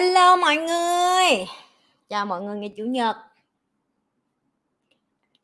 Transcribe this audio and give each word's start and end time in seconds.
Hello 0.00 0.36
mọi 0.36 0.56
người. 0.56 1.46
Chào 2.08 2.26
mọi 2.26 2.42
người, 2.42 2.58
ngày 2.58 2.72
Chủ 2.76 2.84
nhật. 2.84 3.16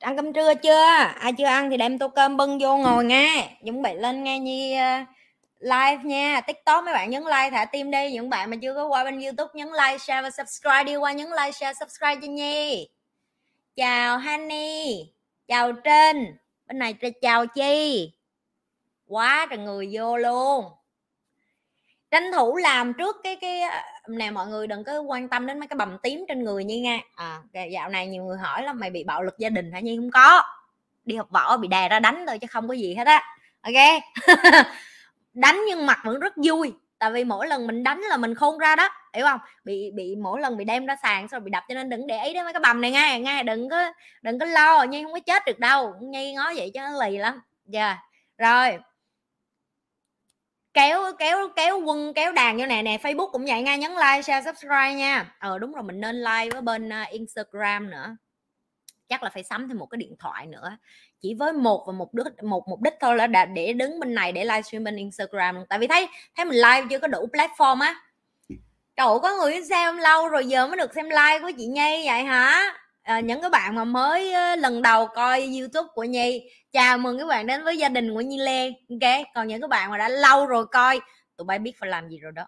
Ăn 0.00 0.16
cơm 0.16 0.32
trưa 0.32 0.54
chưa? 0.54 0.84
Ai 1.20 1.32
chưa 1.38 1.44
ăn 1.44 1.70
thì 1.70 1.76
đem 1.76 1.98
tô 1.98 2.08
cơm 2.08 2.36
bưng 2.36 2.58
vô 2.58 2.76
ngồi 2.76 3.04
nghe. 3.04 3.56
Chuẩn 3.64 3.82
bị 3.82 3.90
lên 3.94 4.24
nghe 4.24 4.38
nhi 4.38 4.76
ờ, 4.76 4.98
live 5.58 5.98
nha. 6.04 6.40
Tiktok 6.40 6.84
mấy 6.84 6.94
bạn 6.94 7.10
nhấn 7.10 7.22
like 7.22 7.50
thả 7.50 7.64
tim 7.64 7.90
đi. 7.90 8.12
Những 8.12 8.30
bạn 8.30 8.50
mà 8.50 8.56
chưa 8.62 8.74
có 8.74 8.86
qua 8.86 9.04
bên 9.04 9.20
youtube 9.20 9.50
nhấn 9.54 9.68
like, 9.68 9.98
share 9.98 10.22
và 10.22 10.30
subscribe 10.30 10.84
đi. 10.84 10.96
Qua 10.96 11.12
nhấn 11.12 11.28
like, 11.30 11.52
share, 11.52 11.78
subscribe 11.80 12.16
cho 12.22 12.32
nhi. 12.32 12.88
Chào 13.76 14.18
Honey. 14.18 15.12
Chào 15.48 15.72
trên 15.72 16.36
bên 16.66 16.78
này 16.78 16.94
chào 17.22 17.46
Chi. 17.46 18.10
Quá 19.08 19.46
trời 19.50 19.58
người 19.58 19.88
vô 19.92 20.16
luôn 20.16 20.64
tranh 22.16 22.32
thủ 22.32 22.56
làm 22.56 22.92
trước 22.92 23.16
cái 23.22 23.36
cái 23.36 23.60
nè 24.08 24.30
mọi 24.30 24.46
người 24.46 24.66
đừng 24.66 24.84
có 24.84 25.00
quan 25.00 25.28
tâm 25.28 25.46
đến 25.46 25.58
mấy 25.58 25.68
cái 25.68 25.76
bầm 25.76 25.98
tím 26.02 26.24
trên 26.28 26.44
người 26.44 26.64
như 26.64 26.80
nha. 26.80 26.98
À. 27.14 27.38
Dạo 27.70 27.88
này 27.88 28.06
nhiều 28.06 28.24
người 28.24 28.38
hỏi 28.38 28.62
là 28.62 28.72
mày 28.72 28.90
bị 28.90 29.04
bạo 29.04 29.22
lực 29.22 29.38
gia 29.38 29.48
đình 29.48 29.72
hả 29.72 29.80
nhi? 29.80 29.96
Không 29.96 30.10
có. 30.10 30.42
Đi 31.04 31.16
học 31.16 31.30
võ 31.30 31.56
bị 31.56 31.68
đè 31.68 31.88
ra 31.88 32.00
đánh 32.00 32.24
thôi 32.26 32.38
chứ 32.38 32.46
không 32.50 32.68
có 32.68 32.74
gì 32.74 32.94
hết 32.94 33.06
á. 33.06 33.22
Ok? 33.62 34.02
Đánh 35.34 35.60
nhưng 35.68 35.86
mặt 35.86 35.98
vẫn 36.04 36.20
rất 36.20 36.32
vui 36.44 36.72
tại 36.98 37.10
vì 37.10 37.24
mỗi 37.24 37.46
lần 37.46 37.66
mình 37.66 37.82
đánh 37.82 38.00
là 38.00 38.16
mình 38.16 38.34
khôn 38.34 38.58
ra 38.58 38.76
đó 38.76 38.88
hiểu 39.14 39.26
không? 39.26 39.40
Bị 39.64 39.90
bị 39.94 40.16
mỗi 40.22 40.40
lần 40.40 40.56
bị 40.56 40.64
đem 40.64 40.86
ra 40.86 40.96
sàn 41.02 41.28
xong 41.28 41.44
bị 41.44 41.50
đập 41.50 41.64
cho 41.68 41.74
nên 41.74 41.88
đừng 41.88 42.06
để 42.06 42.24
ý 42.24 42.34
đến 42.34 42.44
mấy 42.44 42.52
cái 42.52 42.60
bầm 42.60 42.80
này 42.80 42.90
nghe 42.90 43.20
nghe 43.20 43.42
đừng 43.42 43.68
có 43.68 43.92
đừng 44.22 44.38
có 44.38 44.46
lo 44.46 44.82
nhi 44.82 45.02
không 45.02 45.12
có 45.12 45.20
chết 45.20 45.42
được 45.46 45.58
đâu. 45.58 45.94
Nhi 46.00 46.34
ngó 46.34 46.52
vậy 46.56 46.70
cho 46.74 46.80
nó 46.80 47.04
lì 47.04 47.16
lắm. 47.16 47.40
Giờ 47.66 47.80
yeah. 47.80 47.98
rồi 48.38 48.78
kéo 50.76 51.02
kéo 51.18 51.48
kéo 51.56 51.80
quân 51.84 52.14
kéo 52.14 52.32
đàn 52.32 52.56
như 52.56 52.66
nè 52.66 52.82
nè 52.82 52.98
facebook 53.02 53.30
cũng 53.30 53.44
vậy 53.44 53.62
nha 53.62 53.76
nhấn 53.76 53.90
like 53.90 54.22
share 54.22 54.44
subscribe 54.44 54.94
nha. 54.94 55.34
Ờ 55.38 55.58
đúng 55.58 55.72
rồi 55.72 55.82
mình 55.82 56.00
nên 56.00 56.16
like 56.16 56.50
với 56.52 56.62
bên 56.62 56.88
uh, 56.88 57.08
instagram 57.10 57.90
nữa. 57.90 58.16
Chắc 59.08 59.22
là 59.22 59.30
phải 59.30 59.42
sắm 59.42 59.68
thêm 59.68 59.78
một 59.78 59.86
cái 59.86 59.96
điện 59.96 60.16
thoại 60.18 60.46
nữa. 60.46 60.76
Chỉ 61.20 61.34
với 61.34 61.52
một 61.52 61.84
và 61.86 61.92
một 61.92 62.14
đích 62.14 62.42
một 62.42 62.68
mục 62.68 62.80
đích 62.82 62.94
thôi 63.00 63.16
là 63.16 63.26
để 63.46 63.72
đứng 63.72 64.00
bên 64.00 64.14
này 64.14 64.32
để 64.32 64.44
livestream 64.44 64.84
bên 64.84 64.96
Instagram 64.96 65.64
tại 65.68 65.78
vì 65.78 65.86
thấy 65.86 66.08
thấy 66.36 66.44
mình 66.44 66.56
live 66.56 66.86
chưa 66.90 66.98
có 66.98 67.08
đủ 67.08 67.28
platform 67.32 67.80
á. 67.80 67.94
Trời 68.96 69.18
có 69.22 69.36
người 69.40 69.62
xem 69.64 69.96
lâu 69.96 70.28
rồi 70.28 70.46
giờ 70.46 70.66
mới 70.66 70.76
được 70.76 70.94
xem 70.94 71.08
live 71.08 71.38
của 71.42 71.50
chị 71.58 71.66
Nhi 71.66 72.06
vậy 72.06 72.24
hả 72.24 72.72
à, 73.06 73.20
những 73.20 73.40
cái 73.40 73.50
bạn 73.50 73.74
mà 73.74 73.84
mới 73.84 74.34
lần 74.56 74.82
đầu 74.82 75.06
coi 75.06 75.48
YouTube 75.58 75.88
của 75.94 76.04
Nhi 76.04 76.50
chào 76.72 76.98
mừng 76.98 77.18
các 77.18 77.26
bạn 77.26 77.46
đến 77.46 77.64
với 77.64 77.78
gia 77.78 77.88
đình 77.88 78.14
của 78.14 78.20
Nhi 78.20 78.38
Lê. 78.38 78.66
Ok 78.66 79.26
còn 79.34 79.48
những 79.48 79.60
các 79.60 79.70
bạn 79.70 79.90
mà 79.90 79.98
đã 79.98 80.08
lâu 80.08 80.46
rồi 80.46 80.66
coi 80.66 81.00
tụi 81.36 81.44
bay 81.44 81.58
biết 81.58 81.72
phải 81.78 81.88
làm 81.88 82.08
gì 82.08 82.18
rồi 82.18 82.32
đó. 82.32 82.46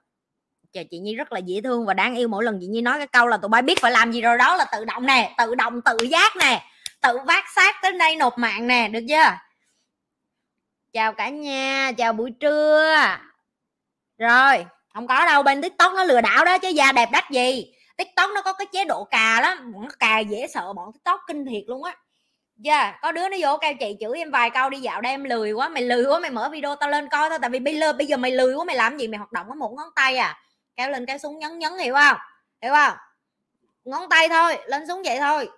Chờ 0.73 0.83
chị 0.91 0.99
Nhi 0.99 1.15
rất 1.15 1.33
là 1.33 1.39
dễ 1.39 1.61
thương 1.61 1.87
và 1.87 1.95
đáng 1.95 2.17
yêu 2.17 2.29
mỗi 2.29 2.45
lần 2.45 2.59
chị 2.61 2.67
Nhi 2.67 2.81
nói 2.81 2.99
cái 2.99 3.07
câu 3.07 3.27
là 3.27 3.37
tụi 3.37 3.49
bay 3.49 3.63
biết 3.63 3.81
phải 3.81 3.93
làm 3.93 4.13
gì 4.13 4.21
rồi 4.21 4.39
đó 4.39 4.57
là 4.57 4.67
tự 4.73 4.85
động 4.85 5.07
nè 5.07 5.35
tự 5.39 5.55
động 5.55 5.81
tự 5.83 5.97
giác 6.11 6.37
nè 6.37 6.65
tự 7.01 7.19
vác 7.27 7.45
xác 7.55 7.77
tới 7.83 7.93
đây 7.93 8.17
nộp 8.17 8.39
mạng 8.39 8.67
nè 8.67 8.89
được 8.89 9.05
chưa? 9.09 9.37
Chào 10.93 11.13
cả 11.13 11.29
nhà 11.29 11.93
chào 11.97 12.13
buổi 12.13 12.31
trưa. 12.41 12.97
Rồi 14.19 14.65
không 14.95 15.07
có 15.07 15.27
đâu 15.27 15.43
bên 15.43 15.63
tiktok 15.63 15.93
nó 15.93 16.05
lừa 16.05 16.21
đảo 16.21 16.45
đó 16.45 16.59
chứ 16.59 16.69
da 16.69 16.93
đẹp 16.93 17.09
đắt 17.13 17.31
gì 17.31 17.73
tiktok 17.99 18.31
nó 18.35 18.43
có 18.43 18.53
cái 18.53 18.67
chế 18.73 18.85
độ 18.85 19.05
cà 19.05 19.41
lắm 19.41 19.73
nó 19.77 19.89
cà 19.99 20.19
dễ 20.19 20.47
sợ 20.47 20.73
bọn 20.73 20.93
tiktok 20.93 21.21
kinh 21.27 21.45
thiệt 21.45 21.63
luôn 21.67 21.85
á. 21.85 21.97
Yeah, 22.65 22.95
có 23.03 23.13
đứa 23.13 23.29
nó 23.29 23.37
vô 23.41 23.59
kêu 23.61 23.75
chị 23.81 23.97
chửi 24.01 24.19
em 24.19 24.31
vài 24.31 24.51
câu 24.51 24.71
đi 24.71 24.79
dạo 24.79 25.01
đây 25.01 25.13
em 25.13 25.25
lười 25.25 25.53
quá 25.53 25.69
mày 25.69 25.83
lười 25.83 26.05
quá 26.05 26.19
mày 26.19 26.31
mở 26.31 26.49
video 26.49 26.77
tao 26.77 26.91
lên 26.91 27.09
coi 27.09 27.29
thôi 27.29 27.39
tại 27.41 27.51
vì 27.51 27.59
bây 27.59 27.79
giờ 27.79 27.93
bây 27.93 28.07
giờ 28.07 28.17
mày 28.17 28.31
lười 28.31 28.55
quá 28.55 28.65
mày 28.65 28.77
làm 28.77 28.99
gì 28.99 29.09
mày 29.09 29.19
hoạt 29.19 29.33
động 29.33 29.47
có 29.49 29.55
một 29.55 29.73
ngón 29.77 29.89
tay 29.97 30.17
à. 30.17 30.39
Kéo 30.77 30.91
lên 30.91 31.07
kéo 31.07 31.19
xuống 31.19 31.39
nhấn 31.39 31.59
nhấn 31.59 31.73
hiểu 31.79 31.95
không? 31.95 32.17
Hiểu 32.63 32.73
không? 32.73 32.97
Ngón 33.85 34.09
tay 34.09 34.29
thôi 34.29 34.59
lên 34.67 34.87
xuống 34.89 35.03
vậy 35.05 35.19
thôi. 35.19 35.49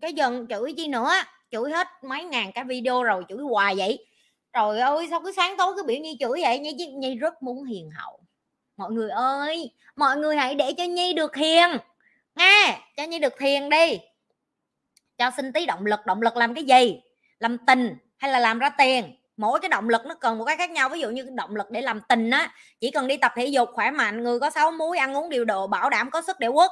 Cái 0.00 0.12
dần 0.12 0.46
chửi 0.48 0.74
chi 0.76 0.88
nữa 0.88 1.12
chửi 1.50 1.70
hết 1.70 1.88
mấy 2.02 2.24
ngàn 2.24 2.52
cái 2.52 2.64
video 2.64 3.02
rồi 3.02 3.24
chửi 3.28 3.38
hoài 3.38 3.74
vậy. 3.76 4.06
Trời 4.52 4.80
ơi 4.80 5.06
sao 5.10 5.20
cứ 5.20 5.32
sáng 5.32 5.56
tối 5.58 5.72
cứ 5.76 5.82
biểu 5.82 5.96
như 5.96 6.14
chửi 6.20 6.42
vậy 6.42 6.58
như 6.58 6.86
như 6.96 7.14
rất 7.14 7.42
muốn 7.42 7.64
hiền 7.64 7.90
hậu 7.90 8.20
mọi 8.76 8.92
người 8.92 9.10
ơi, 9.10 9.70
mọi 9.96 10.16
người 10.16 10.36
hãy 10.36 10.54
để 10.54 10.72
cho 10.72 10.84
nhi 10.84 11.12
được 11.12 11.36
hiền. 11.36 11.70
Nghe 12.34 12.78
cho 12.96 13.04
nhi 13.04 13.18
được 13.18 13.34
thiền 13.38 13.70
đi. 13.70 13.98
Cho 15.18 15.30
xin 15.36 15.52
tí 15.52 15.66
động 15.66 15.86
lực 15.86 16.06
động 16.06 16.22
lực 16.22 16.36
làm 16.36 16.54
cái 16.54 16.64
gì? 16.64 17.00
Làm 17.38 17.58
tình 17.58 17.96
hay 18.16 18.32
là 18.32 18.38
làm 18.38 18.58
ra 18.58 18.68
tiền? 18.68 19.16
Mỗi 19.36 19.60
cái 19.60 19.68
động 19.68 19.88
lực 19.88 20.06
nó 20.06 20.14
cần 20.14 20.38
một 20.38 20.44
cái 20.44 20.56
khác 20.56 20.70
nhau. 20.70 20.88
Ví 20.88 21.00
dụ 21.00 21.10
như 21.10 21.26
động 21.34 21.56
lực 21.56 21.70
để 21.70 21.80
làm 21.82 22.00
tình 22.00 22.30
á, 22.30 22.54
chỉ 22.80 22.90
cần 22.90 23.06
đi 23.06 23.16
tập 23.16 23.32
thể 23.36 23.46
dục 23.46 23.68
khỏe 23.72 23.90
mạnh, 23.90 24.22
người 24.22 24.40
có 24.40 24.50
sáu 24.50 24.70
múi, 24.70 24.98
ăn 24.98 25.16
uống 25.16 25.30
điều 25.30 25.44
độ, 25.44 25.66
bảo 25.66 25.90
đảm 25.90 26.10
có 26.10 26.22
sức 26.22 26.40
để 26.40 26.48
quất. 26.52 26.70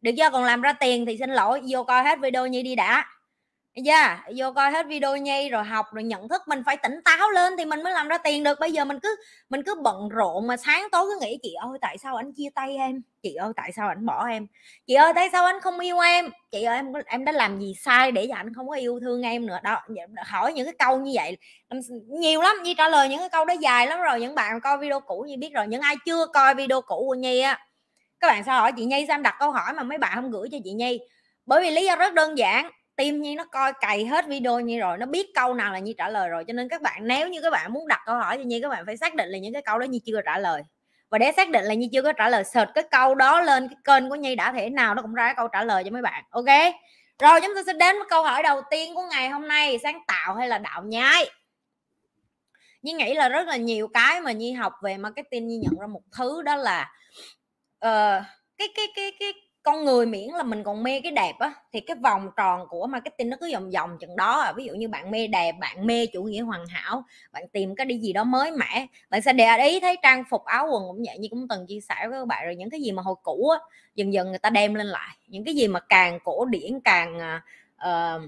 Được 0.00 0.10
chưa? 0.16 0.30
Còn 0.30 0.44
làm 0.44 0.60
ra 0.60 0.72
tiền 0.72 1.06
thì 1.06 1.16
xin 1.18 1.30
lỗi, 1.30 1.62
vô 1.68 1.84
coi 1.84 2.04
hết 2.04 2.18
video 2.20 2.46
nhi 2.46 2.62
đi 2.62 2.74
đã 2.74 3.06
yeah, 3.74 4.20
vô 4.36 4.52
coi 4.52 4.70
hết 4.70 4.86
video 4.86 5.16
nhi 5.16 5.48
rồi 5.48 5.64
học 5.64 5.86
rồi 5.92 6.04
nhận 6.04 6.28
thức 6.28 6.42
mình 6.46 6.62
phải 6.66 6.76
tỉnh 6.76 7.00
táo 7.04 7.30
lên 7.30 7.56
thì 7.58 7.64
mình 7.64 7.82
mới 7.82 7.92
làm 7.92 8.08
ra 8.08 8.18
tiền 8.18 8.42
được. 8.42 8.60
Bây 8.60 8.72
giờ 8.72 8.84
mình 8.84 8.98
cứ 9.02 9.16
mình 9.48 9.62
cứ 9.62 9.74
bận 9.82 10.08
rộn 10.08 10.46
mà 10.46 10.56
sáng 10.56 10.88
tối 10.92 11.06
cứ 11.06 11.18
nghĩ 11.20 11.38
chị 11.42 11.52
ơi 11.52 11.78
tại 11.80 11.98
sao 11.98 12.16
anh 12.16 12.32
chia 12.32 12.48
tay 12.54 12.76
em? 12.76 13.02
Chị 13.22 13.34
ơi 13.34 13.52
tại 13.56 13.72
sao 13.76 13.88
anh 13.88 14.06
bỏ 14.06 14.26
em? 14.28 14.46
Chị 14.86 14.94
ơi 14.94 15.12
tại 15.14 15.28
sao 15.32 15.44
anh 15.44 15.60
không 15.60 15.78
yêu 15.78 15.98
em? 15.98 16.30
Chị 16.50 16.62
ơi 16.62 16.76
em 16.76 16.86
em 17.06 17.24
đã 17.24 17.32
làm 17.32 17.60
gì 17.60 17.74
sai 17.80 18.12
để 18.12 18.26
cho 18.28 18.34
anh 18.36 18.54
không 18.54 18.68
có 18.68 18.76
yêu 18.76 19.00
thương 19.00 19.22
em 19.22 19.46
nữa? 19.46 19.58
Đó 19.62 19.80
hỏi 20.26 20.52
những 20.52 20.66
cái 20.66 20.74
câu 20.78 20.98
như 21.00 21.12
vậy. 21.14 21.36
Nhiều 22.20 22.42
lắm 22.42 22.56
nhi 22.62 22.74
trả 22.78 22.88
lời 22.88 23.08
những 23.08 23.18
cái 23.18 23.28
câu 23.28 23.44
đó 23.44 23.54
dài 23.60 23.86
lắm 23.86 24.00
rồi. 24.00 24.20
Những 24.20 24.34
bạn 24.34 24.60
coi 24.60 24.78
video 24.78 25.00
cũ 25.00 25.24
như 25.28 25.36
biết 25.38 25.50
rồi 25.54 25.66
những 25.66 25.80
ai 25.80 25.96
chưa 26.06 26.26
coi 26.26 26.54
video 26.54 26.80
cũ 26.80 27.04
của 27.08 27.14
nhi 27.14 27.40
á 27.40 27.58
các 28.20 28.28
bạn 28.28 28.44
sao 28.44 28.60
hỏi 28.60 28.72
chị 28.76 28.84
nhi 28.84 29.04
sao 29.08 29.14
em 29.14 29.22
đặt 29.22 29.36
câu 29.38 29.50
hỏi 29.50 29.72
mà 29.72 29.82
mấy 29.82 29.98
bạn 29.98 30.12
không 30.14 30.30
gửi 30.30 30.48
cho 30.52 30.58
chị 30.64 30.72
nhi. 30.72 31.00
Bởi 31.46 31.62
vì 31.62 31.70
lý 31.70 31.86
do 31.86 31.96
rất 31.96 32.14
đơn 32.14 32.38
giản 32.38 32.70
tim 33.00 33.22
nhi 33.22 33.34
nó 33.34 33.44
coi 33.44 33.72
cày 33.80 34.06
hết 34.06 34.26
video 34.26 34.60
như 34.60 34.78
rồi 34.78 34.98
nó 34.98 35.06
biết 35.06 35.34
câu 35.34 35.54
nào 35.54 35.72
là 35.72 35.78
nhi 35.78 35.94
trả 35.98 36.08
lời 36.08 36.28
rồi. 36.28 36.44
Cho 36.46 36.52
nên 36.52 36.68
các 36.68 36.82
bạn 36.82 37.06
nếu 37.06 37.28
như 37.28 37.40
các 37.42 37.50
bạn 37.50 37.72
muốn 37.72 37.88
đặt 37.88 38.00
câu 38.06 38.16
hỏi 38.16 38.36
cho 38.36 38.42
nhi 38.42 38.60
các 38.62 38.68
bạn 38.68 38.86
phải 38.86 38.96
xác 38.96 39.14
định 39.14 39.28
là 39.28 39.38
những 39.38 39.52
cái 39.52 39.62
câu 39.62 39.78
đó 39.78 39.84
nhi 39.84 40.00
chưa 40.06 40.20
trả 40.26 40.38
lời. 40.38 40.62
Và 41.10 41.18
để 41.18 41.32
xác 41.32 41.50
định 41.50 41.64
là 41.64 41.74
nhi 41.74 41.88
chưa 41.92 42.02
có 42.02 42.12
trả 42.12 42.28
lời 42.28 42.44
search 42.44 42.70
cái 42.74 42.84
câu 42.90 43.14
đó 43.14 43.40
lên 43.40 43.68
cái 43.68 43.76
kênh 43.84 44.10
của 44.10 44.14
nhi 44.14 44.34
đã 44.34 44.52
thể 44.52 44.70
nào 44.70 44.94
nó 44.94 45.02
cũng 45.02 45.14
ra 45.14 45.26
cái 45.26 45.34
câu 45.36 45.48
trả 45.48 45.64
lời 45.64 45.84
cho 45.84 45.90
mấy 45.90 46.02
bạn 46.02 46.24
ok? 46.30 46.44
Rồi 47.18 47.40
chúng 47.40 47.54
ta 47.54 47.62
sẽ 47.66 47.72
đến 47.72 47.96
với 47.96 48.06
câu 48.10 48.22
hỏi 48.22 48.42
đầu 48.42 48.60
tiên 48.70 48.94
của 48.94 49.02
ngày 49.10 49.28
hôm 49.28 49.48
nay 49.48 49.78
sáng 49.82 50.00
tạo 50.06 50.34
hay 50.34 50.48
là 50.48 50.58
đạo 50.58 50.82
nhái? 50.82 51.30
Nhi 52.82 52.92
nghĩ 52.92 53.14
là 53.14 53.28
rất 53.28 53.46
là 53.46 53.56
nhiều 53.56 53.88
cái 53.88 54.20
mà 54.20 54.32
Nhi 54.32 54.52
học 54.52 54.72
về 54.82 54.96
marketing 54.96 55.48
Nhi 55.48 55.56
nhận 55.56 55.80
ra 55.80 55.86
một 55.86 56.02
thứ 56.18 56.42
đó 56.42 56.56
là 56.56 56.92
uh, 57.86 58.24
cái 58.58 58.68
cái 58.74 58.86
cái 58.94 59.12
cái 59.20 59.32
con 59.62 59.84
người 59.84 60.06
miễn 60.06 60.28
là 60.28 60.42
mình 60.42 60.64
còn 60.64 60.82
mê 60.82 61.00
cái 61.00 61.12
đẹp 61.12 61.32
á 61.38 61.54
thì 61.72 61.80
cái 61.80 61.96
vòng 61.96 62.30
tròn 62.36 62.66
của 62.68 62.86
marketing 62.86 63.30
nó 63.30 63.36
cứ 63.40 63.50
vòng 63.52 63.70
vòng 63.70 63.96
chừng 64.00 64.16
đó 64.16 64.40
à. 64.40 64.52
ví 64.52 64.64
dụ 64.64 64.74
như 64.74 64.88
bạn 64.88 65.10
mê 65.10 65.26
đẹp 65.26 65.52
bạn 65.60 65.86
mê 65.86 66.06
chủ 66.06 66.22
nghĩa 66.22 66.40
hoàn 66.40 66.66
hảo 66.66 67.04
bạn 67.32 67.48
tìm 67.52 67.74
cái 67.74 67.86
đi 67.86 67.98
gì 67.98 68.12
đó 68.12 68.24
mới 68.24 68.50
mẻ 68.50 68.86
bạn 69.10 69.22
sẽ 69.22 69.32
để 69.32 69.68
ý 69.68 69.80
thấy 69.80 69.96
trang 70.02 70.24
phục 70.30 70.44
áo 70.44 70.68
quần 70.72 70.82
cũng 70.86 71.04
vậy 71.06 71.18
như 71.18 71.28
cũng 71.30 71.48
từng 71.48 71.66
chia 71.66 71.80
sẻ 71.80 72.08
với 72.08 72.20
các 72.20 72.26
bạn 72.26 72.44
rồi 72.44 72.56
những 72.56 72.70
cái 72.70 72.80
gì 72.80 72.92
mà 72.92 73.02
hồi 73.02 73.14
cũ 73.22 73.48
á 73.48 73.58
dần 73.94 74.12
dần 74.12 74.28
người 74.28 74.38
ta 74.38 74.50
đem 74.50 74.74
lên 74.74 74.86
lại 74.86 75.16
những 75.26 75.44
cái 75.44 75.54
gì 75.54 75.68
mà 75.68 75.80
càng 75.80 76.18
cổ 76.24 76.44
điển 76.44 76.80
càng 76.84 77.38
uh, 77.76 78.22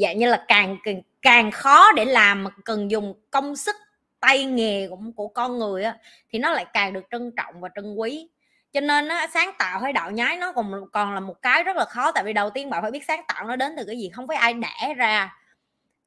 dạng 0.00 0.18
như 0.18 0.26
là 0.26 0.44
càng 0.48 0.76
càng, 0.84 1.02
càng 1.22 1.50
khó 1.50 1.92
để 1.92 2.04
làm 2.04 2.44
mà 2.44 2.50
cần 2.64 2.90
dùng 2.90 3.14
công 3.30 3.56
sức 3.56 3.76
tay 4.20 4.44
nghề 4.44 4.88
cũng 4.88 5.12
của 5.12 5.28
con 5.28 5.58
người 5.58 5.84
á 5.84 5.98
thì 6.30 6.38
nó 6.38 6.52
lại 6.52 6.66
càng 6.72 6.92
được 6.92 7.04
trân 7.10 7.32
trọng 7.36 7.60
và 7.60 7.68
trân 7.74 7.94
quý 7.94 8.28
cho 8.74 8.80
nên 8.80 9.08
á, 9.08 9.26
sáng 9.34 9.50
tạo 9.58 9.80
hay 9.80 9.92
đạo 9.92 10.10
nhái 10.10 10.36
nó 10.36 10.52
còn 10.52 10.72
còn 10.92 11.14
là 11.14 11.20
một 11.20 11.42
cái 11.42 11.64
rất 11.64 11.76
là 11.76 11.84
khó 11.84 12.12
tại 12.12 12.24
vì 12.24 12.32
đầu 12.32 12.50
tiên 12.50 12.70
bạn 12.70 12.82
phải 12.82 12.90
biết 12.90 13.04
sáng 13.08 13.24
tạo 13.28 13.44
nó 13.46 13.56
đến 13.56 13.74
từ 13.76 13.84
cái 13.86 13.98
gì 13.98 14.10
không 14.14 14.28
phải 14.28 14.36
ai 14.36 14.54
đẻ 14.54 14.94
ra 14.96 15.36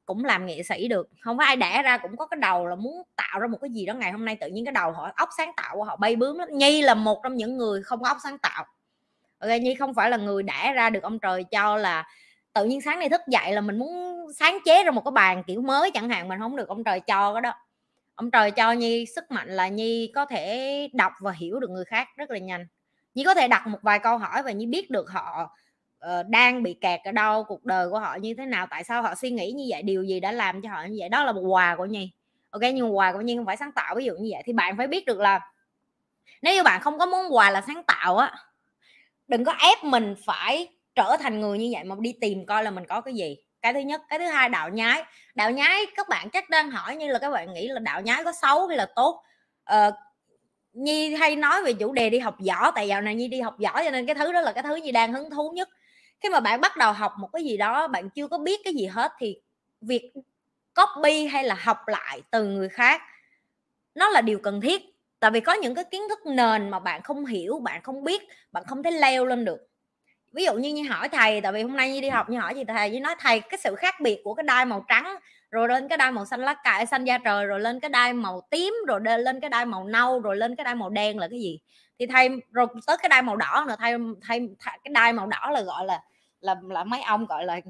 cũng 0.06 0.24
làm 0.24 0.46
nghệ 0.46 0.62
sĩ 0.62 0.88
được. 0.88 1.08
Không 1.20 1.38
phải 1.38 1.46
ai 1.46 1.56
đẻ 1.56 1.82
ra 1.82 1.98
cũng 1.98 2.16
có 2.16 2.26
cái 2.26 2.38
đầu 2.40 2.66
là 2.66 2.74
muốn 2.74 3.02
tạo 3.16 3.40
ra 3.40 3.46
một 3.46 3.58
cái 3.60 3.70
gì 3.70 3.86
đó 3.86 3.94
ngày 3.94 4.12
hôm 4.12 4.24
nay 4.24 4.36
tự 4.40 4.48
nhiên 4.48 4.64
cái 4.64 4.72
đầu 4.72 4.92
họ 4.92 5.10
óc 5.16 5.28
sáng 5.38 5.52
tạo 5.56 5.76
của 5.76 5.84
họ 5.84 5.96
bay 5.96 6.16
bướm 6.16 6.38
lắm. 6.38 6.48
Nhi 6.52 6.82
là 6.82 6.94
một 6.94 7.20
trong 7.22 7.36
những 7.36 7.56
người 7.56 7.82
không 7.82 8.02
có 8.02 8.08
óc 8.08 8.18
sáng 8.22 8.38
tạo. 8.38 8.64
Ok 9.38 9.50
nhi 9.62 9.74
không 9.74 9.94
phải 9.94 10.10
là 10.10 10.16
người 10.16 10.42
đẻ 10.42 10.72
ra 10.74 10.90
được 10.90 11.02
ông 11.02 11.18
trời 11.18 11.44
cho 11.44 11.76
là 11.76 12.04
tự 12.52 12.64
nhiên 12.64 12.80
sáng 12.80 12.98
nay 12.98 13.08
thức 13.08 13.20
dậy 13.28 13.52
là 13.52 13.60
mình 13.60 13.78
muốn 13.78 14.26
sáng 14.38 14.58
chế 14.64 14.84
ra 14.84 14.90
một 14.90 15.04
cái 15.04 15.12
bàn 15.12 15.42
kiểu 15.46 15.62
mới 15.62 15.90
chẳng 15.90 16.10
hạn 16.10 16.28
mình 16.28 16.38
không 16.40 16.56
được 16.56 16.68
ông 16.68 16.84
trời 16.84 17.00
cho 17.00 17.34
cái 17.34 17.42
đó 17.42 17.52
ông 18.18 18.30
trời 18.30 18.50
cho 18.50 18.72
nhi 18.72 19.06
sức 19.06 19.30
mạnh 19.30 19.48
là 19.48 19.68
nhi 19.68 20.12
có 20.14 20.26
thể 20.26 20.88
đọc 20.92 21.12
và 21.20 21.32
hiểu 21.32 21.60
được 21.60 21.70
người 21.70 21.84
khác 21.84 22.08
rất 22.16 22.30
là 22.30 22.38
nhanh. 22.38 22.66
Nhi 23.14 23.24
có 23.24 23.34
thể 23.34 23.48
đặt 23.48 23.66
một 23.66 23.78
vài 23.82 23.98
câu 23.98 24.18
hỏi 24.18 24.42
và 24.42 24.52
nhi 24.52 24.66
biết 24.66 24.90
được 24.90 25.10
họ 25.10 25.56
uh, 26.04 26.26
đang 26.28 26.62
bị 26.62 26.74
kẹt 26.80 27.00
ở 27.04 27.12
đâu 27.12 27.44
cuộc 27.44 27.64
đời 27.64 27.90
của 27.90 27.98
họ 27.98 28.16
như 28.16 28.34
thế 28.34 28.46
nào 28.46 28.66
tại 28.70 28.84
sao 28.84 29.02
họ 29.02 29.14
suy 29.14 29.30
nghĩ 29.30 29.52
như 29.52 29.64
vậy 29.68 29.82
điều 29.82 30.02
gì 30.02 30.20
đã 30.20 30.32
làm 30.32 30.62
cho 30.62 30.68
họ 30.68 30.84
như 30.84 30.96
vậy. 30.98 31.08
Đó 31.08 31.24
là 31.24 31.32
một 31.32 31.40
quà 31.40 31.76
của 31.76 31.84
nhi 31.84 32.12
ok? 32.50 32.62
Nhưng 32.74 32.96
quà 32.96 33.12
của 33.12 33.20
nhi 33.20 33.36
không 33.36 33.46
phải 33.46 33.56
sáng 33.56 33.72
tạo 33.72 33.94
ví 33.94 34.04
dụ 34.04 34.14
như 34.14 34.28
vậy 34.32 34.42
thì 34.46 34.52
bạn 34.52 34.76
phải 34.76 34.86
biết 34.86 35.06
được 35.06 35.20
là 35.20 35.40
nếu 36.42 36.54
như 36.54 36.62
bạn 36.62 36.80
không 36.80 36.98
có 36.98 37.06
món 37.06 37.36
quà 37.36 37.50
là 37.50 37.62
sáng 37.66 37.82
tạo 37.84 38.16
á 38.16 38.32
đừng 39.28 39.44
có 39.44 39.52
ép 39.52 39.84
mình 39.84 40.14
phải 40.26 40.68
trở 40.94 41.16
thành 41.20 41.40
người 41.40 41.58
như 41.58 41.68
vậy 41.72 41.84
mà 41.84 41.96
đi 41.98 42.14
tìm 42.20 42.46
coi 42.46 42.64
là 42.64 42.70
mình 42.70 42.86
có 42.86 43.00
cái 43.00 43.14
gì 43.14 43.36
cái 43.62 43.72
thứ 43.72 43.80
nhất. 43.80 44.02
Cái 44.08 44.18
thứ 44.18 44.24
hai 44.24 44.48
đạo 44.48 44.68
nhái. 44.68 45.04
Đạo 45.34 45.50
nhái 45.50 45.86
các 45.96 46.08
bạn 46.08 46.30
chắc 46.30 46.50
đang 46.50 46.70
hỏi 46.70 46.96
như 46.96 47.08
là 47.08 47.18
các 47.18 47.30
bạn 47.30 47.54
nghĩ 47.54 47.68
là 47.68 47.78
đạo 47.78 48.00
nhái 48.00 48.24
có 48.24 48.32
xấu 48.32 48.66
hay 48.66 48.76
là 48.76 48.86
tốt. 48.96 49.22
Ờ, 49.64 49.90
nhi 50.72 51.14
hay 51.14 51.36
nói 51.36 51.62
về 51.62 51.72
chủ 51.72 51.92
đề 51.92 52.10
đi 52.10 52.18
học 52.18 52.36
võ 52.48 52.70
tại 52.70 52.88
dạo 52.88 53.00
này 53.00 53.14
nhi 53.14 53.28
đi 53.28 53.40
học 53.40 53.56
võ 53.64 53.82
cho 53.84 53.90
nên 53.90 54.06
cái 54.06 54.14
thứ 54.14 54.32
đó 54.32 54.40
là 54.40 54.52
cái 54.52 54.62
thứ 54.62 54.76
nhi 54.76 54.92
đang 54.92 55.12
hứng 55.12 55.30
thú 55.30 55.50
nhất. 55.54 55.68
Khi 56.20 56.28
mà 56.28 56.40
bạn 56.40 56.60
bắt 56.60 56.76
đầu 56.76 56.92
học 56.92 57.12
một 57.18 57.28
cái 57.32 57.44
gì 57.44 57.56
đó 57.56 57.88
bạn 57.88 58.10
chưa 58.10 58.28
có 58.28 58.38
biết 58.38 58.60
cái 58.64 58.74
gì 58.74 58.86
hết 58.86 59.12
thì 59.18 59.36
việc 59.80 60.12
copy 60.74 61.26
hay 61.26 61.44
là 61.44 61.54
học 61.60 61.78
lại 61.88 62.22
từ 62.30 62.44
người 62.44 62.68
khác 62.68 63.02
nó 63.94 64.10
là 64.10 64.20
điều 64.20 64.38
cần 64.38 64.60
thiết. 64.60 64.82
Tại 65.20 65.30
vì 65.30 65.40
có 65.40 65.52
những 65.52 65.74
cái 65.74 65.84
kiến 65.84 66.02
thức 66.08 66.18
nền 66.26 66.70
mà 66.70 66.78
bạn 66.78 67.02
không 67.02 67.26
hiểu 67.26 67.58
bạn 67.58 67.82
không 67.82 68.04
biết 68.04 68.22
bạn 68.52 68.64
không 68.66 68.82
thể 68.82 68.90
leo 68.90 69.26
lên 69.26 69.44
được 69.44 69.67
ví 70.38 70.44
dụ 70.44 70.54
như 70.54 70.72
như 70.72 70.88
hỏi 70.88 71.08
thầy 71.08 71.40
tại 71.40 71.52
vì 71.52 71.62
hôm 71.62 71.76
nay 71.76 71.92
như 71.92 72.00
đi 72.00 72.08
học 72.08 72.30
như 72.30 72.38
hỏi 72.38 72.54
gì 72.54 72.64
thầy? 72.64 72.90
Như 72.90 73.00
nói 73.00 73.14
thầy 73.18 73.40
cái 73.40 73.58
sự 73.58 73.74
khác 73.74 74.00
biệt 74.00 74.20
của 74.24 74.34
cái 74.34 74.44
đai 74.44 74.64
màu 74.64 74.84
trắng 74.88 75.16
rồi 75.50 75.68
lên 75.68 75.88
cái 75.88 75.98
đai 75.98 76.12
màu 76.12 76.24
xanh 76.24 76.40
lá 76.40 76.54
cải 76.64 76.86
xanh 76.86 77.04
da 77.04 77.18
trời 77.18 77.46
rồi 77.46 77.60
lên 77.60 77.80
cái 77.80 77.88
đai 77.88 78.12
màu 78.12 78.40
tím 78.50 78.74
rồi 78.86 79.00
lên 79.00 79.40
cái 79.40 79.50
đai 79.50 79.66
màu 79.66 79.84
nâu 79.84 80.20
rồi 80.20 80.36
lên 80.36 80.56
cái 80.56 80.64
đai 80.64 80.74
màu 80.74 80.90
đen 80.90 81.18
là 81.18 81.28
cái 81.28 81.40
gì? 81.40 81.60
Thì 81.98 82.06
thầy 82.06 82.28
rồi 82.50 82.66
tới 82.86 82.96
cái 82.96 83.08
đai 83.08 83.22
màu 83.22 83.36
đỏ 83.36 83.64
nữa 83.68 83.74
thầy, 83.78 83.92
thầy, 84.22 84.48
thầy 84.58 84.78
cái 84.84 84.92
đai 84.92 85.12
màu 85.12 85.26
đỏ 85.26 85.50
là 85.50 85.60
gọi 85.60 85.84
là 85.84 86.02
là 86.40 86.56
là 86.62 86.84
mấy 86.84 87.02
ông 87.02 87.26
gọi 87.26 87.44
là 87.44 87.60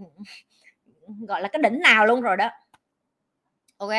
gọi 1.29 1.43
là 1.43 1.49
cái 1.49 1.62
đỉnh 1.62 1.81
nào 1.81 2.06
luôn 2.06 2.20
rồi 2.20 2.37
đó. 2.37 2.50
Ok? 3.76 3.93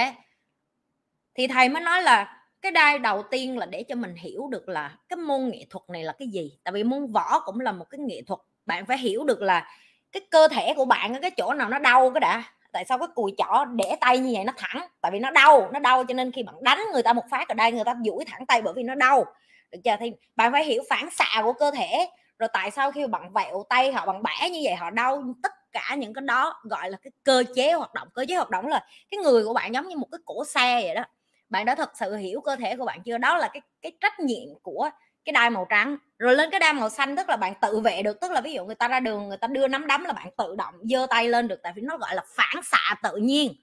Thì 1.35 1.47
thầy 1.47 1.69
mới 1.69 1.81
nói 1.81 2.01
là 2.01 2.43
cái 2.61 2.71
đai 2.71 2.99
đầu 2.99 3.23
tiên 3.23 3.57
là 3.57 3.65
để 3.65 3.83
cho 3.83 3.95
mình 3.95 4.15
hiểu 4.15 4.47
được 4.51 4.69
là 4.69 4.97
cái 5.09 5.17
môn 5.17 5.49
nghệ 5.49 5.65
thuật 5.69 5.89
này 5.89 6.03
là 6.03 6.13
cái 6.19 6.27
gì. 6.27 6.57
Tại 6.63 6.71
vì 6.71 6.83
môn 6.83 7.07
võ 7.11 7.39
cũng 7.45 7.59
là 7.59 7.71
một 7.71 7.85
cái 7.89 7.99
nghệ 7.99 8.21
thuật 8.27 8.39
bạn 8.69 8.85
phải 8.85 8.97
hiểu 8.97 9.23
được 9.23 9.41
là 9.41 9.67
cái 10.11 10.21
cơ 10.31 10.47
thể 10.47 10.73
của 10.73 10.85
bạn 10.85 11.13
ở 11.13 11.19
cái 11.21 11.31
chỗ 11.31 11.53
nào 11.53 11.69
nó 11.69 11.79
đau 11.79 12.09
cái 12.09 12.19
đã. 12.19 12.43
Tại 12.71 12.85
sao 12.85 12.97
cái 12.97 13.07
cùi 13.15 13.33
chỏ 13.37 13.65
để 13.65 13.95
tay 14.01 14.17
như 14.17 14.31
vậy 14.35 14.43
nó 14.43 14.53
thẳng? 14.57 14.87
Tại 15.01 15.11
vì 15.11 15.19
nó 15.19 15.31
đau 15.31 15.69
nó 15.73 15.79
đau 15.79 16.03
cho 16.03 16.13
nên 16.13 16.31
khi 16.31 16.43
bạn 16.43 16.55
đánh 16.61 16.79
người 16.93 17.03
ta 17.03 17.13
một 17.13 17.23
phát 17.31 17.47
ở 17.47 17.53
đây 17.53 17.71
người 17.71 17.83
ta 17.83 17.95
duỗi 18.05 18.25
thẳng 18.25 18.45
tay 18.45 18.61
bởi 18.61 18.73
vì 18.73 18.83
nó 18.83 18.95
đau. 18.95 19.25
Được 19.71 19.79
chưa? 19.83 19.95
Thì 19.99 20.11
bạn 20.35 20.51
phải 20.51 20.65
hiểu 20.65 20.81
phản 20.89 21.09
xạ 21.11 21.41
của 21.43 21.53
cơ 21.53 21.71
thể. 21.71 22.09
Rồi 22.39 22.49
tại 22.53 22.71
sao 22.71 22.91
khi 22.91 23.07
bạn 23.07 23.33
vẹo 23.33 23.65
tay 23.69 23.91
họ 23.91 24.05
bằng 24.05 24.23
bẻ 24.23 24.49
như 24.49 24.59
vậy 24.63 24.75
họ 24.75 24.89
đau? 24.89 25.23
Tất 25.43 25.51
cả 25.71 25.95
những 25.97 26.13
cái 26.13 26.21
đó 26.21 26.61
gọi 26.63 26.89
là 26.89 26.97
cái 27.03 27.11
cơ 27.23 27.43
chế 27.55 27.73
hoạt 27.73 27.93
động. 27.93 28.07
Cơ 28.13 28.25
chế 28.27 28.35
hoạt 28.35 28.49
động 28.49 28.67
là 28.67 28.85
cái 29.11 29.17
người 29.17 29.43
của 29.45 29.53
bạn 29.53 29.73
giống 29.73 29.87
như 29.87 29.97
một 29.97 30.07
cái 30.11 30.19
cổ 30.25 30.45
xe 30.45 30.81
vậy 30.83 30.95
đó. 30.95 31.03
Bạn 31.49 31.65
đã 31.65 31.75
thật 31.75 31.91
sự 31.99 32.15
hiểu 32.15 32.41
cơ 32.41 32.55
thể 32.55 32.75
của 32.75 32.85
bạn 32.85 33.03
chưa? 33.03 33.17
Đó 33.17 33.37
là 33.37 33.49
cái 33.53 33.61
cái 33.81 33.91
trách 34.01 34.19
nhiệm 34.19 34.47
của 34.61 34.89
cái 35.29 35.41
đai 35.41 35.49
màu 35.49 35.67
trắng. 35.69 35.97
Rồi 36.19 36.35
lên 36.35 36.49
cái 36.49 36.59
đai 36.59 36.73
màu 36.73 36.89
xanh 36.89 37.15
tức 37.15 37.29
là 37.29 37.37
bạn 37.37 37.53
tự 37.61 37.79
vệ 37.79 38.01
được. 38.01 38.19
Tức 38.21 38.31
là 38.31 38.41
ví 38.41 38.53
dụ 38.53 38.65
người 38.65 38.75
ta 38.75 38.87
ra 38.87 38.99
đường 38.99 39.27
người 39.27 39.37
ta 39.37 39.47
đưa 39.47 39.67
nắm 39.67 39.87
đấm 39.87 40.03
là 40.03 40.13
bạn 40.13 40.27
tự 40.37 40.55
động 40.57 40.73
giơ 40.83 41.07
tay 41.09 41.29
lên 41.29 41.47
được 41.47 41.59
tại 41.63 41.73
vì 41.75 41.81
nó 41.81 41.97
gọi 41.97 42.15
là 42.15 42.23
phản 42.35 42.63
xạ 42.63 42.95
tự 43.03 43.15
nhiên. 43.15 43.53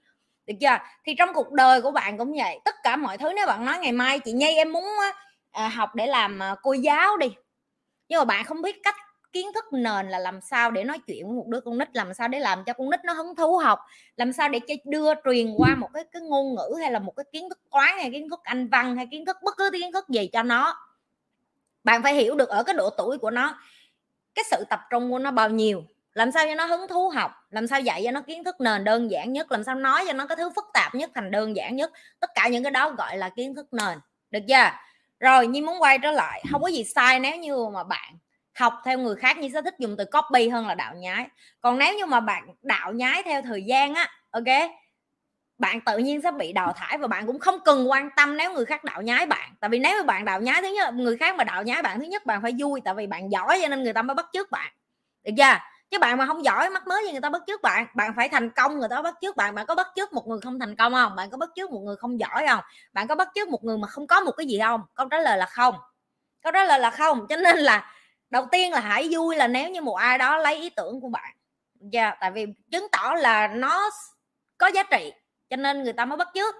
Được 0.47 0.53
chưa? 0.61 0.77
Thì 1.05 1.15
trong 1.17 1.33
cuộc 1.33 1.51
đời 1.51 1.81
của 1.81 1.91
bạn 1.91 2.17
cũng 2.17 2.33
vậy. 2.37 2.59
Tất 2.65 2.75
cả 2.83 2.95
mọi 2.95 3.17
thứ 3.17 3.31
nếu 3.35 3.47
bạn 3.47 3.65
nói 3.65 3.77
ngày 3.79 3.91
mai 3.91 4.19
chị 4.19 4.31
nhi 4.31 4.55
em 4.55 4.71
muốn 4.71 4.85
à, 5.51 5.67
học 5.67 5.95
để 5.95 6.07
làm 6.07 6.43
à, 6.43 6.55
cô 6.61 6.73
giáo 6.73 7.17
đi. 7.17 7.27
Nhưng 8.09 8.19
mà 8.19 8.25
bạn 8.25 8.45
không 8.45 8.61
biết 8.61 8.83
cách 8.83 8.95
kiến 9.31 9.53
thức 9.53 9.65
nền 9.73 10.09
là 10.09 10.19
làm 10.19 10.41
sao 10.41 10.71
để 10.71 10.83
nói 10.83 10.99
chuyện 11.07 11.27
với 11.27 11.35
một 11.35 11.47
đứa 11.47 11.59
con 11.59 11.77
nít 11.77 11.95
làm 11.95 12.13
sao 12.13 12.27
để 12.27 12.39
làm 12.39 12.63
cho 12.63 12.73
con 12.73 12.89
nít 12.89 12.99
nó 13.05 13.13
hứng 13.13 13.35
thú 13.35 13.57
học 13.57 13.79
làm 14.17 14.33
sao 14.33 14.49
để 14.49 14.59
cho 14.67 14.73
đưa 14.85 15.13
truyền 15.25 15.55
qua 15.57 15.75
một 15.75 15.89
cái 15.93 16.03
cái 16.11 16.21
ngôn 16.21 16.55
ngữ 16.55 16.75
hay 16.81 16.91
là 16.91 16.99
một 16.99 17.13
cái 17.15 17.25
kiến 17.31 17.49
thức 17.49 17.59
toán 17.71 17.97
hay 17.97 18.11
kiến 18.11 18.29
thức 18.29 18.39
anh 18.43 18.67
văn 18.67 18.95
hay 18.95 19.07
kiến 19.11 19.25
thức 19.25 19.37
bất 19.43 19.57
cứ 19.57 19.69
kiến 19.71 19.91
thức 19.91 20.09
gì 20.09 20.29
cho 20.33 20.43
nó 20.43 20.86
bạn 21.87 22.03
phải 22.03 22.13
hiểu 22.13 22.35
được 22.35 22.49
ở 22.49 22.63
cái 22.63 22.75
độ 22.75 22.89
tuổi 22.89 23.17
của 23.17 23.31
nó, 23.31 23.59
cái 24.35 24.45
sự 24.51 24.65
tập 24.69 24.79
trung 24.89 25.11
của 25.11 25.19
nó 25.19 25.31
bao 25.31 25.49
nhiêu, 25.49 25.83
làm 26.13 26.31
sao 26.31 26.45
cho 26.45 26.55
nó 26.55 26.65
hứng 26.65 26.87
thú 26.87 27.09
học, 27.09 27.31
làm 27.49 27.67
sao 27.67 27.81
dạy 27.81 28.01
cho 28.05 28.11
nó 28.11 28.21
kiến 28.21 28.43
thức 28.43 28.61
nền 28.61 28.83
đơn 28.83 29.11
giản 29.11 29.33
nhất, 29.33 29.51
làm 29.51 29.63
sao 29.63 29.75
nói 29.75 30.03
cho 30.07 30.13
nó 30.13 30.25
cái 30.25 30.35
thứ 30.35 30.49
phức 30.55 30.65
tạp 30.73 30.95
nhất 30.95 31.11
thành 31.15 31.31
đơn 31.31 31.55
giản 31.55 31.75
nhất. 31.75 31.91
Tất 32.19 32.29
cả 32.35 32.47
những 32.47 32.63
cái 32.63 32.71
đó 32.71 32.89
gọi 32.89 33.17
là 33.17 33.29
kiến 33.29 33.55
thức 33.55 33.67
nền, 33.73 33.99
được 34.31 34.39
chưa? 34.47 34.71
Rồi 35.19 35.47
nhưng 35.47 35.65
muốn 35.65 35.81
quay 35.81 35.99
trở 35.99 36.11
lại, 36.11 36.43
không 36.51 36.61
có 36.61 36.67
gì 36.67 36.83
sai 36.83 37.19
nếu 37.19 37.35
như 37.35 37.67
mà 37.73 37.83
bạn 37.83 38.17
học 38.55 38.73
theo 38.85 38.97
người 38.97 39.15
khác 39.15 39.37
như 39.37 39.49
sẽ 39.53 39.61
thích 39.61 39.75
dùng 39.79 39.95
từ 39.97 40.05
copy 40.05 40.49
hơn 40.49 40.67
là 40.67 40.75
đạo 40.75 40.93
nhái. 40.95 41.27
Còn 41.61 41.77
nếu 41.77 41.97
như 41.97 42.05
mà 42.05 42.19
bạn 42.19 42.47
đạo 42.61 42.93
nhái 42.93 43.23
theo 43.23 43.41
thời 43.41 43.63
gian 43.63 43.93
á, 43.93 44.09
ok? 44.31 44.71
Bạn 45.57 45.81
tự 45.81 45.97
nhiên 45.97 46.21
sẽ 46.21 46.31
bị 46.31 46.53
đào 46.53 46.73
thải 46.73 46.97
và 46.97 47.07
bạn 47.07 47.27
cũng 47.27 47.39
không 47.39 47.59
cần 47.65 47.89
quan 47.89 48.09
tâm 48.15 48.37
nếu 48.37 48.53
người 48.53 48.65
khác 48.65 48.83
đạo 48.83 49.01
nhái 49.01 49.25
bạn. 49.25 49.55
Tại 49.59 49.69
vì 49.69 49.79
nếu 49.79 49.97
mà 49.97 50.03
bạn 50.03 50.25
đạo 50.25 50.41
nhái 50.41 50.61
thứ 50.61 50.67
nhất 50.67 50.93
người 50.93 51.17
khác 51.17 51.35
mà 51.35 51.43
đạo 51.43 51.63
nhái 51.63 51.81
bạn 51.81 51.99
thứ 51.99 52.05
nhất 52.05 52.25
bạn 52.25 52.41
phải 52.41 52.55
vui 52.59 52.81
tại 52.85 52.93
vì 52.93 53.07
bạn 53.07 53.31
giỏi 53.31 53.59
cho 53.61 53.67
nên 53.67 53.83
người 53.83 53.93
ta 53.93 54.01
mới 54.01 54.15
bắt 54.15 54.25
chước 54.33 54.51
bạn. 54.51 54.73
Được 55.23 55.31
chưa? 55.37 55.57
Chứ 55.91 55.99
bạn 55.99 56.17
mà 56.17 56.25
không 56.25 56.45
giỏi 56.45 56.69
mắc 56.69 56.87
mới 56.87 57.05
gì 57.05 57.11
người 57.11 57.21
ta 57.21 57.29
bắt 57.29 57.41
chước 57.47 57.61
bạn. 57.61 57.87
Bạn 57.95 58.13
phải 58.15 58.29
thành 58.29 58.49
công 58.49 58.79
người 58.79 58.89
ta 58.89 59.01
bắt 59.01 59.15
chước 59.21 59.35
bạn. 59.35 59.55
Bạn 59.55 59.65
có 59.65 59.75
bắt 59.75 59.87
chước 59.95 60.13
một 60.13 60.27
người 60.27 60.39
không 60.41 60.59
thành 60.59 60.75
công 60.75 60.93
không? 60.93 61.15
Bạn 61.15 61.29
có 61.29 61.37
bắt 61.37 61.49
chước 61.55 61.71
một 61.71 61.79
người 61.79 61.95
không 61.95 62.19
giỏi 62.19 62.47
không? 62.47 62.59
Bạn 62.93 63.07
có 63.07 63.15
bắt 63.15 63.29
chước 63.35 63.47
một 63.47 63.63
người 63.63 63.77
mà 63.77 63.87
không 63.87 64.07
có 64.07 64.19
một 64.19 64.31
cái 64.31 64.45
gì 64.47 64.59
không? 64.63 64.81
Câu 64.93 65.07
trả 65.09 65.19
lời 65.19 65.37
là 65.37 65.45
không. 65.45 65.75
Câu 66.41 66.51
trả 66.53 66.63
lời 66.63 66.79
là 66.79 66.89
không. 66.89 67.25
Cho 67.29 67.35
nên 67.35 67.57
là 67.57 67.93
đầu 68.29 68.45
tiên 68.51 68.71
là 68.71 68.79
hãy 68.79 69.09
vui 69.11 69.35
là 69.35 69.47
nếu 69.47 69.69
như 69.69 69.81
một 69.81 69.95
ai 69.95 70.17
đó 70.17 70.37
lấy 70.37 70.55
ý 70.55 70.69
tưởng 70.69 71.01
của 71.01 71.09
bạn. 71.09 71.35
Yeah, 71.91 72.17
tại 72.19 72.31
vì 72.31 72.45
chứng 72.71 72.87
tỏ 72.91 73.13
là 73.17 73.47
nó 73.47 73.89
có 74.57 74.67
giá 74.67 74.83
trị 74.83 75.13
cho 75.49 75.55
nên 75.55 75.83
người 75.83 75.93
ta 75.93 76.05
mới 76.05 76.17
bắt 76.17 76.27
chước. 76.33 76.55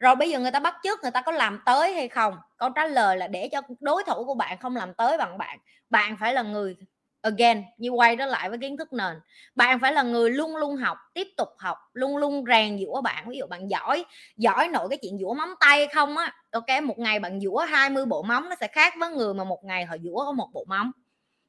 Rồi 0.00 0.16
bây 0.16 0.30
giờ 0.30 0.38
người 0.40 0.50
ta 0.50 0.60
bắt 0.60 0.76
chước, 0.82 1.02
người 1.02 1.10
ta 1.10 1.22
có 1.22 1.32
làm 1.32 1.60
tới 1.66 1.94
hay 1.94 2.08
không? 2.08 2.36
Câu 2.56 2.70
trả 2.70 2.86
lời 2.86 3.16
là 3.16 3.26
để 3.28 3.48
cho 3.52 3.60
đối 3.80 4.04
thủ 4.04 4.24
của 4.24 4.34
bạn 4.34 4.58
không 4.58 4.76
làm 4.76 4.94
tới 4.94 5.18
bằng 5.18 5.38
bạn. 5.38 5.58
Bạn 5.90 6.16
phải 6.20 6.34
là 6.34 6.42
người, 6.42 6.76
again, 7.22 7.62
như 7.78 7.90
quay 7.90 8.16
đó 8.16 8.26
lại 8.26 8.48
với 8.48 8.58
kiến 8.58 8.76
thức 8.76 8.92
nền. 8.92 9.20
Bạn 9.54 9.78
phải 9.80 9.92
là 9.92 10.02
người 10.02 10.30
luôn 10.30 10.56
luôn 10.56 10.76
học, 10.76 10.98
tiếp 11.14 11.28
tục 11.36 11.48
học, 11.58 11.78
luôn 11.92 12.16
luôn 12.16 12.44
rèn 12.48 12.78
giũa 12.78 13.00
bạn. 13.00 13.24
Ví 13.28 13.38
dụ 13.38 13.46
bạn 13.46 13.70
giỏi 13.70 14.04
giỏi 14.36 14.68
nội 14.68 14.88
cái 14.90 14.98
chuyện 15.02 15.18
giũa 15.18 15.34
móng 15.34 15.54
tay 15.60 15.86
không 15.94 16.16
á, 16.16 16.32
ok, 16.50 16.82
một 16.82 16.98
ngày 16.98 17.18
bạn 17.20 17.40
giũa 17.40 17.58
20 17.58 18.06
bộ 18.06 18.22
móng 18.22 18.48
nó 18.48 18.56
sẽ 18.60 18.66
khác 18.66 18.94
với 19.00 19.10
người 19.10 19.34
mà 19.34 19.44
một 19.44 19.64
ngày 19.64 19.84
họ 19.84 19.96
giũa 20.04 20.24
có 20.26 20.32
một 20.32 20.48
bộ 20.52 20.64
móng. 20.68 20.90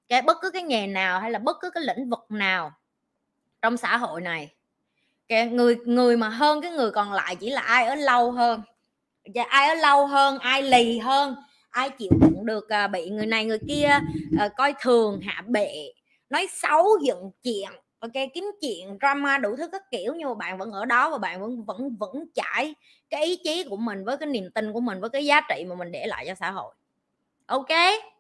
Cái 0.10 0.22
bất 0.22 0.38
cứ 0.42 0.52
cái 0.52 0.62
nghề 0.64 0.88
nào 0.88 1.20
hay 1.20 1.32
là 1.32 1.40
bất 1.40 1.58
cứ 1.62 1.70
cái 1.72 1.84
lĩnh 1.84 2.10
vực 2.10 2.26
nào 2.30 2.72
trong 3.62 3.78
xã 3.78 3.98
hội 3.98 4.22
này 4.22 4.56
cái 5.34 5.48
người 5.48 5.76
người 5.86 6.18
mà 6.18 6.30
hơn 6.30 6.62
cái 6.62 6.72
người 6.72 6.92
còn 6.92 7.14
lại 7.14 7.36
chỉ 7.36 7.50
là 7.50 7.62
ai 7.62 7.86
ở 7.86 7.96
lâu 7.96 8.32
hơn. 8.32 8.62
Dạ, 9.34 9.44
ai 9.50 9.68
ở 9.68 9.76
lâu 9.76 10.08
hơn 10.08 10.40
ai 10.40 10.62
lì 10.62 11.00
hơn 11.00 11.36
ai 11.70 11.90
chịu 11.90 12.10
đựng 12.22 12.46
được 12.46 12.70
à, 12.70 12.88
bị 12.88 13.10
người 13.10 13.26
này 13.26 13.46
người 13.46 13.60
kia 13.68 14.00
à, 14.38 14.48
coi 14.58 14.74
thường 14.82 15.22
hạ 15.22 15.44
bệ 15.48 15.94
nói 16.30 16.48
xấu 16.52 16.86
dựng 17.06 17.32
chuyện 17.44 17.70
ok 18.00 18.12
kiếm 18.34 18.52
chuyện 18.62 18.98
drama 19.02 19.38
đủ 19.38 19.56
thứ 19.56 19.68
các 19.68 19.92
kiểu 19.92 20.14
nhưng 20.18 20.30
mà 20.30 20.34
bạn 20.34 20.58
vẫn 20.58 20.72
ở 20.72 20.86
đó 20.86 21.10
và 21.10 21.18
bạn 21.18 21.42
vẫn 21.42 21.64
vẫn 21.64 21.96
vẫn 22.00 22.12
chảy 22.36 22.76
cái 23.10 23.26
ý 23.26 23.40
chí 23.44 23.66
của 23.70 23.78
mình 23.78 24.06
với 24.06 24.18
cái 24.18 24.28
niềm 24.28 24.52
tin 24.52 24.74
của 24.74 24.80
mình 24.80 25.02
với 25.02 25.10
cái 25.10 25.26
giá 25.26 25.42
trị 25.50 25.66
mà 25.70 25.76
mình 25.76 25.92
để 25.92 26.08
lại 26.08 26.26
cho 26.28 26.36
xã 26.36 26.52
hội. 26.52 26.76
Ok 27.46 27.70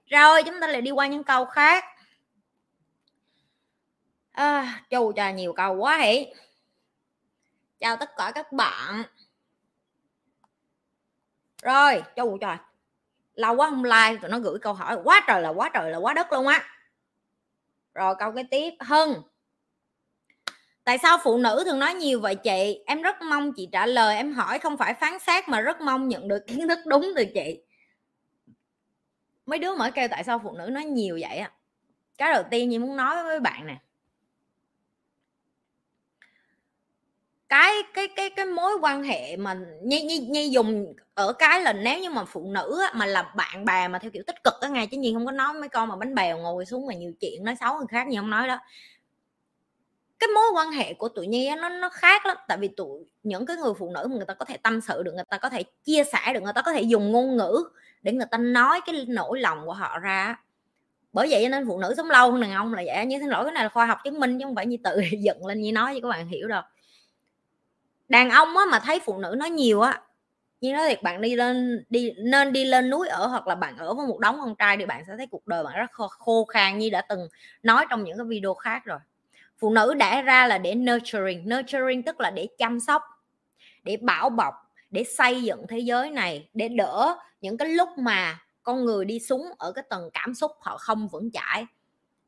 rồi 0.05 0.43
chúng 0.43 0.55
ta 0.61 0.67
lại 0.67 0.81
đi 0.81 0.91
qua 0.91 1.07
những 1.07 1.23
câu 1.23 1.45
khác. 1.45 1.83
À, 4.31 4.81
chù 4.89 5.11
cho 5.15 5.29
nhiều 5.29 5.53
câu 5.53 5.75
quá 5.75 5.97
hỉ 5.97 6.25
chào 7.83 7.97
tất 7.97 8.17
cả 8.17 8.31
các 8.35 8.51
bạn. 8.51 9.03
Rồi 11.63 12.03
chù 12.15 12.37
trời. 12.41 12.57
Lâu 13.33 13.55
quá 13.55 13.69
không 13.69 13.83
like, 13.83 14.17
tụi 14.21 14.31
nó 14.31 14.39
gửi 14.39 14.59
câu 14.59 14.73
hỏi. 14.73 14.97
Quá 15.03 15.23
trời 15.27 15.41
là 15.41 15.49
quá 15.49 15.69
trời 15.73 15.91
là 15.91 15.97
quá 15.97 16.13
đất 16.13 16.31
luôn 16.31 16.47
á. 16.47 16.63
Rồi, 17.93 18.15
câu 18.19 18.31
cái 18.31 18.43
tiếp. 18.51 18.73
Hưng. 18.79 19.21
Tại 20.83 20.97
sao 20.97 21.17
phụ 21.23 21.37
nữ 21.37 21.63
thường 21.65 21.79
nói 21.79 21.93
nhiều 21.93 22.19
vậy 22.19 22.35
chị? 22.35 22.83
Em 22.85 23.01
rất 23.01 23.21
mong 23.21 23.53
chị 23.53 23.69
trả 23.71 23.85
lời. 23.85 24.15
Em 24.15 24.33
hỏi 24.33 24.59
không 24.59 24.77
phải 24.77 24.93
phán 24.93 25.19
xét 25.19 25.49
mà 25.49 25.61
rất 25.61 25.81
mong 25.81 26.07
nhận 26.07 26.27
được 26.27 26.47
kiến 26.47 26.67
thức 26.67 26.79
đúng 26.85 27.13
từ 27.15 27.25
chị. 27.25 27.63
Mấy 29.45 29.59
đứa 29.59 29.75
mới 29.75 29.91
kêu 29.91 30.07
tại 30.11 30.23
sao 30.23 30.39
phụ 30.43 30.51
nữ 30.51 30.65
nói 30.69 30.85
nhiều 30.85 31.17
vậy 31.21 31.37
á? 31.37 31.51
Cái 32.17 32.33
đầu 32.33 32.43
tiên 32.51 32.69
như 32.69 32.79
muốn 32.79 32.97
nói 32.97 33.23
với 33.23 33.39
bạn 33.39 33.67
nè. 33.67 33.77
Cái 37.53 37.83
cái 37.93 38.07
cái 38.15 38.29
cái 38.29 38.45
mối 38.45 38.71
quan 38.81 39.03
hệ 39.03 39.37
mà 39.37 39.57
như, 39.83 40.03
như, 40.03 40.21
như 40.29 40.41
dùng 40.51 40.93
ở 41.13 41.33
cái 41.33 41.61
là 41.61 41.73
nếu 41.73 41.99
như 41.99 42.09
mà 42.09 42.25
phụ 42.25 42.51
nữ 42.51 42.81
á, 42.81 42.93
mà 42.95 43.05
là 43.05 43.33
bạn 43.35 43.65
bè 43.65 43.87
mà 43.87 43.99
theo 43.99 44.11
kiểu 44.11 44.23
tích 44.27 44.43
cực 44.43 44.53
á 44.61 44.69
ngay 44.69 44.87
chứ 44.87 44.97
nhiên 44.97 45.15
không 45.15 45.25
có 45.25 45.31
nói 45.31 45.53
mấy 45.53 45.69
con 45.69 45.89
mà 45.89 45.95
bánh 45.95 46.15
bèo 46.15 46.37
ngồi 46.37 46.65
xuống 46.65 46.87
mà 46.87 46.93
nhiều 46.93 47.13
chuyện 47.19 47.43
nói 47.43 47.55
xấu 47.59 47.77
người 47.77 47.87
khác 47.89 48.07
như 48.07 48.19
không 48.19 48.29
nói 48.29 48.47
đó. 48.47 48.59
Cái 50.19 50.27
mối 50.35 50.43
quan 50.55 50.71
hệ 50.71 50.93
của 50.93 51.09
tụi 51.09 51.27
nhi 51.27 51.45
á, 51.47 51.55
nó 51.55 51.69
nó 51.69 51.89
khác 51.89 52.25
lắm 52.25 52.37
tại 52.47 52.57
vì 52.57 52.67
tụi 52.67 53.05
những 53.23 53.45
cái 53.45 53.57
người 53.57 53.73
phụ 53.79 53.91
nữ 53.95 54.07
mà 54.09 54.15
người 54.15 54.25
ta 54.25 54.33
có 54.33 54.45
thể 54.45 54.57
tâm 54.57 54.81
sự 54.81 55.03
được 55.03 55.13
người 55.15 55.23
ta 55.29 55.37
có 55.37 55.49
thể 55.49 55.63
chia 55.83 56.03
sẻ 56.03 56.33
được 56.33 56.43
người 56.43 56.53
ta 56.55 56.61
có 56.61 56.73
thể 56.73 56.81
dùng 56.81 57.11
ngôn 57.11 57.37
ngữ 57.37 57.63
để 58.01 58.11
người 58.11 58.27
ta 58.31 58.37
nói 58.37 58.81
cái 58.85 59.05
nỗi 59.07 59.39
lòng 59.39 59.65
của 59.65 59.73
họ 59.73 59.99
ra 59.99 60.35
bởi 61.13 61.27
vậy 61.31 61.49
nên 61.49 61.67
phụ 61.67 61.79
nữ 61.79 61.93
sống 61.97 62.09
lâu 62.09 62.31
hơn 62.31 62.41
đàn 62.41 62.51
ông 62.51 62.73
là 62.73 62.83
vậy 62.85 63.05
như 63.05 63.19
xin 63.19 63.29
lỗi 63.29 63.43
cái 63.45 63.53
này 63.53 63.63
là 63.63 63.69
khoa 63.69 63.85
học 63.85 63.97
chứng 64.03 64.19
minh 64.19 64.39
chứ 64.39 64.45
không 64.45 64.55
phải 64.55 64.65
như 64.65 64.77
tự 64.83 65.01
dựng 65.19 65.45
lên 65.45 65.61
như 65.61 65.71
nói 65.71 65.93
cho 65.93 65.99
các 66.01 66.09
bạn 66.09 66.27
hiểu 66.27 66.47
đâu 66.47 66.61
đàn 68.13 68.29
ông 68.29 68.57
á, 68.57 68.65
mà 68.71 68.79
thấy 68.79 68.99
phụ 69.05 69.17
nữ 69.17 69.35
nói 69.37 69.49
nhiều 69.49 69.81
á 69.81 70.01
như 70.61 70.73
nói 70.73 70.89
thiệt 70.89 71.03
bạn 71.03 71.21
đi 71.21 71.35
lên 71.35 71.85
đi 71.89 72.11
nên 72.17 72.53
đi 72.53 72.65
lên 72.65 72.89
núi 72.89 73.07
ở 73.07 73.27
hoặc 73.27 73.47
là 73.47 73.55
bạn 73.55 73.77
ở 73.77 73.93
với 73.93 74.07
một 74.07 74.19
đống 74.19 74.37
con 74.39 74.55
trai 74.55 74.77
thì 74.77 74.85
bạn 74.85 75.03
sẽ 75.07 75.13
thấy 75.17 75.27
cuộc 75.31 75.47
đời 75.47 75.63
bạn 75.63 75.73
rất 75.77 75.91
khô, 75.91 76.07
khô 76.07 76.45
khan 76.45 76.77
như 76.77 76.89
đã 76.89 77.01
từng 77.01 77.27
nói 77.63 77.85
trong 77.89 78.03
những 78.03 78.17
cái 78.17 78.25
video 78.25 78.53
khác 78.53 78.85
rồi. 78.85 78.99
Phụ 79.59 79.69
nữ 79.69 79.93
đã 79.93 80.21
ra 80.21 80.47
là 80.47 80.57
để 80.57 80.75
nurturing 80.75 81.49
nurturing 81.49 82.03
tức 82.03 82.19
là 82.19 82.31
để 82.31 82.47
chăm 82.57 82.79
sóc 82.79 83.01
để 83.83 83.97
bảo 83.97 84.29
bọc 84.29 84.53
để 84.91 85.03
xây 85.03 85.43
dựng 85.43 85.65
thế 85.69 85.79
giới 85.79 86.09
này 86.09 86.49
để 86.53 86.69
đỡ 86.69 87.17
những 87.41 87.57
cái 87.57 87.69
lúc 87.69 87.89
mà 87.97 88.39
con 88.63 88.85
người 88.85 89.05
đi 89.05 89.19
xuống 89.19 89.45
ở 89.57 89.71
cái 89.71 89.83
tầng 89.89 90.09
cảm 90.13 90.33
xúc 90.33 90.51
họ 90.61 90.77
không 90.77 91.07
vững 91.07 91.31
chãi 91.31 91.65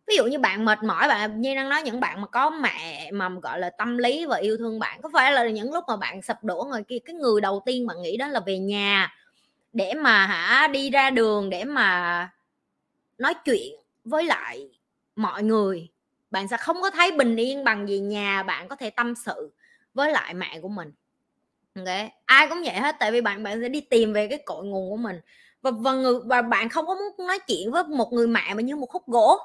ví 0.08 0.16
dụ 0.16 0.26
như 0.26 0.40
bạn 0.40 0.66
mệt 0.66 0.84
mỏi, 0.84 1.08
bạn 1.08 1.42
như 1.42 1.56
đang 1.56 1.70
nói 1.70 1.82
những 1.84 2.00
bạn 2.00 2.22
mà 2.22 2.28
có 2.28 2.50
mẹ 2.50 3.12
mà 3.12 3.30
gọi 3.30 3.60
là 3.60 3.70
tâm 3.70 3.98
lý 3.98 4.26
và 4.26 4.38
yêu 4.38 4.58
thương 4.58 4.80
bạn, 4.80 5.02
có 5.02 5.10
phải 5.14 5.32
là 5.34 5.48
những 5.50 5.74
lúc 5.74 5.84
mà 5.88 5.98
bạn 5.98 6.22
sập 6.22 6.44
đổ 6.44 6.64
người 6.72 6.84
kia, 6.84 7.00
cái 7.06 7.16
người 7.16 7.42
đầu 7.42 7.64
tiên 7.66 7.88
bạn 7.88 8.02
nghĩ 8.02 8.18
đó 8.18 8.28
là 8.28 8.40
về 8.46 8.60
nhà 8.60 9.16
để 9.74 9.94
mà 9.94 10.26
hả 10.28 10.68
đi 10.68 10.90
ra 10.90 11.10
đường 11.10 11.50
để 11.50 11.64
mà 11.64 12.30
nói 13.18 13.34
chuyện 13.46 13.76
với 14.06 14.24
lại 14.26 14.70
mọi 15.16 15.44
người? 15.44 15.90
Bạn 16.32 16.48
sẽ 16.48 16.58
không 16.58 16.82
có 16.82 16.90
thấy 16.90 17.12
bình 17.12 17.36
yên 17.36 17.64
bằng 17.64 17.88
gì 17.90 18.00
nhà, 18.00 18.44
bạn 18.44 18.68
có 18.68 18.76
thể 18.76 18.90
tâm 18.90 19.16
sự 19.16 19.54
với 19.94 20.12
lại 20.12 20.34
mẹ 20.34 20.60
của 20.62 20.70
mình. 20.70 20.92
Ok 21.76 21.86
ai 22.26 22.50
cũng 22.50 22.62
vậy 22.66 22.76
hết, 22.76 22.96
tại 23.00 23.12
vì 23.12 23.22
bạn 23.22 23.44
bạn 23.44 23.62
sẽ 23.62 23.70
đi 23.70 23.82
tìm 23.82 24.14
về 24.14 24.28
cái 24.28 24.40
cội 24.46 24.66
nguồn 24.66 24.90
của 24.90 24.98
mình. 24.98 25.20
Và 25.62 25.72
và 25.72 25.94
người, 25.94 26.16
và 26.26 26.42
bạn 26.42 26.70
không 26.70 26.86
có 26.88 26.96
muốn 26.96 27.28
nói 27.28 27.40
chuyện 27.48 27.72
với 27.72 27.84
một 27.84 28.14
người 28.14 28.28
mẹ 28.28 28.54
mà 28.54 28.62
như 28.62 28.76
một 28.76 28.88
khúc 28.90 29.08
gỗ 29.08 29.40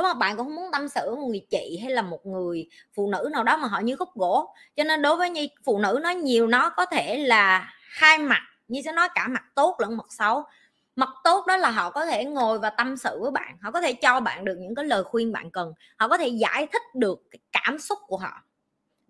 đúng 0.00 0.08
không? 0.08 0.18
Bạn 0.18 0.36
cũng 0.36 0.46
không 0.46 0.56
muốn 0.56 0.72
tâm 0.72 0.88
sự 0.88 1.00
với 1.06 1.16
một 1.16 1.28
người 1.28 1.46
chị 1.50 1.78
hay 1.82 1.92
là 1.92 2.02
một 2.02 2.26
người 2.26 2.68
phụ 2.96 3.10
nữ 3.10 3.28
nào 3.32 3.44
đó 3.44 3.56
mà 3.56 3.68
họ 3.68 3.80
như 3.80 3.96
khúc 3.96 4.08
gỗ. 4.14 4.54
Cho 4.76 4.84
nên 4.84 5.02
đối 5.02 5.16
với 5.16 5.30
như 5.30 5.46
phụ 5.64 5.78
nữ 5.78 6.00
nói 6.02 6.14
nhiều, 6.14 6.46
nó 6.46 6.70
có 6.70 6.86
thể 6.86 7.16
là 7.16 7.74
hai 7.98 8.18
mặt 8.18 8.42
như 8.68 8.80
sẽ 8.84 8.92
nói 8.92 9.08
cả 9.14 9.28
mặt 9.28 9.42
tốt 9.54 9.76
lẫn 9.78 9.96
mặt 9.96 10.06
xấu. 10.08 10.44
Mặt 10.96 11.08
tốt 11.24 11.46
đó 11.46 11.56
là 11.56 11.70
họ 11.70 11.90
có 11.90 12.06
thể 12.06 12.24
ngồi 12.24 12.58
và 12.58 12.70
tâm 12.70 12.96
sự 12.96 13.18
với 13.20 13.30
bạn, 13.30 13.56
họ 13.62 13.70
có 13.70 13.80
thể 13.80 13.92
cho 13.92 14.20
bạn 14.20 14.44
được 14.44 14.56
những 14.58 14.74
cái 14.74 14.84
lời 14.84 15.04
khuyên 15.04 15.32
bạn 15.32 15.50
cần, 15.50 15.72
họ 15.98 16.08
có 16.08 16.18
thể 16.18 16.28
giải 16.28 16.66
thích 16.72 16.82
được 16.94 17.22
cái 17.30 17.40
cảm 17.52 17.78
xúc 17.78 17.98
của 18.06 18.16
họ 18.16 18.30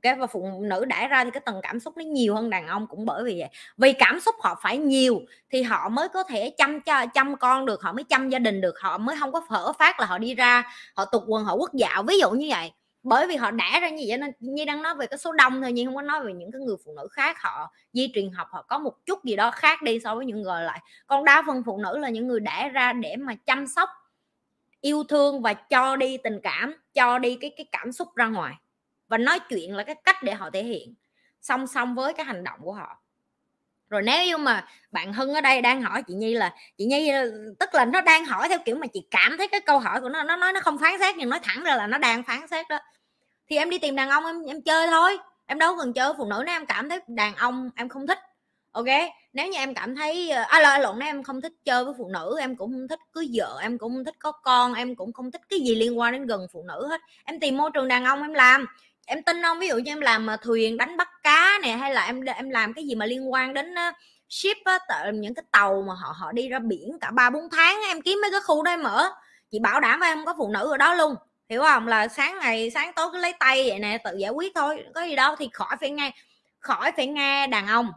cái 0.03 0.15
và 0.15 0.27
phụ 0.27 0.61
nữ 0.63 0.85
đãi 0.85 1.09
ra 1.09 1.25
thì 1.25 1.31
cái 1.31 1.41
tầng 1.41 1.61
cảm 1.63 1.81
xúc 1.81 1.97
nó 1.97 2.05
nhiều 2.05 2.35
hơn 2.35 2.51
đàn 2.51 2.67
ông 2.67 2.87
cũng 2.87 3.07
bởi 3.07 3.25
vì 3.25 3.41
vậy. 3.41 3.49
Vì 3.77 3.93
cảm 3.93 4.21
xúc 4.21 4.35
họ 4.41 4.59
phải 4.63 4.79
nhiều 4.79 5.21
thì 5.51 5.63
họ 5.63 5.89
mới 5.89 6.09
có 6.09 6.23
thể 6.23 6.51
chăm 6.59 6.81
cho 6.81 7.07
chăm 7.07 7.37
con 7.37 7.67
được, 7.67 7.83
họ 7.83 7.93
mới 7.93 8.05
chăm 8.05 8.29
gia 8.29 8.39
đình 8.39 8.61
được, 8.61 8.81
họ 8.81 8.99
mới 8.99 9.17
không 9.21 9.33
có 9.33 9.43
phở 9.49 9.73
phát 9.73 10.01
là 10.01 10.07
họ 10.07 10.19
đi 10.19 10.35
ra, 10.35 10.63
họ 10.97 11.05
tục 11.05 11.23
quần, 11.27 11.45
họ 11.45 11.55
quốc 11.55 11.75
dạo. 11.75 12.03
Ví 12.03 12.19
dụ 12.19 12.31
như 12.31 12.47
vậy, 12.51 12.73
bởi 13.03 13.27
vì 13.27 13.37
họ 13.37 13.51
đã 13.51 13.81
ra 13.81 13.89
như 13.89 14.05
vậy 14.09 14.19
nên 14.19 14.31
như 14.39 14.65
đang 14.65 14.83
nói 14.83 14.95
về 14.95 15.07
cái 15.07 15.19
số 15.19 15.33
đông 15.33 15.63
thôi 15.63 15.73
nhưng 15.73 15.87
không 15.87 15.95
có 15.97 16.03
nói 16.03 16.25
về 16.25 16.33
những 16.33 16.53
cái 16.53 16.61
người 16.61 16.77
phụ 16.85 16.93
nữ 16.97 17.09
khác, 17.13 17.43
họ 17.43 17.73
di 17.93 18.13
truyền 18.15 18.33
học, 18.33 18.49
họ 18.51 18.63
có 18.63 18.79
một 18.79 19.07
chút 19.07 19.25
gì 19.25 19.37
đó 19.37 19.51
khác 19.51 19.83
đi 19.83 20.01
so 20.05 20.15
với 20.15 20.27
những 20.27 20.43
người 20.43 20.63
lại. 20.63 20.81
Còn 21.07 21.25
đa 21.25 21.43
phần 21.47 21.63
phụ 21.67 21.79
nữ 21.79 21.99
là 21.99 22.09
những 22.09 22.29
người 22.29 22.41
đã 22.41 22.69
ra 22.69 22.93
để 22.93 23.17
mà 23.17 23.35
chăm 23.47 23.67
sóc, 23.67 23.89
yêu 24.81 25.05
thương 25.05 25.43
và 25.43 25.55
cho 25.55 25.97
đi 25.97 26.17
tình 26.17 26.41
cảm, 26.43 26.75
cho 26.95 27.19
đi 27.19 27.39
cái 27.41 27.51
cái 27.57 27.67
cảm 27.73 27.93
xúc 27.93 28.09
ra 28.17 28.27
ngoài 28.27 28.55
và 29.11 29.19
nói 29.19 29.39
chuyện 29.49 29.77
là 29.77 29.83
cái 29.83 29.95
cách 30.05 30.23
để 30.23 30.35
họ 30.35 30.51
thể 30.51 30.65
hiện 30.65 30.95
song 31.41 31.67
song 31.67 31.95
với 31.95 32.13
cái 32.13 32.27
hành 32.27 32.45
động 32.45 32.61
của 32.63 32.73
họ. 32.73 33.03
Rồi 33.89 34.03
nếu 34.03 34.25
như 34.27 34.37
mà 34.37 34.69
bạn 34.91 35.13
hưng 35.13 35.35
ở 35.35 35.41
đây 35.41 35.63
đang 35.63 35.83
hỏi 35.83 36.03
chị 36.03 36.15
nhi 36.15 36.35
là 36.35 36.55
chị 36.79 36.85
nhi 36.85 37.09
ờ, 37.09 37.31
tức 37.59 37.75
là 37.75 37.85
nó 37.85 38.01
đang 38.01 38.25
hỏi 38.25 38.49
theo 38.49 38.59
kiểu 38.65 38.77
mà 38.77 38.87
chị 38.87 39.07
cảm 39.11 39.37
thấy 39.39 39.49
cái 39.49 39.61
câu 39.61 39.79
hỏi 39.79 40.01
của 40.01 40.09
nó 40.09 40.23
nó 40.23 40.37
nói 40.37 40.53
nó 40.53 40.61
không 40.61 40.79
phán 40.79 40.93
xét 41.01 41.17
nhưng 41.17 41.29
nói 41.29 41.41
thẳng 41.43 41.65
ra 41.65 41.77
là 41.77 41.87
nó 41.87 41.99
đang 41.99 42.23
phán 42.23 42.49
xét 42.49 42.69
đó. 42.69 42.79
Thì 43.49 43.57
em 43.57 43.71
đi 43.71 43.79
tìm 43.79 43.97
đàn 43.97 44.09
ông 44.11 44.27
em 44.27 44.43
em 44.47 44.63
chơi 44.63 44.87
thôi 44.89 45.19
em 45.47 45.59
đâu 45.59 45.77
cần 45.79 45.93
chơi 45.93 46.13
phụ 46.19 46.25
nữ 46.25 46.43
nếu 46.47 46.55
em 46.55 46.67
cảm 46.67 46.89
thấy 46.89 47.01
đàn 47.07 47.35
ông 47.37 47.71
em 47.77 47.89
không 47.89 48.07
thích 48.07 48.19
ok? 48.73 48.87
Nếu 49.33 49.49
như 49.49 49.59
em 49.59 49.75
cảm 49.75 49.97
thấy 49.97 50.31
ờ, 50.31 50.43
à 50.43 50.59
à, 50.59 50.79
lộn 50.79 50.99
nếu 50.99 51.09
em 51.09 51.23
không 51.23 51.41
thích 51.41 51.53
chơi 51.65 51.85
với 51.85 51.95
phụ 51.99 52.09
nữ 52.09 52.37
em 52.41 52.57
cũng 52.57 52.73
không 52.73 52.89
thích 52.89 53.01
cưới 53.13 53.29
vợ 53.35 53.59
em 53.63 53.79
cũng 53.79 53.93
không 53.95 54.05
thích 54.05 54.17
có 54.19 54.33
con 54.33 54.75
em 54.75 54.95
cũng 54.95 55.13
không 55.13 55.31
thích 55.31 55.41
cái 55.49 55.61
gì 55.61 55.75
liên 55.75 55.99
quan 55.99 56.13
đến 56.13 56.27
gần 56.27 56.47
phụ 56.53 56.65
nữ 56.69 56.87
hết. 56.89 57.01
Em 57.25 57.41
tìm 57.41 57.57
môi 57.57 57.71
trường 57.75 57.89
đàn 57.89 58.05
ông 58.05 58.23
em 58.23 58.35
làm 58.35 58.67
em 59.07 59.23
tin 59.23 59.43
không? 59.43 59.59
Ví 59.59 59.69
dụ 59.69 59.77
như 59.77 59.93
em 59.93 60.01
làm 60.01 60.27
mà 60.27 60.37
thuyền 60.37 60.77
đánh 60.77 60.97
bắt 60.97 61.09
cá 61.23 61.59
nè 61.63 61.73
hay 61.73 61.95
là 61.95 62.07
em 62.07 62.21
em 62.21 62.51
làm 62.51 62.75
cái 62.75 62.85
gì 62.85 62.95
mà 62.95 63.07
liên 63.07 63.33
quan 63.33 63.55
đến 63.55 63.79
à, 63.79 63.93
ship 64.29 64.65
á 64.65 64.79
những 65.15 65.35
cái 65.35 65.45
tàu 65.53 65.85
mà 65.89 65.95
họ 65.95 66.15
họ 66.17 66.33
đi 66.33 66.49
ra 66.49 66.59
biển 66.59 66.99
cả 67.01 67.11
ba 67.11 67.31
bốn 67.31 67.51
tháng 67.51 67.81
em 67.89 68.03
kiếm 68.03 68.19
mấy 68.23 68.31
cái 68.31 68.41
khu 68.41 68.63
đó 68.63 68.71
em 68.71 68.83
mở 68.83 69.11
chị 69.51 69.59
bảo 69.59 69.81
đảm 69.81 70.01
em 70.01 70.19
không 70.19 70.27
có 70.27 70.35
phụ 70.39 70.51
nữ 70.53 70.71
ở 70.71 70.77
đó 70.77 70.95
luôn 70.95 71.15
hiểu 71.51 71.63
không? 71.63 71.89
Là 71.89 72.09
sáng 72.09 72.39
ngày 72.39 72.71
sáng 72.71 72.93
tối 72.97 73.09
cứ 73.13 73.19
lấy 73.19 73.33
tay 73.41 73.69
vậy 73.69 73.79
nè 73.79 73.99
tự 74.05 74.17
giải 74.17 74.31
quyết 74.31 74.53
thôi 74.55 74.85
có 74.95 75.03
gì 75.03 75.17
đâu. 75.17 75.37
Thì 75.37 75.49
khỏi 75.53 75.77
phải 75.81 75.91
nghe 75.91 76.13
khỏi 76.59 76.93
phải 76.97 77.07
nghe 77.07 77.47
đàn 77.47 77.67
ông. 77.67 77.93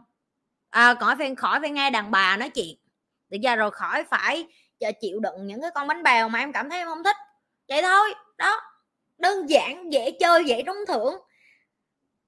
À, 0.70 0.94
khỏi 0.94 1.16
phải 1.18 1.34
khỏi 1.34 1.60
phải 1.60 1.70
nghe 1.70 1.90
đàn 1.90 2.10
bà 2.10 2.36
nói 2.36 2.50
chuyện. 2.50 2.76
Được 3.28 3.38
giờ 3.40 3.56
rồi 3.56 3.70
khỏi 3.70 4.04
phải 4.04 4.46
chịu 5.00 5.20
đựng 5.20 5.46
những 5.46 5.62
cái 5.62 5.70
con 5.74 5.88
bánh 5.88 6.02
bèo 6.02 6.28
mà 6.28 6.38
em 6.38 6.52
cảm 6.52 6.70
thấy 6.70 6.78
em 6.78 6.88
không 6.88 7.04
thích. 7.04 7.16
Vậy 7.68 7.82
thôi 7.82 8.14
đó 8.38 8.60
đơn 9.18 9.50
giản 9.50 9.92
dễ 9.92 10.10
chơi 10.20 10.44
dễ 10.46 10.62
trúng 10.66 10.84
thưởng. 10.88 11.14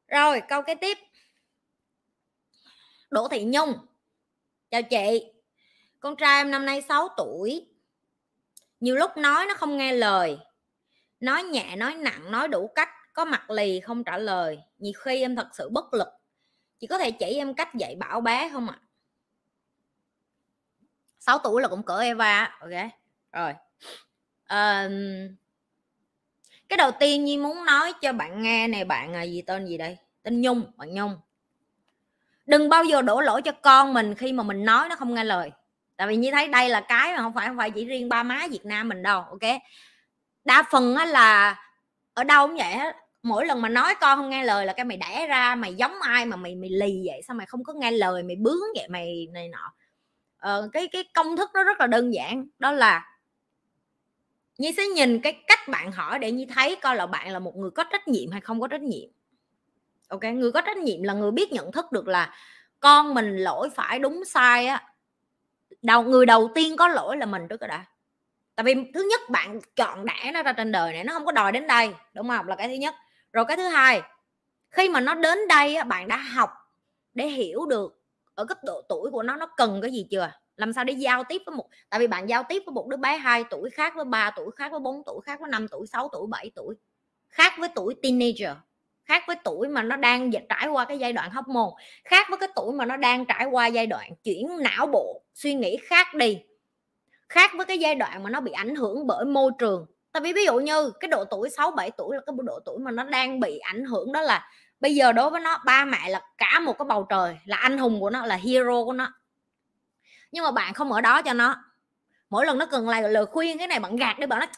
Rồi 0.09 0.43
câu 0.49 0.63
kế 0.63 0.75
tiếp. 0.75 0.99
Đỗ 3.11 3.29
Thị 3.29 3.45
Nhung. 3.45 3.75
Chào 4.71 4.83
chị. 4.83 5.33
Con 6.01 6.17
trai 6.17 6.41
em 6.41 6.51
năm 6.51 6.67
nay 6.67 6.83
6 6.89 7.09
tuổi. 7.17 7.67
Nhiều 8.81 8.97
lúc 8.97 9.17
nói 9.17 9.47
nó 9.47 9.55
không 9.55 9.77
nghe 9.77 9.93
lời. 9.93 10.39
Nói 11.21 11.43
nhẹ 11.43 11.77
nói 11.77 11.95
nặng 11.95 12.31
nói 12.31 12.49
đủ 12.49 12.71
cách 12.75 12.89
có 13.13 13.25
mặt 13.25 13.51
lì 13.51 13.81
không 13.81 14.05
trả 14.05 14.19
lời. 14.19 14.59
Nhiều 14.79 14.93
khi 14.99 15.21
em 15.21 15.37
thật 15.37 15.49
sự 15.53 15.69
bất 15.69 15.95
lực. 15.95 16.09
Chị 16.79 16.87
có 16.87 16.99
thể 16.99 17.11
chỉ 17.11 17.27
em 17.27 17.55
cách 17.55 17.75
dạy 17.75 17.97
bảo 17.97 18.21
bé 18.21 18.51
không 18.53 18.69
ạ? 18.69 18.79
À? 18.81 18.87
6 21.19 21.39
tuổi 21.39 21.63
là 21.63 21.69
cũng 21.69 21.83
cỡ 21.83 21.99
Eva 22.01 22.59
ok. 22.61 22.71
Rồi. 23.33 23.55
Um, 24.49 24.93
cái 26.69 26.77
đầu 26.77 26.91
tiên 26.91 27.25
nhi 27.25 27.39
muốn 27.39 27.65
nói 27.65 27.93
cho 28.01 28.13
bạn 28.13 28.43
nghe 28.43 28.69
này 28.69 28.85
bạn 28.85 29.15
à, 29.15 29.23
gì 29.23 29.43
tên 29.43 29.67
gì 29.67 29.79
đây? 29.79 29.97
Tên 30.23 30.41
nhung 30.41 30.63
bạn 30.77 30.95
nhung. 30.95 31.17
Đừng 32.47 32.69
bao 32.69 32.85
giờ 32.85 33.03
đổ 33.03 33.21
lỗi 33.21 33.43
cho 33.43 33.53
con 33.53 33.95
mình 33.95 34.15
khi 34.15 34.33
mà 34.33 34.43
mình 34.43 34.65
nói 34.65 34.89
nó 34.89 34.97
không 34.97 35.15
nghe 35.15 35.25
lời. 35.25 35.51
Tại 35.97 36.09
vì 36.09 36.17
như 36.17 36.31
thấy 36.31 36.49
đây 36.49 36.69
là 36.69 36.81
cái 36.81 37.13
mà 37.13 37.19
không 37.19 37.33
phải 37.35 37.47
không 37.47 37.57
phải 37.57 37.71
chỉ 37.71 37.85
riêng 37.85 38.09
ba 38.09 38.23
má 38.23 38.47
việt 38.51 38.65
nam 38.65 38.89
mình 38.89 39.03
đâu 39.03 39.21
ok? 39.21 39.61
Đa 40.45 40.63
phần 40.71 40.97
á 40.97 41.05
là 41.05 41.57
ở 42.15 42.25
đâu 42.25 42.47
cũng 42.47 42.57
vậy 42.57 42.75
hết. 42.75 42.97
Mỗi 43.23 43.47
lần 43.47 43.63
mà 43.63 43.69
nói 43.69 43.95
con 44.01 44.19
không 44.19 44.31
nghe 44.31 44.45
lời 44.45 44.67
là 44.67 44.73
cái 44.73 44.85
mày 44.85 44.97
đẻ 44.97 45.27
ra 45.27 45.55
mày 45.55 45.75
giống 45.75 46.01
ai 46.01 46.27
mà 46.27 46.37
mày 46.37 46.55
mày 46.55 46.71
lì 46.71 47.03
vậy? 47.07 47.21
Sao 47.29 47.37
mày 47.37 47.47
không 47.47 47.65
có 47.65 47.73
nghe 47.73 47.91
lời 47.91 48.23
mày 48.23 48.37
bướng 48.37 48.61
vậy 48.77 48.89
mày 48.89 49.29
này 49.33 49.49
nọ. 49.49 49.73
Ờ, 50.37 50.69
cái 50.73 50.89
cái 50.89 51.05
công 51.15 51.37
thức 51.37 51.51
nó 51.55 51.63
rất 51.63 51.81
là 51.81 51.87
đơn 51.87 52.15
giản. 52.15 52.47
Đó 52.59 52.73
là 52.73 53.16
Nhi 54.59 54.73
sẽ 54.77 54.87
nhìn 54.87 55.21
cái 55.21 55.33
cách 55.47 55.69
bạn 55.69 55.93
hỏi 55.93 56.19
để 56.19 56.33
Nhi 56.33 56.47
thấy 56.55 56.77
coi 56.77 56.97
là 56.97 57.07
bạn 57.07 57.31
là 57.31 57.39
một 57.39 57.57
người 57.57 57.71
có 57.71 57.85
trách 57.85 58.09
nhiệm 58.09 58.31
hay 58.31 58.41
không 58.41 58.61
có 58.61 58.69
trách 58.69 58.83
nhiệm. 58.83 59.09
Ok 60.09 60.23
người 60.25 60.53
có 60.53 60.61
trách 60.61 60.77
nhiệm 60.77 61.03
là 61.03 61.13
người 61.15 61.31
biết 61.31 61.53
nhận 61.53 61.73
thức 61.73 61.93
được 61.93 62.09
là 62.09 62.35
con 62.81 63.15
mình 63.15 63.37
lỗi 63.37 63.71
phải 63.75 63.99
đúng 63.99 64.25
sai 64.25 64.67
á. 64.67 64.85
Đầu 65.83 66.03
người 66.03 66.27
đầu 66.27 66.51
tiên 66.55 66.77
có 66.77 66.89
lỗi 66.89 67.17
là 67.17 67.27
mình 67.27 67.49
trước 67.49 67.61
đã. 67.61 67.85
Tại 68.55 68.65
vì 68.65 68.75
thứ 68.95 69.07
nhất 69.11 69.21
bạn 69.31 69.61
chọn 69.77 70.05
đẻ 70.05 70.31
nó 70.35 70.43
ra 70.43 70.53
trên 70.53 70.73
đời 70.73 70.93
này 70.93 71.05
nó 71.05 71.13
không 71.13 71.27
có 71.27 71.33
đòi 71.33 71.53
đến 71.53 71.67
đây 71.67 71.95
đúng 72.15 72.29
không? 72.29 72.49
Là 72.49 72.57
cái 72.57 72.69
thứ 72.69 72.75
nhất. 72.75 72.95
Rồi 73.33 73.45
cái 73.45 73.57
thứ 73.57 73.69
hai 73.69 74.03
khi 74.71 74.89
mà 74.89 75.01
nó 75.01 75.15
đến 75.15 75.39
đây 75.49 75.77
á, 75.77 75.85
bạn 75.85 76.09
đã 76.09 76.17
học 76.17 76.51
để 77.15 77.27
hiểu 77.27 77.67
được 77.67 78.03
ở 78.35 78.45
cấp 78.45 78.59
độ 78.65 78.83
tuổi 78.89 79.11
của 79.11 79.23
nó 79.23 79.37
nó 79.37 79.47
cần 79.57 79.81
cái 79.83 79.93
gì 79.93 80.07
chưa? 80.11 80.31
Làm 80.57 80.73
sao 80.73 80.85
để 80.85 80.93
giao 80.93 81.25
tiếp 81.25 81.43
với 81.47 81.57
một, 81.57 81.67
tại 81.91 82.01
vì 82.01 82.07
bạn 82.07 82.29
giao 82.29 82.43
tiếp 82.49 82.63
với 82.67 82.73
một 82.73 82.87
đứa 82.89 82.97
bé 82.97 83.17
2 83.17 83.45
tuổi 83.51 83.71
khác 83.71 83.93
với 83.97 84.05
3 84.05 84.31
tuổi, 84.31 84.51
khác 84.57 84.71
với 84.71 84.81
4 84.81 85.03
tuổi, 85.07 85.21
khác 85.25 85.41
với 85.41 85.51
5 85.51 85.69
tuổi 85.69 85.87
6 85.87 86.09
tuổi 86.13 86.27
7 86.27 86.51
tuổi, 86.55 86.75
khác 87.29 87.53
với 87.59 87.69
tuổi 87.75 87.95
teenager, 88.03 88.57
khác 89.05 89.23
với 89.27 89.37
tuổi 89.45 89.69
mà 89.69 89.83
nó 89.83 89.97
đang 89.97 90.31
trải 90.49 90.69
qua 90.69 90.85
cái 90.85 90.99
giai 90.99 91.13
đoạn 91.13 91.31
hóc 91.31 91.49
môn, 91.49 91.69
khác 92.05 92.27
với 92.31 92.39
cái 92.39 92.49
tuổi 92.55 92.73
mà 92.73 92.85
nó 92.85 92.97
đang 92.97 93.25
trải 93.25 93.45
qua 93.45 93.67
giai 93.67 93.87
đoạn 93.87 94.11
chuyển 94.25 94.49
não 94.61 94.87
bộ, 94.87 95.23
suy 95.35 95.55
nghĩ 95.55 95.77
khác 95.83 96.15
đi, 96.15 96.39
khác 97.29 97.51
với 97.57 97.67
cái 97.67 97.79
giai 97.79 97.95
đoạn 97.95 98.23
mà 98.23 98.31
nó 98.31 98.41
bị 98.41 98.53
ảnh 98.53 98.75
hưởng 98.75 99.07
bởi 99.07 99.25
môi 99.25 99.51
trường. 99.59 99.87
Tại 100.13 100.21
vì 100.21 100.33
ví 100.33 100.45
dụ 100.45 100.59
như 100.59 100.93
cái 101.01 101.09
độ 101.09 101.25
tuổi 101.25 101.51
6 101.51 101.71
7 101.71 101.91
tuổi 101.91 102.17
là 102.17 102.23
cái 102.27 102.35
độ 102.45 102.61
tuổi 102.65 102.79
mà 102.79 102.91
nó 102.91 103.05
đang 103.05 103.41
bị 103.41 103.59
ảnh 103.59 103.85
hưởng 103.85 104.13
đó 104.13 104.21
là 104.21 104.51
bây 104.81 104.95
giờ 104.95 105.13
đối 105.13 105.31
với 105.31 105.41
nó, 105.41 105.59
ba 105.67 105.85
mẹ 105.85 106.09
là 106.09 106.21
cả 106.39 106.61
một 106.61 106.79
cái 106.79 106.87
bầu 106.89 107.07
trời, 107.09 107.37
là 107.45 107.57
anh 107.57 107.79
hùng 107.79 108.01
của 108.01 108.11
nó, 108.11 108.27
là 108.27 108.37
hero 108.37 108.85
của 108.85 108.93
nó 108.93 109.13
nhưng 110.33 110.45
mà 110.45 110.51
bạn 110.51 110.75
không 110.75 110.93
ở 110.93 111.01
đó 111.01 111.23
cho 111.23 111.33
nó. 111.33 111.57
Mỗi 112.31 112.47
lần 112.47 112.59
nó 112.59 112.67
cần 112.67 112.89
lại 112.89 113.03
lời 113.11 113.27
khuyên 113.27 113.59
cái 113.59 113.67
này, 113.67 113.81
bạn 113.81 113.97
gạt 113.97 114.17
để 114.19 114.27
bạn 114.27 114.39
nói, 114.41 114.49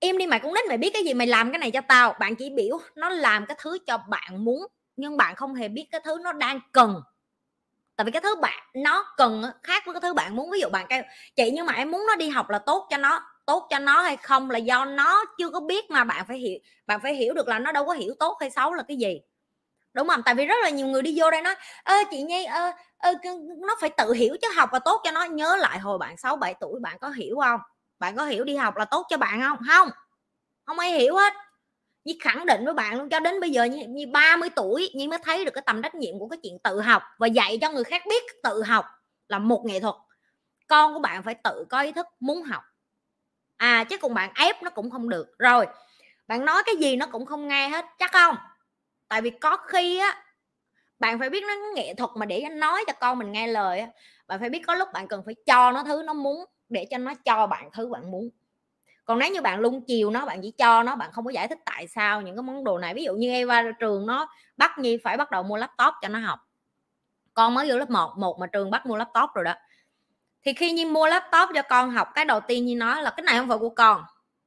im 0.00 0.18
đi 0.18 0.26
mày 0.26 0.40
cũng 0.40 0.54
nít 0.54 0.64
mày 0.68 0.78
biết 0.78 0.90
cái 0.94 1.04
gì, 1.04 1.14
mày 1.14 1.26
làm 1.26 1.52
cái 1.52 1.58
này 1.58 1.70
cho 1.70 1.80
tao. 1.88 2.14
Bạn 2.20 2.36
chỉ 2.36 2.50
biểu 2.50 2.78
nó 2.96 3.08
làm 3.08 3.46
cái 3.46 3.56
thứ 3.60 3.78
cho 3.86 3.98
bạn 4.08 4.44
muốn, 4.44 4.66
nhưng 4.96 5.16
bạn 5.16 5.36
không 5.36 5.54
hề 5.54 5.68
biết 5.68 5.88
cái 5.92 6.00
thứ 6.04 6.18
nó 6.24 6.32
đang 6.32 6.60
cần. 6.72 7.02
Tại 7.96 8.04
vì 8.04 8.12
cái 8.12 8.22
thứ 8.22 8.36
bạn, 8.36 8.64
nó 8.74 9.14
cần 9.16 9.42
khác 9.62 9.82
với 9.86 9.94
cái 9.94 10.00
thứ 10.00 10.14
bạn 10.14 10.36
muốn. 10.36 10.50
Ví 10.50 10.60
dụ 10.60 10.68
bạn 10.72 10.86
kêu, 10.88 11.02
chị, 11.36 11.50
nhưng 11.54 11.66
mà 11.66 11.72
em 11.72 11.90
muốn 11.90 12.04
nó 12.08 12.16
đi 12.16 12.28
học 12.28 12.50
là 12.50 12.58
tốt 12.58 12.88
cho 12.90 12.96
nó, 12.96 13.22
tốt 13.46 13.66
cho 13.70 13.78
nó 13.78 14.02
hay 14.02 14.16
không 14.16 14.50
là 14.50 14.58
do 14.58 14.84
nó 14.84 15.24
chưa 15.38 15.50
có 15.50 15.60
biết 15.60 15.90
mà 15.90 16.04
bạn 16.04 16.24
phải 16.28 16.38
hiểu, 16.38 16.58
bạn 16.86 17.00
phải 17.02 17.14
hiểu 17.14 17.34
được 17.34 17.48
là 17.48 17.58
nó 17.58 17.72
đâu 17.72 17.86
có 17.86 17.92
hiểu 17.92 18.14
tốt 18.20 18.36
hay 18.40 18.50
xấu 18.50 18.74
là 18.74 18.82
cái 18.88 18.96
gì 18.96 19.20
đúng 19.96 20.08
không 20.08 20.22
tại 20.22 20.34
vì 20.34 20.46
rất 20.46 20.54
là 20.62 20.68
nhiều 20.70 20.86
người 20.86 21.02
đi 21.02 21.14
vô 21.16 21.30
đây 21.30 21.42
nói 21.42 21.54
ơ 21.84 21.94
chị 22.10 22.22
nhi 22.22 22.44
ơ, 22.44 22.72
ơ 22.98 23.12
nó 23.66 23.76
phải 23.80 23.90
tự 23.96 24.12
hiểu 24.12 24.36
chứ 24.42 24.48
học 24.56 24.72
là 24.72 24.78
tốt 24.78 25.00
cho 25.04 25.10
nó. 25.10 25.24
Nhớ 25.24 25.56
lại 25.56 25.78
hồi 25.78 25.98
bạn 25.98 26.16
6 26.16 26.36
7 26.36 26.54
tuổi 26.60 26.80
bạn 26.80 26.98
có 27.00 27.08
hiểu 27.08 27.36
không? 27.44 27.60
Bạn 27.98 28.16
có 28.16 28.24
hiểu 28.24 28.44
đi 28.44 28.56
học 28.56 28.76
là 28.76 28.84
tốt 28.84 29.06
cho 29.10 29.16
bạn 29.16 29.42
không? 29.42 29.58
Không 29.68 29.88
không 30.66 30.78
ai 30.78 30.92
hiểu 30.92 31.16
hết. 31.16 31.34
Như 32.04 32.14
khẳng 32.20 32.46
định 32.46 32.64
với 32.64 32.74
bạn 32.74 32.98
luôn 32.98 33.08
cho 33.08 33.20
đến 33.20 33.40
bây 33.40 33.50
giờ 33.50 33.64
như, 33.64 33.86
như 33.88 34.06
30 34.12 34.50
tuổi 34.56 34.90
nhưng 34.94 35.10
mới 35.10 35.18
thấy 35.24 35.44
được 35.44 35.50
cái 35.54 35.62
tầm 35.66 35.82
trách 35.82 35.94
nhiệm 35.94 36.18
của 36.18 36.28
cái 36.28 36.38
chuyện 36.42 36.58
tự 36.64 36.80
học 36.80 37.02
và 37.18 37.26
dạy 37.26 37.58
cho 37.60 37.70
người 37.70 37.84
khác 37.84 38.02
biết 38.08 38.24
tự 38.42 38.62
học 38.62 38.86
là 39.28 39.38
một 39.38 39.62
nghệ 39.66 39.80
thuật. 39.80 39.94
Con 40.68 40.94
của 40.94 41.00
bạn 41.00 41.22
phải 41.22 41.34
tự 41.44 41.64
có 41.70 41.80
ý 41.80 41.92
thức 41.92 42.06
muốn 42.20 42.42
học. 42.42 42.62
À 43.56 43.84
chứ 43.84 43.98
cùng 43.98 44.14
bạn 44.14 44.30
ép 44.34 44.62
nó 44.62 44.70
cũng 44.70 44.90
không 44.90 45.08
được. 45.08 45.26
Rồi 45.38 45.66
bạn 46.28 46.44
nói 46.44 46.62
cái 46.66 46.76
gì 46.76 46.96
nó 46.96 47.06
cũng 47.06 47.26
không 47.26 47.48
nghe 47.48 47.68
hết 47.68 47.84
chắc 47.98 48.12
không? 48.12 48.36
Tại 49.08 49.22
vì 49.22 49.30
có 49.30 49.56
khi 49.56 49.98
á, 49.98 50.22
bạn 50.98 51.18
phải 51.18 51.30
biết 51.30 51.44
nó 51.44 51.54
nghệ 51.74 51.94
thuật 51.94 52.10
mà 52.16 52.26
để 52.26 52.48
nói 52.52 52.84
cho 52.86 52.92
con 53.00 53.18
mình 53.18 53.32
nghe 53.32 53.46
lời 53.46 53.80
á. 53.80 53.88
Bạn 54.26 54.40
phải 54.40 54.50
biết 54.50 54.62
có 54.66 54.74
lúc 54.74 54.88
bạn 54.92 55.08
cần 55.08 55.22
phải 55.26 55.34
cho 55.46 55.72
nó 55.72 55.84
thứ 55.84 56.02
nó 56.06 56.12
muốn, 56.12 56.44
để 56.68 56.86
cho 56.90 56.98
nó 56.98 57.14
cho 57.24 57.46
bạn 57.46 57.70
thứ 57.72 57.88
bạn 57.88 58.10
muốn. 58.10 58.30
Còn 59.04 59.18
nếu 59.18 59.32
như 59.32 59.42
bạn 59.42 59.60
lung 59.60 59.84
chiều 59.86 60.10
nó, 60.10 60.26
bạn 60.26 60.42
chỉ 60.42 60.50
cho 60.50 60.82
nó, 60.82 60.96
bạn 60.96 61.12
không 61.12 61.24
có 61.24 61.30
giải 61.30 61.48
thích 61.48 61.58
tại 61.64 61.88
sao 61.88 62.20
những 62.20 62.36
cái 62.36 62.42
món 62.42 62.64
đồ 62.64 62.78
này. 62.78 62.94
Ví 62.94 63.04
dụ 63.04 63.14
như 63.14 63.30
Eva 63.30 63.62
trường 63.80 64.06
nó 64.06 64.28
bắt 64.56 64.78
Nhi 64.78 64.98
phải 65.04 65.16
bắt 65.16 65.30
đầu 65.30 65.42
mua 65.42 65.56
laptop 65.56 65.94
cho 66.02 66.08
nó 66.08 66.18
học. 66.18 66.38
Con 67.34 67.54
mới 67.54 67.70
vô 67.70 67.78
lớp 67.78 67.90
1 67.90 68.12
một 68.18 68.38
mà 68.40 68.46
trường 68.46 68.70
bắt 68.70 68.86
mua 68.86 68.96
laptop 68.96 69.30
rồi 69.34 69.44
đó. 69.44 69.54
Thì 70.44 70.52
khi 70.52 70.72
Nhi 70.72 70.84
mua 70.84 71.06
laptop 71.06 71.50
cho 71.54 71.62
con 71.62 71.90
học, 71.90 72.08
cái 72.14 72.24
đầu 72.24 72.40
tiên 72.40 72.66
Nhi 72.66 72.74
nói 72.74 73.02
là 73.02 73.10
cái 73.16 73.24
này 73.24 73.38
không 73.38 73.48
phải 73.48 73.58
của 73.58 73.70
con 73.70 74.04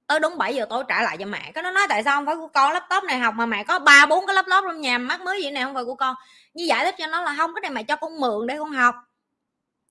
tới 0.09 0.19
đúng 0.19 0.37
7 0.37 0.55
giờ 0.55 0.65
tối 0.69 0.83
trả 0.87 1.01
lại 1.03 1.17
cho 1.17 1.25
mẹ. 1.25 1.51
Cái 1.53 1.63
nó 1.63 1.71
nói 1.71 1.85
tại 1.89 2.03
sao 2.03 2.17
không 2.17 2.25
phải 2.25 2.35
của 2.35 2.47
con? 2.47 2.73
Laptop 2.73 3.03
này 3.03 3.19
học 3.19 3.33
mà 3.37 3.45
mẹ 3.45 3.63
có 3.63 3.79
ba, 3.79 4.05
bốn 4.05 4.27
cái 4.27 4.35
laptop 4.35 4.63
trong 4.67 4.81
nhà, 4.81 4.97
mắc 4.97 5.21
mới 5.21 5.39
vậy 5.41 5.51
này 5.51 5.63
không 5.63 5.73
phải 5.73 5.83
của 5.83 5.95
con. 5.95 6.15
Như 6.53 6.63
giải 6.63 6.85
thích 6.85 6.95
cho 6.97 7.07
nó 7.07 7.21
là 7.21 7.35
không, 7.37 7.53
cái 7.55 7.61
này 7.61 7.71
mẹ 7.71 7.83
cho 7.83 7.95
con 7.95 8.19
mượn 8.19 8.47
để 8.47 8.57
con 8.59 8.71
học. 8.71 8.95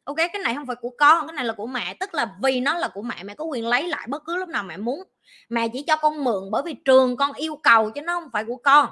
Ok, 0.04 0.16
cái 0.16 0.42
này 0.44 0.54
không 0.54 0.66
phải 0.66 0.76
của 0.76 0.90
con, 0.98 1.26
cái 1.26 1.34
này 1.34 1.44
là 1.44 1.52
của 1.52 1.66
mẹ. 1.66 1.94
Tức 2.00 2.14
là 2.14 2.30
vì 2.42 2.60
nó 2.60 2.78
là 2.78 2.88
của 2.88 3.02
mẹ 3.02 3.22
mẹ 3.22 3.34
có 3.34 3.44
quyền 3.44 3.66
lấy 3.66 3.88
lại 3.88 4.06
bất 4.08 4.24
cứ 4.24 4.36
lúc 4.36 4.48
nào 4.48 4.62
mẹ 4.62 4.76
muốn. 4.76 5.02
Mẹ 5.48 5.68
chỉ 5.72 5.84
cho 5.86 5.96
con 5.96 6.24
mượn 6.24 6.50
bởi 6.50 6.62
vì 6.62 6.74
trường 6.84 7.16
con 7.16 7.32
yêu 7.32 7.56
cầu 7.62 7.90
chứ 7.90 8.02
nó 8.02 8.20
không 8.20 8.30
phải 8.32 8.44
của 8.44 8.56
con. 8.56 8.88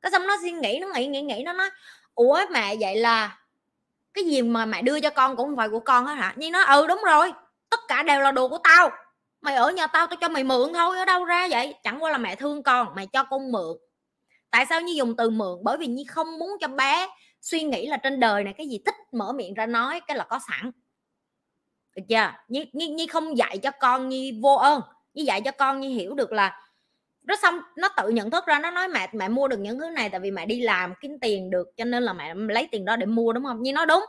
Cái 0.00 0.12
xong 0.12 0.26
nó 0.26 0.36
suy 0.42 0.52
nghĩ, 0.52 0.78
nó 0.80 0.88
nghĩ 0.94 1.06
nghĩ 1.06 1.22
nghĩ, 1.22 1.42
nó 1.44 1.52
nói, 1.52 1.70
ủa, 2.14 2.40
mẹ 2.50 2.76
vậy 2.80 2.96
là 2.96 3.38
cái 4.14 4.24
gì 4.24 4.42
mà 4.42 4.66
mẹ 4.66 4.82
đưa 4.82 5.00
cho 5.00 5.10
con 5.10 5.36
cũng 5.36 5.48
không 5.48 5.56
phải 5.56 5.68
của 5.68 5.80
con 5.80 6.06
hết 6.06 6.14
hả? 6.14 6.32
Như 6.36 6.50
nó 6.50 6.64
ừ 6.64 6.86
đúng 6.86 7.02
rồi. 7.06 7.32
Tất 7.70 7.80
cả 7.88 8.02
đều 8.02 8.20
là 8.20 8.32
đồ 8.32 8.48
của 8.48 8.58
tao 8.64 8.90
mày 9.40 9.54
ở 9.54 9.70
nhà 9.70 9.86
tao 9.86 10.06
tao 10.06 10.16
cho 10.20 10.28
mày 10.28 10.44
mượn 10.44 10.72
thôi 10.74 10.98
ở 10.98 11.04
đâu 11.04 11.24
ra 11.24 11.48
vậy? 11.50 11.74
Chẳng 11.82 12.02
qua 12.02 12.10
là 12.10 12.18
mẹ 12.18 12.36
thương 12.36 12.62
con 12.62 12.94
mày 12.94 13.06
cho 13.06 13.24
con 13.24 13.52
mượn. 13.52 13.76
Tại 14.50 14.66
sao 14.68 14.80
như 14.80 14.92
dùng 14.92 15.16
từ 15.16 15.30
mượn? 15.30 15.58
Bởi 15.62 15.78
vì 15.78 15.86
nhi 15.86 16.04
không 16.04 16.38
muốn 16.38 16.50
cho 16.60 16.68
bé 16.68 17.08
suy 17.40 17.62
nghĩ 17.62 17.86
là 17.86 17.96
trên 17.96 18.20
đời 18.20 18.44
này 18.44 18.54
cái 18.58 18.68
gì 18.68 18.78
thích 18.86 18.94
mở 19.12 19.32
miệng 19.32 19.54
ra 19.54 19.66
nói 19.66 20.00
cái 20.00 20.16
là 20.16 20.24
có 20.24 20.40
sẵn. 20.48 20.70
Được 21.96 22.02
chưa? 22.08 22.32
Nhi, 22.48 22.70
nhi, 22.72 22.88
nhi 22.88 23.06
không 23.06 23.38
dạy 23.38 23.58
cho 23.58 23.70
con 23.70 24.08
nhi 24.08 24.40
vô 24.42 24.54
ơn. 24.54 24.80
Nhi 25.14 25.24
dạy 25.24 25.40
cho 25.40 25.50
con 25.50 25.80
nhi 25.80 25.88
hiểu 25.88 26.14
được 26.14 26.32
là 26.32 26.60
nó 27.22 27.36
xong 27.42 27.60
nó 27.76 27.88
tự 27.96 28.08
nhận 28.08 28.30
thức 28.30 28.46
ra 28.46 28.58
nó 28.58 28.70
nói 28.70 28.88
mẹ 28.88 29.10
mẹ 29.12 29.28
mua 29.28 29.48
được 29.48 29.60
những 29.60 29.78
thứ 29.78 29.90
này 29.90 30.08
tại 30.10 30.20
vì 30.20 30.30
mẹ 30.30 30.46
đi 30.46 30.60
làm 30.60 30.94
kiếm 31.00 31.18
tiền 31.20 31.50
được 31.50 31.68
cho 31.76 31.84
nên 31.84 32.02
là 32.02 32.12
mẹ 32.12 32.34
lấy 32.34 32.68
tiền 32.72 32.84
đó 32.84 32.96
để 32.96 33.06
mua 33.06 33.32
đúng 33.32 33.44
không? 33.44 33.62
Nhi 33.62 33.72
nói 33.72 33.86
đúng 33.86 34.04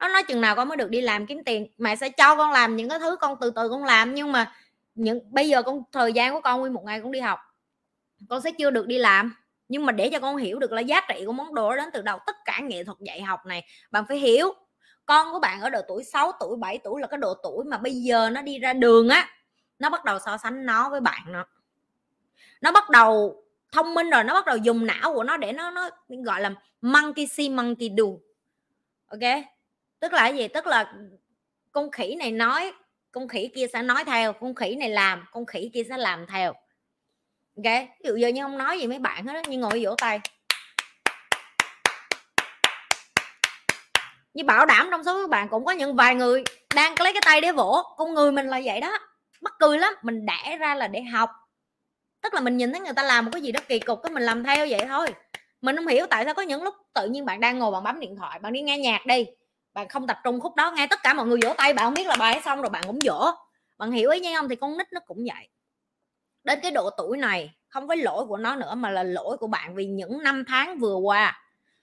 nó 0.00 0.08
nói 0.08 0.22
chừng 0.22 0.40
nào 0.40 0.56
con 0.56 0.68
mới 0.68 0.76
được 0.76 0.90
đi 0.90 1.00
làm 1.00 1.26
kiếm 1.26 1.44
tiền. 1.44 1.66
Mẹ 1.78 1.96
sẽ 1.96 2.08
cho 2.08 2.36
con 2.36 2.52
làm 2.52 2.76
những 2.76 2.88
cái 2.88 2.98
thứ 2.98 3.16
con 3.20 3.36
từ 3.40 3.50
từ 3.50 3.68
con 3.68 3.84
làm, 3.84 4.14
nhưng 4.14 4.32
mà 4.32 4.52
những, 4.94 5.20
bây 5.30 5.48
giờ 5.48 5.62
con, 5.62 5.82
thời 5.92 6.12
gian 6.12 6.32
của 6.32 6.40
con 6.40 6.60
nguyên 6.60 6.72
một 6.72 6.84
ngày 6.84 7.00
con 7.00 7.12
đi 7.12 7.20
học, 7.20 7.38
con 8.28 8.40
sẽ 8.40 8.50
chưa 8.58 8.70
được 8.70 8.86
đi 8.86 8.98
làm. 8.98 9.34
Nhưng 9.68 9.86
mà 9.86 9.92
để 9.92 10.08
cho 10.12 10.20
con 10.20 10.36
hiểu 10.36 10.58
được 10.58 10.72
là 10.72 10.80
giá 10.80 11.00
trị 11.08 11.22
của 11.26 11.32
món 11.32 11.54
đồ 11.54 11.70
đó 11.70 11.76
đến 11.76 11.88
từ 11.92 12.02
đầu 12.02 12.18
tất 12.26 12.36
cả 12.44 12.60
nghệ 12.62 12.84
thuật 12.84 12.98
dạy 13.00 13.22
học 13.22 13.46
này, 13.46 13.64
bạn 13.90 14.04
phải 14.08 14.18
hiểu. 14.18 14.52
Con 15.06 15.32
của 15.32 15.40
bạn 15.40 15.60
ở 15.60 15.70
độ 15.70 15.80
tuổi 15.88 16.04
6 16.04 16.32
tuổi 16.40 16.56
7 16.56 16.78
tuổi 16.78 17.00
là 17.00 17.06
cái 17.06 17.18
độ 17.18 17.34
tuổi 17.42 17.64
mà 17.64 17.78
bây 17.78 17.94
giờ 17.94 18.30
nó 18.30 18.42
đi 18.42 18.58
ra 18.58 18.72
đường 18.72 19.08
á, 19.08 19.28
nó 19.78 19.90
bắt 19.90 20.04
đầu 20.04 20.18
so 20.18 20.36
sánh 20.36 20.66
nó 20.66 20.90
với 20.90 21.00
bạn 21.00 21.22
nó. 21.26 21.46
Nó 22.60 22.72
bắt 22.72 22.90
đầu 22.90 23.42
thông 23.72 23.94
minh 23.94 24.10
rồi, 24.10 24.24
nó 24.24 24.34
bắt 24.34 24.46
đầu 24.46 24.56
dùng 24.56 24.86
não 24.86 25.14
của 25.14 25.24
nó 25.24 25.36
để 25.36 25.52
nó 25.52 25.70
nó 25.70 25.90
gọi 26.08 26.40
là 26.40 26.50
monkey 26.80 27.26
see, 27.26 27.48
monkey 27.48 27.90
do. 27.96 28.04
Ok? 29.06 29.44
Tức 30.00 30.12
là 30.12 30.28
gì? 30.28 30.48
Tức 30.48 30.66
là 30.66 30.92
con 31.72 31.90
khỉ 31.90 32.16
này 32.18 32.30
nói, 32.30 32.72
con 33.12 33.28
khỉ 33.28 33.50
kia 33.54 33.66
sẽ 33.72 33.82
nói 33.82 34.04
theo, 34.04 34.32
con 34.32 34.54
khỉ 34.54 34.76
này 34.76 34.90
làm, 34.90 35.24
con 35.32 35.46
khỉ 35.46 35.70
kia 35.74 35.82
sẽ 35.88 35.96
làm 35.96 36.26
theo. 36.26 36.52
Ok? 37.56 37.64
Ví 37.64 38.08
dụ 38.08 38.16
giờ 38.16 38.28
như 38.28 38.42
không 38.42 38.58
nói 38.58 38.78
gì 38.78 38.86
mấy 38.86 38.98
bạn 38.98 39.26
hết 39.26 39.32
đó 39.32 39.40
nhưng 39.48 39.60
ngồi 39.60 39.84
vỗ 39.84 39.94
tay. 39.98 40.20
Như 44.34 44.44
bảo 44.44 44.66
đảm 44.66 44.88
trong 44.90 45.04
số 45.04 45.22
các 45.22 45.30
bạn 45.30 45.48
cũng 45.48 45.64
có 45.64 45.72
những 45.72 45.96
vài 45.96 46.14
người 46.14 46.44
đang 46.74 46.94
lấy 46.98 47.12
cái 47.12 47.22
tay 47.24 47.40
để 47.40 47.52
vỗ. 47.52 47.82
Con 47.96 48.14
người 48.14 48.32
mình 48.32 48.46
là 48.46 48.60
vậy 48.64 48.80
đó. 48.80 48.98
Mắc 49.40 49.54
cười 49.58 49.78
lắm. 49.78 49.94
Mình 50.02 50.26
đẻ 50.26 50.56
ra 50.56 50.74
là 50.74 50.88
để 50.88 51.02
học. 51.02 51.30
Tức 52.22 52.34
là 52.34 52.40
mình 52.40 52.56
nhìn 52.56 52.72
thấy 52.72 52.80
người 52.80 52.92
ta 52.92 53.02
làm 53.02 53.24
một 53.24 53.30
cái 53.32 53.42
gì 53.42 53.52
đó 53.52 53.60
kỳ 53.68 53.78
cục, 53.78 54.02
cái 54.02 54.12
mình 54.12 54.22
làm 54.22 54.44
theo 54.44 54.66
vậy 54.70 54.80
thôi. 54.88 55.06
Mình 55.60 55.76
không 55.76 55.86
hiểu 55.86 56.06
tại 56.10 56.24
sao 56.24 56.34
có 56.34 56.42
những 56.42 56.62
lúc 56.62 56.74
tự 56.94 57.08
nhiên 57.08 57.24
bạn 57.24 57.40
đang 57.40 57.58
ngồi 57.58 57.72
bạn 57.72 57.84
bấm 57.84 58.00
điện 58.00 58.16
thoại, 58.16 58.38
bạn 58.38 58.52
đi 58.52 58.60
nghe 58.60 58.78
nhạc 58.78 59.06
đi 59.06 59.26
bạn 59.76 59.88
không 59.88 60.06
tập 60.06 60.18
trung 60.24 60.40
khúc 60.40 60.56
đó, 60.56 60.72
nghe 60.76 60.86
tất 60.86 61.02
cả 61.02 61.14
mọi 61.14 61.26
người 61.26 61.38
vỗ 61.44 61.54
tay, 61.58 61.72
bạn 61.74 61.86
không 61.86 61.94
biết 61.94 62.06
là 62.06 62.16
bài 62.18 62.40
xong 62.44 62.60
rồi 62.62 62.70
bạn 62.70 62.82
cũng 62.86 62.98
vỗ. 63.04 63.30
Bạn 63.78 63.90
hiểu 63.90 64.10
ý 64.10 64.20
nhau 64.20 64.42
không 64.42 64.48
thì 64.48 64.56
con 64.56 64.78
nít 64.78 64.92
nó 64.92 65.00
cũng 65.06 65.18
vậy. 65.18 65.48
Đến 66.44 66.58
cái 66.62 66.70
độ 66.70 66.90
tuổi 66.90 67.16
này, 67.18 67.54
không 67.68 67.88
phải 67.88 67.96
lỗi 67.96 68.26
của 68.26 68.36
nó 68.36 68.56
nữa 68.56 68.74
mà 68.74 68.90
là 68.90 69.02
lỗi 69.02 69.36
của 69.36 69.46
bạn 69.46 69.74
vì 69.74 69.86
những 69.86 70.22
năm 70.22 70.44
tháng 70.48 70.78
vừa 70.78 70.96
qua, 70.96 71.42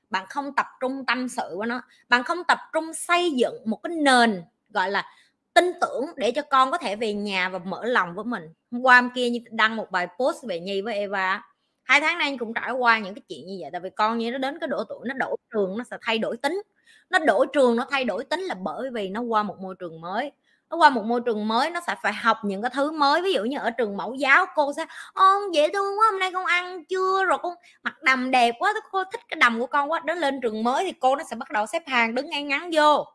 bạn 0.09 0.25
không 0.29 0.55
tập 0.55 0.65
trung 0.79 1.05
tâm 1.07 1.29
sự 1.29 1.57
với 1.57 1.67
nó. 1.67 1.81
Bạn 2.09 2.23
không 2.23 2.43
tập 2.47 2.57
trung 2.73 2.93
xây 2.93 3.31
dựng 3.31 3.55
một 3.65 3.79
cái 3.83 3.95
nền, 3.95 4.43
gọi 4.69 4.91
là, 4.91 5.05
tin 5.53 5.71
tưởng 5.81 6.05
để 6.15 6.31
cho 6.31 6.41
con 6.41 6.71
có 6.71 6.77
thể 6.77 6.95
về 6.95 7.13
nhà 7.13 7.49
và 7.49 7.59
mở 7.59 7.85
lòng 7.85 8.15
với 8.15 8.25
mình. 8.25 8.43
Hôm 8.71 8.81
qua, 8.81 9.01
hôm 9.01 9.09
kia 9.15 9.29
như 9.29 9.39
đăng 9.51 9.75
một 9.75 9.91
bài 9.91 10.07
post 10.19 10.43
về 10.47 10.59
nhi 10.59 10.81
với 10.81 10.95
eva 10.95 11.41
hai 11.83 11.99
tháng 12.01 12.17
nay 12.17 12.37
cũng 12.39 12.53
trải 12.53 12.71
qua 12.71 12.99
những 12.99 13.15
cái 13.15 13.21
chuyện 13.29 13.45
như 13.47 13.57
vậy, 13.61 13.69
tại 13.71 13.81
vì 13.81 13.89
con 13.89 14.17
như 14.17 14.31
nó 14.31 14.37
đến 14.37 14.59
cái 14.59 14.67
độ 14.67 14.83
tuổi 14.89 14.99
nó 15.05 15.13
đổi 15.13 15.37
trường, 15.53 15.77
nó 15.77 15.83
sẽ 15.83 15.97
thay 16.01 16.17
đổi 16.17 16.37
tính 16.37 16.61
nó 17.09 17.19
đổi 17.19 17.47
trường, 17.53 17.75
nó 17.75 17.85
thay 17.89 18.03
đổi 18.03 18.23
tính 18.23 18.41
là 18.41 18.55
bởi 18.55 18.89
vì 18.93 19.09
nó 19.09 19.21
qua 19.21 19.43
một 19.43 19.55
môi 19.59 19.75
trường 19.79 20.01
mới. 20.01 20.31
Nó 20.69 20.77
qua 20.77 20.89
một 20.89 21.05
môi 21.05 21.21
trường 21.25 21.47
mới, 21.47 21.69
nó 21.69 21.79
sẽ 21.87 21.95
phải 22.03 22.13
học 22.13 22.37
những 22.43 22.61
cái 22.61 22.71
thứ 22.73 22.91
mới. 22.91 23.21
Ví 23.21 23.33
dụ 23.33 23.43
như 23.43 23.57
ở 23.59 23.69
trường 23.69 23.97
mẫu 23.97 24.13
giáo, 24.13 24.45
cô 24.55 24.73
sẽ 24.73 24.85
ôn 25.13 25.51
dễ 25.53 25.69
thương 25.73 25.99
quá, 25.99 26.05
hôm 26.11 26.19
nay 26.19 26.31
con 26.33 26.45
ăn 26.45 26.85
chưa? 26.85 27.23
Rồi 27.25 27.37
con 27.41 27.53
mặc 27.83 28.03
đầm 28.03 28.31
đẹp 28.31 28.55
quá, 28.59 28.73
cô 28.91 29.03
thích 29.11 29.21
cái 29.29 29.37
đầm 29.37 29.59
của 29.59 29.67
con 29.67 29.91
quá. 29.91 30.01
Đến 30.05 30.17
lên 30.17 30.41
trường 30.41 30.63
mới 30.63 30.85
thì 30.85 30.91
cô 30.99 31.15
nó 31.15 31.23
sẽ 31.29 31.35
bắt 31.35 31.51
đầu 31.51 31.65
xếp 31.65 31.83
hàng, 31.87 32.15
đứng 32.15 32.29
ngay 32.29 32.43
ngắn 32.43 32.69
vô. 32.73 33.05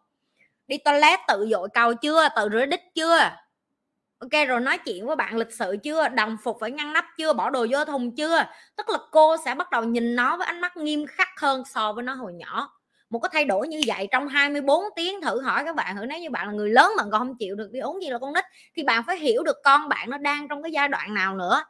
Đi 0.67 0.79
toilet 0.79 1.21
tự 1.29 1.49
dội 1.51 1.69
cầu 1.75 1.95
chưa? 1.95 2.29
Tự 2.37 2.49
rửa 2.53 2.67
đít 2.67 2.81
chưa? 2.95 3.19
Ok, 4.19 4.49
rồi 4.49 4.61
nói 4.61 4.79
chuyện 4.79 5.07
với 5.07 5.17
bạn 5.17 5.37
lịch 5.37 5.53
sự 5.53 5.77
chưa? 5.83 6.09
Đồng 6.09 6.37
phục 6.45 6.57
phải 6.61 6.71
ngăn 6.71 6.93
nắp 6.93 7.05
chưa? 7.19 7.33
Bỏ 7.33 7.51
đồ 7.51 7.67
vô 7.71 7.85
thùng 7.85 8.17
chưa? 8.17 8.45
Tức 8.77 8.88
là 8.88 8.99
cô 9.11 9.37
sẽ 9.45 9.55
bắt 9.55 9.71
đầu 9.71 9.85
nhìn 9.85 10.17
nó 10.17 10.37
với 10.37 10.47
ánh 10.47 10.61
mắt 10.61 10.77
nghiêm 10.77 11.07
khắc 11.07 11.29
hơn 11.41 11.62
so 11.64 11.93
với 11.93 12.05
nó 12.05 12.14
hồi 12.14 12.33
nhỏ 12.33 12.78
một 13.11 13.18
cái 13.18 13.31
thay 13.33 13.44
đổi 13.44 13.68
như 13.68 13.81
vậy 13.87 14.09
trong 14.11 14.29
24 14.29 14.85
tiếng 14.97 15.21
thử 15.21 15.40
hỏi 15.42 15.64
các 15.64 15.77
bạn 15.77 15.97
thử, 15.97 16.07
nếu 16.07 16.18
như 16.21 16.31
bạn 16.31 16.47
là 16.47 16.53
người 16.53 16.71
lớn 16.71 16.92
mà 16.97 17.03
còn 17.12 17.21
không 17.21 17.37
chịu 17.38 17.57
được 17.57 17.71
đi 17.73 17.81
uống 17.81 18.03
gì 18.03 18.09
là 18.11 18.18
con 18.18 18.33
nít, 18.33 18.44
thì 18.77 18.83
bạn 18.83 19.03
phải 19.07 19.18
hiểu 19.18 19.42
được 19.42 19.57
con 19.64 19.88
bạn 19.88 20.11
nó 20.11 20.18
đang 20.18 20.49
trong 20.49 20.62
cái 20.62 20.73
giai 20.73 20.88
đoạn 20.88 21.14
nào 21.14 21.37
nữa. 21.37 21.62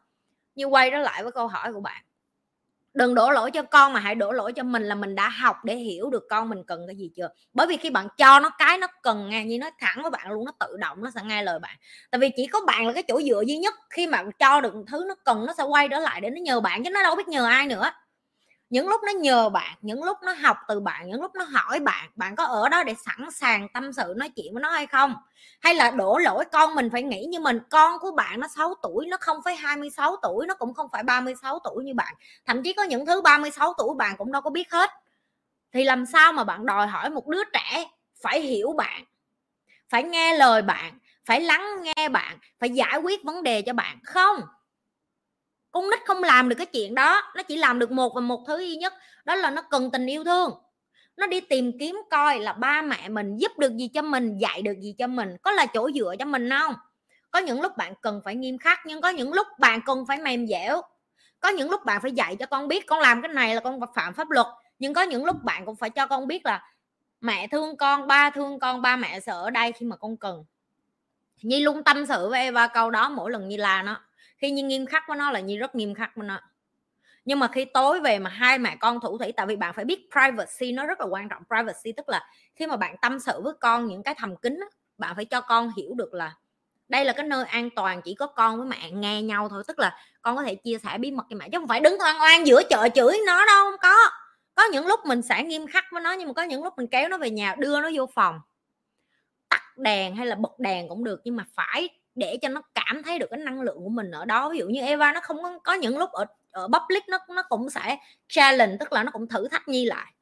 Như 0.54 0.66
quay 0.66 0.90
trở 0.90 0.98
lại 0.98 1.22
với 1.22 1.32
câu 1.32 1.48
hỏi 1.48 1.72
của 1.72 1.80
bạn. 1.80 2.02
Đừng 2.94 3.14
đổ 3.14 3.30
lỗi 3.30 3.50
cho 3.50 3.62
con 3.62 3.92
mà 3.92 4.00
hãy 4.00 4.14
đổ 4.14 4.32
lỗi 4.32 4.52
cho 4.52 4.62
mình 4.62 4.82
là 4.82 4.94
mình 4.94 5.14
đã 5.14 5.28
học 5.28 5.56
để 5.64 5.76
hiểu 5.76 6.10
được 6.10 6.24
con 6.30 6.48
mình 6.48 6.62
cần 6.66 6.80
cái 6.86 6.96
gì 6.96 7.10
chưa. 7.16 7.28
Bởi 7.52 7.66
vì 7.66 7.76
khi 7.76 7.90
bạn 7.90 8.08
cho 8.18 8.40
nó 8.40 8.50
cái 8.58 8.78
nó 8.78 8.86
cần 9.02 9.30
nghe 9.30 9.44
như 9.44 9.58
nó 9.58 9.70
thẳng 9.80 10.02
với 10.02 10.10
bạn 10.10 10.30
luôn, 10.32 10.44
nó 10.44 10.52
tự 10.60 10.76
động 10.80 11.02
nó 11.02 11.10
sẽ 11.14 11.20
nghe 11.24 11.42
lời 11.42 11.58
bạn. 11.58 11.76
Tại 12.10 12.18
vì 12.18 12.30
chỉ 12.36 12.46
có 12.46 12.60
bạn 12.66 12.86
là 12.86 12.92
cái 12.92 13.02
chỗ 13.08 13.20
dựa 13.22 13.42
duy 13.46 13.56
nhất 13.58 13.74
khi 13.90 14.06
mà 14.06 14.22
cho 14.38 14.60
được 14.60 14.74
thứ 14.88 15.04
nó 15.08 15.14
cần 15.24 15.46
nó 15.46 15.52
sẽ 15.58 15.62
quay 15.64 15.88
trở 15.88 16.00
lại 16.00 16.20
để 16.20 16.30
nó 16.30 16.40
nhờ 16.42 16.60
bạn, 16.60 16.84
chứ 16.84 16.90
nó 16.90 17.02
đâu 17.02 17.16
biết 17.16 17.28
nhờ 17.28 17.46
ai 17.46 17.66
nữa 17.66 17.90
những 18.70 18.88
lúc 18.88 19.00
nó 19.06 19.12
nhờ 19.12 19.48
bạn, 19.48 19.76
những 19.82 20.04
lúc 20.04 20.18
nó 20.22 20.32
học 20.32 20.56
từ 20.68 20.80
bạn, 20.80 21.08
những 21.08 21.20
lúc 21.22 21.34
nó 21.34 21.44
hỏi 21.44 21.80
bạn 21.80 22.10
bạn 22.16 22.36
có 22.36 22.44
ở 22.44 22.68
đó 22.68 22.84
để 22.84 22.94
sẵn 23.06 23.30
sàng 23.30 23.68
tâm 23.74 23.92
sự 23.92 24.14
nói 24.16 24.28
chuyện 24.36 24.54
với 24.54 24.60
nó 24.62 24.70
hay 24.70 24.86
không? 24.86 25.14
Hay 25.60 25.74
là 25.74 25.90
đổ 25.90 26.18
lỗi 26.18 26.44
con 26.52 26.74
mình 26.74 26.88
phải 26.92 27.02
nghĩ 27.02 27.24
như 27.24 27.40
mình? 27.40 27.58
Con 27.70 27.98
của 28.00 28.10
bạn 28.10 28.40
nó 28.40 28.48
6 28.56 28.74
tuổi, 28.82 29.06
nó 29.06 29.16
không 29.20 29.38
phải 29.44 29.56
26 29.56 30.16
tuổi, 30.22 30.46
nó 30.46 30.54
cũng 30.54 30.74
không 30.74 30.88
phải 30.92 31.02
36 31.02 31.58
tuổi 31.64 31.84
như 31.84 31.94
bạn. 31.94 32.14
Thậm 32.46 32.62
chí 32.62 32.72
có 32.72 32.82
những 32.82 33.06
thứ 33.06 33.20
36 33.20 33.72
tuổi 33.78 33.94
bạn 33.98 34.14
cũng 34.18 34.32
đâu 34.32 34.42
có 34.42 34.50
biết 34.50 34.72
hết. 34.72 34.90
Thì 35.74 35.84
làm 35.84 36.06
sao 36.06 36.32
mà 36.32 36.44
bạn 36.44 36.66
đòi 36.66 36.86
hỏi 36.86 37.10
một 37.10 37.28
đứa 37.28 37.44
trẻ 37.52 37.86
phải 38.22 38.40
hiểu 38.40 38.72
bạn, 38.78 39.04
phải 39.90 40.04
nghe 40.04 40.36
lời 40.38 40.62
bạn, 40.62 40.98
phải 41.26 41.40
lắng 41.40 41.66
nghe 41.82 42.08
bạn, 42.08 42.38
phải 42.60 42.70
giải 42.70 42.98
quyết 42.98 43.24
vấn 43.24 43.42
đề 43.42 43.62
cho 43.62 43.72
bạn? 43.72 43.98
Không! 44.04 44.40
Con 45.80 45.90
nít 45.90 45.98
không 46.06 46.22
làm 46.22 46.48
được 46.48 46.56
cái 46.56 46.66
chuyện 46.66 46.94
đó, 46.94 47.22
nó 47.36 47.42
chỉ 47.42 47.56
làm 47.56 47.78
được 47.78 47.90
một 47.90 48.12
và 48.14 48.20
một 48.20 48.44
thứ 48.46 48.58
duy 48.58 48.76
nhất, 48.76 48.94
đó 49.24 49.34
là 49.34 49.50
nó 49.50 49.62
cần 49.62 49.90
tình 49.90 50.06
yêu 50.06 50.24
thương. 50.24 50.50
Nó 51.16 51.26
đi 51.26 51.40
tìm 51.40 51.78
kiếm 51.78 52.02
coi 52.10 52.38
là 52.38 52.52
ba 52.52 52.82
mẹ 52.82 53.08
mình 53.08 53.36
giúp 53.36 53.58
được 53.58 53.76
gì 53.76 53.88
cho 53.94 54.02
mình, 54.02 54.38
dạy 54.38 54.62
được 54.62 54.74
gì 54.80 54.94
cho 54.98 55.06
mình, 55.06 55.36
có 55.42 55.50
là 55.50 55.66
chỗ 55.66 55.90
dựa 55.94 56.14
cho 56.18 56.24
mình 56.24 56.50
không? 56.50 56.74
Có 57.30 57.38
những 57.38 57.60
lúc 57.60 57.76
bạn 57.76 57.94
cần 58.02 58.20
phải 58.24 58.34
nghiêm 58.34 58.58
khắc, 58.58 58.78
nhưng 58.86 59.00
có 59.00 59.08
những 59.08 59.32
lúc 59.32 59.46
bạn 59.58 59.80
cần 59.86 60.04
phải 60.08 60.18
mềm 60.18 60.46
dẻo. 60.46 60.82
Có 61.40 61.48
những 61.48 61.70
lúc 61.70 61.84
bạn 61.84 62.00
phải 62.02 62.12
dạy 62.12 62.36
cho 62.36 62.46
con 62.46 62.68
biết 62.68 62.86
con 62.86 63.00
làm 63.00 63.22
cái 63.22 63.28
này 63.28 63.54
là 63.54 63.60
con 63.60 63.80
phạm 63.94 64.14
pháp 64.14 64.30
luật, 64.30 64.46
nhưng 64.78 64.94
có 64.94 65.02
những 65.02 65.24
lúc 65.24 65.36
bạn 65.42 65.66
cũng 65.66 65.76
phải 65.76 65.90
cho 65.90 66.06
con 66.06 66.26
biết 66.26 66.46
là 66.46 66.72
mẹ 67.20 67.48
thương 67.48 67.76
con, 67.76 68.06
ba 68.06 68.30
thương 68.30 68.58
con, 68.58 68.82
ba 68.82 68.96
mẹ 68.96 69.20
sợ 69.20 69.42
ở 69.42 69.50
đây 69.50 69.72
khi 69.72 69.86
mà 69.86 69.96
con 69.96 70.16
cần. 70.16 70.44
Nhi 71.42 71.60
luôn 71.60 71.84
tâm 71.84 72.06
sự 72.06 72.28
với 72.28 72.40
Eva 72.40 72.66
câu 72.66 72.90
đó, 72.90 73.08
mỗi 73.08 73.30
lần 73.30 73.48
như 73.48 73.56
là 73.56 73.82
nó 73.82 74.00
khi 74.38 74.50
như 74.50 74.62
nghiêm 74.62 74.86
khắc 74.86 75.02
với 75.08 75.16
nó 75.16 75.30
là 75.30 75.40
như 75.40 75.56
rất 75.56 75.74
nghiêm 75.74 75.94
khắc 75.94 76.16
với 76.16 76.26
nó. 76.26 76.40
Nhưng 77.24 77.38
mà 77.38 77.48
khi 77.48 77.64
tối 77.64 78.00
về 78.00 78.18
mà 78.18 78.30
hai 78.30 78.58
mẹ 78.58 78.76
con 78.80 79.00
thủ 79.00 79.18
thủy, 79.18 79.32
tại 79.36 79.46
vì 79.46 79.56
bạn 79.56 79.74
phải 79.74 79.84
biết 79.84 80.08
privacy 80.12 80.72
nó 80.72 80.86
rất 80.86 81.00
là 81.00 81.06
quan 81.06 81.28
trọng. 81.28 81.42
Privacy 81.48 81.92
tức 81.96 82.08
là 82.08 82.26
khi 82.56 82.66
mà 82.66 82.76
bạn 82.76 82.96
tâm 83.02 83.18
sự 83.18 83.40
với 83.44 83.52
con 83.60 83.86
những 83.86 84.02
cái 84.02 84.14
thầm 84.18 84.36
kín 84.36 84.60
bạn 84.98 85.16
phải 85.16 85.24
cho 85.24 85.40
con 85.40 85.72
hiểu 85.76 85.94
được 85.94 86.14
là 86.14 86.34
đây 86.88 87.04
là 87.04 87.12
cái 87.12 87.26
nơi 87.26 87.44
an 87.44 87.70
toàn, 87.76 88.02
chỉ 88.02 88.14
có 88.14 88.26
con 88.26 88.56
với 88.56 88.66
mẹ 88.66 88.90
nghe 88.90 89.22
nhau 89.22 89.48
thôi. 89.48 89.62
Tức 89.66 89.78
là 89.78 89.96
con 90.22 90.36
có 90.36 90.42
thể 90.42 90.54
chia 90.54 90.78
sẻ 90.84 90.98
bí 90.98 91.10
mật 91.10 91.26
với 91.30 91.38
mẹ, 91.38 91.48
chứ 91.52 91.58
không 91.58 91.68
phải 91.68 91.80
đứng 91.80 92.00
oan 92.00 92.20
oan 92.20 92.46
giữa 92.46 92.62
chợ 92.70 92.88
chửi 92.94 93.18
nó 93.26 93.46
đâu, 93.46 93.70
không 93.70 93.80
có. 93.82 93.94
Có 94.54 94.64
những 94.64 94.86
lúc 94.86 95.00
mình 95.06 95.22
sẽ 95.22 95.42
nghiêm 95.42 95.66
khắc 95.66 95.84
với 95.90 96.02
nó, 96.02 96.12
nhưng 96.12 96.28
mà 96.28 96.34
có 96.34 96.42
những 96.42 96.64
lúc 96.64 96.74
mình 96.76 96.86
kéo 96.86 97.08
nó 97.08 97.18
về 97.18 97.30
nhà, 97.30 97.54
đưa 97.58 97.80
nó 97.80 97.90
vô 97.94 98.06
phòng. 98.14 98.40
Tắt 99.48 99.62
đèn 99.76 100.16
hay 100.16 100.26
là 100.26 100.34
bật 100.34 100.58
đèn 100.58 100.88
cũng 100.88 101.04
được, 101.04 101.20
nhưng 101.24 101.36
mà 101.36 101.44
phải 101.54 101.88
để 102.14 102.38
cho 102.42 102.48
nó 102.48 102.62
cảm 102.88 103.02
thấy 103.02 103.18
được 103.18 103.26
cái 103.30 103.40
năng 103.40 103.60
lượng 103.60 103.78
của 103.82 103.88
mình 103.88 104.10
ở 104.10 104.24
đó. 104.24 104.50
Ví 104.50 104.58
dụ 104.58 104.66
như 104.66 104.80
Eva 104.80 105.12
nó 105.12 105.20
không 105.20 105.42
có 105.42 105.58
có 105.64 105.74
những 105.74 105.98
lúc 105.98 106.10
ở 106.12 106.24
ở 106.50 106.68
public 106.68 107.08
nó 107.08 107.18
nó 107.28 107.42
cũng 107.42 107.70
sẽ 107.70 107.98
challenge, 108.28 108.76
tức 108.80 108.92
là 108.92 109.02
nó 109.02 109.10
cũng 109.10 109.28
thử 109.28 109.48
thách 109.48 109.68
nhi 109.68 109.84
lại. 109.84 110.12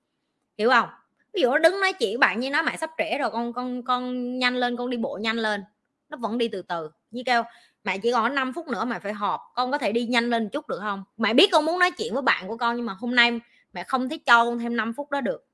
Hiểu 0.59 0.71
không? 0.71 0.89
Ví 1.35 1.41
dụ 1.43 1.51
nó 1.51 1.59
đứng 1.59 1.81
nói 1.81 1.93
chuyện 1.93 2.21
bạn 2.21 2.41
như 2.41 2.51
nó 2.51 2.63
mẹ 2.63 2.77
sắp 2.77 2.91
trễ 2.99 3.19
rồi, 3.19 3.31
con 3.31 3.53
con 3.53 3.83
con 3.83 4.39
nhanh 4.39 4.57
lên, 4.57 4.77
con 4.77 4.91
đi 4.91 4.97
bộ 4.97 5.19
nhanh 5.23 5.37
lên. 5.37 5.65
Nó 6.09 6.17
vẫn 6.17 6.39
đi 6.39 6.49
từ 6.49 6.63
từ. 6.63 6.91
Như 7.11 7.23
kêu, 7.27 7.43
mẹ 7.85 7.99
chỉ 7.99 8.13
còn 8.13 8.35
5 8.35 8.53
phút 8.53 8.69
nữa 8.69 8.85
mày 8.85 9.01
phải 9.01 9.13
họp, 9.13 9.41
con 9.55 9.73
có 9.73 9.79
thể 9.79 9.93
đi 9.93 10.07
nhanh 10.07 10.31
lên 10.31 10.49
chút 10.49 10.69
được 10.69 10.79
không? 10.81 11.05
Mẹ 11.17 11.35
biết 11.35 11.49
con 11.53 11.65
muốn 11.65 11.79
nói 11.79 11.91
chuyện 11.91 12.15
với 12.15 12.23
bạn 12.23 12.49
của 12.49 12.57
con, 12.57 12.77
nhưng 12.77 12.87
mà 12.87 12.93
hôm 12.93 13.15
nay 13.15 13.41
mẹ 13.73 13.85
không 13.85 14.09
thấy 14.09 14.19
cho 14.19 14.45
con 14.45 14.59
thêm 14.59 14.77
5 14.77 14.93
phút 14.97 15.11
đó 15.11 15.21
được. 15.21 15.47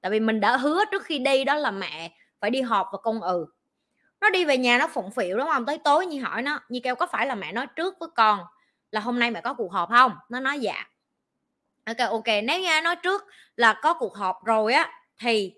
Tại 0.00 0.10
vì 0.10 0.20
mình 0.20 0.40
đã 0.40 0.56
hứa 0.56 0.84
trước 0.90 1.04
khi 1.04 1.18
đi 1.18 1.44
đó 1.44 1.54
là 1.54 1.70
mẹ 1.70 2.12
phải 2.40 2.50
đi 2.50 2.60
họp 2.60 2.88
và 2.92 2.98
con 3.02 3.20
ừ 3.20 3.46
nó 4.26 4.30
đi 4.30 4.44
về 4.44 4.58
nhà 4.58 4.78
nó 4.78 4.86
phụng 4.86 5.10
phịu 5.10 5.38
đúng 5.38 5.48
không? 5.48 5.66
Tới 5.66 5.78
tối 5.78 6.06
như 6.06 6.22
hỏi 6.22 6.42
nó 6.42 6.60
như 6.68 6.80
kêu 6.82 6.94
có 6.94 7.06
phải 7.06 7.26
là 7.26 7.34
mẹ 7.34 7.52
nói 7.52 7.66
trước 7.76 7.94
với 8.00 8.08
con 8.16 8.40
là 8.90 9.00
hôm 9.00 9.18
nay 9.18 9.30
mẹ 9.30 9.40
có 9.40 9.54
cuộc 9.54 9.72
họp 9.72 9.88
không? 9.88 10.12
Nó 10.28 10.40
nói 10.40 10.60
dạ. 10.60 10.84
Ok 11.84 12.10
ok 12.10 12.26
nếu 12.44 12.60
như 12.60 12.80
nói 12.84 12.96
trước 12.96 13.24
là 13.56 13.80
có 13.82 13.94
cuộc 13.94 14.16
họp 14.16 14.44
rồi 14.44 14.72
á 14.72 14.92
thì 15.18 15.54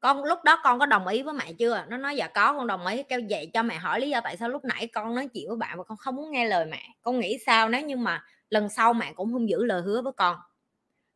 con 0.00 0.24
lúc 0.24 0.44
đó 0.44 0.60
con 0.64 0.78
có 0.78 0.86
đồng 0.86 1.06
ý 1.06 1.22
với 1.22 1.34
mẹ 1.34 1.52
chưa? 1.52 1.84
Nó 1.88 1.96
nói 1.96 2.16
dạ 2.16 2.28
có 2.28 2.52
con 2.52 2.66
đồng 2.66 2.86
ý. 2.86 3.02
Kêu 3.02 3.20
vậy 3.30 3.50
cho 3.54 3.62
mẹ 3.62 3.76
hỏi 3.76 4.00
lý 4.00 4.10
do 4.10 4.20
tại 4.20 4.36
sao 4.36 4.48
lúc 4.48 4.64
nãy 4.64 4.86
con 4.86 5.14
nói 5.14 5.28
chuyện 5.34 5.48
với 5.48 5.56
bạn 5.56 5.78
mà 5.78 5.84
con 5.84 5.98
không 5.98 6.16
muốn 6.16 6.30
nghe 6.30 6.44
lời 6.44 6.66
mẹ. 6.66 6.82
Con 7.02 7.20
nghĩ 7.20 7.38
sao 7.46 7.68
nếu 7.68 7.82
như 7.82 7.96
mà 7.96 8.24
lần 8.50 8.68
sau 8.68 8.92
mẹ 8.92 9.12
cũng 9.12 9.32
không 9.32 9.48
giữ 9.48 9.64
lời 9.64 9.82
hứa 9.82 10.02
với 10.02 10.12
con? 10.16 10.36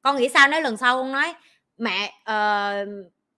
Con 0.03 0.17
nghĩ 0.17 0.29
sao 0.29 0.49
nếu 0.49 0.61
lần 0.61 0.77
sau 0.77 0.97
con 0.97 1.13
nói 1.13 1.35
mẹ 1.79 2.13
uh, 2.23 2.89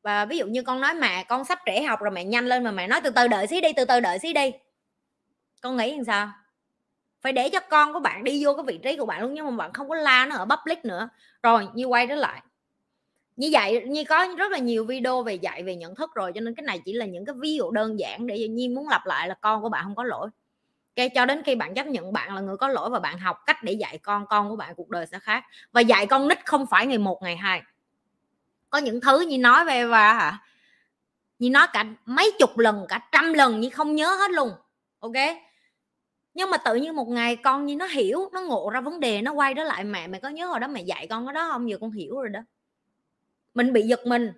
và 0.06 0.24
ví 0.24 0.38
dụ 0.38 0.46
như 0.46 0.62
con 0.62 0.80
nói 0.80 0.94
mẹ 0.94 1.24
con 1.24 1.44
sắp 1.44 1.58
trễ 1.66 1.82
học 1.82 2.00
rồi 2.00 2.10
mẹ 2.10 2.24
nhanh 2.24 2.46
lên 2.46 2.64
mà 2.64 2.70
mẹ 2.70 2.86
nói 2.86 3.00
từ 3.04 3.10
từ 3.10 3.28
đợi 3.28 3.46
xí 3.46 3.60
đi, 3.60 3.68
từ 3.76 3.84
từ 3.84 4.00
đợi 4.00 4.18
xí 4.18 4.32
đi. 4.32 4.52
Con 5.60 5.76
nghĩ 5.76 5.94
làm 5.96 6.04
sao? 6.04 6.30
Phải 7.20 7.32
để 7.32 7.48
cho 7.48 7.60
con 7.60 7.92
của 7.92 8.00
bạn 8.00 8.24
đi 8.24 8.44
vô 8.44 8.54
cái 8.54 8.64
vị 8.66 8.78
trí 8.82 8.96
của 8.96 9.06
bạn 9.06 9.22
luôn, 9.22 9.34
nhưng 9.34 9.44
mà 9.44 9.50
bạn 9.56 9.72
không 9.72 9.88
có 9.88 9.94
la 9.94 10.26
nó 10.26 10.36
ở 10.36 10.44
public 10.44 10.84
nữa. 10.84 11.08
Rồi, 11.42 11.68
như 11.74 11.84
quay 11.84 12.06
trở 12.06 12.14
lại. 12.14 12.42
Như 13.36 13.48
vậy, 13.52 13.82
như 13.86 14.04
có 14.04 14.26
rất 14.38 14.52
là 14.52 14.58
nhiều 14.58 14.84
video 14.84 15.22
về 15.22 15.34
dạy 15.34 15.62
về 15.62 15.76
nhận 15.76 15.94
thức 15.94 16.10
rồi, 16.14 16.32
cho 16.34 16.40
nên 16.40 16.54
cái 16.54 16.64
này 16.64 16.80
chỉ 16.84 16.92
là 16.92 17.06
những 17.06 17.24
cái 17.24 17.34
ví 17.38 17.54
dụ 17.54 17.70
đơn 17.70 17.98
giản 17.98 18.26
để 18.26 18.48
nhi 18.48 18.68
muốn 18.68 18.88
lặp 18.88 19.06
lại 19.06 19.28
là 19.28 19.34
con 19.40 19.62
của 19.62 19.68
bạn 19.68 19.84
không 19.84 19.94
có 19.94 20.04
lỗi. 20.04 20.28
Cái 20.96 21.08
cho 21.08 21.26
đến 21.26 21.42
khi 21.42 21.54
bạn 21.54 21.74
chấp 21.74 21.86
nhận 21.86 22.12
bạn 22.12 22.34
là 22.34 22.40
người 22.40 22.56
có 22.56 22.68
lỗi 22.68 22.90
và 22.90 22.98
bạn 22.98 23.18
học 23.18 23.38
cách 23.46 23.62
để 23.62 23.72
dạy 23.72 23.98
con 23.98 24.26
con 24.26 24.50
của 24.50 24.56
bạn 24.56 24.74
cuộc 24.74 24.90
đời 24.90 25.06
sẽ 25.06 25.18
khác. 25.18 25.44
Và 25.72 25.80
dạy 25.80 26.06
con 26.06 26.28
nít 26.28 26.46
không 26.46 26.66
phải 26.66 26.86
ngày 26.86 26.98
một, 26.98 27.22
ngày 27.22 27.36
hai 27.36 27.62
có 28.70 28.78
những 28.78 29.00
thứ 29.00 29.20
như 29.20 29.38
nói 29.38 29.64
về 29.64 29.84
và 29.84 30.12
hả? 30.12 30.38
Như 31.38 31.50
nói 31.50 31.66
cả 31.72 31.84
mấy 32.04 32.32
chục 32.38 32.58
lần, 32.58 32.86
cả 32.88 33.08
trăm 33.12 33.32
lần 33.32 33.60
như 33.60 33.70
không 33.70 33.94
nhớ 33.94 34.16
hết 34.16 34.30
luôn, 34.30 34.50
ok? 34.98 35.12
Nhưng 36.34 36.50
mà 36.50 36.56
tự 36.56 36.74
nhiên 36.74 36.96
một 36.96 37.08
ngày 37.08 37.36
con 37.36 37.66
như 37.66 37.76
nó 37.76 37.86
hiểu, 37.86 38.28
nó 38.32 38.40
ngộ 38.40 38.70
ra 38.70 38.80
vấn 38.80 39.00
đề, 39.00 39.22
nó 39.22 39.32
quay 39.32 39.54
đó 39.54 39.64
lại, 39.64 39.84
mẹ 39.84 40.06
mày 40.06 40.20
có 40.20 40.28
nhớ 40.28 40.46
hồi 40.46 40.60
đó 40.60 40.68
mẹ 40.68 40.82
dạy 40.82 41.06
con 41.10 41.26
cái 41.26 41.32
đó 41.34 41.48
không? 41.52 41.70
Giờ 41.70 41.76
con 41.80 41.90
hiểu 41.90 42.16
rồi 42.16 42.28
đó. 42.28 42.40
Mình 43.54 43.72
bị 43.72 43.82
giật 43.82 44.06
mình. 44.06 44.32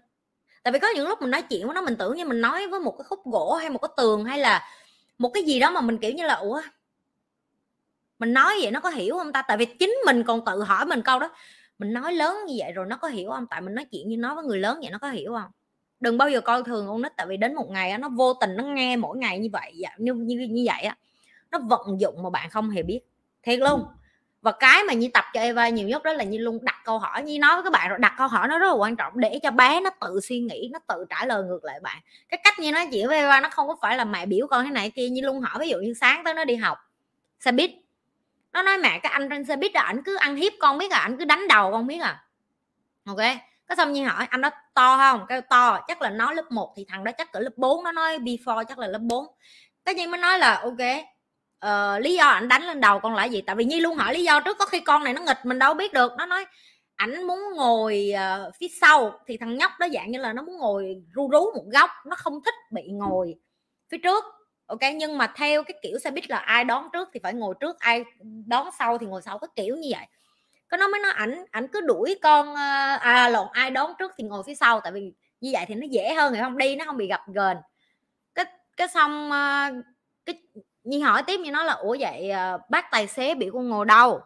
Tại 0.62 0.72
vì 0.72 0.78
có 0.78 0.88
những 0.88 1.08
lúc 1.08 1.20
mình 1.20 1.30
nói 1.30 1.42
chuyện 1.42 1.66
với 1.66 1.74
nó, 1.74 1.82
mình 1.82 1.96
tưởng 1.96 2.16
như 2.16 2.24
mình 2.24 2.40
nói 2.40 2.68
với 2.68 2.80
một 2.80 2.94
cái 2.98 3.04
khúc 3.04 3.24
gỗ 3.24 3.54
hay 3.54 3.70
một 3.70 3.78
cái 3.78 3.88
tường 3.96 4.24
hay 4.24 4.38
là 4.38 4.68
một 5.18 5.30
cái 5.34 5.42
gì 5.42 5.60
đó 5.60 5.70
mà 5.70 5.80
mình 5.80 5.98
kiểu 5.98 6.12
như 6.12 6.26
là, 6.26 6.34
ủa? 6.34 6.62
Mình 8.18 8.32
nói 8.32 8.58
vậy 8.62 8.70
nó 8.70 8.80
có 8.80 8.90
hiểu 8.90 9.18
không 9.18 9.32
ta? 9.32 9.42
Tại 9.42 9.56
vì 9.56 9.66
chính 9.66 9.94
mình 10.06 10.24
còn 10.24 10.44
tự 10.44 10.62
hỏi 10.62 10.86
mình 10.86 11.02
câu 11.02 11.18
đó 11.18 11.30
mình 11.78 11.92
nói 11.92 12.12
lớn 12.12 12.36
như 12.46 12.54
vậy 12.58 12.72
rồi 12.72 12.86
nó 12.86 12.96
có 12.96 13.08
hiểu 13.08 13.30
không? 13.30 13.46
Tại 13.50 13.60
mình 13.60 13.74
nói 13.74 13.84
chuyện 13.84 14.08
như 14.08 14.16
nói 14.16 14.34
với 14.34 14.44
người 14.44 14.58
lớn 14.58 14.78
vậy 14.82 14.90
nó 14.90 14.98
có 14.98 15.10
hiểu 15.10 15.32
không? 15.40 15.50
Đừng 16.00 16.18
bao 16.18 16.30
giờ 16.30 16.40
coi 16.40 16.62
thường 16.62 16.86
con 16.88 17.02
nít, 17.02 17.12
tại 17.16 17.26
vì 17.26 17.36
đến 17.36 17.54
một 17.54 17.70
ngày 17.70 17.98
nó 17.98 18.08
vô 18.08 18.34
tình 18.34 18.56
nó 18.56 18.64
nghe 18.64 18.96
mỗi 18.96 19.18
ngày 19.18 19.38
như 19.38 19.48
vậy 19.52 19.72
dạ, 19.76 19.90
như 19.98 20.14
như 20.14 20.36
như 20.50 20.64
vậy 20.66 20.82
á, 20.82 20.96
nó 21.50 21.58
vận 21.58 22.00
dụng 22.00 22.22
mà 22.22 22.30
bạn 22.30 22.50
không 22.50 22.70
hề 22.70 22.82
biết. 22.82 23.00
Thiệt 23.42 23.58
luôn. 23.58 23.84
Và 24.42 24.52
cái 24.52 24.84
mà 24.84 24.92
như 24.92 25.08
tập 25.14 25.24
cho 25.34 25.40
Eva 25.40 25.68
nhiều 25.68 25.88
nhất 25.88 26.02
đó 26.02 26.12
là 26.12 26.24
như 26.24 26.38
luôn 26.38 26.58
đặt 26.62 26.76
câu 26.84 26.98
hỏi 26.98 27.22
như 27.22 27.38
nói 27.38 27.54
với 27.54 27.64
các 27.64 27.72
bạn 27.72 27.88
rồi, 27.90 27.98
đặt 27.98 28.14
câu 28.18 28.28
hỏi 28.28 28.48
nó 28.48 28.58
rất 28.58 28.66
là 28.66 28.74
quan 28.74 28.96
trọng 28.96 29.20
để 29.20 29.38
cho 29.42 29.50
bé 29.50 29.80
nó 29.80 29.90
tự 30.00 30.20
suy 30.20 30.40
nghĩ, 30.40 30.70
nó 30.72 30.78
tự 30.78 31.04
trả 31.10 31.26
lời 31.26 31.42
ngược 31.44 31.64
lại 31.64 31.80
bạn. 31.80 31.98
Cái 32.28 32.40
cách 32.44 32.58
như 32.58 32.72
nói 32.72 32.88
chuyện 32.92 33.08
với 33.08 33.16
Eva 33.18 33.40
nó 33.40 33.48
không 33.48 33.68
có 33.68 33.76
phải 33.82 33.96
là 33.96 34.04
mẹ 34.04 34.26
biểu 34.26 34.46
con 34.46 34.64
thế 34.64 34.70
này 34.70 34.90
kia 34.90 35.08
như 35.08 35.20
luôn 35.22 35.40
hỏi 35.40 35.58
ví 35.60 35.68
dụ 35.68 35.78
như 35.78 35.94
sáng 35.94 36.24
tới 36.24 36.34
nó 36.34 36.44
đi 36.44 36.56
học, 36.56 36.78
xe 37.40 37.52
buýt 37.52 37.70
nó 38.52 38.62
nói 38.62 38.78
mẹ 38.78 38.98
cái 38.98 39.12
anh 39.12 39.28
trên 39.30 39.44
xe 39.44 39.56
buýt 39.56 39.72
đó 39.72 39.80
ảnh 39.80 40.02
cứ 40.04 40.16
ăn 40.16 40.36
hiếp 40.36 40.52
con 40.60 40.78
biết 40.78 40.90
à 40.90 40.98
ảnh 40.98 41.16
cứ 41.18 41.24
đánh 41.24 41.48
đầu 41.48 41.72
con 41.72 41.86
biết 41.86 41.98
à. 41.98 42.24
Ok 43.06 43.20
có 43.68 43.74
xong 43.74 43.92
nhiên 43.92 44.06
hỏi 44.06 44.26
anh 44.30 44.40
đó 44.40 44.50
to 44.74 44.96
không? 44.96 45.26
Cái 45.28 45.40
to 45.40 45.80
chắc 45.88 46.02
là 46.02 46.10
nó 46.10 46.32
lớp 46.32 46.50
1 46.50 46.74
thì 46.76 46.84
thằng 46.88 47.04
đó 47.04 47.12
chắc 47.18 47.32
cỡ 47.32 47.40
lớp 47.40 47.52
4 47.56 47.84
nó 47.84 47.92
nói 47.92 48.18
before 48.18 48.64
chắc 48.64 48.78
là 48.78 48.86
lớp 48.86 49.00
4 49.02 49.26
cái 49.84 49.94
nhiên 49.94 50.10
mới 50.10 50.20
nói 50.20 50.38
là 50.38 50.54
ok 50.54 50.78
uh, 51.66 52.02
lý 52.02 52.14
do 52.14 52.26
ảnh 52.28 52.48
đánh 52.48 52.62
lên 52.66 52.80
đầu 52.80 53.00
con 53.00 53.14
là 53.14 53.24
gì? 53.24 53.40
Tại 53.40 53.56
vì 53.56 53.64
nhi 53.64 53.80
luôn 53.80 53.96
hỏi 53.96 54.14
lý 54.14 54.24
do 54.24 54.40
trước 54.40 54.58
có 54.58 54.66
khi 54.66 54.80
con 54.80 55.04
này 55.04 55.12
nó 55.12 55.22
nghịch 55.22 55.38
mình 55.44 55.58
đâu 55.58 55.74
biết 55.74 55.92
được. 55.92 56.12
Nó 56.18 56.26
nói 56.26 56.46
ảnh 56.96 57.26
muốn 57.26 57.38
ngồi 57.56 58.12
uh, 58.14 58.54
phía 58.60 58.66
sau. 58.80 59.20
Thì 59.26 59.36
thằng 59.36 59.56
nhóc 59.56 59.70
đó 59.78 59.86
dạng 59.92 60.10
như 60.10 60.18
là 60.18 60.32
nó 60.32 60.42
muốn 60.42 60.58
ngồi 60.58 61.02
ru 61.14 61.30
rú 61.30 61.40
một 61.54 61.64
góc 61.72 61.90
nó 62.06 62.16
không 62.16 62.40
thích 62.44 62.54
bị 62.70 62.82
ngồi 62.92 63.34
phía 63.90 63.98
trước 63.98 64.24
ok 64.68 64.80
nhưng 64.96 65.18
mà 65.18 65.32
theo 65.36 65.62
cái 65.62 65.74
kiểu 65.82 65.98
xe 65.98 66.10
buýt 66.10 66.30
là 66.30 66.38
ai 66.38 66.64
đón 66.64 66.88
trước 66.92 67.08
thì 67.14 67.20
phải 67.22 67.34
ngồi 67.34 67.54
trước 67.60 67.78
ai 67.80 68.04
đón 68.46 68.68
sau 68.78 68.98
thì 68.98 69.06
ngồi 69.06 69.22
sau 69.22 69.38
cái 69.38 69.48
kiểu 69.56 69.76
như 69.76 69.88
vậy. 69.92 70.06
Có 70.70 70.76
nó 70.76 70.88
mới 70.88 71.00
nói 71.00 71.12
ảnh 71.16 71.44
ảnh 71.50 71.68
cứ 71.72 71.80
đuổi 71.80 72.18
con 72.22 72.54
ờ, 72.54 72.96
à 73.00 73.28
lộn 73.28 73.48
ai 73.52 73.70
đón 73.70 73.92
trước 73.98 74.12
thì 74.18 74.24
ngồi 74.24 74.42
phía 74.46 74.54
sau 74.54 74.80
tại 74.80 74.92
vì 74.92 75.12
như 75.40 75.50
vậy 75.52 75.64
thì 75.68 75.74
nó 75.74 75.86
dễ 75.90 76.14
hơn 76.14 76.32
người 76.32 76.42
không? 76.42 76.58
Đi 76.58 76.76
nó 76.76 76.84
không 76.84 76.96
bị 76.96 77.06
gặp 77.08 77.20
gờn, 77.34 77.56
cái 78.34 78.44
cái 78.76 78.88
xong 78.88 79.30
ờ, 79.32 79.70
cái 80.26 80.36
Nhi 80.84 81.00
hỏi 81.00 81.22
tiếp 81.26 81.40
như 81.40 81.50
nó 81.52 81.64
là 81.64 81.72
ủa 81.74 81.96
vậy 82.00 82.30
ờ, 82.30 82.58
bác 82.70 82.86
tài 82.92 83.06
xế 83.06 83.34
bị 83.34 83.50
con 83.52 83.68
ngồi 83.68 83.86
đâu? 83.86 84.20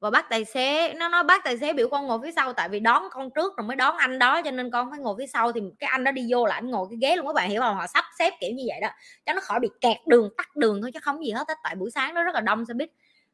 Và 0.00 0.10
bác 0.10 0.28
tài 0.28 0.44
xế, 0.44 0.94
nó 0.94 1.08
nói 1.08 1.24
bác 1.24 1.44
tài 1.44 1.58
xế 1.58 1.72
biểu 1.72 1.88
con 1.88 2.06
ngồi 2.06 2.18
phía 2.22 2.32
sau, 2.32 2.52
tại 2.52 2.68
vì 2.68 2.80
đón 2.80 3.02
con 3.10 3.30
trước 3.30 3.56
rồi 3.56 3.66
mới 3.66 3.76
đón 3.76 3.96
anh 3.96 4.18
đó, 4.18 4.42
cho 4.44 4.50
nên 4.50 4.70
con 4.70 4.90
phải 4.90 4.98
ngồi 4.98 5.14
phía 5.18 5.26
sau, 5.26 5.52
thì 5.52 5.60
cái 5.78 5.90
anh 5.90 6.04
đó 6.04 6.12
đi 6.12 6.26
vô 6.30 6.46
là 6.46 6.54
anh 6.54 6.70
ngồi 6.70 6.86
cái 6.90 6.98
ghế 7.02 7.16
luôn 7.16 7.26
các 7.26 7.32
bạn, 7.32 7.50
hiểu 7.50 7.60
không? 7.60 7.76
Họ 7.76 7.86
sắp 7.86 8.04
xếp 8.18 8.34
kiểu 8.40 8.50
như 8.54 8.64
vậy 8.68 8.80
đó, 8.80 8.88
cho 9.26 9.32
nó 9.32 9.40
khỏi 9.40 9.60
bị 9.60 9.68
kẹt 9.80 9.96
đường, 10.06 10.30
tắt 10.36 10.56
đường 10.56 10.82
thôi, 10.82 10.90
chứ 10.94 11.00
không 11.02 11.24
gì 11.24 11.30
hết 11.30 11.46
tại 11.62 11.74
buổi 11.74 11.90
sáng 11.90 12.14
nó 12.14 12.22
rất 12.22 12.34
là 12.34 12.40
đông, 12.40 12.66
xe 12.66 12.74
buýt. 12.74 12.90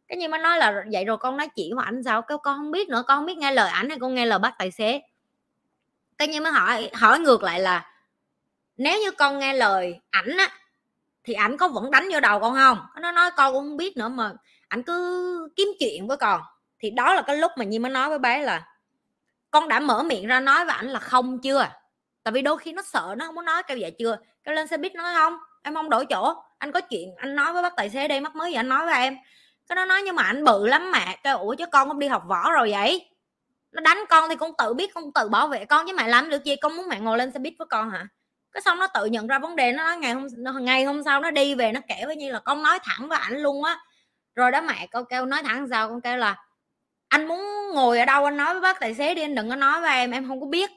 Cái 0.09 0.19
như 0.19 0.29
mà 0.29 0.39
nói 0.39 0.59
là 0.59 0.85
vậy 0.93 1.05
rồi 1.05 1.17
con 1.17 1.37
nói 1.37 1.49
chuyện 1.57 1.77
với 1.77 1.85
anh 1.87 2.03
sao? 2.05 2.23
Cái 2.23 2.39
con 2.43 2.59
không 2.59 2.71
biết 2.71 2.89
nữa, 2.89 3.05
con 3.07 3.19
không 3.19 3.27
biết 3.27 3.39
nghe 3.39 3.53
lời 3.53 3.71
ảnh 3.71 3.89
hay 3.89 3.99
con 3.99 4.15
nghe 4.15 4.27
lời 4.27 4.39
bác 4.39 4.59
tài 4.59 4.71
xế. 4.71 5.01
Cái 6.19 6.29
như 6.29 6.41
mới 6.41 6.53
hỏi 6.53 6.91
hỏi 6.95 7.19
ngược 7.19 7.43
lại 7.43 7.61
là, 7.61 7.91
nếu 8.77 9.01
như 9.01 9.11
con 9.11 9.39
nghe 9.39 9.53
lời 9.53 10.01
ảnh 10.11 10.37
á, 10.39 10.49
thì 11.25 11.35
ảnh 11.35 11.57
có 11.57 11.69
vẫn 11.69 11.91
đánh 11.91 12.09
vô 12.13 12.21
đầu 12.21 12.41
con 12.41 12.55
không? 12.55 12.79
Nó 13.01 13.13
nói, 13.13 13.31
con 13.37 13.53
cũng 13.53 13.63
không 13.63 13.77
biết 13.77 13.97
nữa 13.97 14.09
mà 14.09 14.33
ảnh 14.69 14.83
cứ 14.83 15.49
kiếm 15.57 15.69
chuyện 15.79 16.07
với 16.07 16.17
con 16.17 16.41
thì 16.81 16.91
đó 16.91 17.15
là 17.15 17.23
cái 17.23 17.37
lúc 17.37 17.53
mà 17.57 17.65
nhi 17.65 17.79
mới 17.79 17.93
nói 17.93 18.09
với 18.09 18.19
bé 18.19 18.43
là, 18.43 18.69
con 19.51 19.69
đã 19.69 19.81
mở 19.81 20.03
miệng 20.03 20.27
ra 20.27 20.41
nói 20.41 20.65
với 20.65 20.75
ảnh 20.75 20.89
là 20.89 20.99
không 20.99 21.39
chưa? 21.43 21.69
Tại 22.23 22.33
vì 22.33 22.43
đôi 22.43 22.59
khi 22.59 22.73
nó 22.73 22.83
sợ, 22.83 23.15
nó 23.19 23.27
không 23.27 23.35
muốn 23.35 23.45
nói 23.45 23.63
kêu 23.63 23.79
vậy 23.81 23.93
chưa. 23.99 24.17
Kêu 24.45 24.55
lên 24.55 24.67
xe 24.67 24.77
buýt 24.77 24.95
nói, 24.95 25.15
không, 25.15 25.37
em 25.63 25.75
không 25.75 25.91
đổi 25.91 26.07
chỗ. 26.07 26.35
Anh 26.59 26.73
có 26.73 26.81
chuyện, 26.81 27.15
anh 27.17 27.37
nói 27.37 27.53
với 27.53 27.63
bác 27.63 27.77
tài 27.77 27.91
xế 27.91 28.09
đây 28.09 28.21
mắc 28.21 28.37
mới 28.37 28.51
vậy 28.51 28.57
anh 28.57 28.69
nói 28.69 28.87
với 28.87 28.95
em. 28.95 29.17
Cái 29.69 29.77
nó 29.77 29.85
nói, 29.85 30.03
nhưng 30.03 30.17
mà 30.17 30.23
anh 30.23 30.45
bự 30.45 30.67
lắm 30.67 30.91
mẹ 30.93 31.19
kêu, 31.25 31.39
ủa 31.39 31.55
chứ 31.55 31.67
con 31.67 31.89
không 31.89 31.99
đi 31.99 32.09
học 32.09 32.23
võ 32.27 32.53
rồi 32.53 32.71
vậy? 32.71 33.11
Nó 33.73 33.81
đánh 33.81 33.99
con 34.09 34.29
thì 34.29 34.37
con 34.37 34.51
tự 34.59 34.75
biết, 34.75 34.95
con 34.95 35.13
tự 35.13 35.29
bảo 35.29 35.49
vệ 35.49 35.65
con, 35.65 35.87
chứ 35.87 35.93
mẹ 35.97 36.09
làm 36.09 36.31
được 36.31 36.45
gì, 36.45 36.57
con 36.57 36.77
muốn 36.77 36.89
mẹ 36.89 37.01
ngồi 37.01 37.19
lên 37.19 37.33
xe 37.33 37.39
buýt 37.39 37.55
với 37.59 37.67
con 37.71 37.91
hả? 37.91 38.07
Cái 38.53 38.61
xong 38.63 38.79
nó 38.79 38.87
tự 38.87 39.05
nhận 39.05 39.27
ra 39.27 39.39
vấn 39.39 39.57
đề, 39.57 39.73
nó 39.73 39.85
nói, 39.85 39.97
ngày 39.97 40.13
hôm 40.13 40.27
ngày 40.61 40.85
hôm 40.85 41.03
sau 41.05 41.21
nó 41.21 41.31
đi 41.31 41.55
về 41.55 41.73
nó 41.73 41.81
kể 41.89 42.03
với 42.07 42.17
như 42.17 42.33
là 42.33 42.39
con 42.39 42.63
nói 42.63 42.79
thẳng 42.83 43.09
với 43.09 43.19
ảnh 43.19 43.39
luôn 43.39 43.65
á. 43.65 43.79
Rồi 44.35 44.51
đó 44.51 44.61
mẹ 44.61 44.87
con 44.87 45.05
kêu, 45.05 45.27
nói 45.27 45.43
thẳng 45.43 45.67
sao? 45.71 45.89
Con 45.89 46.01
kêu 46.01 46.17
là 46.17 46.46
anh 47.17 47.29
muốn 47.29 47.41
ngồi 47.75 47.99
ở 47.99 48.05
đâu 48.05 48.25
anh 48.25 48.37
nói 48.37 48.55
với 48.55 48.61
bác 48.61 48.81
tài 48.81 48.95
xế 48.95 49.15
đi 49.15 49.23
anh 49.23 49.35
đừng 49.35 49.51
có 49.51 49.57
nói 49.57 49.81
với 49.81 49.91
em 49.91 50.11
em 50.11 50.29
không 50.29 50.41
có 50.41 50.47
biết. 50.47 50.71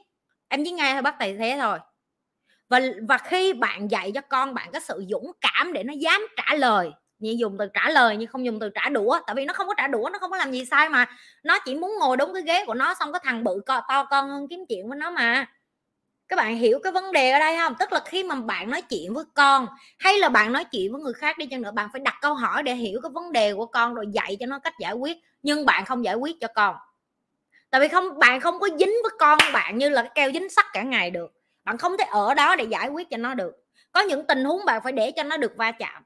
Em 0.48 0.64
chỉ 0.64 0.70
nghe 0.70 0.92
thôi 0.92 1.02
bác 1.02 1.18
tài 1.18 1.38
xế 1.38 1.58
thôi. 1.60 1.78
Và 2.68 2.80
và 3.08 3.18
khi 3.18 3.52
bạn 3.52 3.90
dạy 3.90 4.12
cho 4.14 4.20
con 4.20 4.54
bạn 4.54 4.68
có 4.72 4.80
sự 4.80 5.04
dũng 5.10 5.32
cảm 5.40 5.72
để 5.72 5.82
nó 5.82 5.92
dám 5.92 6.26
trả 6.36 6.54
lời 6.54 6.90
như 7.18 7.34
dùng 7.38 7.56
từ 7.58 7.66
trả 7.74 7.90
lời 7.90 8.16
nhưng 8.16 8.28
không 8.28 8.44
dùng 8.44 8.60
từ 8.60 8.70
trả 8.74 8.88
đũa 8.88 9.20
tại 9.26 9.34
vì 9.36 9.44
nó 9.44 9.52
không 9.52 9.66
có 9.68 9.74
trả 9.76 9.86
đũa 9.86 10.08
nó 10.12 10.18
không 10.18 10.30
có 10.30 10.36
làm 10.36 10.52
gì 10.52 10.64
sai 10.64 10.88
mà. 10.88 11.06
Nó 11.44 11.58
chỉ 11.64 11.74
muốn 11.74 11.92
ngồi 12.00 12.16
đúng 12.16 12.34
cái 12.34 12.42
ghế 12.42 12.64
của 12.66 12.74
nó 12.74 12.94
xong 12.94 13.12
cái 13.12 13.20
thằng 13.24 13.44
bự 13.44 13.60
co, 13.66 13.82
to 13.88 14.04
con 14.04 14.28
hơn 14.30 14.46
kiếm 14.50 14.60
chuyện 14.68 14.88
với 14.88 14.98
nó 14.98 15.10
mà 15.10 15.46
các 16.30 16.36
bạn 16.36 16.56
hiểu 16.56 16.78
cái 16.82 16.92
vấn 16.92 17.12
đề 17.12 17.30
ở 17.30 17.38
đây 17.38 17.56
không? 17.56 17.74
Tức 17.78 17.92
là 17.92 18.00
khi 18.06 18.24
mà 18.24 18.34
bạn 18.34 18.70
nói 18.70 18.82
chuyện 18.82 19.14
với 19.14 19.24
con, 19.34 19.66
hay 19.98 20.18
là 20.18 20.28
bạn 20.28 20.52
nói 20.52 20.64
chuyện 20.64 20.92
với 20.92 21.00
người 21.00 21.12
khác 21.12 21.38
đi 21.38 21.46
chăng 21.46 21.62
nữa, 21.62 21.70
bạn 21.70 21.88
phải 21.92 22.00
đặt 22.04 22.14
câu 22.20 22.34
hỏi 22.34 22.62
để 22.62 22.74
hiểu 22.74 23.00
cái 23.02 23.10
vấn 23.14 23.32
đề 23.32 23.54
của 23.54 23.66
con 23.66 23.94
rồi 23.94 24.06
dạy 24.12 24.36
cho 24.40 24.46
nó 24.46 24.58
cách 24.58 24.74
giải 24.80 24.92
quyết, 24.92 25.16
nhưng 25.42 25.66
bạn 25.66 25.84
không 25.84 26.04
giải 26.04 26.14
quyết 26.14 26.36
cho 26.40 26.48
con. 26.54 26.76
Tại 27.70 27.80
vì 27.80 27.88
không, 27.88 28.18
bạn 28.18 28.40
không 28.40 28.60
có 28.60 28.68
dính 28.78 28.92
với 29.02 29.12
con 29.18 29.38
bạn 29.52 29.78
như 29.78 29.88
là 29.88 30.02
cái 30.02 30.10
keo 30.14 30.30
dính 30.32 30.50
sắt 30.50 30.66
cả 30.72 30.82
ngày 30.82 31.10
được. 31.10 31.32
Bạn 31.64 31.78
không 31.78 31.96
thể 31.98 32.04
ở 32.04 32.34
đó 32.34 32.56
để 32.56 32.64
giải 32.64 32.88
quyết 32.88 33.10
cho 33.10 33.16
nó 33.16 33.34
được. 33.34 33.52
Có 33.92 34.00
những 34.00 34.26
tình 34.26 34.44
huống 34.44 34.64
bạn 34.64 34.80
phải 34.82 34.92
để 34.92 35.12
cho 35.12 35.22
nó 35.22 35.36
được 35.36 35.52
va 35.56 35.72
chạm. 35.72 36.02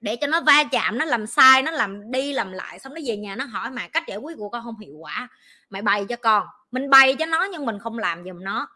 Để 0.00 0.16
cho 0.16 0.26
nó 0.26 0.40
va 0.40 0.64
chạm, 0.72 0.98
nó 0.98 1.04
làm 1.04 1.26
sai, 1.26 1.62
nó 1.62 1.70
làm 1.70 2.10
đi 2.10 2.32
làm 2.32 2.52
lại, 2.52 2.78
xong 2.78 2.94
nó 2.94 3.00
về 3.06 3.16
nhà 3.16 3.36
nó 3.36 3.44
hỏi 3.44 3.70
mà 3.70 3.88
cách 3.88 4.04
giải 4.06 4.18
quyết 4.18 4.36
của 4.38 4.48
con 4.48 4.64
không 4.64 4.78
hiệu 4.78 4.94
quả. 4.98 5.28
Mày 5.70 5.82
bày 5.82 6.04
cho 6.08 6.16
con. 6.16 6.46
Mình 6.70 6.90
bày 6.90 7.16
cho 7.18 7.26
nó 7.26 7.44
nhưng 7.44 7.66
mình 7.66 7.78
không 7.78 7.98
làm 7.98 8.24
giùm 8.24 8.44
nó 8.44 8.68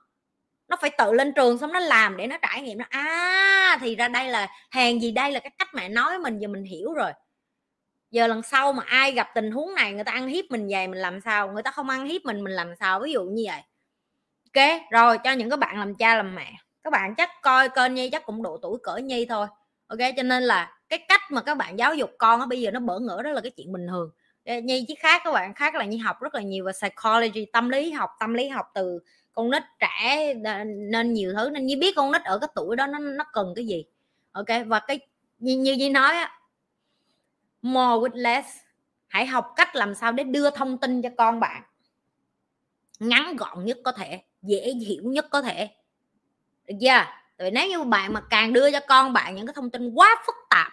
nó 0.69 0.77
phải 0.81 0.91
tự 0.99 1.13
lên 1.13 1.33
trường 1.37 1.59
xong 1.59 1.73
nó 1.73 1.79
làm 1.81 2.17
để 2.17 2.27
nó 2.27 2.37
trải 2.43 2.63
nghiệm 2.63 2.79
nó. 2.79 2.85
À 2.89 3.79
thì 3.81 3.97
ra 3.97 4.09
đây 4.09 4.29
là 4.29 4.49
hàng 4.71 5.03
gì 5.03 5.11
đây 5.11 5.33
là 5.33 5.41
cái 5.41 5.53
cách 5.59 5.69
mẹ 5.75 5.89
nói 5.89 6.19
mình, 6.19 6.39
giờ 6.39 6.49
mình 6.49 6.65
hiểu 6.65 6.93
rồi. 6.93 7.13
Giờ 8.11 8.27
lần 8.27 8.43
sau 8.43 8.73
mà 8.73 8.83
ai 8.87 9.13
gặp 9.13 9.29
tình 9.35 9.51
huống 9.51 9.75
này, 9.75 9.93
người 9.93 10.05
ta 10.05 10.13
ăn 10.13 10.29
hiếp 10.29 10.45
mình 10.51 10.69
về 10.69 10.87
mình 10.87 10.99
làm 10.99 11.21
sao? 11.21 11.49
Người 11.49 11.63
ta 11.63 11.71
không 11.71 11.89
ăn 11.89 12.07
hiếp 12.07 12.23
mình 12.25 12.45
mình 12.45 12.53
làm 12.53 12.75
sao? 12.81 13.01
Ví 13.01 13.13
dụ 13.13 13.25
như 13.25 13.43
vậy. 13.47 13.61
Ok, 14.55 14.81
rồi 14.91 15.19
cho 15.25 15.33
những 15.33 15.51
các 15.51 15.59
bạn 15.59 15.79
làm 15.79 15.95
cha 15.95 16.17
làm 16.17 16.35
mẹ. 16.35 16.53
Các 16.83 16.91
bạn 16.93 17.15
chắc 17.15 17.31
coi 17.43 17.69
kênh 17.69 17.95
nhi 17.95 18.11
chắc 18.11 18.27
cũng 18.27 18.43
độ 18.43 18.59
tuổi 18.63 18.79
cỡ 18.83 18.97
nhi 18.97 19.27
thôi. 19.29 19.47
Ok, 19.87 19.99
cho 20.17 20.23
nên 20.23 20.43
là 20.43 20.79
cái 20.89 20.99
cách 21.09 21.21
mà 21.31 21.43
các 21.43 21.57
bạn 21.57 21.79
giáo 21.79 21.95
dục 21.95 22.11
con 22.19 22.41
á, 22.41 22.47
bây 22.47 22.61
giờ 22.61 22.71
nó 22.71 22.81
bỡ 22.81 22.99
ngỡ, 22.99 23.23
đó 23.23 23.31
là 23.31 23.41
cái 23.41 23.51
chuyện 23.57 23.73
bình 23.73 23.87
thường. 23.89 24.11
Nhi 24.63 24.85
chứ 24.89 24.95
khác, 24.99 25.23
các 25.25 25.33
bạn 25.33 25.55
khác 25.55 25.75
là 25.75 25.85
nhi 25.85 25.99
học 25.99 26.21
rất 26.21 26.35
là 26.35 26.41
nhiều 26.41 26.65
về 26.65 26.73
psychology, 26.73 27.47
tâm 27.53 27.69
lý 27.69 27.93
học, 27.93 28.11
tâm 28.21 28.35
lý 28.35 28.49
học 28.49 28.67
từ 28.75 28.99
con 29.35 29.51
nít 29.51 29.63
trẻ 29.79 30.35
nên 30.65 31.13
nhiều 31.13 31.33
thứ, 31.37 31.51
nên 31.51 31.67
nhi 31.67 31.77
biết 31.77 31.97
con 31.97 32.13
nít 32.13 32.23
ở 32.23 32.39
cái 32.39 32.49
tuổi 32.55 32.77
đó 32.77 32.87
nó 32.87 32.99
nó 32.99 33.25
cần 33.33 33.53
cái 33.57 33.67
gì. 33.67 33.85
Ok, 34.33 34.47
và 34.67 34.81
cái, 34.81 35.01
như 35.39 35.59
như 35.59 35.75
nhi 35.75 35.91
nói 35.91 36.17
á, 36.17 36.39
more 37.63 38.09
with 38.09 38.15
less. 38.23 38.49
Hãy 39.07 39.27
học 39.27 39.53
cách 39.57 39.77
làm 39.77 39.95
sao 39.95 40.13
để 40.13 40.25
đưa 40.25 40.51
thông 40.51 40.79
tin 40.79 41.03
cho 41.03 41.09
con 41.19 41.41
bạn. 41.41 41.63
Ngắn 42.99 43.37
gọn 43.37 43.65
nhất 43.65 43.79
có 43.85 43.93
thể, 43.93 44.23
dễ 44.43 44.73
hiểu 44.87 45.03
nhất 45.05 45.27
có 45.31 45.43
thể. 45.43 45.71
Được 46.67 46.75
chưa? 46.81 47.05
Tại 47.37 47.51
nếu 47.51 47.69
như 47.69 47.85
bạn 47.85 48.13
mà 48.13 48.21
càng 48.31 48.53
đưa 48.53 48.71
cho 48.71 48.81
con 48.89 49.13
bạn 49.13 49.35
những 49.35 49.47
cái 49.47 49.55
thông 49.55 49.71
tin 49.71 49.95
quá 49.95 50.23
phức 50.27 50.35
tạp, 50.51 50.73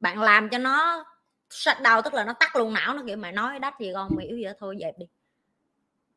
bạn 0.00 0.20
làm 0.20 0.48
cho 0.48 0.58
nó 0.58 1.04
shut 1.50 1.76
down, 1.76 2.02
tức 2.02 2.14
là 2.14 2.24
nó 2.24 2.32
tắt 2.32 2.56
luôn 2.56 2.74
não, 2.74 2.94
nó 2.94 3.02
kiểu 3.06 3.16
mày 3.16 3.32
nói 3.32 3.58
đắt 3.58 3.80
gì 3.80 3.90
con 3.94 4.16
mày 4.16 4.26
hiểu 4.26 4.36
gì 4.36 4.44
đó 4.44 4.52
thôi 4.58 4.76
dẹp 4.80 4.98
đi 4.98 5.06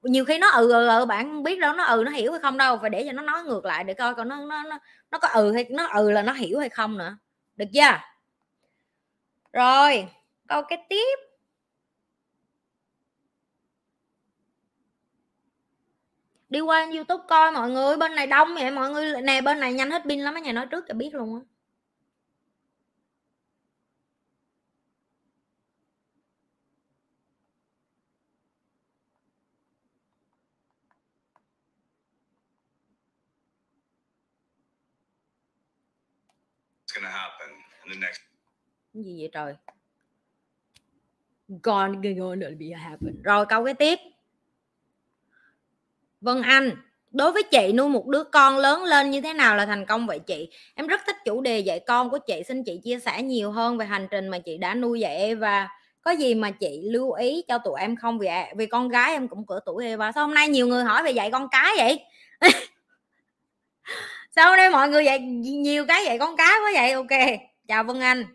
nhiều 0.08 0.26
khi 0.26 0.38
nó 0.38 0.50
ừ, 0.52 0.72
ừ 0.72 0.88
ừ 0.88 1.06
bạn 1.06 1.44
biết 1.44 1.60
đâu 1.60 1.74
nó 1.74 1.84
ừ 1.86 2.04
nó 2.06 2.12
hiểu 2.12 2.32
hay 2.32 2.42
không 2.42 2.58
đâu 2.58 2.78
phải 2.82 2.90
để 2.90 3.04
cho 3.08 3.12
nó 3.12 3.24
nói 3.24 3.44
ngược 3.44 3.66
lại 3.66 3.84
để 3.84 3.94
coi 3.94 4.16
coi 4.16 4.26
nó 4.26 4.36
nó 4.46 4.64
nó, 4.64 4.80
nó 5.12 5.20
có 5.20 5.28
ừ 5.28 5.52
hay 5.54 5.66
nó 5.70 5.88
ừ 5.88 6.12
là 6.12 6.22
nó 6.22 6.34
hiểu 6.34 6.60
hay 6.60 6.70
không 6.70 6.98
nữa. 6.98 7.18
Được 7.56 7.66
chưa? 7.74 7.98
Rồi 9.54 10.08
câu 10.48 10.62
cái 10.70 10.86
tiếp. 10.90 11.18
Đi 16.50 16.60
qua 16.62 16.88
youtube 16.96 17.24
coi 17.28 17.52
mọi 17.52 17.70
người 17.72 17.98
bên 17.98 18.16
này 18.16 18.28
đông 18.28 18.54
vậy 18.56 18.72
mọi 18.72 18.90
người 18.92 19.22
nè 19.22 19.42
bên 19.42 19.60
này 19.60 19.74
nhanh 19.74 19.92
hết 19.92 20.02
pin 20.10 20.20
lắm 20.20 20.34
mấy 20.34 20.42
nhà 20.44 20.52
nói 20.52 20.66
trước 20.72 20.86
cho 20.88 20.94
biết 20.94 21.10
luôn 21.16 21.36
á. 21.36 21.57
Gonna 37.02 37.18
happen 37.18 37.50
in 37.84 37.94
the 37.94 38.08
next 38.08 38.22
gì 38.94 39.16
vậy 39.20 39.30
trời? 39.34 39.56
Gone, 41.64 42.14
gonna 42.18 42.48
be 42.60 42.66
happen. 42.76 43.22
Rồi, 43.24 43.46
câu 43.46 43.66
cái 43.66 43.74
tiếp. 43.74 44.00
Vân 46.22 46.42
Anh, 46.42 46.72
đối 47.12 47.32
với 47.32 47.44
chị 47.44 47.74
nuôi 47.74 47.90
một 47.90 48.08
đứa 48.08 48.24
con 48.24 48.58
lớn 48.58 48.84
lên 48.84 49.12
như 49.12 49.22
thế 49.22 49.34
nào 49.34 49.56
là 49.56 49.66
thành 49.66 49.86
công 49.86 50.08
vậy 50.08 50.20
chị? 50.20 50.50
Em 50.76 50.88
rất 50.88 51.02
thích 51.08 51.16
chủ 51.26 51.42
đề 51.42 51.60
dạy 51.60 51.80
con 51.80 52.10
của 52.10 52.18
chị, 52.18 52.44
xin 52.48 52.64
chị 52.64 52.80
chia 52.84 53.00
sẻ 53.00 53.22
nhiều 53.24 53.52
hơn 53.52 53.78
về 53.78 53.86
hành 53.86 54.08
trình 54.12 54.28
mà 54.28 54.40
chị 54.40 54.58
đã 54.58 54.74
nuôi 54.74 55.00
dạy 55.00 55.36
và 55.36 55.68
có 56.02 56.12
gì 56.12 56.36
mà 56.36 56.52
chị 56.52 56.82
lưu 56.84 57.12
ý 57.12 57.44
cho 57.48 57.58
tụi 57.58 57.80
em 57.80 57.96
không? 57.96 58.20
Vì 58.20 58.28
vì 58.58 58.66
con 58.66 58.90
gái 58.90 59.12
em 59.12 59.28
cũng 59.28 59.46
cỡ 59.46 59.60
tuổi 59.66 59.86
Eva, 59.86 60.12
sao 60.12 60.26
hôm 60.26 60.34
nay 60.34 60.48
nhiều 60.48 60.68
người 60.68 60.84
hỏi 60.84 61.04
về 61.04 61.12
dạy 61.12 61.32
con 61.32 61.48
cái 61.52 61.74
vậy? 61.78 62.00
sao 64.38 64.58
đây 64.58 64.70
mọi 64.70 64.90
người 64.90 65.06
vậy 65.06 65.20
nhiều 65.20 65.86
cái 65.86 66.06
vậy 66.06 66.20
con 66.20 66.38
cái 66.38 66.60
quá 66.64 66.72
vậy? 66.74 66.92
Ok, 66.92 67.40
chào 67.68 67.84
Vân 67.84 68.00
Anh. 68.00 68.26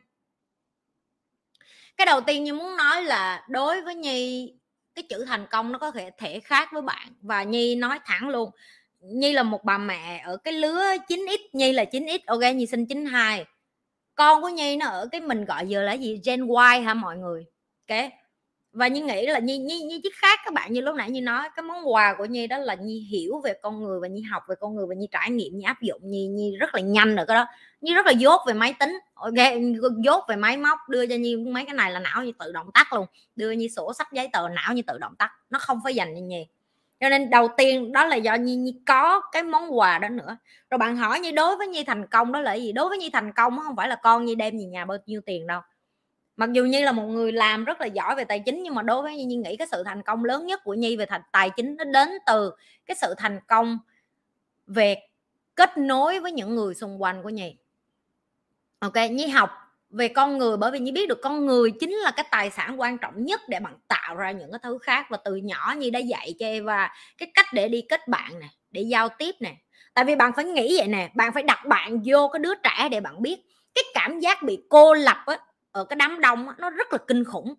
Cái 1.97 2.07
đầu 2.07 2.21
tiên 2.21 2.45
như 2.45 2.55
muốn 2.55 2.77
nói 2.77 3.03
là 3.03 3.47
đối 3.49 3.83
với 3.83 3.95
Nhi, 3.95 4.53
cái 4.95 5.03
chữ 5.09 5.25
thành 5.25 5.47
công 5.51 5.73
nó 5.73 5.79
có 5.79 5.91
thể 5.91 6.11
thể 6.19 6.41
khác 6.41 6.69
với 6.73 6.83
bạn. 6.83 7.09
Và 7.21 7.43
nhi 7.43 7.75
nói 7.75 7.99
thẳng 8.05 8.29
luôn, 8.29 8.51
nhi 9.01 9.33
là 9.33 9.43
một 9.43 9.65
bà 9.65 9.79
mẹ 9.79 10.23
ở 10.25 10.37
cái 10.37 10.55
lứa 10.55 10.83
9x 11.09 11.39
nhi 11.53 11.73
là 11.73 11.85
9x 11.85 12.19
ok, 12.27 12.55
nhi 12.55 12.67
sinh 12.67 12.87
92 12.87 13.45
con 14.15 14.43
của 14.43 14.49
nhi 14.49 14.77
nó 14.77 14.87
ở 14.87 15.09
cái 15.13 15.21
mình 15.21 15.45
gọi 15.45 15.69
giờ 15.69 15.83
là 15.83 15.93
gì? 15.93 16.21
Gen 16.25 16.49
y 16.49 16.85
hả 16.85 16.95
mọi 16.95 17.17
người? 17.17 17.45
Ok 17.89 18.13
và 18.73 18.89
nhi 18.89 19.01
nghĩ 19.01 19.27
là 19.27 19.39
nhi 19.39 19.59
nhi 19.59 19.83
nhi 19.83 20.01
chiếc 20.03 20.17
khác 20.17 20.41
các 20.45 20.55
bạn 20.55 20.73
như 20.73 20.81
lúc 20.81 20.97
nãy 20.97 21.11
như 21.11 21.21
nói 21.21 21.49
cái 21.57 21.63
món 21.63 21.93
quà 21.93 22.15
của 22.19 22.25
nhi 22.25 22.47
đó 22.47 22.59
là 22.59 22.75
nhi 22.75 23.09
hiểu 23.11 23.41
về 23.45 23.55
con 23.63 23.83
người 23.83 24.01
và 24.01 24.09
nhi 24.09 24.23
học 24.23 24.43
về 24.49 24.55
con 24.61 24.75
người 24.75 24.87
và 24.89 24.95
nhi 24.95 25.09
trải 25.11 25.31
nghiệm 25.31 25.59
nhi 25.59 25.65
áp 25.65 25.83
dụng 25.83 26.01
nhi 26.05 26.27
nhi 26.27 26.57
rất 26.57 26.75
là 26.75 26.81
nhanh 26.81 27.17
rồi 27.17 27.27
cái 27.27 27.35
đó. 27.35 27.47
Nhi 27.81 27.95
rất 27.95 28.07
là 28.07 28.13
dốt 28.13 28.41
về 28.47 28.55
máy 28.55 28.75
tính 28.81 28.99
ok 29.15 29.33
dốt 30.05 30.25
về 30.29 30.37
máy 30.37 30.57
móc 30.57 30.79
đưa 30.89 31.07
cho 31.07 31.15
nhi 31.15 31.37
mấy 31.37 31.65
cái 31.65 31.75
này 31.75 31.91
là 31.91 32.01
não 32.01 32.25
như 32.25 32.33
tự 32.39 32.53
động 32.53 32.71
tắt 32.75 32.93
luôn. 32.93 33.07
Đưa 33.37 33.51
nhi 33.51 33.69
sổ 33.69 33.93
sách 33.99 34.09
giấy 34.13 34.29
tờ 34.33 34.49
não 34.49 34.75
như 34.75 34.83
tự 34.87 34.99
động 34.99 35.15
tắt 35.19 35.31
nó 35.51 35.59
không 35.59 35.81
phải 35.85 35.95
dành 35.95 36.15
cho 36.15 36.21
nhi. 36.21 36.47
Cho 37.01 37.09
nên 37.09 37.31
đầu 37.31 37.49
tiên 37.57 37.93
đó 37.93 38.05
là 38.05 38.17
do 38.17 38.35
nhi, 38.35 38.57
nhi 38.57 38.75
có 38.87 39.21
cái 39.33 39.43
món 39.43 39.79
quà 39.79 39.99
đó 39.99 40.09
nữa. 40.09 40.37
Rồi 40.71 40.79
bạn 40.79 40.97
hỏi 40.97 41.21
như 41.21 41.33
đối 41.33 41.57
với 41.57 41.67
nhi 41.67 41.85
thành 41.85 42.07
công 42.07 42.33
đó 42.33 42.41
là 42.41 42.55
gì? 42.55 42.73
Đối 42.73 42.89
với 42.89 42.99
nhi 42.99 43.11
thành 43.13 43.33
công 43.33 43.59
không 43.65 43.77
phải 43.77 43.89
là 43.89 43.97
con 44.03 44.25
nhi 44.25 44.35
đem 44.35 44.59
về 44.59 44.65
nhà 44.65 44.85
bao 44.85 44.99
nhiêu 45.07 45.21
tiền 45.27 45.47
đâu 45.47 45.61
mặc 46.37 46.53
dù 46.53 46.65
như 46.65 46.85
là 46.85 46.93
một 46.93 47.07
người 47.07 47.33
làm 47.33 47.65
rất 47.65 47.81
là 47.81 47.87
giỏi 47.87 48.15
về 48.15 48.25
tài 48.25 48.41
chính, 48.41 48.63
nhưng 48.63 48.75
mà 48.75 48.83
đối 48.83 49.03
với 49.03 49.25
nhi 49.25 49.37
nghĩ 49.37 49.57
cái 49.57 49.67
sự 49.71 49.83
thành 49.83 50.03
công 50.03 50.25
lớn 50.25 50.47
nhất 50.47 50.61
của 50.65 50.75
nhi 50.75 50.97
về 50.97 51.07
thành, 51.07 51.23
tài 51.33 51.51
chính 51.51 51.77
nó 51.77 51.85
đến 51.85 52.09
từ 52.27 52.53
cái 52.87 52.97
sự 53.01 53.15
thành 53.19 53.41
công 53.49 53.79
về 54.67 54.97
kết 55.55 55.79
nối 55.79 56.21
với 56.21 56.33
những 56.33 56.55
người 56.55 56.75
xung 56.75 57.03
quanh 57.03 57.23
của 57.23 57.29
nhi. 57.29 57.57
Ok, 58.79 58.95
nhi 59.11 59.27
học 59.27 59.51
về 59.91 60.09
con 60.09 60.39
người 60.39 60.57
bởi 60.57 60.71
vì 60.71 60.79
nhi 60.79 60.93
biết 60.93 61.09
được 61.09 61.19
con 61.23 61.47
người 61.47 61.71
chính 61.81 61.93
là 61.93 62.11
cái 62.11 62.27
tài 62.31 62.51
sản 62.51 62.81
quan 62.81 62.99
trọng 62.99 63.25
nhất 63.25 63.41
để 63.49 63.61
bạn 63.61 63.75
tạo 63.89 64.17
ra 64.17 64.31
những 64.31 64.53
cái 64.53 64.59
thứ 64.63 64.79
khác. 64.79 65.07
Và 65.11 65.17
từ 65.25 65.37
nhỏ 65.37 65.75
nhi 65.79 65.91
đã 65.91 65.99
dạy 65.99 66.35
cho 66.39 66.47
Eva 66.47 66.95
cái 67.19 67.31
cách 67.35 67.47
để 67.53 67.69
đi 67.69 67.83
kết 67.89 68.09
bạn 68.09 68.39
nè, 68.41 68.47
để 68.71 68.83
giao 68.83 69.09
tiếp 69.09 69.35
nè. 69.41 69.55
Tại 69.95 70.05
vì 70.05 70.15
bạn 70.15 70.33
phải 70.37 70.45
nghĩ 70.45 70.79
vậy 70.79 70.89
nè, 70.89 71.11
bạn 71.15 71.33
phải 71.33 71.43
đặt 71.43 71.67
bạn 71.67 72.03
vô 72.05 72.29
cái 72.33 72.41
đứa 72.41 72.55
trẻ 72.55 72.89
để 72.91 73.01
bạn 73.01 73.23
biết 73.23 73.41
cái 73.75 73.85
cảm 73.95 74.21
giác 74.21 74.43
bị 74.43 74.59
cô 74.69 74.95
lập 74.95 75.23
á 75.27 75.39
ở 75.73 75.85
cái 75.85 75.97
đám 75.97 76.21
đông 76.21 76.49
nó 76.59 76.71
rất 76.71 76.93
là 76.93 76.99
kinh 77.09 77.25
khủng. 77.25 77.55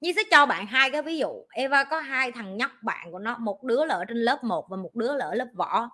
Nhi 0.00 0.12
sẽ 0.16 0.22
cho 0.30 0.46
bạn 0.46 0.66
hai 0.66 0.90
cái 0.90 1.02
ví 1.02 1.18
dụ. 1.18 1.46
Eva 1.50 1.84
có 1.84 2.00
hai 2.00 2.32
thằng 2.32 2.56
nhóc 2.56 2.70
bạn 2.82 3.12
của 3.12 3.18
nó, 3.18 3.36
một 3.38 3.62
đứa 3.64 3.84
là 3.84 3.94
ở 3.94 4.04
trên 4.04 4.16
lớp 4.16 4.44
1 4.44 4.66
và 4.70 4.76
một 4.76 4.94
đứa 4.94 5.16
là 5.16 5.24
ở 5.24 5.34
lớp 5.34 5.48
võ 5.54 5.88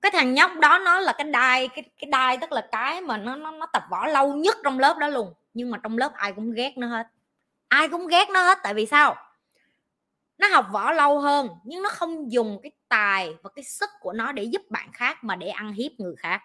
cái 0.00 0.10
thằng 0.10 0.34
nhóc 0.34 0.50
đó 0.60 0.78
nó 0.78 1.00
là 1.00 1.12
cái 1.18 1.24
đai, 1.24 1.68
cái 1.68 1.82
cái 2.00 2.10
đai 2.10 2.36
tức 2.36 2.52
là 2.52 2.68
cái 2.72 3.00
mà 3.00 3.16
nó 3.16 3.36
nó 3.36 3.50
nó 3.50 3.66
tập 3.66 3.82
võ 3.90 4.06
lâu 4.06 4.34
nhất 4.34 4.56
trong 4.64 4.78
lớp 4.78 4.98
đó 4.98 5.08
luôn. 5.08 5.34
Nhưng 5.54 5.70
mà 5.70 5.78
trong 5.82 5.98
lớp 5.98 6.12
ai 6.14 6.32
cũng 6.32 6.52
ghét 6.52 6.72
nó 6.76 6.86
hết. 6.86 7.06
Ai 7.68 7.88
cũng 7.88 8.06
ghét 8.06 8.30
nó 8.30 8.42
hết, 8.42 8.58
tại 8.62 8.74
vì 8.74 8.86
sao? 8.86 9.16
Nó 10.38 10.48
học 10.48 10.66
võ 10.72 10.92
lâu 10.92 11.20
hơn, 11.20 11.48
nhưng 11.64 11.82
nó 11.82 11.88
không 11.88 12.32
dùng 12.32 12.58
cái 12.62 12.72
tài 12.88 13.34
và 13.42 13.50
cái 13.54 13.64
sức 13.64 13.90
của 14.00 14.12
nó 14.12 14.32
để 14.32 14.42
giúp 14.42 14.62
bạn 14.70 14.88
khác 14.92 15.24
mà 15.24 15.36
để 15.36 15.48
ăn 15.48 15.72
hiếp 15.72 15.92
người 15.98 16.14
khác. 16.18 16.42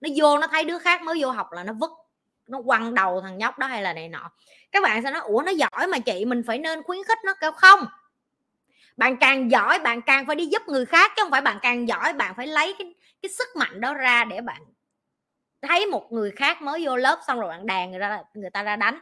Nó 0.00 0.08
vô 0.16 0.38
nó 0.38 0.46
thấy 0.46 0.64
đứa 0.64 0.78
khác 0.78 1.02
mới 1.02 1.22
vô 1.22 1.30
học 1.30 1.52
là 1.52 1.64
nó 1.64 1.72
vứt 1.72 1.90
nó 2.50 2.62
quăng 2.66 2.94
đầu 2.94 3.20
thằng 3.20 3.38
nhóc 3.38 3.58
đó 3.58 3.66
hay 3.66 3.82
là 3.82 3.92
này 3.92 4.08
nọ. 4.08 4.30
Các 4.72 4.82
bạn 4.82 5.02
sẽ 5.02 5.10
nói, 5.10 5.22
ủa, 5.22 5.42
nó 5.42 5.52
giỏi 5.52 5.86
mà 5.88 5.98
chị, 5.98 6.24
mình 6.24 6.42
phải 6.46 6.58
nên 6.58 6.82
khuyến 6.82 7.04
khích 7.08 7.18
nó 7.24 7.34
kêu 7.40 7.52
không? 7.52 7.86
Bạn 8.96 9.16
càng 9.16 9.50
giỏi, 9.50 9.78
bạn 9.78 10.02
càng 10.02 10.26
phải 10.26 10.36
đi 10.36 10.46
giúp 10.46 10.62
người 10.66 10.86
khác, 10.86 11.12
chứ 11.16 11.22
không 11.22 11.30
phải 11.30 11.40
bạn 11.40 11.58
càng 11.62 11.88
giỏi, 11.88 12.12
bạn 12.12 12.34
phải 12.36 12.46
lấy 12.46 12.74
cái 12.78 12.94
cái 13.22 13.30
sức 13.30 13.48
mạnh 13.56 13.80
đó 13.80 13.94
ra 13.94 14.24
để 14.24 14.40
bạn 14.40 14.62
thấy 15.62 15.86
một 15.86 16.12
người 16.12 16.30
khác 16.30 16.62
mới 16.62 16.86
vô 16.86 16.96
lớp 16.96 17.18
xong 17.26 17.40
rồi 17.40 17.48
bạn 17.48 17.66
đàn 17.66 17.90
người 17.90 18.00
ta 18.00 18.22
người 18.34 18.50
ta 18.50 18.62
ra 18.62 18.76
đánh. 18.76 18.98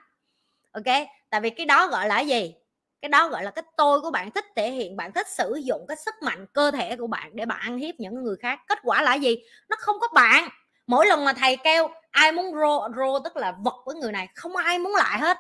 Ok? 0.73 1.09
Tại 1.31 1.41
vì 1.41 1.51
cái 1.51 1.67
đó 1.67 1.89
gọi 1.89 2.09
là 2.09 2.21
gì? 2.21 2.55
Cái 3.03 3.09
đó 3.09 3.29
gọi 3.29 3.45
là 3.45 3.51
cái 3.51 3.65
tôi 3.77 4.01
của 4.01 4.11
bạn 4.11 4.31
thích 4.31 4.45
thể 4.57 4.71
hiện, 4.71 4.97
bạn 4.97 5.13
thích 5.13 5.29
sử 5.29 5.61
dụng 5.65 5.85
cái 5.89 5.97
sức 5.97 6.15
mạnh 6.23 6.47
cơ 6.53 6.71
thể 6.71 6.97
của 6.97 7.07
bạn 7.07 7.31
để 7.35 7.47
bạn 7.47 7.61
ăn 7.61 7.79
hiếp 7.79 7.95
những 7.99 8.25
người 8.25 8.37
khác. 8.43 8.61
Kết 8.69 8.79
quả 8.83 9.03
là 9.03 9.15
gì? 9.15 9.37
Nó 9.69 9.77
không 9.81 9.97
có 10.01 10.09
bạn. 10.15 10.49
Mỗi 10.87 11.07
lần 11.07 11.25
mà 11.25 11.33
thầy 11.33 11.57
kêu 11.57 11.89
ai 12.11 12.33
muốn 12.33 12.55
rô 12.55 12.89
rô 12.97 13.19
tức 13.19 13.37
là 13.37 13.55
vật 13.65 13.77
với 13.87 13.95
người 13.95 14.13
này 14.13 14.29
không 14.35 14.57
ai 14.57 14.79
muốn 14.79 14.95
lại 14.95 15.19
hết. 15.19 15.39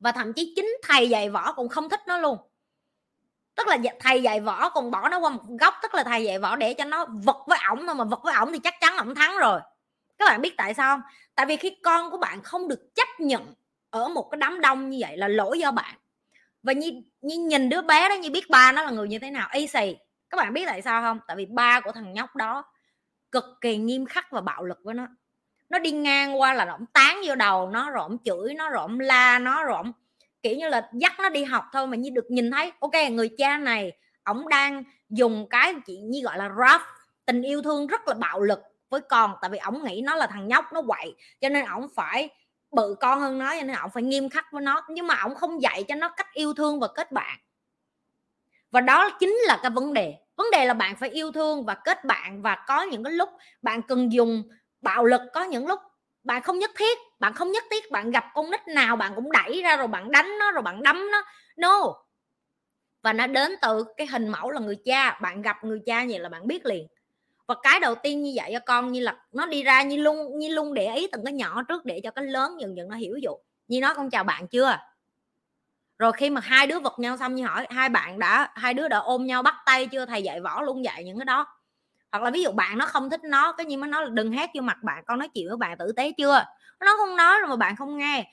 Và 0.00 0.12
thậm 0.12 0.32
chí 0.32 0.52
chính 0.56 0.76
thầy 0.82 1.08
dạy 1.08 1.30
võ 1.30 1.52
cũng 1.52 1.68
không 1.68 1.88
thích 1.88 2.00
nó 2.06 2.18
luôn. 2.18 2.38
Tức 3.54 3.68
là 3.68 3.74
dạ, 3.74 3.92
thầy 4.00 4.22
dạy 4.22 4.40
võ 4.40 4.68
còn 4.68 4.90
bỏ 4.90 5.08
nó 5.08 5.18
qua 5.18 5.30
một 5.30 5.42
góc 5.60 5.74
tức 5.82 5.94
là 5.94 6.04
thầy 6.04 6.24
dạy 6.24 6.38
võ 6.38 6.56
để 6.56 6.74
cho 6.74 6.84
nó 6.84 7.06
vật 7.24 7.44
với 7.46 7.58
ổng 7.68 7.86
thôi 7.86 7.94
mà 7.94 8.04
vật 8.04 8.20
với 8.24 8.34
ổng 8.34 8.52
thì 8.52 8.58
chắc 8.58 8.74
chắn 8.80 8.96
ổng 8.96 9.14
thắng 9.14 9.36
rồi. 9.36 9.60
Các 10.18 10.28
bạn 10.28 10.40
biết 10.40 10.54
tại 10.56 10.74
sao 10.74 10.96
không? 10.96 11.02
Tại 11.34 11.46
vì 11.46 11.56
khi 11.56 11.76
con 11.82 12.10
của 12.10 12.18
bạn 12.18 12.42
không 12.42 12.68
được 12.68 12.94
chấp 12.94 13.08
nhận 13.18 13.54
ở 13.90 14.08
một 14.08 14.28
cái 14.30 14.38
đám 14.38 14.60
đông 14.60 14.90
như 14.90 14.98
vậy 15.00 15.16
là 15.16 15.28
lỗi 15.28 15.58
do 15.58 15.70
bạn. 15.70 15.94
Và 16.62 16.72
như, 16.72 16.90
như 17.20 17.38
nhìn 17.38 17.68
đứa 17.68 17.82
bé 17.82 18.08
đó 18.08 18.14
như 18.14 18.30
biết 18.30 18.50
ba 18.50 18.72
nó 18.72 18.82
là 18.82 18.90
người 18.90 19.08
như 19.08 19.18
thế 19.18 19.30
nào 19.30 19.48
y 19.52 19.66
xì. 19.66 19.96
Các 20.30 20.36
bạn 20.36 20.52
biết 20.52 20.64
tại 20.66 20.82
sao 20.82 21.02
không? 21.02 21.20
Tại 21.26 21.36
vì 21.36 21.46
ba 21.46 21.80
của 21.80 21.92
thằng 21.92 22.12
nhóc 22.12 22.36
đó 22.36 22.64
cực 23.32 23.44
kỳ 23.60 23.76
nghiêm 23.76 24.06
khắc 24.06 24.30
và 24.30 24.40
bạo 24.40 24.64
lực 24.64 24.78
với 24.84 24.94
nó. 24.94 25.06
Nó 25.68 25.78
đi 25.78 25.90
ngang 25.90 26.40
qua 26.40 26.54
là 26.54 26.64
ổng 26.64 26.86
tán 26.86 27.20
vô 27.26 27.34
đầu 27.34 27.70
nó 27.70 27.90
rồi 27.90 28.02
ổng 28.02 28.16
chửi 28.24 28.54
nó 28.54 28.70
rồi 28.70 28.82
ổng 28.82 29.00
la 29.00 29.38
nó 29.38 29.64
rồi 29.64 29.76
ổng 29.76 29.92
kiểu 30.42 30.56
như 30.56 30.68
là, 30.68 30.90
dắt 30.92 31.12
nó 31.18 31.28
đi 31.28 31.44
học 31.44 31.64
thôi 31.72 31.86
mà 31.86 31.96
như 31.96 32.10
được 32.10 32.30
nhìn 32.30 32.50
thấy, 32.50 32.72
ok, 32.80 32.92
người 33.10 33.30
cha 33.38 33.56
này, 33.56 33.92
ổng 34.24 34.48
đang 34.48 34.84
dùng 35.08 35.46
cái 35.50 35.74
chị 35.86 35.96
như 35.96 36.20
gọi 36.22 36.38
là 36.38 36.48
rough 36.48 36.82
tình 37.24 37.42
yêu 37.42 37.62
thương 37.62 37.86
rất 37.86 38.08
là 38.08 38.14
bạo 38.14 38.40
lực 38.40 38.60
với 38.88 39.00
con, 39.00 39.34
tại 39.40 39.50
vì 39.50 39.58
ổng 39.58 39.84
nghĩ 39.84 40.02
nó 40.04 40.16
là 40.16 40.26
thằng 40.26 40.48
nhóc, 40.48 40.72
nó 40.72 40.82
quậy, 40.82 41.14
cho 41.40 41.48
nên 41.48 41.64
ổng 41.64 41.88
phải 41.94 42.28
bự 42.70 42.96
con 43.00 43.20
hơn 43.20 43.38
nó, 43.38 43.50
cho 43.56 43.62
nên 43.62 43.76
ổng 43.76 43.90
phải 43.90 44.02
nghiêm 44.02 44.28
khắc 44.28 44.52
với 44.52 44.62
nó, 44.62 44.82
nhưng 44.88 45.06
mà 45.06 45.20
ổng 45.22 45.34
không 45.34 45.62
dạy 45.62 45.84
cho 45.88 45.94
nó 45.94 46.08
cách 46.08 46.32
yêu 46.32 46.54
thương 46.54 46.80
và 46.80 46.88
kết 46.88 47.12
bạn. 47.12 47.38
Và 48.70 48.80
đó 48.80 49.10
chính 49.20 49.36
là 49.46 49.58
cái 49.62 49.70
vấn 49.70 49.94
đề 49.94 50.14
vấn 50.38 50.50
đề 50.52 50.64
là 50.66 50.74
bạn 50.74 50.96
phải 50.96 51.10
yêu 51.10 51.32
thương 51.32 51.64
và 51.64 51.74
kết 51.74 52.04
bạn 52.04 52.42
và 52.42 52.64
có 52.68 52.82
những 52.82 53.04
cái 53.04 53.12
lúc 53.12 53.28
bạn 53.62 53.82
cần 53.82 54.12
dùng 54.12 54.42
bạo 54.80 55.04
lực, 55.04 55.20
có 55.34 55.42
những 55.44 55.66
lúc 55.66 55.80
bạn 56.24 56.42
không 56.42 56.58
nhất 56.58 56.70
thiết, 56.76 56.98
bạn 57.20 57.34
không 57.34 57.52
nhất 57.52 57.64
thiết 57.70 57.90
bạn 57.90 58.10
gặp 58.10 58.24
con 58.34 58.50
nít 58.50 58.68
nào 58.68 58.96
bạn 58.96 59.12
cũng 59.14 59.32
đẩy 59.32 59.62
ra 59.62 59.76
rồi 59.76 59.86
bạn 59.88 60.10
đánh 60.10 60.38
nó 60.40 60.50
rồi 60.52 60.62
bạn 60.62 60.82
đấm 60.82 61.10
nó. 61.12 61.22
No. 61.56 61.94
Và 63.02 63.12
nó 63.12 63.26
đến 63.26 63.52
từ 63.62 63.84
cái 63.96 64.06
hình 64.06 64.28
mẫu 64.28 64.50
là 64.50 64.60
người 64.60 64.76
cha, 64.84 65.18
bạn 65.22 65.42
gặp 65.42 65.64
người 65.64 65.80
cha 65.86 66.04
vậy 66.08 66.18
là 66.18 66.28
bạn 66.28 66.46
biết 66.46 66.66
liền. 66.66 66.86
Và 67.46 67.54
cái 67.62 67.80
đầu 67.80 67.94
tiên 67.94 68.22
như 68.22 68.32
vậy 68.36 68.50
cho 68.52 68.60
con, 68.66 68.92
như 68.92 69.00
là 69.00 69.16
nó 69.32 69.46
đi 69.46 69.62
ra 69.62 69.82
như 69.82 69.96
luôn 69.96 70.38
như 70.38 70.48
luôn 70.48 70.74
để 70.74 70.94
ý 70.94 71.08
từng 71.12 71.24
cái 71.24 71.32
nhỏ 71.32 71.62
trước 71.62 71.84
để 71.84 72.00
cho 72.04 72.10
cái 72.10 72.24
lớn 72.24 72.60
dần 72.60 72.76
dần 72.76 72.88
nó 72.88 72.96
hiểu 72.96 73.16
dụ. 73.22 73.30
Như 73.68 73.80
nó 73.80 73.94
con 73.94 74.10
chào 74.10 74.24
bạn 74.24 74.48
chưa? 74.48 74.78
Rồi 75.98 76.12
khi 76.12 76.30
mà 76.30 76.40
hai 76.44 76.66
đứa 76.66 76.78
vật 76.80 76.98
nhau 76.98 77.16
xong 77.16 77.34
như 77.34 77.46
hỏi 77.46 77.66
hai 77.70 77.88
bạn 77.88 78.18
đã 78.18 78.50
hai 78.54 78.74
đứa 78.74 78.88
đã 78.88 78.98
ôm 78.98 79.26
nhau 79.26 79.42
bắt 79.42 79.54
tay 79.66 79.86
chưa? 79.86 80.06
Thầy 80.06 80.22
dạy 80.22 80.40
võ 80.40 80.62
luôn 80.62 80.84
dạy 80.84 81.04
những 81.04 81.18
cái 81.18 81.24
đó. 81.24 81.46
Hoặc 82.12 82.22
là 82.22 82.30
ví 82.30 82.42
dụ 82.42 82.52
bạn 82.52 82.78
nó 82.78 82.86
không 82.86 83.10
thích 83.10 83.20
nó 83.24 83.52
cái 83.52 83.66
gì 83.66 83.76
mà 83.76 83.86
nó 83.86 84.00
là 84.02 84.08
đừng 84.10 84.32
hát 84.32 84.50
vô 84.54 84.62
mặt 84.62 84.78
bạn 84.82 85.04
con 85.06 85.18
nói 85.18 85.28
chuyện 85.28 85.48
với 85.48 85.56
bạn 85.56 85.78
tử 85.78 85.92
tế 85.96 86.12
chưa? 86.18 86.44
Nó 86.80 86.96
không 86.98 87.16
nói 87.16 87.38
rồi 87.40 87.48
mà 87.48 87.56
bạn 87.56 87.76
không 87.76 87.98
nghe. 87.98 88.32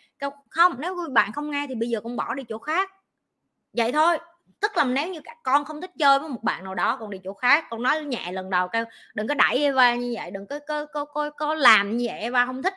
Không 0.49 0.75
nếu 0.79 0.95
bạn 1.13 1.31
không 1.31 1.51
nghe 1.51 1.65
thì 1.69 1.75
bây 1.75 1.89
giờ 1.89 2.01
con 2.03 2.15
bỏ 2.15 2.33
đi 2.33 2.43
chỗ 2.49 2.57
khác. 2.59 2.91
Vậy 3.73 3.91
thôi. 3.91 4.17
Tức 4.61 4.77
là 4.77 4.83
nếu 4.83 5.09
như 5.09 5.19
con 5.43 5.65
không 5.65 5.81
thích 5.81 5.91
chơi 5.99 6.19
với 6.19 6.29
một 6.29 6.43
bạn 6.43 6.63
nào 6.63 6.75
đó 6.75 6.97
con 6.99 7.09
đi 7.09 7.19
chỗ 7.23 7.33
khác. 7.33 7.65
Con 7.69 7.83
nói 7.83 8.05
nhẹ 8.05 8.31
lần 8.31 8.49
đầu 8.49 8.67
kêu 8.67 8.85
đừng 9.15 9.27
có 9.27 9.33
đẩy 9.33 9.57
Eva 9.63 9.95
như 9.95 10.13
vậy 10.15 10.31
đừng 10.31 10.47
có 10.47 10.59
có 10.67 10.85
có 10.85 11.05
có, 11.05 11.29
có 11.29 11.53
làm 11.53 11.97
như 11.97 12.05
vậy 12.09 12.19
Eva 12.19 12.45
không 12.45 12.63
thích 12.63 12.73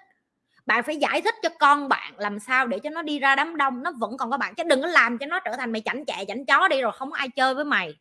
bạn 0.69 0.83
phải 0.83 0.97
giải 0.97 1.23
thích 1.23 1.35
cho 1.43 1.49
con 1.59 1.89
bạn 1.89 2.15
làm 2.17 2.39
sao 2.39 2.67
để 2.67 2.79
cho 2.79 2.91
nó 2.91 3.03
đi 3.03 3.19
ra 3.19 3.37
đám 3.37 3.57
đông. 3.57 3.83
Nó 3.83 3.93
vẫn 3.93 4.17
còn 4.17 4.31
có 4.31 4.37
bạn, 4.37 4.55
chứ 4.55 4.63
đừng 4.63 4.83
có 4.83 4.89
làm 4.89 5.19
cho 5.19 5.27
nó 5.27 5.41
trở 5.41 5.57
thành 5.57 5.73
mày 5.73 5.83
chảnh 5.85 6.05
chẹ, 6.07 6.25
chảnh 6.29 6.47
chó 6.47 6.69
đi 6.69 6.81
rồi 6.83 6.93
không 6.93 7.11
có 7.11 7.17
ai 7.17 7.29
chơi 7.29 7.55
với 7.55 7.65
mày. 7.65 7.97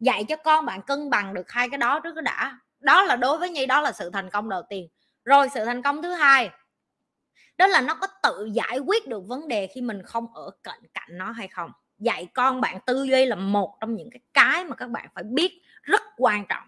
Dạy 0.00 0.24
cho 0.24 0.36
con 0.36 0.64
bạn 0.64 0.82
cân 0.82 1.10
bằng 1.10 1.34
được 1.34 1.50
hai 1.50 1.68
cái 1.68 1.78
đó 1.78 2.00
trước 2.00 2.14
cái 2.14 2.22
đã. 2.22 2.58
Đó 2.80 3.02
là 3.02 3.16
đối 3.16 3.38
với 3.38 3.50
nhi, 3.50 3.66
đó 3.66 3.80
là 3.80 3.92
sự 3.92 4.10
thành 4.10 4.30
công 4.30 4.48
đầu 4.48 4.62
tiên. 4.68 4.88
Rồi 5.24 5.48
sự 5.54 5.64
thành 5.64 5.82
công 5.82 6.02
thứ 6.02 6.12
hai, 6.12 6.50
đó 7.58 7.66
là 7.66 7.80
nó 7.80 7.94
có 7.94 8.06
tự 8.22 8.50
giải 8.52 8.78
quyết 8.78 9.08
được 9.08 9.22
vấn 9.26 9.48
đề 9.48 9.66
khi 9.66 9.80
mình 9.80 10.02
không 10.02 10.34
ở 10.34 10.50
cạnh 10.62 10.80
cạnh 10.94 11.08
nó 11.10 11.30
hay 11.30 11.48
không. 11.48 11.70
Dạy 11.98 12.26
con 12.34 12.60
bạn 12.60 12.78
tư 12.86 13.04
duy 13.04 13.26
là 13.26 13.36
một 13.36 13.76
trong 13.80 13.96
những 13.96 14.10
cái 14.10 14.20
cái 14.34 14.64
mà 14.64 14.76
các 14.76 14.90
bạn 14.90 15.08
phải 15.14 15.24
biết 15.24 15.62
rất 15.82 16.02
quan 16.16 16.44
trọng. 16.48 16.64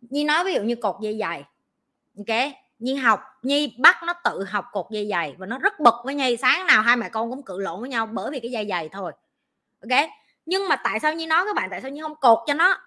Như 0.00 0.24
nói 0.24 0.44
ví 0.44 0.54
dụ 0.54 0.62
như 0.62 0.74
cột 0.74 0.96
dây 1.00 1.18
dày 1.18 1.44
ok? 2.16 2.65
Nhi 2.78 2.94
học, 2.94 3.20
nhi 3.42 3.76
bắt 3.78 4.02
nó 4.02 4.12
tự 4.24 4.44
học 4.44 4.64
cột 4.72 4.86
dây 4.90 5.08
dày 5.10 5.34
và 5.38 5.46
nó 5.46 5.58
rất 5.58 5.80
bực 5.80 5.94
với 6.04 6.14
nhi. 6.14 6.36
Sáng 6.36 6.66
nào 6.66 6.82
hai 6.82 6.96
mẹ 6.96 7.08
con 7.08 7.30
cũng 7.30 7.42
cự 7.42 7.58
lộn 7.58 7.80
với 7.80 7.90
nhau 7.90 8.06
bởi 8.06 8.30
vì 8.30 8.40
cái 8.40 8.50
dây 8.50 8.66
dày 8.68 8.88
thôi. 8.88 9.12
Ok? 9.80 10.08
Nhưng 10.46 10.68
mà 10.68 10.76
tại 10.76 11.00
sao 11.00 11.14
nhi 11.14 11.26
nói 11.26 11.44
các 11.46 11.56
bạn? 11.56 11.68
Tại 11.70 11.80
sao 11.80 11.90
nhi 11.90 12.00
không 12.00 12.16
cột 12.16 12.38
cho 12.46 12.54
nó? 12.54 12.78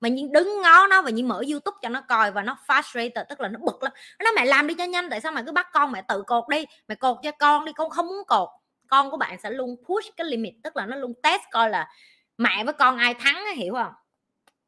Mà 0.00 0.08
nhi 0.08 0.28
đứng 0.32 0.62
ngó 0.62 0.86
nó 0.86 1.02
và 1.02 1.10
nhi 1.10 1.22
mở 1.22 1.42
youtube 1.50 1.76
cho 1.82 1.88
nó 1.88 2.00
coi 2.00 2.30
và 2.30 2.42
nó 2.42 2.56
frustrated, 2.66 3.24
tức 3.24 3.40
là 3.40 3.48
nó 3.48 3.58
bực 3.62 3.82
lắm. 3.82 3.92
Nó 4.24 4.32
mẹ 4.36 4.44
làm 4.44 4.66
đi 4.66 4.74
cho 4.74 4.84
nhanh, 4.84 5.10
tại 5.10 5.20
sao 5.20 5.32
mày 5.32 5.42
cứ 5.46 5.52
bắt 5.52 5.68
con 5.72 5.92
mẹ 5.92 6.02
tự 6.08 6.22
cột 6.22 6.44
đi? 6.48 6.64
Mẹ 6.88 6.94
cột 6.94 7.18
cho 7.22 7.30
con 7.38 7.64
đi, 7.64 7.72
con 7.72 7.90
không 7.90 8.06
muốn 8.06 8.24
cột. 8.26 8.48
Con 8.88 9.10
của 9.10 9.16
bạn 9.16 9.38
sẽ 9.42 9.50
luôn 9.50 9.76
push 9.86 10.16
cái 10.16 10.26
limit, 10.26 10.54
tức 10.62 10.76
là 10.76 10.86
nó 10.86 10.96
luôn 10.96 11.14
test 11.22 11.42
coi 11.50 11.70
là 11.70 11.88
mẹ 12.38 12.64
với 12.64 12.74
con 12.74 12.96
ai 12.96 13.14
thắng 13.14 13.46
hiểu 13.56 13.74
không? 13.74 13.92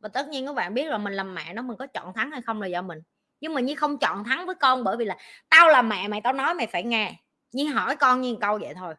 Và 0.01 0.09
tất 0.09 0.29
nhiên 0.29 0.47
các 0.47 0.55
bạn 0.55 0.75
biết 0.75 0.85
là 0.85 0.99
mình 0.99 1.13
làm 1.13 1.35
mẹ 1.35 1.53
nó, 1.53 1.63
mình 1.63 1.77
có 1.77 1.87
chọn 1.87 2.13
thắng 2.13 2.31
hay 2.31 2.43
không 2.43 2.63
là 2.63 2.67
do 2.67 2.83
mình 2.83 3.03
nhưng 3.41 3.55
mà 3.55 3.61
như 3.61 3.75
không 3.75 3.99
chọn 3.99 4.25
thắng 4.25 4.47
với 4.47 4.55
con 4.55 4.85
bởi 4.85 4.97
vì 4.97 5.05
là 5.05 5.17
tao 5.49 5.69
là 5.69 5.83
mẹ 5.83 6.09
mày 6.09 6.21
tao 6.21 6.33
nói 6.33 6.55
mày 6.55 6.67
phải 6.67 6.83
nghe. 6.83 7.15
Như 7.53 7.73
hỏi 7.73 7.97
con 7.97 8.21
như 8.21 8.37
câu 8.41 8.59
vậy 8.59 8.75
thôi. 8.75 8.95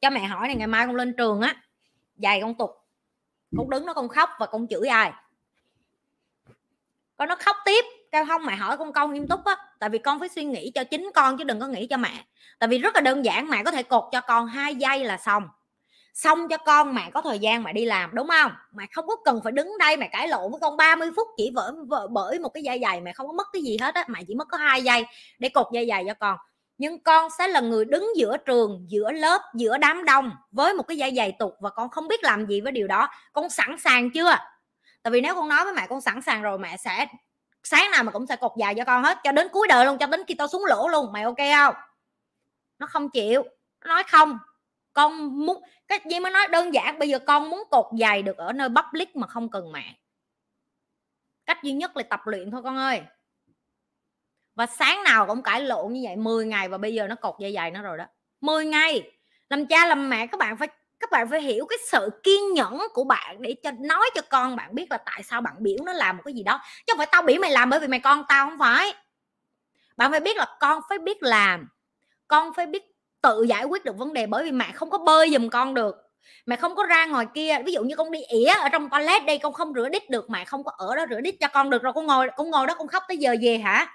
Cho 0.00 0.10
mẹ 0.10 0.24
hỏi 0.24 0.46
này 0.46 0.56
ngày 0.56 0.66
mai 0.66 0.86
con 0.86 0.96
lên 0.96 1.14
trường 1.16 1.40
á 1.40 1.56
dày 2.16 2.40
con 2.40 2.54
tục 2.54 2.70
con 3.56 3.70
đứng 3.70 3.86
nó 3.86 3.94
con 3.94 4.08
khóc 4.08 4.30
và 4.38 4.46
con 4.46 4.66
chửi 4.68 4.88
ai? 4.88 5.12
Con 7.16 7.28
nó 7.28 7.36
khóc 7.36 7.56
tiếp. 7.64 7.84
Kêu 8.12 8.24
không 8.26 8.46
mẹ 8.46 8.56
hỏi 8.56 8.76
con 8.76 8.92
câu 8.92 9.08
nghiêm 9.08 9.28
túc 9.28 9.44
á. 9.44 9.56
Tại 9.78 9.90
vì 9.90 9.98
con 9.98 10.20
phải 10.20 10.28
suy 10.28 10.44
nghĩ 10.44 10.70
cho 10.74 10.84
chính 10.84 11.10
con 11.14 11.38
chứ 11.38 11.44
đừng 11.44 11.60
có 11.60 11.66
nghĩ 11.66 11.86
cho 11.86 11.96
mẹ. 11.96 12.24
Tại 12.58 12.68
vì 12.68 12.78
rất 12.78 12.94
là 12.94 13.00
đơn 13.00 13.24
giản 13.24 13.50
mẹ 13.50 13.64
có 13.64 13.70
thể 13.70 13.82
cột 13.82 14.04
cho 14.12 14.20
con 14.20 14.46
hai 14.46 14.74
giây 14.74 15.04
là 15.04 15.16
xong 15.16 15.48
xong 16.16 16.48
cho 16.48 16.56
con 16.56 16.94
mẹ 16.94 17.10
có 17.14 17.22
thời 17.22 17.38
gian 17.38 17.62
mà 17.62 17.72
đi 17.72 17.84
làm, 17.84 18.14
đúng 18.14 18.28
không? 18.28 18.52
Mẹ 18.72 18.86
không 18.92 19.06
có 19.06 19.16
cần 19.24 19.40
phải 19.44 19.52
đứng 19.52 19.78
đây 19.78 19.96
mẹ 19.96 20.08
cãi 20.12 20.28
lộn 20.28 20.50
với 20.50 20.60
con 20.60 20.76
30 20.76 21.10
phút 21.16 21.28
chỉ 21.36 21.50
vỡ 21.54 21.72
bởi 22.10 22.38
một 22.38 22.48
cái 22.48 22.62
dây 22.62 22.80
giày 22.82 23.00
mẹ 23.00 23.12
không 23.12 23.26
có 23.26 23.32
mất 23.32 23.46
cái 23.52 23.62
gì 23.62 23.76
hết 23.80 23.94
á, 23.94 24.04
mẹ 24.08 24.20
chỉ 24.28 24.34
mất 24.34 24.48
có 24.48 24.56
hai 24.58 24.82
giây 24.82 25.06
để 25.38 25.48
cột 25.48 25.66
dây 25.72 25.86
giày 25.88 26.04
cho 26.06 26.14
con. 26.14 26.36
Nhưng 26.78 27.02
con 27.02 27.30
sẽ 27.38 27.48
là 27.48 27.60
người 27.60 27.84
đứng 27.84 28.16
giữa 28.16 28.36
trường, 28.36 28.84
giữa 28.88 29.12
lớp, 29.12 29.40
giữa 29.54 29.78
đám 29.78 30.04
đông 30.04 30.32
với 30.50 30.74
một 30.74 30.82
cái 30.82 30.96
dây 30.96 31.14
giày 31.16 31.32
tục 31.38 31.54
và 31.60 31.70
con 31.70 31.90
không 31.90 32.08
biết 32.08 32.24
làm 32.24 32.46
gì 32.46 32.60
với 32.60 32.72
điều 32.72 32.86
đó. 32.86 33.08
Con 33.32 33.50
sẵn 33.50 33.76
sàng 33.78 34.10
chưa? 34.10 34.36
Tại 35.02 35.10
vì 35.10 35.20
nếu 35.20 35.34
con 35.34 35.48
nói 35.48 35.64
với 35.64 35.74
mẹ 35.74 35.86
con 35.88 36.00
sẵn 36.00 36.22
sàng 36.22 36.42
rồi, 36.42 36.58
mẹ 36.58 36.76
sẽ, 36.76 37.06
sáng 37.62 37.90
nào 37.90 38.04
mà 38.04 38.12
cũng 38.12 38.26
sẽ 38.26 38.36
cột 38.36 38.52
dài 38.58 38.74
cho 38.74 38.84
con 38.84 39.04
hết, 39.04 39.18
cho 39.24 39.32
đến 39.32 39.48
cuối 39.52 39.68
đời 39.68 39.86
luôn, 39.86 39.98
cho 39.98 40.06
đến 40.06 40.22
khi 40.28 40.34
tao 40.34 40.48
xuống 40.48 40.64
lỗ 40.64 40.88
luôn. 40.88 41.12
Mày 41.12 41.22
ok 41.22 41.38
không? 41.56 41.74
Nó 42.78 42.86
không 42.86 43.10
chịu. 43.10 43.42
Nó 43.84 43.88
nói 43.88 44.02
không 44.10 44.38
con 44.96 45.40
muốn 45.46 45.62
cái 45.88 46.00
gì 46.10 46.20
mới 46.20 46.32
nói 46.32 46.46
đơn 46.50 46.74
giản, 46.74 46.98
bây 46.98 47.08
giờ 47.08 47.18
con 47.18 47.50
muốn 47.50 47.62
cột 47.70 47.86
giày 48.00 48.22
được 48.22 48.36
ở 48.36 48.52
nơi 48.52 48.68
public 48.68 49.16
mà 49.16 49.26
không 49.26 49.50
cần 49.50 49.72
mẹ 49.72 49.94
cách 51.46 51.58
duy 51.62 51.72
nhất 51.72 51.96
là 51.96 52.02
tập 52.02 52.20
luyện 52.24 52.50
thôi 52.50 52.60
con 52.64 52.76
ơi. 52.76 53.02
Và 54.54 54.66
sáng 54.66 55.02
nào 55.04 55.26
cũng 55.26 55.42
cãi 55.42 55.60
lộn 55.60 55.92
như 55.92 56.00
vậy 56.04 56.16
10 56.16 56.46
ngày 56.46 56.68
và 56.68 56.78
bây 56.78 56.94
giờ 56.94 57.06
nó 57.06 57.14
cột 57.14 57.34
dây 57.40 57.52
dày 57.52 57.70
nó 57.70 57.82
rồi 57.82 57.98
đó. 57.98 58.04
10 58.40 58.64
ngày! 58.66 59.12
Làm 59.48 59.66
cha 59.66 59.86
làm 59.86 60.10
mẹ, 60.10 60.26
các 60.26 60.38
bạn 60.38 60.56
phải, 60.56 60.68
các 61.00 61.10
bạn 61.10 61.28
phải 61.30 61.42
hiểu 61.42 61.66
cái 61.66 61.78
sự 61.90 62.20
kiên 62.22 62.54
nhẫn 62.54 62.78
của 62.94 63.04
bạn 63.04 63.42
để 63.42 63.54
cho, 63.62 63.70
nói 63.80 64.10
cho 64.14 64.22
con 64.30 64.56
bạn 64.56 64.74
biết 64.74 64.90
là 64.90 64.98
tại 65.06 65.22
sao 65.22 65.40
bạn 65.40 65.54
biểu 65.58 65.76
nó 65.84 65.92
làm 65.92 66.16
một 66.16 66.22
cái 66.26 66.34
gì 66.34 66.42
đó. 66.42 66.60
Chứ 66.86 66.92
không 66.92 66.98
phải 66.98 67.08
tao 67.12 67.22
biểu 67.22 67.40
mày 67.40 67.50
làm 67.50 67.70
bởi 67.70 67.80
vì 67.80 67.88
mày 67.88 68.00
con 68.00 68.24
tao, 68.28 68.48
không 68.48 68.58
phải. 68.58 68.94
Bạn 69.96 70.10
phải 70.10 70.20
biết 70.20 70.36
là 70.36 70.56
con 70.60 70.82
phải 70.88 70.98
biết 70.98 71.22
làm. 71.22 71.68
Con 72.28 72.52
phải 72.54 72.66
biết 72.66 72.82
tự 73.22 73.42
giải 73.48 73.64
quyết 73.64 73.84
được 73.84 73.96
vấn 73.96 74.12
đề 74.12 74.26
bởi 74.26 74.44
vì 74.44 74.52
mẹ 74.52 74.72
không 74.74 74.90
có 74.90 74.98
bơi 74.98 75.30
giùm 75.30 75.48
con 75.48 75.74
được. 75.74 75.96
Mẹ 76.46 76.56
không 76.56 76.74
có 76.76 76.86
ra 76.86 77.06
ngoài 77.06 77.26
kia 77.34 77.58
ví 77.64 77.72
dụ 77.72 77.82
như 77.82 77.96
con 77.96 78.10
đi 78.10 78.20
ỉa 78.28 78.46
ở 78.46 78.68
trong 78.68 78.90
toilet 78.90 79.26
đây 79.26 79.38
con 79.38 79.52
không 79.52 79.72
rửa 79.74 79.88
đít 79.88 80.10
được 80.10 80.30
mẹ 80.30 80.44
không 80.44 80.64
có 80.64 80.72
ở 80.78 80.96
đó 80.96 81.06
rửa 81.10 81.20
đít 81.20 81.34
cho 81.40 81.48
con 81.48 81.70
được 81.70 81.82
rồi 81.82 81.92
con 81.92 82.06
ngồi 82.06 82.28
con 82.36 82.50
ngồi 82.50 82.66
đó 82.66 82.74
con 82.78 82.88
khóc 82.88 83.02
tới 83.08 83.16
giờ 83.16 83.34
về 83.42 83.58
hả? 83.58 83.86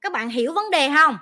Các 0.00 0.12
bạn 0.12 0.28
hiểu 0.28 0.52
vấn 0.52 0.70
đề 0.70 0.90
không? 0.94 1.16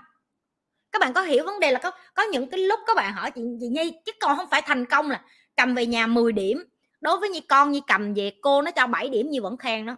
Các 0.93 0.99
bạn 1.01 1.13
có 1.13 1.23
hiểu 1.23 1.45
vấn 1.45 1.61
đề 1.61 1.71
là 1.73 1.79
có 1.79 1.91
có 2.15 2.23
những 2.23 2.51
cái 2.51 2.61
lúc 2.61 2.81
các 2.87 2.97
bạn 2.97 3.13
hỏi 3.13 3.31
chị, 3.31 3.41
chị 3.61 3.69
nhi 3.69 3.93
chứ 4.05 4.13
con 4.21 4.37
không 4.37 4.51
phải 4.51 4.63
thành 4.63 4.87
công 4.87 5.11
là 5.11 5.25
cầm 5.57 5.75
về 5.75 5.87
nhà 5.87 6.07
10 6.07 6.33
điểm 6.33 6.65
đối 7.01 7.19
với 7.19 7.29
như 7.29 7.41
con 7.49 7.71
như 7.73 7.81
cầm 7.87 8.15
về 8.15 8.33
cô 8.43 8.63
nó 8.63 8.71
cho 8.71 8.87
7 8.87 9.09
điểm 9.09 9.31
như 9.31 9.43
vẫn 9.43 9.57
khen 9.57 9.87
đó 9.87 9.97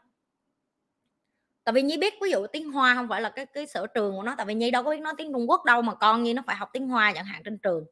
tại 1.64 1.72
vì 1.72 1.82
nhi 1.82 1.96
biết 1.96 2.14
ví 2.22 2.30
dụ 2.30 2.46
tiếng 2.46 2.72
hoa 2.72 2.94
không 2.94 3.08
phải 3.08 3.20
là 3.20 3.28
cái 3.28 3.46
cái 3.46 3.66
sở 3.66 3.86
trường 3.86 4.16
của 4.16 4.22
nó, 4.22 4.34
tại 4.36 4.46
vì 4.46 4.54
nhi 4.54 4.70
đâu 4.70 4.82
có 4.82 4.90
biết 4.90 5.00
nói 5.00 5.14
tiếng 5.16 5.32
trung 5.32 5.50
quốc 5.50 5.64
đâu 5.64 5.82
mà 5.82 5.94
con 5.94 6.22
nhi 6.22 6.34
nó 6.34 6.42
phải 6.46 6.56
học 6.56 6.68
tiếng 6.72 6.88
hoa 6.88 7.12
chẳng 7.12 7.24
hạn 7.24 7.42
trên 7.44 7.58
trường. 7.58 7.84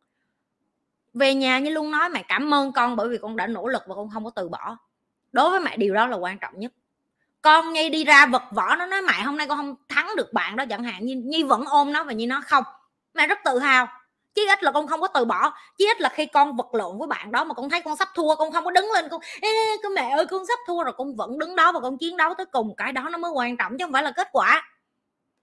Về 1.14 1.35
nhà 1.35 1.59
như 1.59 1.71
luôn 1.71 1.91
nói 1.91 2.09
mẹ 2.09 2.25
cảm 2.29 2.55
ơn 2.55 2.73
con 2.73 2.97
bởi 2.97 3.09
vì 3.09 3.18
con 3.18 3.37
đã 3.37 3.47
nỗ 3.47 3.68
lực 3.68 3.83
và 3.87 3.95
con 3.95 4.11
không 4.11 4.25
có 4.25 4.31
từ 4.31 4.49
bỏ. 4.49 4.77
Đối 5.33 5.51
với 5.51 5.61
mẹ 5.61 5.77
điều 5.77 5.95
đó 5.95 6.07
là 6.07 6.16
quan 6.16 6.39
trọng 6.39 6.59
nhất. 6.59 6.73
Con 7.43 7.73
nhi 7.73 7.89
đi 7.89 8.05
ra 8.05 8.27
vật 8.27 8.43
võ 8.51 8.77
nó 8.77 8.87
nói 8.87 9.03
mẹ 9.03 9.23
hôm 9.23 9.37
nay 9.37 9.47
con 9.47 9.59
không 9.59 9.75
thắng 9.89 10.09
được 10.16 10.33
bạn 10.33 10.57
đó 10.57 10.64
chẳng 10.71 10.85
hạn. 10.85 11.07
Như 11.07 11.14
nhi 11.14 11.43
vẫn 11.43 11.64
ôm 11.66 11.93
nó 11.93 12.05
và 12.05 12.12
nhi 12.12 12.27
nó 12.27 12.43
không. 12.47 12.64
Mẹ 13.14 13.27
rất 13.27 13.39
tự 13.45 13.59
hào 13.59 13.89
chí 14.35 14.47
ít 14.47 14.62
là 14.62 14.72
con 14.72 14.87
không 14.87 15.01
có 15.01 15.09
từ 15.09 15.24
bỏ. 15.24 15.53
Chí 15.78 15.87
ít 15.87 16.01
là 16.01 16.09
khi 16.09 16.26
con 16.26 16.57
vật 16.57 16.74
lộn 16.74 16.99
với 16.99 17.09
bạn 17.09 17.33
đó 17.33 17.45
mà 17.45 17.55
con 17.55 17.70
thấy 17.70 17.81
con 17.83 17.97
sắp 17.97 18.09
thua 18.14 18.35
con 18.35 18.53
không 18.53 18.64
có 18.64 18.70
đứng 18.70 18.91
lên 18.93 19.09
con 19.11 19.20
Ê, 19.41 19.76
con 19.83 19.95
mẹ 19.95 20.11
ơi 20.16 20.26
con 20.26 20.47
sắp 20.47 20.59
thua 20.66 20.85
rồi 20.85 20.93
con 20.99 21.16
vẫn 21.16 21.39
đứng 21.39 21.57
đó 21.57 21.72
và 21.72 21.81
con 21.81 21.99
chiến 21.99 22.16
đấu 22.16 22.35
tới 22.35 22.47
cùng. 22.47 22.74
Cái 22.76 22.93
đó 22.93 23.03
nó 23.11 23.18
mới 23.18 23.31
quan 23.31 23.57
trọng 23.57 23.72
chứ 23.78 23.85
không 23.85 23.93
phải 23.93 24.03
là 24.03 24.11
kết 24.11 24.28
quả. 24.33 24.62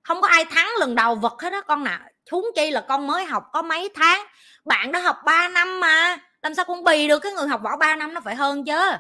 Không 0.03 0.21
có 0.21 0.27
ai 0.27 0.45
thắng 0.45 0.69
lần 0.79 0.95
đầu 0.95 1.15
vật 1.15 1.41
hết 1.41 1.49
đó 1.49 1.61
con 1.61 1.83
nè. 1.83 1.99
Huống 2.31 2.45
chi 2.55 2.71
là 2.71 2.85
con 2.88 3.07
mới 3.07 3.25
học 3.25 3.43
có 3.53 3.61
mấy 3.61 3.89
tháng. 3.95 4.25
Bạn 4.65 4.91
đã 4.91 4.99
học 4.99 5.17
3 5.25 5.47
năm 5.49 5.79
mà. 5.79 6.17
Làm 6.41 6.55
sao 6.55 6.65
con 6.65 6.83
bì 6.83 7.07
được 7.07 7.19
cái 7.19 7.31
người 7.31 7.47
học 7.47 7.61
võ 7.63 7.77
3 7.77 7.95
năm 7.95 8.13
nó 8.13 8.21
phải 8.21 8.35
hơn 8.35 8.65
chứ? 8.65 8.91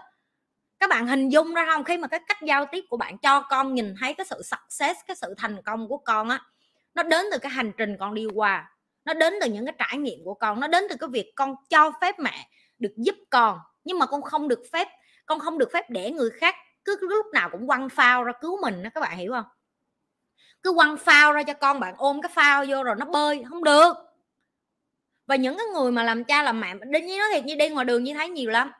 Các 0.79 0.89
bạn 0.89 1.07
hình 1.07 1.29
dung 1.29 1.53
ra 1.53 1.65
không? 1.71 1.83
Khi 1.83 1.97
mà 1.97 2.07
cái 2.07 2.19
cách 2.27 2.37
giao 2.41 2.65
tiếp 2.65 2.83
của 2.89 2.97
bạn 2.97 3.17
cho 3.17 3.41
con 3.41 3.73
nhìn 3.73 3.95
thấy 4.01 4.13
cái 4.13 4.25
sự 4.29 4.41
success 4.43 4.99
cái 5.07 5.15
sự 5.15 5.33
thành 5.37 5.61
công 5.65 5.87
của 5.89 5.97
con 5.97 6.29
á 6.29 6.39
nó 6.97 7.03
đến 7.03 7.25
từ 7.31 7.37
cái 7.37 7.51
hành 7.51 7.71
trình 7.77 7.97
con 7.99 8.13
đi 8.13 8.25
qua 8.33 8.69
nó 9.07 9.13
đến 9.13 9.33
từ 9.41 9.49
những 9.49 9.65
cái 9.65 9.75
trải 9.77 9.97
nghiệm 9.97 10.19
của 10.23 10.33
con 10.33 10.59
nó 10.59 10.67
đến 10.67 10.83
từ 10.89 10.95
cái 10.99 11.09
việc 11.09 11.31
con 11.35 11.55
cho 11.69 11.91
phép 12.01 12.19
mẹ 12.19 12.49
được 12.79 12.93
giúp 12.97 13.15
con 13.29 13.59
nhưng 13.83 13.99
mà 13.99 14.05
con 14.05 14.21
không 14.21 14.47
được 14.47 14.63
phép 14.71 14.87
con 15.25 15.39
không 15.39 15.57
được 15.57 15.69
phép 15.73 15.89
để 15.89 16.11
người 16.11 16.29
khác 16.29 16.55
cứ, 16.85 16.97
lúc 17.01 17.25
nào 17.33 17.49
cũng 17.51 17.67
quăng 17.67 17.89
phao 17.89 18.23
ra 18.23 18.33
cứu 18.41 18.61
mình 18.61 18.83
đó 18.83 18.89
các 18.95 19.01
bạn 19.01 19.17
hiểu 19.17 19.31
không? 19.31 19.45
Cứ 20.63 20.73
quăng 20.73 20.97
phao 20.97 21.33
ra 21.33 21.43
cho 21.43 21.53
con 21.53 21.79
bạn 21.79 21.93
ôm 21.97 22.21
cái 22.21 22.31
phao 22.35 22.65
vô 22.67 22.83
rồi 22.83 22.95
nó 22.99 23.05
bơi 23.05 23.43
không 23.49 23.63
được. 23.63 23.93
Và 25.27 25.35
những 25.35 25.57
cái 25.57 25.65
người 25.73 25.91
mà 25.91 26.03
làm 26.03 26.23
cha 26.23 26.43
làm 26.43 26.61
mẹ 26.61 26.73
đi 26.85 27.01
như 27.01 27.17
nói 27.17 27.27
thiệt 27.33 27.45
như 27.45 27.55
đi 27.55 27.69
ngoài 27.69 27.85
đường 27.85 28.03
như 28.03 28.13
thấy 28.13 28.29
nhiều 28.29 28.49
lắm 28.49 28.71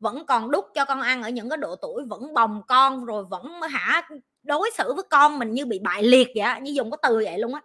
vẫn 0.00 0.26
còn 0.26 0.50
đút 0.50 0.64
cho 0.74 0.84
con 0.84 1.00
ăn 1.00 1.22
ở 1.22 1.28
những 1.28 1.50
cái 1.50 1.56
độ 1.56 1.76
tuổi 1.76 2.04
vẫn 2.08 2.34
bồng 2.34 2.62
con 2.68 3.04
rồi 3.04 3.24
vẫn 3.24 3.60
hả 3.62 4.08
đối 4.42 4.70
xử 4.78 4.94
với 4.94 5.04
con 5.10 5.38
mình 5.38 5.52
như 5.52 5.66
bị 5.66 5.78
bại 5.78 6.02
liệt 6.02 6.28
vậy 6.34 6.60
như 6.60 6.70
dùng 6.70 6.90
cái 6.90 6.98
từ 7.02 7.22
vậy 7.24 7.38
luôn 7.38 7.54
á 7.54 7.60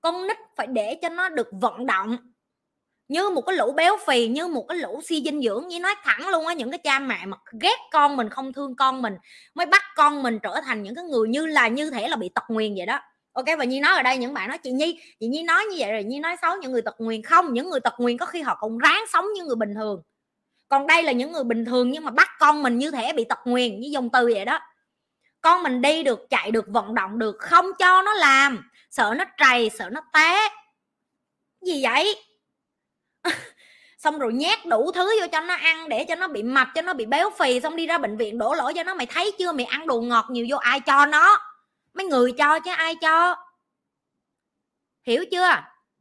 con 0.00 0.26
nít 0.26 0.36
phải 0.56 0.66
để 0.66 0.98
cho 1.02 1.08
nó 1.08 1.28
được 1.28 1.48
vận 1.52 1.86
động. 1.86 2.16
Như 3.08 3.30
một 3.30 3.40
cái 3.40 3.56
lũ 3.56 3.72
béo 3.72 3.96
phì, 4.06 4.28
như 4.28 4.46
một 4.46 4.64
cái 4.68 4.78
lũ 4.78 5.00
suy 5.08 5.22
dinh 5.24 5.42
dưỡng 5.42 5.68
như 5.68 5.80
nói 5.80 5.94
thẳng 6.04 6.28
luôn 6.28 6.46
á, 6.46 6.54
những 6.54 6.70
cái 6.70 6.78
cha 6.78 6.98
mẹ 6.98 7.26
mà 7.26 7.36
ghét 7.60 7.76
con 7.92 8.16
mình, 8.16 8.28
không 8.28 8.52
thương 8.52 8.76
con 8.76 9.02
mình, 9.02 9.14
mới 9.54 9.66
bắt 9.66 9.82
con 9.96 10.22
mình 10.22 10.38
trở 10.42 10.60
thành 10.64 10.82
những 10.82 10.94
cái 10.94 11.04
người 11.04 11.28
như 11.28 11.46
là, 11.46 11.68
như 11.68 11.90
thể 11.90 12.08
là 12.08 12.16
bị 12.16 12.28
tật 12.28 12.44
nguyền 12.48 12.74
vậy 12.76 12.86
đó. 12.86 13.00
Ok, 13.32 13.44
và 13.58 13.64
nhi 13.64 13.80
nói 13.80 13.96
ở 13.96 14.02
đây, 14.02 14.16
những 14.16 14.34
bạn 14.34 14.48
nói, 14.48 14.58
chị 14.58 14.70
nhi 14.70 15.00
chị 15.20 15.26
nhi 15.26 15.42
nói 15.42 15.64
như 15.64 15.76
vậy 15.78 15.92
rồi, 15.92 16.04
nhi 16.04 16.20
nói 16.20 16.36
xấu 16.42 16.56
những 16.56 16.72
người 16.72 16.82
tật 16.82 16.94
nguyền. 16.98 17.22
Không, 17.22 17.52
những 17.52 17.70
người 17.70 17.80
tật 17.80 17.94
nguyền 17.98 18.18
có 18.18 18.26
khi 18.26 18.42
họ 18.42 18.54
còn 18.60 18.78
ráng 18.78 19.04
sống 19.12 19.24
như 19.34 19.44
người 19.44 19.56
bình 19.56 19.74
thường. 19.74 20.02
Còn 20.68 20.86
đây 20.86 21.02
là 21.02 21.12
những 21.12 21.32
người 21.32 21.44
bình 21.44 21.64
thường 21.64 21.90
nhưng 21.90 22.04
mà 22.04 22.10
bắt 22.10 22.28
con 22.38 22.62
mình 22.62 22.78
như 22.78 22.90
thể 22.90 23.12
bị 23.12 23.24
tật 23.24 23.38
nguyền, 23.44 23.80
như 23.80 23.88
dùng 23.92 24.10
từ 24.12 24.30
vậy 24.34 24.44
đó. 24.44 24.60
Con 25.40 25.62
mình 25.62 25.82
đi 25.82 26.02
được, 26.02 26.26
chạy 26.30 26.50
được, 26.50 26.64
vận 26.68 26.94
động 26.94 27.18
được, 27.18 27.36
không 27.38 27.66
cho 27.78 28.02
nó 28.02 28.14
làm 28.14 28.70
sợ 28.90 29.14
nó 29.16 29.24
trầy, 29.38 29.70
sợ 29.78 29.90
nó 29.90 30.00
té. 30.12 30.48
Gì 31.66 31.82
vậy? 31.82 32.16
Xong 33.98 34.18
rồi 34.18 34.32
nhét 34.32 34.66
đủ 34.66 34.92
thứ 34.92 35.10
vô 35.20 35.26
cho 35.32 35.40
nó 35.40 35.54
ăn 35.54 35.88
để 35.88 36.04
cho 36.08 36.14
nó 36.14 36.28
bị 36.28 36.42
mập, 36.42 36.68
cho 36.74 36.82
nó 36.82 36.94
bị 36.94 37.06
béo 37.06 37.30
phì, 37.30 37.60
xong 37.60 37.76
đi 37.76 37.86
ra 37.86 37.98
bệnh 37.98 38.16
viện 38.16 38.38
đổ 38.38 38.54
lỗi 38.54 38.72
cho 38.76 38.82
nó. 38.84 38.94
Mày 38.94 39.06
thấy 39.06 39.32
chưa? 39.38 39.52
Mày 39.52 39.66
ăn 39.66 39.86
đồ 39.86 40.00
ngọt 40.00 40.26
nhiều 40.30 40.46
vô 40.48 40.56
ai 40.56 40.80
cho 40.80 41.06
nó? 41.06 41.38
Mấy 41.94 42.06
người 42.06 42.32
cho 42.32 42.58
chứ 42.58 42.70
ai 42.76 42.94
cho? 42.94 43.36
Hiểu 45.02 45.24
chưa? 45.30 45.48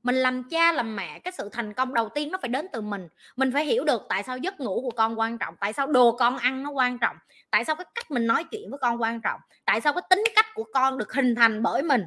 Mình 0.04 0.16
làm 0.16 0.44
cha, 0.50 0.72
làm 0.72 0.96
mẹ, 0.96 1.20
cái 1.20 1.32
sự 1.38 1.50
thành 1.52 1.74
công 1.74 1.94
đầu 1.94 2.10
tiên 2.10 2.32
nó 2.32 2.38
phải 2.42 2.50
đến 2.50 2.68
từ 2.74 2.82
mình. 2.82 3.08
Mình 3.36 3.52
phải 3.54 3.66
hiểu 3.66 3.86
được 3.86 4.02
tại 4.10 4.24
sao 4.24 4.38
giấc 4.38 4.60
ngủ 4.60 4.82
của 4.82 4.92
con 4.92 5.20
quan 5.20 5.38
trọng, 5.38 5.56
tại 5.60 5.74
sao 5.74 5.88
đồ 5.88 6.12
con 6.12 6.38
ăn 6.38 6.64
nó 6.64 6.70
quan 6.70 6.98
trọng, 7.00 7.16
tại 7.52 7.66
sao 7.66 7.76
cái 7.76 7.86
cách 7.96 8.12
mình 8.12 8.28
nói 8.28 8.44
chuyện 8.52 8.70
với 8.70 8.80
con 8.80 9.02
quan 9.02 9.22
trọng, 9.22 9.40
tại 9.66 9.82
sao 9.82 9.94
cái 9.94 10.02
tính 10.10 10.24
cách 10.36 10.46
của 10.56 10.64
con 10.74 10.98
được 10.98 11.14
hình 11.14 11.36
thành 11.36 11.64
bởi 11.64 11.84
mình 11.84 12.06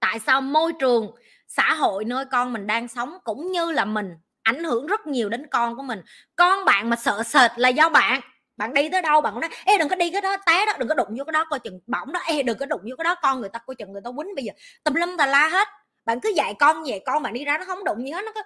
tại 0.00 0.18
sao 0.18 0.40
môi 0.40 0.72
trường, 0.78 1.10
xã 1.48 1.74
hội 1.74 2.04
nơi 2.04 2.24
con 2.24 2.52
mình 2.52 2.66
đang 2.66 2.88
sống 2.88 3.18
cũng 3.24 3.52
như 3.52 3.72
là 3.72 3.84
mình 3.84 4.14
ảnh 4.42 4.64
hưởng 4.64 4.86
rất 4.86 5.06
nhiều 5.06 5.28
đến 5.28 5.46
con 5.50 5.76
của 5.76 5.82
mình? 5.82 6.02
Con 6.36 6.64
bạn 6.64 6.90
mà 6.90 6.96
sợ 6.96 7.22
sệt 7.22 7.50
là 7.56 7.68
do 7.68 7.88
bạn. 7.88 8.20
Bạn 8.56 8.74
đi 8.74 8.88
tới 8.88 9.02
đâu 9.02 9.20
bạn 9.20 9.32
cũng 9.32 9.40
nói, 9.40 9.50
ê, 9.64 9.78
đừng 9.78 9.88
có 9.88 9.96
đi 9.96 10.10
cái 10.10 10.20
đó, 10.20 10.36
té 10.46 10.66
đó, 10.66 10.72
đừng 10.78 10.88
có 10.88 10.94
đụng 10.94 11.08
vô 11.18 11.24
cái 11.24 11.32
đó, 11.32 11.44
coi 11.50 11.58
chừng 11.58 11.80
bỏng 11.86 12.12
đó. 12.12 12.20
Ê, 12.26 12.42
đừng 12.42 12.58
có 12.58 12.66
đụng 12.66 12.80
vô 12.84 12.96
cái 12.98 13.04
đó, 13.04 13.14
con 13.22 13.40
người 13.40 13.48
ta 13.48 13.58
coi 13.58 13.76
chừng 13.76 13.92
người 13.92 14.02
ta 14.04 14.10
quýnh 14.16 14.34
bây 14.36 14.44
giờ. 14.44 14.52
Tùm 14.84 14.94
lum 14.94 15.16
tà 15.16 15.26
la 15.26 15.48
hết. 15.48 15.68
Bạn 16.04 16.20
cứ 16.20 16.32
dạy 16.36 16.54
con 16.58 16.84
về 16.84 17.00
con 17.06 17.22
bạn 17.22 17.32
đi 17.32 17.44
ra 17.44 17.58
nó 17.58 17.64
không 17.64 17.84
đụng 17.84 18.06
gì 18.06 18.10
hết, 18.10 18.24
nó 18.24 18.32
cứ 18.34 18.40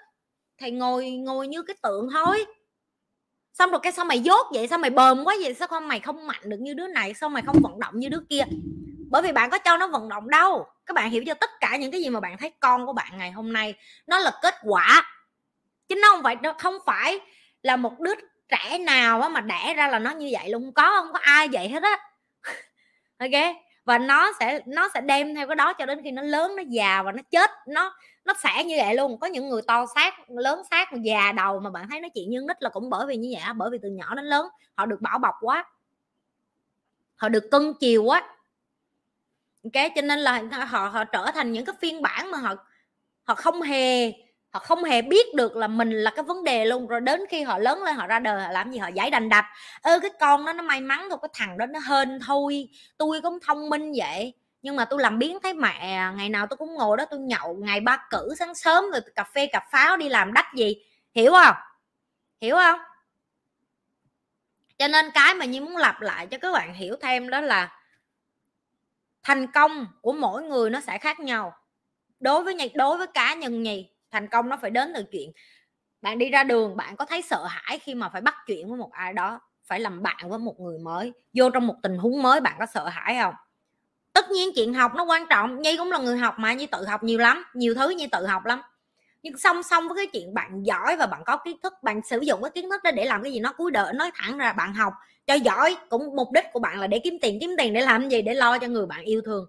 thầy 0.61 0.71
ngồi 0.71 1.11
ngồi 1.11 1.49
như 1.49 1.63
cái 1.63 1.77
tượng 1.83 2.09
thôi. 2.13 2.45
Xong 3.53 3.71
rồi 3.71 3.81
cái 3.83 3.93
sao 3.93 4.05
mày 4.05 4.21
dốt 4.21 4.47
vậy? 4.53 4.69
Sao 4.69 4.79
mày 4.79 4.91
bờm 4.91 5.25
quá 5.25 5.37
vậy? 5.43 5.55
Sao 5.55 5.69
con 5.69 5.89
mày 5.89 6.01
không 6.01 6.27
mạnh 6.27 6.43
được 6.45 6.57
như 6.61 6.75
đứa 6.75 6.87
này? 6.87 7.15
Sao 7.15 7.29
mày 7.29 7.43
không 7.47 7.57
vận 7.63 7.79
động 7.79 7.99
như 7.99 8.09
đứa 8.09 8.21
kia? 8.29 8.45
Bởi 9.11 9.23
vì 9.23 9.33
bạn 9.33 9.51
có 9.51 9.59
cho 9.59 9.77
nó 9.77 9.87
vận 9.87 10.09
động 10.09 10.31
đâu. 10.31 10.67
Các 10.87 10.95
bạn 10.95 11.11
hiểu 11.11 11.23
cho 11.27 11.35
tất 11.35 11.51
cả 11.61 11.77
những 11.77 11.91
cái 11.91 12.03
gì 12.03 12.09
mà 12.09 12.21
bạn 12.21 12.39
thấy 12.39 12.53
con 12.61 12.87
của 12.87 12.93
bạn 12.93 13.19
ngày 13.19 13.31
hôm 13.31 13.53
nay, 13.53 13.75
nó 14.07 14.19
là 14.19 14.39
kết 14.43 14.55
quả. 14.63 15.03
Chứ 15.89 15.95
nó 16.03 16.09
không 16.13 16.23
phải, 16.23 16.37
nó 16.43 16.55
không 16.59 16.79
phải 16.87 17.21
là 17.63 17.77
một 17.77 18.01
đứa 18.01 18.15
trẻ 18.49 18.79
nào 18.79 19.29
mà 19.29 19.41
đẻ 19.41 19.75
ra 19.77 19.89
là 19.89 19.99
nó 19.99 20.11
như 20.11 20.29
vậy 20.33 20.51
luôn. 20.51 20.73
Có, 20.73 20.91
không 20.97 21.13
có 21.13 21.19
ai 21.19 21.49
vậy 21.53 21.69
hết 21.69 21.83
á. 21.83 21.99
Ok? 23.19 23.57
Và 23.85 23.99
nó 23.99 24.33
sẽ 24.41 24.61
nó 24.67 24.89
sẽ 24.95 25.01
đem 25.01 25.35
theo 25.35 25.47
cái 25.47 25.57
đó 25.57 25.73
cho 25.73 25.87
đến 25.87 26.01
khi 26.05 26.11
nó 26.11 26.23
lớn, 26.23 26.57
nó 26.57 26.63
già 26.69 27.03
và 27.03 27.13
nó 27.13 27.23
chết. 27.31 27.51
Nó 27.67 27.97
nó 28.25 28.35
sẽ 28.43 28.65
như 28.65 28.77
vậy 28.79 28.95
luôn. 28.95 29.19
Có 29.21 29.27
những 29.27 29.49
người 29.49 29.63
to 29.67 29.87
xác, 29.95 30.31
lớn 30.31 30.63
xác, 30.71 30.89
già 31.03 31.33
đầu 31.33 31.61
mà 31.61 31.71
bạn 31.71 31.87
thấy 31.91 32.01
nói 32.01 32.11
chuyện 32.15 32.31
như 32.31 32.41
nít 32.41 32.63
là 32.63 32.69
cũng 32.69 32.91
bởi 32.91 33.07
vì 33.07 33.17
như 33.17 33.35
vậy 33.35 33.53
bởi 33.57 33.71
vì 33.71 33.79
từ 33.83 33.89
nhỏ 33.89 34.15
đến 34.15 34.25
lớn, 34.25 34.47
họ 34.75 34.87
được 34.87 35.01
bảo 35.01 35.19
bọc 35.19 35.35
quá. 35.41 35.65
Họ 37.17 37.29
được 37.29 37.49
cưng 37.51 37.75
chiều 37.81 38.05
quá 38.05 38.23
ok 39.65 39.93
cho 39.95 40.03
nên 40.03 40.19
là 40.19 40.43
họ 40.67 40.89
họ 40.89 41.05
trở 41.05 41.31
thành 41.35 41.53
những 41.53 41.65
cái 41.65 41.75
phiên 41.81 42.03
bản 42.03 42.31
mà 42.31 42.39
họ 42.39 42.55
họ 43.25 43.35
không 43.35 43.63
hề, 43.63 44.13
họ 44.51 44.61
không 44.61 44.85
hề 44.85 45.03
biết 45.03 45.35
được 45.35 45.57
là 45.57 45.67
mình 45.69 45.91
là 45.91 46.11
cái 46.11 46.23
vấn 46.23 46.45
đề 46.45 46.65
luôn. 46.65 46.87
Rồi 46.87 47.01
đến 47.01 47.21
khi 47.31 47.43
họ 47.43 47.59
lớn 47.59 47.83
lên, 47.83 47.97
họ 47.97 48.07
ra 48.07 48.19
đời, 48.19 48.43
họ 48.43 48.53
làm 48.53 48.73
gì? 48.73 48.79
Họ 48.79 48.89
giải 48.89 49.11
đành 49.11 49.29
đạch. 49.29 49.45
Ơ, 49.83 49.99
cái 49.99 50.11
con 50.21 50.45
đó 50.47 50.53
nó 50.53 50.63
may 50.63 50.81
mắn 50.81 51.07
thôi, 51.11 51.19
cái 51.23 51.29
thằng 51.33 51.59
đó 51.59 51.67
nó 51.67 51.81
hên 51.89 52.19
thôi. 52.27 52.69
Tôi 52.99 53.21
cũng 53.23 53.39
thông 53.47 53.71
minh 53.71 53.93
vậy, 53.97 54.35
nhưng 54.63 54.77
mà 54.77 54.85
tôi 54.85 55.01
làm 55.03 55.19
biến 55.19 55.39
thấy 55.43 55.55
mẹ, 55.55 56.11
ngày 56.17 56.29
nào 56.29 56.47
tôi 56.47 56.57
cũng 56.57 56.75
ngồi 56.75 56.97
đó 56.97 57.05
tôi 57.11 57.21
nhậu, 57.21 57.55
ngày 57.55 57.81
ba 57.81 57.99
cử, 58.11 58.35
sáng 58.39 58.55
sớm 58.55 58.85
rồi 58.93 59.01
cà 59.17 59.25
phê 59.25 59.47
cà 59.53 59.61
pháo 59.73 59.97
đi 59.97 60.09
làm 60.09 60.33
đắt 60.33 60.47
gì. 60.57 60.77
Hiểu 61.15 61.33
không? 61.33 61.55
Hiểu 62.41 62.57
không? 62.57 62.81
Cho 64.79 64.89
nên 64.89 65.11
cái 65.15 65.35
mà 65.35 65.45
như 65.45 65.61
muốn 65.61 65.77
lặp 65.77 66.01
lại 66.01 66.27
cho 66.27 66.39
các 66.39 66.53
bạn 66.53 66.75
hiểu 66.75 66.97
thêm 67.03 67.31
đó 67.31 67.41
là 67.41 67.84
thành 69.25 69.47
công 69.53 69.87
của 70.03 70.13
mỗi 70.13 70.43
người 70.43 70.71
nó 70.71 70.81
sẽ 70.81 70.99
khác 70.99 71.21
nhau. 71.21 71.53
Đối 72.21 72.45
với 72.45 72.73
đối 72.75 72.99
với 72.99 73.07
cá 73.07 73.35
nhân 73.35 73.63
nhì, 73.63 73.91
thành 74.11 74.29
công 74.29 74.49
nó 74.49 74.57
phải 74.63 74.71
đến 74.71 74.93
từ 74.97 75.05
chuyện 75.13 75.33
bạn 76.03 76.19
đi 76.19 76.31
ra 76.31 76.45
đường, 76.45 76.77
bạn 76.77 76.97
có 76.97 77.05
thấy 77.07 77.23
sợ 77.23 77.47
hãi 77.51 77.79
khi 77.79 77.95
mà 77.95 78.09
phải 78.09 78.21
bắt 78.21 78.35
chuyện 78.47 78.69
với 78.69 78.79
một 78.79 78.93
ai 78.93 79.13
đó, 79.13 79.41
phải 79.67 79.81
làm 79.81 80.03
bạn 80.03 80.31
với 80.31 80.39
một 80.39 80.61
người 80.61 80.79
mới, 80.79 81.13
vô 81.35 81.51
trong 81.51 81.67
một 81.67 81.77
tình 81.83 81.99
huống 81.99 82.23
mới 82.23 82.41
bạn 82.41 82.57
có 82.59 82.67
sợ 82.67 82.89
hãi 82.89 83.17
không? 83.23 83.35
Tất 84.13 84.31
nhiên 84.31 84.51
chuyện 84.55 84.75
học 84.75 84.93
nó 84.97 85.05
quan 85.05 85.27
trọng, 85.31 85.63
nhi 85.63 85.77
cũng 85.77 85.93
là 85.93 85.99
người 85.99 86.19
học 86.19 86.35
mà 86.39 86.53
như 86.53 86.67
tự 86.67 86.87
học 86.87 87.03
nhiều 87.03 87.19
lắm, 87.19 87.45
nhiều 87.55 87.75
thứ 87.75 87.89
như 87.91 88.07
tự 88.13 88.27
học 88.27 88.45
lắm. 88.47 88.63
Nhưng 89.23 89.39
song 89.39 89.63
song 89.63 89.89
với 89.89 89.97
cái 89.97 90.07
chuyện 90.07 90.35
bạn 90.35 90.63
giỏi 90.67 90.97
và 90.97 91.07
bạn 91.07 91.23
có 91.27 91.37
kiến 91.37 91.57
thức, 91.63 91.73
bạn 91.83 92.01
sử 92.05 92.21
dụng 92.21 92.43
cái 92.43 92.51
kiến 92.51 92.71
thức 92.71 92.83
đó 92.85 92.91
để 92.91 93.05
làm 93.05 93.23
cái 93.23 93.33
gì 93.33 93.41
nó 93.41 93.53
cuối 93.53 93.71
đời 93.71 93.93
nói 93.95 94.11
thẳng 94.15 94.39
ra 94.39 94.53
bạn 94.53 94.75
học 94.75 94.93
cho 95.27 95.35
giỏi, 95.35 95.77
cũng 95.89 96.17
mục 96.17 96.33
đích 96.33 96.45
của 96.53 96.61
bạn 96.61 96.81
là 96.81 96.87
để 96.87 96.99
kiếm 97.05 97.19
tiền. 97.23 97.39
Kiếm 97.41 97.51
tiền 97.59 97.73
để 97.73 97.81
làm 97.81 98.09
gì? 98.09 98.23
Để 98.23 98.35
lo 98.35 98.59
cho 98.59 98.67
người 98.67 98.87
bạn 98.87 99.05
yêu 99.05 99.21
thương. 99.25 99.47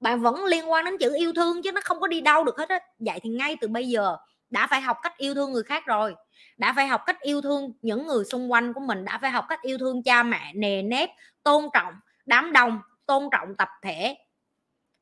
Bạn 0.00 0.20
vẫn 0.20 0.44
liên 0.44 0.70
quan 0.70 0.84
đến 0.84 0.98
chữ 0.98 1.16
yêu 1.16 1.32
thương 1.32 1.62
chứ 1.62 1.72
nó 1.72 1.80
không 1.84 2.00
có 2.00 2.06
đi 2.06 2.20
đâu 2.20 2.44
được 2.44 2.58
hết 2.58 2.68
á. 2.68 2.80
Vậy 2.98 3.20
thì 3.22 3.30
ngay 3.30 3.56
từ 3.60 3.68
bây 3.68 3.88
giờ 3.88 4.16
đã 4.50 4.66
phải 4.66 4.80
học 4.80 4.96
cách 5.02 5.16
yêu 5.16 5.34
thương 5.34 5.52
người 5.52 5.62
khác 5.62 5.86
rồi. 5.86 6.14
Đã 6.56 6.72
phải 6.76 6.86
học 6.86 7.02
cách 7.06 7.20
yêu 7.20 7.40
thương 7.40 7.72
những 7.82 8.06
người 8.06 8.24
xung 8.24 8.52
quanh 8.52 8.72
của 8.72 8.80
mình. 8.80 9.04
Đã 9.04 9.18
phải 9.18 9.30
học 9.30 9.44
cách 9.48 9.62
yêu 9.62 9.78
thương 9.78 10.02
cha 10.02 10.22
mẹ, 10.22 10.52
nề 10.54 10.82
nếp, 10.82 11.10
tôn 11.42 11.64
trọng, 11.72 11.94
đám 12.26 12.52
đông, 12.52 12.80
tôn 13.06 13.28
trọng 13.32 13.54
tập 13.54 13.68
thể. 13.82 14.16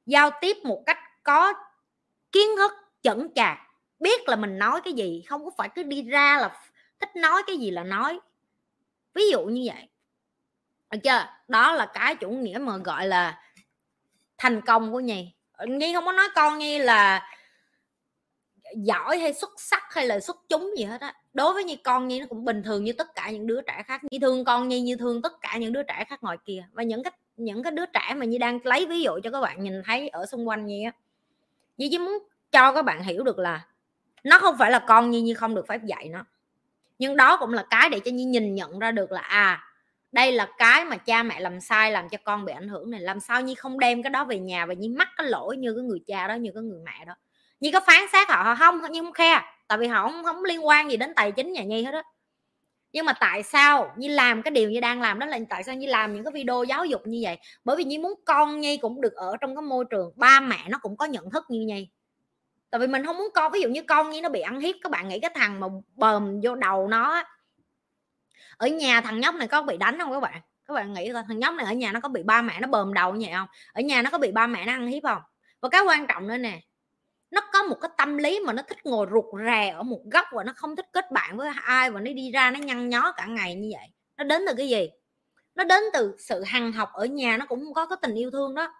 Giao 0.06 0.30
tiếp 0.40 0.56
một 0.64 0.82
cách 0.86 0.98
có 1.22 1.52
kiến 2.32 2.46
thức 2.56 2.72
chẩn 3.02 3.28
chạc. 3.34 3.58
Biết 4.00 4.28
là 4.28 4.36
mình 4.36 4.58
nói 4.58 4.80
cái 4.84 4.92
gì, 4.92 5.24
không 5.28 5.44
có 5.44 5.50
phải 5.58 5.68
cứ 5.74 5.82
đi 5.82 6.02
ra 6.02 6.38
là 6.38 6.60
thích 7.00 7.16
nói 7.16 7.42
cái 7.46 7.56
gì 7.56 7.70
là 7.70 7.84
nói. 7.84 8.20
Ví 9.14 9.30
dụ 9.30 9.44
như 9.44 9.62
vậy 9.66 9.88
được 10.90 10.98
chưa? 11.04 11.26
Đó 11.48 11.74
là 11.74 11.86
cái 11.86 12.14
chủ 12.14 12.30
nghĩa 12.30 12.58
mà 12.58 12.76
gọi 12.76 13.06
là 13.06 13.42
thành 14.38 14.60
công 14.60 14.92
của 14.92 15.00
nhi. 15.00 15.32
Ờ, 15.52 15.66
nhi 15.66 15.94
không 15.94 16.04
có 16.04 16.12
nói 16.12 16.28
con 16.34 16.58
nhi 16.58 16.78
là 16.78 17.28
giỏi 18.76 19.18
hay 19.18 19.34
xuất 19.34 19.50
sắc 19.56 19.82
hay 19.90 20.06
là 20.06 20.20
xuất 20.20 20.36
chúng 20.48 20.74
gì 20.78 20.84
hết 20.84 21.00
á. 21.00 21.14
Đối 21.34 21.52
với 21.52 21.64
như 21.64 21.76
con 21.84 22.08
nhi 22.08 22.20
nó 22.20 22.26
cũng 22.26 22.44
bình 22.44 22.62
thường 22.62 22.84
như 22.84 22.92
tất 22.92 23.14
cả 23.14 23.30
những 23.30 23.46
đứa 23.46 23.60
trẻ 23.60 23.82
khác. 23.86 24.04
Nhi 24.10 24.18
thương 24.18 24.44
con 24.44 24.68
nhi 24.68 24.80
như 24.80 24.96
thương 24.96 25.22
tất 25.22 25.32
cả 25.40 25.56
những 25.56 25.72
đứa 25.72 25.82
trẻ 25.82 26.04
khác 26.08 26.22
ngoài 26.22 26.36
kia. 26.44 26.64
Và 26.72 26.82
những 26.82 27.02
cái 27.02 27.12
những 27.36 27.62
cái 27.62 27.72
đứa 27.72 27.86
trẻ 27.86 28.14
mà 28.16 28.24
như 28.24 28.38
đang 28.38 28.58
lấy 28.64 28.86
ví 28.86 29.02
dụ 29.02 29.18
cho 29.24 29.30
các 29.30 29.40
bạn 29.40 29.62
nhìn 29.64 29.82
thấy 29.84 30.08
ở 30.08 30.26
xung 30.26 30.48
quanh 30.48 30.66
nhi 30.66 30.84
á, 30.84 30.92
nhi 31.76 31.88
chỉ 31.90 31.98
muốn 31.98 32.18
cho 32.50 32.72
các 32.72 32.84
bạn 32.84 33.02
hiểu 33.02 33.22
được 33.24 33.38
là 33.38 33.66
nó 34.24 34.38
không 34.38 34.58
phải 34.58 34.70
là 34.70 34.78
con 34.78 35.10
nhi 35.10 35.20
như 35.20 35.34
không 35.34 35.54
được 35.54 35.66
phép 35.68 35.80
dạy 35.84 36.08
nó. 36.08 36.24
Nhưng 36.98 37.16
đó 37.16 37.36
cũng 37.36 37.52
là 37.52 37.66
cái 37.70 37.90
để 37.90 38.00
cho 38.00 38.10
nhi 38.10 38.24
nhìn 38.24 38.54
nhận 38.54 38.78
ra 38.78 38.90
được 38.90 39.12
là 39.12 39.20
à 39.20 39.65
đây 40.16 40.32
là 40.32 40.48
cái 40.58 40.84
mà 40.84 40.96
cha 40.96 41.22
mẹ 41.22 41.40
làm 41.40 41.60
sai 41.60 41.92
làm 41.92 42.08
cho 42.08 42.18
con 42.24 42.44
bị 42.44 42.52
ảnh 42.52 42.68
hưởng 42.68 42.90
này. 42.90 43.00
Làm 43.00 43.20
sao 43.20 43.40
nhi 43.40 43.54
không 43.54 43.78
đem 43.78 44.02
cái 44.02 44.10
đó 44.10 44.24
về 44.24 44.38
nhà 44.38 44.66
và 44.66 44.74
nhi 44.74 44.88
mắc 44.88 45.08
cái 45.16 45.26
lỗi 45.26 45.56
như 45.56 45.74
cái 45.74 45.84
người 45.84 45.98
cha 46.06 46.28
đó 46.28 46.34
như 46.34 46.50
cái 46.54 46.62
người 46.62 46.80
mẹ 46.84 47.04
đó? 47.04 47.14
Nhi 47.60 47.70
có 47.70 47.80
phán 47.86 48.00
xét 48.12 48.28
họ, 48.28 48.54
không 48.54 48.80
nhưng 48.90 49.04
không 49.04 49.12
khe. 49.12 49.40
Tại 49.68 49.78
vì 49.78 49.86
họ 49.86 50.02
không, 50.02 50.24
không 50.24 50.44
liên 50.44 50.66
quan 50.66 50.90
gì 50.90 50.96
đến 50.96 51.12
tài 51.16 51.32
chính 51.32 51.52
nhà 51.52 51.62
nhi 51.62 51.84
hết 51.84 51.94
á. 51.94 52.02
Nhưng 52.92 53.06
mà 53.06 53.12
tại 53.20 53.42
sao 53.42 53.92
nhi 53.96 54.08
làm 54.08 54.42
cái 54.42 54.50
điều 54.50 54.70
như 54.70 54.80
đang 54.80 55.00
làm 55.00 55.18
đó 55.18 55.26
là 55.26 55.38
tại 55.48 55.64
sao 55.64 55.74
nhi 55.74 55.86
làm 55.86 56.14
những 56.14 56.24
cái 56.24 56.32
video 56.32 56.64
giáo 56.64 56.84
dục 56.84 57.00
như 57.06 57.20
vậy? 57.22 57.38
Bởi 57.64 57.76
vì 57.76 57.84
nhi 57.84 57.98
muốn 57.98 58.14
con 58.24 58.60
nhi 58.60 58.76
cũng 58.76 59.00
được 59.00 59.14
ở 59.14 59.36
trong 59.40 59.56
cái 59.56 59.62
môi 59.62 59.84
trường 59.90 60.12
ba 60.16 60.40
mẹ 60.40 60.58
nó 60.68 60.78
cũng 60.78 60.96
có 60.96 61.06
nhận 61.06 61.30
thức 61.30 61.44
như 61.48 61.60
nhi. 61.60 61.88
Tại 62.70 62.78
vì 62.78 62.86
mình 62.86 63.06
không 63.06 63.18
muốn 63.18 63.28
con 63.34 63.52
ví 63.52 63.60
dụ 63.60 63.68
như 63.68 63.82
con 63.82 64.10
nhi 64.10 64.20
nó 64.20 64.28
bị 64.28 64.40
ăn 64.40 64.60
hiếp 64.60 64.74
các 64.82 64.92
bạn 64.92 65.08
nghĩ 65.08 65.20
cái 65.20 65.30
thằng 65.34 65.60
mà 65.60 65.66
bờm 65.94 66.40
vô 66.42 66.54
đầu 66.54 66.88
nó 66.88 67.22
ở 68.56 68.66
nhà 68.66 69.00
thằng 69.00 69.20
nhóc 69.20 69.34
này 69.34 69.48
có 69.48 69.62
bị 69.62 69.76
đánh 69.76 69.98
không 69.98 70.12
các 70.12 70.20
bạn? 70.20 70.40
Các 70.68 70.74
bạn 70.74 70.92
nghĩ 70.92 71.12
coi, 71.12 71.22
thằng 71.28 71.38
nhóc 71.38 71.54
này 71.54 71.66
ở 71.66 71.72
nhà 71.72 71.92
nó 71.92 72.00
có 72.00 72.08
bị 72.08 72.22
ba 72.22 72.42
mẹ 72.42 72.60
nó 72.60 72.68
bờm 72.68 72.94
đầu 72.94 73.14
như 73.14 73.26
vậy 73.26 73.34
không? 73.36 73.48
Ở 73.72 73.80
nhà 73.80 74.02
nó 74.02 74.10
có 74.10 74.18
bị 74.18 74.32
ba 74.32 74.46
mẹ 74.46 74.66
nó 74.66 74.72
ăn 74.72 74.86
hiếp 74.86 75.02
không? 75.02 75.22
Và 75.60 75.68
cái 75.68 75.82
quan 75.82 76.06
trọng 76.06 76.28
nữa 76.28 76.36
nè, 76.36 76.60
nó 77.30 77.40
có 77.52 77.62
một 77.62 77.76
cái 77.80 77.90
tâm 77.96 78.16
lý 78.16 78.40
mà 78.46 78.52
nó 78.52 78.62
thích 78.62 78.78
ngồi 78.84 79.06
rụt 79.12 79.24
rè 79.46 79.68
ở 79.68 79.82
một 79.82 80.00
góc 80.12 80.26
và 80.32 80.44
nó 80.44 80.52
không 80.56 80.76
thích 80.76 80.86
kết 80.92 81.10
bạn 81.10 81.36
với 81.36 81.50
ai 81.62 81.90
và 81.90 82.00
nó 82.00 82.12
đi 82.12 82.30
ra 82.30 82.50
nó 82.50 82.58
nhăn 82.58 82.88
nhó 82.88 83.12
cả 83.12 83.26
ngày 83.26 83.54
như 83.54 83.70
vậy. 83.78 83.88
Nó 84.16 84.24
đến 84.24 84.42
từ 84.48 84.54
cái 84.54 84.68
gì? 84.68 84.88
Nó 85.54 85.64
đến 85.64 85.80
từ 85.92 86.16
sự 86.18 86.42
hằng 86.42 86.72
học 86.72 86.90
ở 86.92 87.04
nhà, 87.04 87.36
nó 87.36 87.46
cũng 87.46 87.74
có 87.74 87.86
cái 87.86 87.98
tình 88.02 88.14
yêu 88.14 88.30
thương 88.30 88.54
đó. 88.54 88.74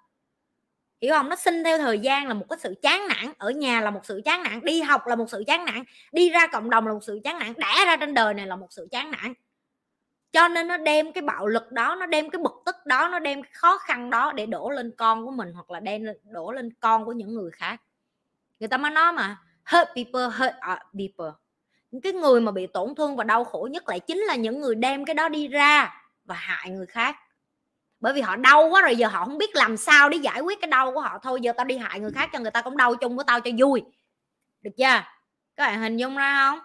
Hiểu 1.03 1.15
không? 1.15 1.29
Nó 1.29 1.37
sinh 1.37 1.65
theo 1.65 1.79
thời 1.79 1.99
gian 1.99 2.29
là 2.29 2.35
một 2.35 2.47
cái 2.51 2.59
sự 2.63 2.75
chán 2.83 3.09
nản. 3.09 3.33
Ở 3.39 3.51
nhà 3.51 3.81
là 3.81 3.91
một 3.91 4.01
sự 4.05 4.21
chán 4.25 4.43
nản, 4.43 4.61
đi 4.65 4.81
học 4.81 5.07
là 5.07 5.17
một 5.17 5.27
sự 5.31 5.45
chán 5.47 5.65
nản, 5.65 5.85
đi 6.13 6.31
ra 6.31 6.47
cộng 6.47 6.71
đồng 6.71 6.87
là 6.87 6.93
một 6.93 7.05
sự 7.07 7.21
chán 7.25 7.39
nản, 7.39 7.53
đẻ 7.57 7.85
ra 7.87 7.97
trên 7.97 8.15
đời 8.15 8.35
này 8.35 8.47
là 8.47 8.57
một 8.57 8.67
sự 8.71 8.89
chán 8.91 9.11
nản 9.11 9.35
cho 10.37 10.49
nên 10.49 10.69
nó 10.69 10.77
đem 10.77 11.13
cái 11.13 11.23
bạo 11.23 11.47
lực 11.47 11.73
đó, 11.73 11.95
nó 11.95 12.07
đem 12.07 12.31
cái 12.31 12.43
bực 12.43 12.63
tức 12.67 12.77
đó, 12.87 13.09
nó 13.09 13.19
đem 13.19 13.43
cái 13.43 13.51
khó 13.55 13.79
khăn 13.79 14.11
đó 14.11 14.33
để 14.33 14.47
đổ 14.47 14.71
lên 14.71 14.93
con 14.99 15.27
của 15.27 15.31
mình 15.31 15.53
hoặc 15.53 15.71
là 15.71 15.81
đem 15.81 16.05
đổ 16.25 16.53
lên 16.53 16.71
con 16.81 17.05
của 17.05 17.13
những 17.13 17.35
người 17.35 17.51
khác. 17.51 17.81
Người 18.61 18.69
ta 18.69 18.77
mới 18.77 18.91
nói 18.91 19.13
mà, 19.13 19.37
hurt 19.65 19.89
people 19.95 20.25
hurt 20.25 20.55
people. 20.99 21.33
Những 21.91 22.03
cái 22.03 22.13
người 22.13 22.41
mà 22.41 22.53
bị 22.53 22.67
tổn 22.67 22.95
thương 22.95 23.17
và 23.17 23.25
đau 23.25 23.45
khổ 23.45 23.69
nhất 23.71 23.89
lại 23.89 24.01
chính 24.01 24.19
là 24.19 24.35
những 24.35 24.61
người 24.61 24.75
đem 24.75 25.05
cái 25.05 25.15
đó 25.15 25.29
đi 25.29 25.49
ra 25.49 26.03
và 26.25 26.35
hại 26.35 26.71
người 26.71 26.87
khác. 26.87 27.17
Bởi 28.01 28.13
vì 28.13 28.21
họ 28.21 28.37
đau 28.37 28.69
quá 28.71 28.83
rồi, 28.83 28.97
giờ 28.97 29.09
họ 29.09 29.25
không 29.25 29.39
biết 29.39 29.57
làm 29.57 29.77
sao 29.77 30.09
để 30.09 30.17
giải 30.17 30.41
quyết 30.41 30.61
cái 30.61 30.69
đau 30.69 30.93
của 30.93 31.01
họ 31.01 31.19
thôi. 31.23 31.41
Giờ 31.41 31.53
tao 31.57 31.65
đi 31.65 31.77
hại 31.79 32.01
người 32.01 32.13
khác 32.13 32.31
cho 32.33 32.39
người 32.39 32.51
ta 32.51 32.63
cũng 32.63 32.77
đau 32.77 32.95
chung 32.95 33.17
với 33.17 33.25
tao 33.27 33.41
cho 33.41 33.51
vui. 33.59 33.83
Được 34.63 34.73
chưa? 34.77 35.03
Các 35.57 35.67
bạn 35.67 35.81
hình 35.81 35.97
dung 35.97 36.17
ra 36.17 36.51
không? 36.51 36.59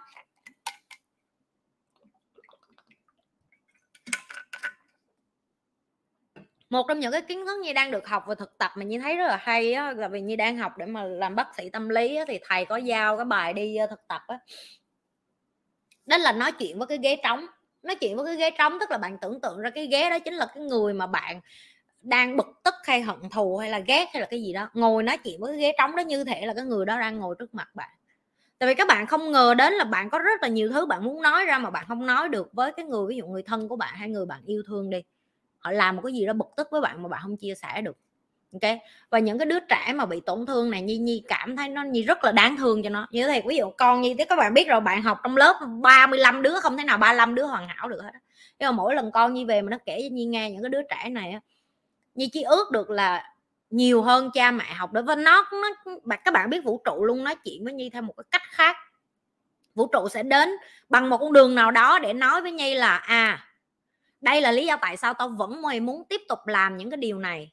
Một 6.72 6.88
trong 6.88 7.00
những 7.00 7.12
cái 7.12 7.22
kiến 7.22 7.46
thức 7.46 7.60
như 7.62 7.72
đang 7.72 7.90
được 7.90 8.06
học 8.08 8.24
và 8.26 8.34
thực 8.34 8.58
tập 8.58 8.72
mà 8.76 8.84
như 8.84 9.00
thấy 9.00 9.16
rất 9.16 9.26
là 9.26 9.36
hay 9.36 9.72
á, 9.72 9.92
là 9.92 10.08
vì 10.08 10.20
như 10.20 10.36
đang 10.36 10.56
học 10.56 10.72
để 10.78 10.86
mà 10.86 11.04
làm 11.04 11.34
bác 11.34 11.54
sĩ 11.56 11.70
tâm 11.70 11.88
lý 11.88 12.16
á, 12.16 12.24
thì 12.28 12.38
thầy 12.48 12.64
có 12.64 12.76
giao 12.76 13.16
cái 13.16 13.24
bài 13.24 13.52
đi 13.52 13.76
thực 13.90 14.08
tập 14.08 14.22
á. 14.26 14.38
Đó 16.06 16.16
là 16.16 16.32
nói 16.32 16.52
chuyện 16.52 16.78
với 16.78 16.86
cái 16.86 16.98
ghế 17.02 17.16
trống. 17.24 17.46
Nói 17.82 17.94
chuyện 17.94 18.16
với 18.16 18.26
cái 18.26 18.36
ghế 18.36 18.50
trống 18.58 18.78
tức 18.80 18.90
là 18.90 18.98
bạn 18.98 19.18
tưởng 19.18 19.40
tượng 19.40 19.58
ra 19.58 19.70
cái 19.70 19.86
ghế 19.86 20.10
đó 20.10 20.18
chính 20.18 20.34
là 20.34 20.46
cái 20.54 20.64
người 20.64 20.94
mà 20.94 21.06
bạn 21.06 21.40
đang 22.02 22.36
bực 22.36 22.46
tức 22.64 22.74
hay 22.84 23.02
hận 23.02 23.18
thù 23.30 23.56
hay 23.56 23.70
là 23.70 23.78
ghét 23.78 24.08
hay 24.12 24.20
là 24.20 24.26
cái 24.26 24.42
gì 24.42 24.52
đó. 24.52 24.70
Ngồi 24.74 25.02
nói 25.02 25.18
chuyện 25.18 25.40
với 25.40 25.52
cái 25.52 25.60
ghế 25.60 25.72
trống 25.78 25.96
đó 25.96 26.00
như 26.00 26.24
thể 26.24 26.46
là 26.46 26.54
cái 26.54 26.64
người 26.64 26.86
đó 26.86 27.00
đang 27.00 27.18
ngồi 27.18 27.34
trước 27.38 27.54
mặt 27.54 27.68
bạn. 27.74 27.90
Tại 28.58 28.68
vì 28.68 28.74
các 28.74 28.88
bạn 28.88 29.06
không 29.06 29.32
ngờ 29.32 29.54
đến 29.54 29.72
là 29.72 29.84
bạn 29.84 30.10
có 30.10 30.18
rất 30.18 30.42
là 30.42 30.48
nhiều 30.48 30.68
thứ 30.72 30.86
bạn 30.86 31.04
muốn 31.04 31.22
nói 31.22 31.44
ra 31.44 31.58
mà 31.58 31.70
bạn 31.70 31.84
không 31.88 32.06
nói 32.06 32.28
được 32.28 32.52
với 32.52 32.72
cái 32.72 32.86
người 32.86 33.06
ví 33.08 33.16
dụ 33.16 33.26
người 33.26 33.42
thân 33.42 33.68
của 33.68 33.76
bạn 33.76 33.94
hay 33.96 34.08
người 34.08 34.26
bạn 34.26 34.42
yêu 34.46 34.62
thương 34.68 34.90
đi 34.90 35.02
họ 35.62 35.70
làm 35.70 35.96
một 35.96 36.02
cái 36.04 36.12
gì 36.12 36.26
đó 36.26 36.32
bực 36.32 36.48
tức 36.56 36.68
với 36.70 36.80
bạn 36.80 37.02
mà 37.02 37.08
bạn 37.08 37.20
không 37.22 37.36
chia 37.36 37.54
sẻ 37.54 37.82
được. 37.82 37.96
Ok? 38.52 38.72
Và 39.10 39.18
những 39.18 39.38
cái 39.38 39.46
đứa 39.46 39.60
trẻ 39.60 39.92
mà 39.94 40.06
bị 40.06 40.20
tổn 40.20 40.46
thương 40.46 40.70
này, 40.70 40.82
nhi 40.82 40.98
nhi 40.98 41.22
cảm 41.28 41.56
thấy 41.56 41.68
nó, 41.68 41.82
nhi 41.82 42.02
rất 42.02 42.24
là 42.24 42.32
đáng 42.32 42.56
thương 42.56 42.82
cho 42.82 42.90
nó. 42.90 43.06
Như 43.10 43.26
thế 43.26 43.42
ví 43.46 43.56
dụ 43.56 43.70
con 43.70 44.00
nhi, 44.00 44.14
thế 44.18 44.24
các 44.24 44.38
bạn 44.38 44.54
biết 44.54 44.68
rồi, 44.68 44.80
bạn 44.80 45.02
học 45.02 45.20
trong 45.22 45.36
lớp 45.36 45.60
35 45.82 46.42
đứa, 46.42 46.60
không 46.60 46.76
thể 46.76 46.84
nào 46.84 46.98
35 46.98 47.34
đứa 47.34 47.44
hoàn 47.44 47.68
hảo 47.68 47.88
được 47.88 48.02
hết 48.02 48.10
nhưng 48.62 48.68
mà 48.68 48.72
mỗi 48.72 48.94
lần 48.94 49.10
con 49.12 49.34
nhi 49.34 49.44
về 49.44 49.62
mà 49.62 49.70
nó 49.70 49.78
kể 49.86 49.98
cho 50.02 50.14
nhi 50.14 50.24
nghe 50.24 50.50
những 50.50 50.62
cái 50.62 50.70
đứa 50.70 50.82
trẻ 50.82 51.08
này 51.08 51.34
nhi 52.14 52.28
chỉ 52.32 52.42
ước 52.42 52.70
được 52.70 52.90
là 52.90 53.34
nhiều 53.70 54.02
hơn 54.02 54.30
cha 54.34 54.50
mẹ 54.50 54.64
học 54.74 54.92
đối 54.92 55.02
và 55.02 55.14
nó 55.14 55.48
nó 56.04 56.16
các 56.24 56.34
bạn 56.34 56.50
biết 56.50 56.64
vũ 56.64 56.80
trụ 56.84 57.04
luôn, 57.04 57.24
nói 57.24 57.34
chuyện 57.44 57.64
với 57.64 57.72
nhi 57.72 57.90
theo 57.90 58.02
một 58.02 58.14
cái 58.16 58.24
cách 58.30 58.42
khác. 58.50 58.76
Vũ 59.74 59.86
trụ 59.86 60.08
sẽ 60.08 60.22
đến 60.22 60.50
bằng 60.88 61.10
một 61.10 61.18
con 61.18 61.32
đường 61.32 61.54
nào 61.54 61.70
đó 61.70 61.98
để 61.98 62.12
nói 62.12 62.42
với 62.42 62.52
nhi 62.52 62.74
là 62.74 62.96
à 62.96 63.46
đây 64.22 64.40
là 64.40 64.52
lý 64.52 64.66
do 64.66 64.76
tại 64.76 64.96
sao 64.96 65.14
tao 65.14 65.28
vẫn 65.28 65.62
mày 65.62 65.80
muốn 65.80 66.04
tiếp 66.08 66.20
tục 66.28 66.38
làm 66.46 66.76
những 66.76 66.90
cái 66.90 66.96
điều 66.96 67.18
này. 67.18 67.52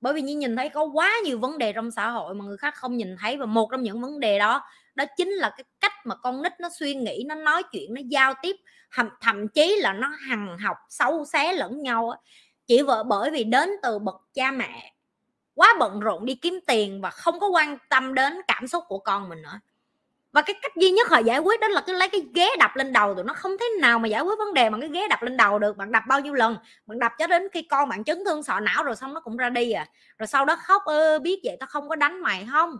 Bởi 0.00 0.14
vì 0.14 0.22
như 0.22 0.36
nhìn 0.36 0.56
thấy 0.56 0.68
có 0.68 0.84
quá 0.84 1.12
nhiều 1.24 1.38
vấn 1.38 1.58
đề 1.58 1.72
trong 1.72 1.90
xã 1.90 2.08
hội 2.08 2.34
mà 2.34 2.44
người 2.44 2.56
khác 2.56 2.74
không 2.74 2.96
nhìn 2.96 3.16
thấy 3.20 3.36
và 3.36 3.46
một 3.46 3.68
trong 3.70 3.82
những 3.82 4.00
vấn 4.00 4.20
đề 4.20 4.38
đó 4.38 4.62
đó 4.94 5.04
chính 5.16 5.28
là 5.28 5.50
cái 5.56 5.64
cách 5.80 5.92
mà 6.04 6.14
con 6.14 6.42
nít 6.42 6.52
nó 6.60 6.68
suy 6.78 6.94
nghĩ 6.94 7.24
nó 7.26 7.34
nói 7.34 7.62
chuyện 7.72 7.94
nó 7.94 8.00
giao 8.08 8.34
tiếp 8.42 8.56
thậm, 8.94 9.08
thậm 9.20 9.48
chí 9.48 9.76
là 9.80 9.92
nó 9.92 10.08
hằng 10.28 10.58
học 10.58 10.76
xấu 10.88 11.24
xé 11.24 11.52
lẫn 11.52 11.82
nhau 11.82 12.14
chỉ 12.66 12.82
vợ 12.82 13.02
bởi 13.02 13.30
vì 13.30 13.44
đến 13.44 13.70
từ 13.82 13.98
bậc 13.98 14.14
cha 14.34 14.50
mẹ 14.50 14.94
quá 15.54 15.74
bận 15.80 16.00
rộn 16.00 16.26
đi 16.26 16.34
kiếm 16.34 16.60
tiền 16.66 17.00
và 17.00 17.10
không 17.10 17.40
có 17.40 17.48
quan 17.48 17.78
tâm 17.90 18.14
đến 18.14 18.34
cảm 18.48 18.66
xúc 18.66 18.84
của 18.88 18.98
con 18.98 19.28
mình 19.28 19.42
nữa 19.42 19.60
và 20.36 20.42
cái 20.42 20.56
cách 20.62 20.72
duy 20.76 20.90
nhất 20.90 21.08
họ 21.10 21.18
giải 21.18 21.40
quyết 21.40 21.60
đó 21.60 21.68
là 21.68 21.82
cứ 21.86 21.94
lấy 21.98 22.10
cái 22.10 22.22
ghế 22.34 22.48
đập 22.60 22.70
lên 22.76 22.92
đầu 22.92 23.14
tụi 23.14 23.24
nó. 23.24 23.34
Không 23.34 23.52
thể 23.60 23.66
nào 23.80 24.00
mà 24.00 24.08
giải 24.08 24.22
quyết 24.22 24.38
vấn 24.38 24.54
đề 24.54 24.70
bằng 24.70 24.80
cái 24.80 24.90
ghế 24.94 25.08
đập 25.10 25.22
lên 25.22 25.38
đầu 25.38 25.60
được. 25.60 25.76
Bạn 25.78 25.92
đập 25.92 26.02
bao 26.08 26.20
nhiêu 26.20 26.34
lần? 26.34 26.56
Bạn 26.86 26.98
đập 26.98 27.12
cho 27.18 27.26
đến 27.26 27.42
khi 27.52 27.62
con 27.62 27.88
bạn 27.88 28.04
chấn 28.04 28.18
thương 28.26 28.42
sọ 28.42 28.60
não 28.60 28.84
rồi 28.84 28.96
xong 28.96 29.14
nó 29.14 29.20
cũng 29.20 29.36
ra 29.36 29.50
đi 29.50 29.72
à. 29.72 29.86
Rồi 30.18 30.26
sau 30.28 30.44
đó 30.44 30.56
khóc, 30.56 30.82
ơ, 30.86 31.18
biết 31.20 31.40
vậy 31.44 31.56
tao 31.60 31.68
không 31.68 31.88
có 31.88 31.96
đánh 31.96 32.22
mày 32.22 32.46
không? 32.52 32.76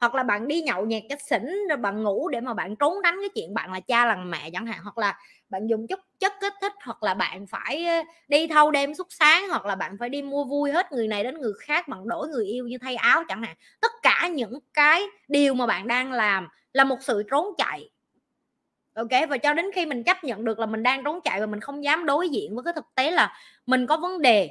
Hoặc 0.00 0.14
là 0.14 0.22
bạn 0.24 0.48
đi 0.48 0.62
nhậu 0.62 0.86
nhẹt 0.86 1.02
cái 1.08 1.18
xỉn 1.30 1.42
rồi 1.70 1.76
bạn 1.76 2.02
ngủ 2.04 2.28
để 2.28 2.40
mà 2.40 2.54
bạn 2.54 2.76
trốn 2.76 3.02
đánh 3.02 3.16
cái 3.22 3.30
chuyện 3.34 3.54
bạn 3.54 3.72
là 3.72 3.80
cha 3.80 4.06
là 4.06 4.16
mẹ 4.16 4.50
chẳng 4.52 4.66
hạn. 4.66 4.80
Hoặc 4.84 4.98
là 4.98 5.18
bạn 5.50 5.68
dùng 5.70 5.86
chút 5.88 6.00
chất 6.20 6.32
kích 6.40 6.54
thích. 6.62 6.72
Hoặc 6.84 7.02
là 7.02 7.14
bạn 7.14 7.46
phải 7.46 7.86
đi 8.28 8.46
thâu 8.48 8.70
đêm 8.70 8.94
suốt 8.94 9.06
sáng. 9.10 9.48
Hoặc 9.50 9.66
là 9.66 9.74
bạn 9.74 9.96
phải 10.00 10.08
đi 10.08 10.22
mua 10.22 10.44
vui 10.44 10.70
hết 10.72 10.92
người 10.92 11.08
này 11.08 11.24
đến 11.24 11.40
người 11.40 11.52
khác 11.66 11.88
bằng 11.88 12.08
đổi 12.08 12.28
người 12.28 12.46
yêu 12.46 12.66
như 12.68 12.78
thay 12.82 12.96
áo 12.96 13.24
chẳng 13.28 13.42
hạn. 13.42 13.56
Tất 13.80 13.92
cả 14.02 14.28
những 14.32 14.58
cái 14.74 15.02
điều 15.28 15.54
mà 15.54 15.66
bạn 15.66 15.86
đang 15.88 16.12
làm 16.12 16.48
là 16.72 16.84
một 16.84 16.96
sự 17.00 17.22
trốn 17.30 17.46
chạy. 17.58 17.90
Ok, 18.94 19.28
và 19.28 19.38
cho 19.38 19.54
đến 19.54 19.66
khi 19.74 19.86
mình 19.86 20.04
chấp 20.04 20.24
nhận 20.24 20.44
được 20.44 20.58
là 20.58 20.66
mình 20.66 20.82
đang 20.82 21.04
trốn 21.04 21.20
chạy 21.20 21.40
và 21.40 21.46
mình 21.46 21.60
không 21.60 21.84
dám 21.84 22.06
đối 22.06 22.28
diện 22.28 22.54
với 22.54 22.64
cái 22.64 22.72
thực 22.74 22.84
tế 22.94 23.10
là 23.10 23.36
mình 23.66 23.86
có 23.86 23.96
vấn 23.96 24.22
đề. 24.22 24.50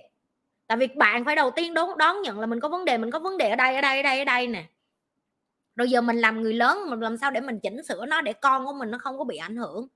Tại 0.67 0.77
vì 0.77 0.87
bạn 0.87 1.25
phải 1.25 1.35
đầu 1.35 1.51
tiên 1.51 1.73
đón 1.73 1.97
đón 1.97 2.21
nhận 2.21 2.39
là 2.39 2.45
mình 2.45 2.59
có 2.59 2.69
vấn 2.69 2.85
đề, 2.85 2.97
mình 2.97 3.11
có 3.11 3.19
vấn 3.19 3.37
đề 3.37 3.49
ở 3.49 3.55
đây 3.55 3.75
ở 3.75 3.81
đây 3.81 3.97
ở 3.97 4.03
đây 4.03 4.19
ở 4.19 4.25
đây 4.25 4.47
nè. 4.47 4.65
Rồi 5.75 5.89
giờ 5.89 6.01
mình 6.01 6.17
làm 6.17 6.41
người 6.41 6.53
lớn, 6.53 6.89
mình 6.89 6.99
làm 6.99 7.17
sao 7.17 7.31
để 7.31 7.41
mình 7.41 7.59
chỉnh 7.59 7.83
sửa 7.83 8.05
nó 8.05 8.21
để 8.21 8.33
con 8.33 8.65
của 8.65 8.73
mình 8.73 8.91
nó 8.91 8.97
không 8.97 9.17
có 9.17 9.23
bị 9.23 9.37
ảnh 9.37 9.55
hưởng. 9.55 9.87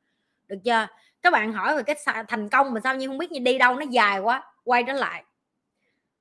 Được 0.48 0.58
chưa? 0.64 0.88
Các 1.22 1.34
bạn 1.34 1.54
hỏi 1.54 1.76
về 1.76 1.84
cái 1.84 1.96
thành 2.28 2.50
công 2.50 2.74
mà 2.74 2.80
sao 2.84 2.96
như 2.96 3.08
không 3.08 3.18
biết 3.18 3.32
như 3.32 3.40
đi 3.40 3.58
đâu, 3.58 3.76
nó 3.76 3.86
dài 3.90 4.20
quá, 4.20 4.44
quay 4.64 4.84
trở 4.88 4.94
lại. 4.94 5.24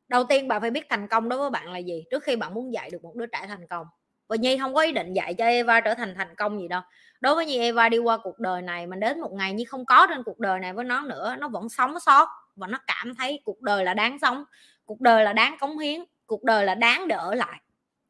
Đầu 0.09 0.25
tiên 0.25 0.49
bạn 0.49 0.61
phải 0.61 0.71
biết 0.71 0.87
thành 0.89 1.09
công 1.09 1.29
đối 1.29 1.39
với 1.39 1.51
bạn 1.51 1.73
là 1.73 1.79
gì 1.79 2.05
trước 2.11 2.23
khi 2.23 2.37
bạn 2.37 2.55
muốn 2.55 2.73
dạy 2.73 2.91
được 2.91 3.03
một 3.03 3.15
đứa 3.17 3.27
trẻ 3.27 3.45
thành 3.49 3.67
công 3.67 3.87
và 4.33 4.37
nhi 4.37 4.59
không 4.59 4.75
có 4.75 4.81
ý 4.81 4.93
định 4.93 5.13
dạy 5.13 5.35
cho 5.35 5.45
eva 5.45 5.81
trở 5.81 5.95
thành 5.95 6.15
thành 6.15 6.35
công 6.35 6.61
gì 6.61 6.69
đâu. 6.69 6.81
Đối 7.21 7.35
với 7.35 7.47
nhi, 7.47 7.59
eva 7.59 7.89
đi 7.89 7.99
qua 7.99 8.19
cuộc 8.19 8.39
đời 8.39 8.63
này 8.63 8.87
mà 8.87 8.97
đến 8.97 9.21
một 9.21 9.33
ngày 9.33 9.53
nhi 9.53 9.65
không 9.65 9.87
có 9.87 10.07
trên 10.07 10.23
cuộc 10.23 10.39
đời 10.39 10.61
này 10.61 10.73
với 10.73 10.85
nó 10.85 11.01
nữa, 11.01 11.37
nó 11.39 11.49
vẫn 11.49 11.69
sống 11.69 12.01
sót 12.01 12.29
và 12.57 12.67
nó 12.67 12.79
cảm 12.87 13.15
thấy 13.15 13.43
cuộc 13.45 13.63
đời 13.63 13.85
là 13.85 13.95
đáng 13.95 14.19
sống, 14.19 14.45
cuộc 14.85 15.01
đời 15.01 15.25
là 15.25 15.33
đáng 15.33 15.57
cống 15.61 15.79
hiến, 15.79 16.05
cuộc 16.27 16.45
đời 16.45 16.65
là 16.65 16.75
đáng 16.75 17.09
để 17.09 17.17
ở 17.17 17.35
lại 17.35 17.61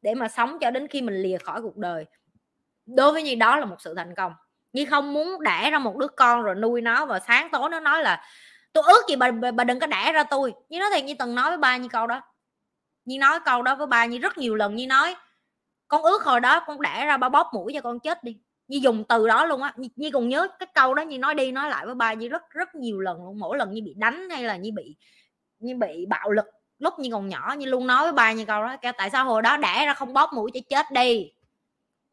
để 0.01 0.15
mà 0.15 0.27
sống 0.27 0.57
cho 0.59 0.71
đến 0.71 0.87
khi 0.87 1.01
mình 1.01 1.21
lìa 1.21 1.37
khỏi 1.37 1.61
cuộc 1.61 1.77
đời. 1.77 2.05
Đối 2.85 3.13
với 3.13 3.23
nhi, 3.23 3.35
đó 3.35 3.57
là 3.57 3.65
một 3.65 3.75
sự 3.79 3.93
thành 3.95 4.15
công. 4.15 4.33
Nhi 4.73 4.85
không 4.85 5.13
muốn 5.13 5.43
đẻ 5.43 5.69
ra 5.71 5.79
một 5.79 5.97
đứa 5.97 6.07
con 6.07 6.43
rồi 6.43 6.55
nuôi 6.55 6.81
nó 6.81 7.05
và 7.05 7.19
sáng 7.19 7.49
tối 7.51 7.69
nó 7.69 7.79
nói 7.79 8.03
là, 8.03 8.23
tôi 8.73 8.83
ước 8.87 9.01
gì 9.09 9.15
bà 9.15 9.31
bà 9.53 9.63
đừng 9.63 9.79
có 9.79 9.87
đẻ 9.87 10.11
ra 10.11 10.23
tôi. 10.23 10.53
Như 10.69 10.79
nói 10.79 10.89
thì 10.93 11.01
nhi 11.01 11.13
từng 11.19 11.35
nói 11.35 11.49
với 11.49 11.57
ba 11.57 11.77
như 11.77 11.87
câu 11.87 12.07
đó. 12.07 12.21
Nhi 13.05 13.17
nói 13.17 13.39
câu 13.45 13.61
đó 13.61 13.75
với 13.75 13.87
ba 13.87 14.05
như 14.05 14.17
rất 14.17 14.37
nhiều 14.37 14.55
lần. 14.55 14.75
Nhi 14.75 14.85
nói 14.85 15.15
con 15.93 16.03
ước 16.03 16.23
hồi 16.23 16.39
đó 16.39 16.63
con 16.67 16.81
đẻ 16.81 17.05
ra 17.05 17.17
ba 17.17 17.29
bóp 17.29 17.49
mũi 17.53 17.73
cho 17.75 17.81
con 17.81 17.99
chết 17.99 18.23
đi. 18.23 18.37
Như 18.67 18.77
dùng 18.77 19.03
từ 19.09 19.27
đó 19.27 19.45
luôn 19.45 19.61
á. 19.61 19.73
Như 19.95 20.09
còn 20.13 20.29
nhớ 20.29 20.47
cái 20.59 20.67
câu 20.73 20.93
đó 20.93 21.03
như 21.03 21.17
nói 21.17 21.35
đi 21.35 21.51
nói 21.51 21.69
lại 21.69 21.85
với 21.85 21.95
ba 21.95 22.13
như 22.13 22.29
rất 22.29 22.49
rất 22.49 22.75
nhiều 22.75 22.99
lần 22.99 23.25
luôn. 23.25 23.39
Mỗi 23.39 23.57
lần 23.57 23.71
như 23.71 23.81
bị 23.85 23.93
đánh 23.97 24.29
hay 24.29 24.43
là 24.43 24.57
như 24.57 24.71
bị 24.71 24.95
như 25.59 25.75
bị 25.75 26.05
bạo 26.05 26.31
lực, 26.31 26.45
lúc 26.79 26.99
như 26.99 27.09
còn 27.11 27.29
nhỏ 27.29 27.55
như 27.57 27.65
luôn 27.65 27.87
nói 27.87 28.03
với 28.03 28.11
ba 28.11 28.31
như 28.31 28.45
câu 28.45 28.63
đó, 28.63 28.75
kêu, 28.81 28.91
tại 28.97 29.09
sao 29.09 29.25
hồi 29.25 29.41
đó 29.41 29.57
đẻ 29.57 29.85
ra 29.85 29.93
không 29.93 30.13
bóp 30.13 30.29
mũi 30.33 30.51
cho 30.53 30.59
chết 30.69 30.85
đi? 30.91 31.31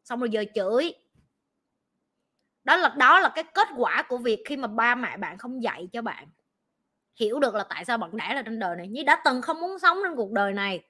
Xong 0.03 0.19
rồi 0.19 0.29
giờ 0.29 0.43
chửi. 0.55 0.93
Đó 2.63 2.75
là 2.77 2.89
đó 2.89 3.19
là 3.19 3.29
cái 3.29 3.43
kết 3.43 3.67
quả 3.77 4.03
của 4.09 4.17
việc 4.17 4.43
khi 4.45 4.57
mà 4.57 4.67
ba 4.67 4.95
mẹ 4.95 5.17
bạn 5.17 5.37
không 5.37 5.63
dạy 5.63 5.87
cho 5.93 6.01
bạn, 6.01 6.27
hiểu 7.15 7.39
được 7.39 7.55
là 7.55 7.63
tại 7.63 7.85
sao 7.85 7.97
bạn 7.97 8.17
đẻ 8.17 8.33
ra 8.33 8.41
trên 8.41 8.59
đời 8.59 8.75
này. 8.75 8.87
Như 8.87 9.03
đã 9.03 9.21
từng 9.25 9.41
không 9.41 9.61
muốn 9.61 9.79
sống 9.79 9.97
trên 10.03 10.15
cuộc 10.15 10.31
đời 10.31 10.53
này 10.53 10.83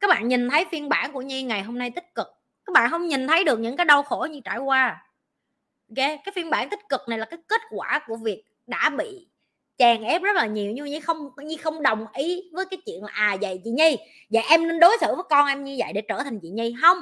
các 0.00 0.08
bạn 0.08 0.28
nhìn 0.28 0.48
thấy 0.50 0.64
phiên 0.70 0.88
bản 0.88 1.12
của 1.12 1.22
nhi 1.22 1.42
ngày 1.42 1.62
hôm 1.62 1.78
nay 1.78 1.90
tích 1.90 2.14
cực. 2.14 2.26
Các 2.64 2.72
bạn 2.72 2.90
không 2.90 3.08
nhìn 3.08 3.26
thấy 3.26 3.44
được 3.44 3.58
những 3.58 3.76
cái 3.76 3.86
đau 3.86 4.02
khổ 4.02 4.26
như 4.30 4.40
trải 4.44 4.58
qua. 4.58 5.06
Ok, 5.88 5.96
cái 5.96 6.32
phiên 6.34 6.50
bản 6.50 6.70
tích 6.70 6.88
cực 6.88 7.00
này 7.08 7.18
là 7.18 7.24
cái 7.24 7.38
kết 7.48 7.60
quả 7.70 8.00
của 8.06 8.16
việc 8.16 8.44
đã 8.66 8.90
bị 8.98 9.26
chèn 9.78 10.02
ép 10.02 10.22
rất 10.22 10.36
là 10.36 10.46
nhiều. 10.46 10.72
Như 10.72 10.84
như 10.84 11.00
không 11.00 11.30
như 11.44 11.56
không 11.56 11.82
đồng 11.82 12.06
ý 12.12 12.50
với 12.52 12.64
cái 12.70 12.78
chuyện 12.86 13.04
là 13.04 13.12
à 13.12 13.36
vậy 13.40 13.60
chị 13.64 13.70
nhi, 13.70 13.96
vậy 14.30 14.42
em 14.48 14.68
nên 14.68 14.78
đối 14.78 14.96
xử 15.00 15.14
với 15.14 15.24
con 15.30 15.46
em 15.46 15.64
như 15.64 15.76
vậy 15.78 15.92
để 15.92 16.00
trở 16.00 16.22
thành 16.22 16.40
chị 16.42 16.48
nhi. 16.48 16.74
Không. 16.82 16.98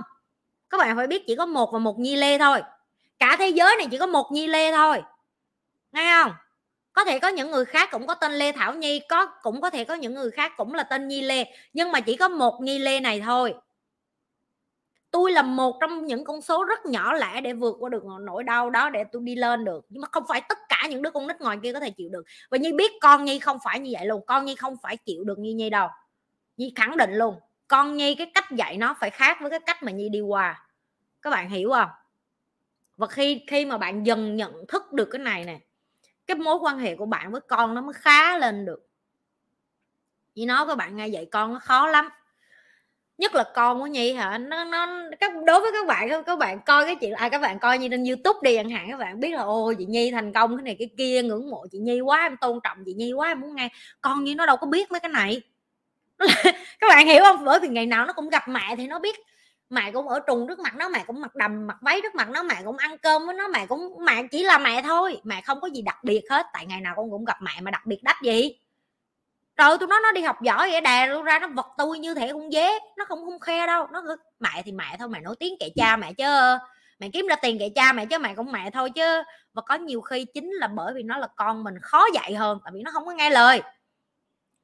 Các 0.70 0.78
bạn 0.78 0.96
phải 0.96 1.07
biết 1.07 1.26
chỉ 1.26 1.36
có 1.36 1.46
một 1.46 1.70
và 1.72 1.78
một 1.78 1.99
nhi 1.99 2.16
lê 2.16 2.38
thôi. 2.38 2.62
Cả 3.18 3.36
thế 3.38 3.49
giới 3.49 3.76
này 3.76 3.86
chỉ 3.90 3.99
có 3.99 4.07
một 4.07 4.32
nhi 4.32 4.46
lê 4.46 4.72
thôi. 4.72 5.03
Nghe 5.92 6.22
không? 6.22 6.32
Có 6.99 7.05
thể 7.05 7.18
có 7.18 7.28
những 7.28 7.51
người 7.51 7.64
khác 7.64 7.88
cũng 7.92 8.07
có 8.07 8.14
tên 8.14 8.32
lê 8.32 8.53
thảo 8.53 8.74
nhi, 8.74 9.01
có, 9.09 9.26
cũng 9.26 9.61
có 9.61 9.70
thể 9.70 9.84
có 9.84 9.94
những 9.94 10.14
người 10.14 10.30
khác 10.30 10.53
cũng 10.57 10.74
là 10.74 10.82
tên 10.82 11.09
nhi 11.09 11.22
lê, 11.22 11.44
nhưng 11.72 11.92
mà 11.92 12.01
chỉ 12.01 12.16
có 12.16 12.28
một 12.28 12.61
nhi 12.61 12.78
lê 12.78 13.01
này 13.01 13.20
thôi. 13.20 13.55
Tôi 15.11 15.32
là 15.32 15.42
một 15.42 15.76
trong 15.80 16.07
những 16.07 16.24
con 16.24 16.42
số 16.42 16.64
rất 16.64 16.86
nhỏ 16.86 17.12
lẻ 17.12 17.40
để 17.40 17.53
vượt 17.53 17.76
qua 17.78 17.88
được 17.88 18.03
nỗi 18.20 18.44
đau 18.44 18.70
đó 18.70 18.90
để 18.90 19.05
tôi 19.12 19.22
đi 19.24 19.34
lên 19.34 19.64
được, 19.64 19.86
nhưng 19.88 20.01
mà 20.01 20.09
không 20.12 20.24
phải 20.28 20.42
tất 20.49 20.59
cả 20.68 20.86
những 20.90 21.03
đứa 21.03 21.11
con 21.11 21.26
nít 21.26 21.40
ngoài 21.40 21.59
kia 21.62 21.72
có 21.72 21.80
thể 21.80 21.90
chịu 21.90 22.09
được. 22.12 22.22
Và 22.51 22.59
nhi 22.59 22.72
biết 22.72 22.92
con 23.01 23.24
nhi 23.24 23.38
không 23.38 23.59
phải 23.64 23.80
như 23.80 23.90
vậy 23.92 24.07
luôn, 24.07 24.26
con 24.26 24.44
nhi 24.44 24.55
không 24.55 24.76
phải 24.82 24.96
chịu 24.96 25.24
được 25.24 25.38
như 25.38 25.55
nhi 25.55 25.70
đâu. 25.70 25.88
Nhi 26.57 26.72
khẳng 26.76 26.96
định 26.96 27.12
luôn, 27.12 27.40
con 27.68 27.96
nhi 27.96 28.14
cái 28.14 28.30
cách 28.34 28.51
dạy 28.51 28.76
nó 28.76 28.96
phải 29.01 29.11
khác 29.11 29.38
với 29.40 29.51
cái 29.51 29.61
cách 29.66 29.82
mà 29.82 29.92
nhi 29.92 30.09
đi 30.09 30.20
qua. 30.20 30.66
Các 31.22 31.30
bạn 31.30 31.51
hiểu 31.51 31.70
không? 31.70 31.90
Và 32.96 33.07
khi 33.07 33.44
khi 33.46 33.64
mà 33.64 33.78
bạn 33.78 34.07
dần 34.07 34.36
nhận 34.36 34.66
thức 34.68 34.92
được 34.92 35.09
cái 35.12 35.18
này 35.18 35.44
nè 35.44 35.59
cái 36.29 36.37
mối 36.37 36.57
quan 36.61 36.79
hệ 36.79 36.97
của 36.97 37.07
bạn 37.07 37.33
với 37.33 37.41
con 37.41 37.74
nó 37.74 37.81
mới 37.81 37.93
khá 37.93 38.39
lên 38.39 38.64
được. 38.64 38.89
Nhi 40.35 40.47
nói 40.47 40.66
các 40.66 40.79
bạn 40.79 40.97
nghe 40.97 41.09
dạy 41.09 41.26
con 41.31 41.53
nó 41.53 41.59
khó 41.59 41.87
lắm. 41.87 42.09
Nhất 43.18 43.35
là 43.35 43.45
con 43.55 43.81
của 43.81 43.87
nhi 43.87 44.12
hả? 44.12 44.39
Nó 44.39 44.64
nó, 44.64 44.87
các, 45.20 45.33
đối 45.47 45.61
với 45.61 45.72
các 45.72 45.87
bạn 45.87 46.24
các 46.26 46.39
bạn 46.39 46.61
coi 46.66 46.85
cái 46.85 46.97
chuyện 46.97 47.12
à 47.12 47.29
các 47.29 47.43
bạn 47.43 47.59
coi 47.59 47.79
như 47.79 47.89
trên 47.89 48.05
youtube 48.05 48.39
đi 48.43 48.57
chẳng 48.57 48.70
hạn, 48.70 48.89
các 48.91 48.99
bạn 48.99 49.20
biết 49.20 49.31
là 49.31 49.43
ô 49.43 49.72
chị 49.79 49.87
nhi 49.87 50.11
thành 50.11 50.33
công 50.33 50.57
cái 50.57 50.62
này 50.62 50.76
cái 50.79 50.91
kia, 50.99 51.22
ngưỡng 51.22 51.51
mộ 51.51 51.66
chị 51.72 51.79
nhi 51.79 52.01
quá, 52.01 52.22
em 52.22 52.37
tôn 52.37 52.59
trọng 52.64 52.79
chị 52.87 52.93
nhi 52.93 53.12
quá, 53.12 53.29
em 53.29 53.41
muốn 53.41 53.55
nghe. 53.55 53.68
Con 54.01 54.24
như 54.24 54.35
nó 54.35 54.47
đâu 54.47 54.57
có 54.57 54.66
biết 54.66 54.93
mấy 54.93 55.01
cái 55.01 55.11
này. 55.11 55.43
Các 56.81 56.89
bạn 56.89 57.07
hiểu 57.07 57.22
không? 57.22 57.45
Bởi 57.45 57.61
vì 57.61 57.68
ngày 57.68 57.87
nào 57.87 58.07
nó 58.07 58.12
cũng 58.12 58.29
gặp 58.29 58.49
mẹ 58.49 58.76
thì 58.76 58.87
nó 58.87 58.99
biết 58.99 59.16
mẹ 59.70 59.90
cũng 59.92 60.08
ở 60.08 60.20
trùng 60.20 60.48
trước 60.48 60.58
mặt 60.58 60.76
nó, 60.76 60.88
mẹ 60.88 61.04
cũng 61.06 61.20
mặc 61.20 61.34
đầm, 61.34 61.66
mặc 61.66 61.76
váy 61.80 62.00
trước 62.02 62.14
mặt 62.14 62.28
nó, 62.30 62.42
mẹ 62.42 62.54
cũng 62.64 62.76
ăn 62.76 62.98
cơm 62.98 63.26
với 63.26 63.34
nó, 63.34 63.48
mẹ 63.48 63.66
cũng, 63.66 63.96
mẹ 64.04 64.22
chỉ 64.30 64.44
là 64.44 64.58
mẹ 64.58 64.82
thôi, 64.82 65.20
mẹ 65.24 65.40
không 65.40 65.60
có 65.60 65.68
gì 65.68 65.82
đặc 65.82 66.04
biệt 66.04 66.22
hết, 66.30 66.46
tại 66.52 66.66
ngày 66.66 66.80
nào 66.80 66.94
con 66.96 67.10
cũng 67.10 67.24
gặp 67.24 67.36
mẹ 67.42 67.52
mà 67.60 67.70
đặc 67.70 67.86
biệt 67.86 68.02
đắt 68.02 68.16
gì. 68.22 68.58
Rồi 69.56 69.78
tụi 69.78 69.88
nó 69.88 70.00
nó 70.00 70.12
đi 70.12 70.22
học 70.22 70.42
giỏi 70.42 70.70
vậy 70.70 70.80
đè 70.80 71.06
luôn 71.06 71.24
ra, 71.24 71.38
nó 71.38 71.48
vật 71.48 71.66
tôi 71.78 71.98
như 71.98 72.14
thể 72.14 72.30
con 72.32 72.50
dế, 72.50 72.78
nó 72.96 73.04
không 73.04 73.24
không 73.24 73.40
khe 73.40 73.66
đâu, 73.66 73.86
nó 73.92 74.02
mẹ 74.40 74.62
thì 74.64 74.72
mẹ 74.72 74.96
thôi, 74.98 75.08
mẹ 75.08 75.20
nổi 75.20 75.36
tiếng 75.40 75.54
kệ 75.60 75.68
cha 75.76 75.96
mẹ 75.96 76.12
chứ, 76.12 76.58
mẹ 76.98 77.08
kiếm 77.12 77.26
ra 77.26 77.36
tiền 77.36 77.58
kệ 77.58 77.68
cha 77.74 77.92
mẹ 77.92 78.06
chứ, 78.06 78.18
mẹ 78.18 78.34
cũng 78.34 78.52
mẹ 78.52 78.70
thôi 78.70 78.90
chứ. 78.90 79.22
Và 79.54 79.62
có 79.62 79.74
nhiều 79.74 80.00
khi 80.00 80.24
chính 80.34 80.50
là 80.50 80.66
bởi 80.66 80.94
vì 80.94 81.02
nó 81.02 81.18
là 81.18 81.28
con 81.36 81.64
mình 81.64 81.74
khó 81.82 82.06
dạy 82.14 82.34
hơn, 82.34 82.58
tại 82.64 82.72
vì 82.74 82.82
nó 82.82 82.90
không 82.90 83.06
có 83.06 83.12
nghe 83.12 83.30
lời. 83.30 83.62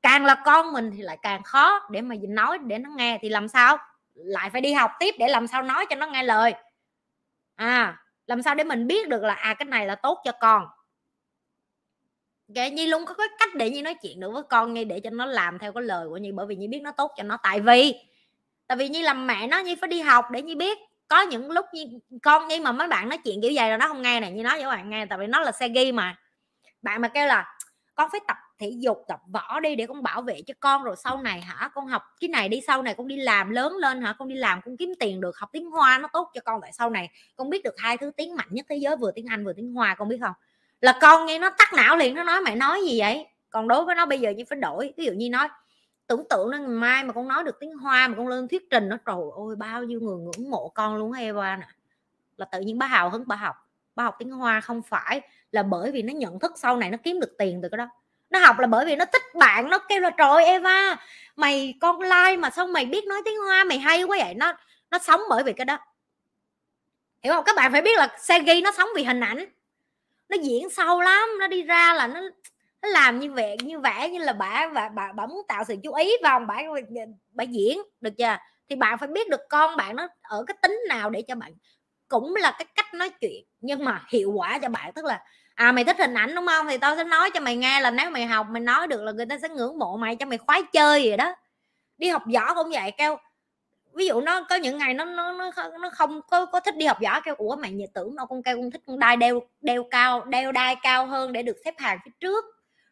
Càng 0.03 0.25
là 0.25 0.35
con 0.45 0.73
mình 0.73 0.91
thì 0.97 1.03
lại 1.03 1.19
càng 1.23 1.43
khó 1.43 1.81
để 1.91 2.01
mà 2.01 2.15
nói, 2.29 2.59
để 2.59 2.79
nó 2.79 2.91
nghe 2.97 3.19
thì 3.23 3.29
làm 3.29 3.49
sao? 3.49 3.79
Lại 4.15 4.51
phải 4.51 4.61
đi 4.61 4.73
học 4.73 4.91
tiếp 5.01 5.15
để 5.19 5.29
làm 5.29 5.47
sao 5.47 5.63
nói 5.63 5.87
cho 5.91 5.97
nó 5.97 6.07
nghe 6.07 6.23
lời. 6.23 6.55
À 7.55 8.01
làm 8.27 8.43
sao 8.43 8.55
để 8.55 8.65
mình 8.65 8.87
biết 8.87 9.09
được 9.09 9.23
là 9.23 9.35
à 9.35 9.55
cái 9.55 9.67
này 9.67 9.87
là 9.87 9.95
tốt 9.95 10.19
cho 10.25 10.33
con. 10.33 10.67
Cái 12.55 12.71
nhi 12.71 12.87
luôn 12.87 13.05
có 13.05 13.15
cái 13.15 13.27
cách 13.39 13.55
để 13.55 13.71
nhi 13.71 13.83
nói 13.83 13.95
chuyện 13.95 14.21
được 14.21 14.31
với 14.33 14.43
con, 14.51 14.75
nhi 14.75 14.85
để 14.85 15.01
cho 15.01 15.11
nó 15.11 15.27
làm 15.27 15.59
theo 15.59 15.73
cái 15.73 15.83
lời 15.83 16.09
của 16.09 16.17
nhi, 16.17 16.33
bởi 16.33 16.47
vì 16.47 16.57
nhi 16.57 16.69
biết 16.69 16.81
nó 16.83 16.93
tốt 16.93 17.13
cho 17.17 17.23
nó. 17.23 17.37
Tại 17.43 17.61
vì 17.61 17.95
tại 18.67 18.77
vì 18.77 18.89
nhi 18.89 19.03
làm 19.03 19.27
mẹ 19.27 19.47
nó, 19.47 19.59
nhi 19.59 19.75
phải 19.81 19.89
đi 19.89 20.01
học 20.01 20.31
để 20.31 20.43
nhi 20.43 20.55
biết. 20.55 20.79
Có 21.09 21.21
những 21.21 21.51
lúc 21.51 21.67
nhi, 21.73 21.99
con 22.23 22.49
nhi 22.49 22.61
mà 22.61 22.73
mấy 22.73 22.89
bạn 22.89 23.09
nói 23.09 23.19
chuyện 23.25 23.43
kiểu 23.43 23.53
vậy 23.55 23.71
là 23.71 23.77
nó 23.77 23.89
không 23.89 24.03
nghe 24.03 24.21
này 24.21 24.33
như 24.33 24.43
nói 24.43 24.59
cho 24.63 24.69
bạn 24.69 24.91
nghe, 24.91 25.07
tại 25.07 25.19
vì 25.19 25.27
nó 25.27 25.41
là 25.41 25.53
xe 25.53 25.69
ghi 25.69 25.93
mà. 25.93 26.17
Bạn 26.83 27.01
mà 27.01 27.09
kêu 27.09 27.27
là, 27.27 27.57
con 27.95 28.09
phải 28.13 28.21
tập 28.27 28.37
thể 28.59 28.73
dục, 28.79 29.05
tập 29.09 29.21
võ 29.33 29.61
đi 29.61 29.77
để 29.77 29.87
con 29.87 30.03
bảo 30.03 30.23
vệ 30.23 30.43
cho 30.47 30.55
con. 30.61 30.83
Rồi 30.83 30.97
sau 30.97 31.23
này 31.23 31.41
hả, 31.41 31.71
con 31.75 31.87
học 31.87 32.03
cái 32.21 32.29
này 32.29 32.49
đi, 32.49 32.61
sau 32.67 32.83
này 32.83 32.95
con 32.95 33.09
đi 33.09 33.17
làm 33.17 33.51
lớn 33.51 33.77
lên 33.77 34.03
hả, 34.03 34.15
con 34.19 34.29
đi 34.29 34.35
làm 34.35 34.61
con 34.65 34.77
kiếm 34.77 34.93
tiền 35.01 35.21
được, 35.21 35.39
học 35.39 35.49
tiếng 35.53 35.71
hoa 35.71 35.99
nó 35.99 36.09
tốt 36.13 36.31
cho 36.35 36.41
con. 36.45 36.61
Tại 36.63 36.73
sau 36.73 36.91
này 36.91 37.11
con 37.37 37.51
biết 37.51 37.65
được 37.65 37.75
hai 37.79 37.97
thứ 37.97 38.11
tiếng 38.17 38.37
mạnh 38.37 38.49
nhất 38.51 38.67
thế 38.69 38.77
giới, 38.77 38.97
vừa 38.97 39.11
tiếng 39.11 39.27
anh, 39.27 39.45
vừa 39.45 39.53
tiếng 39.53 39.75
hoa, 39.75 39.95
con 39.95 40.09
biết 40.09 40.19
không? 40.21 40.35
Là 40.81 40.99
con 41.01 41.27
nghe 41.27 41.39
nó 41.39 41.51
tắt 41.59 41.73
não 41.77 41.97
liền, 41.97 42.15
nó 42.15 42.23
nói 42.23 42.41
mẹ 42.41 42.57
nói 42.57 42.81
gì 42.85 43.01
vậy? 43.01 43.27
Còn 43.51 43.69
đối 43.69 43.85
với 43.85 43.95
nó 43.95 44.07
bây 44.07 44.21
giờ 44.21 44.31
như 44.31 44.45
phải 44.51 44.59
đổi. 44.59 44.95
Ví 44.97 45.05
dụ 45.05 45.13
như 45.13 45.31
nói, 45.31 45.49
tưởng 46.07 46.25
tượng 46.31 46.51
nó 46.51 46.59
ngày 46.59 46.69
mai 46.69 47.05
mà 47.05 47.13
con 47.13 47.29
nói 47.29 47.45
được 47.45 47.61
tiếng 47.61 47.77
hoa 47.77 48.09
mà 48.09 48.15
con 48.17 48.29
lên 48.29 48.49
thuyết 48.49 48.71
trình 48.71 48.89
nó, 48.89 48.97
trời 49.07 49.17
ơi, 49.49 49.57
bao 49.57 49.83
nhiêu 49.83 50.01
người 50.01 50.19
ngưỡng 50.19 50.51
mộ 50.51 50.69
con 50.69 50.97
luôn 50.97 51.13
Eva 51.13 51.57
nè. 51.57 51.67
Là 52.37 52.47
tự 52.53 52.61
nhiên 52.61 52.79
bà 52.79 52.87
hào 52.87 53.11
hứng 53.11 53.25
bà 53.27 53.37
học. 53.37 53.57
Bà 53.95 54.05
học 54.05 54.17
tiếng 54.19 54.31
hoa 54.31 54.61
không 54.61 54.83
phải 54.83 55.21
là 55.53 55.63
bởi 55.63 55.93
vì 55.93 56.03
nó 56.03 56.13
nhận 56.13 56.39
thức 56.39 56.53
sau 56.57 56.77
này 56.77 56.91
nó 56.91 56.99
kiếm 57.03 57.21
được 57.21 57.35
tiền 57.39 57.61
từ 57.63 57.69
cái 57.69 57.79
đó 57.79 57.89
nó 58.35 58.41
học 58.41 58.59
là 58.59 58.67
bởi 58.67 58.87
vì 58.87 58.97
nó 58.97 59.05
thích 59.05 59.23
bạn 59.35 59.71
nó 59.71 59.79
kêu 59.79 60.01
là 60.01 60.11
trời 60.11 60.45
Eva 60.45 60.97
mày 61.37 61.75
con 61.81 62.01
like 62.01 62.37
mà 62.37 62.51
sao 62.51 62.67
mày 62.67 62.85
biết 62.85 63.05
nói 63.05 63.23
tiếng 63.25 63.39
hoa 63.39 63.65
mày 63.65 63.79
hay 63.79 64.03
quá 64.03 64.17
vậy? 64.21 64.35
Nó 64.35 64.53
nó 64.91 64.99
sống 64.99 65.21
bởi 65.31 65.43
vì 65.43 65.53
cái 65.53 65.65
đó. 65.65 65.79
Hiểu 67.23 67.33
không? 67.35 67.45
Các 67.45 67.57
bạn 67.57 67.73
phải 67.73 67.83
biết 67.83 67.99
là 67.99 68.17
Sergey 68.19 68.61
nó 68.61 68.73
sống 68.73 68.89
vì 68.97 69.05
hình 69.05 69.21
ảnh. 69.21 69.45
Nó 70.29 70.37
diễn 70.43 70.71
sâu 70.71 71.01
lắm 71.01 71.29
nó 71.41 71.47
đi 71.47 71.63
ra 71.63 71.95
là 71.95 72.07
nó 72.07 72.21
nó 72.83 72.89
làm 72.89 73.21
như 73.21 73.33
vậy 73.33 73.57
như 73.63 73.79
vẻ 73.79 74.09
như 74.09 74.19
là 74.19 74.33
bà 74.33 74.71
bà 74.75 74.89
bà, 74.89 75.13
bà 75.13 75.27
muốn 75.27 75.43
tạo 75.49 75.65
sự 75.69 75.77
chú 75.83 75.95
ý 75.95 76.13
vào 76.23 76.41
bà 76.41 76.57
bà 77.33 77.45
diễn 77.45 77.79
được 78.01 78.13
chưa? 78.19 78.37
Thì 78.69 78.77
bạn 78.77 78.99
phải 78.99 79.09
biết 79.09 79.29
được 79.29 79.41
con 79.49 79.77
bạn 79.77 79.97
nó 79.97 80.09
ở 80.23 80.45
cái 80.47 80.57
tính 80.63 80.79
nào 80.89 81.11
để 81.11 81.23
cho 81.29 81.35
bạn 81.35 81.53
cũng 82.09 82.37
là 82.37 82.55
cái 82.59 82.67
cách 82.75 82.95
nói 82.95 83.11
chuyện 83.21 83.45
nhưng 83.61 83.85
mà 83.85 84.05
hiệu 84.09 84.33
quả 84.33 84.59
cho 84.63 84.69
bạn 84.69 84.93
tức 84.93 85.05
là 85.05 85.25
à 85.55 85.73
mày 85.73 85.85
thích 85.85 85.99
hình 85.99 86.15
ảnh 86.15 86.35
đúng 86.35 86.47
không? 86.47 86.67
Thì 86.69 86.79
tao 86.79 86.97
sẽ 86.97 87.05
nói 87.05 87.31
cho 87.35 87.41
mày 87.41 87.57
nghe 87.57 87.81
là 87.81 87.91
nếu 87.91 88.11
mày 88.11 88.27
học 88.27 88.47
mày 88.51 88.61
nói 88.61 88.87
được 88.87 89.03
là 89.03 89.13
người 89.13 89.27
ta 89.27 89.39
sẽ 89.39 89.49
ngưỡng 89.49 89.79
mộ 89.79 89.97
mày 89.97 90.17
cho 90.17 90.27
mày 90.27 90.39
khoái 90.39 90.63
chơi 90.73 91.09
vậy 91.09 91.17
đó. 91.17 91.35
Đi 91.99 92.09
học 92.09 92.23
võ 92.35 92.55
cũng 92.55 92.71
vậy 92.73 92.93
kêu 92.99 93.17
ví 93.95 94.07
dụ 94.07 94.21
nó 94.21 94.47
có 94.51 94.57
những 94.57 94.79
ngày 94.79 94.95
nó 94.95 95.05
nó 95.05 95.33
nó, 95.33 95.51
nó 95.81 95.91
không 95.91 96.21
có 96.31 96.47
có 96.47 96.61
thích 96.61 96.77
đi 96.77 96.87
học 96.87 96.99
võ 97.05 97.21
kêu 97.21 97.35
ủa 97.39 97.57
mày 97.57 97.73
nhờ 97.73 97.87
tưởng 97.95 98.17
đâu 98.17 98.27
con 98.27 98.43
kêu 98.43 98.57
con 98.57 98.71
thích 98.71 98.83
con 98.87 98.99
đai 98.99 99.17
đeo 99.17 99.43
đeo 99.61 99.85
cao 99.91 100.25
đeo 100.25 100.53
đai 100.53 100.77
cao 100.83 101.07
hơn 101.07 101.33
để 101.33 101.43
được 101.43 101.57
xếp 101.65 101.75
hàng 101.79 101.99
phía 102.05 102.11
trước. 102.21 102.45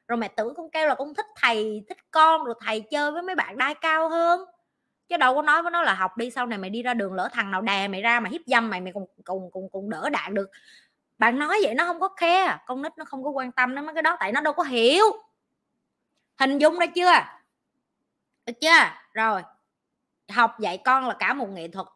Rồi 0.08 0.16
mẹ 0.16 0.28
tưởng 0.28 0.54
con 0.54 0.70
kêu 0.70 0.88
là 0.88 0.94
con 0.94 1.14
thích 1.14 1.26
thầy 1.36 1.84
thích 1.88 1.98
con 2.10 2.44
rồi 2.44 2.54
thầy 2.66 2.80
chơi 2.80 3.12
với 3.12 3.22
mấy 3.22 3.34
bạn 3.34 3.58
đai 3.58 3.74
cao 3.74 4.08
hơn. 4.08 4.44
Chứ 5.08 5.16
đâu 5.16 5.34
có 5.34 5.42
nói 5.42 5.62
với 5.62 5.70
nó 5.70 5.82
là 5.82 5.94
học 5.94 6.16
đi 6.16 6.30
sau 6.30 6.46
này 6.46 6.58
mày 6.58 6.70
đi 6.70 6.82
ra 6.82 6.94
đường 6.94 7.14
lỡ 7.14 7.28
thằng 7.32 7.50
nào 7.50 7.60
đè 7.62 7.88
mày 7.88 8.02
ra 8.02 8.20
mà 8.20 8.28
hiếp 8.30 8.40
dâm 8.46 8.70
mày 8.70 8.80
mày 8.80 8.92
cùng 8.92 9.06
cùng 9.24 9.50
cùng 9.52 9.68
cùng 9.72 9.90
đỡ 9.90 10.08
đạn 10.10 10.34
được 10.34 10.50
bạn 11.18 11.38
nói 11.38 11.60
vậy 11.62 11.74
nó 11.74 11.84
không 11.84 12.00
có 12.00 12.08
khe 12.08 12.58
con 12.66 12.82
nít 12.82 12.98
nó 12.98 13.04
không 13.04 13.24
có 13.24 13.30
quan 13.30 13.52
tâm 13.52 13.74
đến 13.74 13.86
mấy 13.86 13.94
cái 13.94 14.02
đó, 14.02 14.16
tại 14.20 14.32
nó 14.32 14.40
đâu 14.40 14.52
có 14.52 14.62
hiểu. 14.62 15.04
Hình 16.38 16.58
dung 16.58 16.78
ra 16.78 16.86
chưa? 16.86 17.12
Được 18.46 18.52
chưa? 18.60 18.90
Rồi, 19.12 19.42
học 20.28 20.60
dạy 20.60 20.78
con 20.84 21.08
là 21.08 21.14
cả 21.18 21.34
một 21.34 21.48
nghệ 21.48 21.68
thuật. 21.68 21.86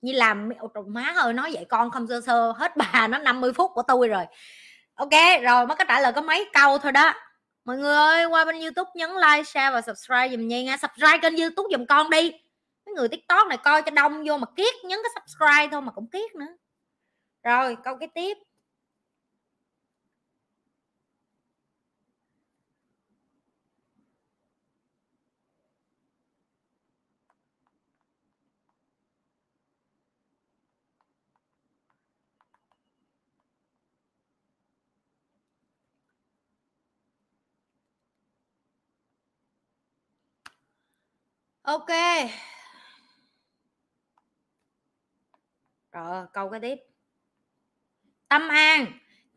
Như 0.00 0.12
làm 0.12 0.50
má 0.86 1.12
ơi 1.16 1.32
nói 1.32 1.52
dạy 1.52 1.64
con 1.68 1.90
không 1.90 2.06
sơ 2.06 2.20
sơ, 2.20 2.52
hết 2.52 2.76
bà 2.76 3.06
nó 3.06 3.18
50 3.18 3.52
phút 3.52 3.70
của 3.74 3.82
tôi 3.82 4.08
rồi. 4.08 4.24
Ok, 4.94 5.10
rồi 5.42 5.66
mới 5.66 5.76
có 5.76 5.84
trả 5.88 6.00
lời 6.00 6.12
có 6.12 6.20
mấy 6.20 6.50
câu 6.52 6.78
thôi 6.78 6.92
đó. 6.92 7.14
Mọi 7.64 7.78
người 7.78 7.96
ơi, 7.96 8.24
qua 8.24 8.44
bên 8.44 8.60
youtube 8.60 8.90
nhấn 8.94 9.10
like, 9.10 9.44
share 9.44 9.70
và 9.70 9.80
subscribe 9.80 10.28
dùm 10.28 10.48
nhi 10.48 10.64
nha. 10.64 10.76
Subscribe 10.76 11.18
kênh 11.18 11.36
youtube 11.36 11.68
dùm 11.72 11.86
con 11.86 12.10
đi. 12.10 12.32
Mấy 12.86 12.94
người 12.94 13.08
tiktok 13.08 13.48
này 13.48 13.58
coi 13.58 13.82
cho 13.82 13.90
đông 13.90 14.24
vô 14.26 14.38
mà 14.38 14.46
kiết, 14.56 14.74
nhấn 14.84 14.98
cái 15.02 15.10
subscribe 15.14 15.68
thôi 15.72 15.80
mà 15.80 15.92
cũng 15.92 16.06
kiết 16.06 16.34
nữa. 16.34 16.46
Rồi, 17.42 17.76
câu 17.84 17.96
cái 17.96 18.08
tiếp. 18.14 18.38
Ok. 41.74 41.90
Rồi 45.92 46.26
câu 46.32 46.48
cái 46.50 46.60
tiếp. 46.60 46.78
Tâm 48.28 48.48
an, 48.48 48.86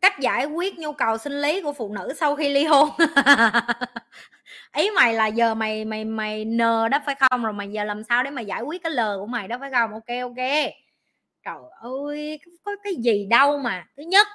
cách 0.00 0.18
giải 0.20 0.44
quyết 0.46 0.78
nhu 0.78 0.92
cầu 0.92 1.18
sinh 1.18 1.40
lý 1.42 1.62
của 1.62 1.72
phụ 1.72 1.92
nữ 1.94 2.12
sau 2.20 2.36
khi 2.36 2.48
ly 2.48 2.64
hôn. 2.64 2.88
Ý 4.76 4.90
mày 4.90 5.14
là 5.14 5.26
giờ 5.26 5.54
mày 5.54 5.84
mày 5.84 6.04
mày 6.04 6.44
nờ 6.44 6.88
đó 6.88 6.98
phải 7.06 7.14
không? 7.14 7.44
Rồi 7.44 7.52
mày 7.52 7.68
giờ 7.72 7.84
làm 7.84 8.02
sao 8.04 8.22
để 8.22 8.30
mà 8.30 8.42
giải 8.42 8.62
quyết 8.62 8.82
cái 8.82 8.92
lờ 8.92 9.16
của 9.20 9.26
mày 9.26 9.48
đó 9.48 9.56
phải 9.60 9.70
không? 9.70 9.92
Ok 9.92 10.08
ok. 10.22 10.46
Trời 11.44 11.56
ơi 11.80 12.40
có 12.64 12.72
cái 12.84 12.94
gì 12.96 13.26
đâu 13.30 13.58
mà. 13.58 13.84
Thứ 13.96 14.02
nhất, 14.02 14.26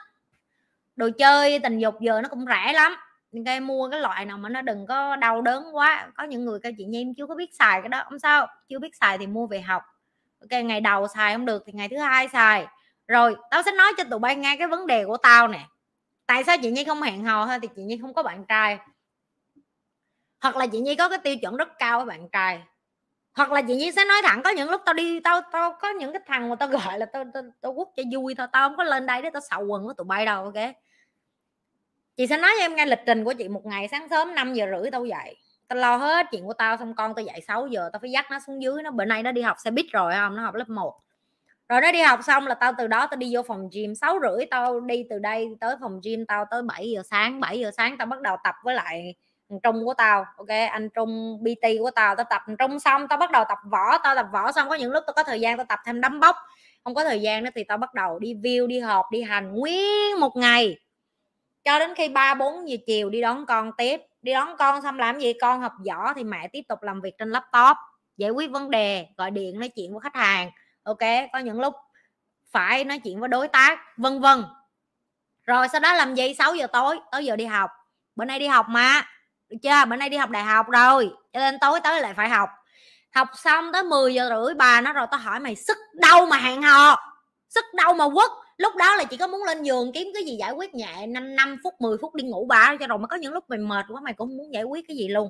đồ 0.95 1.09
chơi, 1.17 1.59
tình 1.59 1.79
dục 1.79 1.95
giờ 2.01 2.21
nó 2.21 2.29
cũng 2.29 2.45
rẻ 2.47 2.73
lắm 2.73 2.95
cái 3.45 3.59
mua 3.59 3.89
cái 3.89 3.99
loại 3.99 4.25
nào 4.25 4.37
mà 4.37 4.49
nó 4.49 4.61
đừng 4.61 4.85
có 4.87 5.15
đau 5.15 5.41
đớn 5.41 5.75
quá. 5.75 6.11
Có 6.17 6.23
những 6.23 6.45
người 6.45 6.59
các 6.63 6.73
chị 6.77 6.85
nhi 6.85 7.05
chưa 7.17 7.27
có 7.27 7.35
biết 7.35 7.49
xài 7.59 7.81
cái 7.81 7.89
đó. 7.89 8.03
Không 8.09 8.19
sao 8.19 8.47
chưa 8.67 8.79
biết 8.79 8.95
xài 9.01 9.17
thì 9.17 9.27
mua 9.27 9.47
về 9.47 9.61
học. 9.61 9.83
Ok 10.41 10.63
ngày 10.63 10.81
đầu 10.81 11.07
xài 11.07 11.33
không 11.33 11.45
được 11.45 11.63
thì 11.65 11.73
ngày 11.73 11.89
thứ 11.89 11.97
hai 11.97 12.27
xài. 12.27 12.67
Rồi 13.07 13.35
tao 13.51 13.61
sẽ 13.61 13.71
nói 13.71 13.93
cho 13.97 14.03
tụi 14.03 14.19
bay 14.19 14.35
nghe 14.35 14.55
cái 14.59 14.67
vấn 14.67 14.87
đề 14.87 15.05
của 15.05 15.17
tao 15.17 15.47
nè. 15.47 15.65
Tại 16.25 16.43
sao 16.43 16.57
chị 16.61 16.71
nhi 16.71 16.83
không 16.83 17.01
hẹn 17.01 17.25
hò 17.25 17.45
thôi 17.45 17.57
thì 17.61 17.67
chị 17.75 17.83
nhi 17.83 17.97
không 18.01 18.13
có 18.13 18.23
bạn 18.23 18.45
trai. 18.45 18.77
Hoặc 20.41 20.55
là 20.55 20.67
chị 20.67 20.79
nhi 20.79 20.95
có 20.95 21.09
cái 21.09 21.17
tiêu 21.17 21.35
chuẩn 21.37 21.57
rất 21.57 21.69
cao 21.79 21.99
với 21.99 22.05
bạn 22.05 22.29
trai. 22.29 22.61
Hoặc 23.33 23.51
là 23.51 23.61
chị 23.61 23.75
nhi 23.75 23.91
sẽ 23.91 24.05
nói 24.05 24.17
thẳng 24.23 24.43
có 24.43 24.49
những 24.49 24.69
lúc 24.69 24.81
tao 24.85 24.93
đi 24.93 25.19
tao 25.19 25.41
tao 25.51 25.77
có 25.81 25.89
những 25.89 26.13
cái 26.13 26.21
thằng 26.27 26.49
mà 26.49 26.55
tao 26.55 26.69
gọi 26.69 26.99
là 26.99 27.05
tao 27.05 27.23
tao, 27.33 27.43
tao 27.61 27.73
quất 27.73 27.87
cho 27.95 28.03
vui 28.13 28.35
thôi. 28.35 28.47
Tao 28.51 28.69
không 28.69 28.77
có 28.77 28.83
lên 28.83 29.05
đây 29.05 29.21
để 29.21 29.29
tao 29.29 29.41
xạo 29.49 29.65
quần 29.65 29.85
với 29.85 29.95
tụi 29.97 30.05
bay 30.05 30.25
đâu 30.25 30.43
ok? 30.43 30.75
Chị 32.17 32.27
sẽ 32.27 32.37
nói 32.37 32.51
cho 32.57 32.63
em 32.63 32.75
nghe 32.75 32.85
lịch 32.85 32.99
trình 33.05 33.23
của 33.23 33.33
chị 33.33 33.47
một 33.47 33.65
ngày, 33.65 33.87
sáng 33.87 34.09
sớm 34.09 34.35
5 34.35 34.53
giờ 34.53 34.65
rưỡi 34.71 34.91
tao 34.91 35.05
dậy. 35.05 35.35
Tao 35.67 35.79
lo 35.79 35.95
hết 35.97 36.25
chuyện 36.31 36.45
của 36.45 36.53
tao, 36.53 36.77
xong 36.77 36.95
con 36.95 37.15
tao 37.15 37.25
dậy 37.25 37.41
6 37.47 37.67
giờ, 37.67 37.89
tao 37.93 37.99
phải 37.99 38.11
dắt 38.11 38.31
nó 38.31 38.39
xuống 38.47 38.61
dưới. 38.61 38.83
Nó 38.83 38.91
bữa 38.91 39.05
nay 39.05 39.23
nó 39.23 39.31
đi 39.31 39.41
học 39.41 39.57
xe 39.59 39.71
buýt 39.71 39.85
rồi, 39.91 40.13
không? 40.13 40.35
Nó 40.35 40.43
học 40.43 40.55
lớp 40.55 40.69
1 40.69 40.93
rồi 41.69 41.81
nó 41.81 41.91
đi 41.91 42.01
học 42.01 42.19
xong 42.23 42.47
là 42.47 42.55
tao 42.55 42.73
từ 42.77 42.87
đó 42.87 43.07
tao 43.11 43.17
đi 43.17 43.35
vô 43.35 43.41
phòng 43.43 43.69
gym. 43.71 43.95
6 43.95 44.19
rưỡi 44.21 44.45
tao 44.45 44.79
đi 44.79 45.03
từ 45.09 45.19
đây 45.19 45.47
tới 45.59 45.75
phòng 45.81 45.99
gym 46.03 46.25
tao 46.25 46.45
tới 46.51 46.61
7 46.61 46.89
giờ 46.89 47.01
sáng. 47.11 47.39
7 47.39 47.59
giờ 47.59 47.71
sáng 47.77 47.97
tao 47.97 48.05
bắt 48.05 48.21
đầu 48.21 48.37
tập 48.43 48.55
với 48.63 48.75
lại 48.75 49.15
trung 49.63 49.85
của 49.85 49.93
tao, 49.93 50.25
ok? 50.37 50.47
Anh 50.71 50.89
trung 50.89 51.43
bt 51.43 51.67
của 51.79 51.91
tao. 51.91 52.15
Tao 52.15 52.25
tập 52.29 52.41
trung 52.59 52.79
xong, 52.79 53.07
tao 53.07 53.17
bắt 53.17 53.31
đầu 53.31 53.43
tập 53.49 53.57
võ. 53.71 53.97
Tao 53.97 54.15
tập 54.15 54.27
võ 54.33 54.51
xong 54.51 54.69
có 54.69 54.75
những 54.75 54.91
lúc 54.91 55.03
tao 55.07 55.13
có 55.13 55.23
thời 55.23 55.39
gian 55.41 55.57
tao 55.57 55.65
tập 55.69 55.79
thêm 55.85 56.01
đấm 56.01 56.19
bốc. 56.19 56.35
Không 56.83 56.95
có 56.95 57.03
thời 57.03 57.21
gian 57.21 57.43
nữa 57.43 57.49
thì 57.55 57.63
tao 57.63 57.77
bắt 57.77 57.93
đầu 57.93 58.19
đi 58.19 58.33
view, 58.33 58.67
đi 58.67 58.79
họp, 58.79 59.05
đi 59.11 59.21
hành 59.21 59.51
nguyên 59.55 60.19
một 60.19 60.35
ngày 60.35 60.77
cho 61.67 61.79
đến 61.79 61.93
khi 61.95 62.09
ba, 62.09 62.33
bốn 62.33 62.69
giờ 62.69 62.77
chiều 62.87 63.09
đi 63.09 63.21
đón 63.21 63.45
con 63.45 63.71
tiếp. 63.77 64.01
Đi 64.21 64.33
đón 64.33 64.57
con 64.57 64.81
xong 64.81 64.99
làm 64.99 65.19
gì? 65.19 65.33
Con 65.41 65.61
học 65.61 65.73
võ 65.87 66.13
thì 66.13 66.23
mẹ 66.23 66.47
tiếp 66.47 66.61
tục 66.69 66.83
làm 66.83 67.01
việc 67.01 67.13
trên 67.17 67.31
laptop, 67.31 67.77
giải 68.17 68.29
quyết 68.29 68.51
vấn 68.51 68.69
đề, 68.69 69.07
gọi 69.17 69.31
điện 69.31 69.59
nói 69.59 69.69
chuyện 69.69 69.91
với 69.91 69.99
khách 70.01 70.15
hàng. 70.15 70.51
Ok, 70.83 70.99
có 71.33 71.39
những 71.39 71.59
lúc 71.59 71.73
phải 72.51 72.83
nói 72.83 72.99
chuyện 72.99 73.19
với 73.19 73.29
đối 73.29 73.47
tác, 73.47 73.79
vân 73.97 74.21
vân. 74.21 74.45
Rồi 75.43 75.67
sau 75.67 75.79
đó 75.81 75.93
làm 75.93 76.15
gì? 76.15 76.33
6 76.33 76.55
giờ 76.55 76.67
tối, 76.67 76.99
tới 77.11 77.25
giờ 77.25 77.35
đi 77.35 77.45
học. 77.45 77.71
Bữa 78.15 78.25
nay 78.25 78.39
đi 78.39 78.47
học 78.47 78.65
mà. 78.69 79.01
Được 79.49 79.57
chưa? 79.63 79.85
Bữa 79.89 79.95
nay 79.95 80.09
đi 80.09 80.17
học 80.17 80.29
đại 80.29 80.43
học 80.43 80.69
rồi, 80.69 81.09
cho 81.33 81.39
nên 81.39 81.59
tối 81.61 81.79
tới 81.83 82.01
lại 82.01 82.13
phải 82.13 82.29
học. 82.29 82.49
Học 83.15 83.27
xong 83.35 83.71
tới 83.73 83.83
10 83.83 84.13
giờ 84.13 84.29
rưỡi 84.29 84.53
bà 84.53 84.81
nó 84.81 84.93
rồi, 84.93 85.07
tao 85.11 85.19
hỏi 85.19 85.39
mày, 85.39 85.55
sức 85.55 85.77
đâu 85.93 86.25
mà 86.25 86.37
hẹn 86.37 86.61
hò, 86.61 86.95
sức 87.49 87.65
đâu 87.73 87.93
mà 87.93 88.05
quất 88.13 88.31
lúc 88.57 88.75
đó 88.75 88.95
là 88.95 89.03
chỉ 89.03 89.17
có 89.17 89.27
muốn 89.27 89.43
lên 89.43 89.63
giường 89.63 89.91
kiếm 89.93 90.07
cái 90.13 90.23
gì 90.23 90.35
giải 90.35 90.51
quyết 90.51 90.75
nhẹ 90.75 91.07
5 91.07 91.35
năm 91.35 91.57
phút 91.63 91.73
10 91.79 91.97
phút 92.01 92.15
đi 92.15 92.23
ngủ 92.23 92.45
bà 92.45 92.75
cho 92.79 92.87
rồi 92.87 92.97
mà 92.97 93.07
có 93.07 93.17
những 93.17 93.33
lúc 93.33 93.43
mày 93.49 93.59
mệt 93.59 93.85
quá 93.89 94.01
mày 94.01 94.13
cũng 94.13 94.37
muốn 94.37 94.53
giải 94.53 94.63
quyết 94.63 94.85
cái 94.87 94.97
gì 94.97 95.07
luôn. 95.07 95.29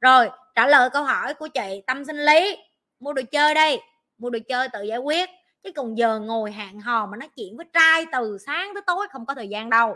Rồi, 0.00 0.30
trả 0.54 0.66
lời 0.66 0.90
câu 0.90 1.04
hỏi 1.04 1.34
của 1.34 1.48
chị, 1.48 1.82
tâm 1.86 2.04
sinh 2.04 2.16
lý, 2.16 2.56
mua 3.00 3.12
đồ 3.12 3.22
chơi 3.32 3.54
đây 3.54 3.80
mua 4.18 4.30
đồ 4.30 4.38
chơi 4.48 4.68
tự 4.68 4.82
giải 4.82 4.98
quyết. 4.98 5.30
Chứ 5.62 5.72
còn 5.76 5.98
giờ 5.98 6.18
ngồi 6.18 6.52
hẹn 6.52 6.80
hò 6.80 7.06
mà 7.06 7.16
nói 7.16 7.28
chuyện 7.36 7.56
với 7.56 7.66
trai 7.72 8.06
từ 8.12 8.38
sáng 8.46 8.70
tới 8.74 8.82
tối 8.86 9.06
không 9.10 9.26
có 9.26 9.34
thời 9.34 9.48
gian 9.48 9.70
đâu. 9.70 9.94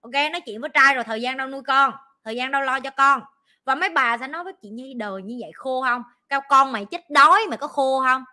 Ok, 0.00 0.12
nói 0.12 0.40
chuyện 0.46 0.60
với 0.60 0.70
trai 0.74 0.94
rồi 0.94 1.04
thời 1.04 1.22
gian 1.22 1.36
đâu 1.36 1.48
nuôi 1.48 1.62
con, 1.66 1.92
thời 2.24 2.36
gian 2.36 2.50
đâu 2.50 2.62
lo 2.62 2.80
cho 2.80 2.90
con. 2.90 3.20
Và 3.64 3.74
mấy 3.74 3.88
bà 3.88 4.18
sẽ 4.18 4.28
nói 4.28 4.44
với 4.44 4.52
chị 4.62 4.68
nhi 4.68 4.94
đời 4.94 5.22
như 5.22 5.36
vậy 5.40 5.50
khô 5.54 5.82
không? 5.82 6.02
Cao 6.28 6.40
con 6.48 6.72
mày 6.72 6.84
chết 6.84 7.10
đói 7.10 7.40
mày 7.48 7.58
có 7.58 7.66
khô 7.66 8.02
không? 8.06 8.24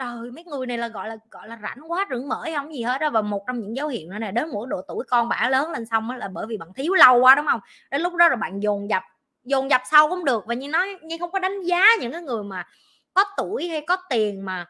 Trời, 0.00 0.30
mấy 0.30 0.44
người 0.44 0.66
này 0.66 0.78
là, 0.78 0.88
gọi 0.88 1.08
là 1.08 1.16
gọi 1.30 1.48
là, 1.48 1.58
rảnh 1.62 1.92
quá 1.92 2.06
rưỡng 2.10 2.28
mỡ 2.28 2.44
không 2.56 2.74
gì 2.74 2.82
hết 2.82 3.00
đó 3.00 3.10
và 3.10 3.22
một 3.22 3.44
trong 3.46 3.60
những 3.60 3.76
dấu 3.76 3.88
hiệu 3.88 4.10
nữa 4.10 4.18
này 4.18 4.32
đến 4.32 4.48
mỗi 4.52 4.66
độ 4.70 4.82
tuổi 4.88 5.04
con 5.08 5.28
bả 5.28 5.48
lớn 5.50 5.70
lên 5.70 5.86
xong 5.86 6.10
là 6.10 6.28
bởi 6.28 6.46
vì 6.46 6.56
bạn 6.56 6.72
thiếu 6.74 6.94
lâu 6.94 7.20
quá, 7.20 7.34
đúng 7.34 7.46
không? 7.46 7.60
Đến 7.90 8.02
lúc 8.02 8.14
đó 8.14 8.28
là 8.28 8.36
bạn 8.36 8.60
dồn 8.62 8.90
dập 8.90 9.02
dồn 9.44 9.70
dập 9.70 9.82
sau 9.90 10.08
cũng 10.08 10.24
được. 10.24 10.46
Và 10.46 10.54
như 10.54 10.68
nói, 10.68 10.96
như 11.02 11.16
không 11.20 11.30
có 11.30 11.38
đánh 11.38 11.62
giá 11.62 11.84
những 12.00 12.12
cái 12.12 12.22
người 12.22 12.44
mà 12.44 12.66
có 13.14 13.24
tuổi 13.36 13.68
hay 13.68 13.84
có 13.86 13.96
tiền 14.10 14.44
mà 14.44 14.66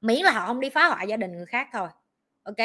miễn 0.00 0.24
là 0.24 0.32
họ 0.32 0.46
không 0.46 0.60
đi 0.60 0.70
phá 0.70 0.86
hoại 0.86 1.08
gia 1.08 1.16
đình 1.16 1.32
người 1.36 1.46
khác 1.46 1.68
thôi, 1.72 1.88
ok? 2.42 2.56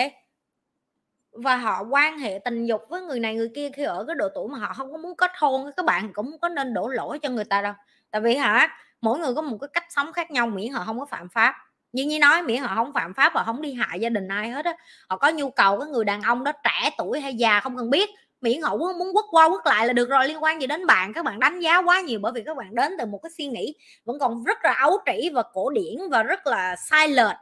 Và 1.31 1.57
họ 1.57 1.83
quan 1.83 2.19
hệ 2.19 2.39
tình 2.45 2.65
dục 2.65 2.81
với 2.89 3.01
người 3.01 3.19
này 3.19 3.35
người 3.35 3.51
kia 3.55 3.69
khi 3.75 3.83
ở 3.83 4.05
cái 4.05 4.15
độ 4.15 4.27
tuổi 4.35 4.47
mà 4.49 4.57
họ 4.57 4.73
không 4.73 4.91
có 4.91 4.97
muốn 4.97 5.15
kết 5.15 5.31
hôn 5.39 5.71
các 5.77 5.85
bạn 5.85 6.13
cũng 6.13 6.39
có 6.41 6.49
nên 6.49 6.73
đổ 6.73 6.87
lỗi 6.87 7.19
cho 7.19 7.29
người 7.29 7.45
ta 7.45 7.61
đâu. 7.61 7.73
Tại 8.11 8.21
vì 8.21 8.35
hả 8.35 8.77
mỗi 9.01 9.19
người 9.19 9.35
có 9.35 9.41
một 9.41 9.57
cái 9.61 9.69
cách 9.73 9.85
sống 9.89 10.13
khác 10.13 10.31
nhau 10.31 10.47
miễn 10.47 10.71
họ 10.71 10.83
không 10.85 10.99
có 10.99 11.05
phạm 11.05 11.29
pháp. 11.29 11.55
Như 11.91 12.05
như 12.05 12.19
nói 12.19 12.43
miễn 12.43 12.61
họ 12.61 12.75
không 12.75 12.93
phạm 12.93 13.13
pháp 13.13 13.33
và 13.33 13.43
không 13.43 13.61
đi 13.61 13.73
hại 13.73 13.99
gia 13.99 14.09
đình 14.09 14.27
ai 14.27 14.49
hết 14.49 14.65
á. 14.65 14.73
Họ 15.09 15.17
có 15.17 15.29
nhu 15.29 15.49
cầu 15.49 15.79
cái 15.79 15.89
người 15.89 16.05
đàn 16.05 16.21
ông 16.21 16.43
đó 16.43 16.51
trẻ 16.63 16.89
tuổi 16.97 17.21
hay 17.21 17.35
già 17.35 17.59
không 17.59 17.77
cần 17.77 17.89
biết. 17.89 18.09
Miễn 18.41 18.61
họ 18.61 18.77
muốn 18.77 19.13
quất 19.13 19.25
qua 19.31 19.49
quất 19.49 19.61
lại 19.65 19.87
là 19.87 19.93
được 19.93 20.09
rồi, 20.09 20.27
liên 20.27 20.43
quan 20.43 20.61
gì 20.61 20.67
đến 20.67 20.85
bạn. 20.85 21.13
Các 21.13 21.25
bạn 21.25 21.39
đánh 21.39 21.59
giá 21.59 21.81
quá 21.81 22.01
nhiều 22.01 22.19
bởi 22.19 22.31
vì 22.31 22.43
các 22.45 22.57
bạn 22.57 22.75
đến 22.75 22.91
từ 22.99 23.05
một 23.05 23.19
cái 23.23 23.29
suy 23.37 23.47
nghĩ 23.47 23.75
vẫn 24.05 24.19
còn 24.19 24.43
rất 24.43 24.57
là 24.63 24.75
ấu 24.81 24.97
trĩ 25.05 25.29
và 25.29 25.43
cổ 25.53 25.69
điển 25.69 25.95
và 26.11 26.23
rất 26.23 26.47
là 26.47 26.75
sai 26.89 27.09
lệch. 27.09 27.35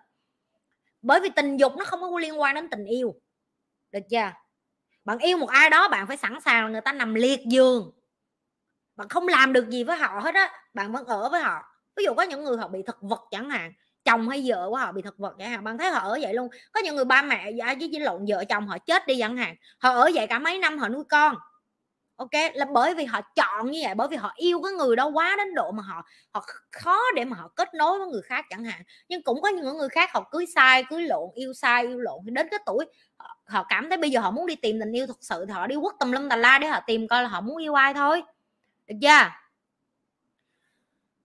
Bởi 1.02 1.20
vì 1.20 1.30
tình 1.30 1.58
dục 1.58 1.74
nó 1.78 1.86
không 1.86 2.02
có 2.02 2.20
liên 2.20 2.42
quan 2.42 2.56
đến 2.56 2.70
tình 2.70 2.86
yêu. 2.86 3.16
Được 3.92 4.00
chưa? 4.10 4.32
Bạn 5.06 5.18
yêu 5.18 5.38
một 5.38 5.50
ai 5.50 5.70
đó, 5.70 5.88
bạn 5.88 6.08
phải 6.08 6.18
sẵn 6.18 6.40
sàng 6.46 6.72
người 6.72 6.82
ta 6.82 6.94
nằm 6.94 7.14
liệt 7.14 7.40
giường 7.46 7.92
bạn 8.96 9.10
không 9.10 9.28
làm 9.28 9.54
được 9.54 9.70
gì 9.70 9.84
với 9.84 9.98
họ 9.98 10.20
hết 10.20 10.36
á 10.36 10.52
bạn 10.74 10.92
vẫn 10.92 11.06
ở 11.06 11.30
với 11.30 11.42
họ. 11.42 11.64
Ví 11.96 12.04
dụ 12.04 12.14
có 12.14 12.24
những 12.24 12.44
người 12.44 12.58
họ 12.58 12.68
bị 12.68 12.84
thực 12.88 12.98
vật 13.02 13.22
chẳng 13.32 13.50
hạn 13.50 13.72
chồng 14.06 14.30
hay 14.30 14.44
vợ 14.46 14.68
của 14.70 14.78
họ 14.78 14.92
bị 14.92 15.02
thực 15.02 15.18
vật 15.18 15.36
chẳng 15.40 15.50
hạn 15.50 15.64
bạn 15.64 15.78
thấy 15.78 15.90
họ 15.90 16.00
ở 16.00 16.20
vậy 16.22 16.34
luôn. 16.34 16.50
Có 16.74 16.80
những 16.80 16.96
người 16.96 17.06
ba 17.06 17.22
mẹ 17.22 17.52
với 17.58 17.76
với 17.92 18.00
lộn 18.00 18.26
vợ 18.28 18.44
chồng 18.50 18.68
họ 18.68 18.78
chết 18.78 19.08
đi 19.08 19.16
chẳng 19.20 19.38
hạn 19.38 19.56
họ 19.80 19.90
ở 19.90 20.10
vậy 20.14 20.28
cả 20.28 20.40
mấy 20.40 20.60
năm 20.60 20.78
họ 20.78 20.90
nuôi 20.90 21.04
con. 21.10 21.36
Ok 22.16 22.32
là 22.54 22.66
bởi 22.74 22.96
vì 22.96 23.06
họ 23.06 23.22
chọn 23.36 23.72
như 23.72 23.80
vậy 23.84 23.96
bởi 23.96 24.08
vì 24.08 24.18
họ 24.18 24.32
yêu 24.36 24.62
cái 24.64 24.74
người 24.74 24.96
đó 24.96 25.08
quá 25.08 25.36
đến 25.38 25.56
độ 25.56 25.72
mà 25.72 25.84
họ 25.84 26.06
họ 26.34 26.46
khó 26.72 27.00
để 27.16 27.26
mà 27.26 27.38
họ 27.38 27.48
kết 27.56 27.74
nối 27.74 28.00
với 28.00 28.08
người 28.08 28.22
khác 28.22 28.46
chẳng 28.50 28.64
hạn. 28.64 28.82
Nhưng 29.10 29.24
cũng 29.24 29.42
có 29.42 29.50
những 29.50 29.78
người 29.78 29.90
khác 29.90 30.10
họ 30.14 30.28
cưới 30.32 30.46
sai 30.56 30.84
cưới 30.90 31.02
lộn 31.02 31.30
yêu 31.36 31.54
sai 31.54 31.88
yêu 31.88 32.00
lộn. 32.00 32.20
Thì 32.26 32.32
đến 32.32 32.48
cái 32.52 32.60
tuổi 32.66 32.86
họ, 33.46 33.66
cảm 33.70 33.90
thấy 33.90 33.98
bây 33.98 34.10
giờ 34.12 34.20
họ 34.20 34.32
muốn 34.32 34.46
đi 34.48 34.56
tìm 34.56 34.80
tình 34.80 34.92
yêu 34.92 35.08
thực 35.08 35.18
sự 35.22 35.46
thì 35.48 35.54
họ 35.54 35.68
đi 35.68 35.76
quất 35.82 35.96
tùm 36.00 36.12
lum 36.12 36.30
tà 36.30 36.36
la 36.36 36.60
để 36.60 36.68
họ 36.68 36.80
tìm 36.88 37.08
coi 37.08 37.24
là 37.24 37.30
họ 37.30 37.42
muốn 37.42 37.58
yêu 37.58 37.74
ai 37.74 37.94
thôi 37.94 38.24
được 38.88 38.96
chưa? 39.02 39.30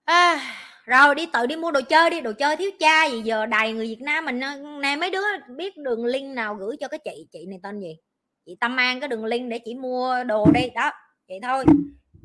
À, 0.03 0.39
rồi 0.85 1.15
đi 1.15 1.25
tự 1.33 1.45
đi 1.45 1.55
mua 1.55 1.71
đồ 1.71 1.81
chơi 1.89 2.09
đi. 2.09 2.21
Đồ 2.21 2.31
chơi 2.39 2.57
thiếu 2.57 2.71
cha 2.79 3.05
gì 3.05 3.21
giờ 3.21 3.45
đầy 3.45 3.73
người 3.73 3.87
Việt 3.87 4.01
Nam 4.01 4.25
mình. 4.25 4.39
Nè 4.81 4.95
mấy 4.95 5.11
đứa 5.11 5.23
biết 5.55 5.77
đường 5.77 6.05
link 6.05 6.35
nào 6.35 6.55
gửi 6.55 6.75
cho 6.79 6.87
cái 6.87 6.99
chị 6.99 7.27
chị 7.31 7.45
này 7.45 7.59
tên 7.63 7.79
gì? 7.79 7.97
Chị 8.45 8.57
Tâm 8.59 8.77
An 8.77 8.99
cái 8.99 9.09
đường 9.09 9.25
link 9.25 9.49
để 9.49 9.59
chị 9.65 9.75
mua 9.75 10.23
đồ 10.23 10.45
đi. 10.53 10.69
Đó 10.75 10.91
vậy 11.27 11.39
thôi. 11.43 11.65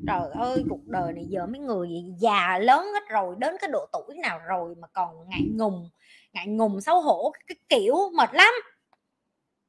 Trời 0.06 0.30
ơi 0.34 0.64
cuộc 0.70 0.86
đời 0.86 1.12
này 1.12 1.24
giờ 1.28 1.46
mấy 1.46 1.60
người 1.60 1.88
già 2.18 2.58
lớn 2.58 2.86
hết 2.94 3.08
rồi 3.08 3.34
đến 3.38 3.56
cái 3.60 3.70
độ 3.72 3.86
tuổi 3.92 4.16
nào 4.22 4.40
rồi 4.48 4.74
mà 4.78 4.88
còn 4.92 5.28
ngại 5.28 5.42
ngùng 5.54 5.90
ngại 6.32 6.46
ngùng 6.46 6.80
xấu 6.80 7.00
hổ 7.00 7.32
cái 7.46 7.56
kiểu 7.68 7.96
mệt 8.14 8.30
lắm 8.32 8.54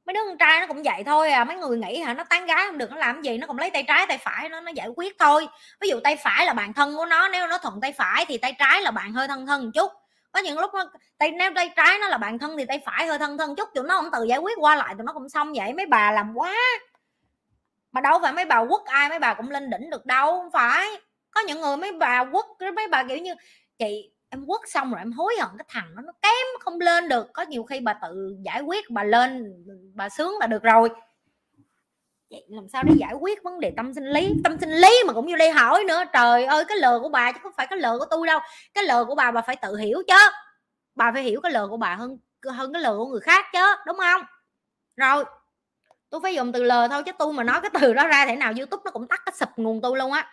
mấy 0.08 0.14
đứa 0.14 0.20
con 0.26 0.38
trai 0.38 0.60
nó 0.60 0.66
cũng 0.66 0.82
vậy 0.82 1.02
thôi 1.06 1.30
à 1.30 1.44
mấy 1.44 1.56
người 1.56 1.78
nghĩ 1.78 2.00
hả, 2.00 2.14
nó 2.14 2.24
tán 2.24 2.46
gái 2.46 2.66
không 2.66 2.78
được, 2.78 2.90
nó 2.90 2.96
làm 2.96 3.22
gì, 3.22 3.38
nó 3.38 3.46
cũng 3.46 3.58
lấy 3.58 3.70
tay 3.70 3.84
trái, 3.88 4.06
tay 4.06 4.18
phải, 4.18 4.48
nó 4.48 4.60
nó 4.60 4.70
giải 4.70 4.88
quyết 4.96 5.16
thôi. 5.18 5.48
Ví 5.80 5.88
dụ 5.88 6.00
tay 6.04 6.16
phải 6.16 6.46
là 6.46 6.52
bạn 6.52 6.72
thân 6.72 6.96
của 6.96 7.06
nó, 7.06 7.28
nếu 7.28 7.46
nó 7.46 7.58
thuận 7.58 7.80
tay 7.80 7.92
phải 7.92 8.24
thì 8.28 8.38
tay 8.38 8.54
trái 8.58 8.82
là 8.82 8.90
bạn 8.90 9.12
hơi 9.12 9.28
thân 9.28 9.46
thân 9.46 9.64
một 9.64 9.70
chút. 9.74 9.92
Có 10.32 10.40
những 10.40 10.58
lúc 10.58 10.74
nó, 10.74 10.84
tay, 11.18 11.30
nếu 11.30 11.50
tay 11.54 11.72
trái 11.76 11.98
nó 11.98 12.08
là 12.08 12.18
bạn 12.18 12.38
thân 12.38 12.56
thì 12.58 12.64
tay 12.64 12.80
phải 12.86 13.06
hơi 13.06 13.18
thân 13.18 13.38
thân 13.38 13.56
chút 13.56 13.68
tụi 13.74 13.84
nó 13.84 13.94
không 13.94 14.10
tự 14.12 14.24
giải 14.24 14.38
quyết 14.38 14.58
qua 14.60 14.76
lại 14.76 14.94
tụi 14.98 15.04
nó 15.04 15.12
cũng 15.12 15.28
xong 15.28 15.52
vậy. 15.56 15.72
Mấy 15.72 15.86
bà 15.86 16.12
làm 16.12 16.32
quá. 16.34 16.54
Mà 17.92 18.00
đâu 18.00 18.18
phải 18.22 18.32
mấy 18.32 18.44
bà 18.44 18.64
quất 18.64 18.84
ai, 18.84 19.08
mấy 19.08 19.18
bà 19.18 19.34
cũng 19.34 19.50
lên 19.50 19.70
đỉnh 19.70 19.90
được 19.90 20.06
đâu, 20.06 20.26
không 20.26 20.50
phải. 20.50 20.88
Có 21.30 21.40
những 21.40 21.60
người 21.60 21.76
mấy 21.76 21.92
bà 21.92 22.24
quất 22.24 22.72
mấy 22.74 22.88
bà 22.88 23.02
kiểu 23.02 23.18
như, 23.18 23.34
chị 23.78 24.10
em 24.30 24.46
quất 24.46 24.60
xong 24.66 24.90
rồi 24.90 25.00
em 25.00 25.12
hối 25.12 25.34
hận, 25.40 25.48
cái 25.58 25.64
thằng 25.68 25.94
nó 25.94 26.02
nó 26.02 26.12
kém 26.22 26.46
không 26.60 26.80
lên 26.80 27.08
được. 27.08 27.26
Có 27.32 27.42
nhiều 27.42 27.64
khi 27.64 27.80
bà 27.80 27.98
tự 28.02 28.36
giải 28.44 28.60
quyết, 28.60 28.90
bà 28.90 29.04
lên, 29.04 29.52
bà 29.94 30.08
sướng 30.08 30.34
là 30.40 30.46
được 30.46 30.62
rồi. 30.62 30.88
Vậy 32.30 32.46
làm 32.48 32.68
sao 32.68 32.82
để 32.82 32.94
giải 32.98 33.14
quyết 33.14 33.42
vấn 33.42 33.60
đề 33.60 33.72
tâm 33.76 33.94
sinh 33.94 34.04
lý? 34.04 34.34
Tâm 34.44 34.58
sinh 34.60 34.70
lý 34.70 35.02
mà 35.06 35.12
cũng 35.12 35.26
như 35.26 35.36
đây 35.36 35.50
hỏi 35.50 35.84
nữa. 35.84 36.04
Trời 36.12 36.44
ơi, 36.44 36.64
cái 36.68 36.76
lờ 36.76 36.98
của 37.02 37.08
bà 37.08 37.32
chứ 37.32 37.38
không 37.42 37.52
phải 37.56 37.66
cái 37.66 37.78
lờ 37.78 37.98
của 37.98 38.06
tôi 38.10 38.26
đâu. 38.26 38.40
Cái 38.74 38.84
lờ 38.84 39.04
của 39.04 39.14
bà 39.14 39.30
bà 39.30 39.42
phải 39.42 39.56
tự 39.56 39.76
hiểu 39.76 40.02
chứ. 40.08 40.14
Bà 40.94 41.12
phải 41.12 41.22
hiểu 41.22 41.40
cái 41.40 41.52
lờ 41.52 41.68
của 41.68 41.76
bà 41.76 41.94
hơn 41.94 42.18
hơn 42.52 42.72
cái 42.72 42.82
lờ 42.82 42.96
của 42.96 43.06
người 43.06 43.20
khác 43.20 43.46
chứ, 43.52 43.74
đúng 43.86 43.96
không? 43.96 44.22
Rồi, 44.96 45.24
tôi 46.10 46.20
phải 46.22 46.34
dùng 46.34 46.52
từ 46.52 46.62
lờ 46.62 46.88
thôi 46.88 47.02
chứ 47.06 47.12
tôi 47.18 47.32
mà 47.32 47.44
nói 47.44 47.60
cái 47.60 47.70
từ 47.80 47.94
đó 47.94 48.06
ra 48.06 48.26
thể 48.26 48.36
nào, 48.36 48.52
youtube 48.56 48.82
nó 48.84 48.90
cũng 48.90 49.08
tắt 49.08 49.22
cái 49.26 49.32
sụp 49.40 49.48
nguồn 49.56 49.80
tôi 49.82 49.98
luôn 49.98 50.12
á. 50.12 50.32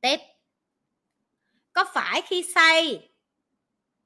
Tiếp 0.00 0.20
có 1.72 1.84
phải 1.94 2.22
khi 2.22 2.44
say 2.54 3.08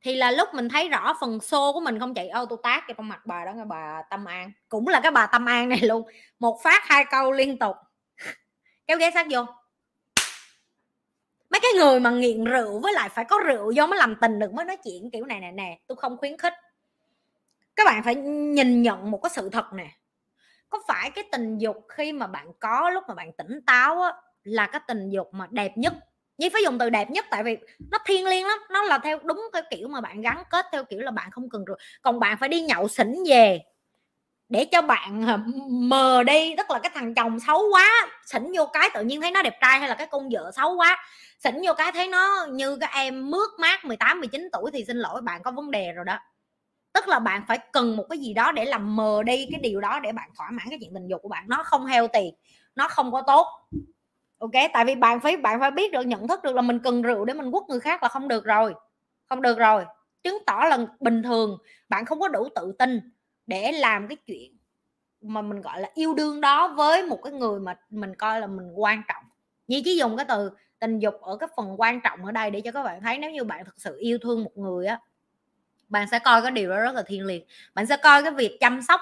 thì 0.06 0.16
là 0.16 0.30
lúc 0.30 0.48
mình 0.54 0.68
thấy 0.68 0.88
rõ 0.88 1.16
phần 1.20 1.40
xô 1.40 1.72
của 1.72 1.80
mình 1.80 1.98
không 1.98 2.14
chạy? 2.14 2.28
Ô 2.28 2.46
tôi 2.46 2.58
tác 2.62 2.84
cho 2.88 2.94
con 2.94 3.08
mặt 3.08 3.26
bà 3.26 3.44
đó 3.44 3.52
nghe 3.52 3.64
bà 3.64 4.02
tâm 4.10 4.24
an. 4.24 4.52
Cũng 4.68 4.88
là 4.88 5.00
cái 5.00 5.12
bà 5.12 5.26
tâm 5.26 5.44
an 5.46 5.68
này 5.68 5.80
luôn. 5.82 6.08
Một 6.38 6.60
phát 6.62 6.84
hai 6.84 7.04
câu 7.10 7.32
liên 7.32 7.58
tục. 7.58 7.76
Kéo 8.86 8.98
ghế 8.98 9.10
sát 9.14 9.26
vô. 9.30 9.44
Mấy 11.50 11.60
cái 11.60 11.70
người 11.76 12.00
mà 12.00 12.10
nghiện 12.10 12.44
rượu 12.44 12.80
với 12.80 12.92
lại 12.92 13.08
phải 13.08 13.24
có 13.24 13.38
rượu 13.46 13.70
do 13.70 13.86
mới 13.86 13.98
làm 13.98 14.16
tình 14.20 14.38
được 14.38 14.52
mới 14.52 14.64
nói 14.64 14.76
chuyện 14.84 15.10
kiểu 15.12 15.24
này 15.24 15.40
nè 15.40 15.52
nè 15.52 15.78
tôi 15.86 15.96
không 15.96 16.16
khuyến 16.16 16.36
khích. 16.36 16.54
Các 17.76 17.84
bạn 17.86 18.02
phải 18.02 18.14
nhìn 18.14 18.82
nhận 18.82 19.10
một 19.10 19.20
cái 19.22 19.30
sự 19.34 19.48
thật 19.50 19.72
nè. 19.72 19.88
Có 20.68 20.78
phải 20.88 21.10
cái 21.10 21.24
tình 21.32 21.58
dục 21.58 21.86
khi 21.88 22.12
mà 22.12 22.26
bạn 22.26 22.52
có 22.60 22.90
lúc 22.90 23.04
mà 23.08 23.14
bạn 23.14 23.32
tỉnh 23.32 23.60
táo 23.66 24.02
á, 24.02 24.12
là 24.42 24.66
cái 24.66 24.80
tình 24.88 25.10
dục 25.10 25.28
mà 25.32 25.46
đẹp 25.50 25.72
nhất? 25.76 25.92
Nhi 26.38 26.48
phải 26.48 26.62
dùng 26.62 26.78
từ 26.78 26.90
đẹp 26.90 27.10
nhất 27.10 27.26
tại 27.30 27.42
vì 27.44 27.56
nó 27.90 27.98
thiên 28.06 28.26
liêng 28.26 28.46
lắm, 28.46 28.58
nó 28.70 28.82
là 28.82 28.98
theo 28.98 29.18
đúng 29.24 29.42
cái 29.52 29.62
kiểu 29.70 29.88
mà 29.88 30.00
bạn 30.00 30.20
gắn 30.20 30.42
kết, 30.50 30.66
theo 30.72 30.84
kiểu 30.84 31.00
là 31.00 31.10
bạn 31.10 31.30
không 31.30 31.50
cần 31.50 31.64
rồi 31.64 31.78
còn 32.02 32.20
bạn 32.20 32.36
phải 32.40 32.48
đi 32.48 32.60
nhậu 32.60 32.88
xỉn 32.88 33.14
về 33.28 33.60
để 34.48 34.64
cho 34.64 34.82
bạn 34.82 35.26
mờ 35.88 36.22
đi, 36.22 36.54
tức 36.58 36.70
là 36.70 36.78
cái 36.78 36.92
thằng 36.94 37.14
chồng 37.14 37.40
xấu 37.40 37.62
quá, 37.72 38.08
xỉn 38.26 38.52
vô 38.56 38.66
cái 38.72 38.90
tự 38.94 39.04
nhiên 39.04 39.20
thấy 39.20 39.30
nó 39.30 39.42
đẹp 39.42 39.58
trai 39.60 39.78
hay 39.78 39.88
là 39.88 39.94
cái 39.94 40.06
con 40.06 40.28
vợ 40.32 40.50
xấu 40.56 40.76
quá, 40.76 40.98
xỉn 41.44 41.54
vô 41.66 41.74
cái 41.74 41.92
thấy 41.92 42.08
nó 42.08 42.46
như 42.50 42.76
cái 42.76 42.90
em 42.94 43.30
mướt 43.30 43.48
mát 43.58 43.84
18 43.84 44.20
19 44.20 44.48
tuổi 44.52 44.70
thì 44.72 44.84
xin 44.84 44.96
lỗi, 44.96 45.20
bạn 45.22 45.42
có 45.42 45.50
vấn 45.50 45.70
đề 45.70 45.92
rồi 45.92 46.04
đó. 46.04 46.18
Tức 46.92 47.08
là 47.08 47.18
bạn 47.18 47.42
phải 47.48 47.58
cần 47.72 47.96
một 47.96 48.04
cái 48.10 48.18
gì 48.18 48.34
đó 48.34 48.52
để 48.52 48.64
làm 48.64 48.96
mờ 48.96 49.22
đi 49.22 49.48
cái 49.50 49.60
điều 49.60 49.80
đó 49.80 50.00
để 50.00 50.12
bạn 50.12 50.30
thỏa 50.38 50.50
mãn 50.50 50.66
cái 50.70 50.78
chuyện 50.80 50.90
tình 50.94 51.08
dục 51.08 51.22
của 51.22 51.28
bạn. 51.28 51.44
Nó 51.48 51.62
không 51.62 51.86
heo 51.86 52.08
tiền 52.08 52.34
nó 52.74 52.88
không 52.88 53.12
có 53.12 53.22
tốt 53.26 53.46
ok, 54.38 54.52
tại 54.72 54.84
vì 54.84 54.94
bạn 54.94 55.20
phải 55.20 55.36
bạn 55.36 55.60
phải 55.60 55.70
biết 55.70 55.92
được, 55.92 56.06
nhận 56.06 56.28
thức 56.28 56.42
được 56.42 56.54
là 56.56 56.62
mình 56.62 56.78
cần 56.78 57.02
rượu 57.02 57.24
để 57.24 57.34
mình 57.34 57.50
quất 57.52 57.64
người 57.68 57.80
khác 57.80 58.02
là 58.02 58.08
không 58.08 58.28
được 58.28 58.44
rồi, 58.44 58.74
không 59.28 59.42
được 59.42 59.58
rồi. 59.58 59.84
Chứng 60.22 60.38
tỏ 60.46 60.64
là 60.70 60.78
bình 61.00 61.22
thường, 61.22 61.58
bạn 61.88 62.04
không 62.04 62.20
có 62.20 62.28
đủ 62.28 62.48
tự 62.54 62.72
tin 62.78 63.00
để 63.46 63.72
làm 63.72 64.08
cái 64.08 64.16
chuyện 64.26 64.56
mà 65.20 65.42
mình, 65.42 65.62
gọi 65.62 65.80
là, 65.80 65.90
yêu 65.94 66.14
đương 66.14 66.40
đó 66.40 66.68
với 66.68 67.02
một 67.02 67.20
cái 67.24 67.32
người 67.32 67.60
mà 67.60 67.76
mình 67.90 68.14
coi 68.14 68.40
là 68.40 68.46
mình 68.46 68.72
quan 68.74 69.02
trọng. 69.08 69.24
Như 69.68 69.82
chỉ 69.84 69.96
dùng 69.96 70.16
cái 70.16 70.26
từ 70.28 70.50
tình 70.78 70.98
dục 70.98 71.14
ở 71.22 71.36
cái 71.36 71.48
phần 71.56 71.80
quan 71.80 72.00
trọng 72.00 72.24
ở 72.24 72.32
đây 72.32 72.50
để 72.50 72.60
cho 72.60 72.72
các 72.72 72.82
bạn 72.82 73.02
thấy 73.02 73.18
nếu 73.18 73.30
như 73.30 73.44
bạn 73.44 73.64
thực 73.64 73.74
sự 73.80 73.96
yêu 74.00 74.18
thương 74.22 74.44
một 74.44 74.56
người 74.58 74.86
á, 74.86 75.00
bạn 75.88 76.08
sẽ 76.10 76.18
coi 76.18 76.42
cái 76.42 76.50
điều 76.50 76.70
đó 76.70 76.80
rất 76.80 76.94
là 76.94 77.02
thiêng 77.06 77.26
liêng. 77.26 77.42
Bạn 77.74 77.86
sẽ 77.86 77.96
coi 77.96 78.22
cái 78.22 78.32
việc 78.32 78.58
chăm 78.60 78.82
sóc 78.82 79.00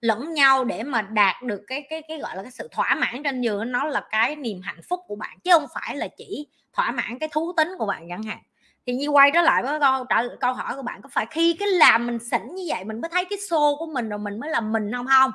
lẫn 0.00 0.34
nhau 0.34 0.64
để 0.64 0.82
mà 0.82 1.02
đạt 1.02 1.42
được 1.42 1.62
cái 1.66 1.86
cái 1.90 2.02
cái, 2.08 2.18
gọi 2.18 2.36
là, 2.36 2.42
cái 2.42 2.50
sự 2.50 2.68
thỏa 2.72 2.94
mãn 2.94 3.22
trên 3.24 3.40
giường 3.40 3.72
nó 3.72 3.84
là 3.84 4.04
cái 4.10 4.36
niềm 4.36 4.60
hạnh 4.62 4.80
phúc 4.88 5.00
của 5.06 5.16
bạn, 5.16 5.38
chứ 5.44 5.50
không 5.52 5.66
phải 5.74 5.96
là 5.96 6.08
chỉ 6.16 6.46
thỏa 6.72 6.90
mãn 6.90 7.18
cái 7.18 7.28
thú 7.32 7.52
tính 7.56 7.68
của 7.78 7.86
bạn 7.86 8.06
chẳng 8.08 8.22
hạn. 8.22 8.38
Thì 8.86 8.94
như 8.94 9.08
quay 9.08 9.30
trở 9.34 9.40
lại 9.42 9.62
với 9.62 9.80
câu, 9.80 10.04
trả 10.08 10.22
câu 10.40 10.52
hỏi 10.52 10.76
của 10.76 10.82
bạn, 10.82 11.02
có 11.02 11.08
phải 11.12 11.26
khi 11.30 11.56
cái 11.60 11.68
làm 11.68 12.06
mình 12.06 12.18
xỉn 12.18 12.54
như 12.54 12.64
vậy 12.68 12.84
mình 12.84 13.00
mới 13.00 13.08
thấy 13.12 13.24
cái 13.24 13.38
xô 13.38 13.76
của 13.78 13.86
mình 13.86 14.08
rồi 14.08 14.18
mình 14.18 14.40
mới 14.40 14.50
làm 14.50 14.72
mình 14.72 14.92
không 14.92 15.06
không? 15.06 15.30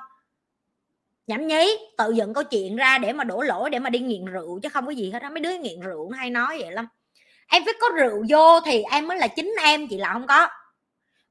Nhảm 1.27 1.47
nhí, 1.47 1.77
tự 1.97 2.11
dựng 2.11 2.33
câu 2.33 2.43
chuyện 2.43 2.75
ra 2.75 2.97
để 2.97 3.13
mà 3.13 3.23
đổ 3.23 3.41
lỗi 3.41 3.69
để 3.69 3.79
mà 3.79 3.89
đi 3.89 3.99
nghiện 3.99 4.25
rượu 4.25 4.59
chứ 4.63 4.69
không 4.69 4.85
có 4.85 4.91
gì 4.91 5.11
hết 5.11 5.21
á, 5.21 5.29
mấy 5.29 5.39
đứa 5.39 5.57
nghiện 5.57 5.79
rượu 5.79 6.11
nó 6.11 6.17
hay 6.17 6.29
nói 6.29 6.57
vậy 6.59 6.71
lắm. 6.71 6.87
Em 7.47 7.65
phải 7.65 7.73
có 7.81 7.87
rượu 7.95 8.25
vô 8.29 8.59
thì 8.65 8.83
em 8.91 9.07
mới 9.07 9.17
là 9.17 9.27
chính 9.27 9.55
em, 9.63 9.87
chị 9.87 9.97
là 9.97 10.13
không 10.13 10.27
có. 10.27 10.47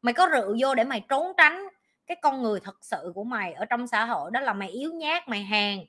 Mày 0.02 0.14
có 0.14 0.26
rượu 0.26 0.56
vô 0.60 0.74
để 0.74 0.84
mày 0.84 1.02
trốn 1.08 1.32
tránh 1.36 1.68
cái 2.06 2.16
con 2.22 2.42
người 2.42 2.60
thật 2.60 2.76
sự 2.80 3.12
của 3.14 3.24
mày 3.24 3.52
ở 3.52 3.64
trong 3.64 3.86
xã 3.86 4.04
hội 4.04 4.30
đó 4.30 4.40
là 4.40 4.52
mày 4.52 4.68
yếu 4.68 4.92
nhát 4.92 5.28
mày 5.28 5.44
hèn 5.44 5.80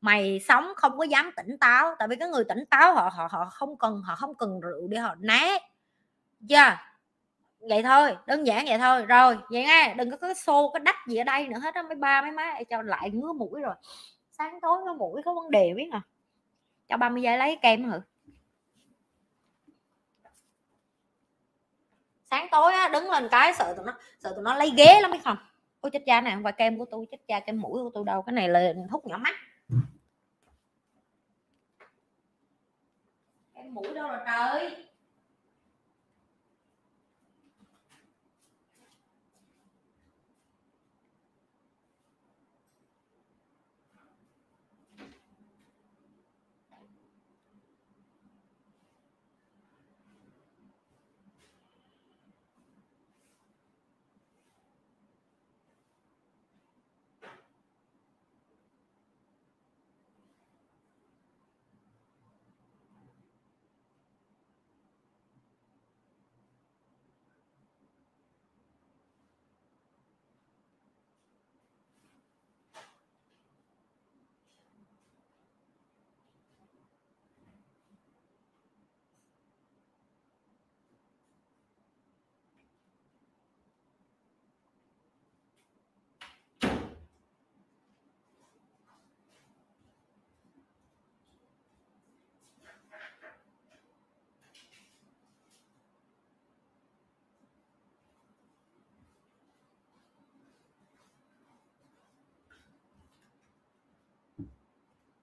mày 0.00 0.40
sống 0.40 0.72
không 0.76 0.98
có 0.98 1.04
dám 1.04 1.30
tỉnh 1.36 1.58
táo. 1.58 1.94
Tại 1.98 2.08
vì 2.08 2.16
cái 2.16 2.28
người 2.28 2.44
tỉnh 2.44 2.64
táo 2.70 2.94
họ 2.94 3.10
họ 3.12 3.28
họ 3.30 3.50
không 3.50 3.78
cần 3.78 4.02
họ 4.02 4.16
không 4.16 4.34
cần 4.34 4.60
rượu 4.60 4.88
để 4.88 4.98
họ 4.98 5.14
né. 5.14 5.58
Chưa? 6.48 6.56
Yeah. 6.56 6.78
vậy 7.60 7.82
thôi 7.82 8.16
đơn 8.26 8.46
giản 8.46 8.64
vậy 8.66 8.78
thôi. 8.78 9.06
Rồi 9.06 9.38
vậy 9.50 9.62
nghe 9.62 9.94
đừng 9.94 10.10
có 10.10 10.16
cái 10.16 10.34
xô 10.34 10.70
cái 10.74 10.80
đách 10.80 10.96
gì 11.08 11.16
ở 11.16 11.24
đây 11.24 11.48
nữa 11.48 11.58
hết 11.58 11.74
á 11.74 11.82
mấy 11.82 11.94
ba 11.96 12.22
mấy 12.22 12.30
má. 12.30 12.54
Cho 12.70 12.82
lại 12.82 13.10
ngứa 13.10 13.32
mũi 13.32 13.60
rồi. 13.60 13.74
Sáng 14.30 14.60
tối 14.60 14.82
cái 14.86 14.94
mũi 14.94 15.22
có 15.24 15.34
vấn 15.34 15.50
đề 15.50 15.74
biết 15.74 15.88
à 15.92 16.02
cho 16.88 16.96
30 16.96 17.22
giây 17.22 17.38
lấy 17.38 17.58
kem 17.62 17.84
hử. 17.84 18.00
Sáng 22.30 22.48
tối 22.50 22.72
á, 22.72 22.88
đứng 22.88 23.10
lên 23.10 23.28
cái 23.30 23.54
sợ 23.54 23.74
tụi 23.76 23.86
nó 23.86 23.92
sợ 24.18 24.32
tụi 24.34 24.44
nó 24.44 24.54
lấy 24.54 24.72
ghế 24.76 25.00
lắm 25.00 25.10
biết 25.10 25.24
không? 25.24 25.36
Ôi 25.82 25.90
chết 25.90 26.02
cha 26.06 26.20
này, 26.20 26.34
không 26.34 26.42
phải 26.42 26.52
kem 26.52 26.78
của 26.78 26.84
tôi, 26.90 27.06
chết 27.10 27.18
cha, 27.28 27.40
kem 27.40 27.60
mũi 27.60 27.82
của 27.82 27.90
tôi 27.94 28.04
đâu, 28.04 28.22
cái 28.22 28.32
này 28.32 28.48
là 28.48 28.74
thuốc 28.90 29.06
nhỏ 29.06 29.18
mắt. 29.18 29.34
Kem 33.54 33.74
mũi 33.74 33.94
đâu 33.94 34.08
rồi 34.08 34.18
trời? 34.26 34.86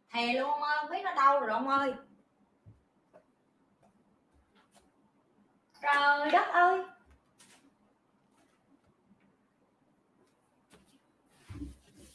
Thề 0.10 0.34
luôn 0.34 0.49
ông 0.51 0.62
ơi, 0.62 0.78
không 0.82 0.89
biết 0.89 1.01
nó 1.03 1.14
đâu 1.14 1.39
rồi 1.39 1.49
ông 1.49 1.68
ơi. 1.68 1.93
Trời 5.82 6.32
đất 6.32 6.47
ơi. 6.47 6.82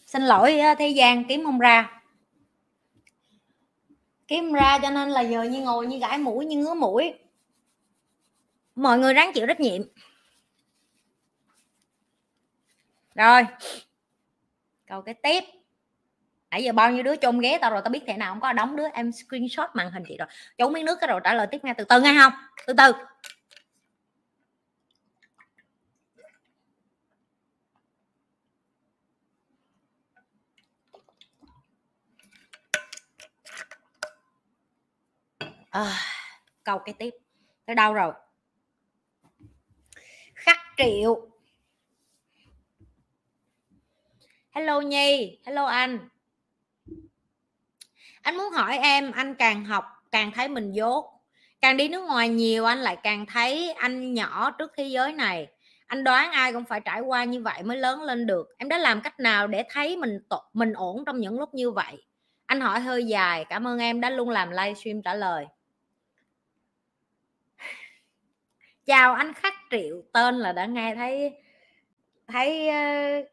Xin 0.07 0.23
lỗi 0.23 0.59
à, 0.59 0.75
thế 0.75 0.89
gian 0.89 1.25
kiếm 1.25 1.45
không 1.45 1.59
ra. 1.59 2.03
Kiếm 4.29 4.53
ra 4.53 4.79
cho 4.83 4.91
nên 4.91 5.11
là 5.11 5.21
giờ 5.21 5.43
như 5.43 5.63
ngồi 5.63 5.87
như 5.87 5.99
gãi 5.99 6.19
mũi, 6.19 6.47
như 6.47 6.59
ngứa 6.59 6.75
mũi. 6.75 7.15
Mọi 8.75 8.99
người 8.99 9.15
ráng 9.15 9.33
chịu 9.35 9.47
trách 9.47 9.61
nhiệm. 9.61 9.83
Rồi. 13.15 13.43
Câu 14.87 15.03
cái 15.03 15.15
tiếp 15.15 15.45
nãy 16.55 16.65
giờ 16.65 16.73
bao 16.73 16.91
nhiêu 16.91 17.03
đứa 17.03 17.17
chôn 17.17 17.39
ghé 17.39 17.59
tao 17.59 17.71
rồi 17.71 17.81
tao 17.85 17.91
biết 17.91 18.03
thế 18.07 18.17
nào 18.17 18.33
không 18.33 18.41
có 18.41 18.53
đóng 18.53 18.77
đứa. 18.77 18.89
Em 18.93 19.13
screenshot 19.13 19.71
màn 19.75 19.91
hình 19.91 20.03
chị 20.09 20.17
rồi. 20.19 20.29
Chốn 20.59 20.73
miếng 20.73 20.85
nước 20.85 20.99
cái 21.01 21.09
rồi 21.09 21.21
trả 21.25 21.35
lời 21.35 21.47
tiếp 21.51 21.59
nghe 21.63 21.75
từ 21.79 21.85
từ 21.85 22.01
nghe 22.01 22.15
không? 22.19 22.33
Từ 22.67 22.75
từ. 22.79 22.93
À, 35.71 35.99
câu 36.65 36.79
cái 36.79 36.95
tiếp. 36.99 37.11
Tới 37.67 37.77
đâu 37.77 37.95
rồi? 37.95 38.13
Khắc 40.35 40.59
triệu. 40.77 41.29
Hello 44.51 44.81
nhi 44.81 45.39
hello 45.45 45.65
anh 45.65 46.09
anh 48.25 48.37
muốn 48.37 48.51
hỏi 48.53 48.79
em, 48.79 49.13
anh 49.13 49.35
càng 49.35 49.65
học 49.65 49.85
càng 50.13 50.33
thấy 50.35 50.49
mình 50.49 50.73
dốt. 50.73 51.05
Càng 51.61 51.77
đi 51.77 51.89
nước 51.89 52.05
ngoài 52.05 52.29
nhiều, 52.29 52.65
anh 52.65 52.79
lại 52.79 52.97
càng 53.03 53.27
thấy 53.27 53.73
anh 53.73 54.15
nhỏ 54.15 54.51
trước 54.51 54.73
thế 54.77 54.85
giới 54.85 55.13
này. 55.13 55.47
Anh 55.87 56.05
đoán 56.05 56.33
ai 56.33 56.53
cũng 56.53 56.65
phải 56.65 56.81
trải 56.81 57.01
qua 57.01 57.25
như 57.25 57.43
vậy 57.43 57.63
mới 57.63 57.77
lớn 57.77 58.03
lên 58.03 58.27
được. 58.27 58.49
Em 58.59 58.69
đã 58.69 58.79
làm 58.79 59.01
cách 59.01 59.21
nào 59.21 59.47
để 59.47 59.65
thấy 59.71 59.97
mình 59.97 60.19
mình 60.53 60.73
ổn 60.73 61.05
trong 61.07 61.21
những 61.21 61.39
lúc 61.39 61.55
như 61.55 61.71
vậy? 61.71 62.03
Anh 62.47 62.61
hỏi 62.61 62.81
hơi 62.81 63.05
dài, 63.05 63.45
cảm 63.45 63.67
ơn 63.67 63.79
em 63.79 64.01
đã 64.01 64.11
luôn 64.11 64.31
làm 64.31 64.51
livestream 64.51 65.03
trả 65.03 65.15
lời. 65.15 65.47
Chào 68.87 69.15
anh 69.15 69.33
khắc 69.35 69.55
triệu, 69.71 70.03
tên 70.13 70.39
là 70.39 70.53
đã 70.53 70.67
nghe 70.67 70.95
thấy 70.95 71.33
thấy 72.29 72.69
ờ, 72.69 73.25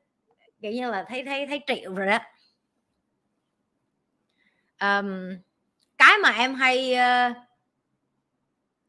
kiểu 0.62 0.72
như 0.72 0.92
là 0.92 1.06
thấy 1.10 1.24
thấy 1.24 1.48
thấy 1.48 1.62
triệu 1.68 1.94
rồi 1.94 2.08
đó 2.08 2.20
um, 4.82 5.38
cái 5.98 6.18
mà 6.24 6.30
em 6.30 6.56
hay 6.56 6.94
uh, 6.94 7.38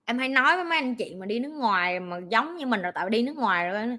em 0.05 0.19
hay 0.19 0.29
nói 0.29 0.57
với 0.57 0.65
mấy 0.65 0.79
anh 0.79 0.95
chị 0.95 1.15
mà 1.15 1.27
đi 1.27 1.39
nước 1.39 1.53
ngoài 1.53 2.01
mà 2.01 2.19
giống 2.29 2.57
như 2.57 2.67
mình 2.67 2.83
rồi 2.83 2.93
tạo 2.93 3.09
đi 3.09 3.23
nước 3.23 3.37
ngoài 3.37 3.69
rồi 3.69 3.99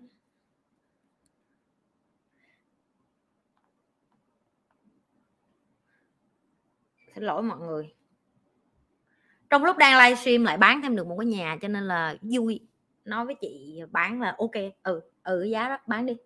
xin 7.16 7.24
lỗi 7.24 7.44
mọi 7.44 7.60
người. 7.60 7.94
Trong 9.50 9.64
lúc 9.64 9.78
đang 9.78 9.98
livestream 9.98 10.44
lại 10.44 10.58
bán 10.58 10.82
thêm 10.82 10.96
được 10.96 11.08
một 11.08 11.16
cái 11.20 11.26
nhà 11.26 11.58
cho 11.62 11.68
nên 11.68 11.84
là 11.84 12.16
vui. 12.22 12.60
Nói 13.06 13.26
với 13.26 13.36
chị 13.41 13.82
bán 13.91 14.22
là 14.22 14.36
ok. 14.38 14.52
Ừ 14.84 15.02
ừ 15.24 15.44
giá 15.44 15.70
đó 15.70 15.78
bán 15.88 16.06
đi. 16.06 16.18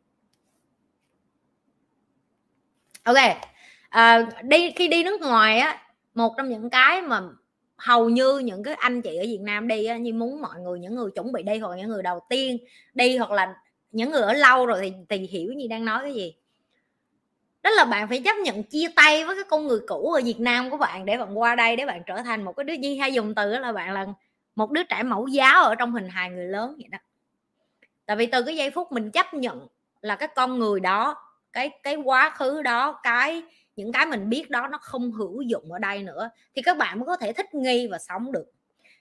Ok 3.04 3.18
à, 3.90 4.30
đi 4.44 4.72
khi 4.72 4.88
đi 4.88 5.04
nước 5.04 5.22
ngoài 5.22 5.60
á 5.60 5.82
một 6.14 6.34
trong 6.38 6.50
những 6.50 6.70
cái 6.70 7.02
mà 7.02 7.22
hầu 7.78 8.10
như 8.10 8.40
những 8.40 8.64
cái 8.64 8.74
anh 8.74 9.02
chị 9.02 9.18
ở 9.18 9.24
Việt 9.24 9.42
Nam 9.42 9.68
đi 9.68 9.86
á, 9.86 9.98
như 9.98 10.14
muốn 10.14 10.42
mọi 10.42 10.60
người 10.60 10.80
những 10.80 10.96
người 10.96 11.12
chuẩn 11.12 11.32
bị 11.32 11.44
đi 11.44 11.58
hoặc 11.58 11.76
những 11.78 11.90
người 11.90 12.04
đầu 12.04 12.20
tiên 12.30 12.58
đi 12.94 13.18
hoặc 13.18 13.32
là 13.32 13.56
những 13.92 14.12
người 14.12 14.22
ở 14.22 14.34
lâu 14.34 14.66
rồi 14.66 14.80
thì 14.82 14.94
thì 15.10 15.28
hiểu 15.28 15.54
như 15.54 15.68
đang 15.70 15.86
nói 15.86 16.00
cái 16.02 16.14
gì. 16.14 16.36
Đó 17.64 17.70
là 17.70 17.86
bạn 17.86 18.08
phải 18.10 18.22
chấp 18.26 18.38
nhận 18.38 18.64
chia 18.64 18.88
tay 18.96 19.26
với 19.26 19.36
cái 19.36 19.44
con 19.50 19.68
người 19.68 19.80
cũ 19.88 20.12
ở 20.12 20.22
Việt 20.26 20.40
Nam 20.40 20.70
của 20.70 20.78
bạn 20.78 21.06
để 21.06 21.18
bạn 21.18 21.40
qua 21.40 21.56
đây 21.56 21.76
để 21.76 21.86
bạn 21.86 22.02
trở 22.06 22.22
thành 22.22 22.44
một 22.44 22.54
cái 22.54 22.64
đứa 22.64 22.74
gì 22.74 22.98
hay 22.98 23.14
dùng 23.14 23.36
từ 23.36 23.60
là 23.60 23.72
bạn 23.72 23.94
là 23.94 24.06
một 24.56 24.72
đứa 24.72 24.84
trẻ 24.84 25.04
mẫu 25.04 25.28
giáo 25.28 25.64
ở 25.64 25.76
trong 25.76 25.92
hình 25.92 26.10
hài 26.10 26.30
người 26.30 26.46
lớn 26.46 26.76
vậy 26.78 26.88
đó. 26.92 26.98
Tại 28.06 28.18
vì 28.18 28.26
từ 28.26 28.44
cái 28.44 28.56
giây 28.56 28.72
phút 28.72 28.92
mình 28.92 29.12
chấp 29.12 29.34
nhận 29.34 29.68
là 30.02 30.16
cái 30.16 30.28
con 30.36 30.60
người 30.60 30.80
đó 30.80 31.16
cái 31.54 31.70
cái 31.84 31.96
quá 31.96 32.30
khứ 32.30 32.62
đó 32.62 33.00
cái 33.04 33.44
những 33.78 33.92
cái 33.92 34.06
mình 34.06 34.30
biết 34.30 34.50
đó 34.50 34.68
nó 34.68 34.78
không 34.78 35.12
hữu 35.12 35.42
dụng 35.42 35.72
ở 35.72 35.80
đây 35.80 36.04
nữa, 36.04 36.30
thì 36.56 36.62
các 36.62 36.78
bạn 36.78 37.00
mới 37.00 37.08
có 37.08 37.18
thể 37.18 37.34
thích 37.34 37.54
nghi 37.54 37.88
và 37.92 37.98
sống 37.98 38.32
được. 38.32 38.46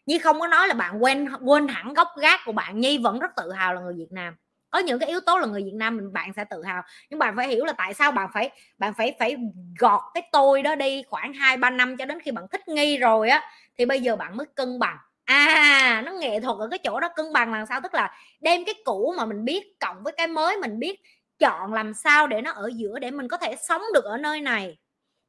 Nhi 0.07 0.19
không 0.19 0.41
có 0.41 0.47
nói 0.47 0.69
là 0.69 0.75
bạn 0.75 1.03
quên 1.03 1.29
quên 1.45 1.69
hẳn 1.69 1.95
gốc 1.95 2.09
gác 2.21 2.41
của 2.45 2.53
bạn. 2.53 2.81
Nhi 2.81 2.99
vẫn 2.99 3.19
rất 3.19 3.31
tự 3.37 3.53
hào 3.53 3.75
là 3.75 3.81
người 3.81 3.95
Việt 3.95 4.13
Nam. 4.13 4.35
Có 4.71 4.79
những 4.79 4.99
cái 4.99 5.09
yếu 5.09 5.21
tố 5.21 5.39
là 5.39 5.47
người 5.47 5.63
Việt 5.63 5.75
Nam 5.75 5.97
mình, 5.97 6.13
bạn 6.13 6.33
sẽ 6.33 6.45
tự 6.45 6.63
hào. 6.63 6.83
Nhưng 7.11 7.19
bạn 7.19 7.37
phải 7.37 7.49
hiểu 7.49 7.65
là 7.65 7.73
tại 7.73 7.95
sao 7.95 8.13
bạn 8.13 8.29
phải 8.35 8.51
bạn 8.79 8.95
phải 8.99 9.15
phải 9.19 9.37
gọt 9.79 10.01
cái 10.15 10.29
tôi 10.33 10.63
đó 10.63 10.75
đi 10.75 11.03
khoảng 11.03 11.33
hai, 11.33 11.57
ba 11.57 11.71
năm 11.71 11.97
cho 11.97 12.05
đến 12.05 12.21
khi 12.21 12.31
bạn 12.31 12.49
thích 12.49 12.69
nghi 12.69 12.97
rồi 12.97 13.29
á, 13.29 13.43
thì 13.79 13.87
bây 13.87 14.01
giờ 14.01 14.17
bạn 14.17 14.37
mới 14.37 14.47
cân 14.55 14.79
bằng. 14.79 14.97
À 15.25 16.03
nó 16.07 16.13
nghệ 16.13 16.41
thuật 16.41 16.57
ở 16.59 16.69
cái 16.71 16.79
chỗ 16.79 17.01
đó 17.01 17.09
cân 17.17 17.33
bằng 17.33 17.53
làm 17.53 17.67
sao? 17.67 17.81
Tức 17.81 17.95
là 17.95 18.17
đem 18.41 18.65
cái 18.65 18.75
cũ 18.85 19.15
mà 19.17 19.27
mình 19.27 19.45
biết 19.45 19.81
cộng 19.81 20.03
với 20.03 20.13
cái 20.17 20.27
mới 20.27 20.57
mình 20.57 20.79
biết 20.79 21.01
chọn 21.39 21.73
làm 21.73 21.95
sao 21.95 22.27
để 22.27 22.41
nó 22.41 22.53
ở 22.53 22.71
giữa 22.75 22.99
để 22.99 23.11
mình 23.11 23.29
có 23.29 23.37
thể 23.37 23.57
sống 23.69 23.83
được 23.95 24.05
ở 24.05 24.17
nơi 24.17 24.41
này, 24.41 24.79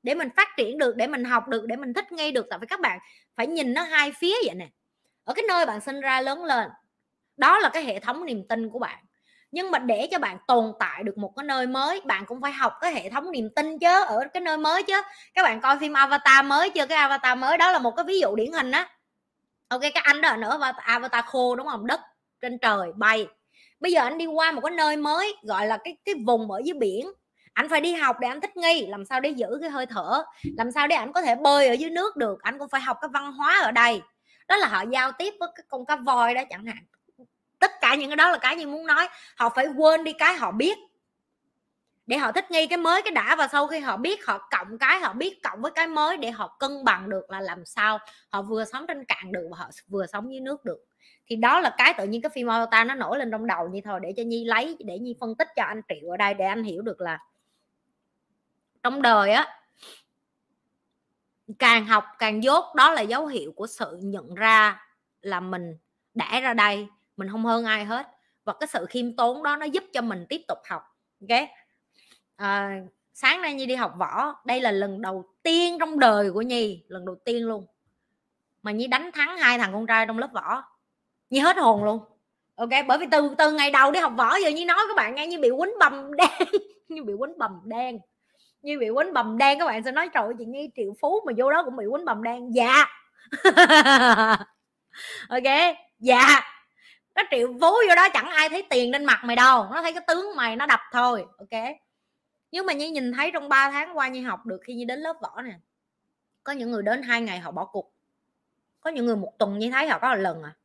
để 0.04 0.16
mình 0.16 0.30
phát 0.38 0.48
triển 0.58 0.78
được, 0.78 0.96
để 0.96 1.08
mình 1.08 1.24
học 1.24 1.48
được, 1.48 1.66
để 1.66 1.76
mình 1.76 1.94
thích 1.94 2.12
nghi 2.12 2.32
được. 2.32 2.46
Tại 2.50 2.60
vì 2.60 2.68
các 2.68 2.80
bạn 2.80 3.00
phải 3.36 3.48
nhìn 3.48 3.74
nó 3.74 3.82
hai 3.82 4.12
phía 4.12 4.36
vậy 4.46 4.56
nè. 4.56 4.68
Ở 5.24 5.34
cái 5.34 5.46
nơi 5.48 5.66
bạn 5.66 5.82
sinh 5.82 6.02
ra 6.02 6.22
lớn 6.22 6.46
lên, 6.46 6.70
đó 7.38 7.60
là 7.60 7.70
cái 7.70 7.84
hệ 7.84 8.00
thống 8.00 8.26
niềm 8.26 8.48
tin 8.50 8.70
của 8.70 8.80
bạn. 8.80 9.04
Nhưng 9.52 9.72
mà 9.72 9.80
để 9.80 10.08
cho 10.12 10.20
bạn 10.20 10.38
tồn 10.48 10.74
tại 10.80 11.04
được 11.04 11.18
một 11.18 11.34
cái 11.36 11.44
nơi 11.44 11.68
mới, 11.68 12.02
bạn 12.06 12.26
cũng 12.26 12.42
phải 12.42 12.52
học 12.52 12.74
cái 12.82 12.94
hệ 12.94 13.10
thống 13.10 13.32
niềm 13.32 13.50
tin 13.56 13.80
chứ, 13.80 14.04
ở 14.04 14.20
cái 14.34 14.42
nơi 14.42 14.58
mới 14.58 14.84
chứ. 14.84 15.02
Các 15.34 15.44
bạn 15.44 15.62
coi 15.62 15.80
phim 15.80 15.94
avatar 15.94 16.46
mới 16.46 16.70
chưa? 16.70 16.86
Cái 16.86 16.98
avatar 16.98 17.38
mới 17.38 17.58
đó 17.58 17.72
là 17.72 17.80
một 17.80 17.92
cái 17.92 18.06
ví 18.06 18.20
dụ 18.20 18.36
điển 18.36 18.52
hình 18.52 18.72
á. 18.72 18.90
Ok 19.68 19.82
các 19.94 20.04
anh 20.04 20.22
đó 20.22 20.36
nữa 20.38 20.60
avatar 20.78 21.26
khô, 21.26 21.56
đúng 21.56 21.68
không? 21.68 21.88
Đất 21.88 22.00
trên 22.42 22.58
trời 22.60 22.88
bay 22.96 23.28
bây 23.80 23.92
giờ 23.92 24.02
anh 24.02 24.18
đi 24.18 24.26
qua 24.26 24.52
một 24.52 24.62
cái 24.62 24.72
nơi 24.72 24.98
mới, 24.98 25.36
gọi 25.44 25.68
là 25.68 25.78
cái 25.84 25.98
cái 26.06 26.16
vùng 26.26 26.52
ở 26.52 26.62
dưới 26.66 26.74
biển. 26.80 27.08
Anh 27.54 27.70
phải 27.70 27.82
đi 27.82 27.94
học 27.94 28.16
để 28.20 28.28
anh 28.28 28.42
thích 28.42 28.58
nghi, 28.58 28.88
làm 28.88 29.06
sao 29.06 29.20
để 29.20 29.30
giữ 29.30 29.58
cái 29.62 29.70
hơi 29.70 29.86
thở, 29.86 30.24
làm 30.58 30.72
sao 30.72 30.88
để 30.88 30.96
anh 30.96 31.14
có 31.14 31.22
thể 31.22 31.36
bơi 31.36 31.68
ở 31.68 31.74
dưới 31.74 31.90
nước 31.90 32.16
được 32.16 32.42
anh 32.42 32.60
cũng 32.60 32.70
phải 32.70 32.82
học 32.82 32.98
cái 33.02 33.10
văn 33.14 33.34
hóa 33.34 33.60
ở 33.64 33.72
đây. 33.72 34.02
Đó 34.48 34.58
là 34.58 34.68
họ 34.68 34.84
giao 34.92 35.12
tiếp 35.12 35.34
với 35.40 35.50
cái 35.56 35.64
con 35.68 35.86
cá 35.86 35.96
voi 35.96 36.34
đó 36.34 36.42
chẳng 36.50 36.66
hạn. 36.66 36.86
Tất 37.60 37.72
cả 37.82 37.96
những 37.96 38.10
cái 38.10 38.16
đó 38.16 38.30
là 38.30 38.38
cái 38.38 38.56
như 38.56 38.68
muốn 38.68 38.88
nói, 38.88 39.08
họ 39.38 39.50
phải 39.56 39.68
quên 39.78 40.04
đi 40.04 40.14
cái 40.14 40.36
họ 40.36 40.52
biết. 40.52 40.78
Để 42.08 42.18
họ 42.18 42.32
thích 42.32 42.52
nghi 42.52 42.68
cái 42.68 42.78
mới, 42.78 43.02
cái 43.02 43.12
đã, 43.12 43.36
và 43.36 43.48
sau 43.48 43.68
khi 43.68 43.80
họ 43.80 43.98
biết, 43.98 44.26
họ 44.26 44.50
cộng 44.52 44.78
cái, 44.78 45.00
họ 45.00 45.14
biết 45.14 45.40
cộng 45.44 45.62
với 45.62 45.72
cái 45.72 45.88
mới 45.88 46.18
để 46.18 46.32
họ 46.32 46.56
cân 46.60 46.84
bằng 46.84 47.10
được 47.10 47.30
là 47.30 47.42
làm 47.42 47.66
sao 47.66 48.00
họ 48.30 48.42
vừa 48.42 48.66
sống 48.66 48.86
trên 48.88 49.06
cạn 49.06 49.32
được 49.32 49.48
và 49.52 49.58
họ 49.58 49.70
vừa 49.88 50.06
sống 50.06 50.32
dưới 50.32 50.40
nước 50.40 50.66
được 50.66 50.80
thì 51.28 51.36
đó 51.36 51.60
là 51.60 51.76
cái 51.78 51.94
tự 51.98 52.06
nhiên 52.06 52.22
cái 52.22 52.30
phim 52.30 52.48
Avatar 52.48 52.88
nó 52.88 52.96
nổi 52.96 53.20
lên 53.20 53.32
trong 53.32 53.48
đầu 53.48 53.70
như 53.70 53.82
thôi 53.84 54.00
để 54.04 54.14
cho 54.18 54.24
Nhi 54.24 54.46
lấy 54.46 54.78
để 54.80 55.00
Nhi 55.00 55.16
phân 55.20 55.36
tích 55.36 55.48
cho 55.56 55.64
anh 55.64 55.82
Triệu 55.90 56.10
ở 56.10 56.18
đây 56.18 56.34
để 56.34 56.46
anh 56.46 56.64
hiểu 56.64 56.82
được 56.82 57.02
là 57.02 57.20
trong 58.84 59.02
đời 59.02 59.32
á 59.32 59.60
càng 61.60 61.86
học 61.86 62.06
càng 62.20 62.44
dốt 62.44 62.76
đó 62.76 62.92
là 62.92 63.02
dấu 63.02 63.28
hiệu 63.28 63.52
của 63.56 63.68
sự 63.68 63.98
nhận 64.02 64.36
ra 64.36 64.88
là 65.22 65.40
mình 65.40 65.78
đã 66.14 66.40
ra 66.40 66.54
đây 66.54 66.88
mình 67.18 67.30
không 67.32 67.46
hơn 67.46 67.66
ai 67.66 67.86
hết. 67.86 68.08
Và 68.44 68.54
cái 68.60 68.68
sự 68.68 68.86
khiêm 68.90 69.16
tốn 69.16 69.44
đó 69.44 69.56
nó 69.56 69.66
giúp 69.66 69.84
cho 69.94 70.02
mình 70.02 70.26
tiếp 70.30 70.42
tục 70.48 70.58
học 70.70 70.84
ok? 71.22 71.50
À, 72.36 72.82
sáng 73.14 73.42
nay 73.42 73.54
nhi 73.54 73.66
đi 73.66 73.76
học 73.76 73.94
võ 73.98 74.34
đây 74.46 74.62
là 74.62 74.72
lần 74.72 75.02
đầu 75.02 75.26
tiên 75.44 75.78
trong 75.80 76.00
đời 76.00 76.32
của 76.32 76.42
nhi 76.42 76.84
lần 76.88 77.06
đầu 77.06 77.16
tiên 77.16 77.48
luôn 77.48 77.66
mà 78.64 78.72
nhi 78.72 78.88
đánh 78.88 79.12
thắng 79.12 79.38
hai 79.38 79.58
thằng 79.58 79.74
con 79.74 79.88
trai 79.88 80.06
trong 80.06 80.20
lớp 80.20 80.30
võ 80.34 80.64
như 81.30 81.42
hết 81.42 81.58
hồn 81.58 81.84
luôn. 81.84 82.00
Ok, 82.56 82.70
bởi 82.88 82.98
vì 82.98 83.06
từ 83.12 83.36
từ 83.38 83.52
ngày 83.52 83.72
đầu 83.72 83.92
đi 83.92 84.00
học 84.00 84.14
võ 84.18 84.36
giờ 84.36 84.50
như 84.50 84.66
nói 84.66 84.78
các 84.88 84.96
bạn 84.98 85.16
nghe 85.16 85.28
như 85.28 85.40
bị 85.40 85.50
quýnh 85.60 85.74
bầm 85.80 86.16
đen. 86.16 86.50
Như 86.88 87.04
bị 87.04 87.14
quýnh 87.20 87.38
bầm 87.38 87.62
đen. 87.66 88.00
Như 88.62 88.80
bị 88.80 88.88
quýnh 88.96 89.14
bầm 89.14 89.38
đen, 89.38 89.60
các 89.60 89.66
bạn 89.66 89.84
sẽ 89.84 89.92
nói, 89.92 90.10
trời 90.14 90.34
chị 90.40 90.46
nhi 90.46 90.70
triệu 90.76 90.94
phú 91.02 91.22
mà 91.26 91.34
vô 91.38 91.52
đó 91.52 91.64
cũng 91.64 91.76
bị 91.76 91.86
quýnh 91.92 92.06
bầm 92.06 92.24
đen. 92.24 92.52
Dạ. 92.54 92.86
Ok 95.30 95.76
dạ. 96.00 96.42
Nó 97.16 97.24
triệu 97.32 97.48
phú 97.62 97.72
vô 97.90 97.96
đó 97.96 98.10
chẳng 98.14 98.30
ai 98.30 98.50
thấy 98.50 98.64
tiền 98.70 98.92
trên 98.92 99.06
mặt 99.06 99.20
mày 99.24 99.36
đâu, 99.36 99.68
nó 99.72 99.82
thấy 99.82 99.94
cái 99.94 100.04
tướng 100.08 100.36
mày 100.36 100.56
nó 100.56 100.66
đập 100.66 100.80
thôi, 100.92 101.26
ok? 101.38 101.64
Nhưng 102.52 102.66
mà 102.66 102.74
như 102.74 102.92
nhìn 102.92 103.14
thấy 103.14 103.32
trong 103.34 103.50
3 103.50 103.72
tháng 103.72 103.98
qua 103.98 104.08
như 104.08 104.28
học 104.28 104.46
được 104.46 104.60
khi 104.64 104.74
như 104.74 104.86
đến 104.86 105.00
lớp 105.00 105.14
võ 105.22 105.42
nè, 105.42 105.54
có 106.44 106.54
những 106.54 106.72
người 106.72 106.84
đến 106.84 107.02
hai 107.02 107.22
ngày 107.22 107.40
họ 107.40 107.52
bỏ 107.52 107.66
cuộc. 107.66 107.94
Có 108.80 108.90
những 108.90 109.06
người 109.06 109.16
một 109.16 109.34
tuần 109.38 109.60
như 109.60 109.72
thấy 109.72 109.88
họ 109.88 110.00
có 110.00 110.10
một 110.10 110.22
lần 110.22 110.44
à 110.44 110.56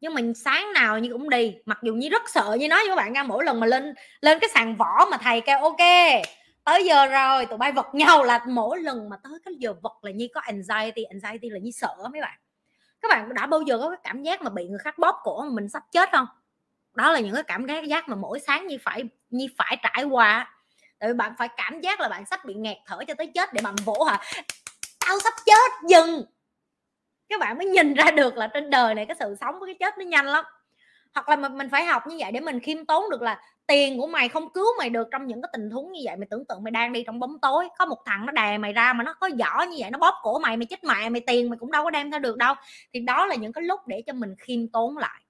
nhưng 0.00 0.14
mình 0.14 0.34
sáng 0.34 0.72
nào 0.72 0.98
như 0.98 1.12
cũng 1.12 1.30
đi. 1.30 1.54
Mặc 1.66 1.78
dù 1.82 1.94
như 1.94 2.08
rất 2.08 2.22
sợ 2.28 2.56
như 2.60 2.68
nói 2.68 2.80
với 2.80 2.88
các 2.88 2.96
bạn 2.96 3.12
nghe 3.12 3.22
mỗi 3.22 3.44
lần 3.44 3.60
mà 3.60 3.66
lên 3.66 3.94
lên 4.20 4.38
cái 4.38 4.50
sàn 4.54 4.76
võ 4.76 5.06
mà 5.10 5.16
thầy 5.16 5.40
kêu, 5.40 5.58
ok, 5.58 5.80
tới 6.64 6.84
giờ 6.84 7.06
rồi, 7.06 7.46
tụi 7.46 7.58
bay 7.58 7.72
vật 7.72 7.94
nhau. 7.94 8.24
Là 8.24 8.40
mỗi 8.48 8.80
lần 8.80 9.08
mà 9.08 9.16
tới 9.24 9.32
cái 9.44 9.54
giờ 9.58 9.74
vật 9.82 9.98
là 10.02 10.10
như 10.10 10.28
có 10.34 10.40
anxiety 10.40 11.02
anxiety 11.02 11.48
là 11.50 11.58
như 11.58 11.70
sợ 11.70 11.96
mấy 12.12 12.20
bạn. 12.20 12.38
Các 13.00 13.08
bạn 13.10 13.34
đã 13.34 13.46
bao 13.46 13.62
giờ 13.62 13.78
có 13.78 13.88
cái 13.88 13.98
cảm 14.04 14.22
giác 14.22 14.42
mà 14.42 14.50
bị 14.50 14.64
người 14.64 14.78
khác 14.78 14.98
bóp 14.98 15.20
cổ 15.22 15.42
mà 15.42 15.50
mình 15.52 15.68
sắp 15.68 15.82
chết 15.92 16.08
không? 16.12 16.26
Đó 16.94 17.12
là 17.12 17.20
những 17.20 17.34
cái 17.34 17.42
cảm 17.42 17.66
giác 17.86 18.08
mà 18.08 18.16
mỗi 18.16 18.40
sáng 18.40 18.66
như 18.66 18.78
phải 18.82 19.04
như 19.30 19.46
phải 19.58 19.76
trải 19.82 20.04
qua. 20.04 20.54
Tại 20.98 21.08
vì 21.08 21.14
bạn 21.14 21.32
phải 21.38 21.48
cảm 21.56 21.80
giác 21.80 22.00
là 22.00 22.08
bạn 22.08 22.24
sắp 22.26 22.44
bị 22.44 22.54
nghẹt 22.54 22.76
thở 22.86 22.98
cho 23.08 23.14
tới 23.14 23.30
chết 23.34 23.52
để 23.52 23.60
bạn 23.62 23.74
vỗ 23.84 24.04
hả? 24.04 24.20
Tao 25.08 25.18
sắp 25.20 25.34
chết, 25.46 25.72
dừng! 25.88 26.22
Các 27.28 27.40
bạn 27.40 27.58
mới 27.58 27.66
nhìn 27.66 27.94
ra 27.94 28.10
được 28.10 28.36
là 28.36 28.46
trên 28.46 28.70
đời 28.70 28.94
này 28.94 29.06
cái 29.06 29.16
sự 29.20 29.36
sống 29.40 29.60
với 29.60 29.66
cái 29.66 29.76
chết 29.80 29.98
nó 29.98 30.04
nhanh 30.04 30.26
lắm. 30.26 30.44
Hoặc 31.14 31.28
là 31.28 31.36
mình 31.36 31.68
phải 31.70 31.84
học 31.84 32.02
như 32.06 32.16
vậy 32.18 32.32
để 32.32 32.40
mình 32.40 32.60
khiêm 32.60 32.84
tốn 32.84 33.04
được 33.10 33.22
là 33.22 33.40
tiền 33.66 33.98
của 33.98 34.06
mày 34.06 34.28
không 34.28 34.52
cứu 34.52 34.66
mày 34.78 34.90
được 34.90 35.08
trong 35.12 35.26
những 35.26 35.42
cái 35.42 35.48
tình 35.52 35.70
huống 35.70 35.92
như 35.92 36.00
vậy. 36.04 36.16
Mày 36.16 36.26
tưởng 36.30 36.44
tượng 36.44 36.62
mày 36.62 36.70
đang 36.70 36.92
đi 36.92 37.02
trong 37.06 37.20
bóng 37.20 37.38
tối, 37.42 37.68
có 37.78 37.86
một 37.86 37.98
thằng 38.06 38.26
nó 38.26 38.32
đè 38.32 38.58
mày 38.58 38.72
ra 38.72 38.92
mà 38.92 39.04
nó 39.04 39.14
có 39.20 39.30
giỏ 39.38 39.64
như 39.70 39.76
vậy, 39.80 39.90
nó 39.90 39.98
bóp 39.98 40.14
cổ 40.22 40.38
mày 40.38 40.56
mày 40.56 40.66
chết 40.66 40.84
mẹ, 40.84 41.08
mày 41.08 41.20
tiền 41.26 41.50
mày 41.50 41.56
cũng 41.60 41.70
đâu 41.70 41.84
có 41.84 41.90
đem 41.90 42.10
theo 42.10 42.20
được 42.20 42.36
đâu. 42.36 42.54
Thì 42.94 43.00
đó 43.00 43.26
là 43.26 43.34
những 43.34 43.52
cái 43.52 43.64
lúc 43.64 43.80
để 43.86 44.02
cho 44.06 44.12
mình 44.12 44.34
khiêm 44.38 44.68
tốn 44.72 44.98
lại 44.98 45.23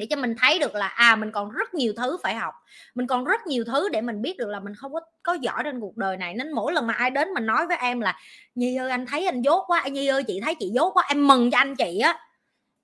để 0.00 0.06
cho 0.10 0.16
mình 0.16 0.34
thấy 0.40 0.58
được 0.58 0.74
là 0.74 0.86
à 0.86 1.16
mình 1.16 1.32
còn 1.32 1.50
rất 1.50 1.74
nhiều 1.74 1.92
thứ 1.96 2.18
phải 2.22 2.34
học. 2.34 2.54
Mình 2.94 3.06
còn 3.06 3.24
rất 3.24 3.46
nhiều 3.46 3.64
thứ 3.64 3.88
để 3.88 4.00
mình 4.00 4.22
biết 4.22 4.38
được 4.38 4.48
là 4.48 4.60
mình 4.60 4.74
không 4.74 4.92
có 4.92 5.00
có 5.22 5.32
giỏi 5.32 5.62
trên 5.64 5.80
cuộc 5.80 5.96
đời 5.96 6.16
này. 6.16 6.34
Nên 6.34 6.52
mỗi 6.52 6.72
lần 6.72 6.86
mà 6.86 6.94
ai 6.94 7.10
đến 7.10 7.28
mình 7.34 7.46
nói 7.46 7.66
với 7.66 7.76
em 7.80 8.00
là, 8.00 8.18
nhi 8.54 8.76
ơi, 8.76 8.90
anh 8.90 9.06
thấy 9.06 9.26
anh 9.26 9.42
dốt 9.42 9.64
quá, 9.66 9.88
nhi 9.88 10.06
ơi, 10.06 10.22
chị 10.22 10.40
thấy 10.44 10.54
chị 10.54 10.70
dốt 10.74 10.90
quá, 10.94 11.04
em 11.08 11.26
mừng 11.26 11.50
cho 11.50 11.58
anh 11.58 11.76
chị 11.76 11.98
á. 11.98 12.18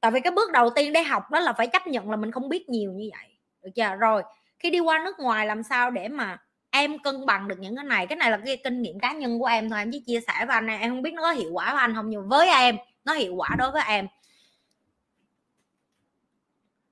Tại 0.00 0.10
vì 0.10 0.20
cái 0.20 0.30
bước 0.30 0.52
đầu 0.52 0.70
tiên 0.70 0.92
để 0.92 1.02
học 1.02 1.22
đó 1.30 1.40
là 1.40 1.52
phải 1.52 1.66
chấp 1.66 1.86
nhận 1.86 2.10
là 2.10 2.16
mình 2.16 2.30
không 2.30 2.48
biết 2.48 2.68
nhiều 2.68 2.92
như 2.92 3.10
vậy. 3.12 3.28
Được 3.64 3.70
chưa? 3.74 3.96
Rồi, 4.00 4.22
khi 4.58 4.70
đi 4.70 4.80
qua 4.80 5.02
nước 5.04 5.18
ngoài 5.18 5.46
làm 5.46 5.62
sao 5.62 5.90
để 5.90 6.08
mà 6.08 6.38
em 6.70 6.98
cân 6.98 7.26
bằng 7.26 7.48
được 7.48 7.58
những 7.58 7.76
cái 7.76 7.84
này? 7.84 8.06
Cái 8.06 8.16
này 8.16 8.30
là 8.30 8.38
cái 8.46 8.56
kinh 8.64 8.82
nghiệm 8.82 8.98
cá 9.00 9.12
nhân 9.12 9.38
của 9.38 9.46
em 9.46 9.70
thôi. 9.70 9.78
Em 9.78 9.90
chỉ 9.92 10.02
chia 10.06 10.20
sẻ 10.20 10.46
với 10.46 10.54
anh 10.54 10.66
này 10.66 10.78
em 10.80 10.90
không 10.90 11.02
biết 11.02 11.14
nó 11.14 11.22
có 11.22 11.30
hiệu 11.30 11.50
quả 11.52 11.72
với 11.72 11.80
anh 11.80 11.94
không, 11.94 12.10
nhưng 12.10 12.28
với 12.28 12.48
em, 12.48 12.76
nó 13.04 13.12
hiệu 13.12 13.34
quả 13.34 13.48
đối 13.58 13.70
với 13.70 13.82
em 13.86 14.06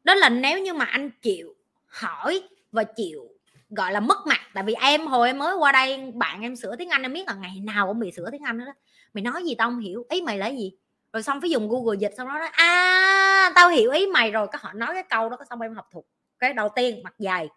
đó 0.05 0.15
là 0.15 0.29
nếu 0.29 0.59
như 0.59 0.75
mà 0.75 0.85
anh 0.85 1.11
chịu 1.11 1.55
hỏi 1.87 2.43
và 2.73 2.85
chịu 2.85 3.29
gọi 3.71 3.93
là 3.93 4.01
mất 4.01 4.27
mặt 4.27 4.41
tại 4.55 4.65
vì 4.65 4.75
em 4.75 5.07
hồi 5.07 5.29
em 5.29 5.39
mới 5.39 5.57
qua 5.57 5.73
đây 5.73 6.13
bạn 6.15 6.43
em 6.43 6.57
sửa 6.57 6.77
tiếng 6.77 6.89
anh 6.89 7.03
em 7.03 7.13
biết 7.13 7.27
là 7.27 7.35
ngày 7.35 7.61
nào 7.61 7.87
cũng 7.87 7.99
bị 7.99 8.13
sửa 8.13 8.31
tiếng 8.33 8.43
anh 8.43 8.59
đó, 8.59 8.73
mày 9.15 9.23
nói 9.23 9.45
gì 9.45 9.55
tao 9.55 9.71
không 9.71 9.79
hiểu 9.79 10.07
ý 10.09 10.23
mày 10.23 10.39
là 10.39 10.49
gì? 10.49 10.73
Rồi 11.13 11.23
xong 11.23 11.41
phải 11.41 11.51
dùng 11.51 11.69
google 11.69 11.99
dịch 12.01 12.13
xong 12.17 12.29
đó 12.29 12.39
nói 12.39 12.49
à 12.53 13.53
tao 13.55 13.69
hiểu 13.69 13.91
ý 13.91 14.07
mày 14.07 14.31
rồi. 14.31 14.47
Các 14.53 14.63
họ 14.63 14.73
nói 14.73 14.89
cái 14.93 15.03
câu 15.03 15.29
đó 15.29 15.37
xong 15.51 15.61
em 15.61 15.75
học 15.75 15.89
thuộc 15.93 16.07
cái 16.39 16.53
đầu 16.53 16.69
tiên 16.69 17.03
mặt 17.05 17.15
dài 17.19 17.49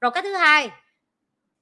rồi 0.00 0.10
cái 0.10 0.22
thứ 0.22 0.34
hai 0.34 0.70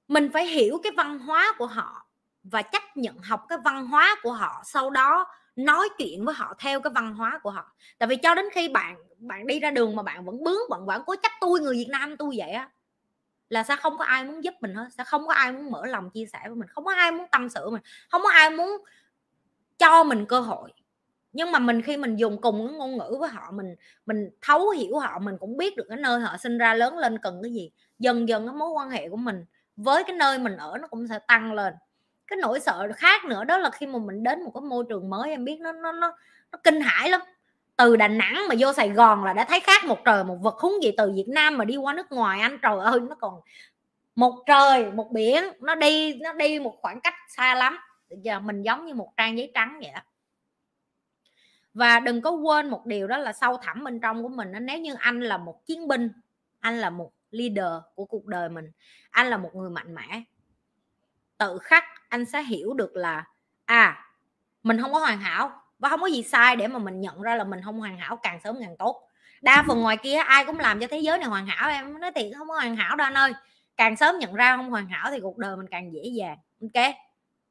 mình 0.08 0.30
phải 0.32 0.46
hiểu 0.46 0.80
cái 0.82 0.92
văn 0.96 1.18
hóa 1.18 1.52
của 1.58 1.66
họ 1.66 2.06
và 2.42 2.62
chấp 2.62 2.82
nhận 2.94 3.18
học 3.18 3.46
cái 3.48 3.58
văn 3.64 3.86
hóa 3.86 4.16
của 4.22 4.32
họ 4.32 4.62
sau 4.64 4.90
đó 4.90 5.26
nói 5.56 5.88
chuyện 5.98 6.24
với 6.24 6.34
họ 6.34 6.54
theo 6.58 6.80
cái 6.80 6.92
văn 6.94 7.14
hóa 7.14 7.40
của 7.42 7.50
họ. 7.50 7.76
Tại 7.98 8.06
vì 8.06 8.16
cho 8.16 8.34
đến 8.34 8.46
khi 8.52 8.68
bạn 8.68 8.96
bạn 9.18 9.46
đi 9.46 9.60
ra 9.60 9.70
đường 9.70 9.96
mà 9.96 10.02
bạn 10.02 10.24
vẫn 10.24 10.44
bướng, 10.44 10.70
bạn 10.70 10.86
vẫn 10.86 11.02
cố 11.06 11.14
chấp 11.22 11.32
tôi, 11.40 11.60
người 11.60 11.74
Việt 11.76 11.88
Nam 11.90 12.16
tôi 12.16 12.34
vậy 12.36 12.50
á, 12.50 12.70
là 13.50 13.62
sẽ 13.62 13.76
không 13.76 13.98
có 13.98 14.04
ai 14.04 14.24
muốn 14.24 14.44
giúp 14.44 14.54
mình 14.60 14.74
hết, 14.74 14.88
sẽ 14.98 15.04
không 15.04 15.26
có 15.26 15.32
ai 15.34 15.52
muốn 15.52 15.70
mở 15.70 15.86
lòng 15.86 16.10
chia 16.10 16.26
sẻ 16.32 16.38
với 16.46 16.56
mình, 16.56 16.68
không 16.68 16.84
có 16.84 16.94
ai 16.94 17.12
muốn 17.12 17.26
tâm 17.32 17.48
sự 17.48 17.70
mình, 17.70 17.82
không 18.10 18.22
có 18.22 18.30
ai 18.30 18.50
muốn 18.50 18.78
cho 19.78 20.04
mình 20.04 20.26
cơ 20.26 20.40
hội. 20.40 20.72
Nhưng 21.32 21.52
mà 21.52 21.58
mình 21.58 21.82
khi 21.82 21.96
mình 21.96 22.16
dùng 22.16 22.40
cùng 22.40 22.68
cái 22.68 22.76
ngôn 22.78 22.98
ngữ 22.98 23.16
với 23.20 23.28
họ, 23.30 23.50
mình 23.52 23.74
mình 24.06 24.30
thấu 24.42 24.70
hiểu 24.70 24.98
họ, 24.98 25.18
mình 25.18 25.38
cũng 25.40 25.56
biết 25.56 25.76
được 25.76 25.86
cái 25.88 25.98
nơi 25.98 26.20
họ 26.20 26.36
sinh 26.36 26.58
ra 26.58 26.74
lớn 26.74 26.98
lên 26.98 27.18
cần 27.18 27.40
cái 27.42 27.52
gì, 27.52 27.70
dần 27.98 28.28
dần 28.28 28.46
cái 28.46 28.54
mối 28.56 28.70
quan 28.70 28.90
hệ 28.90 29.08
của 29.08 29.16
mình 29.16 29.44
với 29.76 30.04
cái 30.04 30.16
nơi 30.16 30.38
mình 30.38 30.56
ở 30.56 30.78
nó 30.82 30.88
cũng 30.88 31.08
sẽ 31.08 31.18
tăng 31.28 31.52
lên 31.52 31.74
cái 32.26 32.36
nỗi 32.42 32.60
sợ 32.60 32.88
khác 32.96 33.24
nữa 33.24 33.44
đó 33.44 33.58
là 33.58 33.70
khi 33.70 33.86
mà 33.86 33.98
mình 33.98 34.22
đến 34.22 34.42
một 34.44 34.50
cái 34.54 34.60
môi 34.60 34.84
trường 34.88 35.10
mới 35.10 35.30
em 35.30 35.44
biết 35.44 35.60
nó 35.60 35.72
nó 35.72 35.92
nó, 35.92 36.16
nó 36.52 36.58
kinh 36.64 36.80
hãi 36.80 37.10
lắm. 37.10 37.20
Từ 37.76 37.96
Đà 37.96 38.08
Nẵng 38.08 38.48
mà 38.48 38.54
vô 38.58 38.72
Sài 38.72 38.90
Gòn 38.90 39.24
là 39.24 39.32
đã 39.32 39.44
thấy 39.44 39.60
khác 39.60 39.84
một 39.84 39.98
trời 40.04 40.24
một 40.24 40.36
vật 40.42 40.58
húng 40.58 40.82
gì 40.82 40.92
từ 40.96 41.12
Việt 41.12 41.28
Nam 41.28 41.58
mà 41.58 41.64
đi 41.64 41.76
qua 41.76 41.94
nước 41.94 42.12
ngoài 42.12 42.40
anh 42.40 42.58
trời 42.62 42.78
ơi 42.78 43.00
nó 43.00 43.14
còn 43.14 43.40
một 44.14 44.42
trời 44.46 44.90
một 44.90 45.10
biển 45.12 45.44
nó 45.60 45.74
đi 45.74 46.14
nó 46.14 46.32
đi 46.32 46.58
một 46.58 46.76
khoảng 46.82 47.00
cách 47.00 47.14
xa 47.28 47.54
lắm. 47.54 47.78
Giờ 48.08 48.40
mình 48.40 48.62
giống 48.62 48.86
như 48.86 48.94
một 48.94 49.12
trang 49.16 49.38
giấy 49.38 49.50
trắng 49.54 49.78
vậy 49.82 49.90
đó 49.94 50.00
và 51.76 52.00
đừng 52.00 52.22
có 52.22 52.30
quên 52.30 52.70
một 52.70 52.86
điều 52.86 53.06
đó 53.06 53.18
là 53.18 53.32
sâu 53.32 53.56
thẳm 53.62 53.84
bên 53.84 54.00
trong 54.00 54.22
của 54.22 54.28
mình 54.28 54.52
nếu 54.60 54.78
như 54.78 54.94
anh 54.98 55.20
là 55.20 55.38
một 55.38 55.66
chiến 55.66 55.88
binh 55.88 56.10
anh 56.60 56.78
là 56.78 56.90
một 56.90 57.12
leader 57.30 57.72
của 57.94 58.04
cuộc 58.04 58.26
đời 58.26 58.48
mình 58.48 58.70
anh 59.10 59.26
là 59.26 59.36
một 59.36 59.54
người 59.54 59.70
mạnh 59.70 59.94
mẽ 59.94 60.22
tự 61.38 61.58
khắc 61.62 61.84
anh 62.08 62.24
sẽ 62.24 62.42
hiểu 62.42 62.74
được 62.74 62.96
là 62.96 63.24
à 63.64 64.04
mình 64.62 64.80
không 64.82 64.92
có 64.92 64.98
hoàn 64.98 65.18
hảo 65.18 65.50
và 65.78 65.88
không 65.88 66.00
có 66.00 66.06
gì 66.06 66.22
sai 66.22 66.56
để 66.56 66.68
mà 66.68 66.78
mình 66.78 67.00
nhận 67.00 67.22
ra 67.22 67.34
là 67.34 67.44
mình 67.44 67.60
không 67.64 67.78
hoàn 67.78 67.98
hảo 67.98 68.16
càng 68.16 68.40
sớm 68.44 68.56
càng 68.60 68.76
tốt. 68.76 69.08
Đa 69.42 69.64
phần 69.68 69.80
ngoài 69.80 69.96
kia 69.96 70.16
ai 70.16 70.44
cũng 70.44 70.58
làm 70.58 70.80
cho 70.80 70.86
thế 70.90 70.98
giới 70.98 71.18
này 71.18 71.28
hoàn 71.28 71.46
hảo 71.46 71.70
em 71.70 72.00
nói 72.00 72.12
thiệt 72.14 72.26
không 72.38 72.48
có 72.48 72.54
hoàn 72.54 72.76
hảo 72.76 72.96
đâu 72.96 73.04
anh 73.04 73.14
ơi. 73.14 73.32
Càng 73.76 73.96
sớm 73.96 74.18
nhận 74.18 74.34
ra 74.34 74.56
không 74.56 74.70
hoàn 74.70 74.88
hảo 74.88 75.10
thì 75.10 75.20
cuộc 75.20 75.38
đời 75.38 75.56
mình 75.56 75.66
càng 75.70 75.92
dễ 75.92 76.02
dàng. 76.02 76.38
Ok 76.62 76.94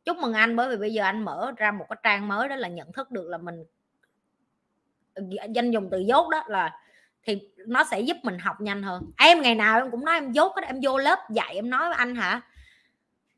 chúc 0.05 0.17
mừng 0.17 0.33
anh 0.33 0.55
bởi 0.55 0.69
vì 0.69 0.77
bây 0.77 0.93
giờ 0.93 1.03
anh 1.03 1.25
mở 1.25 1.51
ra 1.57 1.71
một 1.71 1.85
cái 1.89 1.97
trang 2.03 2.27
mới 2.27 2.49
đó 2.49 2.55
là 2.55 2.67
nhận 2.67 2.91
thức 2.91 3.11
được 3.11 3.27
là 3.29 3.37
mình 3.37 3.63
danh 5.53 5.71
dùng 5.71 5.89
từ 5.91 5.99
dốt 5.99 6.29
đó 6.29 6.43
là 6.47 6.79
thì 7.23 7.41
nó 7.67 7.83
sẽ 7.83 7.99
giúp 7.99 8.17
mình 8.23 8.39
học 8.39 8.61
nhanh 8.61 8.83
hơn. 8.83 9.11
Em 9.17 9.41
ngày 9.41 9.55
nào 9.55 9.79
em 9.79 9.91
cũng 9.91 10.05
nói 10.05 10.15
em 10.15 10.31
dốt 10.31 10.53
em 10.67 10.79
vô 10.83 10.97
lớp 10.97 11.19
dạy 11.29 11.55
em 11.55 11.69
nói 11.69 11.89
với 11.89 11.97
anh 11.97 12.15
hả 12.15 12.41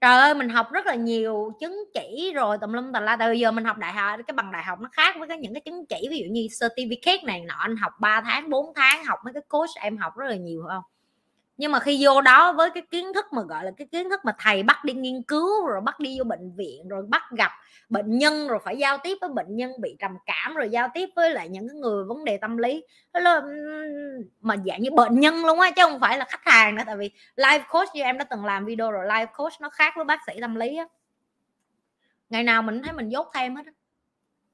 trời 0.01 0.17
ơi, 0.19 0.33
mình 0.33 0.49
học 0.49 0.71
rất 0.71 0.85
là 0.85 0.95
nhiều 0.95 1.51
chứng 1.59 1.83
chỉ 1.93 2.31
rồi, 2.35 2.57
tùm 2.61 2.73
lum 2.73 2.91
tà 2.93 2.99
la 2.99 3.15
từ 3.15 3.31
giờ 3.31 3.51
mình 3.51 3.63
học 3.65 3.77
đại 3.77 3.93
học, 3.93 4.19
cái 4.27 4.33
bằng 4.33 4.51
đại 4.51 4.63
học 4.63 4.79
nó 4.81 4.89
khác 4.93 5.15
với 5.19 5.27
cái 5.27 5.37
những 5.37 5.53
cái 5.53 5.61
chứng 5.65 5.85
chỉ, 5.85 6.07
ví 6.09 6.17
dụ 6.19 6.25
như 6.31 6.47
certificate 6.49 7.25
này 7.25 7.41
nọ, 7.47 7.55
anh 7.57 7.75
học 7.77 7.93
3 7.99 8.21
tháng 8.21 8.49
4 8.49 8.73
tháng, 8.75 9.05
học 9.05 9.19
mấy 9.25 9.33
cái 9.33 9.43
course 9.49 9.81
em 9.81 9.97
học 9.97 10.17
rất 10.17 10.25
là 10.29 10.35
nhiều 10.35 10.63
không? 10.69 10.83
Nhưng 11.57 11.71
mà 11.71 11.79
khi 11.79 11.97
vô 12.05 12.21
đó 12.21 12.53
với 12.53 12.69
cái 12.71 12.83
kiến 12.91 13.13
thức 13.13 13.25
mà, 13.33 13.41
gọi 13.43 13.65
là 13.65 13.71
cái 13.77 13.87
kiến 13.91 14.09
thức 14.09 14.19
mà 14.25 14.33
thầy 14.39 14.63
bắt 14.63 14.85
đi 14.85 14.93
nghiên 14.93 15.23
cứu, 15.23 15.67
rồi 15.67 15.81
bắt 15.81 15.99
đi 15.99 16.19
vô 16.19 16.23
bệnh 16.23 16.55
viện, 16.55 16.87
rồi 16.89 17.03
bắt 17.09 17.23
gặp 17.37 17.51
bệnh 17.89 18.17
nhân 18.17 18.47
rồi 18.47 18.59
phải 18.63 18.77
giao 18.77 18.97
tiếp 18.97 19.17
với 19.21 19.29
bệnh 19.29 19.55
nhân 19.55 19.71
bị 19.81 19.95
trầm 19.99 20.17
cảm, 20.25 20.55
rồi 20.55 20.69
giao 20.69 20.89
tiếp 20.93 21.09
với 21.15 21.29
lại 21.29 21.49
những 21.49 21.67
cái 21.69 21.75
người 21.75 22.03
vấn 22.03 22.25
đề 22.25 22.37
tâm 22.37 22.57
lý. 22.57 22.83
Đó 23.13 23.19
là 23.19 23.41
mà 24.41 24.55
dạng 24.65 24.81
như 24.81 24.91
bệnh 24.91 25.19
nhân 25.19 25.45
luôn 25.45 25.59
á, 25.59 25.71
chứ 25.71 25.81
không 25.85 25.99
phải 25.99 26.17
là 26.17 26.25
khách 26.29 26.45
hàng 26.45 26.75
nữa, 26.75 26.83
tại 26.85 26.97
vì 26.97 27.11
life 27.35 27.61
coach 27.69 27.89
như 27.93 28.01
em 28.01 28.17
đã 28.17 28.23
từng 28.23 28.45
làm 28.45 28.65
video 28.65 28.91
rồi, 28.91 29.05
life 29.05 29.27
coach 29.37 29.53
nó 29.61 29.69
khác 29.69 29.93
với 29.95 30.05
bác 30.05 30.19
sĩ 30.27 30.33
tâm 30.41 30.55
lý 30.55 30.77
á. 30.77 30.85
Ngày 32.29 32.43
nào 32.43 32.61
mình 32.61 32.81
thấy 32.83 32.93
mình 32.93 33.09
dốt 33.09 33.27
thêm 33.33 33.55
hết 33.55 33.65
á. 33.65 33.71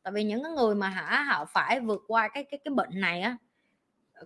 Tại 0.03 0.13
vì 0.13 0.23
những 0.23 0.43
cái 0.43 0.51
người 0.51 0.75
mà 0.75 0.87
hả, 0.87 1.23
họ 1.23 1.45
phải 1.45 1.79
vượt 1.79 2.03
qua 2.07 2.27
cái 2.27 2.43
cái 2.43 2.59
cái 2.65 2.73
bệnh 2.73 3.01
này 3.01 3.21
á 3.21 3.37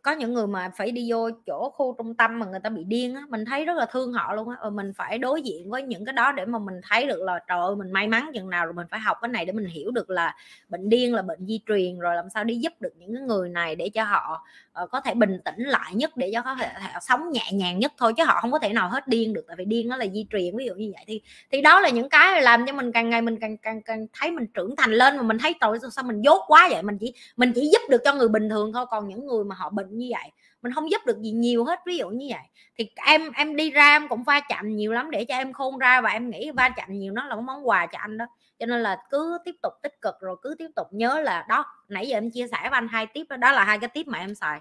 có 0.03 0.11
những 0.11 0.33
người 0.33 0.47
mà 0.47 0.71
phải 0.77 0.91
đi 0.91 1.11
vô 1.11 1.29
chỗ 1.45 1.69
khu 1.69 1.95
trung 1.97 2.15
tâm 2.15 2.39
mà 2.39 2.45
người 2.45 2.59
ta 2.59 2.69
bị 2.69 2.83
điên 2.83 3.15
á 3.15 3.21
mình 3.29 3.45
thấy 3.45 3.65
rất 3.65 3.77
là 3.77 3.85
thương 3.85 4.13
họ 4.13 4.33
luôn 4.35 4.49
á. 4.49 4.55
Ờ, 4.59 4.69
mình 4.69 4.93
phải 4.95 5.17
đối 5.17 5.41
diện 5.41 5.69
với 5.69 5.83
những 5.83 6.05
cái 6.05 6.13
đó 6.13 6.31
để 6.31 6.45
mà 6.45 6.59
mình 6.59 6.81
thấy 6.89 7.05
được 7.05 7.21
là 7.23 7.39
trời 7.47 7.59
ơi 7.59 7.75
mình 7.75 7.91
may 7.91 8.07
mắn 8.07 8.31
chừng 8.33 8.49
nào 8.49 8.65
rồi 8.65 8.73
mình 8.73 8.87
phải 8.91 8.99
học 8.99 9.17
cái 9.21 9.29
này 9.29 9.45
để 9.45 9.53
mình 9.53 9.65
hiểu 9.65 9.91
được 9.91 10.09
là 10.09 10.35
bệnh 10.69 10.89
điên 10.89 11.15
là 11.15 11.21
bệnh 11.21 11.45
di 11.45 11.59
truyền 11.67 11.99
rồi 11.99 12.15
làm 12.15 12.29
sao 12.33 12.43
đi 12.43 12.55
giúp 12.55 12.73
được 12.79 12.93
những 12.97 13.15
cái 13.15 13.23
người 13.23 13.49
này 13.49 13.75
để 13.75 13.89
cho 13.89 14.03
họ 14.03 14.45
uh, 14.83 14.91
có 14.91 15.01
thể 15.01 15.13
bình 15.13 15.39
tĩnh 15.45 15.63
lại 15.63 15.95
nhất 15.95 16.17
để 16.17 16.31
cho 16.33 16.41
có 16.41 16.55
thể 16.55 16.69
sống 17.01 17.31
nhẹ 17.31 17.51
nhàng 17.51 17.79
nhất 17.79 17.91
thôi 17.97 18.13
chứ 18.17 18.23
họ 18.27 18.41
không 18.41 18.51
có 18.51 18.59
thể 18.59 18.73
nào 18.73 18.89
hết 18.89 19.07
điên 19.07 19.33
được 19.33 19.45
tại 19.47 19.55
vì 19.59 19.65
điên 19.65 19.87
nó 19.87 19.97
là 19.97 20.05
di 20.13 20.25
truyền 20.31 20.57
ví 20.57 20.65
dụ 20.65 20.73
như 20.73 20.91
vậy. 20.95 21.03
Thì 21.07 21.21
thì 21.51 21.61
đó 21.61 21.79
là 21.79 21.89
những 21.89 22.09
cái 22.09 22.41
làm 22.41 22.65
cho 22.65 22.73
mình 22.73 22.91
càng 22.91 23.09
ngày 23.09 23.21
mình 23.21 23.39
càng 23.39 23.57
càng 23.57 23.81
càng 23.81 24.07
thấy 24.13 24.31
mình 24.31 24.47
trưởng 24.53 24.75
thành 24.75 24.91
lên 24.91 25.17
mà 25.17 25.23
mình 25.23 25.37
thấy 25.37 25.55
trời 25.61 25.79
sao 25.91 26.03
mình 26.03 26.21
dốt 26.21 26.41
quá 26.47 26.67
vậy? 26.71 26.83
Mình 26.83 26.97
chỉ 26.97 27.13
mình 27.37 27.51
chỉ 27.55 27.69
giúp 27.73 27.81
được 27.89 28.01
cho 28.03 28.13
người 28.13 28.27
bình 28.27 28.49
thường 28.49 28.73
thôi 28.73 28.85
còn 28.89 29.07
những 29.07 29.27
người 29.27 29.43
mà 29.43 29.55
họ 29.55 29.69
bệnh 29.69 29.86
như 29.91 30.07
vậy. 30.11 30.31
Mình 30.61 30.73
không 30.73 30.91
giúp 30.91 31.01
được 31.05 31.21
gì 31.21 31.31
nhiều 31.31 31.65
hết 31.65 31.79
ví 31.85 31.97
dụ 31.97 32.09
như 32.09 32.27
vậy. 32.29 32.43
Thì 32.77 32.89
em 33.05 33.31
em 33.31 33.55
đi 33.55 33.71
ra 33.71 33.95
em 33.95 34.07
cũng 34.07 34.23
va 34.23 34.41
chạm 34.49 34.75
nhiều 34.75 34.93
lắm 34.93 35.11
để 35.11 35.25
cho 35.25 35.35
em 35.35 35.53
khôn 35.53 35.77
ra 35.77 36.01
và 36.01 36.09
em 36.09 36.29
nghĩ 36.29 36.51
va 36.51 36.69
chạm 36.69 36.99
nhiều 36.99 37.13
nó 37.13 37.25
là 37.25 37.35
một 37.35 37.41
món 37.41 37.67
quà 37.67 37.85
cho 37.85 37.97
anh 37.99 38.17
đó. 38.17 38.25
Cho 38.59 38.65
nên 38.65 38.81
là 38.83 38.97
cứ 39.09 39.37
tiếp 39.45 39.55
tục 39.61 39.73
tích 39.83 40.01
cực 40.01 40.15
rồi 40.21 40.35
cứ 40.41 40.55
tiếp 40.59 40.67
tục 40.75 40.87
nhớ 40.91 41.19
là 41.19 41.45
đó 41.49 41.65
nãy 41.87 42.07
giờ 42.07 42.17
em 42.17 42.31
chia 42.31 42.47
sẻ 42.47 42.57
với 42.61 42.71
anh 42.71 42.87
hai 42.87 43.07
tiếp 43.07 43.25
đó, 43.29 43.37
đó 43.37 43.51
là 43.51 43.63
hai 43.63 43.79
cái 43.79 43.89
tiếp 43.93 44.07
mà 44.07 44.19
em 44.19 44.35
xài. 44.35 44.59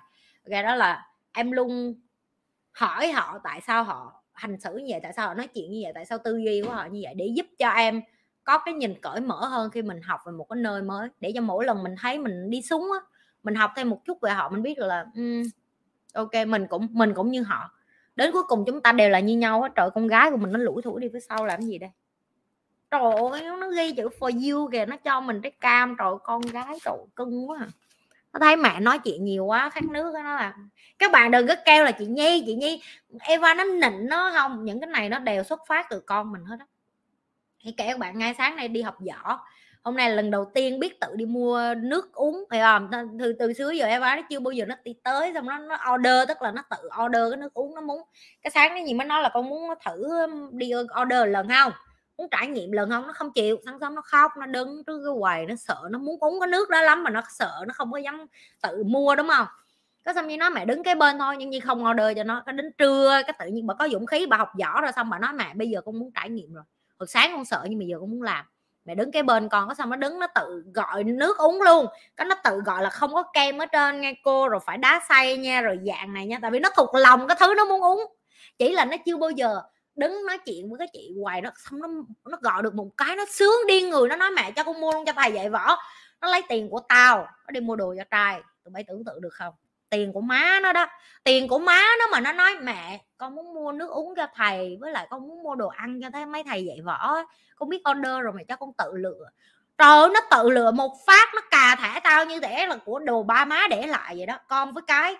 Cái 0.51 0.63
đó 0.63 0.75
là 0.75 1.07
em 1.33 1.53
luôn 1.53 1.95
hỏi 2.73 3.09
họ 3.13 3.39
tại 3.45 3.61
sao 3.61 3.85
họ 3.85 4.23
hành 4.33 4.61
xử 4.61 4.77
như 4.77 4.87
vậy 4.89 5.01
tại 5.03 5.13
sao 5.13 5.29
họ 5.29 5.35
nói 5.35 5.47
chuyện 5.47 5.71
như 5.73 5.81
vậy 5.85 5.93
tại 5.95 6.05
sao 6.05 6.19
tư 6.25 6.37
duy 6.45 6.63
của 6.63 6.71
họ 6.71 6.87
như 6.87 7.01
vậy 7.05 7.15
để 7.15 7.27
giúp 7.37 7.47
cho 7.59 7.71
em 7.71 8.01
có 8.45 8.59
cái 8.59 8.75
nhìn 8.75 8.95
cởi 9.03 9.21
mở 9.21 9.47
hơn 9.47 9.71
khi 9.71 9.83
mình 9.83 10.03
học 10.03 10.21
về 10.27 10.33
một 10.33 10.47
cái 10.51 10.57
nơi 10.57 10.83
mới 10.83 11.09
để 11.21 11.33
cho 11.35 11.41
mỗi 11.41 11.65
lần 11.65 11.83
mình 11.83 11.95
thấy 12.01 12.19
mình 12.19 12.51
đi 12.51 12.63
xuống 12.63 12.93
á 12.93 12.99
mình 13.47 13.55
học 13.55 13.73
thêm 13.77 13.91
một 13.91 14.05
chút 14.05 14.19
về 14.23 14.31
họ 14.31 14.49
mình 14.49 14.63
biết 14.63 14.79
là 14.79 15.07
um, 15.15 15.43
ok 16.15 16.31
mình 16.47 16.67
cũng 16.67 16.89
mình 16.91 17.15
cũng 17.15 17.31
như 17.31 17.43
họ. 17.43 17.71
Đến 18.17 18.33
cuối 18.33 18.43
cùng 18.49 18.65
chúng 18.67 18.81
ta 18.83 18.93
đều 18.93 19.11
là 19.11 19.21
như 19.21 19.37
nhau 19.37 19.63
á 19.63 19.69
trời 19.77 19.91
con 19.95 20.07
gái 20.07 20.31
của 20.31 20.37
mình 20.37 20.53
nó 20.53 20.59
lủi 20.59 20.83
thủi 20.83 21.01
đi 21.01 21.09
phía 21.13 21.21
sau 21.21 21.47
làm 21.47 21.63
gì 21.63 21.79
đây? 21.79 21.91
Trời 22.91 23.13
ơi 23.31 23.43
nó 23.61 23.71
ghi 23.71 23.93
chữ 23.93 24.09
for 24.19 24.53
you 24.53 24.71
kìa 24.73 24.87
nó 24.89 24.97
cho 24.97 25.21
mình 25.21 25.41
cái 25.43 25.53
cam. 25.61 25.97
Trời 25.99 26.09
con 26.25 26.41
gái 26.41 26.79
trời 26.85 26.97
cưng 27.17 27.51
quá 27.51 27.59
à. 27.61 27.69
nó 28.33 28.41
thấy 28.41 28.57
mẹ 28.57 28.81
nói 28.81 28.99
chuyện 28.99 29.25
nhiều 29.25 29.45
quá 29.45 29.71
khát 29.71 29.85
nước 29.85 30.15
đó, 30.15 30.23
nó 30.23 30.37
là 30.37 30.55
các 30.99 31.13
bạn 31.13 31.31
đừng 31.31 31.47
có 31.47 31.55
kêu 31.65 31.85
là 31.85 31.93
chị 31.93 32.07
nhi 32.07 32.43
chị 32.47 32.55
nhi 32.55 32.83
eva 33.21 33.55
nó 33.55 33.65
nịnh 33.65 34.07
nó 34.07 34.33
không. 34.35 34.65
Những 34.65 34.81
cái 34.81 34.91
này 34.91 35.09
nó 35.09 35.19
đều 35.19 35.43
xuất 35.43 35.61
phát 35.69 35.87
từ 35.91 36.01
con 36.01 36.33
mình 36.33 36.45
hết 36.45 36.57
á. 36.61 36.67
Thì 37.65 37.73
kể 37.77 37.87
các 37.89 37.99
bạn 37.99 38.19
ngay 38.19 38.35
sáng 38.39 38.57
nay 38.57 38.69
đi 38.69 38.83
học 38.83 38.97
võ 39.01 39.41
hôm 39.87 39.97
nay 39.97 40.11
là 40.11 40.17
lần 40.17 40.31
đầu 40.31 40.51
tiên 40.55 40.81
biết 40.81 41.01
tự 41.01 41.09
đi 41.15 41.27
mua 41.27 41.75
nước 41.77 42.13
uống 42.13 42.45
phải 42.51 42.61
không? 42.61 42.91
Từ 43.19 43.33
từ 43.39 43.53
xưa 43.53 43.71
giờ 43.71 43.87
em 43.87 44.01
nó 44.01 44.17
chưa 44.31 44.41
bao 44.41 44.53
giờ 44.53 44.65
nó 44.65 44.75
đi 44.85 44.95
tới, 45.03 45.33
xong 45.35 45.47
nó 45.47 45.59
nó 45.59 45.79
order, 45.95 46.29
tức 46.29 46.43
là 46.43 46.53
nó 46.53 46.63
tự 46.71 46.89
order 47.05 47.33
cái 47.33 47.37
nước 47.37 47.55
uống 47.55 47.75
nó 47.75 47.81
muốn, 47.81 48.03
cái 48.43 48.51
sáng 48.51 48.71
cái 48.71 48.85
gì 48.87 48.95
mới 48.95 49.07
nói 49.07 49.23
là 49.23 49.31
con 49.35 49.49
muốn 49.49 49.71
thử 49.85 50.21
um, 50.21 50.59
đi 50.59 50.71
order 51.03 51.29
lần 51.29 51.49
không? 51.49 51.73
Muốn 52.19 52.29
trải 52.31 52.47
nghiệm 52.47 52.73
lần 52.73 52.91
không? 52.91 53.07
Nó 53.07 53.13
không 53.13 53.33
chịu, 53.33 53.57
sáng 53.65 53.79
sớm 53.81 53.95
nó 53.95 54.03
khóc, 54.03 54.33
nó 54.39 54.47
đứng 54.47 54.85
trước 54.85 55.03
cái 55.05 55.15
quầy, 55.21 55.47
nó 55.47 55.55
sợ, 55.57 55.77
nó 55.91 55.99
muốn 55.99 56.21
uống 56.21 56.41
cái 56.41 56.49
nước 56.49 56.71
đó 56.71 56.83
lắm 56.83 57.03
mà 57.03 57.11
nó 57.11 57.23
sợ, 57.31 57.65
nó 57.67 57.75
không 57.75 57.93
có 57.93 57.99
dám 57.99 58.27
tự 58.63 58.85
mua, 58.85 59.15
đúng 59.15 59.29
không? 59.29 59.47
Có 60.05 60.13
xong 60.13 60.27
như 60.27 60.37
nó 60.37 60.51
mẹ 60.51 60.65
đứng 60.65 60.83
cái 60.83 60.95
bên 60.95 61.19
thôi, 61.19 61.37
nhưng 61.39 61.51
như 61.51 61.61
không 61.61 61.85
order 61.85 62.17
cho 62.17 62.25
nó, 62.25 62.43
cái 62.47 62.53
đến 62.53 62.73
trưa, 62.79 63.23
cái 63.27 63.37
tự 63.39 63.47
nhiên 63.47 63.67
bà 63.67 63.75
có 63.75 63.89
dũng 63.89 64.07
khí, 64.07 64.27
bà 64.27 64.37
học 64.37 64.53
võ 64.63 64.81
rồi, 64.81 64.93
xong 64.97 65.11
bà 65.11 65.19
nói 65.19 65.33
mẹ 65.33 65.55
bây 65.55 65.71
giờ 65.71 65.81
con 65.85 65.99
muốn 65.99 66.11
trải 66.15 66.31
nghiệm 66.31 66.53
rồi. 66.55 66.65
Hồi 66.99 67.07
sáng 67.07 67.31
con 67.35 67.45
sợ 67.45 67.67
nhưng 67.69 67.79
mà 67.79 67.85
giờ 67.85 67.97
con 68.01 68.11
muốn 68.11 68.23
làm 68.23 68.47
mẹ 68.87 68.95
đứng 68.95 69.13
cái 69.13 69.23
bên 69.23 69.49
con 69.49 69.69
có 69.69 69.75
xong 69.75 69.91
nó 69.91 69.97
đứng, 69.97 70.19
nó 70.19 70.27
tự 70.27 70.65
gọi 70.75 71.05
nước 71.05 71.39
uống 71.39 71.63
luôn. 71.63 71.87
Cái 72.17 72.27
nó 72.27 72.37
tự 72.45 72.61
gọi 72.65 72.83
là 72.83 72.91
không 72.91 73.15
có 73.15 73.23
kem 73.23 73.59
ở 73.59 73.67
trên 73.67 74.01
nghe 74.01 74.15
cô, 74.23 74.49
rồi 74.49 74.61
phải 74.67 74.79
đá 74.79 75.01
xay 75.09 75.37
nha, 75.37 75.61
rồi 75.61 75.79
dạng 75.87 76.15
này 76.15 76.27
nha, 76.27 76.39
tại 76.43 76.51
vì 76.51 76.59
nó 76.59 76.71
thuộc 76.77 76.95
lòng 76.95 77.29
cái 77.29 77.37
thứ 77.41 77.55
nó 77.57 77.65
muốn 77.65 77.81
uống. 77.81 78.01
Chỉ 78.59 78.73
là 78.73 78.85
nó 78.85 78.97
chưa 79.07 79.17
bao 79.17 79.31
giờ 79.31 79.63
đứng 79.95 80.27
nói 80.27 80.39
chuyện 80.39 80.71
với 80.71 80.79
cái 80.79 80.89
chị 80.93 81.15
hoài, 81.23 81.41
nó, 81.41 81.51
xong 81.57 81.81
nó 81.81 81.89
nó 82.25 82.39
gọi 82.41 82.63
được 82.63 82.75
một 82.75 82.89
cái, 82.97 83.17
nó 83.17 83.25
sướng 83.31 83.67
điên 83.69 83.91
người, 83.91 84.09
nó 84.09 84.17
nói 84.17 84.31
mẹ 84.31 84.51
cho 84.51 84.65
con 84.65 84.81
mua 84.81 84.93
luôn 84.93 85.05
cho 85.05 85.13
thầy 85.13 85.33
dạy 85.33 85.51
võ. 85.51 85.77
Nó 86.21 86.29
lấy 86.31 86.43
tiền 86.49 86.71
của 86.71 86.81
tao, 86.89 87.19
nó 87.19 87.51
đi 87.53 87.61
mua 87.61 87.77
đồ 87.77 87.95
cho 87.99 88.05
trai. 88.11 88.41
Tụi 88.65 88.73
bay 88.73 88.85
tưởng 88.89 89.05
tượng 89.05 89.21
được 89.21 89.33
không? 89.33 89.55
Tiền 89.91 90.13
của 90.13 90.21
má 90.21 90.61
nó 90.63 90.73
đó. 90.73 90.87
Tiền 91.25 91.49
của 91.49 91.59
má 91.59 91.83
nó 91.99 92.07
mà 92.13 92.21
nó 92.21 92.33
nói 92.33 92.55
mẹ 92.63 93.01
con 93.17 93.35
muốn 93.35 93.55
mua 93.55 93.73
nước 93.73 93.91
uống 93.91 94.15
cho 94.17 94.27
thầy 94.35 94.77
với 94.81 94.93
lại 94.93 95.07
con 95.11 95.29
muốn 95.29 95.43
mua 95.43 95.55
đồ 95.55 95.69
ăn 95.69 96.01
cho 96.03 96.11
thấy 96.11 96.27
mấy 96.27 96.45
thầy 96.45 96.65
dạy 96.65 96.81
võ 96.85 97.23
con 97.57 97.69
biết 97.69 97.83
order 97.91 98.23
rồi 98.23 98.33
mày 98.33 98.45
cho 98.49 98.57
con 98.57 98.73
tự 98.79 98.93
lựa. 98.95 99.29
Trời 99.79 99.89
ơi, 99.89 100.09
nó 100.15 100.21
tự 100.31 100.51
lựa 100.51 100.71
một 100.71 100.93
phát 101.07 101.29
nó 101.35 101.41
cà 101.51 101.77
thẻ 101.83 102.01
tao 102.01 102.25
như 102.25 102.41
thế 102.41 102.67
là 102.67 102.77
của 102.85 102.99
đồ 102.99 103.23
ba 103.23 103.45
má 103.45 103.61
để 103.71 103.87
lại 103.87 104.15
vậy 104.17 104.27
đó 104.27 104.39
con 104.49 104.73
với 104.73 104.83
cái. 104.87 105.15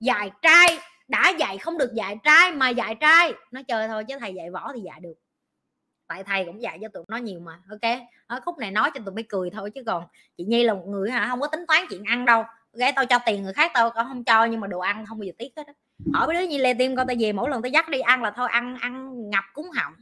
Dạy 0.00 0.30
trai 0.42 0.78
đã 1.08 1.28
dạy 1.38 1.58
không 1.58 1.78
được 1.78 1.92
dạy 1.94 2.16
trai 2.24 2.52
mà 2.52 2.68
dạy 2.68 2.94
trai. 2.94 3.32
Nó 3.50 3.62
chơi 3.68 3.88
thôi 3.88 4.04
chứ 4.04 4.18
thầy 4.20 4.34
dạy 4.34 4.50
võ 4.50 4.72
thì 4.74 4.80
dạy 4.80 5.00
được. 5.00 5.14
Tại 6.06 6.24
thầy 6.24 6.44
cũng 6.44 6.62
dạy 6.62 6.78
cho 6.82 6.88
tụi 6.88 7.04
nó 7.08 7.16
nhiều 7.16 7.40
mà 7.40 7.52
ok? 7.70 8.00
Ở 8.26 8.40
khúc 8.44 8.58
này 8.58 8.70
nói 8.70 8.90
cho 8.94 9.00
tụi 9.04 9.14
mới 9.14 9.24
cười 9.28 9.50
thôi 9.50 9.70
chứ 9.70 9.82
còn 9.86 10.04
chị 10.36 10.44
nhi 10.44 10.64
là 10.64 10.74
một 10.74 10.86
người 10.86 11.10
hả 11.10 11.26
không 11.30 11.40
có 11.40 11.46
tính 11.46 11.64
toán 11.68 11.86
chuyện 11.90 12.04
ăn 12.04 12.24
đâu 12.24 12.44
ghé 12.78 12.92
tao 12.92 13.06
cho 13.06 13.18
tiền 13.26 13.42
người 13.42 13.52
khác 13.52 13.70
tao 13.74 13.90
còn 13.90 14.08
không 14.08 14.24
cho 14.24 14.44
nhưng 14.44 14.60
mà 14.60 14.66
đồ 14.66 14.78
ăn 14.78 15.06
không 15.06 15.18
bao 15.18 15.24
giờ 15.24 15.32
tiếc 15.38 15.48
hết 15.56 15.66
đó 15.66 15.72
hỏi 16.14 16.26
mấy 16.26 16.36
đứa 16.36 16.42
như 16.48 16.58
lê 16.58 16.74
tim 16.74 16.96
con 16.96 17.06
tao 17.06 17.16
về 17.20 17.32
mỗi 17.32 17.50
lần 17.50 17.62
tao 17.62 17.70
dắt 17.70 17.88
đi 17.88 18.00
ăn 18.00 18.22
là 18.22 18.30
thôi 18.30 18.48
ăn 18.50 18.76
ăn 18.80 19.12
ngập 19.30 19.44
cúng 19.52 19.70
họng. 19.70 19.92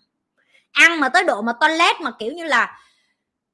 Ăn 0.73 1.01
mà 1.01 1.09
tới 1.09 1.25
độ 1.25 1.43
mà 1.43 1.53
toilet 1.61 2.01
mà 2.01 2.11
kiểu 2.19 2.33
như 2.33 2.45
là 2.45 2.79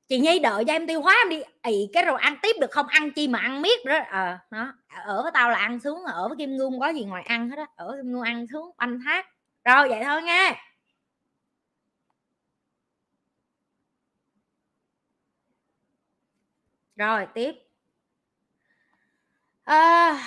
chị 0.09 0.19
nhi 0.19 0.39
đợi 0.39 0.65
cho 0.65 0.73
em 0.73 0.87
tiêu 0.87 1.01
hóa 1.03 1.17
em 1.25 1.29
đi 1.29 1.43
ị 1.63 1.91
cái 1.93 2.05
rồi 2.05 2.19
ăn 2.21 2.37
tiếp 2.43 2.57
được 2.61 2.71
không? 2.71 2.87
Ăn 2.87 3.11
chi 3.13 3.29
mà 3.29 3.39
ăn 3.39 3.63
miết 3.63 3.85
đó. 3.87 3.95
Ờ 4.11 4.25
à, 4.25 4.41
đó 4.51 4.73
ở 5.05 5.23
với 5.23 5.33
tao 5.35 5.51
là 5.51 5.59
ăn 5.59 5.81
xuống 5.81 6.05
ở 6.05 6.29
với 6.29 6.37
kim 6.39 6.57
ngưu 6.57 6.81
có 6.81 6.89
gì 6.89 7.05
ngoài 7.05 7.23
ăn 7.23 7.51
hết 7.51 7.59
á 7.59 7.67
ở 7.77 7.97
kim 7.97 8.13
ngưu 8.13 8.23
ăn 8.23 8.47
xuống 8.53 8.71
anh 8.77 8.99
thác. 9.05 9.27
Rồi 9.65 9.89
vậy 9.89 10.05
thôi 10.05 10.23
nha. 10.23 10.55
Rồi 16.97 17.27
tiếp 17.35 17.66
à, 19.67 20.19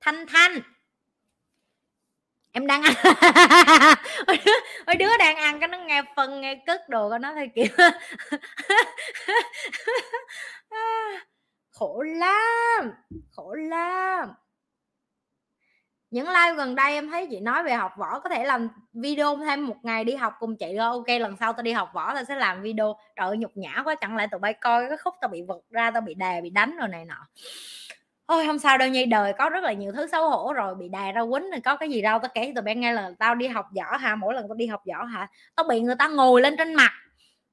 thanh 0.00 0.26
thanh. 0.26 0.60
Em 2.52 2.66
đang 2.66 2.82
ăn. 2.82 2.94
Mấy 4.86 4.96
đứa, 4.96 5.16
đang 5.18 5.36
ăn 5.36 5.60
cái 5.60 5.68
nó 5.68 5.78
nghe 5.78 6.02
phân 6.16 6.40
nghe 6.40 6.62
cất 6.66 6.88
đồ 6.88 7.08
của 7.08 7.18
nó 7.18 7.32
thôi 7.34 7.50
kiểu 7.54 7.66
khổ 11.70 12.02
lắm 12.02 12.92
khổ 13.30 13.54
lắm 13.54 14.28
những 16.14 16.28
live 16.28 16.54
gần 16.54 16.74
đây 16.74 16.92
em 16.92 17.10
thấy 17.10 17.26
chị 17.30 17.40
nói 17.40 17.62
về 17.62 17.74
học 17.74 17.92
võ 17.96 18.18
có 18.18 18.28
thể 18.28 18.44
làm 18.44 18.68
video 18.92 19.36
thêm 19.36 19.66
một 19.66 19.76
ngày 19.82 20.04
đi 20.04 20.14
học 20.14 20.34
cùng 20.40 20.56
chị 20.56 20.76
ok 20.76 21.08
lần 21.08 21.36
sau 21.40 21.52
tao 21.52 21.62
đi 21.62 21.72
học 21.72 21.90
võ 21.94 22.14
tao 22.14 22.24
sẽ 22.24 22.36
làm 22.36 22.62
video. 22.62 22.96
Trời 23.16 23.26
ơi, 23.26 23.36
nhục 23.36 23.56
nhã 23.56 23.82
quá 23.84 23.94
chẳng 23.94 24.16
lẽ 24.16 24.26
tụi 24.26 24.40
bay 24.40 24.52
coi 24.52 24.88
cái 24.88 24.98
khúc 24.98 25.14
tao 25.20 25.28
bị 25.28 25.42
vật 25.42 25.60
ra 25.70 25.90
tao 25.90 26.00
bị 26.00 26.14
đè 26.14 26.40
bị 26.40 26.50
đánh 26.50 26.76
rồi 26.76 26.88
này 26.88 27.04
nọ. 27.04 27.26
Ôi 28.26 28.46
không 28.46 28.58
sao 28.58 28.78
đâu 28.78 28.88
nhây 28.88 29.06
đời 29.06 29.32
có 29.38 29.48
rất 29.48 29.64
là 29.64 29.72
nhiều 29.72 29.92
thứ 29.92 30.06
xấu 30.06 30.30
hổ 30.30 30.52
rồi 30.52 30.74
bị 30.74 30.88
đè 30.88 31.12
ra 31.12 31.22
quýnh 31.22 31.50
rồi 31.50 31.60
có 31.64 31.76
cái 31.76 31.90
gì 31.90 32.02
đâu. 32.02 32.18
Tao 32.18 32.30
kể 32.34 32.46
cho 32.46 32.52
tụi 32.54 32.62
bay 32.62 32.74
nghe 32.74 32.92
là 32.92 33.10
tao 33.18 33.34
đi 33.34 33.48
học 33.48 33.66
võ 33.76 33.96
hả? 33.96 34.14
Mỗi 34.14 34.34
lần 34.34 34.48
tao 34.48 34.54
đi 34.54 34.66
học 34.66 34.82
võ 34.92 35.04
hả? 35.04 35.28
Tao 35.54 35.64
bị 35.68 35.80
người 35.80 35.96
ta 35.98 36.08
ngồi 36.08 36.40
lên 36.40 36.54
trên 36.58 36.74
mặt 36.74 36.92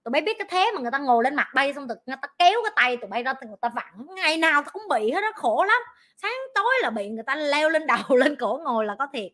tụi 0.03 0.11
bay 0.11 0.21
biết 0.21 0.37
cái 0.39 0.47
thế 0.51 0.71
mà 0.75 0.81
người 0.81 0.91
ta 0.91 0.97
ngồi 0.97 1.23
lên 1.23 1.35
mặt 1.35 1.47
bay 1.55 1.73
xong 1.73 1.87
người 1.87 1.97
ta 2.07 2.27
kéo 2.39 2.59
cái 2.63 2.71
tay 2.75 2.97
tụi 2.97 3.09
bay 3.09 3.23
ra 3.23 3.33
người 3.41 3.57
ta 3.61 3.69
vặn. 3.69 4.05
Ngày 4.15 4.37
nào 4.37 4.63
cũng 4.73 4.83
bị 4.89 5.11
hết 5.11 5.21
đó 5.21 5.31
khổ 5.35 5.63
lắm. 5.63 5.81
Sáng 6.17 6.31
tối 6.55 6.73
là 6.81 6.89
bị 6.89 7.09
người 7.09 7.23
ta 7.23 7.35
leo 7.35 7.69
lên 7.69 7.87
đầu 7.87 8.03
lên 8.17 8.35
cổ 8.35 8.61
ngồi 8.63 8.85
là 8.85 8.95
có 8.99 9.07
thiệt. 9.13 9.31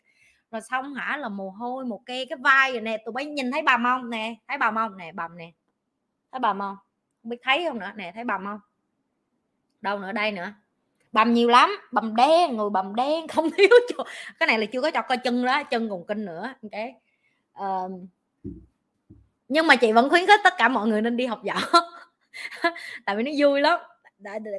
Rồi 0.52 0.62
xong 0.62 0.94
hả 0.94 1.18
là 1.18 1.30
mồ 1.30 1.50
hôi 1.50 1.86
một 1.86 2.02
cây 2.06 2.26
cái 2.30 2.38
vai 2.42 2.72
rồi 2.72 2.82
nè 2.82 2.98
tụi 3.06 3.12
bay 3.14 3.26
nhìn 3.26 3.52
thấy 3.52 3.62
bà 3.62 3.78
mông 3.78 4.10
nè 4.10 4.36
thấy 4.48 4.58
bà 4.58 4.72
mông 4.72 4.98
nè 4.98 5.12
bầm 5.12 5.38
nè. 5.38 5.52
Thấy 6.32 6.40
bà 6.40 6.54
mông 6.54 6.76
không 7.24 7.30
biết 7.30 7.38
thấy 7.44 7.66
không 7.68 7.80
nữa 7.80 7.92
nè 7.96 8.12
thấy 8.16 8.24
bầm 8.24 8.46
không 8.46 8.60
đâu 9.82 10.00
nữa 10.00 10.12
đây 10.12 10.32
nữa. 10.32 10.54
Bầm 11.12 11.34
nhiều 11.34 11.50
lắm 11.50 11.78
bầm 11.92 12.16
đen 12.16 12.58
người 12.58 12.70
bầm 12.70 12.96
đen 12.96 13.28
không 13.36 13.50
thiếu 13.50 13.70
chỗ. 13.90 14.04
cái 14.40 14.48
này 14.48 14.60
là 14.60 14.66
chưa 14.66 14.82
có 14.82 14.92
cho 14.92 15.02
coi 15.02 15.18
chân 15.18 15.46
đó 15.46 15.64
chân 15.64 15.90
còn 15.90 16.06
kinh 16.08 16.26
nữa 16.26 16.54
cái 16.72 16.94
um, 17.54 18.08
nhưng 19.48 19.68
mà 19.68 19.76
chị 19.76 19.92
vẫn 19.92 20.10
khuyến 20.10 20.28
khích 20.28 20.40
tất 20.44 20.54
cả 20.58 20.68
mọi 20.70 20.88
người 20.88 21.02
nên 21.02 21.18
đi 21.18 21.26
học 21.26 21.42
võ. 21.48 21.82
Tại 23.06 23.16
vì 23.16 23.24
nó 23.24 23.32
vui 23.40 23.62
lắm. 23.62 23.80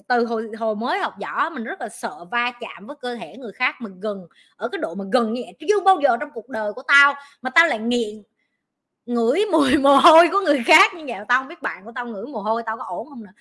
Từ 0.08 0.26
hồi 0.26 0.50
hồi 0.58 0.76
mới 0.76 0.98
học 0.98 1.14
võ, 1.20 1.50
mình 1.50 1.64
rất 1.64 1.80
là 1.80 1.88
sợ 1.88 2.24
va 2.30 2.52
chạm 2.60 2.86
với 2.86 2.96
cơ 3.00 3.14
thể 3.14 3.36
người 3.36 3.52
khác 3.52 3.74
mà 3.80 3.90
gần, 4.00 4.26
ở 4.56 4.68
cái 4.68 4.78
độ 4.78 4.94
mà 4.94 5.04
gần 5.12 5.32
như 5.32 5.42
chưa 5.68 5.80
bao 5.80 6.00
giờ 6.02 6.16
trong 6.20 6.30
cuộc 6.34 6.48
đời 6.48 6.72
của 6.72 6.82
tao 6.82 7.14
mà 7.42 7.50
tao 7.50 7.66
lại 7.66 7.78
nghiện, 7.78 8.22
ngửi 9.06 9.44
mùi 9.52 9.78
mồ 9.78 9.96
hôi 9.96 10.28
của 10.32 10.40
người 10.40 10.62
khác 10.66 10.94
như 10.94 11.04
vậy. 11.08 11.18
Tao 11.28 11.40
không 11.40 11.48
biết 11.48 11.62
bạn 11.62 11.84
của 11.84 11.92
tao 11.94 12.06
ngửi 12.06 12.26
mồ 12.26 12.40
hôi, 12.40 12.62
tao 12.66 12.76
có 12.78 12.84
ổn 12.84 13.08
không 13.08 13.24
nữa 13.24 13.32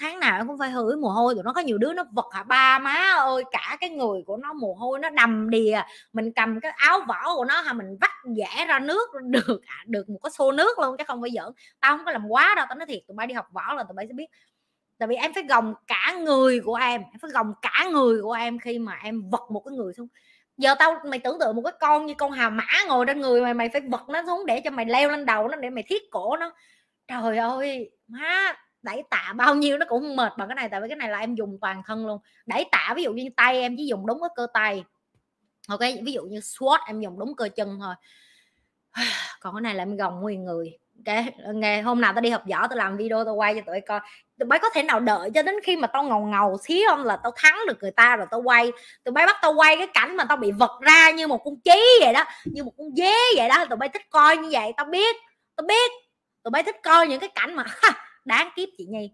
sáng 0.00 0.20
nào 0.20 0.44
cũng 0.48 0.58
phải 0.58 0.70
hửi 0.70 0.96
mồ 0.96 1.08
hôi 1.08 1.34
tụi 1.34 1.44
nó 1.44 1.52
có 1.52 1.60
nhiều 1.60 1.78
đứa 1.78 1.92
nó 1.92 2.04
vật 2.12 2.26
hả? 2.32 2.42
Ba 2.42 2.78
má 2.78 3.14
ơi 3.18 3.44
cả 3.50 3.76
cái 3.80 3.90
người 3.90 4.22
của 4.26 4.36
nó 4.36 4.52
mồ 4.52 4.74
hôi 4.74 4.98
nó 4.98 5.10
đầm 5.10 5.50
đìa 5.50 5.80
mình 6.12 6.32
cầm 6.32 6.60
cái 6.60 6.72
áo 6.76 7.00
vỏ 7.08 7.34
của 7.36 7.44
nó 7.44 7.60
hả? 7.60 7.72
Mình 7.72 7.96
vắt 8.00 8.10
vẽ 8.36 8.66
ra 8.68 8.78
nước 8.78 9.08
được 9.22 9.60
à, 9.66 9.76
được 9.86 10.08
một 10.08 10.18
cái 10.22 10.30
xô 10.30 10.52
nước 10.52 10.78
luôn 10.78 10.96
chứ 10.98 11.04
không 11.06 11.20
phải 11.22 11.30
giỡn. 11.30 11.52
Tao 11.80 11.96
không 11.96 12.06
có 12.06 12.12
làm 12.12 12.26
quá 12.28 12.52
đâu 12.56 12.66
tao 12.68 12.78
nói 12.78 12.86
thiệt 12.86 13.00
tụi 13.08 13.14
bay 13.14 13.26
đi 13.26 13.34
học 13.34 13.46
võ 13.52 13.74
là 13.74 13.84
tụi 13.84 13.94
bay 13.94 14.06
sẽ 14.08 14.12
biết. 14.12 14.26
Tại 14.98 15.08
vì 15.08 15.16
em 15.16 15.34
phải 15.34 15.42
gồng 15.48 15.74
cả 15.86 16.14
người 16.20 16.60
của 16.60 16.74
em 16.74 17.00
em 17.00 17.18
phải 17.22 17.30
gồng 17.30 17.54
cả 17.62 17.88
người 17.92 18.22
của 18.22 18.32
em 18.32 18.58
khi 18.58 18.78
mà 18.78 18.98
em 19.02 19.30
vật 19.30 19.50
một 19.50 19.62
cái 19.66 19.76
người 19.76 19.92
xuống. 19.94 20.08
Giờ 20.56 20.74
tao 20.78 21.00
mày 21.10 21.18
tưởng 21.18 21.38
tượng 21.40 21.56
một 21.56 21.62
cái 21.64 21.72
con 21.80 22.06
như 22.06 22.14
con 22.18 22.32
hà 22.32 22.50
mã 22.50 22.66
ngồi 22.88 23.06
trên 23.06 23.20
người 23.20 23.40
mày 23.40 23.54
mày 23.54 23.68
phải 23.68 23.80
vật 23.90 24.08
nó 24.08 24.22
xuống 24.26 24.46
để 24.46 24.60
cho 24.64 24.70
mày 24.70 24.86
leo 24.86 25.10
lên 25.10 25.26
đầu 25.26 25.48
nó 25.48 25.56
để 25.56 25.70
mày 25.70 25.84
thiết 25.88 26.02
cổ 26.10 26.36
nó. 26.36 26.52
Trời 27.08 27.38
ơi 27.38 27.90
má 28.08 28.54
đẩy 28.84 29.02
tạ 29.10 29.32
bao 29.36 29.54
nhiêu 29.54 29.78
nó 29.78 29.86
cũng 29.88 30.02
không 30.02 30.16
mệt 30.16 30.32
bằng 30.38 30.48
cái 30.48 30.54
này, 30.54 30.68
tại 30.68 30.80
vì 30.80 30.88
cái 30.88 30.96
này 30.96 31.08
là 31.08 31.18
em 31.18 31.34
dùng 31.34 31.58
toàn 31.60 31.82
thân 31.86 32.06
luôn. 32.06 32.18
Đẩy 32.46 32.64
tạ 32.72 32.92
ví 32.96 33.02
dụ 33.02 33.12
như 33.12 33.28
tay 33.36 33.60
em 33.60 33.76
chỉ 33.76 33.86
dùng 33.86 34.06
đúng 34.06 34.20
cái 34.20 34.30
cơ 34.36 34.46
tay, 34.54 34.84
ok? 35.68 35.80
Ví 35.80 36.12
dụ 36.12 36.22
như 36.22 36.40
squat 36.40 36.80
em 36.86 37.00
dùng 37.00 37.18
đúng 37.18 37.36
cơ 37.36 37.48
chân 37.56 37.78
thôi. 37.80 37.94
Còn 39.40 39.54
cái 39.54 39.60
này 39.60 39.74
là 39.74 39.82
em 39.82 39.96
gồng 39.96 40.20
nguyên 40.20 40.44
người, 40.44 40.78
ok? 41.06 41.24
Ngày 41.54 41.82
hôm 41.82 42.00
nào 42.00 42.12
tao 42.12 42.20
đi 42.20 42.30
học 42.30 42.42
võ 42.50 42.66
tao 42.68 42.76
làm 42.76 42.96
video 42.96 43.24
tao 43.24 43.34
quay 43.34 43.54
cho 43.54 43.60
tụi 43.66 43.80
coi. 43.80 44.00
Tụi 44.38 44.46
bay 44.46 44.58
có 44.58 44.70
thể 44.70 44.82
nào 44.82 45.00
đợi 45.00 45.30
cho 45.34 45.42
đến 45.42 45.54
khi 45.64 45.76
mà 45.76 45.86
tao 45.86 46.02
ngầu 46.02 46.20
ngầu 46.20 46.58
xí 46.62 46.84
không? 46.88 47.04
Là 47.04 47.16
tao 47.16 47.32
thắng 47.36 47.58
được 47.66 47.78
người 47.80 47.90
ta 47.90 48.16
rồi 48.16 48.26
tao 48.30 48.40
quay. 48.40 48.72
Tụi 49.04 49.12
bay 49.12 49.26
bắt 49.26 49.36
tao 49.42 49.54
quay 49.54 49.76
cái 49.76 49.86
cảnh 49.94 50.16
mà 50.16 50.24
tao 50.24 50.36
bị 50.36 50.52
vật 50.52 50.80
ra 50.80 51.10
như 51.10 51.26
một 51.26 51.44
con 51.44 51.60
chí 51.60 51.98
vậy 52.00 52.12
đó, 52.12 52.24
như 52.44 52.64
một 52.64 52.72
con 52.78 52.86
dế 52.96 53.14
vậy 53.36 53.48
đó. 53.48 53.64
Tụi 53.64 53.76
bay 53.76 53.88
thích 53.88 54.10
coi 54.10 54.36
như 54.36 54.48
vậy, 54.52 54.72
tao 54.76 54.86
biết 54.86 55.16
tao 55.56 55.66
biết. 55.66 55.92
Tụi 56.42 56.50
bay 56.50 56.62
thích 56.62 56.76
coi 56.82 57.08
những 57.08 57.20
cái 57.20 57.28
cảnh 57.28 57.54
mà 57.54 57.64
đáng 58.24 58.48
kiếp 58.56 58.68
chị 58.78 58.84
nhi. 58.84 59.10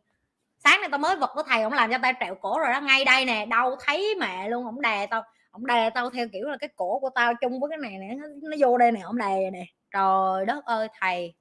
Sáng 0.64 0.80
nay 0.80 0.88
tao 0.90 0.98
mới 0.98 1.16
vật 1.16 1.30
của 1.34 1.42
thầy 1.42 1.62
ông 1.62 1.72
làm 1.72 1.90
cho 1.90 1.98
tao 2.02 2.12
trẹo 2.20 2.34
cổ 2.34 2.58
rồi 2.58 2.72
đó. 2.72 2.80
Ngay 2.80 3.04
đây 3.04 3.24
nè 3.24 3.46
đâu 3.46 3.76
thấy 3.80 4.14
mẹ 4.20 4.48
luôn. 4.48 4.64
Ông 4.64 4.80
đè 4.80 5.06
tao 5.06 5.22
ông 5.50 5.66
đè 5.66 5.90
tao 5.90 6.10
theo 6.10 6.26
kiểu 6.32 6.48
là 6.48 6.56
cái 6.56 6.70
cổ 6.76 6.98
của 7.00 7.10
tao 7.14 7.34
chung 7.34 7.60
với 7.60 7.70
cái 7.70 7.78
này 7.78 7.98
nè 7.98 8.14
nó 8.42 8.56
vô 8.58 8.78
đây 8.78 8.92
nè 8.92 9.00
ông 9.00 9.18
đè 9.18 9.50
nè. 9.52 9.64
Trời 9.92 10.46
đất 10.46 10.64
ơi 10.64 10.88
thầy. 11.00 11.34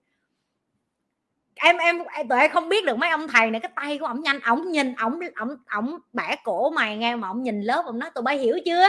Em 1.56 1.78
em 1.78 2.00
tụi 2.30 2.40
em 2.40 2.52
không 2.52 2.70
biết 2.70 2.86
được 2.86 2.98
mấy 2.98 3.10
ông 3.10 3.28
thầy 3.28 3.52
này 3.52 3.62
cái 3.62 3.72
tay 3.76 3.98
của 3.98 4.06
ổng 4.06 4.22
nhanh. 4.22 4.40
Ổng 4.40 4.72
nhìn 4.72 4.96
ổng 4.96 5.20
ổng 5.40 5.56
ổng 5.72 5.98
bẻ 6.14 6.36
cổ 6.44 6.70
mày 6.70 6.98
nghe 6.98 7.16
mà 7.16 7.28
ổng 7.28 7.44
nhìn 7.44 7.62
lớp 7.62 7.84
ổng 7.86 8.00
nói 8.00 8.10
tụi 8.16 8.22
bay 8.22 8.38
hiểu 8.38 8.58
chưa? 8.66 8.86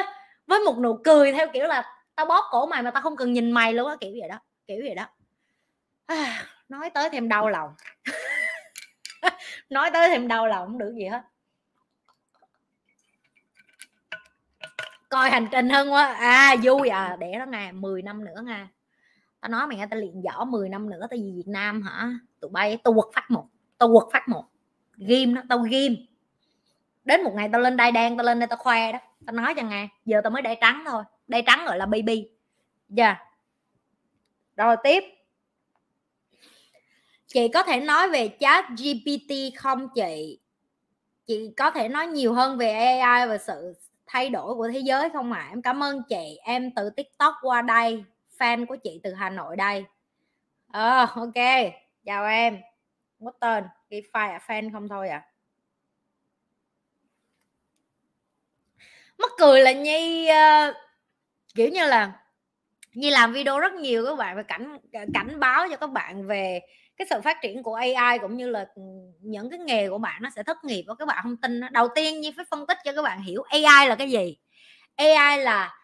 Với 0.46 0.58
một 0.58 0.78
nụ 0.78 1.00
cười 1.04 1.32
theo 1.32 1.46
kiểu 1.52 1.66
là 1.66 1.84
tao 2.14 2.26
bóp 2.26 2.44
cổ 2.50 2.66
mày 2.66 2.82
mà 2.82 2.90
tao 2.90 3.02
không 3.02 3.16
cần 3.16 3.32
nhìn 3.32 3.50
mày 3.50 3.72
luôn 3.72 3.88
á 3.88 3.96
kiểu 4.00 4.10
vậy 4.20 4.28
đó 4.28 4.36
kiểu 4.66 4.80
vậy 4.84 4.94
đó. 4.94 5.06
À, 6.06 6.46
nói 6.68 6.90
tới 6.90 7.10
thêm 7.10 7.28
đau 7.28 7.48
lòng. 7.48 7.70
nói 9.70 9.90
tới 9.92 10.08
thêm 10.08 10.28
đau 10.28 10.46
lòng 10.46 10.66
không 10.66 10.78
được 10.78 10.94
gì 10.94 11.04
hết. 11.04 11.22
Coi 15.08 15.30
hành 15.30 15.48
trình 15.52 15.70
hơn 15.70 15.92
quá. 15.92 16.14
À 16.14 16.56
vui 16.62 16.88
à 16.88 17.16
để 17.20 17.34
nó 17.38 17.46
nghe 17.46 17.72
10 17.72 18.02
năm 18.02 18.24
nữa 18.24 18.42
nha 18.44 18.68
tao 19.40 19.48
nói 19.48 19.66
mày 19.66 19.76
nghe, 19.76 19.86
tao 19.90 20.00
luyện 20.00 20.22
võ 20.22 20.44
10 20.44 20.68
năm 20.68 20.90
nữa, 20.90 21.00
tao 21.00 21.18
về 21.18 21.32
Việt 21.36 21.46
Nam 21.48 21.82
hả? 21.82 22.10
Tụi 22.40 22.50
bay, 22.50 22.78
tao 22.84 22.94
quật 22.94 23.06
phát 23.14 23.30
một, 23.30 23.46
tao 23.78 23.88
quật 23.92 24.06
phát 24.12 24.28
một. 24.28 24.44
Ghim 24.96 25.34
đó, 25.34 25.42
tao 25.48 25.58
ghim 25.58 25.96
đến 27.04 27.22
một 27.24 27.32
ngày 27.34 27.48
tao 27.52 27.60
lên 27.60 27.76
đai 27.76 27.92
đen, 27.92 28.16
tao 28.16 28.24
lên 28.24 28.38
đây 28.38 28.46
tao 28.46 28.56
khoe 28.56 28.92
đó. 28.92 28.98
Tao 29.26 29.34
nói 29.34 29.54
cho 29.56 29.62
nghe 29.62 29.88
giờ 30.04 30.20
tao 30.24 30.30
mới 30.30 30.42
đai 30.42 30.58
trắng 30.60 30.84
thôi. 30.86 31.04
Đai 31.28 31.42
trắng 31.46 31.64
gọi 31.66 31.78
là 31.78 31.86
baby. 31.86 32.30
Dạ. 32.88 33.04
Yeah. 33.04 33.18
rồi 34.56 34.76
tiếp 34.84 35.04
chị 37.34 37.48
có 37.48 37.62
thể 37.62 37.80
nói 37.80 38.08
về 38.08 38.36
chat 38.40 38.64
GPT 38.68 39.34
không 39.56 39.88
chị? 39.94 40.38
Chị 41.26 41.50
có 41.56 41.70
thể 41.70 41.88
nói 41.88 42.06
nhiều 42.06 42.32
hơn 42.34 42.58
về 42.58 42.72
AI 42.72 43.28
và 43.28 43.38
sự 43.38 43.74
thay 44.06 44.28
đổi 44.28 44.54
của 44.54 44.68
thế 44.72 44.78
giới 44.78 45.10
không 45.10 45.32
ạ? 45.32 45.40
À? 45.40 45.48
em 45.50 45.62
cảm 45.62 45.82
ơn 45.82 46.02
chị. 46.08 46.38
Em 46.42 46.70
từ 46.76 46.90
tiktok 46.90 47.34
qua 47.42 47.62
đây 47.62 48.04
fan 48.38 48.66
của 48.66 48.76
chị 48.76 49.00
từ 49.02 49.12
hà 49.12 49.30
nội 49.30 49.56
đây. 49.56 49.84
Ờ 50.72 50.98
à, 50.98 51.06
ok. 51.14 51.72
Chào 52.04 52.26
em. 52.26 52.60
Có 53.24 53.32
tên. 53.40 53.64
Cái 53.90 54.02
file 54.12 54.30
à, 54.30 54.40
fan 54.46 54.72
không 54.72 54.88
thôi 54.88 55.08
à? 55.08 55.26
Mắc 59.18 59.30
cười 59.38 59.60
là 59.60 59.72
nhi 59.72 60.28
uh, 60.30 60.76
kiểu 61.54 61.68
như 61.68 61.86
là 61.86 62.12
nhi 62.92 63.10
làm 63.10 63.32
video 63.32 63.60
rất 63.60 63.72
nhiều 63.72 64.06
các 64.06 64.16
bạn 64.16 64.36
và 64.36 64.42
cảnh 64.42 64.78
cảnh 65.14 65.40
báo 65.40 65.66
cho 65.70 65.76
các 65.76 65.90
bạn 65.90 66.26
về 66.26 66.60
cái 67.00 67.06
sự 67.10 67.20
phát 67.20 67.42
triển 67.42 67.62
của 67.62 67.74
AI 67.74 68.18
cũng 68.18 68.36
như 68.36 68.48
là 68.48 68.66
ừ, 68.74 68.82
những 69.20 69.50
cái 69.50 69.58
nghề 69.58 69.88
của 69.88 69.98
bạn 69.98 70.22
nó 70.22 70.30
sẽ 70.36 70.42
thất 70.42 70.64
nghiệp 70.64 70.84
và 70.86 70.94
các 70.94 71.08
bạn 71.08 71.18
không 71.22 71.36
tin 71.36 71.60
đầu 71.72 71.88
tiên 71.94 72.20
như 72.20 72.30
phải 72.36 72.44
phân 72.50 72.66
tích 72.66 72.78
cho 72.84 72.92
các 72.92 73.02
bạn 73.02 73.22
hiểu 73.22 73.42
AI 73.42 73.88
là 73.88 73.94
cái 73.94 74.10
gì. 74.10 74.36
AI 74.96 75.38
là 75.38 75.78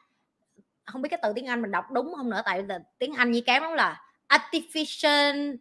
không 0.84 1.02
biết 1.02 1.08
cái 1.08 1.18
từ 1.22 1.32
tiếng 1.32 1.46
Anh 1.46 1.62
mình 1.62 1.70
đọc 1.70 1.84
đúng 1.92 2.14
không 2.16 2.30
nữa 2.30 2.42
tại 2.44 2.64
tiếng 2.98 3.14
Anh 3.14 3.30
như 3.30 3.40
kém 3.40 3.62
lắm 3.62 3.72
là 3.72 4.00
artificial 4.28 5.56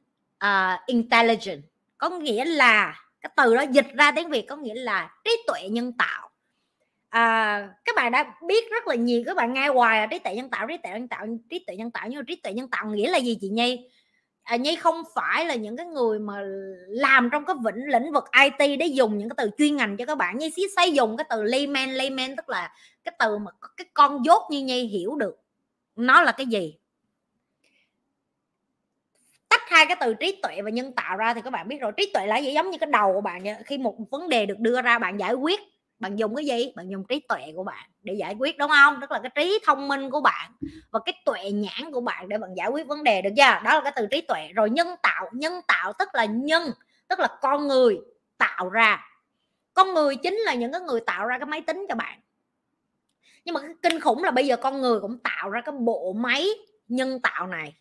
uh, 0.46 0.80
intelligence. 0.88 1.68
Có 1.98 2.10
nghĩa 2.10 2.46
là 2.46 3.00
cái 3.22 3.32
từ 3.38 3.56
đó 3.56 3.62
dịch 3.72 3.88
ra 3.94 4.12
tiếng 4.12 4.30
Việt 4.30 4.46
có 4.50 4.56
nghĩa 4.56 4.76
là 4.76 5.16
trí 5.24 5.44
tuệ 5.48 5.70
nhân 5.70 5.94
tạo. 5.98 6.30
À, 7.10 7.70
các 7.86 7.96
bạn 7.96 8.12
đã 8.12 8.34
biết 8.48 8.72
rất 8.72 8.88
là 8.88 8.96
nhiều 8.96 9.24
các 9.26 9.38
bạn 9.38 9.54
nghe 9.54 9.68
hoài 9.68 10.08
trí 10.12 10.20
tuệ 10.20 10.36
nhân 10.36 10.50
tạo 10.50 10.68
trí 10.68 10.78
tuệ 10.78 10.92
nhân 10.92 11.08
tạo 11.08 11.28
trí 11.50 11.64
tuệ 11.68 11.76
nhân 11.76 11.92
tạo 11.92 12.08
nhưng 12.10 12.20
mà 12.20 12.24
trí 12.28 12.36
tuệ 12.36 12.54
nhân 12.54 12.70
tạo 12.70 12.86
nghĩa 12.86 13.10
là 13.10 13.18
gì 13.18 13.38
chị 13.42 13.50
Nhi? 13.50 13.90
À, 14.46 14.56
nhi 14.56 14.76
không 14.76 15.04
phải 15.16 15.46
là 15.46 15.56
những 15.56 15.78
cái 15.78 15.86
người 15.86 16.20
mà 16.20 16.42
làm 16.88 17.30
trong 17.32 17.46
cái 17.46 17.56
vĩnh 17.66 17.86
lĩnh 17.88 18.12
vực 18.14 18.24
IT 18.44 18.78
để 18.80 18.86
dùng 18.86 19.18
những 19.18 19.30
cái 19.30 19.36
từ 19.38 19.50
chuyên 19.58 19.76
ngành 19.76 19.98
cho 19.98 20.06
các 20.06 20.18
bạn. 20.18 20.38
Nhi 20.38 20.52
xí 20.56 20.64
xây 20.76 20.94
dùng 20.94 21.18
cái 21.18 21.26
từ 21.30 21.44
layman 21.44 21.90
layman 21.90 22.36
tức 22.36 22.50
là 22.50 22.74
cái 23.04 23.16
từ 23.20 23.38
mà 23.38 23.52
cái 23.78 23.86
con 23.94 24.26
dốt 24.26 24.44
như 24.50 24.64
nhi 24.64 24.84
hiểu 24.84 25.16
được 25.16 25.36
nó 25.96 26.22
là 26.22 26.32
cái 26.32 26.46
gì. 26.46 26.78
Tách 29.50 29.62
hai 29.68 29.86
cái 29.86 29.98
từ 30.02 30.14
trí 30.14 30.40
tuệ 30.44 30.62
và 30.62 30.70
nhân 30.70 30.92
tạo 30.94 31.18
ra 31.18 31.34
thì 31.34 31.42
các 31.42 31.50
bạn 31.50 31.68
biết 31.68 31.82
rồi. 31.82 31.92
Trí 31.98 32.12
tuệ 32.14 32.26
là 32.26 32.38
gì? 32.38 32.54
Giống 32.54 32.72
như 32.72 32.78
cái 32.78 32.90
đầu 32.92 33.14
của 33.14 33.22
bạn 33.22 33.44
khi 33.66 33.78
một 33.78 33.96
vấn 34.12 34.30
đề 34.30 34.46
được 34.46 34.60
đưa 34.60 34.82
ra 34.82 35.00
bạn 35.00 35.20
giải 35.20 35.34
quyết 35.34 35.60
bạn 36.00 36.16
dùng 36.16 36.36
cái 36.36 36.46
gì? 36.46 36.74
Bạn 36.76 36.90
dùng 36.90 37.04
trí 37.10 37.20
tuệ 37.20 37.42
của 37.56 37.64
bạn 37.64 37.90
để 38.02 38.14
giải 38.14 38.36
quyết, 38.40 38.58
đúng 38.58 38.70
không? 38.70 38.98
Tức 39.02 39.12
là 39.12 39.20
cái 39.20 39.32
trí 39.36 39.60
thông 39.66 39.88
minh 39.88 40.10
của 40.10 40.22
bạn 40.22 40.52
và 40.92 41.00
cái 41.06 41.22
tuệ 41.26 41.52
nhãn 41.52 41.92
của 41.92 42.02
bạn 42.02 42.30
để 42.30 42.38
bạn 42.38 42.50
giải 42.58 42.68
quyết 42.70 42.88
vấn 42.88 43.04
đề 43.04 43.22
được 43.22 43.30
chưa? 43.38 43.60
Đó 43.64 43.74
là 43.74 43.82
cái 43.84 43.94
từ 43.96 44.08
trí 44.12 44.22
tuệ. 44.22 44.50
Rồi 44.56 44.70
nhân 44.70 44.88
tạo 45.04 45.30
nhân 45.34 45.54
tạo 45.68 45.94
tức 46.00 46.10
là 46.14 46.26
nhân, 46.26 46.72
tức 47.08 47.20
là 47.20 47.28
con 47.42 47.68
người 47.68 48.00
tạo 48.38 48.70
ra. 48.70 49.06
Con 49.74 49.94
người 49.94 50.16
chính 50.16 50.36
là 50.36 50.54
những 50.54 50.72
cái 50.72 50.82
người 50.82 51.00
tạo 51.02 51.26
ra 51.26 51.38
cái 51.38 51.46
máy 51.46 51.62
tính 51.62 51.86
cho 51.90 51.96
bạn. 51.96 52.20
Nhưng 53.46 53.54
mà 53.54 53.62
cái 53.62 53.74
kinh 53.82 54.00
khủng 54.00 54.24
là 54.24 54.32
bây 54.32 54.48
giờ 54.48 54.58
con 54.58 54.82
người 54.82 55.00
cũng 55.00 55.20
tạo 55.20 55.50
ra 55.50 55.62
cái 55.62 55.76
bộ 55.80 56.14
máy 56.14 56.48
nhân 56.88 57.20
tạo 57.22 57.48
này. 57.48 57.76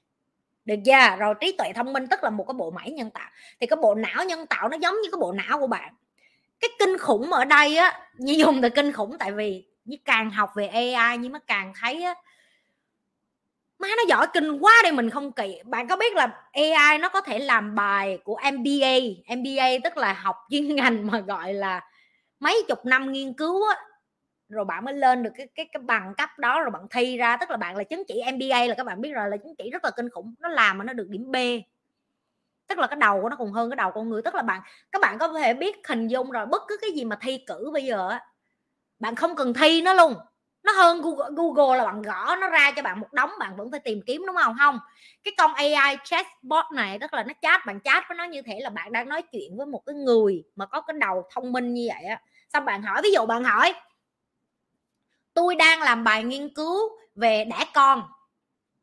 Được 0.64 0.76
chưa? 0.84 1.16
Rồi 1.18 1.34
trí 1.40 1.56
tuệ 1.58 1.72
thông 1.72 1.92
minh 1.92 2.06
tức 2.10 2.24
là 2.24 2.30
một 2.30 2.44
cái 2.48 2.54
bộ 2.54 2.70
máy 2.70 2.90
nhân 2.90 3.10
tạo. 3.10 3.30
Thì 3.60 3.66
cái 3.66 3.76
bộ 3.76 3.94
não 3.94 4.24
nhân 4.24 4.46
tạo 4.46 4.68
nó 4.68 4.76
giống 4.76 4.94
như 4.94 5.10
cái 5.12 5.18
bộ 5.20 5.32
não 5.32 5.60
của 5.60 5.66
bạn 5.66 5.94
cái 6.64 6.76
kinh 6.78 6.98
khủng 6.98 7.32
ở 7.32 7.44
đây 7.44 7.76
á, 7.76 8.00
như 8.18 8.32
dùng 8.32 8.62
từ 8.62 8.68
kinh 8.68 8.92
khủng 8.92 9.16
tại 9.18 9.32
vì 9.32 9.64
như 9.84 9.96
càng 10.04 10.30
học 10.30 10.50
về 10.56 10.66
AI 10.66 11.18
nhưng 11.18 11.32
mà 11.32 11.38
càng 11.46 11.72
thấy 11.80 12.02
á, 12.02 12.14
má 13.78 13.88
nó 13.96 14.02
giỏi 14.08 14.26
kinh 14.34 14.58
quá 14.58 14.74
đây 14.82 14.92
mình 14.92 15.10
không 15.10 15.32
kỳ 15.32 15.58
bạn 15.64 15.88
có 15.88 15.96
biết 15.96 16.14
là 16.14 16.44
AI 16.52 16.98
nó 16.98 17.08
có 17.08 17.20
thể 17.20 17.38
làm 17.38 17.74
bài 17.74 18.18
của 18.24 18.36
MBA 18.52 18.98
MBA 19.36 19.66
tức 19.84 19.96
là 19.96 20.12
học 20.12 20.36
chuyên 20.50 20.68
ngành 20.76 21.06
mà 21.06 21.20
gọi 21.20 21.54
là 21.54 21.80
mấy 22.40 22.64
chục 22.68 22.86
năm 22.86 23.12
nghiên 23.12 23.32
cứu 23.32 23.68
á. 23.68 23.76
Rồi 24.48 24.64
bạn 24.64 24.84
mới 24.84 24.94
lên 24.94 25.22
được 25.22 25.30
cái 25.36 25.48
cái 25.54 25.66
cái 25.72 25.82
bằng 25.82 26.14
cấp 26.18 26.30
đó 26.38 26.60
rồi 26.62 26.70
bạn 26.70 26.82
thi 26.90 27.16
ra. 27.16 27.36
Tức 27.36 27.50
là 27.50 27.56
bạn 27.56 27.76
là 27.76 27.84
chứng 27.84 28.02
chỉ 28.08 28.22
MBA 28.32 28.66
là 28.66 28.74
các 28.76 28.86
bạn 28.86 29.00
biết 29.00 29.12
rồi, 29.12 29.30
là 29.30 29.36
chứng 29.36 29.54
chỉ 29.58 29.70
rất 29.70 29.84
là 29.84 29.90
kinh 29.96 30.10
khủng. 30.10 30.34
Nó 30.40 30.48
làm 30.48 30.78
mà 30.78 30.84
nó 30.84 30.92
được 30.92 31.08
điểm 31.08 31.30
B 31.30 31.36
tức 32.68 32.78
là 32.78 32.86
cái 32.86 32.96
đầu 32.96 33.22
của 33.22 33.28
nó 33.28 33.36
còn 33.36 33.52
hơn 33.52 33.70
cái 33.70 33.76
đầu 33.76 33.90
con 33.94 34.08
người. 34.08 34.22
Tức 34.22 34.34
là 34.34 34.42
bạn 34.42 34.60
các 34.92 35.02
bạn 35.02 35.18
có 35.18 35.28
thể 35.28 35.54
biết 35.54 35.88
hình 35.88 36.08
dung 36.08 36.30
rồi 36.30 36.46
bất 36.46 36.62
cứ 36.68 36.76
cái 36.80 36.90
gì 36.90 37.04
mà 37.04 37.16
thi 37.22 37.40
cử 37.46 37.70
bây 37.72 37.84
giờ 37.84 38.18
bạn 38.98 39.14
không 39.16 39.36
cần 39.36 39.54
thi 39.54 39.82
nó 39.82 39.94
luôn. 39.94 40.14
Nó 40.62 40.72
hơn 40.72 41.02
Google, 41.02 41.26
Google 41.36 41.78
là 41.78 41.84
bạn 41.84 42.02
gõ 42.02 42.36
nó 42.36 42.48
ra 42.48 42.70
cho 42.76 42.82
bạn 42.82 43.00
một 43.00 43.12
đống 43.12 43.30
bạn 43.40 43.56
vẫn 43.56 43.70
phải 43.70 43.80
tìm 43.80 44.00
kiếm 44.06 44.22
đúng 44.26 44.36
không? 44.36 44.56
Không. 44.58 44.78
Cái 45.24 45.34
con 45.38 45.54
AI 45.54 45.96
chatbot 46.04 46.64
này 46.74 46.98
tức 46.98 47.14
là 47.14 47.22
nó 47.24 47.32
chat 47.42 47.66
bạn 47.66 47.80
chat 47.80 48.04
với 48.08 48.16
nó 48.16 48.24
như 48.24 48.42
thế 48.42 48.60
là 48.60 48.70
bạn 48.70 48.92
đang 48.92 49.08
nói 49.08 49.22
chuyện 49.22 49.56
với 49.56 49.66
một 49.66 49.82
cái 49.86 49.94
người 49.94 50.44
mà 50.56 50.66
có 50.66 50.80
cái 50.80 50.94
đầu 51.00 51.22
thông 51.34 51.52
minh 51.52 51.74
như 51.74 51.88
vậy 51.94 52.04
á. 52.04 52.20
Xong 52.52 52.64
bạn 52.64 52.82
hỏi 52.82 53.00
ví 53.04 53.10
dụ 53.12 53.26
bạn 53.26 53.44
hỏi 53.44 53.74
tôi 55.34 55.54
đang 55.54 55.82
làm 55.82 56.04
bài 56.04 56.24
nghiên 56.24 56.54
cứu 56.54 56.78
về 57.14 57.44
đẻ 57.44 57.64
con 57.74 58.02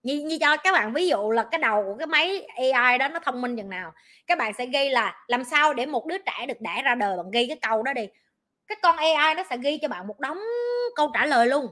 như, 0.04 0.16
như 0.20 0.38
cho 0.42 0.58
các 0.58 0.72
bạn 0.72 0.94
ví 0.94 1.08
dụ 1.08 1.32
là 1.32 1.44
cái 1.52 1.60
đầu 1.60 1.84
của 1.84 1.96
cái 2.00 2.08
máy 2.08 2.48
AI 2.74 2.98
đó 2.98 3.08
nó 3.08 3.20
thông 3.20 3.42
minh 3.42 3.58
chừng 3.58 3.70
nào 3.70 3.94
các 4.28 4.38
bạn 4.38 4.54
sẽ 4.54 4.66
ghi 4.66 4.90
là 4.90 5.24
làm 5.28 5.44
sao 5.44 5.74
để 5.74 5.86
một 5.86 6.06
đứa 6.06 6.18
trẻ 6.18 6.46
được 6.46 6.62
đẻ 6.62 6.82
ra 6.84 6.96
đời 6.96 7.18
bạn 7.18 7.32
ghi 7.32 7.48
cái 7.48 7.58
câu 7.62 7.84
đó 7.84 7.94
đi. 7.94 8.08
Cái 8.68 8.78
con 8.82 8.98
AI 8.98 9.36
nó 9.36 9.44
sẽ 9.50 9.58
ghi 9.58 9.80
cho 9.82 9.88
bạn 9.88 10.08
một 10.08 10.20
đống 10.20 10.40
câu 10.96 11.12
trả 11.14 11.26
lời 11.26 11.48
luôn. 11.48 11.68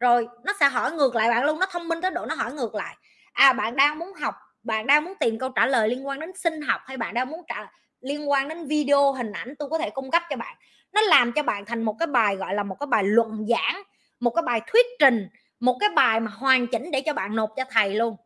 Rồi 0.00 0.28
nó 0.44 0.52
sẽ 0.60 0.66
hỏi 0.66 0.92
ngược 0.92 1.14
lại 1.14 1.28
bạn 1.28 1.44
luôn 1.44 1.60
nó 1.60 1.66
thông 1.66 1.88
minh 1.88 2.00
tới 2.00 2.10
độ 2.10 2.26
nó 2.26 2.34
hỏi 2.34 2.52
ngược 2.52 2.74
lại. 2.74 2.96
À 3.32 3.52
bạn 3.52 3.76
đang 3.76 3.98
muốn 3.98 4.12
học 4.12 4.34
bạn 4.62 4.86
đang 4.86 5.04
muốn 5.04 5.14
tìm 5.20 5.38
câu 5.38 5.48
trả 5.48 5.66
lời 5.66 5.88
liên 5.88 6.06
quan 6.06 6.20
đến 6.20 6.32
sinh 6.36 6.62
học 6.62 6.80
hay 6.86 6.96
bạn 6.96 7.14
đang 7.14 7.28
muốn 7.28 7.42
trả 7.48 7.66
liên 8.00 8.30
quan 8.30 8.48
đến 8.48 8.66
video 8.66 9.12
hình 9.12 9.32
ảnh 9.32 9.54
tôi 9.58 9.68
có 9.68 9.78
thể 9.78 9.90
cung 9.90 10.10
cấp 10.10 10.22
cho 10.30 10.36
bạn. 10.36 10.56
Nó 10.92 11.00
làm 11.02 11.32
cho 11.32 11.42
bạn 11.42 11.64
thành 11.64 11.82
một 11.82 11.96
cái 11.98 12.06
bài 12.06 12.36
gọi 12.36 12.54
là 12.54 12.62
một 12.62 12.76
cái 12.80 12.86
bài 12.86 13.04
luận 13.04 13.46
giảng 13.48 13.82
một 14.20 14.30
cái 14.30 14.42
bài 14.42 14.60
thuyết 14.66 14.86
trình 14.98 15.28
một 15.60 15.76
cái 15.80 15.88
bài 15.96 16.20
mà 16.20 16.30
hoàn 16.30 16.66
chỉnh 16.66 16.90
để 16.90 17.00
cho 17.06 17.12
bạn 17.12 17.36
nộp 17.36 17.50
cho 17.56 17.64
thầy 17.70 17.94
luôn. 17.94 18.16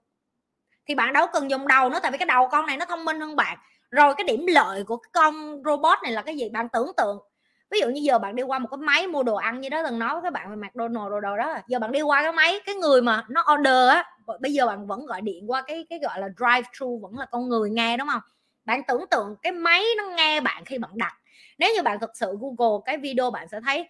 Thì 0.89 0.95
bạn 0.95 1.13
đâu 1.13 1.27
cần 1.33 1.51
dùng 1.51 1.69
đầu 1.69 1.91
nữa, 1.91 1.99
tại 2.03 2.13
vì 2.13 2.19
cái 2.19 2.27
đầu 2.27 2.49
con 2.49 2.67
này 2.67 2.77
nó 2.77 2.85
thông 2.85 3.05
minh 3.05 3.21
hơn 3.21 3.37
bạn. 3.37 3.59
Rồi 3.91 4.15
cái 4.19 4.25
điểm 4.25 4.47
lợi 4.47 4.85
của 4.85 4.97
cái 4.97 5.11
con 5.13 5.63
robot 5.65 5.99
này 6.03 6.13
là 6.13 6.23
cái 6.23 6.37
gì? 6.37 6.49
Bạn 6.49 6.69
tưởng 6.73 6.93
tượng. 6.97 7.19
Ví 7.71 7.81
dụ 7.81 7.89
như 7.89 8.01
giờ 8.05 8.19
bạn 8.19 8.37
đi 8.37 8.43
qua 8.43 8.59
một 8.59 8.69
cái 8.71 8.79
máy 8.79 9.07
mua 9.07 9.23
đồ 9.23 9.35
ăn 9.35 9.61
như 9.61 9.69
đó, 9.69 9.83
từng 9.87 9.99
nói 9.99 10.15
với 10.15 10.23
các 10.23 10.33
bạn 10.33 10.51
về 10.51 10.57
McDonald's 10.57 11.11
đồ 11.11 11.21
đồ 11.21 11.37
đó, 11.37 11.59
giờ 11.69 11.79
bạn 11.79 11.93
đi 11.93 12.03
qua 12.03 12.23
cái 12.23 12.33
máy, 12.33 12.61
cái 12.67 12.75
người 12.75 13.03
mà 13.03 13.25
nó 13.31 13.45
order 13.55 13.89
á 13.91 14.05
bây 14.41 14.53
giờ 14.53 14.67
bạn 14.67 14.87
vẫn 14.87 15.07
gọi 15.07 15.21
điện 15.21 15.51
qua 15.51 15.63
cái 15.67 15.87
cái 15.91 15.99
gọi 15.99 16.21
là 16.21 16.29
drive 16.37 16.69
thru 16.79 16.99
vẫn 17.03 17.19
là 17.19 17.27
con 17.31 17.49
người 17.49 17.71
nghe, 17.71 17.97
đúng 17.97 18.09
không? 18.09 18.21
Bạn 18.65 18.83
tưởng 18.89 19.05
tượng 19.11 19.37
cái 19.43 19.53
máy 19.53 19.85
nó 19.99 20.05
nghe 20.17 20.41
bạn 20.41 20.65
khi 20.65 20.79
bạn 20.79 20.91
đặt. 20.95 21.13
Nếu 21.59 21.71
như 21.77 21.83
bạn 21.83 22.01
thực 22.01 22.11
sự 22.15 22.37
google 22.41 22.79
cái 22.85 22.97
video, 22.99 23.31
bạn 23.31 23.49
sẽ 23.49 23.61
thấy 23.67 23.89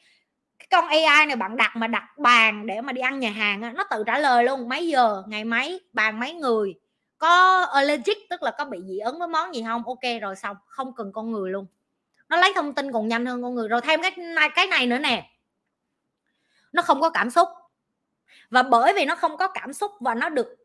cái 0.61 0.67
con 0.71 0.89
AI 0.89 1.27
này 1.27 1.37
bạn 1.37 1.57
đặt 1.57 1.77
mà 1.77 1.87
đặt 1.87 2.19
bàn 2.19 2.67
để 2.67 2.81
mà 2.81 2.93
đi 2.93 3.01
ăn 3.01 3.21
nhà 3.21 3.31
hàng 3.31 3.75
nó 3.75 3.85
tự 3.85 4.05
trả 4.07 4.19
lời 4.19 4.45
luôn 4.45 4.69
mấy 4.69 4.89
giờ 4.89 5.23
ngày 5.27 5.45
mấy 5.45 5.81
bàn 5.93 6.21
mấy 6.21 6.35
người. 6.35 6.75
Có 7.19 7.63
allergic 7.63 8.29
tức 8.31 8.43
là 8.43 8.51
có 8.59 8.65
bị 8.65 8.79
dị 8.87 8.99
ứng 8.99 9.19
với 9.19 9.29
món 9.29 9.55
gì 9.55 9.63
không? 9.67 9.83
Ok 9.87 10.21
rồi 10.23 10.37
xong 10.37 10.57
không 10.67 10.95
cần 10.95 11.13
con 11.13 11.33
người 11.33 11.51
luôn. 11.51 11.67
Nó 12.29 12.37
lấy 12.37 12.53
thông 12.55 12.75
tin 12.75 12.93
còn 12.93 13.09
nhanh 13.09 13.27
hơn 13.27 13.43
con 13.43 13.55
người. 13.55 13.69
Rồi 13.69 13.81
thêm 13.81 14.03
cái 14.03 14.13
cái 14.55 14.67
này 14.67 14.87
nữa 14.87 14.99
nè. 14.99 15.31
Nó 16.73 16.83
không 16.83 17.01
có 17.01 17.11
cảm 17.11 17.31
xúc. 17.31 17.49
Và 18.51 18.63
bởi 18.63 18.93
vì 18.93 19.05
nó 19.05 19.15
không 19.15 19.37
có 19.37 19.49
cảm 19.49 19.73
xúc 19.73 19.93
và 20.01 20.15
nó 20.15 20.29
được 20.29 20.57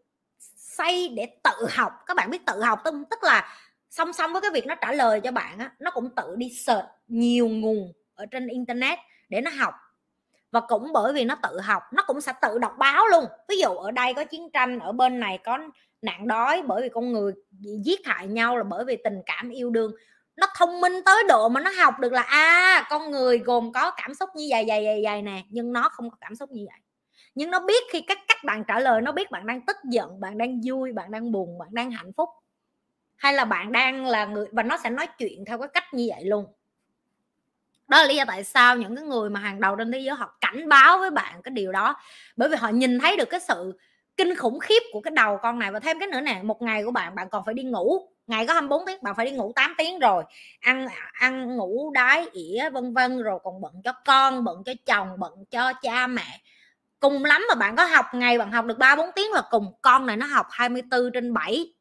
xây 0.56 1.10
để 1.10 1.26
tự 1.44 1.68
học 1.72 1.94
các 2.06 2.18
bạn 2.18 2.30
biết 2.30 2.46
tự 2.46 2.62
học 2.62 2.82
tức, 2.84 2.94
tức 3.10 3.24
là 3.24 3.56
song 3.90 4.14
song 4.14 4.34
với 4.34 4.42
cái 4.42 4.52
việc 4.52 4.66
nó 4.66 4.76
trả 4.76 4.92
lời 4.92 5.22
cho 5.24 5.32
bạn 5.32 5.60
á 5.60 5.72
nó 5.80 5.92
cũng 5.92 6.16
tự 6.16 6.36
đi 6.38 6.50
search 6.50 6.86
nhiều 7.08 7.48
nguồn 7.48 7.94
ở 8.16 8.26
trên 8.26 8.48
internet 8.48 9.00
để 9.30 9.42
nó 9.42 9.52
học 9.58 9.74
và 10.56 10.62
cũng 10.62 10.94
bởi 10.94 11.14
vì 11.14 11.26
nó 11.26 11.36
tự 11.36 11.60
học 11.60 11.84
nó 11.92 12.04
cũng 12.08 12.22
sẽ 12.22 12.34
tự 12.42 12.58
đọc 12.58 12.74
báo 12.78 13.08
luôn. 13.08 13.26
Ví 13.50 13.58
dụ 13.58 13.70
ở 13.70 13.92
đây 13.92 14.14
có 14.14 14.24
chiến 14.24 14.50
tranh 14.54 14.80
ở 14.80 14.92
bên 14.92 15.20
này 15.20 15.40
có 15.44 15.60
nạn 16.02 16.28
đói 16.28 16.62
bởi 16.68 16.82
vì 16.82 16.90
con 16.90 17.14
người 17.14 17.34
giết 17.60 18.06
hại 18.06 18.28
nhau 18.28 18.58
là 18.58 18.64
bởi 18.64 18.86
vì 18.86 18.98
tình 19.04 19.22
cảm 19.26 19.50
yêu 19.50 19.70
đương. 19.70 19.92
Nó 20.36 20.48
thông 20.58 20.82
minh 20.82 20.94
tới 21.06 21.24
độ 21.30 21.50
mà 21.50 21.62
nó 21.62 21.72
học 21.78 22.00
được 22.00 22.14
là 22.14 22.22
a 22.22 22.38
à, 22.38 22.88
con 22.90 23.12
người 23.12 23.38
gồm 23.38 23.72
có 23.72 23.92
cảm 23.98 24.14
xúc 24.14 24.30
như 24.36 24.48
vậy 24.50 24.64
vậy 24.68 24.86
vậy 24.86 25.02
vậy 25.04 25.22
nè 25.22 25.44
nhưng 25.50 25.74
nó 25.74 25.90
không 25.90 26.10
có 26.10 26.18
cảm 26.22 26.36
xúc 26.36 26.52
như 26.52 26.66
vậy. 26.68 26.80
Nhưng 27.36 27.52
nó 27.52 27.60
biết 27.60 27.84
khi 27.92 28.02
các 28.02 28.18
cách 28.28 28.44
bạn 28.44 28.64
trả 28.68 28.80
lời 28.80 29.02
nó 29.02 29.12
biết 29.12 29.32
bạn 29.32 29.48
đang 29.48 29.62
tức 29.66 29.78
giận 29.90 30.20
bạn 30.20 30.38
đang 30.38 30.62
vui 30.66 30.92
bạn 30.92 31.12
đang 31.12 31.32
buồn 31.32 31.58
bạn 31.58 31.70
đang 31.72 31.92
hạnh 31.92 32.12
phúc. 32.18 32.30
Hay 33.16 33.34
là 33.34 33.46
bạn 33.46 33.72
đang 33.72 34.06
là 34.06 34.26
người 34.26 34.46
và 34.52 34.64
nó 34.64 34.78
sẽ 34.84 34.90
nói 34.90 35.08
chuyện 35.18 35.46
theo 35.46 35.58
cái 35.58 35.68
cách 35.74 35.94
như 35.94 36.08
vậy 36.10 36.26
luôn 36.26 36.46
đó 37.88 38.02
là 38.02 38.08
lý 38.08 38.16
do 38.16 38.24
tại 38.28 38.44
sao 38.44 38.78
những 38.78 38.96
cái 38.96 39.06
người 39.06 39.30
mà 39.30 39.40
hàng 39.40 39.62
đầu 39.62 39.76
trên 39.76 39.92
thế 39.92 40.00
giới 40.00 40.16
họ 40.16 40.38
cảnh 40.42 40.70
báo 40.70 40.98
với 41.00 41.12
bạn 41.12 41.42
cái 41.44 41.52
điều 41.52 41.72
đó. 41.72 41.96
Bởi 42.36 42.50
vì 42.50 42.56
họ 42.56 42.70
nhìn 42.70 43.00
thấy 43.00 43.18
được 43.18 43.30
cái 43.30 43.40
sự 43.40 43.80
kinh 44.18 44.36
khủng 44.36 44.60
khiếp 44.60 44.84
của 44.94 45.02
cái 45.02 45.12
đầu 45.12 45.38
con 45.44 45.60
này 45.60 45.72
và 45.72 45.80
thêm 45.80 46.00
cái 46.00 46.08
nữa 46.08 46.22
nè, 46.22 46.42
một 46.44 46.62
ngày 46.62 46.84
của 46.84 46.92
bạn 46.92 47.16
bạn 47.16 47.30
còn 47.30 47.46
phải 47.46 47.54
đi 47.54 47.64
ngủ. 47.64 48.10
Ngày 48.28 48.48
có 48.48 48.54
24 48.54 48.86
tiếng, 48.86 48.98
bạn 49.02 49.16
phải 49.16 49.26
đi 49.26 49.32
ngủ 49.32 49.52
8 49.56 49.74
tiếng 49.78 50.00
rồi. 50.00 50.24
Ăn 50.60 50.88
à, 50.88 51.12
ăn, 51.14 51.58
ngủ, 51.58 51.92
đái, 51.94 52.26
ỉa, 52.32 52.70
vân 52.70 52.94
vân, 52.94 53.22
rồi 53.22 53.40
còn 53.44 53.62
bận 53.62 53.74
cho 53.84 53.94
con, 54.06 54.44
bận 54.44 54.64
cho 54.66 54.74
chồng, 54.86 55.10
bận 55.20 55.32
cho 55.52 55.74
cha 55.82 56.08
mẹ. 56.08 56.42
Cùng 57.00 57.26
lắm 57.26 57.46
mà 57.50 57.56
bạn 57.56 57.76
có 57.76 57.86
học 57.86 58.06
ngày, 58.14 58.38
bạn 58.38 58.52
học 58.52 58.66
được 58.66 58.78
3 58.78 58.96
4 58.96 59.10
tiếng 59.16 59.32
là 59.32 59.42
cùng. 59.52 59.74
Con 59.82 60.06
này 60.06 60.18
nó 60.18 60.26
học 60.26 60.48
24 60.52 61.12
trên 61.14 61.34
7 61.34 61.75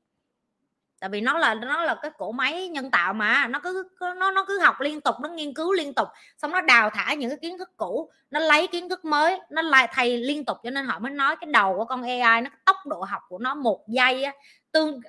tại 1.05 1.09
vì 1.09 1.21
nó 1.21 1.39
là 1.39 1.55
nó 1.55 1.83
là 1.83 1.95
cái 2.03 2.11
cổ 2.19 2.33
máy 2.33 2.69
nhân 2.69 2.91
tạo 2.91 3.13
mà 3.13 3.47
nó 3.47 3.61
cứ 3.61 3.89
nó 4.01 4.31
nó 4.31 4.45
cứ 4.49 4.59
học 4.59 4.81
liên 4.81 5.01
tục 5.01 5.15
nó 5.23 5.29
nghiên 5.29 5.55
cứu 5.55 5.73
liên 5.73 5.95
tục 5.95 6.09
xong 6.39 6.53
nó 6.53 6.61
đào 6.61 6.91
thải 6.91 7.17
những 7.17 7.31
cái 7.31 7.39
kiến 7.43 7.59
thức 7.59 7.71
cũ 7.77 8.11
nó 8.31 8.41
lấy 8.41 8.67
kiến 8.67 8.89
thức 8.89 9.05
mới 9.05 9.41
nó 9.51 9.63
lại 9.63 9.89
thầy 9.93 10.19
liên 10.19 10.45
tục 10.45 10.57
cho 10.63 10.71
nên 10.71 10.87
họ 10.87 10.99
mới 10.99 11.13
nói 11.13 11.37
cái 11.37 11.51
đầu 11.53 11.75
của 11.77 11.85
con 11.85 12.03
AI 12.03 12.41
nó 12.41 12.51
tốc 12.65 12.77
độ 12.87 13.03
học 13.03 13.23
của 13.29 13.39
nó 13.39 13.55
một 13.55 13.85
giây 13.89 14.25
á, 14.25 14.33
tương 14.73 15.01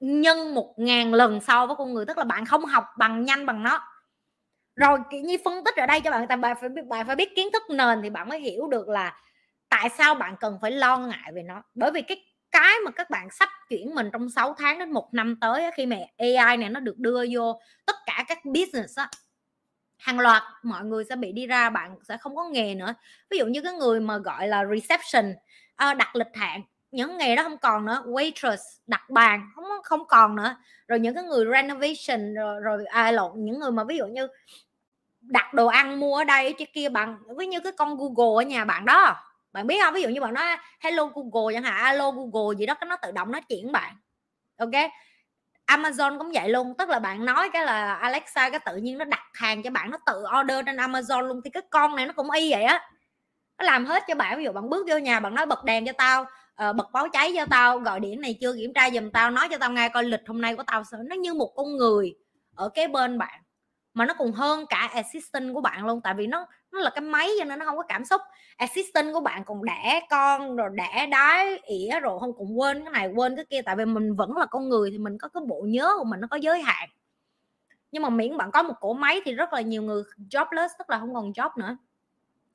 nhân 0.00 0.54
một 0.54 0.74
ngàn 0.76 1.14
lần 1.14 1.40
so 1.40 1.66
với 1.66 1.76
con 1.76 1.94
người 1.94 2.04
tức 2.06 2.18
là 2.18 2.24
bạn 2.24 2.46
không 2.46 2.64
học 2.64 2.84
bằng 2.98 3.24
nhanh 3.24 3.46
bằng 3.46 3.62
nó. 3.62 3.80
Rồi 4.76 4.98
kỹ 5.10 5.20
như 5.20 5.36
phân 5.44 5.64
tích 5.64 5.76
ở 5.76 5.86
đây 5.86 6.00
cho 6.00 6.10
bạn 6.10 6.26
tại 6.28 6.36
bạn 6.36 6.56
phải 6.60 6.68
biết 6.68 6.82
bạn 6.86 7.06
phải 7.06 7.16
biết 7.16 7.36
kiến 7.36 7.48
thức 7.52 7.62
nền 7.70 8.02
thì 8.02 8.10
bạn 8.10 8.28
mới 8.28 8.40
hiểu 8.40 8.68
được 8.68 8.88
là 8.88 9.20
tại 9.68 9.88
sao 9.88 10.14
bạn 10.14 10.36
cần 10.40 10.58
phải 10.62 10.70
lo 10.70 10.96
ngại 10.96 11.32
về 11.34 11.42
nó. 11.42 11.62
Bởi 11.74 11.90
vì 11.90 12.02
cái 12.02 12.31
cái 12.52 12.74
mà 12.84 12.90
các 12.90 13.10
bạn 13.10 13.28
sắp 13.30 13.48
chuyển 13.68 13.94
mình 13.94 14.10
trong 14.12 14.30
6 14.30 14.54
tháng 14.58 14.78
đến 14.78 14.92
một 14.92 15.14
năm 15.14 15.36
tới 15.40 15.70
khi 15.76 15.86
mà 15.86 15.96
AI 16.18 16.56
này 16.56 16.68
nó 16.68 16.80
được 16.80 16.98
đưa 16.98 17.24
vô 17.30 17.60
tất 17.86 17.96
cả 18.06 18.24
các 18.28 18.38
business 18.44 18.98
á 18.98 19.08
hàng 19.98 20.20
loạt 20.20 20.42
mọi 20.62 20.84
người 20.84 21.04
sẽ 21.04 21.16
bị 21.16 21.32
đi 21.32 21.46
ra 21.46 21.70
bạn 21.70 21.96
sẽ 22.08 22.16
không 22.16 22.36
có 22.36 22.44
nghề 22.44 22.74
nữa. 22.74 22.94
Ví 23.30 23.38
dụ 23.38 23.46
như 23.46 23.62
cái 23.62 23.72
người 23.72 24.00
mà 24.00 24.18
gọi 24.18 24.48
là 24.48 24.64
reception 24.64 25.34
ờ, 25.76 25.94
đặt 25.94 26.16
lịch 26.16 26.36
hẹn 26.36 26.62
những 26.90 27.18
nghề 27.18 27.36
đó 27.36 27.42
không 27.42 27.58
còn 27.58 27.86
nữa 27.86 28.02
waitress 28.06 28.56
đặt 28.86 29.10
bàn 29.10 29.50
không 29.54 29.64
không 29.82 30.06
còn 30.08 30.36
nữa. 30.36 30.56
Rồi 30.88 31.00
những 31.00 31.14
cái 31.14 31.24
người 31.24 31.44
renovation 31.52 32.34
rồi, 32.34 32.60
rồi 32.60 32.84
à, 32.86 33.10
lộn 33.12 33.32
những 33.36 33.58
người 33.58 33.70
mà 33.70 33.84
ví 33.84 33.96
dụ 33.96 34.06
như 34.06 34.28
đặt 35.20 35.54
đồ 35.54 35.66
ăn 35.66 36.00
mua 36.00 36.16
ở 36.16 36.24
đây 36.24 36.52
chứ 36.52 36.64
kia 36.74 36.88
bằng 36.88 37.18
ví 37.36 37.46
như 37.46 37.60
cái 37.60 37.72
con 37.72 37.96
Google 37.96 38.44
ở 38.44 38.48
nhà 38.48 38.64
bạn 38.64 38.84
đó 38.84 39.16
bạn 39.52 39.66
biết 39.66 39.80
không? 39.82 39.94
Ví 39.94 40.02
dụ 40.02 40.08
như 40.08 40.20
bạn 40.20 40.34
nói 40.34 40.44
hello 40.80 41.06
Google 41.14 41.54
chẳng 41.54 41.62
hạn 41.62 41.84
alo 41.84 42.10
Google 42.10 42.58
gì 42.58 42.66
đó 42.66 42.74
cái 42.74 42.88
nó 42.88 42.96
tự 42.96 43.12
động 43.12 43.32
nói 43.32 43.40
chuyện 43.48 43.72
bạn 43.72 43.96
ok? 44.58 44.90
Amazon 45.66 46.18
cũng 46.18 46.30
vậy 46.34 46.48
luôn 46.48 46.74
tức 46.78 46.88
là 46.88 46.98
bạn 46.98 47.24
nói 47.24 47.50
cái 47.52 47.66
là 47.66 47.94
Alexa 47.94 48.50
cái 48.50 48.60
tự 48.66 48.76
nhiên 48.76 48.98
nó 48.98 49.04
đặt 49.04 49.22
hàng 49.34 49.62
cho 49.62 49.70
bạn 49.70 49.90
nó 49.90 49.98
tự 50.06 50.24
order 50.40 50.66
trên 50.66 50.76
Amazon 50.76 51.20
luôn 51.20 51.40
thì 51.44 51.50
cái 51.50 51.62
con 51.70 51.96
này 51.96 52.06
nó 52.06 52.12
cũng 52.12 52.30
y 52.30 52.50
vậy 52.50 52.62
á. 52.62 52.88
Nó 53.58 53.64
làm 53.64 53.86
hết 53.86 54.02
cho 54.08 54.14
bạn 54.14 54.38
ví 54.38 54.44
dụ 54.44 54.52
bạn 54.52 54.70
bước 54.70 54.86
vô 54.90 54.98
nhà 54.98 55.20
bạn 55.20 55.34
nói 55.34 55.46
bật 55.46 55.64
đèn 55.64 55.86
cho 55.86 55.92
tao 55.92 56.22
uh, 56.22 56.76
bật 56.76 56.92
báo 56.92 57.08
cháy 57.12 57.32
cho 57.36 57.46
tao 57.50 57.78
gọi 57.78 58.00
điện 58.00 58.20
này 58.20 58.38
chưa 58.40 58.54
kiểm 58.54 58.72
tra 58.74 58.90
giùm 58.90 59.10
tao 59.10 59.30
nói 59.30 59.48
cho 59.50 59.58
tao 59.58 59.70
nghe 59.70 59.88
coi 59.88 60.04
lịch 60.04 60.20
hôm 60.26 60.40
nay 60.40 60.56
của 60.56 60.62
tao 60.66 60.82
nó 61.04 61.16
như 61.16 61.34
một 61.34 61.52
con 61.56 61.76
người 61.76 62.14
ở 62.54 62.68
cái 62.68 62.88
bên 62.88 63.18
bạn 63.18 63.42
mà 63.94 64.06
nó 64.06 64.14
còn 64.14 64.32
hơn 64.32 64.66
cả 64.66 64.90
assistant 64.94 65.54
của 65.54 65.60
bạn 65.60 65.86
luôn 65.86 66.00
tại 66.00 66.14
vì 66.14 66.26
nó 66.26 66.46
nó 66.72 66.80
là 66.80 66.90
cái 66.90 67.00
máy 67.02 67.30
cho 67.38 67.44
nên 67.44 67.58
nó 67.58 67.64
không 67.64 67.76
có 67.76 67.82
cảm 67.82 68.04
xúc. 68.04 68.20
Assistant 68.56 69.12
của 69.12 69.20
bạn 69.20 69.44
còn 69.44 69.64
đẻ 69.64 70.00
con, 70.10 70.56
rồi 70.56 70.68
đẻ 70.72 71.06
đái, 71.10 71.58
ỉa 71.62 72.00
rồi 72.00 72.20
không 72.20 72.32
cũng 72.36 72.60
quên 72.60 72.84
cái 72.84 72.92
này, 72.92 73.12
quên 73.14 73.36
cái 73.36 73.44
kia. 73.44 73.62
Tại 73.62 73.76
vì 73.76 73.84
mình 73.84 74.14
vẫn 74.14 74.36
là 74.36 74.46
con 74.46 74.68
người 74.68 74.90
thì 74.90 74.98
mình 74.98 75.18
có 75.18 75.28
cái 75.28 75.42
bộ 75.46 75.62
nhớ 75.66 75.90
của 75.98 76.04
mình 76.04 76.20
nó 76.20 76.26
có 76.30 76.36
giới 76.36 76.62
hạn. 76.62 76.88
Nhưng 77.92 78.02
mà 78.02 78.10
miễn 78.10 78.36
bạn 78.36 78.50
có 78.50 78.62
một 78.62 78.74
cỗ 78.80 78.92
máy 78.92 79.20
thì 79.24 79.32
rất 79.32 79.52
là 79.52 79.60
nhiều 79.60 79.82
người 79.82 80.02
jobless, 80.30 80.68
tức 80.78 80.90
là 80.90 80.98
không 80.98 81.14
còn 81.14 81.32
job 81.32 81.50
nữa. 81.56 81.76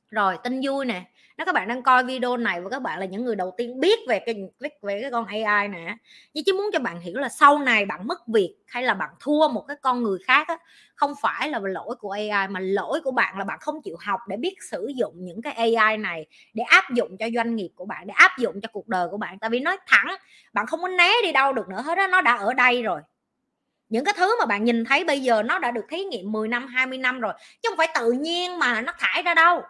Rồi, 0.10 0.38
tin 0.44 0.62
vui 0.64 0.86
nè 0.86 1.04
nếu 1.38 1.46
các 1.46 1.56
bạn 1.56 1.68
đang 1.68 1.84
coi 1.84 2.04
video 2.04 2.38
này 2.38 2.62
và 2.62 2.70
các 2.70 2.82
bạn 2.82 3.00
là 3.00 3.06
những 3.06 3.26
người 3.26 3.36
đầu 3.36 3.54
tiên 3.58 3.80
biết 3.80 4.00
về 4.08 4.20
cái 4.20 4.36
về 4.82 5.02
cái 5.02 5.12
con 5.12 5.26
AI 5.26 5.68
nè 5.68 5.98
nhưng 6.34 6.44
chỉ 6.46 6.52
muốn 6.52 6.70
cho 6.74 6.80
bạn 6.80 7.00
hiểu 7.00 7.18
là 7.18 7.30
sau 7.30 7.60
này 7.60 7.86
bạn 7.86 8.08
mất 8.08 8.28
việc 8.28 8.56
hay 8.68 8.84
là 8.84 8.94
bạn 8.94 9.10
thua 9.20 9.48
một 9.48 9.66
cái 9.68 9.78
con 9.82 10.04
người 10.04 10.20
khác 10.26 10.48
á, 10.48 10.58
không 10.96 11.14
phải 11.22 11.50
là 11.50 11.60
lỗi 11.64 11.96
của 12.00 12.12
AI 12.12 12.48
mà 12.50 12.60
lỗi 12.60 13.02
của 13.04 13.12
bạn 13.12 13.38
là 13.38 13.44
bạn 13.44 13.60
không 13.62 13.82
chịu 13.82 13.96
học 14.00 14.20
để 14.28 14.38
biết 14.38 14.56
sử 14.72 14.92
dụng 14.96 15.14
những 15.18 15.42
cái 15.42 15.54
AI 15.54 15.98
này 15.98 16.26
để 16.54 16.64
áp 16.64 16.84
dụng 16.94 17.18
cho 17.18 17.26
doanh 17.36 17.56
nghiệp 17.56 17.70
của 17.76 17.86
bạn 17.86 18.08
để 18.08 18.14
áp 18.18 18.32
dụng 18.40 18.62
cho 18.62 18.70
cuộc 18.72 18.88
đời 18.88 19.08
của 19.12 19.18
bạn. 19.18 19.40
Tại 19.40 19.50
vì 19.50 19.60
nói 19.60 19.78
thẳng 19.88 20.08
bạn 20.54 20.66
không 20.66 20.82
có 20.82 20.88
né 20.88 21.12
đi 21.24 21.32
đâu 21.32 21.54
được 21.54 21.70
nữa 21.70 21.82
hết 21.82 21.96
đó 21.98 22.08
nó 22.08 22.22
đã 22.22 22.36
ở 22.36 22.54
đây 22.54 22.84
rồi. 22.84 23.02
Những 23.90 24.06
cái 24.06 24.14
thứ 24.18 24.40
mà 24.40 24.46
bạn 24.46 24.64
nhìn 24.64 24.86
thấy 24.86 25.04
bây 25.04 25.20
giờ 25.20 25.44
nó 25.44 25.60
đã 25.60 25.72
được 25.72 25.86
thí 25.90 26.04
nghiệm 26.04 26.32
10 26.32 26.48
năm 26.48 26.68
20 26.68 26.98
năm 26.98 27.20
rồi 27.20 27.34
chứ 27.62 27.70
không 27.70 27.78
phải 27.78 27.88
tự 27.96 28.12
nhiên 28.12 28.60
mà 28.60 28.82
nó 28.82 28.94
thải 29.00 29.22
ra 29.24 29.34
đâu 29.34 29.62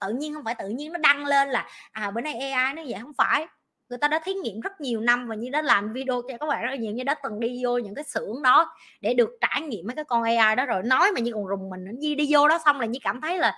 tự 0.00 0.12
nhiên 0.12 0.34
không 0.34 0.44
phải 0.44 0.54
tự 0.54 0.68
nhiên 0.68 0.92
nó 0.92 0.98
đăng 0.98 1.26
lên 1.26 1.48
là 1.48 1.68
à 1.92 2.10
bữa 2.10 2.20
nay 2.20 2.50
AI 2.50 2.74
nó 2.74 2.82
vậy 2.86 3.00
không 3.00 3.12
phải. 3.18 3.46
Người 3.88 3.98
ta 3.98 4.08
đã 4.08 4.20
thí 4.24 4.34
nghiệm 4.34 4.60
rất 4.60 4.80
nhiều 4.80 5.00
năm 5.00 5.28
và 5.28 5.34
như 5.34 5.50
đã 5.50 5.62
làm 5.62 5.92
video 5.92 6.22
cho 6.22 6.38
các 6.40 6.46
bạn 6.46 6.62
rất 6.62 6.70
là 6.70 6.76
nhiều 6.76 6.92
như 6.92 7.04
đã 7.04 7.14
từng 7.22 7.40
đi 7.40 7.64
vô 7.64 7.78
những 7.78 7.94
cái 7.94 8.04
xưởng 8.04 8.42
đó 8.42 8.74
để 9.00 9.14
được 9.14 9.30
trải 9.40 9.60
nghiệm 9.60 9.86
mấy 9.86 9.96
cái 9.96 10.04
con 10.04 10.22
AI 10.22 10.56
đó 10.56 10.66
rồi 10.66 10.82
nói 10.82 11.12
mà 11.14 11.20
như 11.20 11.32
còn 11.32 11.46
rùng 11.46 11.70
mình 11.70 11.84
như 11.98 12.14
đi 12.14 12.28
vô 12.30 12.48
đó 12.48 12.58
xong 12.64 12.80
là 12.80 12.86
như 12.86 12.98
cảm 13.02 13.20
thấy 13.20 13.38
là 13.38 13.54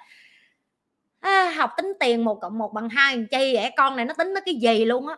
à, 1.20 1.52
học 1.56 1.70
tính 1.76 1.92
tiền 2.00 2.24
một 2.24 2.40
cộng 2.40 2.58
một 2.58 2.72
bằng 2.74 2.88
hai 2.88 3.26
chi 3.30 3.54
vậy? 3.54 3.70
Con 3.76 3.96
này 3.96 4.04
nó 4.04 4.14
tính 4.14 4.34
nó 4.34 4.40
cái 4.46 4.54
gì 4.54 4.84
luôn 4.84 5.08
á? 5.08 5.16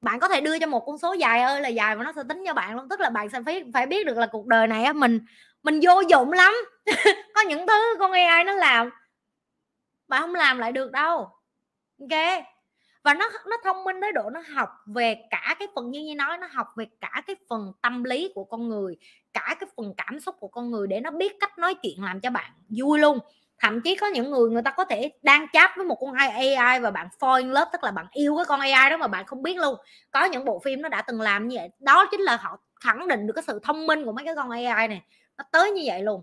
Bạn 0.00 0.20
có 0.20 0.28
thể 0.28 0.40
đưa 0.40 0.58
cho 0.58 0.66
một 0.66 0.86
con 0.86 0.98
số 0.98 1.12
dài 1.12 1.40
ơi 1.40 1.60
là 1.60 1.68
dài 1.68 1.96
mà 1.96 2.04
nó 2.04 2.12
sẽ 2.16 2.22
tính 2.28 2.44
cho 2.46 2.54
bạn 2.54 2.76
luôn 2.76 2.88
tức 2.88 3.00
là 3.00 3.10
bạn 3.10 3.28
sẽ 3.28 3.38
phải 3.46 3.64
phải 3.74 3.86
biết 3.86 4.06
được 4.06 4.18
là 4.18 4.26
cuộc 4.26 4.46
đời 4.46 4.66
này 4.66 4.84
á 4.84 4.92
mình 4.92 5.20
mình 5.62 5.80
vô 5.82 6.00
dụng 6.08 6.32
lắm. 6.32 6.54
Có 7.34 7.40
những 7.48 7.66
thứ 7.66 7.96
con 7.98 8.12
AI 8.12 8.44
nó 8.44 8.52
làm 8.52 8.90
bạn 10.08 10.22
không 10.22 10.34
làm 10.34 10.58
lại 10.58 10.72
được 10.72 10.92
đâu. 10.92 11.28
Ok? 12.00 12.44
Và 13.04 13.14
nó 13.14 13.30
nó 13.46 13.56
thông 13.64 13.84
minh 13.84 13.96
tới 14.00 14.12
độ 14.12 14.30
nó 14.30 14.42
học 14.54 14.68
về 14.86 15.16
cả 15.30 15.56
cái 15.58 15.68
phần 15.74 15.90
như 15.90 16.00
như 16.00 16.14
nói, 16.14 16.38
nó 16.38 16.46
học 16.52 16.66
về 16.76 16.86
cả 17.00 17.22
cái 17.26 17.36
phần 17.50 17.72
tâm 17.82 18.04
lý 18.04 18.32
của 18.34 18.44
con 18.44 18.68
người, 18.68 18.96
cả 19.32 19.56
cái 19.60 19.68
phần 19.76 19.94
cảm 19.96 20.20
xúc 20.20 20.36
của 20.40 20.48
con 20.48 20.70
người 20.70 20.86
để 20.86 21.00
nó 21.00 21.10
biết 21.10 21.32
cách 21.40 21.58
nói 21.58 21.74
chuyện 21.74 22.04
làm 22.04 22.20
cho 22.20 22.30
bạn 22.30 22.52
vui 22.68 22.98
luôn. 22.98 23.18
Thậm 23.58 23.80
chí 23.80 23.96
có 23.96 24.06
những 24.06 24.30
người 24.30 24.50
người 24.50 24.62
ta 24.62 24.70
có 24.70 24.84
thể 24.84 25.10
đang 25.22 25.46
chat 25.52 25.70
với 25.76 25.86
một 25.86 25.96
con 26.00 26.12
AI 26.14 26.80
và 26.80 26.90
bạn 26.90 27.08
fall 27.20 27.38
in 27.38 27.48
love, 27.50 27.70
tức 27.72 27.84
là 27.84 27.90
bạn 27.90 28.06
yêu 28.12 28.36
cái 28.36 28.44
con 28.44 28.60
AI 28.60 28.90
đó 28.90 28.96
mà 28.96 29.06
bạn 29.08 29.26
không 29.26 29.42
biết 29.42 29.56
luôn. 29.56 29.76
Có 30.10 30.24
những 30.24 30.44
bộ 30.44 30.60
phim 30.64 30.82
nó 30.82 30.88
đã 30.88 31.02
từng 31.02 31.20
làm 31.20 31.48
như 31.48 31.56
vậy, 31.56 31.68
đó 31.78 32.06
chính 32.10 32.20
là 32.20 32.36
họ 32.36 32.58
khẳng 32.80 33.08
định 33.08 33.26
được 33.26 33.32
cái 33.36 33.44
sự 33.46 33.60
thông 33.62 33.86
minh 33.86 34.04
của 34.04 34.12
mấy 34.12 34.24
cái 34.24 34.34
con 34.36 34.50
AI 34.50 34.88
này. 34.88 35.02
Nó 35.38 35.44
tới 35.52 35.70
như 35.70 35.82
vậy 35.86 36.02
luôn 36.02 36.22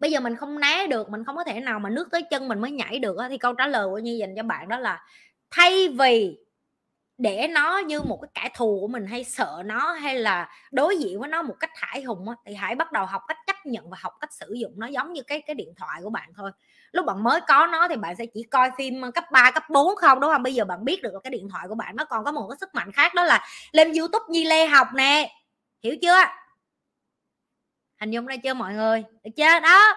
bây 0.00 0.10
giờ 0.10 0.20
mình 0.20 0.36
không 0.36 0.60
né 0.60 0.86
được 0.86 1.10
mình 1.10 1.24
không 1.24 1.36
có 1.36 1.44
thể 1.44 1.60
nào 1.60 1.78
mà 1.78 1.90
nước 1.90 2.08
tới 2.12 2.22
chân 2.30 2.48
mình 2.48 2.60
mới 2.60 2.70
nhảy 2.70 2.98
được 2.98 3.16
thì 3.30 3.38
câu 3.38 3.54
trả 3.54 3.66
lời 3.66 3.88
của 3.88 3.98
như 3.98 4.12
dành 4.12 4.34
cho 4.36 4.42
bạn 4.42 4.68
đó 4.68 4.78
là 4.78 5.04
thay 5.50 5.88
vì 5.88 6.36
để 7.18 7.48
nó 7.48 7.78
như 7.78 8.02
một 8.02 8.18
cái 8.22 8.30
kẻ 8.34 8.50
thù 8.54 8.78
của 8.80 8.88
mình 8.88 9.06
hay 9.06 9.24
sợ 9.24 9.62
nó 9.64 9.92
hay 9.92 10.16
là 10.18 10.48
đối 10.72 10.98
diện 10.98 11.20
với 11.20 11.28
nó 11.28 11.42
một 11.42 11.54
cách 11.60 11.70
hải 11.74 12.02
hùng 12.02 12.28
á, 12.28 12.34
thì 12.46 12.54
hãy 12.54 12.74
bắt 12.74 12.92
đầu 12.92 13.06
học 13.06 13.22
cách 13.28 13.38
chấp 13.46 13.56
nhận 13.66 13.90
và 13.90 13.96
học 14.00 14.12
cách 14.20 14.32
sử 14.32 14.54
dụng 14.60 14.72
nó 14.76 14.86
giống 14.86 15.12
như 15.12 15.22
cái 15.22 15.40
cái 15.40 15.54
điện 15.54 15.74
thoại 15.76 16.00
của 16.04 16.10
bạn 16.10 16.30
thôi. 16.36 16.50
Lúc 16.92 17.06
bạn 17.06 17.22
mới 17.22 17.40
có 17.48 17.66
nó 17.66 17.88
thì 17.88 17.96
bạn 17.96 18.16
sẽ 18.16 18.26
chỉ 18.34 18.42
coi 18.42 18.70
phim 18.78 19.02
cấp 19.14 19.24
3, 19.32 19.50
cấp 19.50 19.64
4 19.70 19.96
không 19.96 20.20
đúng 20.20 20.30
không? 20.32 20.42
Bây 20.42 20.54
giờ 20.54 20.64
bạn 20.64 20.84
biết 20.84 21.02
được 21.02 21.14
là 21.14 21.20
cái 21.24 21.30
điện 21.30 21.48
thoại 21.52 21.66
của 21.68 21.74
bạn 21.74 21.96
nó 21.96 22.04
còn 22.04 22.24
có 22.24 22.32
một 22.32 22.46
cái 22.50 22.56
sức 22.60 22.74
mạnh 22.74 22.92
khác 22.92 23.14
đó 23.14 23.24
là 23.24 23.46
lên 23.72 23.92
youtube 23.92 24.24
Nhi 24.28 24.44
Lê 24.44 24.66
học 24.66 24.86
nè. 24.94 25.32
Hiểu 25.82 25.96
chưa? 26.02 26.39
Hình 28.00 28.10
dung 28.10 28.26
ra 28.26 28.36
chưa 28.36 28.54
mọi 28.54 28.74
người? 28.74 29.04
Được 29.24 29.30
chưa? 29.36 29.60
Đó. 29.60 29.94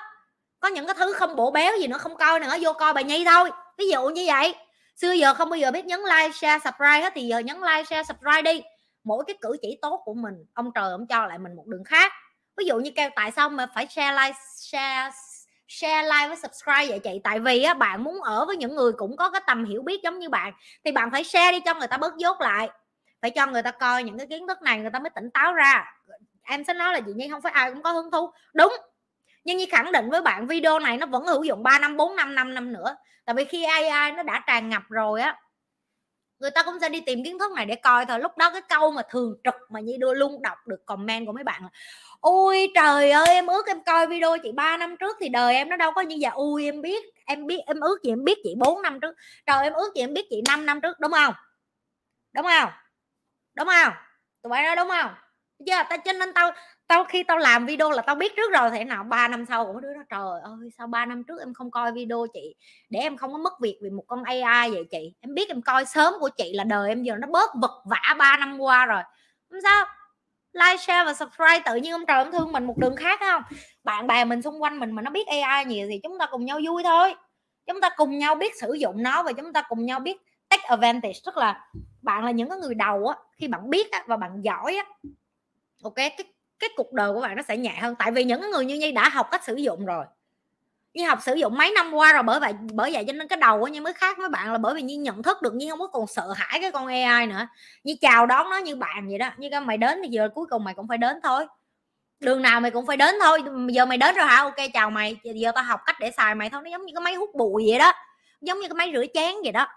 Có 0.59 0.67
những 0.67 0.85
cái 0.85 0.95
thứ 0.97 1.13
không 1.13 1.35
bổ 1.35 1.51
béo 1.51 1.73
gì 1.79 1.87
nữa, 1.87 1.97
không 1.97 2.17
coi 2.17 2.39
nữa, 2.39 2.55
vô 2.61 2.73
coi 2.73 2.93
bài 2.93 3.03
nhi 3.03 3.25
thôi. 3.25 3.51
Ví 3.77 3.89
dụ 3.89 4.09
như 4.09 4.23
vậy. 4.27 4.55
Xưa 4.95 5.11
giờ 5.11 5.33
không 5.33 5.49
bao 5.49 5.57
giờ 5.57 5.71
biết 5.71 5.85
nhấn 5.85 5.99
like, 5.99 6.31
share, 6.33 6.59
subscribe 6.63 7.01
hết, 7.01 7.13
thì 7.15 7.21
giờ 7.21 7.39
nhấn 7.39 7.57
like, 7.57 7.83
share, 7.83 8.03
subscribe 8.03 8.41
đi. 8.41 8.61
Mỗi 9.03 9.23
cái 9.27 9.37
cử 9.41 9.57
chỉ 9.61 9.79
tốt 9.81 10.01
của 10.05 10.13
mình, 10.13 10.33
ông 10.53 10.71
trời 10.75 10.91
ông 10.91 11.07
cho 11.07 11.27
lại 11.27 11.37
mình 11.37 11.55
một 11.55 11.63
đường 11.67 11.83
khác. 11.83 12.11
Ví 12.57 12.65
dụ 12.65 12.79
như 12.79 12.91
kêu 12.95 13.09
tại 13.15 13.31
sao 13.31 13.49
mà 13.49 13.67
phải 13.75 13.87
share 13.87 14.23
like, 14.23 14.39
share 14.55 15.11
share 15.67 16.03
like 16.03 16.27
với 16.27 16.37
subscribe 16.37 16.87
vậy 16.87 16.99
chị? 16.99 17.21
Tại 17.23 17.39
vì 17.39 17.63
á, 17.63 17.73
bạn 17.73 18.03
muốn 18.03 18.21
ở 18.21 18.45
với 18.45 18.57
những 18.57 18.75
người 18.75 18.91
cũng 18.91 19.17
có 19.17 19.29
cái 19.29 19.41
tầm 19.47 19.65
hiểu 19.65 19.81
biết 19.81 20.01
giống 20.03 20.19
như 20.19 20.29
bạn, 20.29 20.53
thì 20.85 20.91
bạn 20.91 21.11
phải 21.11 21.23
share 21.23 21.51
đi 21.51 21.59
cho 21.65 21.73
người 21.73 21.87
ta 21.87 21.97
bớt 21.97 22.17
dốt 22.17 22.41
lại. 22.41 22.69
Phải 23.21 23.31
cho 23.31 23.47
người 23.47 23.61
ta 23.61 23.71
coi 23.71 24.03
những 24.03 24.17
cái 24.17 24.27
kiến 24.27 24.47
thức 24.47 24.61
này, 24.61 24.79
người 24.79 24.91
ta 24.91 24.99
mới 24.99 25.09
tỉnh 25.09 25.29
táo 25.33 25.53
ra 25.53 25.85
em 26.43 26.63
sẽ 26.63 26.73
nói 26.73 26.93
là 26.93 26.99
chị 26.99 27.11
nhi 27.15 27.27
không 27.31 27.41
phải 27.41 27.51
ai 27.51 27.71
cũng 27.71 27.83
có 27.83 27.91
hứng 27.91 28.11
thú. 28.11 28.31
Đúng. 28.53 28.73
Nhưng 29.43 29.57
như 29.57 29.65
khẳng 29.71 29.91
định 29.91 30.09
với 30.09 30.21
bạn 30.21 30.47
video 30.47 30.79
này 30.79 30.97
nó 30.97 31.05
vẫn 31.05 31.25
hữu 31.25 31.43
dụng 31.43 31.63
3 31.63 31.79
năm 31.79 31.97
4 31.97 32.15
năm 32.15 32.35
5 32.35 32.53
năm 32.53 32.73
nữa. 32.73 32.95
Tại 33.25 33.35
vì 33.35 33.45
khi 33.45 33.63
AI 33.63 34.11
nó 34.11 34.23
đã 34.23 34.43
tràn 34.47 34.69
ngập 34.69 34.83
rồi 34.89 35.21
á, 35.21 35.39
người 36.39 36.51
ta 36.51 36.63
cũng 36.63 36.79
sẽ 36.81 36.89
đi 36.89 37.01
tìm 37.01 37.23
kiến 37.23 37.39
thức 37.39 37.51
này 37.51 37.65
để 37.65 37.75
coi 37.75 38.05
thôi. 38.05 38.19
Lúc 38.19 38.37
đó 38.37 38.49
cái 38.51 38.61
câu 38.61 38.91
mà 38.91 39.01
thường 39.09 39.35
trực 39.43 39.55
mà 39.69 39.79
như 39.79 39.97
đưa 39.99 40.13
luôn 40.13 40.41
đọc 40.41 40.57
được 40.67 40.85
comment 40.85 41.25
của 41.25 41.33
mấy 41.33 41.43
bạn 41.43 41.61
là 41.63 41.69
ui 42.21 42.71
trời 42.75 43.11
ơi, 43.11 43.27
em 43.27 43.47
ước 43.47 43.67
em 43.67 43.83
coi 43.83 44.07
video 44.07 44.37
chị 44.43 44.51
3 44.51 44.77
năm 44.77 44.97
trước 44.97 45.17
thì 45.19 45.29
đời 45.29 45.55
em 45.55 45.69
nó 45.69 45.75
đâu 45.77 45.91
có 45.91 46.01
như 46.01 46.17
vậy. 46.21 46.31
Ui, 46.35 46.65
em 46.65 46.81
biết 46.81 47.03
em 47.25 47.47
biết, 47.47 47.59
em 47.67 47.79
ước 47.79 47.99
chị 48.03 48.11
em 48.11 48.23
biết 48.23 48.37
chị 48.43 48.55
4 48.57 48.81
năm 48.81 48.99
trước. 48.99 49.15
Trời, 49.45 49.63
em 49.63 49.73
ước 49.73 49.91
chị 49.95 50.01
em 50.01 50.13
biết 50.13 50.25
chị 50.29 50.41
5 50.47 50.65
năm 50.65 50.81
trước. 50.81 50.99
Đúng 50.99 51.11
không? 51.11 51.33
Đúng 52.33 52.45
không? 52.45 52.69
Đúng 53.55 53.67
không? 53.67 53.93
Tụi 54.41 54.49
bay 54.49 54.63
nói 54.63 54.75
đúng 54.75 54.89
không? 54.89 55.11
Giờ 55.59 55.75
yeah, 55.75 55.89
ta 55.89 55.97
cho 55.97 56.13
nên 56.13 56.33
tao 56.33 56.51
tao 56.87 57.03
khi 57.03 57.23
tao 57.23 57.37
làm 57.37 57.65
video 57.65 57.91
là 57.91 58.01
tao 58.01 58.15
biết 58.15 58.35
trước 58.35 58.51
rồi 58.51 58.71
thế 58.71 58.83
nào 58.83 59.03
ba 59.03 59.27
năm 59.27 59.45
sau 59.45 59.65
cũng 59.65 59.81
đứa 59.81 59.93
nó 59.93 60.03
trời 60.09 60.41
ơi 60.43 60.69
sao 60.77 60.87
ba 60.87 61.05
năm 61.05 61.23
trước 61.23 61.39
em 61.39 61.53
không 61.53 61.71
coi 61.71 61.91
video 61.91 62.25
chị? 62.33 62.55
Để 62.89 62.99
em 62.99 63.17
không 63.17 63.31
có 63.31 63.37
mất 63.37 63.53
việc 63.61 63.79
vì 63.83 63.89
một 63.89 64.03
con 64.07 64.23
AI 64.23 64.71
vậy 64.71 64.87
chị. 64.91 65.13
Em 65.21 65.33
biết 65.33 65.49
em 65.49 65.61
coi 65.61 65.85
sớm 65.85 66.13
của 66.19 66.29
chị 66.37 66.53
là 66.53 66.63
đời 66.63 66.89
em 66.89 67.03
giờ 67.03 67.15
nó 67.19 67.27
bớt 67.27 67.49
vật 67.61 67.83
vả 67.85 68.15
ba 68.17 68.37
năm 68.37 68.59
qua 68.59 68.85
rồi. 68.85 69.01
Không 69.49 69.61
sao. 69.63 69.85
Like 70.53 70.77
share 70.77 71.05
và 71.05 71.13
subscribe 71.13 71.59
tự 71.65 71.75
nhiên 71.75 71.91
ông 71.91 72.05
trời 72.05 72.17
ông 72.17 72.31
thương 72.31 72.51
mình 72.51 72.65
một 72.65 72.77
đường 72.77 72.95
khác 72.95 73.19
không? 73.19 73.43
Bạn 73.83 74.07
bè 74.07 74.25
mình 74.25 74.41
xung 74.41 74.61
quanh 74.61 74.79
mình 74.79 74.91
mà 74.91 75.01
nó 75.01 75.11
biết 75.11 75.27
AI 75.27 75.65
nhiều 75.65 75.87
thì 75.89 75.99
chúng 76.03 76.19
ta 76.19 76.25
cùng 76.31 76.45
nhau 76.45 76.59
vui 76.65 76.83
thôi. 76.83 77.15
Chúng 77.67 77.81
ta 77.81 77.89
cùng 77.95 78.17
nhau 78.17 78.35
biết 78.35 78.59
sử 78.61 78.73
dụng 78.73 79.03
nó 79.03 79.23
và 79.23 79.33
chúng 79.33 79.53
ta 79.53 79.63
cùng 79.69 79.85
nhau 79.85 79.99
biết 79.99 80.17
take 80.49 80.63
advantage. 80.63 81.19
Tức 81.25 81.37
là 81.37 81.65
bạn 82.01 82.25
là 82.25 82.31
những 82.31 82.49
cái 82.49 82.57
người 82.57 82.75
đầu 82.75 83.07
á 83.07 83.15
khi 83.37 83.47
bạn 83.47 83.69
biết 83.69 83.91
á, 83.91 84.03
và 84.07 84.17
bạn 84.17 84.41
giỏi 84.41 84.75
á 84.75 85.09
ok, 85.83 85.95
cái 85.95 86.25
cái 86.59 86.69
cuộc 86.75 86.93
đời 86.93 87.13
của 87.13 87.21
bạn 87.21 87.35
nó 87.35 87.43
sẽ 87.47 87.57
nhẹ 87.57 87.77
hơn. 87.81 87.95
Tại 87.99 88.11
vì 88.11 88.23
những 88.23 88.51
người 88.51 88.65
như 88.65 88.75
nhi 88.75 88.91
đã 88.91 89.09
học 89.09 89.27
cách 89.31 89.43
sử 89.43 89.55
dụng 89.55 89.85
rồi. 89.85 90.05
Như 90.93 91.07
học 91.07 91.19
sử 91.21 91.33
dụng 91.33 91.57
mấy 91.57 91.71
năm 91.71 91.93
qua 91.93 92.13
rồi, 92.13 92.23
bởi 92.23 92.39
vậy 92.39 92.53
bởi 92.73 92.93
vậy 92.93 93.03
cho 93.07 93.13
nên 93.13 93.27
cái 93.27 93.37
đầu 93.37 93.59
của 93.59 93.67
như 93.67 93.81
mới 93.81 93.93
khác 93.93 94.17
với 94.17 94.29
bạn 94.29 94.51
là 94.51 94.57
bởi 94.57 94.75
vì 94.75 94.81
như 94.81 94.97
nhận 94.97 95.23
thức 95.23 95.41
được 95.41 95.55
như 95.55 95.69
không 95.69 95.79
có 95.79 95.87
còn 95.87 96.07
sợ 96.07 96.33
hãi 96.35 96.59
cái 96.61 96.71
con 96.71 96.87
AI 96.87 97.27
nữa. 97.27 97.47
Như 97.83 97.95
chào 98.01 98.25
đón 98.25 98.49
nó 98.49 98.57
như 98.57 98.75
bạn 98.75 99.07
vậy 99.07 99.17
đó. 99.17 99.29
Như 99.37 99.49
cái 99.51 99.61
mày 99.61 99.77
đến 99.77 99.99
thì 100.03 100.09
giờ 100.09 100.29
cuối 100.35 100.45
cùng 100.49 100.63
mày 100.63 100.73
cũng 100.73 100.87
phải 100.87 100.97
đến 100.97 101.19
thôi. 101.23 101.45
Đường 102.19 102.41
nào 102.41 102.59
mày 102.61 102.71
cũng 102.71 102.85
phải 102.85 102.97
đến 102.97 103.15
thôi. 103.21 103.39
Giờ 103.69 103.85
mày 103.85 103.97
đến 103.97 104.15
rồi 104.15 104.25
hả? 104.25 104.35
Ok, 104.35 104.55
chào 104.73 104.89
mày. 104.89 105.19
Giờ 105.23 105.51
tao 105.55 105.63
học 105.63 105.79
cách 105.85 105.95
để 105.99 106.11
xài 106.11 106.35
mày 106.35 106.49
thôi. 106.49 106.61
Nó 106.63 106.69
giống 106.69 106.85
như 106.85 106.91
cái 106.95 107.01
máy 107.01 107.15
hút 107.15 107.29
bụi 107.35 107.63
vậy 107.69 107.79
đó. 107.79 107.93
Giống 108.41 108.59
như 108.59 108.67
cái 108.67 108.75
máy 108.75 108.91
rửa 108.93 109.05
chén 109.13 109.35
vậy 109.43 109.51
đó. 109.51 109.67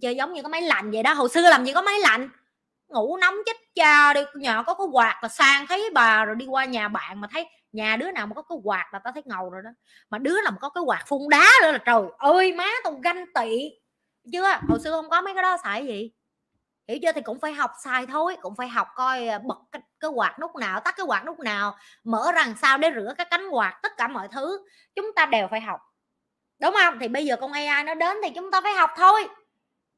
Chơi 0.00 0.16
giống 0.16 0.32
như 0.32 0.42
cái 0.42 0.48
máy 0.48 0.62
lạnh 0.62 0.90
vậy 0.90 1.02
đó. 1.02 1.14
Hồi 1.14 1.28
xưa 1.28 1.40
làm 1.40 1.64
gì 1.64 1.72
có 1.72 1.82
máy 1.82 2.00
lạnh 2.00 2.28
ngủ 2.88 3.16
nóng 3.16 3.34
chết 3.46 3.56
cha 3.74 4.12
đi 4.14 4.20
nhà 4.34 4.62
có 4.62 4.74
cái 4.74 4.86
quạt 4.92 5.18
là 5.22 5.28
sang 5.28 5.66
thấy 5.66 5.90
bà 5.94 6.24
rồi 6.24 6.36
đi 6.36 6.46
qua 6.46 6.64
nhà 6.64 6.88
bạn 6.88 7.20
mà 7.20 7.28
thấy 7.32 7.48
nhà 7.72 7.96
đứa 7.96 8.10
nào 8.10 8.26
mà 8.26 8.34
có 8.34 8.42
cái 8.42 8.58
quạt 8.64 8.88
là 8.92 8.98
tao 8.98 9.12
thấy 9.12 9.22
ngầu 9.26 9.50
rồi 9.50 9.62
đó. 9.64 9.70
Mà 10.10 10.18
đứa 10.18 10.42
nào 10.42 10.52
mà 10.52 10.58
có 10.60 10.68
cái 10.68 10.82
quạt 10.86 11.04
phun 11.06 11.28
đá 11.30 11.50
nữa 11.62 11.72
là 11.72 11.78
trời 11.78 12.02
ơi 12.18 12.52
má 12.52 12.68
tao 12.84 12.92
ganh 12.92 13.24
tị. 13.34 13.70
Chưa? 14.32 14.58
Hồi 14.68 14.80
xưa 14.84 14.90
không 14.90 15.10
có 15.10 15.22
mấy 15.22 15.34
cái 15.34 15.42
đó 15.42 15.56
xài 15.64 15.86
gì? 15.86 16.12
Hiểu 16.88 16.98
chưa? 17.02 17.12
Thì 17.12 17.20
cũng 17.20 17.40
phải 17.40 17.52
học 17.52 17.70
xài 17.84 18.06
thôi 18.06 18.36
cũng 18.40 18.56
phải 18.56 18.68
học 18.68 18.88
coi 18.94 19.28
à, 19.28 19.38
bật 19.38 19.58
cái, 19.72 19.82
cái 20.00 20.10
quạt 20.14 20.34
lúc 20.38 20.56
nào 20.56 20.80
tắt 20.80 20.94
cái 20.96 21.06
quạt 21.06 21.24
lúc 21.24 21.40
nào 21.40 21.76
mở 22.04 22.32
rằng 22.32 22.54
sao 22.62 22.78
để 22.78 22.90
rửa 22.94 23.14
cái 23.18 23.26
cánh 23.30 23.48
quạt 23.50 23.78
tất 23.82 23.92
cả 23.96 24.08
mọi 24.08 24.28
thứ. 24.28 24.58
Chúng 24.94 25.12
ta 25.16 25.26
đều 25.26 25.48
phải 25.50 25.60
học. 25.60 25.80
Đúng 26.60 26.74
không? 26.82 26.98
Thì 27.00 27.08
bây 27.08 27.26
giờ 27.26 27.36
con 27.40 27.52
AI 27.52 27.84
nó 27.84 27.94
đến 27.94 28.16
thì 28.24 28.30
chúng 28.34 28.50
ta 28.50 28.60
phải 28.60 28.74
học 28.74 28.90
thôi 28.96 29.28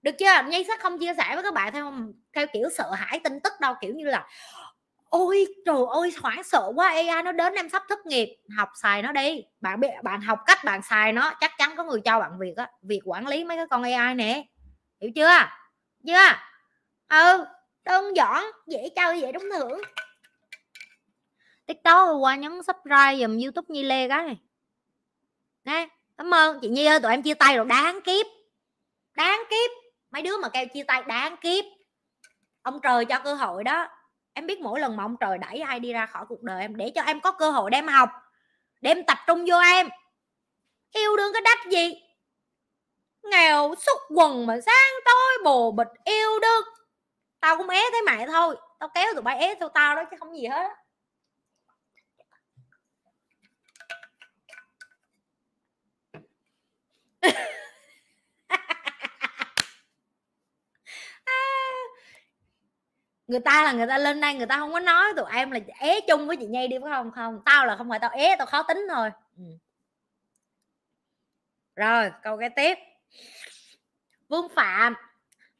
được 0.03 0.13
chưa? 0.19 0.43
Ngay 0.49 0.65
sẽ 0.69 0.77
không 0.81 0.99
chia 0.99 1.15
sẻ 1.17 1.35
với 1.35 1.43
các 1.43 1.55
bạn 1.55 1.73
theo 1.73 1.93
theo 2.33 2.47
kiểu 2.53 2.69
sợ 2.77 2.91
hãi, 2.91 3.21
tin 3.25 3.41
tức 3.41 3.53
đâu, 3.61 3.75
kiểu 3.81 3.95
như 3.95 4.05
là, 4.05 4.27
ôi, 5.05 5.47
trời 5.67 5.77
ơi, 5.93 6.13
hoảng 6.23 6.45
sợ 6.45 6.73
quá 6.77 6.89
AI 6.89 7.23
nó 7.23 7.33
đến 7.33 7.55
em 7.55 7.69
sắp 7.69 7.83
thất 7.89 8.07
nghiệp, 8.07 8.37
học 8.57 8.69
xài 8.83 9.03
nó 9.03 9.13
đi. 9.13 9.45
Bạn 9.61 9.81
biết 9.81 9.89
bạn 10.03 10.21
học 10.21 10.39
cách 10.47 10.65
bạn 10.65 10.83
xài 10.83 11.13
nó, 11.13 11.35
chắc 11.41 11.53
chắn 11.59 11.77
có 11.77 11.85
người 11.85 12.01
cho 12.05 12.21
bạn 12.21 12.39
việc 12.39 12.57
á, 12.57 12.71
việc 12.83 13.01
quản 13.05 13.27
lý 13.27 13.45
mấy 13.45 13.57
cái 13.57 13.67
con 13.71 13.83
AI 13.83 14.15
nè. 14.15 14.45
Hiểu 15.01 15.11
chưa? 15.15 15.49
Chưa? 16.07 16.35
Ừ 17.09 17.45
đơn 17.85 18.17
giản, 18.17 18.45
dễ 18.67 18.89
chơi, 18.97 19.21
dễ 19.21 19.33
đúng 19.33 19.49
thưởng. 19.53 19.81
Tiktok 21.67 22.09
qua 22.21 22.37
nhấn 22.37 22.53
subscribe 22.63 23.17
dùm 23.21 23.39
youtube 23.39 23.67
nhi 23.69 23.83
lê 23.83 24.09
cái 24.09 24.25
nè 25.65 25.87
cảm 26.19 26.35
ơn. 26.35 26.59
Chị 26.63 26.69
nhi 26.69 26.85
ơi, 26.85 27.01
tụi 27.01 27.11
em 27.11 27.23
chia 27.23 27.35
tay 27.35 27.57
rồi, 27.57 27.67
đáng 27.67 28.01
kiếp 28.01 28.27
đáng 29.19 29.43
kiếp 29.51 29.88
mấy 30.11 30.23
đứa 30.23 30.37
mà 30.37 30.49
kêu 30.49 30.67
chia 30.75 30.83
tay 30.83 31.03
đáng 31.03 31.37
kiếp. 31.37 31.65
Ông 32.63 32.81
trời 32.83 33.05
cho 33.05 33.19
cơ 33.19 33.35
hội 33.35 33.65
đó. 33.65 33.89
Em 34.33 34.47
biết 34.47 34.61
mỗi 34.61 34.81
lần 34.81 34.97
mà 34.97 35.05
ông 35.05 35.17
trời 35.21 35.39
đẩy 35.39 35.61
ai 35.61 35.81
đi 35.81 35.93
ra 35.93 36.07
khỏi 36.07 36.25
cuộc 36.29 36.43
đời 36.43 36.61
em, 36.61 36.77
để 36.77 36.93
cho 36.95 37.03
em 37.03 37.21
có 37.21 37.33
cơ 37.33 37.51
hội 37.51 37.71
đem 37.71 37.89
học, 37.89 38.11
đem 38.81 39.05
tập 39.07 39.19
trung 39.27 39.45
vô 39.49 39.59
em. 39.59 39.89
Yêu 40.93 41.17
đương 41.17 41.33
cái 41.33 41.43
đách 41.43 41.73
gì? 41.73 41.95
Nghèo 43.23 43.75
xúc 43.75 44.01
quần 44.11 44.47
mà 44.47 44.61
sang 44.67 44.95
tối, 45.05 45.39
bồ 45.45 45.71
bịch 45.71 45.89
yêu 46.05 46.41
đương. 46.41 46.65
Tao 47.41 47.57
cũng 47.57 47.69
é 47.69 47.83
thấy 47.93 48.03
mày 48.03 48.27
thôi. 48.27 48.57
Tao 48.79 48.89
kéo 48.95 49.13
tụi 49.15 49.23
bay 49.23 49.39
é 49.39 49.55
theo 49.55 49.69
tao 49.69 49.97
đó 49.97 50.05
chứ 50.11 50.17
không 50.21 50.37
gì 50.37 50.47
hết 50.47 50.71
người 63.29 63.41
ta 63.41 63.65
là 63.65 63.73
người 63.73 63.87
ta 63.87 63.99
lên 63.99 64.21
đây 64.21 64.35
người 64.35 64.47
ta 64.47 64.57
không 64.57 64.73
có 64.73 64.81
nói 64.81 65.13
tụi 65.17 65.27
em 65.33 65.51
là 65.51 65.61
é 65.79 66.01
chung 66.09 66.27
với 66.27 66.37
chị 66.37 66.47
nhi 66.47 66.69
đi 66.69 66.77
phải 66.83 66.91
không? 66.95 67.11
Không 67.11 67.41
tao 67.45 67.67
là 67.67 67.77
không 67.77 67.89
phải 67.91 67.99
tao 67.99 68.11
é 68.11 68.37
tao 68.37 68.47
khó 68.47 68.63
tính 68.63 68.87
thôi. 68.89 69.11
Ừ. 69.37 69.45
rồi 71.77 72.11
câu 72.23 72.39
kế 72.39 72.49
tiếp. 72.49 72.79
Vương 74.29 74.49
phạm 74.49 74.95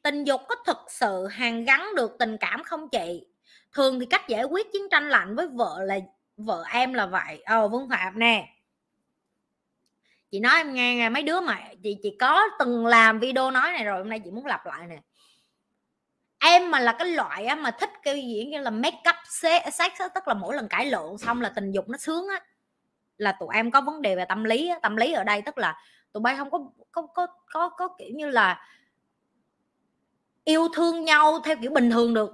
tình 0.01 0.23
dục 0.23 0.41
có 0.49 0.55
thực 0.65 0.77
sự 0.89 1.27
hàn 1.27 1.65
gắn 1.65 1.95
được 1.95 2.15
tình 2.19 2.37
cảm 2.39 2.63
không 2.63 2.89
chị? 2.89 3.25
Thường 3.73 3.99
thì 3.99 4.05
cách 4.05 4.27
giải 4.27 4.43
quyết 4.43 4.67
chiến 4.73 4.89
tranh 4.91 5.09
lạnh 5.09 5.35
với 5.35 5.47
vợ 5.47 5.83
là 5.83 5.99
vợ 6.37 6.63
em 6.73 6.93
là 6.93 7.05
vậy. 7.05 7.41
Ờ 7.45 7.67
vương 7.67 7.89
phạm 7.89 8.19
nè. 8.19 8.47
Chị 10.31 10.39
nói 10.39 10.57
em 10.57 10.73
nghe, 10.73 10.95
nghe 10.95 11.09
mấy 11.09 11.23
đứa 11.23 11.41
mà 11.41 11.61
chị 11.83 11.97
chị 12.03 12.17
có 12.19 12.41
từng 12.59 12.85
làm 12.85 13.19
video 13.19 13.51
nói 13.51 13.71
này 13.71 13.83
rồi 13.85 13.97
hôm 13.99 14.09
nay 14.09 14.19
chị 14.19 14.31
muốn 14.31 14.45
lặp 14.45 14.65
lại 14.65 14.87
nè 14.87 14.99
em 16.39 16.71
mà 16.71 16.79
là 16.79 16.91
cái 16.91 17.07
loại 17.07 17.45
á, 17.45 17.55
mà 17.55 17.71
thích 17.71 17.89
cái 18.03 18.21
diễn 18.27 18.49
như 18.49 18.59
là 18.59 18.69
make 18.69 18.97
up 19.09 19.15
sex 19.71 19.91
á, 19.99 20.07
tức 20.15 20.27
là 20.27 20.33
mỗi 20.33 20.55
lần 20.55 20.67
cãi 20.67 20.85
lộn 20.85 21.17
xong 21.17 21.41
là 21.41 21.49
tình 21.55 21.71
dục 21.71 21.89
nó 21.89 21.97
sướng 21.97 22.27
á 22.27 22.39
là 23.17 23.31
tụi 23.39 23.49
em 23.53 23.71
có 23.71 23.81
vấn 23.81 24.01
đề 24.01 24.15
về 24.15 24.25
tâm 24.25 24.43
lý 24.43 24.69
á. 24.69 24.79
tâm 24.81 24.95
lý 24.95 25.13
ở 25.13 25.23
đây 25.23 25.41
tức 25.41 25.57
là 25.57 25.75
tụi 26.13 26.21
bay 26.21 26.35
không 26.37 26.51
có 26.51 26.59
có 26.91 27.07
có 27.13 27.27
có, 27.53 27.69
có 27.69 27.87
kiểu 27.97 28.09
như 28.15 28.29
là 28.29 28.65
yêu 30.43 30.67
thương 30.75 31.05
nhau 31.05 31.39
theo 31.43 31.55
kiểu 31.61 31.71
bình 31.71 31.91
thường 31.91 32.13
được 32.13 32.31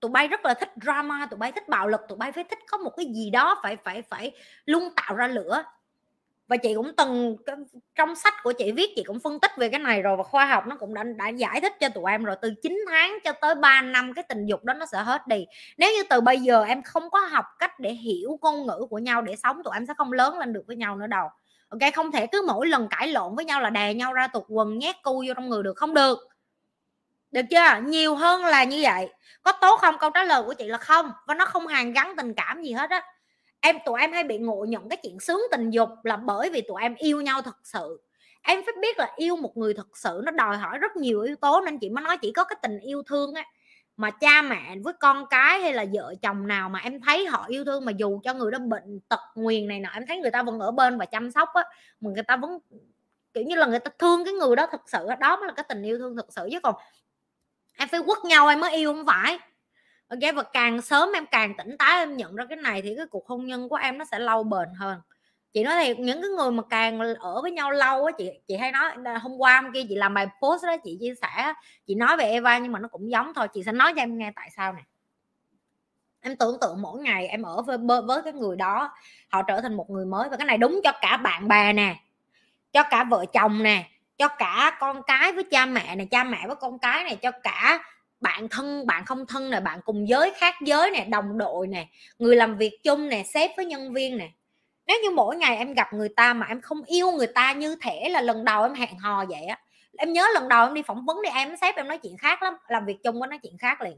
tụi 0.00 0.10
bay 0.10 0.28
rất 0.28 0.44
là 0.44 0.54
thích 0.54 0.72
drama 0.82 1.26
tụi 1.30 1.38
bay 1.38 1.52
thích 1.52 1.68
bạo 1.68 1.88
lực 1.88 2.00
tụi 2.08 2.18
bay 2.18 2.32
phải 2.32 2.44
thích 2.44 2.58
có 2.68 2.78
một 2.78 2.90
cái 2.96 3.06
gì 3.06 3.30
đó 3.30 3.60
phải 3.62 3.76
phải 3.76 4.02
phải 4.02 4.32
luôn 4.66 4.88
tạo 4.96 5.14
ra 5.14 5.28
lửa 5.28 5.62
và 6.48 6.56
chị 6.56 6.74
cũng 6.74 6.92
từng 6.96 7.36
trong 7.94 8.14
sách 8.14 8.34
của 8.42 8.52
chị 8.52 8.72
viết 8.72 8.92
chị 8.96 9.02
cũng 9.06 9.20
phân 9.20 9.40
tích 9.40 9.50
về 9.56 9.68
cái 9.68 9.80
này 9.80 10.02
rồi 10.02 10.16
và 10.16 10.22
khoa 10.22 10.46
học 10.46 10.66
nó 10.66 10.76
cũng 10.76 10.94
đã, 10.94 11.02
đã 11.02 11.28
giải 11.28 11.60
thích 11.60 11.72
cho 11.80 11.88
tụi 11.88 12.10
em 12.10 12.24
rồi. 12.24 12.36
Từ 12.42 12.54
9 12.62 12.84
tháng 12.88 13.18
cho 13.24 13.32
tới 13.32 13.54
3 13.54 13.82
năm 13.82 14.12
cái 14.14 14.24
tình 14.28 14.46
dục 14.46 14.64
đó 14.64 14.74
nó 14.74 14.86
sẽ 14.86 14.98
hết 14.98 15.26
đi. 15.26 15.46
Nếu 15.78 15.92
như 15.92 16.02
từ 16.10 16.20
bây 16.20 16.38
giờ 16.38 16.64
em 16.64 16.82
không 16.82 17.10
có 17.10 17.20
học 17.20 17.44
cách 17.58 17.80
để 17.80 17.92
hiểu 17.92 18.38
ngôn 18.42 18.66
ngữ 18.66 18.86
của 18.90 18.98
nhau 18.98 19.22
để 19.22 19.36
sống 19.36 19.62
tụi 19.64 19.74
em 19.76 19.86
sẽ 19.86 19.94
không 19.96 20.12
lớn 20.12 20.38
lên 20.38 20.52
được 20.52 20.62
với 20.66 20.76
nhau 20.76 20.96
nữa 20.96 21.06
đâu. 21.06 21.28
Ok 21.68 21.94
không 21.94 22.12
thể 22.12 22.26
cứ 22.26 22.44
mỗi 22.46 22.66
lần 22.66 22.88
cãi 22.90 23.08
lộn 23.08 23.36
với 23.36 23.44
nhau 23.44 23.60
là 23.60 23.70
đè 23.70 23.94
nhau 23.94 24.12
ra 24.12 24.26
tuột 24.26 24.44
quần 24.48 24.78
nhét 24.78 24.96
cu 25.02 25.24
vô 25.26 25.34
trong 25.34 25.48
người 25.48 25.62
được. 25.62 25.76
Không 25.76 25.94
được. 25.94 26.18
Được 27.30 27.42
chưa? 27.50 27.80
Nhiều 27.86 28.14
hơn 28.14 28.44
là 28.44 28.64
như 28.64 28.80
vậy. 28.82 29.08
Có 29.42 29.52
tốt 29.52 29.80
không? 29.80 29.98
Câu 29.98 30.10
trả 30.10 30.24
lời 30.24 30.42
của 30.42 30.54
chị 30.54 30.68
là 30.68 30.78
không. 30.78 31.12
Và 31.26 31.34
nó 31.34 31.46
không 31.46 31.66
hàn 31.66 31.92
gắn 31.92 32.14
tình 32.16 32.34
cảm 32.34 32.62
gì 32.62 32.72
hết 32.72 32.90
á 32.90 33.02
em, 33.66 33.76
tụi 33.84 34.00
em 34.00 34.12
hay 34.12 34.24
bị 34.24 34.38
ngộ 34.38 34.64
nhận 34.68 34.88
cái 34.88 34.96
chuyện 35.02 35.20
sướng 35.20 35.40
tình 35.50 35.70
dục 35.70 35.88
là 36.02 36.16
bởi 36.16 36.50
vì 36.50 36.60
tụi 36.60 36.82
em 36.82 36.94
yêu 36.94 37.20
nhau 37.20 37.42
thật 37.42 37.56
sự. 37.64 38.00
Em 38.42 38.62
phải 38.66 38.74
biết 38.80 38.98
là 38.98 39.12
yêu 39.16 39.36
một 39.36 39.56
người 39.56 39.74
thật 39.74 39.96
sự 39.96 40.20
nó 40.24 40.30
đòi 40.30 40.56
hỏi 40.56 40.78
rất 40.78 40.96
nhiều 40.96 41.22
yếu 41.22 41.36
tố 41.36 41.60
nên 41.60 41.78
chị 41.78 41.88
mới 41.90 42.04
nói 42.04 42.16
chỉ 42.22 42.32
có 42.32 42.44
cái 42.44 42.56
tình 42.62 42.78
yêu 42.80 43.02
thương 43.02 43.34
á. 43.34 43.44
Mà 43.96 44.10
cha 44.10 44.42
mẹ 44.42 44.76
với 44.84 44.92
con 45.00 45.26
cái 45.30 45.60
hay 45.60 45.74
là 45.74 45.84
vợ 45.92 46.14
chồng 46.22 46.46
nào 46.46 46.68
mà 46.68 46.78
em 46.78 47.00
thấy 47.00 47.26
họ 47.26 47.44
yêu 47.48 47.64
thương 47.64 47.84
mà 47.84 47.92
dù 47.92 48.20
cho 48.24 48.34
người 48.34 48.50
đó 48.50 48.58
bệnh 48.58 49.00
tật 49.08 49.20
nguyền 49.34 49.68
này 49.68 49.80
nọ, 49.80 49.88
em 49.94 50.06
thấy 50.06 50.18
người 50.18 50.30
ta 50.30 50.42
vẫn 50.42 50.60
ở 50.60 50.70
bên 50.70 50.98
và 50.98 51.04
chăm 51.04 51.30
sóc 51.30 51.48
á, 51.54 51.64
mà 52.00 52.10
người 52.10 52.22
ta 52.22 52.36
vẫn, 52.36 52.58
kiểu 53.34 53.44
như 53.44 53.56
là, 53.56 53.66
người 53.66 53.78
ta 53.78 53.90
thương 53.98 54.24
cái 54.24 54.34
người 54.34 54.56
đó 54.56 54.66
thật 54.70 54.80
sự 54.86 54.98
đó 55.20 55.36
mới 55.36 55.46
là 55.46 55.52
cái 55.52 55.64
tình 55.68 55.82
yêu 55.82 55.98
thương 55.98 56.16
thật 56.16 56.26
sự. 56.30 56.48
Chứ 56.52 56.60
còn 56.60 56.74
em 57.78 57.88
phải 57.88 58.00
quất 58.06 58.24
nhau 58.24 58.48
em 58.48 58.60
mới 58.60 58.76
yêu 58.76 58.94
không 58.94 59.06
phải. 59.06 59.38
Ờ, 60.08 60.16
ok 60.22 60.34
và 60.34 60.42
càng 60.42 60.82
sớm 60.82 61.08
em 61.14 61.26
càng 61.26 61.54
tỉnh 61.58 61.76
táo 61.78 61.98
em 61.98 62.16
nhận 62.16 62.36
ra 62.36 62.44
cái 62.48 62.56
này 62.56 62.82
thì 62.82 62.94
cái 62.96 63.06
cuộc 63.06 63.26
hôn 63.28 63.46
nhân 63.46 63.68
của 63.68 63.76
em 63.76 63.98
nó 63.98 64.04
sẽ 64.04 64.18
lâu 64.18 64.42
bền 64.44 64.68
hơn. 64.78 65.00
Chị 65.52 65.64
nói 65.64 65.74
thì 65.84 65.94
những 65.94 66.22
cái 66.22 66.30
người 66.30 66.50
mà 66.50 66.62
càng 66.70 66.98
ở 67.18 67.42
với 67.42 67.50
nhau 67.50 67.70
lâu 67.70 68.04
á, 68.04 68.12
chị 68.18 68.30
chị 68.48 68.56
hay 68.56 68.72
nói 68.72 68.92
hôm 69.20 69.36
qua 69.38 69.60
hôm 69.60 69.72
kia 69.72 69.82
chị 69.88 69.94
làm 69.94 70.14
bài 70.14 70.26
post 70.42 70.64
đó, 70.64 70.76
chị 70.84 70.96
chia 71.00 71.14
sẻ 71.22 71.52
chị 71.86 71.94
nói 71.94 72.16
về 72.16 72.24
Eva 72.24 72.58
nhưng 72.58 72.72
mà 72.72 72.78
nó 72.78 72.88
cũng 72.88 73.10
giống 73.10 73.34
thôi, 73.34 73.48
chị 73.48 73.62
sẽ 73.66 73.72
nói 73.72 73.92
cho 73.96 74.02
em 74.02 74.18
nghe 74.18 74.32
tại 74.36 74.50
sao 74.56 74.72
nè. 74.72 74.82
Em 76.20 76.36
tưởng 76.36 76.58
tượng 76.60 76.82
mỗi 76.82 77.00
ngày 77.00 77.26
em 77.26 77.42
ở 77.42 77.62
với 77.62 77.78
với 78.06 78.22
cái 78.22 78.32
người 78.32 78.56
đó, 78.56 78.94
họ 79.28 79.42
trở 79.42 79.60
thành 79.60 79.74
một 79.76 79.90
người 79.90 80.06
mới 80.06 80.28
và 80.28 80.36
cái 80.36 80.46
này 80.46 80.58
đúng 80.58 80.80
cho 80.84 80.92
cả 81.00 81.16
bạn 81.16 81.48
bè 81.48 81.72
nè, 81.72 81.96
cho 82.72 82.82
cả 82.82 83.04
vợ 83.04 83.24
chồng 83.32 83.62
nè, 83.62 83.90
cho 84.18 84.28
cả 84.28 84.76
con 84.80 85.02
cái 85.06 85.32
với 85.32 85.44
cha 85.44 85.66
mẹ 85.66 85.96
này 85.96 86.06
cha 86.10 86.24
mẹ 86.24 86.46
với 86.46 86.56
con 86.56 86.78
cái 86.78 87.04
này 87.04 87.16
cho 87.16 87.30
cả 87.30 87.78
bạn 88.26 88.48
thân, 88.48 88.86
bạn 88.86 89.04
không 89.04 89.26
thân 89.26 89.50
này 89.50 89.60
bạn 89.60 89.80
cùng 89.84 90.08
giới 90.08 90.32
khác 90.36 90.54
giới 90.60 90.90
này 90.90 91.04
đồng 91.04 91.38
đội 91.38 91.66
nè, 91.66 91.86
người 92.18 92.36
làm 92.36 92.56
việc 92.56 92.78
chung 92.82 93.08
nè, 93.08 93.22
sếp 93.22 93.50
với 93.56 93.66
nhân 93.66 93.92
viên 93.92 94.16
nè. 94.16 94.28
Nếu 94.86 94.98
như 95.02 95.10
mỗi 95.10 95.36
ngày 95.36 95.56
em 95.56 95.74
gặp 95.74 95.92
người 95.92 96.08
ta 96.08 96.34
mà 96.34 96.46
em 96.46 96.60
không 96.60 96.82
yêu 96.82 97.10
người 97.10 97.26
ta 97.26 97.52
như 97.52 97.76
thể 97.82 98.08
là 98.08 98.20
lần 98.20 98.44
đầu 98.44 98.62
em 98.62 98.74
hẹn 98.74 98.98
hò 98.98 99.24
vậy 99.24 99.44
á, 99.44 99.58
em 99.98 100.12
nhớ 100.12 100.26
lần 100.34 100.48
đầu 100.48 100.66
em 100.66 100.74
đi 100.74 100.82
phỏng 100.82 101.04
vấn 101.06 101.22
đi, 101.22 101.30
em 101.30 101.56
sếp 101.56 101.76
em 101.76 101.88
nói 101.88 101.98
chuyện 101.98 102.16
khác 102.16 102.42
lắm, 102.42 102.54
làm 102.68 102.86
việc 102.86 102.96
chung 103.04 103.20
với 103.20 103.28
nói 103.28 103.38
chuyện 103.42 103.58
khác 103.58 103.80
liền. 103.80 103.96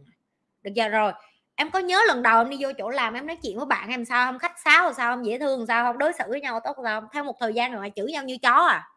Được 0.62 0.74
giờ 0.74 0.88
rồi, 0.88 1.12
em 1.54 1.70
có 1.70 1.78
nhớ 1.78 2.00
lần 2.06 2.22
đầu 2.22 2.40
em 2.40 2.50
đi 2.50 2.56
vô 2.60 2.68
chỗ 2.78 2.88
làm 2.88 3.14
em 3.14 3.26
nói 3.26 3.36
chuyện 3.42 3.56
với 3.56 3.66
bạn 3.66 3.90
em 3.90 4.04
sao 4.04 4.26
không? 4.26 4.38
Khách 4.38 4.58
sáo 4.64 4.92
sao 4.92 5.16
không? 5.16 5.26
Dễ 5.26 5.38
thương 5.38 5.66
sao 5.66 5.84
không? 5.84 5.98
Đối 5.98 6.12
xử 6.12 6.24
với 6.28 6.40
nhau 6.40 6.60
tốt 6.64 6.76
sao 6.84 7.00
không? 7.00 7.08
Theo 7.12 7.24
một 7.24 7.36
thời 7.40 7.54
gian 7.54 7.72
rồi 7.72 7.92
chửi 7.96 8.12
nhau 8.12 8.24
như 8.24 8.36
chó 8.42 8.66
à. 8.66 8.88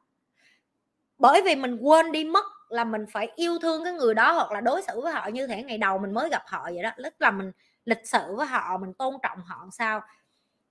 Bởi 1.18 1.42
vì 1.42 1.56
mình 1.56 1.78
quên 1.82 2.12
đi 2.12 2.24
mất 2.24 2.46
là 2.72 2.84
mình 2.84 3.06
phải 3.12 3.30
yêu 3.36 3.60
thương 3.62 3.84
cái 3.84 3.94
người 3.94 4.14
đó 4.14 4.32
hoặc 4.32 4.52
là 4.52 4.62
đối 4.62 4.82
xử 4.82 5.02
với 5.02 5.14
họ 5.14 5.28
như 5.28 5.48
thể 5.48 5.64
ngày 5.64 5.78
đầu 5.78 5.98
mình 5.98 6.14
mới 6.14 6.30
gặp 6.30 6.44
họ 6.48 6.64
vậy 6.64 6.84
đó. 6.84 6.90
Tức 7.04 7.14
là 7.20 7.32
mình 7.32 7.52
lịch 7.86 8.02
sự 8.04 8.20
với 8.36 8.48
họ, 8.48 8.78
mình 8.78 8.94
tôn 8.94 9.14
trọng 9.24 9.38
họ 9.46 9.66
sao. 9.72 10.02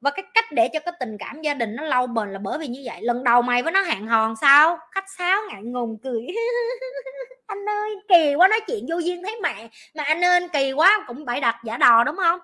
Và 0.00 0.10
cái 0.10 0.24
cách 0.34 0.44
để 0.52 0.68
cho 0.72 0.80
cái 0.80 0.94
tình 1.00 1.16
cảm 1.18 1.42
gia 1.42 1.54
đình 1.54 1.76
nó 1.76 1.84
lâu 1.84 2.06
bền 2.06 2.32
là 2.32 2.38
bởi 2.38 2.58
vì 2.58 2.66
như 2.66 2.82
vậy. 2.84 3.02
Lần 3.02 3.24
đầu 3.24 3.42
mày 3.42 3.62
với 3.62 3.72
nó 3.72 3.82
hẹn 3.82 4.06
hòn 4.06 4.34
sao? 4.40 4.78
Khách 4.90 5.10
sáo, 5.18 5.40
ngại 5.50 5.62
ngùng, 5.62 5.98
cười. 6.02 6.26
Anh 7.46 7.68
ơi, 7.68 7.96
kỳ 8.08 8.34
quá, 8.34 8.48
nói 8.48 8.60
chuyện 8.66 8.86
vô 8.90 8.98
duyên 8.98 9.22
thấy 9.22 9.40
mẹ. 9.42 9.68
Mà 9.94 10.04
anh 10.04 10.24
ơi, 10.24 10.48
kỳ 10.52 10.72
quá, 10.72 11.04
cũng 11.06 11.24
bậy 11.24 11.40
đặt 11.40 11.56
giả 11.64 11.76
đò, 11.76 12.04
đúng 12.04 12.16
không? 12.16 12.40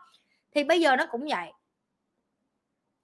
Thì 0.55 0.65
bây 0.65 0.81
giờ 0.81 0.97
nó 0.97 1.07
cũng 1.07 1.27
vậy 1.31 1.53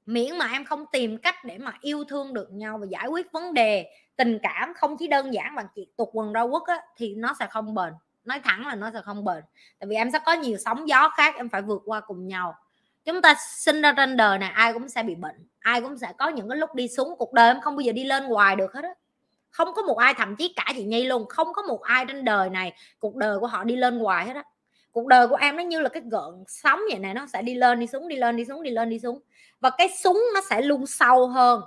miễn 0.06 0.38
mà 0.38 0.48
em 0.52 0.64
không 0.64 0.84
tìm 0.92 1.18
cách 1.18 1.44
để 1.44 1.58
mà 1.58 1.72
yêu 1.80 2.04
thương 2.04 2.34
được 2.34 2.52
nhau 2.52 2.78
và 2.78 2.86
giải 2.90 3.06
quyết 3.06 3.32
vấn 3.32 3.54
đề 3.54 3.86
tình 4.16 4.38
cảm 4.42 4.72
không 4.74 4.96
chỉ 4.98 5.06
đơn 5.08 5.34
giản 5.34 5.54
bằng 5.54 5.66
chuyện 5.74 5.88
tục 5.96 6.10
quần 6.12 6.32
rau 6.32 6.50
quất 6.50 6.62
á, 6.66 6.84
thì 6.96 7.14
nó 7.14 7.34
sẽ 7.38 7.46
không 7.50 7.74
bền. 7.74 7.92
Nói 8.24 8.40
thẳng 8.44 8.66
là 8.66 8.74
nó 8.74 8.90
sẽ 8.94 9.00
không 9.04 9.24
bền. 9.24 9.42
Tại 9.78 9.86
vì 9.86 9.96
em 9.96 10.10
sẽ 10.10 10.18
có 10.26 10.32
nhiều 10.32 10.58
sóng 10.64 10.88
gió 10.88 11.08
khác 11.16 11.34
em 11.36 11.48
phải 11.48 11.62
vượt 11.62 11.82
qua 11.84 12.00
cùng 12.00 12.28
nhau. 12.28 12.54
Chúng 13.04 13.22
ta 13.22 13.34
sinh 13.56 13.82
ra 13.82 13.94
trên 13.96 14.16
đời 14.16 14.38
này 14.38 14.50
ai 14.50 14.72
cũng 14.72 14.88
sẽ 14.88 15.02
bị 15.02 15.14
bệnh 15.14 15.46
ai 15.62 15.80
cũng 15.80 15.98
sẽ 15.98 16.12
có 16.18 16.28
những 16.28 16.48
cái 16.48 16.58
lúc 16.58 16.74
đi 16.74 16.88
xuống 16.88 17.14
cuộc 17.18 17.32
đời 17.32 17.48
em 17.48 17.60
không 17.60 17.76
bao 17.76 17.80
giờ 17.80 17.92
đi 17.92 18.04
lên 18.04 18.24
hoài 18.24 18.56
được 18.56 18.72
hết 18.72 18.84
á. 18.84 18.94
Không 19.50 19.74
có 19.74 19.82
một 19.82 19.98
ai 19.98 20.14
thậm 20.14 20.36
chí 20.36 20.54
cả 20.56 20.72
chị 20.76 20.84
nhi 20.84 21.04
luôn 21.04 21.26
không 21.28 21.52
có 21.52 21.62
một 21.62 21.82
ai 21.82 22.04
trên 22.08 22.24
đời 22.24 22.50
này 22.50 22.72
cuộc 22.98 23.16
đời 23.16 23.38
của 23.38 23.46
họ 23.46 23.64
đi 23.64 23.76
lên 23.76 23.98
hoài 23.98 24.26
hết 24.26 24.36
á 24.36 24.44
cuộc 24.92 25.06
đời 25.06 25.28
của 25.28 25.36
em 25.36 25.56
nó 25.56 25.62
như 25.62 25.80
là 25.80 25.88
cái 25.88 26.02
gợn 26.10 26.44
sóng 26.48 26.80
vậy 26.90 26.98
này 26.98 27.14
nó 27.14 27.26
sẽ 27.26 27.42
đi 27.42 27.54
lên, 27.54 27.80
đi 27.80 27.86
xuống, 27.86 28.08
đi 28.08 28.16
lên, 28.16 28.36
đi 28.36 28.44
xuống, 28.44 28.62
đi 28.62 28.70
lên, 28.70 28.90
đi 28.90 28.98
xuống. 28.98 29.20
Và 29.60 29.70
cái 29.78 29.88
súng 29.88 30.22
nó 30.34 30.40
sẽ 30.50 30.62
luôn 30.62 30.86
sâu 30.86 31.28
hơn. 31.28 31.62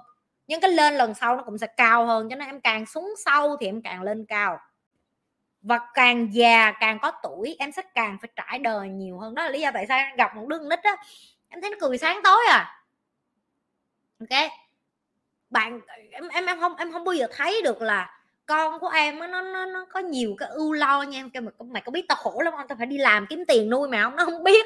Nhưng 0.47 0.61
cái 0.61 0.71
lên 0.71 0.93
lần 0.93 1.13
sau 1.13 1.35
nó 1.35 1.43
cũng 1.43 1.57
sẽ 1.57 1.67
cao 1.67 2.05
hơn, 2.05 2.29
cho 2.29 2.35
nên 2.35 2.47
em 2.47 2.61
càng 2.61 2.85
xuống 2.85 3.13
sâu 3.25 3.57
thì 3.59 3.65
em 3.65 3.81
càng 3.81 4.01
lên 4.01 4.25
cao. 4.25 4.59
Và 5.61 5.79
càng 5.93 6.33
già, 6.33 6.71
càng 6.79 6.99
có 7.01 7.11
tuổi, 7.23 7.55
em 7.59 7.71
sẽ 7.71 7.81
càng 7.95 8.17
phải 8.21 8.29
trải 8.35 8.59
đời 8.59 8.89
nhiều 8.89 9.19
hơn. 9.19 9.35
Đó 9.35 9.43
là 9.43 9.49
lý 9.49 9.61
do 9.61 9.71
tại 9.73 9.85
sao 9.87 9.97
em 9.97 10.15
gặp 10.15 10.35
một 10.35 10.47
đứa 10.47 10.69
nít 10.69 10.79
á, 10.83 10.95
em 11.49 11.61
thấy 11.61 11.69
nó 11.69 11.77
cười 11.79 11.97
sáng 11.97 12.19
tối 12.23 12.39
à. 12.49 12.83
Ok? 14.19 14.51
Bạn, 15.49 15.81
em 16.11 16.27
em 16.27 16.45
em 16.45 16.59
không 16.59 16.75
em 16.75 16.91
không 16.91 17.03
bao 17.03 17.13
giờ 17.13 17.27
thấy 17.31 17.61
được 17.61 17.81
là 17.81 18.19
con 18.45 18.79
của 18.79 18.89
em 18.89 19.19
nó 19.19 19.27
nó 19.27 19.65
nó 19.65 19.85
có 19.93 19.99
nhiều 19.99 20.35
cái 20.37 20.49
ưu 20.49 20.73
lo 20.73 21.01
nha 21.01 21.19
em 21.19 21.29
kêu 21.29 21.41
mày, 21.41 21.53
mày 21.67 21.81
có 21.85 21.91
biết 21.91 22.05
tao 22.07 22.15
khổ 22.15 22.41
lắm 22.41 22.53
không? 22.57 22.67
Tao 22.67 22.75
phải 22.77 22.87
đi 22.87 22.97
làm 22.97 23.25
kiếm 23.29 23.43
tiền 23.47 23.69
nuôi 23.69 23.87
mà 23.87 24.03
không? 24.03 24.15
Nó 24.15 24.25
không 24.25 24.43
biết. 24.43 24.65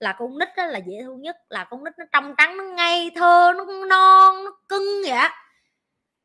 Là 0.00 0.12
con 0.18 0.38
nít 0.38 0.48
đó 0.56 0.66
là 0.66 0.78
dễ 0.78 0.96
thương 1.02 1.22
nhất 1.22 1.36
là 1.48 1.64
con 1.64 1.84
nít 1.84 1.92
nó 1.98 2.04
trong 2.12 2.34
trắng 2.38 2.56
nó 2.56 2.64
ngây 2.64 3.10
thơ 3.14 3.52
nó 3.56 3.64
non 3.64 4.44
nó 4.44 4.58
cưng 4.68 5.02
vậy 5.02 5.10
á. 5.10 5.34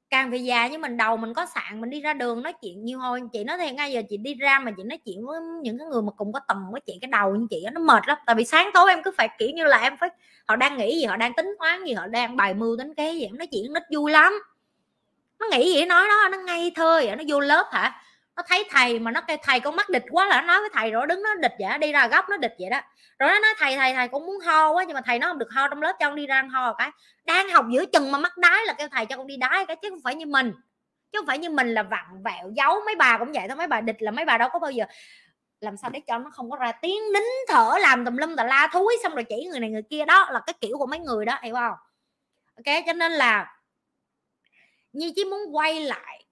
Càng 0.09 0.31
về 0.31 0.37
già 0.37 0.67
như 0.67 0.77
mình 0.77 0.97
đầu 0.97 1.17
mình 1.17 1.33
có 1.33 1.45
sạn 1.45 1.81
mình 1.81 1.89
đi 1.89 2.01
ra 2.01 2.13
đường 2.13 2.43
nói 2.43 2.53
chuyện 2.53 2.85
nhiều 2.85 2.99
hồi 2.99 3.21
chị 3.33 3.43
nói 3.43 3.57
thiệt 3.57 3.73
ngay 3.73 3.91
giờ 3.91 4.01
chị 4.09 4.17
đi 4.17 4.33
ra 4.33 4.59
mà 4.59 4.71
chị 4.77 4.83
nói 4.83 4.97
chuyện 5.05 5.25
với 5.25 5.39
những 5.61 5.77
cái 5.77 5.87
người 5.87 6.01
mà 6.01 6.11
cùng 6.17 6.33
có 6.33 6.39
tầm 6.47 6.71
với 6.71 6.81
chị 6.81 6.97
cái 7.01 7.09
đầu 7.11 7.35
như 7.35 7.47
chị 7.49 7.65
nó 7.71 7.81
mệt 7.81 8.07
lắm. 8.07 8.17
Tại 8.25 8.35
vì 8.35 8.45
sáng 8.45 8.69
tối 8.73 8.89
em 8.89 9.03
cứ 9.03 9.11
phải 9.17 9.29
kiểu 9.37 9.49
như 9.49 9.63
là 9.63 9.77
em 9.77 9.97
phải 9.97 10.09
họ 10.47 10.55
đang 10.55 10.77
nghĩ 10.77 10.99
gì 10.99 11.05
họ 11.05 11.17
đang 11.17 11.33
tính 11.33 11.55
toán 11.59 11.83
gì 11.83 11.93
họ 11.93 12.07
đang 12.07 12.35
bài 12.35 12.53
mưu 12.53 12.77
tính 12.77 12.93
kế 12.93 13.13
gì 13.13 13.25
em 13.25 13.37
nói 13.37 13.47
chuyện 13.47 13.73
nít 13.73 13.83
vui 13.95 14.11
lắm 14.11 14.33
nó 15.41 15.47
nghĩ 15.51 15.73
gì 15.73 15.85
nói 15.85 16.07
đó, 16.07 16.29
nó 16.31 16.37
ngây 16.37 16.71
thơ 16.75 17.01
vậy, 17.05 17.15
nó 17.15 17.23
vô 17.27 17.39
lớp 17.39 17.67
hả? 17.71 18.01
Nó 18.35 18.43
thấy 18.47 18.67
thầy 18.71 18.99
mà 18.99 19.11
nó 19.11 19.21
cái 19.21 19.37
thầy 19.43 19.59
con 19.59 19.75
mắt 19.75 19.89
địch 19.89 20.03
quá 20.11 20.25
là 20.25 20.41
nó 20.41 20.47
nói 20.47 20.59
với 20.59 20.69
thầy 20.73 20.91
rồi, 20.91 21.07
đứng 21.07 21.23
nó 21.23 21.35
địch 21.35 21.53
vậy, 21.59 21.77
đi 21.77 21.91
ra 21.91 22.07
góc 22.07 22.29
nó 22.29 22.37
địch 22.37 22.53
vậy 22.59 22.69
đó. 22.69 22.81
Rồi 23.19 23.29
nó 23.29 23.39
nói, 23.39 23.53
thầy 23.57 23.77
thầy 23.77 23.93
thầy 23.93 24.07
cũng 24.07 24.25
muốn 24.25 24.39
ho 24.39 24.71
quá, 24.71 24.83
nhưng 24.83 24.95
mà 24.95 25.01
thầy 25.05 25.19
nó 25.19 25.27
không 25.27 25.39
được 25.39 25.51
ho 25.51 25.67
trong 25.67 25.81
lớp, 25.81 25.93
cho 25.99 26.07
con 26.07 26.15
đi 26.15 26.27
ra 26.27 26.43
ho 26.51 26.73
cái. 26.73 26.91
Đang 27.25 27.49
học 27.49 27.65
giữa 27.71 27.85
chừng 27.85 28.11
mà 28.11 28.17
mắc 28.17 28.37
đái 28.37 28.65
là 28.65 28.73
kêu, 28.73 28.87
thầy 28.91 29.05
cho 29.05 29.17
con 29.17 29.27
đi 29.27 29.37
đái 29.37 29.65
cái, 29.65 29.75
chứ 29.75 29.89
không 29.89 29.99
phải 30.03 30.15
như 30.15 30.25
mình. 30.25 30.53
Chứ 31.11 31.19
không 31.19 31.25
phải 31.25 31.37
như 31.37 31.49
mình 31.49 31.73
là 31.73 31.83
vặn 31.83 32.23
vẹo 32.25 32.51
giấu 32.55 32.81
mấy 32.85 32.95
bà 32.95 33.17
cũng 33.17 33.31
vậy 33.31 33.43
thôi, 33.47 33.55
mấy 33.57 33.67
bà 33.67 33.81
địch 33.81 33.97
là 33.99 34.11
mấy 34.11 34.25
bà 34.25 34.37
đâu 34.37 34.49
có 34.49 34.59
bao 34.59 34.71
giờ. 34.71 34.85
Làm 35.59 35.77
sao 35.77 35.89
để 35.89 36.01
cho 36.07 36.17
nó 36.17 36.29
không 36.33 36.51
có 36.51 36.57
ra 36.57 36.71
tiếng 36.71 37.13
nín 37.13 37.23
thở, 37.47 37.73
làm 37.79 38.05
tùm 38.05 38.17
lum 38.17 38.35
tà 38.35 38.43
la 38.43 38.69
thúi, 38.73 38.97
xong 39.03 39.15
rồi 39.15 39.23
chỉ 39.23 39.47
người 39.51 39.59
này 39.59 39.69
người 39.69 39.83
kia, 39.89 40.05
đó 40.05 40.27
là 40.31 40.39
cái 40.45 40.53
kiểu 40.61 40.77
của 40.77 40.85
mấy 40.85 40.99
người 40.99 41.25
đó, 41.25 41.37
hiểu 41.41 41.55
không? 41.55 41.73
Ok, 42.55 42.75
cho 42.85 42.93
nên 42.93 43.11
là 43.11 43.55
như 44.93 45.11
chỉ 45.15 45.25
muốn 45.25 45.55
quay 45.55 45.81
lại. 45.81 46.25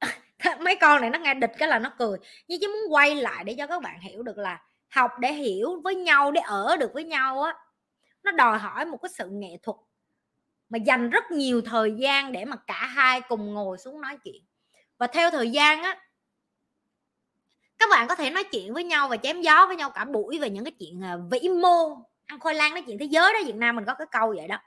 Mấy 0.60 0.76
con 0.76 1.00
này 1.00 1.10
nó 1.10 1.18
nghe 1.18 1.34
địch 1.34 1.52
cái 1.58 1.68
là 1.68 1.78
nó 1.78 1.92
cười. 1.98 2.18
Như 2.48 2.56
chỉ 2.60 2.66
muốn 2.66 2.92
quay 2.94 3.14
lại 3.14 3.44
để 3.44 3.54
cho 3.58 3.66
các 3.66 3.82
bạn 3.82 4.00
hiểu 4.00 4.22
được 4.22 4.38
là 4.38 4.62
học 4.88 5.10
để 5.20 5.32
hiểu 5.32 5.80
với 5.84 5.94
nhau, 5.94 6.32
để 6.32 6.40
ở 6.40 6.76
được 6.76 6.90
với 6.94 7.04
nhau 7.04 7.42
á, 7.42 7.54
nó 8.22 8.30
đòi 8.30 8.58
hỏi 8.58 8.84
một 8.84 8.98
cái 9.02 9.10
sự 9.18 9.28
nghệ 9.30 9.58
thuật 9.62 9.76
mà 10.68 10.78
dành 10.78 11.10
rất 11.10 11.30
nhiều 11.30 11.62
thời 11.62 11.94
gian 11.98 12.32
để 12.32 12.44
mà 12.44 12.56
cả 12.66 12.86
hai 12.86 13.20
cùng 13.20 13.54
ngồi 13.54 13.78
xuống 13.78 14.00
nói 14.00 14.18
chuyện. 14.24 14.44
Và 14.98 15.06
theo 15.06 15.30
thời 15.30 15.50
gian 15.50 15.82
á, 15.82 16.00
các 17.78 17.88
bạn 17.90 18.08
có 18.08 18.14
thể 18.14 18.30
nói 18.30 18.44
chuyện 18.44 18.74
với 18.74 18.84
nhau 18.84 19.08
và 19.08 19.16
chém 19.16 19.40
gió 19.40 19.66
với 19.66 19.76
nhau 19.76 19.90
cả 19.90 20.04
buổi 20.04 20.38
về 20.38 20.50
những 20.50 20.64
cái 20.64 20.72
chuyện 20.78 21.04
à, 21.04 21.16
vĩ 21.30 21.48
mô. 21.48 21.96
Ăn 22.26 22.40
khoai 22.40 22.54
lang 22.54 22.74
nói 22.74 22.82
chuyện 22.86 22.98
thế 22.98 23.06
giới 23.06 23.32
đó, 23.32 23.38
việt 23.46 23.54
nam 23.54 23.76
mình 23.76 23.84
có 23.84 23.94
cái 23.94 24.06
câu 24.10 24.34
vậy 24.36 24.48
đó 24.48 24.58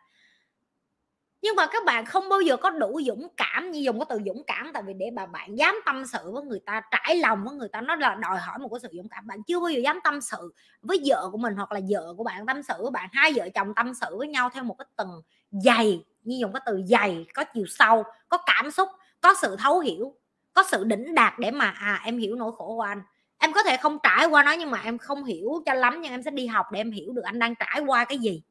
nhưng 1.46 1.56
mà 1.56 1.68
các 1.68 1.86
bạn 1.86 2.06
không 2.06 2.30
bao 2.30 2.42
giờ 2.42 2.58
có 2.58 2.70
đủ 2.70 3.02
dũng 3.06 3.28
cảm 3.38 3.72
như 3.72 3.80
dùng 3.80 4.00
cái 4.00 4.06
từ 4.10 4.20
dũng 4.26 4.44
cảm, 4.48 4.72
tại 4.74 4.84
vì 4.88 4.94
để 4.94 5.06
bà 5.16 5.26
bạn 5.26 5.58
dám 5.58 5.76
tâm 5.86 6.06
sự 6.06 6.32
với 6.32 6.44
người 6.44 6.60
ta, 6.66 6.82
trải 6.92 7.16
lòng 7.16 7.44
với 7.46 7.56
người 7.56 7.68
ta, 7.70 7.82
nó 7.82 7.96
là 7.96 8.16
đòi 8.16 8.38
hỏi 8.38 8.60
một 8.60 8.70
cái 8.72 8.80
sự 8.80 8.90
dũng 8.98 9.10
cảm. 9.10 9.28
Bạn 9.28 9.44
chưa 9.44 9.60
bao 9.60 9.70
giờ 9.70 9.80
dám 9.80 10.00
tâm 10.04 10.22
sự 10.22 10.54
với 10.82 11.02
vợ 11.06 11.30
của 11.32 11.38
mình 11.38 11.56
hoặc 11.56 11.72
là 11.72 11.80
vợ 11.90 12.14
của 12.18 12.24
bạn, 12.24 12.46
tâm 12.46 12.64
sự 12.64 12.74
với 12.82 12.92
bạn, 12.92 13.10
hai 13.14 13.34
vợ 13.36 13.50
chồng 13.56 13.74
tâm 13.76 13.94
sự 13.94 14.18
với 14.18 14.28
nhau 14.28 14.50
theo 14.54 14.64
một 14.64 14.76
cái 14.78 14.86
tầng 14.96 15.22
dày, 15.52 16.06
như 16.24 16.38
dùng 16.42 16.54
cái 16.54 16.62
từ 16.66 16.82
dày, 16.86 17.26
có 17.34 17.44
chiều 17.54 17.66
sâu, 17.68 18.04
có 18.30 18.38
cảm 18.46 18.72
xúc, 18.72 18.90
có 19.22 19.34
sự 19.42 19.56
thấu 19.60 19.80
hiểu, 19.80 20.16
có 20.54 20.64
sự 20.72 20.84
đỉnh 20.84 21.16
đạt 21.16 21.34
để 21.40 21.52
mà 21.52 21.70
à 21.70 22.02
em 22.06 22.18
hiểu 22.18 22.36
nỗi 22.36 22.52
khổ 22.58 22.76
của 22.76 22.82
anh. 22.82 23.02
Em 23.38 23.54
có 23.54 23.64
thể 23.64 23.78
không 23.78 23.98
trải 24.04 24.26
qua 24.26 24.44
nó 24.44 24.52
nhưng 24.52 24.72
mà 24.72 24.82
em 24.84 24.98
không 24.98 25.24
hiểu 25.24 25.50
cho 25.66 25.74
lắm, 25.74 26.02
nhưng 26.02 26.12
em 26.12 26.24
sẽ 26.24 26.32
đi 26.32 26.48
học 26.48 26.66
để 26.72 26.80
em 26.80 26.92
hiểu 26.92 27.14
được 27.14 27.24
anh 27.24 27.40
đang 27.40 27.56
trải 27.56 27.82
qua 27.88 28.06
cái 28.06 28.18
gì. 28.18 28.42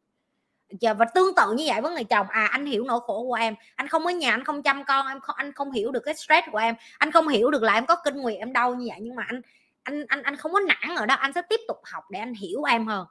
Dạ, 0.70 0.94
và 0.94 1.04
tương 1.14 1.34
tự 1.34 1.52
như 1.52 1.64
vậy 1.66 1.80
với 1.80 1.92
người 1.92 2.04
chồng. 2.04 2.26
À 2.30 2.48
anh 2.50 2.66
hiểu 2.66 2.84
nỗi 2.84 3.00
khổ 3.00 3.22
của 3.28 3.34
em. 3.34 3.54
Anh 3.76 3.88
không 3.88 4.06
ở 4.06 4.12
nhà, 4.12 4.30
anh 4.30 4.44
không 4.44 4.62
chăm 4.62 4.84
con, 4.84 5.06
em 5.06 5.20
không 5.20 5.36
anh 5.36 5.52
không 5.52 5.72
hiểu 5.72 5.92
được 5.92 6.00
cái 6.00 6.14
stress 6.14 6.46
của 6.52 6.58
em. 6.58 6.74
Anh 6.98 7.12
không 7.12 7.28
hiểu 7.28 7.50
được 7.50 7.62
là 7.62 7.74
em 7.74 7.86
có 7.86 7.96
kinh 8.04 8.16
nguyệt, 8.16 8.38
em 8.38 8.52
đau 8.52 8.74
như 8.74 8.86
vậy. 8.88 8.98
Nhưng 9.00 9.14
mà 9.14 9.22
anh 9.26 9.40
anh 9.82 10.06
anh 10.08 10.22
anh 10.22 10.36
không 10.36 10.52
có 10.52 10.60
nản 10.60 10.96
ở 10.96 11.06
đó. 11.06 11.14
Anh 11.14 11.32
sẽ 11.32 11.42
tiếp 11.48 11.60
tục 11.68 11.76
học 11.84 12.04
để 12.10 12.18
anh 12.18 12.34
hiểu 12.34 12.62
em 12.62 12.86
hơn. 12.86 13.06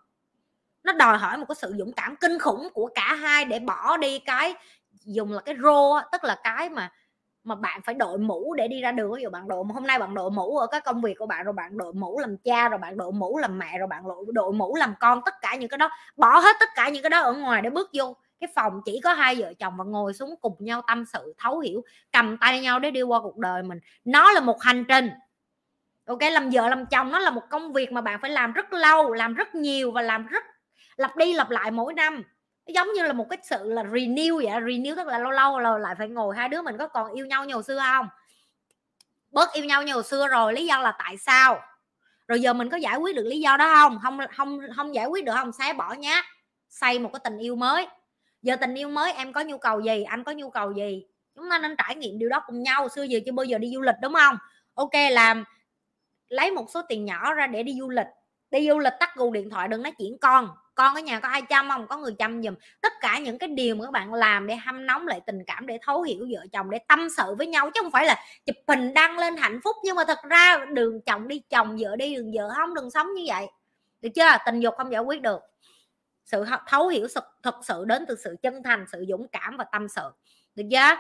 Nó 0.83 0.93
đòi 0.93 1.17
hỏi 1.17 1.37
một 1.37 1.45
cái 1.47 1.55
sự 1.55 1.73
dũng 1.77 1.93
cảm 1.93 2.15
kinh 2.15 2.39
khủng 2.39 2.69
của 2.73 2.89
cả 2.95 3.13
hai 3.13 3.45
để 3.45 3.59
bỏ 3.59 3.97
đi 3.97 4.19
cái, 4.19 4.53
dùng 5.05 5.33
là 5.33 5.41
cái 5.41 5.55
rô 5.63 5.99
tức 6.11 6.23
là 6.23 6.39
cái 6.43 6.69
mà 6.69 6.91
mà 7.43 7.55
bạn 7.55 7.81
phải 7.81 7.95
đội 7.95 8.17
mũ 8.17 8.53
để 8.53 8.67
đi 8.67 8.81
ra 8.81 8.91
đường. 8.91 9.13
Ví 9.13 9.21
dụ 9.23 9.29
bạn 9.29 9.47
đội 9.47 9.63
hôm 9.73 9.87
nay 9.87 9.99
bạn 9.99 10.13
đội 10.13 10.31
mũ 10.31 10.57
ở 10.57 10.67
cái 10.67 10.81
công 10.81 11.01
việc 11.01 11.13
của 11.19 11.25
bạn 11.25 11.45
rồi 11.45 11.53
bạn 11.53 11.77
đội 11.77 11.93
mũ 11.93 12.19
làm 12.19 12.37
cha 12.37 12.69
rồi 12.69 12.77
bạn 12.77 12.97
đội 12.97 13.11
mũ 13.11 13.37
làm 13.37 13.59
mẹ 13.59 13.77
rồi 13.77 13.87
bạn 13.87 14.07
đội, 14.07 14.25
đội 14.27 14.53
mũ 14.53 14.75
làm 14.75 14.93
con 14.99 15.21
tất 15.25 15.33
cả 15.41 15.55
những 15.55 15.69
cái 15.69 15.77
đó 15.77 15.89
bỏ 16.17 16.39
hết 16.39 16.55
tất 16.59 16.69
cả 16.75 16.89
những 16.89 17.03
cái 17.03 17.09
đó 17.09 17.21
ở 17.21 17.33
ngoài 17.33 17.61
để 17.61 17.69
bước 17.69 17.89
vô. 17.93 18.15
Cái 18.39 18.47
phòng 18.55 18.81
chỉ 18.85 18.99
có 19.03 19.13
hai 19.13 19.35
vợ 19.35 19.53
chồng 19.59 19.73
và 19.77 19.83
ngồi 19.83 20.13
xuống 20.13 20.35
cùng 20.41 20.55
nhau 20.59 20.81
tâm 20.87 21.05
sự 21.05 21.33
thấu 21.37 21.59
hiểu 21.59 21.81
cầm 22.11 22.37
tay 22.37 22.61
nhau 22.61 22.79
để 22.79 22.91
đi 22.91 23.01
qua 23.01 23.19
cuộc 23.19 23.37
đời 23.37 23.63
mình. 23.63 23.79
Nó 24.05 24.31
là 24.31 24.39
một 24.39 24.61
hành 24.61 24.85
trình 24.87 25.09
ok? 26.05 26.21
Làm 26.31 26.49
vợ 26.49 26.69
làm 26.69 26.85
chồng 26.85 27.11
nó 27.11 27.19
là 27.19 27.29
một 27.29 27.43
công 27.49 27.73
việc 27.73 27.91
mà 27.91 28.01
bạn 28.01 28.19
phải 28.21 28.31
làm 28.31 28.53
rất 28.53 28.73
lâu 28.73 29.13
làm 29.13 29.33
rất 29.33 29.55
nhiều 29.55 29.91
và 29.91 30.01
làm 30.01 30.27
rất 30.27 30.43
lặp 30.95 31.17
đi 31.17 31.33
lặp 31.33 31.49
lại 31.49 31.71
mỗi 31.71 31.93
năm 31.93 32.23
giống 32.67 32.93
như 32.93 33.03
là 33.03 33.13
một 33.13 33.29
cái 33.29 33.37
sự 33.43 33.73
là 33.73 33.83
renew 33.83 34.35
vậy 34.35 34.61
renew 34.61 34.95
tức 34.95 35.07
là 35.07 35.19
lâu 35.19 35.31
lâu 35.31 35.59
là 35.59 35.77
lại 35.77 35.95
phải 35.97 36.07
ngồi 36.09 36.35
hai 36.35 36.49
đứa 36.49 36.61
mình 36.61 36.77
có 36.77 36.87
còn 36.87 37.13
yêu 37.13 37.25
nhau 37.25 37.45
như 37.45 37.53
hồi 37.53 37.63
xưa 37.63 37.79
không? 37.79 38.07
Bớt 39.31 39.53
yêu 39.53 39.65
nhau 39.65 39.83
như 39.83 39.93
hồi 39.93 40.03
xưa 40.03 40.27
rồi, 40.27 40.53
lý 40.53 40.65
do 40.65 40.79
là 40.79 40.93
tại 40.99 41.17
sao? 41.17 41.61
Rồi 42.27 42.41
giờ 42.41 42.53
mình 42.53 42.69
có 42.69 42.77
giải 42.77 42.97
quyết 42.97 43.15
được 43.15 43.23
lý 43.23 43.39
do 43.39 43.57
đó 43.57 43.75
không? 43.75 43.99
Không 44.03 44.19
không 44.35 44.59
không 44.75 44.95
giải 44.95 45.05
quyết 45.05 45.25
được 45.25 45.33
không? 45.35 45.51
Xé 45.51 45.73
bỏ 45.73 45.93
nhá, 45.93 46.21
xây 46.69 46.99
một 46.99 47.09
cái 47.13 47.19
tình 47.23 47.37
yêu 47.37 47.55
mới. 47.55 47.87
Giờ 48.41 48.55
tình 48.55 48.75
yêu 48.75 48.89
mới 48.89 49.13
em 49.13 49.33
có 49.33 49.41
nhu 49.41 49.57
cầu 49.57 49.79
gì? 49.79 50.03
Anh 50.03 50.23
có 50.23 50.31
nhu 50.31 50.49
cầu 50.49 50.71
gì? 50.71 51.05
Chúng 51.35 51.49
ta 51.49 51.59
nên 51.59 51.75
trải 51.77 51.95
nghiệm 51.95 52.19
điều 52.19 52.29
đó 52.29 52.43
cùng 52.47 52.63
nhau. 52.63 52.89
Xưa 52.89 53.03
giờ 53.03 53.19
chưa 53.25 53.31
bao 53.31 53.43
giờ 53.43 53.57
đi 53.57 53.71
du 53.73 53.81
lịch, 53.81 53.95
đúng 54.01 54.13
không? 54.13 54.37
Ok, 54.73 54.93
làm, 55.11 55.43
lấy 56.27 56.51
một 56.51 56.65
số 56.73 56.81
tiền 56.89 57.05
nhỏ 57.05 57.33
ra 57.33 57.47
để 57.47 57.63
đi 57.63 57.75
du 57.79 57.89
lịch. 57.89 58.07
Đi 58.51 58.69
du 58.69 58.79
lịch 58.79 58.93
tắt 58.99 59.15
gù 59.15 59.31
điện 59.31 59.49
thoại, 59.49 59.67
đừng 59.67 59.83
nói 59.83 59.93
chuyện 59.97 60.17
con 60.21 60.49
con 60.75 60.95
ở 60.95 61.01
nhà 61.01 61.19
có 61.19 61.27
ai 61.27 61.41
chăm 61.41 61.69
không? 61.69 61.87
Có 61.87 61.97
người 61.97 62.15
chăm 62.19 62.43
giùm. 62.43 62.53
Tất 62.81 62.93
cả 63.01 63.19
những 63.19 63.37
cái 63.37 63.49
điều 63.49 63.75
mà 63.75 63.85
các 63.85 63.91
bạn 63.91 64.13
làm 64.13 64.47
để 64.47 64.55
hâm 64.55 64.85
nóng 64.85 65.07
lại 65.07 65.21
tình 65.25 65.39
cảm 65.47 65.67
để 65.67 65.77
thấu 65.81 66.01
hiểu 66.01 66.27
vợ 66.31 66.45
chồng 66.51 66.69
để 66.69 66.79
tâm 66.87 67.07
sự 67.17 67.35
với 67.37 67.47
nhau 67.47 67.71
chứ 67.73 67.81
không 67.83 67.91
phải 67.91 68.05
là 68.05 68.23
chụp 68.45 68.55
hình 68.67 68.93
đăng 68.93 69.17
lên 69.17 69.37
hạnh 69.37 69.59
phúc. 69.63 69.75
Nhưng 69.83 69.95
mà 69.95 70.03
thật 70.07 70.19
ra 70.29 70.65
đường 70.73 71.01
chồng 71.01 71.27
đi 71.27 71.41
chồng 71.49 71.77
vợ 71.79 71.95
đi 71.95 72.15
đường 72.15 72.31
vợ 72.33 72.53
không 72.55 72.73
đừng 72.73 72.91
sống 72.91 73.13
như 73.13 73.23
vậy. 73.27 73.47
Được 74.01 74.09
chưa? 74.15 74.37
Tình 74.45 74.59
dục 74.59 74.73
không 74.77 74.91
giải 74.91 75.01
quyết 75.01 75.21
được. 75.21 75.39
Sự 76.25 76.45
thấu 76.67 76.87
hiểu 76.87 77.07
thật, 77.43 77.55
sự 77.63 77.85
đến 77.87 78.05
từ 78.07 78.15
sự 78.23 78.35
chân 78.41 78.63
thành 78.63 78.85
sự 78.91 79.05
dũng 79.09 79.27
cảm 79.27 79.57
và 79.57 79.65
tâm 79.71 79.87
sự. 79.89 80.09
Được 80.55 80.63
chưa? 80.71 80.95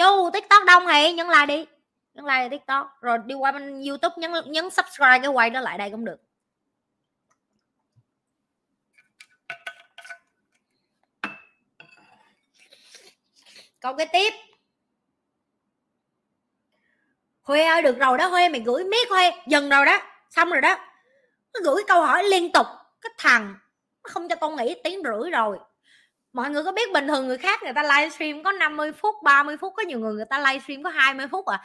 Chú 0.00 0.30
tiktok 0.32 0.64
đông 0.66 0.82
thì 0.86 1.12
nhấn 1.12 1.26
like 1.28 1.46
đi. 1.46 1.66
Nhấn 2.14 2.24
like 2.24 2.48
tiktok. 2.48 2.98
Rồi 3.00 3.18
đi 3.24 3.34
qua 3.34 3.52
bên 3.52 3.84
youtube 3.88 4.14
nhấn 4.16 4.32
nhấn 4.46 4.70
subscribe 4.70 5.18
cái 5.18 5.28
quay 5.28 5.50
đó 5.50 5.60
lại 5.60 5.78
đây 5.78 5.90
cũng 5.90 6.04
được. 6.04 6.20
Câu 13.80 13.94
cái 13.94 14.06
tiếp. 14.12 14.32
Huê 17.42 17.64
ơi, 17.64 17.82
được 17.82 17.98
rồi 17.98 18.18
đó 18.18 18.26
Huê 18.26 18.48
mày 18.48 18.60
gửi 18.60 18.84
miết 18.84 19.10
Huê 19.10 19.30
dần 19.46 19.68
rồi 19.68 19.86
đó. 19.86 20.02
Xong 20.30 20.50
rồi 20.50 20.60
đó. 20.60 20.76
Nó 21.54 21.60
gửi 21.64 21.82
câu 21.88 22.06
hỏi 22.06 22.24
liên 22.24 22.52
tục. 22.52 22.66
Cái 23.00 23.12
thằng 23.18 23.54
nó 24.04 24.10
không 24.12 24.28
cho 24.28 24.36
con 24.36 24.56
nghĩ 24.56 24.74
tiếng 24.84 25.02
rưỡi 25.04 25.30
rồi 25.30 25.58
mọi 26.32 26.50
người 26.50 26.64
có 26.64 26.72
biết 26.72 26.92
bình 26.92 27.08
thường 27.08 27.28
người 27.28 27.38
khác 27.38 27.62
người 27.62 27.72
ta 27.72 27.82
livestream 27.82 28.42
có 28.42 28.52
50 28.52 28.92
phút 28.92 29.14
30 29.24 29.56
phút, 29.56 29.72
có 29.76 29.82
nhiều 29.82 29.98
người 29.98 30.14
người 30.14 30.24
ta 30.30 30.38
livestream 30.38 30.82
có 30.82 30.90
20 30.90 31.26
phút 31.28 31.46
à? 31.46 31.60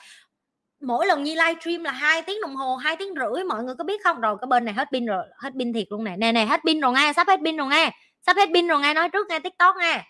Mỗi 0.81 1.07
lần 1.07 1.23
như 1.23 1.35
livestream 1.35 1.83
là 1.83 1.91
hai 1.91 2.21
tiếng 2.21 2.41
đồng 2.41 2.55
hồ, 2.55 2.75
hai 2.75 2.95
tiếng 2.95 3.13
rưỡi, 3.15 3.43
mọi 3.43 3.63
người 3.63 3.75
có 3.75 3.83
biết 3.83 4.03
không? 4.03 4.21
Rồi 4.21 4.37
cái 4.41 4.47
bên 4.47 4.65
này 4.65 4.73
hết 4.73 4.87
pin 4.91 5.05
rồi, 5.05 5.25
hết 5.37 5.53
pin 5.59 5.73
thiệt 5.73 5.87
luôn 5.89 6.03
này 6.03 6.17
nè 6.17 6.31
nè, 6.31 6.45
hết 6.45 6.61
pin 6.65 6.81
rồi 6.81 6.93
nghe, 6.93 7.13
sắp 7.15 7.27
hết 7.27 7.39
pin 7.43 7.57
rồi 7.57 7.67
nghe, 7.67 7.91
sắp 8.21 8.37
hết 8.37 8.49
pin 8.53 8.67
rồi 8.67 8.79
nghe, 8.81 8.93
nói 8.93 9.09
trước 9.09 9.27
nghe 9.29 9.39
tiktok 9.39 9.75
nghe. 9.77 10.03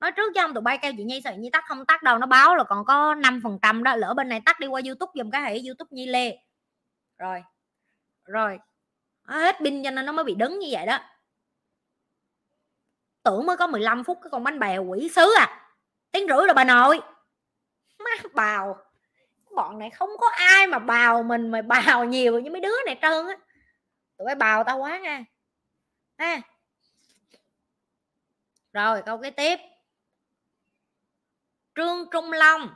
Nói 0.00 0.12
trước 0.12 0.32
cho 0.34 0.44
ông 0.44 0.54
tụi 0.54 0.62
bay 0.62 0.78
kêu 0.78 0.92
chị 0.96 1.04
nhi 1.04 1.20
sợ 1.24 1.32
nhi 1.32 1.50
tắt 1.52 1.64
không 1.68 1.86
tắt 1.86 2.02
đâu, 2.02 2.18
nó 2.18 2.26
báo 2.26 2.56
là 2.56 2.64
còn 2.64 2.84
có 2.84 3.14
5 3.14 3.40
phần 3.44 3.58
trăm 3.62 3.82
đó, 3.84 3.96
lỡ 3.96 4.14
bên 4.16 4.28
này 4.28 4.40
tắt 4.46 4.60
đi 4.60 4.66
qua 4.66 4.80
youtube 4.86 5.12
dùm 5.14 5.30
cái 5.30 5.42
hệ 5.42 5.58
youtube 5.66 5.88
nhi 5.90 6.06
lê. 6.06 6.38
Rồi 7.18 7.42
rồi, 8.24 8.58
hết 9.24 9.56
pin 9.64 9.84
cho 9.84 9.90
nên 9.90 10.06
nó 10.06 10.12
mới 10.12 10.24
bị 10.24 10.34
đứng 10.34 10.58
như 10.58 10.68
vậy 10.70 10.86
đó 10.86 10.98
tưởng 13.22 13.46
mới 13.46 13.56
có 13.56 13.66
15 13.66 14.04
phút 14.04 14.18
cái 14.22 14.30
con 14.30 14.44
bánh 14.44 14.58
bèo 14.58 14.84
quỷ 14.84 15.10
sứ 15.14 15.34
à. 15.38 15.70
Tiếng 16.12 16.28
rưỡi 16.28 16.46
rồi 16.46 16.54
bà 16.54 16.64
nội. 16.64 17.00
Má 17.98 18.10
bào. 18.34 18.78
Bọn 19.54 19.78
này 19.78 19.90
không 19.90 20.10
có 20.18 20.26
ai 20.36 20.66
mà 20.66 20.78
bào 20.78 21.22
mình, 21.22 21.50
mà 21.50 21.62
bào 21.62 22.04
nhiều 22.04 22.40
như 22.40 22.50
mấy 22.50 22.60
đứa 22.60 22.76
này 22.86 22.98
trơn 23.02 23.26
á. 23.26 23.36
Tụi 24.18 24.26
bay 24.26 24.34
bào 24.34 24.64
tao 24.64 24.78
quá 24.78 24.98
nha. 24.98 25.24
Ha. 26.18 26.40
Rồi, 28.72 29.02
câu 29.06 29.18
kế 29.18 29.30
tiếp. 29.30 29.58
Trương 31.74 32.10
trung 32.10 32.32
long. 32.32 32.74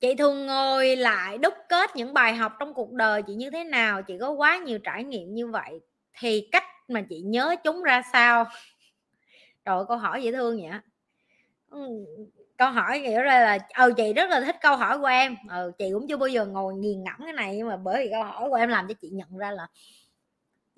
Chị 0.00 0.14
thường 0.14 0.46
ngồi 0.46 0.96
lại 0.96 1.38
đúc 1.38 1.54
kết 1.68 1.96
những 1.96 2.14
bài 2.14 2.34
học 2.34 2.52
trong 2.60 2.74
cuộc 2.74 2.92
đời 2.92 3.22
chị 3.22 3.34
như 3.34 3.50
thế 3.50 3.64
nào? 3.64 4.02
Chị 4.02 4.18
có 4.20 4.30
quá 4.30 4.56
nhiều 4.56 4.78
trải 4.78 5.04
nghiệm 5.04 5.34
như 5.34 5.46
vậy. 5.46 5.80
Thì 6.18 6.48
cách 6.52 6.64
mà 6.88 7.02
chị 7.08 7.20
nhớ 7.20 7.56
chúng 7.64 7.82
ra 7.82 8.02
sao? 8.12 8.46
Rồi 9.64 9.84
câu 9.88 9.96
hỏi 9.96 10.22
dễ 10.22 10.32
thương 10.32 10.56
vậy 10.56 10.70
ừ, 11.70 11.88
câu 12.56 12.70
hỏi 12.70 13.02
kiểu 13.06 13.22
ra 13.22 13.40
là 13.40 13.58
ừ 13.78 13.92
chị 13.96 14.12
rất 14.12 14.30
là 14.30 14.40
thích 14.40 14.56
câu 14.60 14.76
hỏi 14.76 14.98
của 14.98 15.06
em. 15.06 15.36
Ừ 15.50 15.72
chị 15.78 15.90
cũng 15.92 16.06
chưa 16.08 16.16
bao 16.16 16.28
giờ 16.28 16.46
ngồi 16.46 16.74
nghiền 16.74 17.04
ngẫm 17.04 17.16
cái 17.24 17.32
này, 17.32 17.56
nhưng 17.56 17.68
mà 17.68 17.76
bởi 17.76 18.04
vì 18.04 18.10
câu 18.12 18.24
hỏi 18.24 18.48
của 18.50 18.54
em 18.54 18.68
làm 18.68 18.88
cho 18.88 18.94
chị 18.94 19.08
nhận 19.08 19.38
ra 19.38 19.50
là 19.50 19.66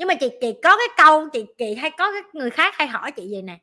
nhưng 0.00 0.08
mà 0.08 0.14
chị 0.14 0.28
chị 0.40 0.52
có 0.62 0.76
cái 0.76 0.86
câu, 0.96 1.28
chị 1.28 1.44
chị 1.58 1.74
hay 1.74 1.90
có 1.90 2.12
cái 2.12 2.22
người 2.32 2.50
khác 2.50 2.74
hay 2.76 2.88
hỏi 2.88 3.12
chị 3.12 3.28
gì 3.28 3.42
nè. 3.42 3.58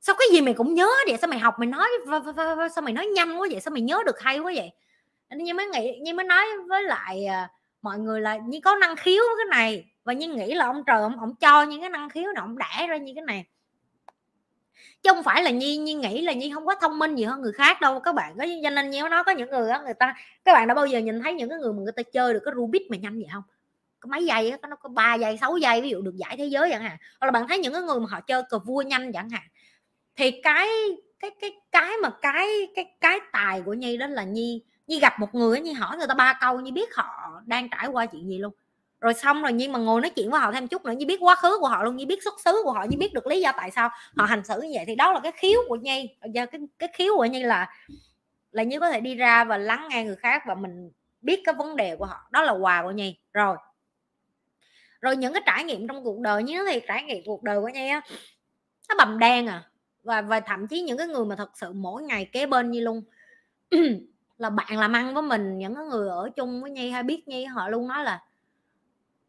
Sao 0.00 0.14
cái 0.18 0.28
gì 0.32 0.40
mày 0.40 0.54
cũng 0.54 0.74
nhớ 0.74 0.88
vậy? 1.08 1.16
Sao 1.20 1.28
mày 1.28 1.38
học, 1.38 1.54
mày 1.58 1.66
nói 1.66 1.88
sao 2.74 2.82
mày 2.82 2.92
nói 2.92 3.06
nhanh 3.06 3.40
quá 3.40 3.48
vậy? 3.50 3.60
Sao 3.60 3.72
mày 3.72 3.82
nhớ 3.82 4.02
được 4.06 4.20
hay 4.20 4.38
quá 4.38 4.52
vậy? 4.56 4.70
Nhưng 5.30 5.56
mới 5.56 5.66
nghĩ 5.66 5.98
nhưng 6.02 6.16
mới 6.16 6.26
nói 6.26 6.46
với 6.68 6.82
lại 6.82 7.24
à, 7.24 7.50
mọi 7.82 7.98
người 7.98 8.20
là 8.20 8.36
như 8.36 8.60
có 8.64 8.74
năng 8.74 8.96
khiếu 8.96 9.22
cái 9.38 9.46
này 9.58 9.84
và 10.08 10.14
nhưng 10.14 10.36
nghĩ 10.36 10.54
là 10.54 10.64
ông 10.64 10.82
trời 10.86 11.02
ông, 11.02 11.20
ông 11.20 11.34
cho 11.34 11.62
những 11.62 11.80
cái 11.80 11.90
năng 11.90 12.10
khiếu 12.10 12.24
này 12.24 12.40
ông 12.40 12.58
đẻ 12.58 12.86
ra 12.86 12.96
như 12.96 13.12
cái 13.14 13.24
này. 13.24 13.44
Chứ 15.02 15.10
không 15.14 15.22
phải 15.22 15.42
là 15.42 15.50
nhi 15.50 15.76
nhi 15.76 15.94
nghĩ 15.94 16.22
là 16.22 16.32
nhi 16.32 16.50
không 16.54 16.66
có 16.66 16.74
thông 16.80 16.98
minh 16.98 17.14
gì 17.16 17.24
hơn 17.24 17.42
người 17.42 17.52
khác 17.52 17.80
đâu. 17.80 18.00
Các 18.00 18.14
bạn 18.14 18.34
có 18.38 18.46
cho 18.62 18.70
nên 18.70 18.90
nhiều 18.90 19.08
nó 19.08 19.22
có 19.22 19.32
những 19.32 19.50
người 19.50 19.70
đó 19.70 19.82
người 19.84 19.94
ta 19.94 20.14
các 20.44 20.52
bạn 20.52 20.68
đã 20.68 20.74
bao 20.74 20.86
giờ 20.86 20.98
nhìn 20.98 21.22
thấy 21.22 21.34
những 21.34 21.48
cái 21.48 21.58
người 21.58 21.72
mà 21.72 21.78
người 21.82 21.92
ta 21.92 22.02
chơi 22.02 22.34
được 22.34 22.40
cái 22.44 22.54
rubik 22.56 22.90
mà 22.90 22.96
nhanh 22.96 23.18
vậy 23.18 23.28
không? 23.32 23.42
Có 24.00 24.08
mấy 24.08 24.24
giây 24.24 24.52
nó 24.68 24.76
có 24.76 24.88
3 24.88 25.14
giây 25.14 25.38
6 25.40 25.56
giây 25.56 25.80
ví 25.80 25.90
dụ 25.90 26.02
được 26.02 26.16
giải 26.16 26.36
thế 26.36 26.46
giới 26.46 26.70
chẳng 26.70 26.82
hạn. 26.82 26.96
Hoặc 27.20 27.26
là 27.26 27.30
bạn 27.30 27.48
thấy 27.48 27.58
những 27.58 27.72
cái 27.72 27.82
người 27.82 28.00
mà 28.00 28.06
họ 28.10 28.20
chơi 28.20 28.42
cờ 28.50 28.58
vua 28.58 28.82
nhanh 28.82 29.12
chẳng 29.12 29.30
hạn. 29.30 29.48
Thì 30.16 30.30
cái 30.42 30.68
cái 31.20 31.30
cái 31.40 31.50
cái 31.72 31.92
mà 32.02 32.10
cái 32.22 32.46
cái 32.74 32.84
cái 33.00 33.20
tài 33.32 33.62
của 33.62 33.74
nhi 33.74 33.96
đó 33.96 34.06
là 34.06 34.24
nhi 34.24 34.62
nhi 34.86 35.00
gặp 35.00 35.20
một 35.20 35.34
người 35.34 35.60
nhi 35.60 35.72
hỏi 35.72 35.96
người 35.96 36.06
ta 36.06 36.14
ba 36.14 36.38
câu 36.40 36.60
nhi 36.60 36.70
biết 36.70 36.94
họ 36.94 37.40
đang 37.46 37.68
trải 37.70 37.86
qua 37.86 38.06
chuyện 38.06 38.28
gì 38.28 38.38
luôn 38.38 38.52
rồi 39.00 39.14
xong 39.14 39.42
rồi 39.42 39.52
nhưng 39.52 39.72
mà 39.72 39.78
ngồi 39.78 40.00
nói 40.00 40.10
chuyện 40.10 40.30
với 40.30 40.40
họ 40.40 40.52
thêm 40.52 40.68
chút 40.68 40.84
nữa 40.84 40.92
như 40.92 41.06
biết 41.06 41.20
quá 41.20 41.34
khứ 41.34 41.58
của 41.60 41.68
họ 41.68 41.84
luôn 41.84 41.96
như 41.96 42.06
biết 42.06 42.22
xuất 42.24 42.40
xứ 42.40 42.60
của 42.64 42.72
họ 42.72 42.84
như 42.88 42.98
biết 42.98 43.12
được 43.14 43.26
lý 43.26 43.40
do 43.40 43.52
tại 43.56 43.70
sao 43.70 43.88
họ 44.16 44.24
hành 44.24 44.44
xử 44.44 44.60
như 44.60 44.70
vậy. 44.74 44.84
Thì 44.86 44.94
đó 44.94 45.12
là 45.12 45.20
cái 45.20 45.32
khiếu 45.32 45.60
của 45.68 45.76
nhi. 45.76 46.08
Giờ 46.34 46.46
cái 46.46 46.60
cái 46.78 46.88
khiếu 46.92 47.16
của 47.16 47.24
nhi 47.24 47.42
là 47.42 47.74
là 48.52 48.62
như 48.62 48.80
có 48.80 48.90
thể 48.90 49.00
đi 49.00 49.14
ra 49.14 49.44
và 49.44 49.58
lắng 49.58 49.88
nghe 49.90 50.04
người 50.04 50.16
khác 50.16 50.42
và 50.46 50.54
mình 50.54 50.90
biết 51.20 51.40
cái 51.44 51.54
vấn 51.54 51.76
đề 51.76 51.96
của 51.96 52.04
họ. 52.04 52.28
Đó 52.30 52.42
là 52.42 52.52
quà 52.52 52.82
của 52.82 52.90
nhi. 52.90 53.16
Rồi. 53.32 53.56
Rồi 55.00 55.16
những 55.16 55.32
cái 55.32 55.42
trải 55.46 55.64
nghiệm 55.64 55.88
trong 55.88 56.04
cuộc 56.04 56.20
đời 56.20 56.42
như 56.42 56.66
thì 56.72 56.80
trải 56.88 57.02
nghiệm 57.02 57.22
cuộc 57.26 57.42
đời 57.42 57.60
của 57.60 57.68
nhi 57.68 57.88
á, 57.88 58.00
nó 58.88 58.94
bầm 58.98 59.18
đen 59.18 59.46
à. 59.46 59.64
Và 60.02 60.22
và 60.22 60.40
thậm 60.40 60.66
chí 60.66 60.82
những 60.82 60.98
cái 60.98 61.06
người 61.06 61.24
mà 61.24 61.36
thật 61.36 61.50
sự 61.54 61.72
mỗi 61.72 62.02
ngày 62.02 62.24
kế 62.32 62.46
bên 62.46 62.70
như 62.70 62.80
luôn 62.80 63.02
là 64.38 64.50
bạn 64.50 64.78
làm 64.78 64.92
ăn 64.92 65.14
với 65.14 65.22
mình, 65.22 65.58
những 65.58 65.74
cái 65.74 65.84
người 65.84 66.08
ở 66.08 66.30
chung 66.36 66.62
với 66.62 66.70
Nhi 66.70 66.90
hay 66.90 67.02
biết 67.02 67.28
Nhi, 67.28 67.44
họ 67.44 67.68
luôn 67.68 67.88
nói 67.88 68.04
là 68.04 68.22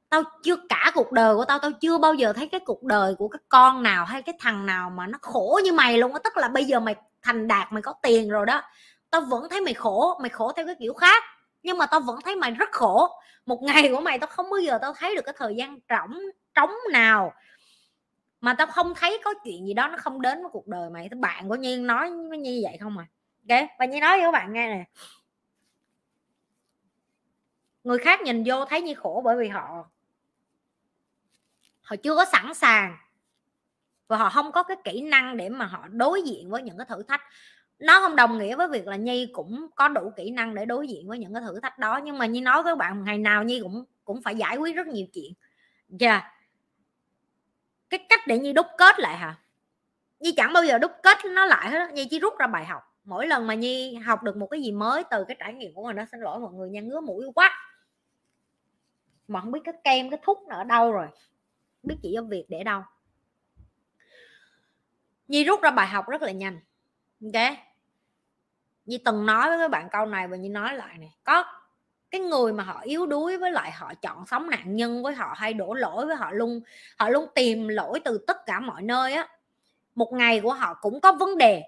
tao 0.10 0.24
chưa, 0.44 0.56
cả 0.70 0.92
cuộc 0.96 1.12
đời 1.12 1.36
của 1.36 1.46
tao 1.46 1.60
tao 1.60 1.72
chưa 1.72 1.98
bao 1.98 2.14
giờ 2.14 2.34
thấy 2.34 2.48
cái 2.48 2.60
cuộc 2.60 2.84
đời 2.84 3.16
của 3.16 3.28
cái 3.28 3.40
con 3.50 3.84
nào 3.84 4.06
hay 4.06 4.22
cái 4.22 4.36
thằng 4.40 4.66
nào 4.66 4.90
mà 4.90 5.08
nó 5.08 5.18
khổ 5.22 5.60
như 5.64 5.74
mày 5.74 5.98
luôn 5.98 6.14
á. 6.14 6.20
Tức 6.24 6.38
là 6.38 6.48
bây 6.48 6.66
giờ 6.66 6.80
mày 6.80 6.96
thành 7.22 7.48
đạt, 7.48 7.68
mày 7.72 7.82
có 7.82 7.94
tiền 8.04 8.30
rồi 8.30 8.46
đó, 8.46 8.62
tao 9.10 9.22
vẫn 9.22 9.50
thấy 9.50 9.62
mày 9.62 9.74
khổ 9.74 10.18
mày 10.22 10.30
khổ 10.30 10.52
theo 10.52 10.66
cái 10.66 10.76
kiểu 10.80 10.94
khác. 10.94 11.24
Nhưng 11.64 11.78
mà 11.78 11.86
tao 11.86 12.00
vẫn 12.00 12.20
thấy 12.26 12.36
mày 12.36 12.52
rất 12.52 12.70
khổ. 12.72 13.10
Một 13.46 13.64
ngày 13.64 13.90
của 13.92 14.02
mày 14.02 14.20
tao 14.20 14.28
không 14.28 14.50
bao 14.50 14.60
giờ 14.60 14.78
tao 14.82 14.94
thấy 14.94 15.16
được 15.16 15.22
cái 15.26 15.34
thời 15.38 15.56
gian 15.56 15.80
trống 15.88 16.20
trống 16.54 16.72
nào 16.92 17.34
mà 18.42 18.54
tao 18.54 18.68
không 18.68 18.94
thấy 18.96 19.22
có 19.24 19.34
chuyện 19.44 19.68
gì 19.68 19.74
đó 19.74 19.88
nó 19.88 19.98
không 19.98 20.22
đến 20.22 20.42
với 20.42 20.50
cuộc 20.52 20.68
đời 20.68 20.90
mày. 20.90 21.10
Bạn 21.10 21.50
của 21.50 21.56
nhiên 21.56 21.88
nói 21.88 22.12
với 22.30 22.38
như 22.38 22.60
vậy 22.64 22.78
không 22.82 22.98
à. 22.98 23.06
Ok, 23.50 23.70
và 23.80 23.86
nhi 23.86 24.00
nói 24.00 24.18
với 24.18 24.28
các 24.28 24.32
bạn 24.32 24.54
nghe 24.54 24.68
nè. 24.68 24.86
Người 27.84 27.98
khác 27.98 28.22
nhìn 28.22 28.44
vô 28.46 28.66
thấy 28.66 28.82
như 28.82 28.94
khổ 28.96 29.22
bởi 29.26 29.38
vì 29.38 29.48
họ 29.48 29.86
họ 31.90 31.96
chưa 31.96 32.16
có 32.16 32.26
sẵn 32.26 32.54
sàng 32.54 32.98
và 34.08 34.18
họ 34.18 34.30
không 34.30 34.52
có 34.52 34.64
cái 34.64 34.78
kỹ 34.84 35.02
năng 35.02 35.38
để 35.38 35.50
mà 35.50 35.66
họ 35.66 35.88
đối 35.88 36.22
diện 36.22 36.50
với 36.50 36.64
những 36.64 36.78
cái 36.78 36.86
thử 36.90 37.04
thách. 37.04 37.22
Nó 37.80 38.00
không 38.00 38.16
đồng 38.16 38.38
nghĩa 38.38 38.56
với 38.56 38.68
việc 38.68 38.88
là 38.88 38.96
nhi 38.96 39.30
cũng 39.34 39.68
có 39.76 39.88
đủ 39.88 40.12
kỹ 40.16 40.32
năng 40.32 40.56
để 40.56 40.66
đối 40.66 40.88
diện 40.88 41.08
với 41.08 41.20
những 41.20 41.34
cái 41.34 41.44
thử 41.48 41.60
thách 41.60 41.80
đó, 41.80 42.00
nhưng 42.04 42.18
mà 42.18 42.26
nhi 42.26 42.42
nói 42.42 42.64
với 42.64 42.76
bạn 42.76 43.04
ngày 43.04 43.18
nào 43.18 43.44
nhi 43.44 43.60
cũng 43.64 43.86
cũng 44.04 44.22
phải 44.22 44.36
giải 44.36 44.58
quyết 44.58 44.76
rất 44.76 44.88
nhiều 44.88 45.08
chuyện. 45.14 45.34
Dạ. 45.90 46.12
Yeah. 46.12 46.24
cái 47.90 48.06
cách 48.10 48.20
để 48.28 48.40
nhi 48.40 48.54
đúc 48.54 48.66
kết 48.78 49.00
lại 49.00 49.18
hả? 49.18 49.36
Nhi 50.20 50.34
chẳng 50.38 50.54
bao 50.54 50.64
giờ 50.66 50.78
đúc 50.78 50.92
kết 51.04 51.18
nó 51.26 51.46
lại 51.46 51.70
hết 51.70 51.94
nhi 51.94 52.08
chỉ 52.10 52.20
rút 52.20 52.38
ra 52.38 52.48
bài 52.48 52.66
học. 52.66 52.84
Mỗi 53.04 53.28
lần 53.28 53.48
mà 53.48 53.54
nhi 53.54 53.96
học 53.96 54.24
được 54.24 54.38
một 54.38 54.48
cái 54.48 54.62
gì 54.62 54.72
mới 54.72 55.04
từ 55.12 55.24
cái 55.28 55.38
trải 55.40 55.54
nghiệm 55.54 55.74
của 55.74 55.84
mình 55.84 55.96
nó 55.96 56.06
xin 56.12 56.20
lỗi 56.20 56.40
mọi 56.40 56.54
người 56.54 56.70
nha, 56.70 56.82
ngứa 56.82 57.02
mũi 57.02 57.26
quá. 57.36 57.52
Mà 59.28 59.42
không 59.42 59.52
biết 59.52 59.60
cái 59.64 59.74
kem, 59.84 60.10
cái 60.10 60.20
thuốc 60.24 60.44
nó 60.48 60.56
ở 60.56 60.64
đâu 60.64 60.92
rồi? 60.92 61.08
Biết 61.84 61.96
chị 62.02 62.14
ở 62.14 62.24
việc 62.24 62.46
để 62.48 62.64
đâu? 62.64 62.82
Nhi 65.28 65.44
rút 65.44 65.62
ra 65.62 65.72
bài 65.72 65.88
học 65.88 66.10
rất 66.10 66.22
là 66.22 66.32
nhanh. 66.32 66.60
Ok? 67.24 67.54
Nhi 68.86 68.98
từng 69.06 69.26
nói 69.26 69.50
với 69.50 69.58
các 69.58 69.72
bạn 69.72 69.88
câu 69.92 70.06
này 70.06 70.28
và 70.28 70.38
Nhi 70.38 70.50
nói 70.50 70.76
lại 70.76 70.98
này 70.98 71.16
có 71.24 71.44
cái 72.12 72.22
người 72.22 72.54
mà 72.54 72.64
họ 72.64 72.82
yếu 72.82 73.06
đuối 73.06 73.38
với 73.38 73.52
lại 73.52 73.72
họ 73.72 73.94
chọn 73.94 74.26
sống 74.26 74.50
nạn 74.50 74.76
nhân, 74.76 75.04
với 75.04 75.16
họ 75.16 75.34
hay 75.38 75.54
đổ 75.54 75.74
lỗi, 75.74 76.06
với 76.06 76.16
họ 76.16 76.32
luôn 76.32 76.62
họ 76.98 77.10
luôn 77.10 77.26
tìm 77.36 77.68
lỗi 77.68 78.00
từ 78.06 78.24
tất 78.28 78.46
cả 78.46 78.60
mọi 78.60 78.82
nơi 78.82 79.14
á, 79.14 79.28
một 79.96 80.14
ngày 80.14 80.40
của 80.40 80.54
họ 80.54 80.74
cũng 80.82 81.02
có 81.02 81.12
vấn 81.12 81.38
đề. 81.38 81.64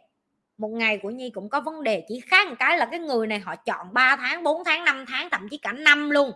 Một 0.58 0.70
ngày 0.70 1.00
của 1.04 1.10
Nhi 1.10 1.30
cũng 1.30 1.50
có 1.50 1.62
vấn 1.62 1.84
đề. 1.84 2.06
Chỉ 2.08 2.20
khác 2.20 2.48
một 2.50 2.56
cái 2.60 2.78
là 2.78 2.86
cái 2.86 3.00
người 3.00 3.28
này 3.28 3.40
họ 3.40 3.56
chọn 3.56 3.94
3 3.94 4.16
tháng 4.16 4.44
4 4.44 4.64
tháng 4.64 4.86
5 4.86 5.06
tháng, 5.08 5.30
thậm 5.30 5.50
chí 5.50 5.58
cả 5.58 5.72
năm 5.72 6.10
luôn 6.10 6.32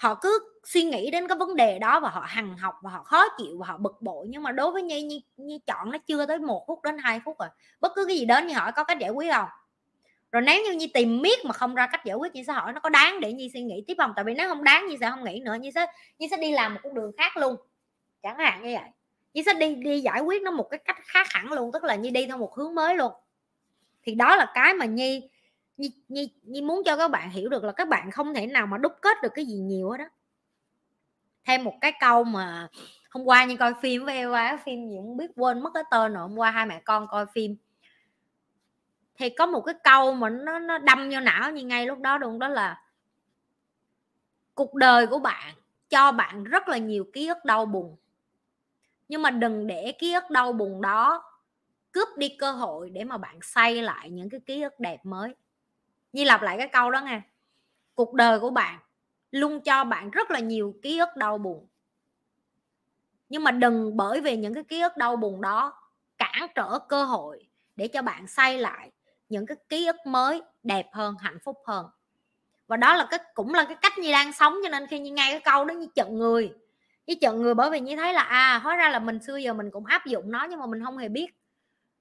họ 0.00 0.14
cứ 0.14 0.38
suy 0.64 0.82
nghĩ 0.82 1.10
đến 1.10 1.28
cái 1.28 1.38
vấn 1.38 1.56
đề 1.56 1.78
đó 1.78 2.00
và 2.00 2.08
họ 2.08 2.24
hằng 2.28 2.58
học 2.58 2.74
và 2.82 2.90
họ 2.90 3.02
khó 3.02 3.24
chịu 3.38 3.58
và 3.58 3.66
họ 3.66 3.76
bực 3.76 4.02
bội. 4.02 4.26
Nhưng 4.28 4.42
mà 4.42 4.52
đối 4.52 4.70
với 4.70 4.82
nhi 4.82 5.02
nhi, 5.02 5.24
nhi 5.36 5.60
chọn 5.66 5.90
nó 5.90 5.98
chưa 5.98 6.26
tới 6.26 6.38
một 6.38 6.64
phút 6.66 6.82
đến 6.82 6.98
hai 6.98 7.20
phút 7.24 7.36
rồi. 7.38 7.48
Bất 7.80 7.92
cứ 7.94 8.04
cái 8.06 8.16
gì 8.18 8.24
đến 8.24 8.46
như 8.46 8.54
hỏi 8.54 8.72
có 8.72 8.84
cách 8.84 8.98
giải 8.98 9.10
quyết 9.10 9.32
không. 9.32 9.48
Rồi 10.32 10.42
nếu 10.42 10.62
như 10.64 10.72
nhi 10.72 10.90
tìm 10.94 11.22
miết 11.22 11.44
mà 11.44 11.52
không 11.52 11.74
ra 11.74 11.88
cách 11.92 12.04
giải 12.04 12.16
quyết 12.16 12.34
nhi 12.34 12.44
sẽ 12.44 12.52
hỏi 12.52 12.72
nó 12.72 12.80
có 12.80 12.88
đáng 12.88 13.20
để 13.20 13.32
nhi 13.32 13.50
suy 13.52 13.62
nghĩ 13.62 13.84
tiếp 13.86 13.94
không? 13.98 14.12
Tại 14.16 14.24
vì 14.24 14.34
nếu 14.34 14.48
không 14.48 14.64
đáng 14.64 14.86
nhi 14.88 14.96
sẽ 15.00 15.10
không 15.10 15.24
nghĩ 15.24 15.40
nữa. 15.44 15.54
Nhi 15.60 15.70
sẽ 15.74 15.86
nhi 16.18 16.28
sẽ 16.30 16.36
đi 16.36 16.52
làm 16.52 16.74
một 16.74 16.80
con 16.82 16.94
đường 16.94 17.12
khác 17.16 17.36
luôn. 17.36 17.56
Chẳng 18.22 18.38
hạn 18.38 18.62
như 18.62 18.74
vậy. 18.74 18.90
Nhi 19.34 19.42
sẽ 19.46 19.54
đi 19.54 19.74
đi 19.74 20.00
giải 20.00 20.20
quyết 20.20 20.42
nó 20.42 20.50
một 20.50 20.68
cái 20.70 20.78
cách 20.84 20.98
khác 21.04 21.26
hẳn 21.30 21.52
luôn. 21.52 21.72
Tức 21.72 21.84
là 21.84 21.94
nhi 21.94 22.10
đi 22.10 22.26
theo 22.26 22.36
một 22.36 22.54
hướng 22.54 22.74
mới 22.74 22.94
luôn. 22.94 23.12
Thì 24.02 24.14
đó 24.14 24.36
là 24.36 24.52
cái 24.54 24.74
mà 24.74 24.84
nhi 24.84 25.29
nhi, 25.80 25.92
nhi, 26.08 26.28
nhi 26.42 26.62
muốn 26.62 26.82
cho 26.84 26.96
các 26.96 27.10
bạn 27.10 27.30
hiểu 27.30 27.48
được 27.48 27.64
là 27.64 27.72
các 27.72 27.88
bạn 27.88 28.10
không 28.10 28.34
thể 28.34 28.46
nào 28.46 28.66
mà 28.66 28.78
đúc 28.78 28.92
kết 29.02 29.16
được 29.22 29.32
cái 29.34 29.46
gì 29.46 29.54
nhiều 29.54 29.90
hết 29.90 29.98
đó 29.98 30.04
thêm 31.44 31.64
một 31.64 31.74
cái 31.80 31.92
câu 32.00 32.24
mà 32.24 32.68
hôm 33.10 33.24
qua 33.24 33.44
như 33.44 33.56
coi 33.56 33.74
phim 33.82 34.04
với 34.04 34.16
Eva 34.16 34.56
phim 34.64 34.88
gì 34.88 34.96
cũng 34.96 35.16
biết 35.16 35.30
quên 35.36 35.62
mất 35.62 35.70
cái 35.74 35.82
tên 35.90 36.12
rồi 36.12 36.22
hôm 36.22 36.38
qua 36.38 36.50
hai 36.50 36.66
mẹ 36.66 36.80
con 36.84 37.06
coi 37.10 37.26
phim. 37.26 37.56
Thì 39.14 39.30
có 39.30 39.46
một 39.46 39.60
cái 39.60 39.74
câu 39.84 40.14
mà 40.14 40.28
nó 40.28 40.58
nó 40.58 40.78
đâm 40.78 41.10
vô 41.10 41.20
não 41.20 41.50
như 41.50 41.64
ngay 41.64 41.86
lúc 41.86 41.98
đó 41.98 42.18
đúng 42.18 42.38
đó 42.38 42.48
là 42.48 42.82
cuộc 44.54 44.74
đời 44.74 45.06
của 45.06 45.18
bạn 45.18 45.54
cho 45.88 46.12
bạn 46.12 46.44
rất 46.44 46.68
là 46.68 46.78
nhiều 46.78 47.04
ký 47.12 47.26
ức 47.26 47.44
đau 47.44 47.66
buồn. 47.66 47.96
Nhưng 49.08 49.22
mà 49.22 49.30
đừng 49.30 49.66
để 49.66 49.92
ký 49.98 50.12
ức 50.12 50.30
đau 50.30 50.52
buồn 50.52 50.80
đó 50.80 51.22
cướp 51.92 52.08
đi 52.16 52.36
cơ 52.38 52.52
hội 52.52 52.90
để 52.90 53.04
mà 53.04 53.18
bạn 53.18 53.38
xây 53.42 53.82
lại 53.82 54.10
những 54.10 54.30
cái 54.30 54.40
ký 54.46 54.62
ức 54.62 54.80
đẹp 54.80 54.98
mới 55.04 55.34
như 56.12 56.24
lặp 56.24 56.42
lại 56.42 56.58
cái 56.58 56.68
câu 56.68 56.90
đó 56.90 57.00
nghe. 57.00 57.20
Cuộc 57.94 58.14
đời 58.14 58.40
của 58.40 58.50
bạn 58.50 58.78
luôn 59.30 59.60
cho 59.60 59.84
bạn 59.84 60.10
rất 60.10 60.30
là 60.30 60.38
nhiều 60.38 60.74
ký 60.82 60.98
ức 60.98 61.16
đau 61.16 61.38
buồn. 61.38 61.66
Nhưng 63.28 63.44
mà 63.44 63.50
đừng 63.50 63.96
bởi 63.96 64.20
vì 64.20 64.36
những 64.36 64.54
cái 64.54 64.64
ký 64.64 64.80
ức 64.80 64.96
đau 64.96 65.16
buồn 65.16 65.40
đó 65.40 65.72
cản 66.18 66.46
trở 66.54 66.78
cơ 66.78 67.04
hội 67.04 67.46
để 67.76 67.88
cho 67.88 68.02
bạn 68.02 68.26
xây 68.26 68.58
lại 68.58 68.90
những 69.28 69.46
cái 69.46 69.56
ký 69.68 69.86
ức 69.86 69.96
mới 70.06 70.42
đẹp 70.62 70.86
hơn 70.92 71.14
hạnh 71.20 71.38
phúc 71.44 71.58
hơn. 71.66 71.86
Và 72.66 72.76
đó 72.76 72.96
là 72.96 73.06
cái 73.10 73.20
cũng 73.34 73.54
là 73.54 73.64
cái 73.64 73.76
cách 73.82 73.98
như 73.98 74.12
đang 74.12 74.32
sống 74.32 74.56
cho 74.62 74.68
nên 74.68 74.86
khi 74.86 74.98
như 74.98 75.10
nghe 75.10 75.30
cái 75.30 75.40
câu 75.40 75.64
đó 75.64 75.72
như 75.72 75.86
chận 75.94 76.18
người. 76.18 76.52
Như 77.06 77.14
chận 77.20 77.42
người 77.42 77.54
bởi 77.54 77.70
vì 77.70 77.80
như 77.80 77.96
thấy 77.96 78.12
là 78.12 78.22
à 78.22 78.58
hóa 78.58 78.76
ra 78.76 78.88
là 78.88 78.98
mình 78.98 79.22
xưa 79.22 79.36
giờ 79.36 79.52
mình 79.52 79.70
cũng 79.70 79.86
áp 79.86 80.06
dụng 80.06 80.30
nó 80.30 80.44
nhưng 80.50 80.60
mà 80.60 80.66
mình 80.66 80.84
không 80.84 80.98
hề 80.98 81.08
biết. 81.08 81.26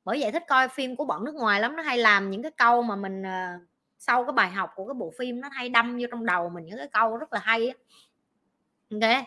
Bởi 0.05 0.21
vậy 0.21 0.31
thích 0.31 0.43
coi 0.47 0.67
phim 0.67 0.95
của 0.95 1.05
bọn 1.05 1.23
nước 1.23 1.35
ngoài 1.35 1.59
lắm 1.59 1.75
nó 1.75 1.83
hay 1.83 1.97
làm 1.97 2.31
những 2.31 2.41
cái 2.41 2.51
câu 2.51 2.81
mà 2.81 2.95
mình 2.95 3.21
uh, 3.21 3.61
sau 3.99 4.23
cái 4.23 4.33
bài 4.33 4.49
học 4.49 4.71
của 4.75 4.85
cái 4.87 4.93
bộ 4.93 5.13
phim 5.17 5.41
nó 5.41 5.49
hay 5.51 5.69
đâm 5.69 5.97
vô 5.97 6.07
trong 6.11 6.25
đầu 6.25 6.49
mình 6.49 6.65
những 6.65 6.77
cái 6.77 6.87
câu 6.87 7.17
rất 7.17 7.33
là 7.33 7.39
hay 7.43 7.67
á. 7.67 7.73
Ok. 8.91 9.25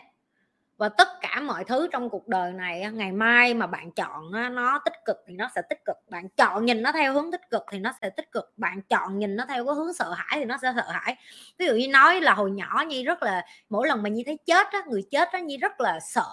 Và 0.77 0.89
tất 0.89 1.07
cả 1.21 1.39
mọi 1.39 1.63
thứ 1.63 1.87
trong 1.91 2.09
cuộc 2.09 2.27
đời 2.27 2.53
này 2.53 2.91
ngày 2.93 3.11
mai 3.11 3.53
mà 3.53 3.67
bạn 3.67 3.91
chọn 3.91 4.31
nó 4.31 4.79
tích 4.85 4.93
cực 5.05 5.17
thì 5.27 5.33
nó 5.33 5.49
sẽ 5.55 5.61
tích 5.69 5.85
cực, 5.85 5.95
bạn 6.09 6.29
chọn 6.29 6.65
nhìn 6.65 6.81
nó 6.81 6.91
theo 6.91 7.13
hướng 7.13 7.31
tích 7.31 7.49
cực 7.49 7.63
thì 7.71 7.79
nó 7.79 7.93
sẽ 8.01 8.09
tích 8.09 8.31
cực, 8.31 8.53
bạn 8.57 8.81
chọn 8.81 9.19
nhìn 9.19 9.35
nó 9.35 9.45
theo 9.45 9.65
cái 9.65 9.75
hướng 9.75 9.93
sợ 9.93 10.13
hãi 10.13 10.39
thì 10.39 10.45
nó 10.45 10.57
sẽ 10.61 10.73
sợ 10.75 10.91
hãi. 10.91 11.15
Ví 11.57 11.65
dụ 11.65 11.73
như 11.73 11.87
nói 11.87 12.21
là 12.21 12.33
hồi 12.33 12.51
nhỏ 12.51 12.83
nhi 12.87 13.03
rất 13.03 13.23
là, 13.23 13.45
mỗi 13.69 13.87
lần 13.87 14.03
mà 14.03 14.09
nhi 14.09 14.23
thấy 14.25 14.39
chết 14.45 14.67
á, 14.71 14.81
người 14.87 15.03
chết 15.11 15.31
á, 15.31 15.39
nhi 15.39 15.57
rất 15.57 15.81
là 15.81 15.99
sợ. 15.99 16.27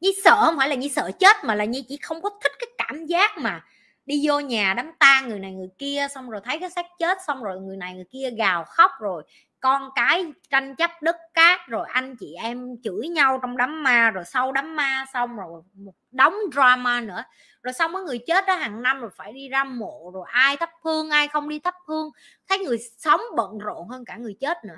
Nhi 0.00 0.14
sợ 0.24 0.40
không 0.44 0.56
phải 0.56 0.68
là 0.68 0.74
nhi 0.74 0.88
sợ 0.88 1.10
chết 1.18 1.36
mà 1.44 1.54
là 1.54 1.64
nhi 1.64 1.84
chỉ 1.88 1.96
không 1.96 2.22
có 2.22 2.30
thích 2.42 2.52
cái 2.58 2.68
cảm 2.78 3.06
giác 3.06 3.38
mà 3.38 3.64
đi 4.06 4.22
vô 4.28 4.40
nhà 4.40 4.74
đám 4.76 4.90
tang 4.98 5.28
người 5.28 5.38
này 5.38 5.52
người 5.52 5.70
kia, 5.78 6.06
xong 6.14 6.30
rồi 6.30 6.40
thấy 6.44 6.58
cái 6.58 6.70
xác 6.70 6.86
chết, 6.98 7.18
xong 7.26 7.42
rồi 7.42 7.60
người 7.60 7.76
này 7.76 7.94
người 7.94 8.06
kia 8.10 8.30
gào 8.30 8.64
khóc 8.64 8.90
rồi. 9.00 9.22
Con 9.60 9.90
cái 9.94 10.32
tranh 10.50 10.76
chấp 10.76 10.90
đất 11.02 11.16
cát, 11.34 11.60
rồi 11.68 11.86
anh 11.92 12.16
chị 12.16 12.34
em 12.42 12.76
chửi 12.84 13.08
nhau 13.08 13.38
trong 13.42 13.56
đám 13.56 13.82
ma, 13.82 14.10
rồi 14.10 14.24
sau 14.24 14.52
đám 14.52 14.76
ma 14.76 15.04
xong 15.12 15.36
rồi 15.36 15.62
một 15.74 15.94
đống 16.10 16.34
drama 16.52 17.00
nữa. 17.00 17.24
Rồi 17.62 17.72
xong 17.72 17.92
có 17.92 18.02
người 18.02 18.18
chết 18.26 18.46
đó 18.46 18.54
hàng 18.54 18.82
năm 18.82 19.00
rồi 19.00 19.10
phải 19.16 19.32
đi 19.32 19.48
ra 19.48 19.64
mộ, 19.64 20.10
rồi 20.14 20.26
ai 20.30 20.56
thắp 20.56 20.70
hương, 20.84 21.10
ai 21.10 21.28
không 21.28 21.48
đi 21.48 21.58
thắp 21.58 21.74
hương. 21.86 22.10
Thấy 22.48 22.58
người 22.58 22.78
sống 22.98 23.20
bận 23.36 23.58
rộn 23.58 23.88
hơn 23.88 24.04
cả 24.04 24.16
người 24.16 24.36
chết 24.40 24.64
nữa. 24.64 24.76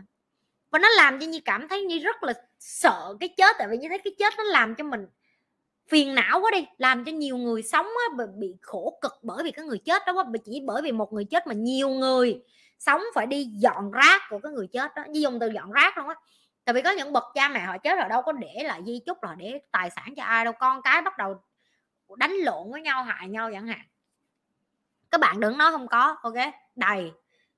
Và 0.70 0.78
nó 0.78 0.88
làm 0.88 1.20
cho 1.20 1.26
như 1.26 1.40
cảm 1.44 1.68
thấy 1.68 1.82
như 1.82 1.98
rất 1.98 2.22
là 2.22 2.32
sợ 2.58 3.16
cái 3.20 3.28
chết, 3.36 3.56
tại 3.58 3.68
vì 3.70 3.76
như 3.76 3.88
thấy 3.88 3.98
cái 3.98 4.14
chết 4.18 4.34
nó 4.38 4.44
làm 4.44 4.74
cho 4.74 4.84
mình 4.84 5.06
phiền 5.88 6.14
não 6.14 6.40
quá 6.40 6.50
đi 6.50 6.66
làm 6.78 7.04
cho 7.04 7.12
nhiều 7.12 7.36
người 7.36 7.62
sống 7.62 7.86
á, 7.86 8.24
bị 8.36 8.54
khổ 8.62 8.98
cực 9.02 9.12
bởi 9.22 9.44
vì 9.44 9.50
cái 9.50 9.64
người 9.64 9.78
chết 9.78 10.02
đó 10.06 10.12
quá 10.12 10.24
chỉ 10.44 10.62
bởi 10.66 10.82
vì 10.82 10.92
một 10.92 11.12
người 11.12 11.24
chết 11.24 11.46
mà 11.46 11.54
nhiều 11.54 11.88
người 11.88 12.42
sống 12.78 13.00
phải 13.14 13.26
đi 13.26 13.44
dọn 13.44 13.90
rác 13.90 14.22
của 14.30 14.38
cái 14.38 14.52
người 14.52 14.66
chết 14.72 14.94
đó 14.96 15.04
như 15.08 15.20
dùng 15.20 15.38
từ 15.38 15.48
dọn 15.48 15.70
rác 15.72 15.98
luôn 15.98 16.08
á. 16.08 16.14
Tại 16.64 16.74
vì 16.74 16.82
có 16.82 16.90
những 16.90 17.12
bậc 17.12 17.24
cha 17.34 17.48
mẹ 17.48 17.60
họ 17.60 17.78
chết 17.78 17.98
rồi 17.98 18.08
đâu 18.08 18.22
có 18.22 18.32
để 18.32 18.62
lại 18.64 18.82
di 18.86 19.00
chúc 19.06 19.22
là 19.22 19.34
để 19.38 19.60
tài 19.70 19.90
sản 19.90 20.14
cho 20.16 20.22
ai 20.22 20.44
đâu 20.44 20.54
con 20.60 20.82
cái 20.82 21.02
bắt 21.02 21.18
đầu 21.18 21.40
đánh 22.16 22.32
lộn 22.32 22.72
với 22.72 22.82
nhau 22.82 23.04
hại 23.04 23.28
nhau 23.28 23.50
chẳng 23.52 23.66
hạn. 23.66 23.80
Các 25.10 25.20
bạn 25.20 25.40
đừng 25.40 25.58
nói 25.58 25.72
không 25.72 25.88
có 25.88 26.16
ok? 26.22 26.34
Đầy. 26.74 27.12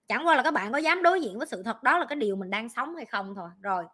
Chẳng 0.08 0.26
qua 0.26 0.36
là 0.36 0.42
các 0.42 0.54
bạn 0.54 0.72
có 0.72 0.78
dám 0.78 1.02
đối 1.02 1.20
diện 1.20 1.38
với 1.38 1.46
sự 1.46 1.62
thật 1.62 1.82
đó 1.82 1.98
là 1.98 2.06
cái 2.06 2.16
điều 2.16 2.36
mình 2.36 2.50
đang 2.50 2.68
sống 2.68 2.96
hay 2.96 3.04
không 3.04 3.34
thôi. 3.34 3.48
Rồi. 3.60 3.84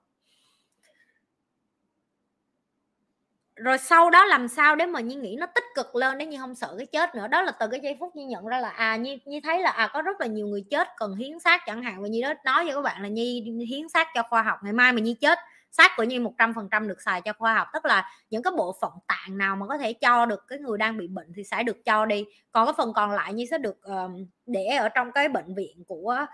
Rồi 3.64 3.78
sau 3.78 4.10
đó 4.10 4.24
làm 4.24 4.48
sao 4.48 4.76
để 4.76 4.86
mà 4.86 5.00
như 5.00 5.16
nghĩ 5.16 5.36
nó 5.40 5.46
tích 5.46 5.64
cực 5.74 5.96
lên 5.96 6.18
để 6.18 6.26
như 6.26 6.38
không 6.38 6.54
sợ 6.54 6.74
cái 6.78 6.86
chết 6.86 7.14
nữa? 7.14 7.28
Đó 7.28 7.42
là 7.42 7.52
từ 7.52 7.68
cái 7.68 7.80
giây 7.80 7.96
phút 8.00 8.16
như 8.16 8.26
nhận 8.26 8.46
ra 8.46 8.60
là 8.60 8.68
à 8.68 8.96
như 8.96 9.18
như 9.24 9.40
thấy 9.44 9.60
là 9.60 9.70
à 9.70 9.88
có 9.92 10.02
rất 10.02 10.20
là 10.20 10.26
nhiều 10.26 10.46
người 10.46 10.64
chết 10.70 10.88
cần 10.96 11.14
hiến 11.14 11.38
xác 11.38 11.60
chẳng 11.66 11.82
hạn. 11.82 12.02
Và 12.02 12.08
như 12.08 12.22
đó 12.22 12.32
nói 12.44 12.64
với 12.64 12.74
các 12.74 12.80
bạn 12.82 13.02
là 13.02 13.08
nhi 13.08 13.40
hiến 13.68 13.88
xác 13.88 14.08
cho 14.14 14.22
khoa 14.30 14.42
học 14.42 14.58
ngày 14.62 14.72
mai 14.72 14.92
mà 14.92 15.00
nhi 15.00 15.14
chết 15.20 15.38
xác 15.70 15.92
của 15.96 16.02
nhi 16.02 16.18
một 16.18 16.32
trăm 16.38 16.54
phần 16.54 16.68
trăm 16.70 16.88
được 16.88 17.02
xài 17.02 17.20
cho 17.20 17.32
khoa 17.32 17.54
học. 17.54 17.68
Tức 17.72 17.84
là 17.84 18.10
những 18.30 18.42
cái 18.42 18.52
bộ 18.56 18.76
phận 18.80 18.92
tạng 19.06 19.38
nào 19.38 19.56
mà 19.56 19.66
có 19.66 19.78
thể 19.78 19.92
cho 19.92 20.26
được 20.26 20.44
cái 20.48 20.58
người 20.58 20.78
đang 20.78 20.98
bị 20.98 21.08
bệnh 21.08 21.32
thì 21.36 21.44
sẽ 21.44 21.62
được 21.62 21.84
cho 21.84 22.06
đi. 22.06 22.24
Còn 22.52 22.66
cái 22.66 22.74
phần 22.76 22.92
còn 22.92 23.10
lại 23.10 23.32
như 23.32 23.46
sẽ 23.50 23.58
được 23.58 23.80
uh, 23.90 24.10
để 24.46 24.66
ở 24.66 24.88
trong 24.88 25.12
cái 25.12 25.28
bệnh 25.28 25.54
viện 25.54 25.84
của 25.86 26.26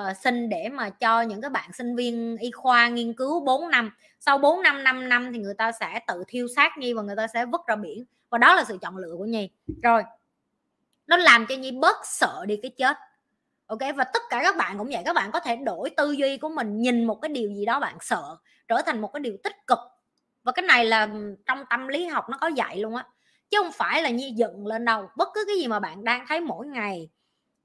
uh, 0.00 0.16
xin 0.16 0.48
để 0.48 0.68
mà 0.68 0.90
cho 0.90 1.22
những 1.22 1.40
cái 1.40 1.50
bạn 1.50 1.72
sinh 1.72 1.96
viên 1.96 2.36
y 2.36 2.50
khoa 2.50 2.88
nghiên 2.88 3.14
cứu 3.14 3.40
4 3.40 3.70
năm. 3.70 3.90
Sau 4.20 4.38
4 4.38 4.62
năm 4.62 4.84
5 4.84 5.08
năm 5.08 5.32
thì 5.32 5.38
người 5.38 5.54
ta 5.54 5.72
sẽ 5.72 6.00
tự 6.06 6.24
thiêu 6.28 6.46
xác 6.56 6.78
nhi 6.78 6.92
và 6.92 7.02
người 7.02 7.16
ta 7.16 7.26
sẽ 7.26 7.46
vứt 7.46 7.60
ra 7.66 7.76
biển. 7.76 8.04
Và 8.30 8.38
đó 8.38 8.54
là 8.54 8.64
sự 8.64 8.78
chọn 8.82 8.96
lựa 8.96 9.14
của 9.18 9.24
nhi. 9.24 9.50
Rồi 9.82 10.02
nó 11.06 11.16
làm 11.16 11.46
cho 11.48 11.54
nhi 11.54 11.70
bớt 11.70 11.96
sợ 12.04 12.44
đi 12.46 12.58
cái 12.62 12.70
chết. 12.70 12.96
Ok? 13.66 13.80
Và 13.96 14.04
tất 14.04 14.22
cả 14.30 14.40
các 14.42 14.56
bạn 14.56 14.78
cũng 14.78 14.88
vậy. 14.92 15.02
Các 15.04 15.12
bạn 15.12 15.30
có 15.32 15.40
thể 15.40 15.56
đổi 15.56 15.90
tư 15.96 16.12
duy 16.12 16.36
của 16.36 16.48
mình 16.48 16.80
nhìn 16.80 17.04
một 17.04 17.18
cái 17.22 17.28
điều 17.28 17.50
gì 17.50 17.64
đó 17.64 17.80
bạn 17.80 17.96
sợ 18.00 18.36
trở 18.68 18.82
thành 18.86 19.00
một 19.00 19.12
cái 19.12 19.20
điều 19.20 19.36
tích 19.44 19.66
cực. 19.66 19.78
Và 20.42 20.52
cái 20.52 20.62
này 20.62 20.84
là 20.84 21.08
trong 21.46 21.64
tâm 21.70 21.88
lý 21.88 22.06
học 22.06 22.28
nó 22.30 22.38
có 22.40 22.46
dạy 22.46 22.78
luôn 22.78 22.96
á. 22.96 23.06
Chứ 23.50 23.58
không 23.62 23.72
phải 23.72 24.02
là 24.02 24.10
nhi 24.10 24.32
dựng 24.36 24.66
lên 24.66 24.84
đâu. 24.84 25.08
Bất 25.16 25.28
cứ 25.34 25.44
cái 25.46 25.56
gì 25.56 25.66
mà 25.66 25.80
bạn 25.80 26.04
đang 26.04 26.24
thấy 26.28 26.40
mỗi 26.40 26.66
ngày 26.66 27.08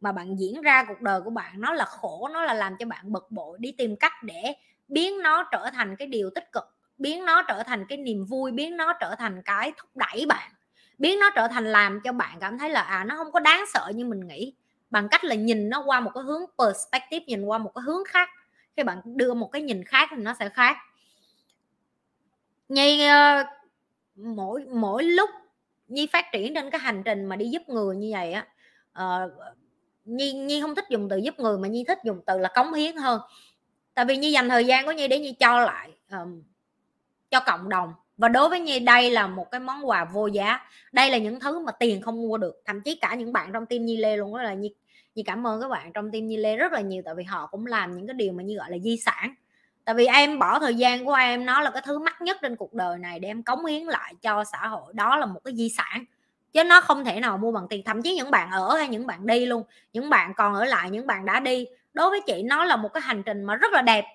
mà 0.02 0.12
bạn 0.12 0.40
diễn 0.40 0.62
ra 0.62 0.86
cuộc 0.88 1.02
đời 1.02 1.22
của 1.22 1.30
bạn 1.30 1.62
nó 1.62 1.74
là 1.74 1.86
khổ 1.86 2.30
nó 2.34 2.46
là 2.46 2.54
làm 2.54 2.76
cho 2.80 2.86
bạn 2.86 3.12
bực 3.12 3.32
bội 3.32 3.58
đi 3.62 3.72
tìm 3.72 3.96
cách 3.96 4.14
để 4.24 4.56
biến 4.88 5.22
nó 5.24 5.44
trở 5.52 5.70
thành 5.74 5.96
cái 5.96 6.08
điều 6.08 6.30
tích 6.36 6.52
cực 6.52 6.64
biến 6.98 7.26
nó 7.26 7.42
trở 7.42 7.64
thành 7.64 7.86
cái 7.90 7.98
niềm 7.98 8.26
vui 8.26 8.52
biến 8.52 8.78
nó 8.78 8.94
trở 8.94 9.16
thành 9.16 9.42
cái 9.46 9.74
thúc 9.78 9.90
đẩy 9.96 10.26
bạn 10.26 10.52
biến 10.98 11.20
nó 11.20 11.30
trở 11.36 11.48
thành 11.48 11.66
làm 11.66 12.00
cho 12.04 12.14
bạn 12.14 12.38
cảm 12.40 12.58
thấy 12.58 12.70
là 12.70 12.82
à 12.82 13.04
nó 13.04 13.16
không 13.16 13.32
có 13.32 13.40
đáng 13.40 13.64
sợ 13.74 13.92
như 13.96 14.06
mình 14.06 14.28
nghĩ 14.28 14.54
bằng 14.90 15.10
cách 15.10 15.24
là 15.24 15.36
nhìn 15.36 15.70
nó 15.70 15.84
qua 15.86 16.00
một 16.00 16.12
cái 16.14 16.24
hướng 16.24 16.42
perspective 16.58 17.26
nhìn 17.26 17.46
qua 17.46 17.58
một 17.58 17.72
cái 17.76 17.82
hướng 17.82 18.04
khác. 18.08 18.30
Khi 18.78 18.84
bạn 18.84 19.02
đưa 19.06 19.34
một 19.34 19.52
cái 19.52 19.62
nhìn 19.62 19.84
khác 19.84 20.10
thì 20.12 20.18
nó 20.18 20.34
sẽ 20.34 20.50
khác. 20.50 20.78
Nhi 22.70 23.08
uh, 23.08 23.48
mỗi 24.16 24.66
mỗi 24.66 25.04
lúc 25.04 25.30
nhi 25.88 26.08
phát 26.08 26.26
triển 26.34 26.54
trên 26.54 26.70
cái 26.70 26.82
hành 26.82 27.04
trình 27.06 27.26
mà 27.26 27.36
đi 27.36 27.50
giúp 27.50 27.62
người 27.68 27.96
như 27.96 28.10
vậy 28.12 28.34
á 28.34 28.48
uh, 29.26 29.32
nhi 30.08 30.34
nhi 30.34 30.62
không 30.62 30.76
thích 30.76 30.86
dùng 30.90 31.10
từ 31.10 31.18
giúp 31.18 31.40
người 31.40 31.58
mà 31.58 31.68
nhi 31.68 31.84
thích 31.88 32.00
dùng 32.04 32.22
từ 32.26 32.38
là 32.38 32.50
cống 32.56 32.74
hiến 32.74 32.96
hơn. 32.96 33.22
Tại 33.94 34.06
vì 34.06 34.18
nhi 34.18 34.32
dành 34.32 34.50
thời 34.50 34.66
gian 34.66 34.86
của 34.86 34.92
nhi 34.92 35.08
để 35.08 35.20
nhi 35.20 35.32
cho 35.40 35.60
lại 35.60 35.90
um, 36.12 36.44
cho 37.32 37.40
cộng 37.40 37.70
đồng. 37.70 37.94
Và 38.18 38.28
đối 38.28 38.50
với 38.50 38.60
nhi 38.60 38.80
đây 38.80 39.12
là 39.12 39.28
một 39.28 39.52
cái 39.52 39.60
món 39.60 39.90
quà 39.90 40.06
vô 40.06 40.28
giá. 40.28 40.60
Đây 40.92 41.10
là 41.10 41.18
những 41.18 41.40
thứ 41.40 41.60
mà 41.60 41.72
tiền 41.72 42.02
không 42.02 42.22
mua 42.22 42.38
được. 42.38 42.62
Thậm 42.66 42.82
chí 42.82 42.96
cả 42.96 43.16
những 43.16 43.34
bạn 43.34 43.50
trong 43.54 43.66
team 43.66 43.86
nhi 43.86 43.98
lê 43.98 44.18
luôn 44.18 44.38
đó 44.38 44.44
là 44.44 44.54
nhi 44.54 44.74
nhi 45.16 45.24
cảm 45.24 45.48
ơn 45.48 45.62
các 45.62 45.70
bạn 45.70 45.94
trong 45.94 46.12
team 46.12 46.28
nhi 46.28 46.38
lê 46.38 46.56
rất 46.56 46.72
là 46.72 46.82
nhiều 46.82 47.02
tại 47.06 47.14
vì 47.18 47.24
họ 47.24 47.48
cũng 47.48 47.66
làm 47.66 47.98
những 47.98 48.08
cái 48.08 48.14
điều 48.14 48.34
mà 48.34 48.44
như 48.44 48.56
gọi 48.56 48.72
là 48.72 48.78
di 48.78 48.98
sản. 48.98 49.34
Tại 49.86 49.96
vì 49.96 50.06
em 50.06 50.40
bỏ 50.40 50.60
thời 50.60 50.76
gian 50.76 51.06
của 51.06 51.14
em 51.14 51.46
nó 51.46 51.62
là 51.62 51.72
cái 51.72 51.82
thứ 51.86 52.00
mắc 52.00 52.22
nhất 52.22 52.38
trên 52.42 52.56
cuộc 52.56 52.74
đời 52.74 52.98
này 52.98 53.20
để 53.20 53.28
em 53.28 53.44
cống 53.44 53.66
hiến 53.66 53.84
lại 53.84 54.14
cho 54.22 54.44
xã 54.44 54.68
hội. 54.68 54.94
Đó 54.94 55.18
là 55.18 55.26
một 55.26 55.40
cái 55.44 55.56
di 55.56 55.70
sản 55.70 56.06
chứ 56.54 56.64
nó 56.64 56.82
không 56.82 57.06
thể 57.06 57.20
nào 57.20 57.38
mua 57.38 57.52
bằng 57.52 57.68
tiền. 57.70 57.82
Thậm 57.86 58.02
chí 58.02 58.16
những 58.16 58.32
bạn 58.32 58.52
ở 58.52 58.76
hay 58.78 58.88
những 58.88 59.08
bạn 59.08 59.28
đi 59.28 59.46
luôn, 59.46 59.64
những 59.94 60.10
bạn 60.10 60.34
còn 60.38 60.56
ở 60.56 60.66
lại, 60.66 60.90
những 60.90 61.08
bạn 61.08 61.26
đã 61.26 61.40
đi, 61.40 61.66
đối 61.94 62.10
với 62.10 62.22
chị 62.22 62.44
nó 62.44 62.66
là 62.66 62.76
một 62.76 62.90
cái 62.94 63.02
hành 63.02 63.24
trình 63.24 63.44
mà 63.44 63.56
rất 63.56 63.74
là 63.74 63.82
đẹp. 63.82 64.06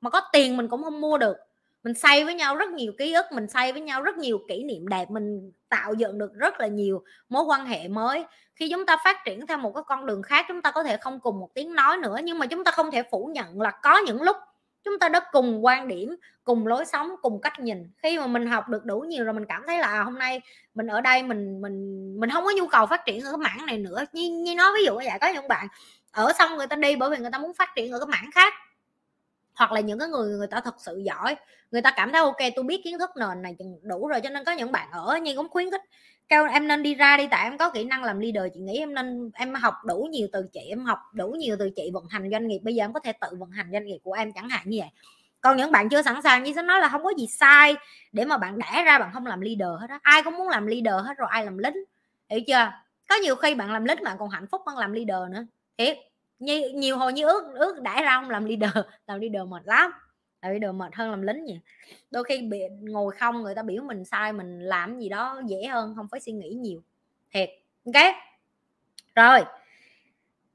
Mà 0.00 0.10
có 0.10 0.20
tiền 0.32 0.56
mình 0.56 0.68
cũng 0.68 0.82
không 0.82 1.00
mua 1.00 1.18
được. 1.18 1.36
Mình 1.84 1.94
xây 1.94 2.24
với 2.24 2.34
nhau 2.34 2.56
rất 2.56 2.70
nhiều 2.70 2.92
ký 2.98 3.12
ức, 3.12 3.26
mình 3.32 3.48
xây 3.48 3.72
với 3.72 3.80
nhau 3.80 4.02
rất 4.02 4.16
nhiều 4.16 4.38
kỷ 4.48 4.64
niệm 4.64 4.88
đẹp, 4.88 5.10
mình 5.10 5.52
tạo 5.68 5.94
dựng 5.94 6.18
được 6.18 6.34
rất 6.34 6.60
là 6.60 6.66
nhiều 6.66 7.02
mối 7.28 7.42
quan 7.42 7.66
hệ 7.66 7.88
mới. 7.88 8.24
Khi 8.54 8.68
chúng 8.70 8.86
ta 8.86 8.96
phát 9.04 9.16
triển 9.24 9.46
theo 9.46 9.58
một 9.58 9.72
cái 9.74 9.84
con 9.86 10.06
đường 10.06 10.22
khác, 10.22 10.44
chúng 10.48 10.62
ta 10.62 10.70
có 10.70 10.82
thể 10.82 10.96
không 10.96 11.20
cùng 11.20 11.40
một 11.40 11.48
tiếng 11.54 11.74
nói 11.74 11.96
nữa, 11.96 12.16
nhưng 12.24 12.38
mà 12.38 12.46
chúng 12.46 12.64
ta 12.64 12.70
không 12.70 12.90
thể 12.90 13.02
phủ 13.10 13.30
nhận 13.34 13.60
là 13.60 13.70
có 13.82 13.98
những 13.98 14.22
lúc 14.22 14.36
chúng 14.84 14.98
ta 14.98 15.08
đã 15.08 15.20
cùng 15.32 15.64
quan 15.64 15.88
điểm 15.88 16.16
cùng 16.44 16.66
lối 16.66 16.84
sống 16.84 17.10
cùng 17.22 17.40
cách 17.40 17.60
nhìn. 17.60 17.90
Khi 18.02 18.18
mà 18.18 18.26
mình 18.26 18.46
học 18.46 18.68
được 18.68 18.84
đủ 18.84 19.00
nhiều 19.00 19.24
rồi 19.24 19.34
mình 19.34 19.46
cảm 19.48 19.62
thấy 19.66 19.78
là 19.78 19.86
à, 19.86 20.02
hôm 20.02 20.18
nay 20.18 20.40
mình 20.74 20.86
ở 20.86 21.00
đây 21.00 21.22
mình 21.22 21.60
mình 21.60 22.06
mình 22.20 22.30
không 22.30 22.44
có 22.44 22.52
nhu 22.56 22.66
cầu 22.66 22.86
phát 22.86 23.06
triển 23.06 23.24
ở 23.24 23.30
cái 23.30 23.38
mảng 23.38 23.66
này 23.66 23.78
nữa. 23.78 24.04
Như, 24.12 24.30
như 24.30 24.54
nói 24.54 24.72
ví 24.76 24.84
dụ 24.84 24.94
như 24.94 25.06
vậy 25.10 25.18
có 25.20 25.28
những 25.34 25.48
bạn 25.48 25.68
ở 26.12 26.32
xong 26.38 26.56
người 26.56 26.66
ta 26.66 26.76
đi 26.76 26.96
bởi 26.96 27.10
vì 27.10 27.16
người 27.18 27.30
ta 27.30 27.38
muốn 27.38 27.54
phát 27.54 27.70
triển 27.76 27.92
ở 27.92 27.98
cái 27.98 28.06
mảng 28.06 28.30
khác. 28.34 28.54
Hoặc 29.54 29.72
là 29.72 29.80
những 29.80 29.98
cái 29.98 30.08
người 30.08 30.28
người 30.38 30.46
ta 30.46 30.60
thật 30.60 30.74
sự 30.78 30.98
giỏi 30.98 31.36
người 31.74 31.82
ta 31.82 31.92
cảm 31.96 32.12
thấy 32.12 32.20
ok 32.20 32.36
tôi 32.56 32.64
biết 32.64 32.80
kiến 32.84 32.98
thức 32.98 33.10
nền 33.16 33.42
này 33.42 33.56
đủ 33.82 34.08
rồi 34.08 34.20
cho 34.20 34.30
nên 34.30 34.44
có 34.44 34.52
những 34.52 34.72
bạn 34.72 34.88
ở 34.90 35.16
như 35.22 35.36
cũng 35.36 35.48
khuyến 35.48 35.70
khích 35.70 35.82
kêu 36.28 36.46
em 36.46 36.68
nên 36.68 36.82
đi 36.82 36.94
ra 36.94 37.16
đi 37.16 37.28
tại 37.30 37.44
em 37.44 37.58
có 37.58 37.70
kỹ 37.70 37.84
năng 37.84 38.04
làm 38.04 38.20
leader 38.20 38.52
chị 38.54 38.60
nghĩ 38.60 38.78
em 38.78 38.94
nên 38.94 39.30
em 39.34 39.54
học 39.54 39.74
đủ 39.84 40.08
nhiều 40.10 40.28
từ 40.32 40.48
chị 40.52 40.60
em 40.60 40.84
học 40.84 40.98
đủ 41.12 41.28
nhiều 41.28 41.56
từ 41.58 41.70
chị 41.76 41.90
vận 41.92 42.06
hành 42.10 42.30
doanh 42.30 42.48
nghiệp. 42.48 42.58
Bây 42.58 42.74
giờ 42.74 42.84
em 42.84 42.92
có 42.92 43.00
thể 43.00 43.12
tự 43.12 43.28
vận 43.38 43.50
hành 43.50 43.68
doanh 43.72 43.84
nghiệp 43.84 43.98
của 44.02 44.12
em 44.12 44.32
chẳng 44.32 44.48
hạn 44.48 44.62
như 44.66 44.78
vậy. 44.80 44.88
Còn 45.40 45.56
những 45.56 45.72
bạn 45.72 45.88
chưa 45.88 46.02
sẵn 46.02 46.22
sàng 46.22 46.42
như 46.42 46.52
sẽ 46.54 46.62
nói 46.62 46.80
là 46.80 46.88
không 46.88 47.04
có 47.04 47.12
gì 47.18 47.26
sai 47.26 47.74
để 48.12 48.24
mà 48.24 48.36
bạn 48.36 48.58
đẻ 48.58 48.84
ra 48.84 48.98
bạn 48.98 49.10
không 49.12 49.26
làm 49.26 49.40
leader 49.40 49.80
hết 49.80 49.90
á. 49.90 49.98
Ai 50.02 50.22
cũng 50.22 50.36
muốn 50.36 50.48
làm 50.48 50.66
leader 50.66 51.06
hết 51.06 51.14
rồi 51.18 51.28
ai 51.30 51.44
làm 51.44 51.58
lính 51.58 51.76
hiểu 52.30 52.40
chưa? 52.46 52.72
Có 53.08 53.16
nhiều 53.22 53.36
khi 53.36 53.54
bạn 53.54 53.72
làm 53.72 53.84
lính 53.84 54.04
bạn 54.04 54.16
còn 54.18 54.30
hạnh 54.30 54.46
phúc 54.46 54.62
hơn 54.66 54.78
làm 54.78 54.92
leader 54.92 55.32
nữa 55.32 55.46
thiệt. 55.78 55.98
Nhiều, 56.38 56.70
nhiều 56.74 56.98
hồi 56.98 57.12
như 57.12 57.26
ước 57.26 57.44
ước 57.54 57.82
đãi 57.82 58.02
ra 58.02 58.14
không 58.14 58.30
làm 58.30 58.44
leader 58.44 58.76
làm 59.06 59.20
leader 59.20 59.48
mệt 59.48 59.62
lắm 59.64 59.90
vì 60.52 60.58
đường 60.58 60.78
mệt 60.78 60.94
hơn 60.94 61.10
làm 61.10 61.22
lính 61.22 61.44
nhỉ 61.44 61.60
đôi 62.10 62.24
khi 62.24 62.42
bị 62.42 62.58
ngồi 62.80 63.14
không, 63.18 63.42
người 63.42 63.54
ta 63.54 63.62
biểu 63.62 63.82
mình 63.82 64.04
sai, 64.04 64.32
mình 64.32 64.60
làm 64.60 64.98
gì 64.98 65.08
đó 65.08 65.42
dễ 65.46 65.66
hơn, 65.66 65.92
không 65.96 66.08
phải 66.10 66.20
suy 66.20 66.32
nghĩ 66.32 66.48
nhiều. 66.48 66.82
Thiệt. 67.32 67.50
Ok? 67.86 68.14
Rồi. 69.14 69.40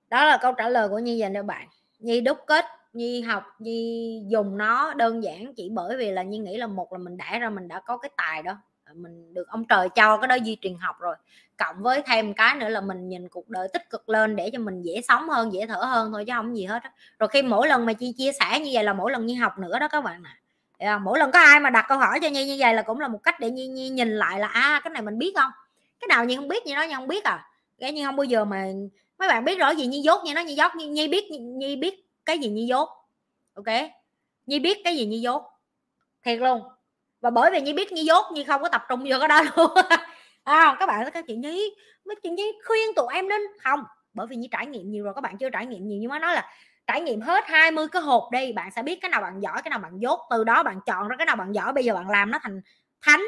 Đó 0.09 0.25
là 0.25 0.37
câu 0.41 0.53
trả 0.57 0.69
lời 0.69 0.89
của 0.89 0.99
nhi 0.99 1.17
dành 1.17 1.33
cho 1.33 1.43
bạn. 1.43 1.67
Nhi 1.99 2.21
đúc 2.21 2.37
kết, 2.47 2.65
nhi 2.93 3.21
học, 3.21 3.43
nhi 3.59 4.21
dùng 4.27 4.57
nó 4.57 4.93
đơn 4.93 5.23
giản 5.23 5.53
chỉ 5.55 5.69
bởi 5.69 5.97
vì 5.97 6.11
là 6.11 6.23
nhi 6.23 6.37
nghĩ 6.37 6.57
là 6.57 6.67
một 6.67 6.93
là 6.93 6.97
mình 6.99 7.17
đã 7.17 7.39
ra 7.39 7.49
mình 7.49 7.67
đã 7.67 7.79
có 7.85 7.97
cái 7.97 8.11
tài 8.17 8.43
đó. 8.43 8.57
Ờ, 8.89 8.93
mình 8.97 9.33
được 9.33 9.47
ông 9.47 9.65
trời 9.65 9.89
cho 9.95 10.17
cái 10.17 10.27
đó 10.27 10.37
di 10.45 10.57
truyền 10.61 10.77
học 10.77 10.99
rồi. 10.99 11.15
Cộng 11.57 11.81
với 11.81 12.01
thêm 12.05 12.33
cái 12.33 12.55
nữa 12.55 12.69
là 12.69 12.81
mình 12.81 13.09
nhìn 13.09 13.29
cuộc 13.29 13.49
đời 13.49 13.67
tích 13.73 13.89
cực 13.89 14.09
lên 14.09 14.35
để 14.35 14.49
cho 14.53 14.59
mình 14.59 14.81
dễ 14.81 15.01
sống 15.07 15.29
hơn 15.29 15.53
dễ 15.53 15.65
thở 15.67 15.75
hơn 15.75 16.11
thôi 16.13 16.23
chứ 16.27 16.33
không 16.35 16.57
gì 16.57 16.65
hết 16.65 16.83
đó. 16.83 16.89
rồi 17.19 17.29
khi 17.29 17.41
mỗi 17.41 17.67
lần 17.67 17.85
mà 17.85 17.93
chi 17.93 18.13
chia 18.17 18.31
sẻ 18.39 18.59
như 18.59 18.69
vậy 18.73 18.83
là 18.83 18.93
mỗi 18.93 19.11
lần 19.11 19.25
như 19.25 19.35
học 19.35 19.59
nữa 19.59 19.79
đó 19.79 19.87
các 19.87 20.03
bạn 20.03 20.23
ạ. 20.23 20.37
À. 20.77 20.97
mỗi 20.97 21.19
lần 21.19 21.31
có 21.31 21.39
ai 21.39 21.59
mà 21.59 21.69
đặt 21.69 21.85
câu 21.89 21.97
hỏi 21.97 22.19
cho 22.21 22.27
nhi 22.27 22.45
như 22.45 22.55
vậy 22.59 22.73
là 22.73 22.81
cũng 22.81 22.99
là 22.99 23.07
một 23.07 23.23
cách 23.23 23.39
để 23.39 23.49
nhi, 23.51 23.67
nhi 23.67 23.89
nhìn 23.89 24.09
lại 24.09 24.39
là 24.39 24.47
à 24.47 24.81
cái 24.83 24.91
này 24.91 25.01
mình 25.01 25.17
biết 25.17 25.33
không? 25.35 25.51
Cái 25.99 26.07
nào 26.07 26.25
nhi 26.25 26.35
không 26.35 26.47
biết 26.47 26.65
như 26.65 26.75
đó 26.75 26.83
nhi 26.83 26.93
không 26.95 27.07
biết 27.07 27.23
à. 27.23 27.49
Cái 27.79 27.91
như 27.91 28.05
không 28.05 28.15
bao 28.15 28.23
giờ 28.23 28.45
mà 28.45 28.65
mấy 29.19 29.27
bạn 29.27 29.45
biết 29.45 29.59
rõ 29.59 29.69
gì 29.69 29.87
nhi 29.87 30.01
dốt 30.01 30.23
như 30.25 30.33
nó 30.33 30.41
nhi 30.41 30.55
dốt 30.55 30.75
nhi, 30.75 30.87
nhi 30.87 31.07
biết 31.07 31.31
nhi 31.31 31.75
biết 31.75 32.05
cái 32.25 32.39
gì 32.39 32.49
nhi 32.49 32.65
dốt. 32.65 32.89
Ok? 33.53 33.67
Nhi 34.45 34.59
biết 34.59 34.77
cái 34.83 34.97
gì 34.97 35.05
nhi 35.05 35.19
dốt. 35.19 35.43
Thiệt 36.23 36.39
luôn 36.39 36.61
và 37.21 37.29
bởi 37.29 37.51
vì 37.51 37.61
nhi 37.61 37.73
biết 37.73 37.91
nhi 37.91 38.03
dốt 38.03 38.25
nhi 38.33 38.43
không 38.43 38.61
có 38.61 38.69
tập 38.69 38.83
trung 38.89 38.99
vô 39.09 39.17
cái 39.19 39.27
đó 39.27 39.41
luôn. 39.55 39.71
À, 40.43 40.75
các 40.79 40.85
bạn 40.85 41.09
các 41.13 41.25
chị 41.27 41.35
nhi 41.35 41.75
mấy 42.05 42.15
chị 42.23 42.29
nhi 42.29 42.51
khuyên 42.67 42.95
tụi 42.95 43.07
em 43.13 43.29
nên 43.29 43.41
không 43.63 43.83
bởi 44.13 44.27
vì 44.27 44.35
nhi 44.35 44.47
trải 44.51 44.65
nghiệm 44.65 44.91
nhiều 44.91 45.03
rồi 45.03 45.13
các 45.13 45.21
bạn 45.21 45.37
chưa 45.37 45.49
trải 45.49 45.65
nghiệm 45.65 45.87
nhiều 45.87 45.97
nhưng 46.01 46.11
mà 46.11 46.19
nói 46.19 46.35
là 46.35 46.49
trải 46.87 47.01
nghiệm 47.01 47.21
hết 47.21 47.43
20 47.47 47.87
cái 47.91 48.01
hộp 48.01 48.29
đi 48.31 48.53
bạn 48.53 48.71
sẽ 48.71 48.83
biết 48.83 48.99
cái 49.01 49.09
nào 49.09 49.21
bạn 49.21 49.39
giỏi 49.39 49.61
cái 49.63 49.69
nào 49.69 49.79
bạn 49.79 49.91
dốt 50.01 50.19
từ 50.29 50.43
đó 50.43 50.63
bạn 50.63 50.79
chọn 50.85 51.07
ra 51.07 51.15
cái 51.17 51.25
nào 51.25 51.35
bạn 51.35 51.51
giỏi 51.51 51.73
bây 51.73 51.83
giờ 51.83 51.93
bạn 51.93 52.09
làm 52.09 52.31
nó 52.31 52.39
thành 52.43 52.61
thánh 53.01 53.21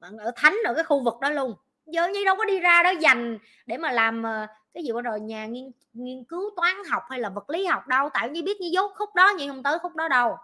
bạn 0.00 0.18
ở 0.18 0.32
thánh 0.36 0.56
ở 0.64 0.74
cái 0.74 0.84
khu 0.84 1.04
vực 1.04 1.14
đó 1.20 1.30
luôn. 1.30 1.54
Giờ 1.86 2.08
nhi 2.08 2.24
đâu 2.24 2.36
có 2.36 2.44
đi 2.44 2.60
ra 2.60 2.82
đó 2.82 2.90
dành 2.90 3.38
để 3.66 3.76
mà 3.76 3.92
làm 3.92 4.22
ờ, 4.22 4.46
cái 4.74 4.82
gì 4.84 4.90
rồi 5.04 5.20
nhà 5.20 5.46
nghiên 5.46 5.70
nghiên 5.92 6.24
cứu 6.24 6.50
toán 6.56 6.76
học 6.90 7.02
hay 7.10 7.20
là 7.20 7.28
vật 7.28 7.50
lý 7.50 7.66
học 7.66 7.86
đâu 7.86 8.08
tại 8.14 8.28
nhi 8.28 8.42
biết 8.42 8.60
nhi 8.60 8.70
dốt 8.70 8.92
khúc 8.94 9.14
đó 9.14 9.32
nhi 9.38 9.48
không 9.48 9.62
tới 9.62 9.78
khúc 9.78 9.96
đó 9.96 10.08
đâu 10.08 10.36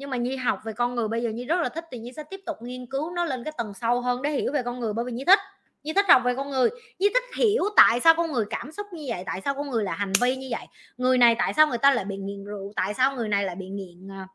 nhưng 0.00 0.10
mà 0.10 0.16
nhi 0.16 0.36
học 0.36 0.60
về 0.64 0.72
con 0.72 0.94
người 0.94 1.08
bây 1.08 1.22
giờ 1.22 1.30
nhi 1.30 1.44
rất 1.44 1.60
là 1.60 1.68
thích 1.68 1.84
thì 1.90 1.98
nhi 1.98 2.12
sẽ 2.16 2.22
tiếp 2.30 2.40
tục 2.46 2.56
nghiên 2.62 2.86
cứu 2.86 3.10
nó 3.10 3.24
lên 3.24 3.44
cái 3.44 3.52
tầng 3.58 3.74
sâu 3.74 4.00
hơn 4.00 4.22
để 4.22 4.30
hiểu 4.30 4.52
về 4.52 4.62
con 4.62 4.80
người 4.80 4.92
bởi 4.92 5.04
vì 5.04 5.12
nhi 5.12 5.24
thích. 5.24 5.38
Nhi 5.82 5.92
thích 5.92 6.04
học 6.08 6.22
về 6.24 6.34
con 6.34 6.50
người. 6.50 6.70
Nhi 6.98 7.08
thích 7.14 7.36
hiểu 7.36 7.64
tại 7.76 8.00
sao 8.00 8.14
con 8.14 8.32
người 8.32 8.44
cảm 8.50 8.72
xúc 8.72 8.86
như 8.92 9.04
vậy, 9.08 9.22
tại 9.26 9.40
sao 9.44 9.54
con 9.54 9.70
người 9.70 9.84
là 9.84 9.92
hành 9.92 10.12
vi 10.20 10.36
như 10.36 10.48
vậy. 10.50 10.66
Người 10.96 11.18
này 11.18 11.34
tại 11.38 11.54
sao 11.54 11.66
người 11.66 11.78
ta 11.78 11.94
lại 11.94 12.04
bị 12.04 12.16
nghiện 12.16 12.44
rượu, 12.44 12.72
tại 12.76 12.94
sao 12.94 13.16
người 13.16 13.28
này 13.28 13.44
lại 13.44 13.54
bị 13.54 13.68
nghiện 13.68 14.10
à, 14.10 14.28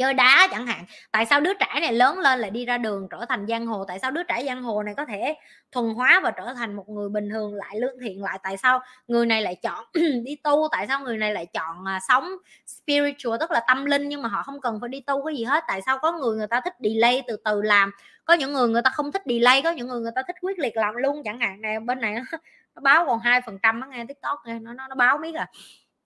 chơi 0.00 0.14
đá 0.14 0.48
chẳng 0.50 0.66
hạn. 0.66 0.84
Tại 1.10 1.26
sao 1.26 1.40
đứa 1.40 1.54
trẻ 1.54 1.80
này 1.80 1.92
lớn 1.92 2.18
lên 2.18 2.38
lại 2.38 2.50
đi 2.50 2.64
ra 2.64 2.78
đường 2.78 3.08
trở 3.10 3.24
thành 3.28 3.46
giang 3.46 3.66
hồ? 3.66 3.84
Tại 3.88 3.98
sao 3.98 4.10
đứa 4.10 4.22
trẻ 4.22 4.42
giang 4.46 4.62
hồ 4.62 4.82
này 4.82 4.94
có 4.96 5.04
thể 5.04 5.34
thuần 5.72 5.94
hóa 5.94 6.20
và 6.22 6.30
trở 6.30 6.54
thành 6.54 6.76
một 6.76 6.88
người 6.88 7.08
bình 7.08 7.30
thường 7.30 7.54
lại 7.54 7.76
lương 7.80 8.00
thiện 8.00 8.22
lại? 8.22 8.38
Tại 8.42 8.56
sao 8.56 8.80
người 9.08 9.26
này 9.26 9.42
lại 9.42 9.56
chọn 9.62 9.84
đi 10.24 10.36
tu? 10.44 10.68
Tại 10.72 10.86
sao 10.86 11.00
người 11.00 11.16
này 11.16 11.34
lại 11.34 11.46
chọn 11.46 11.84
à, 11.86 12.00
sống 12.08 12.30
spiritual 12.66 13.36
tức 13.40 13.50
là 13.50 13.60
tâm 13.68 13.84
linh 13.84 14.08
nhưng 14.08 14.22
mà 14.22 14.28
họ 14.28 14.42
không 14.42 14.60
cần 14.60 14.80
phải 14.80 14.88
đi 14.88 15.00
tu 15.00 15.24
cái 15.26 15.36
gì 15.36 15.44
hết? 15.44 15.64
Tại 15.68 15.82
sao 15.86 15.98
có 15.98 16.12
người 16.12 16.36
người 16.36 16.46
ta 16.46 16.60
thích 16.60 16.74
delay 16.80 17.22
từ 17.28 17.36
từ 17.44 17.62
làm? 17.62 17.90
Có 18.24 18.34
những 18.34 18.52
người 18.52 18.68
người 18.68 18.82
ta 18.82 18.90
không 18.90 19.12
thích 19.12 19.22
delay 19.26 19.62
có 19.62 19.70
những 19.70 19.88
người 19.88 20.00
người 20.00 20.12
ta 20.14 20.22
thích 20.26 20.36
quyết 20.40 20.58
liệt 20.58 20.76
làm 20.76 20.94
luôn 20.94 21.22
chẳng 21.24 21.40
hạn. 21.40 21.60
Này 21.60 21.80
bên 21.80 22.00
này 22.00 22.14
nó, 22.14 22.38
nó 22.74 22.80
báo 22.82 23.06
còn 23.06 23.18
hai 23.18 23.40
phần 23.40 23.58
trăm 23.62 23.90
nghe 23.90 24.04
tiktok 24.08 24.38
nghe 24.44 24.58
nó, 24.58 24.72
nó 24.72 24.88
nó 24.88 24.94
báo 24.94 25.18
biết 25.18 25.34
à. 25.34 25.46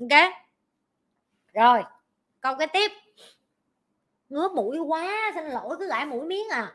Ok? 0.00 0.32
Rồi 1.54 1.82
câu 2.40 2.54
cái 2.58 2.68
tiếp 2.72 2.92
ngứa 4.34 4.48
mũi 4.48 4.78
quá, 4.78 5.32
xin 5.34 5.44
lỗi, 5.44 5.76
cứ 5.78 5.88
gãi 5.88 6.06
mũi 6.06 6.26
miếng 6.26 6.48
à. 6.50 6.72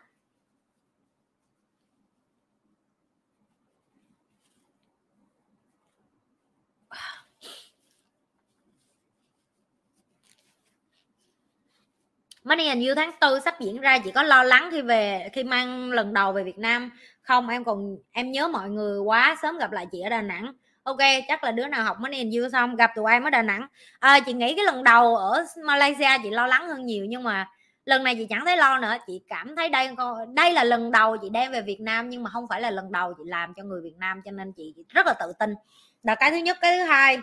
Money 12.43 12.67
and 12.67 12.87
You 12.87 12.95
tháng 12.95 13.11
tư 13.21 13.39
sắp 13.45 13.59
diễn 13.59 13.81
ra 13.81 13.99
chỉ 14.03 14.11
có 14.11 14.23
lo 14.23 14.43
lắng 14.43 14.69
khi 14.71 14.81
về, 14.81 15.29
khi 15.33 15.43
mang 15.43 15.91
lần 15.91 16.13
đầu 16.13 16.33
về 16.33 16.43
Việt 16.43 16.57
Nam 16.57 16.91
không? 17.21 17.49
Em 17.49 17.63
còn, 17.63 17.97
em 18.11 18.31
nhớ 18.31 18.47
mọi 18.47 18.69
người 18.69 18.99
quá, 18.99 19.35
sớm 19.41 19.57
gặp 19.57 19.71
lại 19.71 19.87
chị 19.91 20.01
ở 20.01 20.09
Đà 20.09 20.21
Nẵng 20.21 20.53
ok 20.89 21.25
chắc 21.27 21.43
là 21.43 21.51
đứa 21.51 21.67
nào 21.67 21.83
học 21.83 21.99
mới 21.99 22.11
nên 22.11 22.31
dư 22.31 22.49
xong 22.49 22.75
gặp 22.75 22.91
tụi 22.95 23.11
em 23.11 23.23
ở 23.23 23.29
đà 23.29 23.41
nẵng. 23.41 23.67
À, 23.99 24.19
chị 24.19 24.33
nghĩ 24.33 24.55
cái 24.55 24.65
lần 24.65 24.83
đầu 24.83 25.15
ở 25.15 25.45
malaysia 25.63 26.09
chị 26.23 26.29
lo 26.29 26.47
lắng 26.47 26.67
hơn 26.67 26.85
nhiều 26.85 27.05
nhưng 27.05 27.23
mà 27.23 27.49
lần 27.85 28.03
này 28.03 28.15
chị 28.15 28.25
chẳng 28.29 28.45
thấy 28.45 28.57
lo 28.57 28.79
nữa. 28.79 28.95
Chị 29.07 29.21
cảm 29.29 29.55
thấy 29.55 29.69
đây 29.69 29.89
đây 30.33 30.53
là 30.53 30.63
lần 30.63 30.91
đầu 30.91 31.17
chị 31.17 31.29
đem 31.29 31.51
về 31.51 31.61
Việt 31.61 31.81
Nam 31.81 32.09
nhưng 32.09 32.23
mà 32.23 32.29
không 32.29 32.47
phải 32.47 32.61
là 32.61 32.71
lần 32.71 32.91
đầu 32.91 33.13
chị 33.17 33.23
làm 33.25 33.53
cho 33.53 33.63
người 33.63 33.81
Việt 33.81 33.95
Nam 33.97 34.21
cho 34.25 34.31
nên 34.31 34.51
chị 34.51 34.73
rất 34.89 35.05
là 35.05 35.13
tự 35.19 35.33
tin. 35.39 35.55
Là 36.03 36.15
cái 36.15 36.31
thứ 36.31 36.37
nhất 36.37 36.57
cái 36.61 36.77
thứ 36.77 36.83
hai 36.83 37.21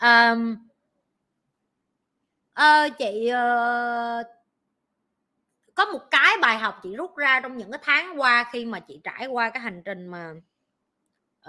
um, 0.00 0.56
uh, 2.60 2.98
chị 2.98 3.30
uh, 3.32 4.26
có 5.74 5.84
một 5.84 6.10
cái 6.10 6.36
bài 6.42 6.58
học 6.58 6.80
chị 6.82 6.96
rút 6.96 7.16
ra 7.16 7.40
trong 7.40 7.56
những 7.56 7.70
cái 7.70 7.80
tháng 7.82 8.20
qua 8.20 8.44
khi 8.52 8.64
mà 8.64 8.80
chị 8.80 9.00
trải 9.04 9.26
qua 9.26 9.50
cái 9.50 9.60
hành 9.60 9.82
trình 9.84 10.06
mà 10.06 10.32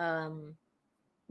uh, 0.01 0.33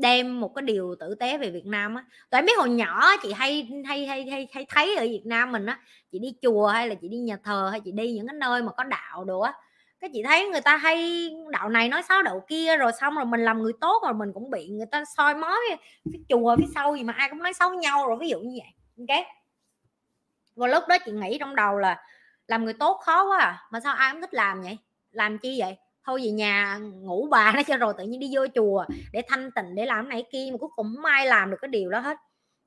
đem 0.01 0.41
một 0.41 0.55
cái 0.55 0.63
điều 0.63 0.95
tử 1.01 1.15
tế 1.15 1.39
về 1.39 1.51
Việt 1.51 1.67
Nam 1.67 1.95
á. 1.95 2.05
Tụi 2.31 2.39
em 2.39 2.47
biết 2.47 2.59
hồi 2.59 2.71
nhỏ 2.71 3.17
chị 3.23 3.33
hay 3.33 3.69
hay 3.87 4.07
hay 4.07 4.27
hay, 4.31 4.49
hay 4.53 4.67
thấy 4.69 4.97
ở 4.97 5.03
Việt 5.03 5.23
Nam 5.25 5.53
mình 5.53 5.67
á 5.67 5.81
chị 6.13 6.19
đi 6.19 6.35
chùa 6.43 6.67
hay 6.67 6.89
là 6.89 6.95
chị 6.95 7.09
đi 7.09 7.19
nhà 7.19 7.37
thờ 7.45 7.69
hay 7.71 7.81
chị 7.81 7.93
đi 7.93 8.13
những 8.13 8.27
cái 8.27 8.37
nơi 8.41 8.63
mà 8.63 8.73
có 8.73 8.85
đạo 8.85 9.25
đồ 9.25 9.41
á 9.41 9.53
cái 10.01 10.11
chị 10.13 10.23
thấy 10.23 10.49
người 10.49 10.61
ta 10.61 10.77
hay 10.77 11.31
đạo 11.51 11.69
này 11.69 11.89
nói 11.89 12.03
xấu 12.09 12.23
đạo 12.23 12.45
kia 12.49 12.77
rồi 12.77 12.93
xong 13.01 13.15
rồi 13.15 13.25
mình 13.25 13.45
làm 13.45 13.63
người 13.63 13.73
tốt 13.81 14.03
rồi 14.05 14.15
mình 14.15 14.33
cũng 14.35 14.51
bị 14.51 14.69
người 14.69 14.87
ta 14.87 15.05
soi 15.17 15.35
mói 15.35 15.59
cái 16.13 16.21
chùa 16.29 16.57
phía 16.57 16.67
sau 16.75 16.97
gì 16.97 17.05
mà 17.05 17.13
ai 17.17 17.29
cũng 17.31 17.43
nói 17.43 17.53
xấu 17.53 17.75
nhau 17.75 18.07
rồi. 18.09 18.17
Ví 18.21 18.29
dụ 18.29 18.41
như 18.41 18.59
vậy. 18.63 18.73
Ok? 18.99 19.27
Và 20.57 20.67
lúc 20.67 20.85
đó 20.89 20.97
chị 21.05 21.13
nghĩ 21.13 21.37
trong 21.41 21.57
đầu 21.57 21.79
là 21.79 22.03
làm 22.47 22.65
người 22.65 22.75
tốt 22.75 23.01
khó 23.05 23.29
quá 23.29 23.39
à 23.39 23.63
mà 23.71 23.81
sao 23.81 23.95
ai 23.95 24.13
cũng 24.13 24.21
thích 24.21 24.35
làm 24.35 24.63
vậy? 24.63 24.79
Làm 25.13 25.39
chi 25.39 25.61
vậy? 25.61 25.77
Thôi 26.07 26.21
về 26.25 26.31
nhà 26.31 26.79
ngủ 26.79 27.29
bà 27.31 27.53
nó 27.57 27.63
cho 27.63 27.77
rồi 27.77 27.95
tự 27.99 28.05
nhiên 28.05 28.21
đi 28.21 28.31
vô 28.33 28.47
chùa 28.55 28.85
để 29.13 29.23
thanh 29.29 29.51
tịnh 29.51 29.75
để 29.75 29.87
làm 29.87 30.09
này 30.09 30.25
kia 30.33 30.49
mà 30.53 30.59
cuối 30.59 30.71
cùng 30.77 30.93
không 30.97 31.05
ai 31.05 31.27
làm 31.27 31.51
được 31.51 31.57
cái 31.63 31.69
điều 31.69 31.91
đó 31.91 31.99
hết. 31.99 32.17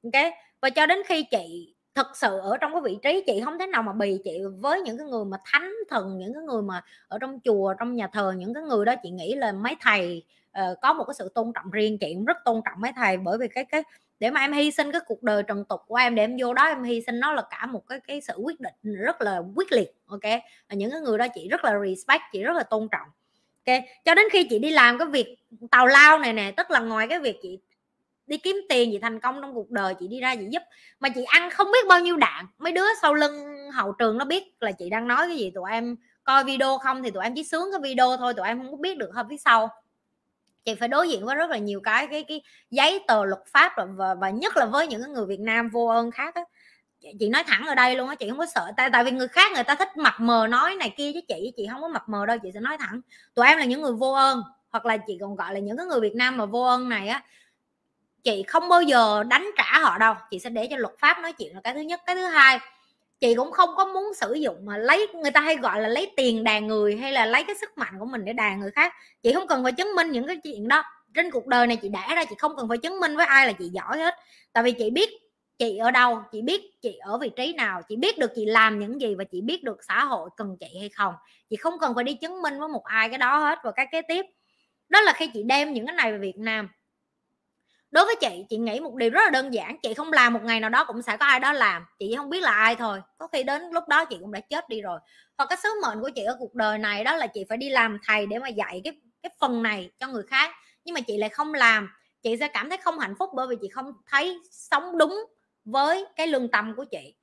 Ok? 0.03 0.33
Và 0.61 0.69
cho 0.69 0.85
đến 0.85 0.99
khi 1.07 1.23
chị 1.31 1.73
thật 1.95 2.07
sự 2.17 2.39
ở 2.39 2.57
trong 2.57 2.71
cái 2.71 2.81
vị 2.81 2.97
trí 3.03 3.23
chị 3.27 3.41
không 3.45 3.59
thể 3.59 3.67
nào 3.67 3.83
mà 3.83 3.93
bì 3.93 4.17
chị 4.23 4.39
với 4.59 4.81
những 4.81 4.97
cái 4.97 5.07
người 5.07 5.25
mà 5.25 5.37
thánh 5.45 5.73
thần 5.89 6.17
những 6.17 6.33
cái 6.33 6.43
người 6.43 6.61
mà 6.61 6.81
ở 7.07 7.19
trong 7.19 7.39
chùa 7.43 7.73
trong 7.79 7.95
nhà 7.95 8.07
thờ 8.07 8.33
những 8.37 8.53
cái 8.53 8.63
người 8.63 8.85
đó 8.85 8.95
chị 9.03 9.09
nghĩ 9.09 9.35
là 9.35 9.51
mấy 9.51 9.75
thầy 9.81 10.23
uh, 10.59 10.77
có 10.81 10.93
một 10.93 11.03
cái 11.07 11.13
sự 11.17 11.31
tôn 11.35 11.51
trọng 11.55 11.71
riêng 11.71 11.97
chị 11.97 12.13
cũng 12.13 12.25
rất 12.25 12.37
tôn 12.45 12.61
trọng 12.65 12.81
mấy 12.81 12.91
thầy 12.95 13.17
bởi 13.17 13.37
vì 13.37 13.47
cái 13.47 13.65
cái 13.65 13.83
để 14.19 14.31
mà 14.31 14.41
em 14.41 14.53
hy 14.53 14.71
sinh 14.71 14.91
cái 14.91 15.01
cuộc 15.05 15.23
đời 15.23 15.43
trần 15.43 15.65
tục 15.65 15.81
của 15.87 15.95
em 15.95 16.15
để 16.15 16.23
em 16.23 16.37
vô 16.39 16.53
đó 16.53 16.65
em 16.65 16.83
hy 16.83 17.01
sinh 17.01 17.19
nó 17.19 17.33
là 17.33 17.43
cả 17.49 17.65
một 17.65 17.87
cái 17.87 17.99
cái 18.07 18.21
sự 18.21 18.33
quyết 18.37 18.59
định 18.59 18.73
rất 18.83 19.21
là 19.21 19.41
quyết 19.55 19.71
liệt 19.71 19.95
ok? 20.05 20.23
Và 20.69 20.75
những 20.75 20.91
cái 20.91 21.01
người 21.01 21.17
đó 21.17 21.27
chị 21.35 21.47
rất 21.47 21.63
là 21.63 21.79
respect 21.85 22.21
chị 22.31 22.43
rất 22.43 22.53
là 22.53 22.63
tôn 22.63 22.87
trọng 22.91 23.07
ok, 23.65 23.83
cho 24.05 24.15
đến 24.15 24.25
khi 24.31 24.47
chị 24.49 24.59
đi 24.59 24.71
làm 24.71 24.97
cái 24.97 25.07
việc 25.07 25.35
tào 25.71 25.87
lao 25.87 26.19
này 26.19 26.33
nè, 26.33 26.51
tức 26.57 26.71
là 26.71 26.79
ngoài 26.79 27.07
cái 27.07 27.19
việc 27.19 27.35
chị 27.41 27.59
đi 28.27 28.37
kiếm 28.37 28.55
tiền, 28.69 28.89
chị 28.91 28.99
thành 28.99 29.19
công 29.19 29.41
trong 29.41 29.53
cuộc 29.53 29.71
đời, 29.71 29.93
chị 29.99 30.07
đi 30.07 30.19
ra 30.19 30.35
chị 30.35 30.45
giúp, 30.49 30.61
mà 30.99 31.09
chị 31.09 31.23
ăn 31.23 31.49
không 31.49 31.67
biết 31.71 31.87
bao 31.89 31.99
nhiêu 31.99 32.17
đạn. 32.17 32.45
Mấy 32.57 32.71
đứa 32.71 32.85
sau 33.01 33.13
lưng 33.13 33.71
hậu 33.73 33.91
trường 33.91 34.17
nó 34.17 34.25
biết 34.25 34.43
là 34.59 34.71
chị 34.71 34.89
đang 34.89 35.07
nói 35.07 35.27
cái 35.27 35.37
gì, 35.37 35.51
tụi 35.55 35.71
em 35.71 35.95
coi 36.23 36.43
video 36.43 36.77
không 36.77 37.03
thì 37.03 37.11
tụi 37.11 37.23
em 37.23 37.35
chỉ 37.35 37.43
sướng 37.43 37.71
cái 37.71 37.79
video 37.83 38.17
thôi, 38.17 38.33
tụi 38.33 38.47
em 38.47 38.61
không 38.61 38.71
có 38.71 38.77
biết 38.77 38.97
được 38.97 39.09
hơn 39.13 39.27
phía 39.29 39.37
sau. 39.37 39.69
Chị 40.65 40.75
phải 40.75 40.87
đối 40.87 41.09
diện 41.09 41.25
với 41.25 41.35
rất 41.35 41.49
là 41.49 41.57
nhiều 41.57 41.81
cái 41.83 42.07
cái 42.07 42.23
cái 42.23 42.41
giấy 42.71 42.99
tờ 43.07 43.25
luật 43.25 43.41
pháp 43.47 43.73
và 43.97 44.15
và 44.15 44.29
nhất 44.29 44.57
là 44.57 44.65
với 44.65 44.87
những 44.87 45.13
người 45.13 45.25
Việt 45.25 45.39
Nam 45.39 45.69
vô 45.69 45.87
ơn 45.87 46.11
khác 46.11 46.35
á 46.35 46.41
chị 47.19 47.29
nói 47.29 47.43
thẳng 47.43 47.65
ở 47.67 47.75
đây 47.75 47.95
luôn 47.95 48.09
á, 48.09 48.15
chị 48.15 48.29
không 48.29 48.37
có 48.37 48.45
sợ 48.45 48.71
tại 48.77 48.89
tại 48.93 49.03
vì 49.03 49.11
người 49.11 49.27
khác 49.27 49.51
người 49.51 49.63
ta 49.63 49.75
thích 49.75 49.97
mặt 49.97 50.15
mờ 50.19 50.47
nói 50.49 50.75
này 50.75 50.93
kia 50.97 51.11
chứ 51.13 51.19
chị 51.27 51.53
chị 51.57 51.67
không 51.71 51.81
có 51.81 51.87
mặt 51.87 52.09
mờ 52.09 52.25
đâu, 52.25 52.37
chị 52.43 52.49
sẽ 52.53 52.59
nói 52.59 52.77
thẳng. 52.77 53.01
Tụi 53.35 53.47
em 53.47 53.57
là 53.57 53.65
những 53.65 53.81
người 53.81 53.93
vô 53.93 54.13
ơn, 54.13 54.43
hoặc 54.69 54.85
là 54.85 54.97
chị 54.97 55.17
còn 55.21 55.35
gọi 55.35 55.53
là 55.53 55.59
những 55.59 55.77
cái 55.77 55.85
người 55.85 55.99
Việt 55.99 56.15
Nam 56.15 56.37
mà 56.37 56.45
vô 56.45 56.63
ơn 56.63 56.89
này 56.89 57.07
á, 57.07 57.23
chị 58.23 58.43
không 58.47 58.69
bao 58.69 58.81
giờ 58.81 59.23
đánh 59.23 59.51
trả 59.57 59.79
họ 59.79 59.97
đâu. 59.97 60.15
Chị 60.31 60.39
sẽ 60.39 60.49
để 60.49 60.67
cho 60.71 60.77
luật 60.77 60.93
pháp 60.99 61.19
nói 61.19 61.33
chuyện 61.33 61.55
là 61.55 61.61
cái 61.61 61.73
thứ 61.73 61.79
nhất. 61.79 62.01
Cái 62.05 62.15
thứ 62.15 62.25
hai, 62.25 62.59
chị 63.19 63.35
cũng 63.35 63.51
không 63.51 63.69
có 63.75 63.85
muốn 63.85 64.13
sử 64.13 64.33
dụng 64.33 64.65
mà 64.65 64.77
lấy, 64.77 65.07
người 65.07 65.31
ta 65.31 65.41
hay 65.41 65.55
gọi 65.55 65.81
là 65.81 65.87
lấy 65.87 66.11
tiền 66.17 66.43
đàn 66.43 66.67
người 66.67 66.95
hay 66.95 67.11
là 67.11 67.25
lấy 67.25 67.43
cái 67.43 67.55
sức 67.61 67.77
mạnh 67.77 67.93
của 67.99 68.05
mình 68.05 68.25
để 68.25 68.33
đàn 68.33 68.59
người 68.59 68.71
khác. 68.71 68.93
Chị 69.23 69.33
không 69.33 69.47
cần 69.47 69.63
phải 69.63 69.71
chứng 69.71 69.95
minh 69.95 70.11
những 70.11 70.27
cái 70.27 70.37
chuyện 70.43 70.67
đó. 70.67 70.83
Trên 71.15 71.31
cuộc 71.31 71.47
đời 71.47 71.67
này 71.67 71.77
chị 71.81 71.89
đã 71.89 72.15
ra, 72.15 72.25
chị 72.25 72.35
không 72.37 72.55
cần 72.57 72.67
phải 72.69 72.77
chứng 72.77 72.99
minh 72.99 73.15
với 73.15 73.25
ai 73.25 73.47
là 73.47 73.53
chị 73.53 73.69
giỏi 73.69 73.97
hết. 73.97 74.15
Tại 74.53 74.63
vì 74.63 74.71
chị 74.71 74.89
biết 74.89 75.09
chị 75.63 75.77
ở 75.77 75.91
đâu, 75.91 76.23
chị 76.31 76.41
biết 76.41 76.81
chị 76.81 76.97
ở 76.97 77.17
vị 77.17 77.29
trí 77.35 77.53
nào, 77.53 77.81
chị 77.89 77.95
biết 77.95 78.17
được 78.17 78.31
chị 78.35 78.45
làm 78.45 78.79
những 78.79 79.01
gì 79.01 79.15
và 79.15 79.23
chị 79.23 79.41
biết 79.41 79.63
được 79.63 79.83
xã 79.87 80.03
hội 80.03 80.29
cần 80.37 80.57
chị 80.59 80.77
hay 80.79 80.89
không. 80.89 81.13
Chị 81.49 81.55
không 81.55 81.73
cần 81.79 81.95
phải 81.95 82.03
đi 82.03 82.13
chứng 82.13 82.41
minh 82.41 82.59
với 82.59 82.67
một 82.67 82.83
ai 82.83 83.09
cái 83.09 83.17
đó 83.17 83.39
hết 83.39 83.59
và 83.63 83.71
cái 83.71 83.87
kế 83.91 84.01
tiếp. 84.01 84.25
Đó 84.89 85.01
là 85.01 85.13
khi 85.13 85.29
chị 85.33 85.43
đem 85.43 85.73
những 85.73 85.85
cái 85.85 85.95
này 85.95 86.11
về 86.11 86.17
Việt 86.17 86.37
Nam. 86.37 86.69
Đối 87.91 88.05
với 88.05 88.15
chị 88.21 88.45
chị 88.49 88.57
nghĩ 88.57 88.79
một 88.79 88.95
điều 88.95 89.09
rất 89.09 89.21
là 89.23 89.29
đơn 89.29 89.53
giản, 89.53 89.77
chị 89.83 89.93
không 89.93 90.13
làm 90.13 90.33
một 90.33 90.39
ngày 90.43 90.59
nào 90.59 90.69
đó 90.69 90.83
cũng 90.83 91.01
sẽ 91.01 91.17
có 91.17 91.25
ai 91.25 91.39
đó 91.39 91.53
làm. 91.53 91.85
Chị 91.99 92.13
không 92.17 92.29
biết 92.29 92.43
là 92.43 92.51
ai 92.51 92.75
thôi, 92.75 93.01
có 93.17 93.27
khi 93.27 93.43
đến 93.43 93.61
lúc 93.71 93.83
đó 93.87 94.05
chị 94.05 94.17
cũng 94.19 94.31
đã 94.31 94.39
chết 94.39 94.69
đi 94.69 94.81
rồi. 94.81 94.99
Hoặc 95.37 95.45
cái 95.49 95.57
sứ 95.63 95.69
mệnh 95.81 96.01
của 96.01 96.09
chị 96.15 96.23
ở 96.23 96.35
cuộc 96.39 96.55
đời 96.55 96.77
này 96.77 97.03
đó 97.03 97.15
là 97.15 97.27
chị 97.27 97.45
phải 97.49 97.57
đi 97.57 97.69
làm 97.69 97.97
thầy 98.07 98.25
để 98.25 98.39
mà 98.39 98.47
dạy 98.47 98.81
cái 98.83 98.93
cái 99.23 99.29
phần 99.39 99.63
này 99.63 99.91
cho 99.99 100.07
người 100.07 100.23
khác, 100.27 100.51
nhưng 100.85 100.93
mà 100.93 101.01
chị 101.01 101.17
lại 101.17 101.29
không 101.29 101.53
làm. 101.53 101.89
Chị 102.21 102.37
sẽ 102.37 102.47
cảm 102.47 102.69
thấy 102.69 102.77
không 102.77 102.99
hạnh 102.99 103.15
phúc 103.19 103.29
bởi 103.35 103.47
vì 103.47 103.55
chị 103.61 103.67
không 103.69 103.93
thấy 104.07 104.39
sống 104.51 104.97
đúng 104.97 105.25
với 105.65 106.05
cái 106.15 106.27
lương 106.27 106.47
tâm 106.47 106.73
của 106.75 106.85
chị. 106.85 107.15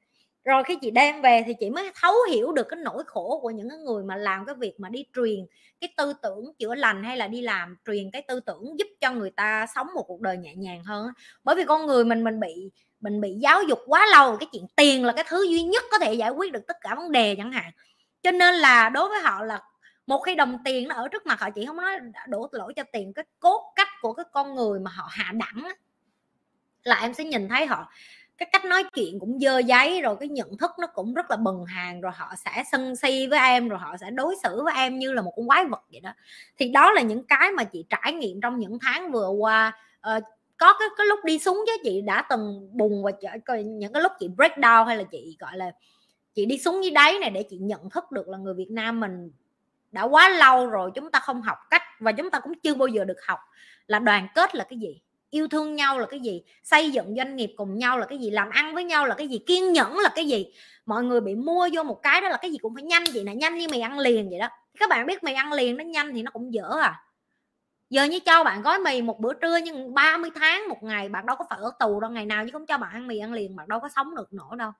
Rồi 0.44 0.64
khi 0.64 0.76
chị 0.80 0.90
đem 0.90 1.22
về 1.22 1.42
thì 1.46 1.54
chị 1.60 1.70
mới 1.70 1.90
thấu 1.94 2.14
hiểu 2.30 2.52
được 2.52 2.66
cái 2.68 2.80
nỗi 2.84 3.02
khổ 3.06 3.38
của 3.42 3.50
những 3.50 3.68
người 3.84 4.04
mà 4.04 4.16
làm 4.16 4.46
cái 4.46 4.54
việc 4.54 4.80
mà 4.80 4.88
đi 4.88 5.04
truyền 5.16 5.46
cái 5.80 5.92
tư 5.96 6.12
tưởng 6.22 6.44
chữa 6.58 6.74
lành 6.74 7.04
hay 7.04 7.16
là 7.16 7.28
đi 7.28 7.40
làm 7.40 7.76
truyền 7.86 8.10
cái 8.10 8.22
tư 8.28 8.40
tưởng 8.40 8.78
giúp 8.78 8.86
cho 9.00 9.12
người 9.12 9.30
ta 9.30 9.66
sống 9.74 9.86
một 9.94 10.04
cuộc 10.06 10.20
đời 10.20 10.36
nhẹ 10.36 10.54
nhàng 10.54 10.84
hơn 10.84 11.08
bởi 11.44 11.56
vì 11.56 11.64
con 11.64 11.86
người 11.86 12.04
mình 12.04 12.24
mình 12.24 12.40
bị 12.40 12.70
mình 13.00 13.20
bị 13.20 13.34
giáo 13.40 13.62
dục 13.62 13.78
quá 13.86 14.06
lâu, 14.12 14.36
cái 14.36 14.48
chuyện 14.52 14.66
tiền 14.76 15.04
là 15.04 15.12
cái 15.12 15.24
thứ 15.28 15.42
duy 15.42 15.62
nhất 15.62 15.84
có 15.90 15.98
thể 15.98 16.14
giải 16.14 16.30
quyết 16.30 16.52
được 16.52 16.66
tất 16.66 16.76
cả 16.80 16.94
vấn 16.94 17.12
đề 17.12 17.34
chẳng 17.36 17.52
hạn. 17.52 17.72
Cho 18.22 18.30
nên 18.30 18.54
là 18.54 18.88
đối 18.88 19.08
với 19.08 19.20
họ 19.20 19.44
là 19.44 19.60
một 20.06 20.20
khi 20.20 20.34
đồng 20.34 20.58
tiền 20.64 20.88
nó 20.88 20.94
ở 20.94 21.08
trước 21.08 21.26
mặt 21.26 21.40
họ, 21.40 21.50
chị 21.50 21.66
không 21.66 21.76
nói 21.76 21.98
đổ 22.28 22.48
lỗi 22.52 22.72
cho 22.76 22.82
tiền, 22.92 23.12
cái 23.14 23.24
cốt 23.40 23.72
cách 23.76 23.88
của 24.02 24.12
cái 24.12 24.24
con 24.32 24.54
người 24.54 24.80
mà 24.80 24.90
họ 24.90 25.08
hạ 25.10 25.32
đẳng 25.32 25.72
là 26.84 26.96
em 27.00 27.14
sẽ 27.14 27.24
nhìn 27.24 27.48
thấy 27.48 27.66
họ 27.66 27.92
cái 28.40 28.48
cách 28.52 28.64
nói 28.64 28.84
chuyện 28.94 29.20
cũng 29.20 29.38
dơ 29.40 29.58
giấy 29.58 30.00
rồi 30.00 30.16
cái 30.20 30.28
nhận 30.28 30.56
thức 30.56 30.70
nó 30.78 30.86
cũng 30.86 31.14
rất 31.14 31.30
là 31.30 31.36
bần 31.36 31.64
hàng 31.64 32.00
rồi 32.00 32.12
họ 32.14 32.34
sẽ 32.44 32.64
sân 32.72 32.96
si 32.96 33.26
với 33.26 33.38
em 33.38 33.68
rồi 33.68 33.78
họ 33.78 33.96
sẽ 34.00 34.10
đối 34.10 34.34
xử 34.42 34.62
với 34.64 34.74
em 34.76 34.98
như 34.98 35.12
là 35.12 35.22
một 35.22 35.32
con 35.36 35.46
quái 35.46 35.64
vật 35.64 35.82
vậy 35.92 36.00
đó. 36.00 36.12
Thì 36.58 36.68
đó 36.68 36.92
là 36.92 37.02
những 37.02 37.24
cái 37.24 37.52
mà 37.52 37.64
chị 37.64 37.84
trải 37.88 38.12
nghiệm 38.12 38.40
trong 38.40 38.58
những 38.58 38.78
tháng 38.80 39.12
vừa 39.12 39.28
qua. 39.28 39.72
Uh, 40.16 40.22
có 40.56 40.76
cái 40.78 40.88
cái 40.96 41.06
lúc 41.06 41.18
đi 41.24 41.38
xuống 41.38 41.64
chứ 41.66 41.72
chị 41.84 42.00
đã 42.00 42.22
từng 42.30 42.68
bùng 42.72 43.02
và 43.02 43.10
những 43.56 43.92
cái 43.92 44.02
lúc 44.02 44.12
chị 44.18 44.28
break 44.36 44.56
down 44.56 44.84
hay 44.84 44.96
là 44.96 45.02
chị 45.02 45.36
gọi 45.40 45.56
là 45.56 45.72
chị 46.34 46.46
đi 46.46 46.58
xuống 46.58 46.84
dưới 46.84 46.90
đáy 46.90 47.18
này 47.20 47.30
để 47.30 47.42
chị 47.42 47.58
nhận 47.58 47.90
thức 47.90 48.12
được 48.12 48.28
là 48.28 48.38
người 48.38 48.54
Việt 48.54 48.70
Nam 48.70 49.00
mình 49.00 49.30
đã 49.92 50.02
quá 50.02 50.28
lâu 50.28 50.66
rồi 50.66 50.90
chúng 50.94 51.10
ta 51.10 51.18
không 51.18 51.42
học 51.42 51.58
cách 51.70 51.82
và 52.00 52.12
chúng 52.12 52.30
ta 52.30 52.40
cũng 52.40 52.52
chưa 52.62 52.74
bao 52.74 52.88
giờ 52.88 53.04
được 53.04 53.26
học 53.26 53.38
là 53.86 53.98
đoàn 53.98 54.28
kết 54.34 54.54
là 54.54 54.64
cái 54.64 54.78
gì 54.78 55.00
yêu 55.30 55.48
thương 55.48 55.74
nhau 55.74 55.98
là 55.98 56.06
cái 56.06 56.20
gì? 56.20 56.42
Xây 56.62 56.90
dựng 56.90 57.14
doanh 57.16 57.36
nghiệp 57.36 57.54
cùng 57.56 57.78
nhau 57.78 57.98
là 57.98 58.06
cái 58.06 58.18
gì? 58.18 58.30
Làm 58.30 58.50
ăn 58.50 58.74
với 58.74 58.84
nhau 58.84 59.06
là 59.06 59.14
cái 59.14 59.28
gì? 59.28 59.38
Kiên 59.38 59.72
nhẫn 59.72 59.98
là 59.98 60.10
cái 60.14 60.26
gì? 60.26 60.46
Mọi 60.86 61.04
người 61.04 61.20
bị 61.20 61.34
mua 61.34 61.68
vô 61.72 61.82
một 61.82 62.00
cái 62.02 62.20
đó 62.20 62.28
là 62.28 62.36
cái 62.36 62.50
gì 62.50 62.58
cũng 62.58 62.74
phải 62.74 62.82
nhanh 62.82 63.04
vậy 63.14 63.24
nè, 63.24 63.34
nhanh 63.34 63.58
như 63.58 63.68
mì 63.68 63.80
ăn 63.80 63.98
liền 63.98 64.30
vậy 64.30 64.38
đó. 64.38 64.48
Các 64.78 64.90
bạn 64.90 65.06
biết 65.06 65.24
mì 65.24 65.32
ăn 65.32 65.52
liền 65.52 65.76
nó 65.76 65.84
nhanh 65.84 66.14
thì 66.14 66.22
nó 66.22 66.30
cũng 66.30 66.54
dở 66.54 66.70
à. 66.82 67.02
Giờ 67.90 68.04
như 68.04 68.20
cho 68.20 68.44
bạn 68.44 68.62
gói 68.62 68.78
mì 68.78 69.02
một 69.02 69.20
bữa 69.20 69.32
trưa 69.34 69.56
nhưng 69.56 69.94
30 69.94 70.30
tháng 70.34 70.68
một 70.68 70.82
ngày 70.82 71.08
bạn 71.08 71.26
đâu 71.26 71.36
có 71.36 71.44
phải 71.50 71.58
ở 71.62 71.70
tù 71.78 72.00
đâu, 72.00 72.10
ngày 72.10 72.26
nào 72.26 72.44
chứ 72.44 72.50
không 72.52 72.66
cho 72.66 72.78
bạn 72.78 72.90
ăn 72.92 73.06
mì 73.06 73.18
ăn 73.18 73.32
liền, 73.32 73.56
bạn 73.56 73.68
đâu 73.68 73.80
có 73.80 73.88
sống 73.88 74.14
được 74.14 74.32
nổi 74.32 74.56
đâu. 74.56 74.72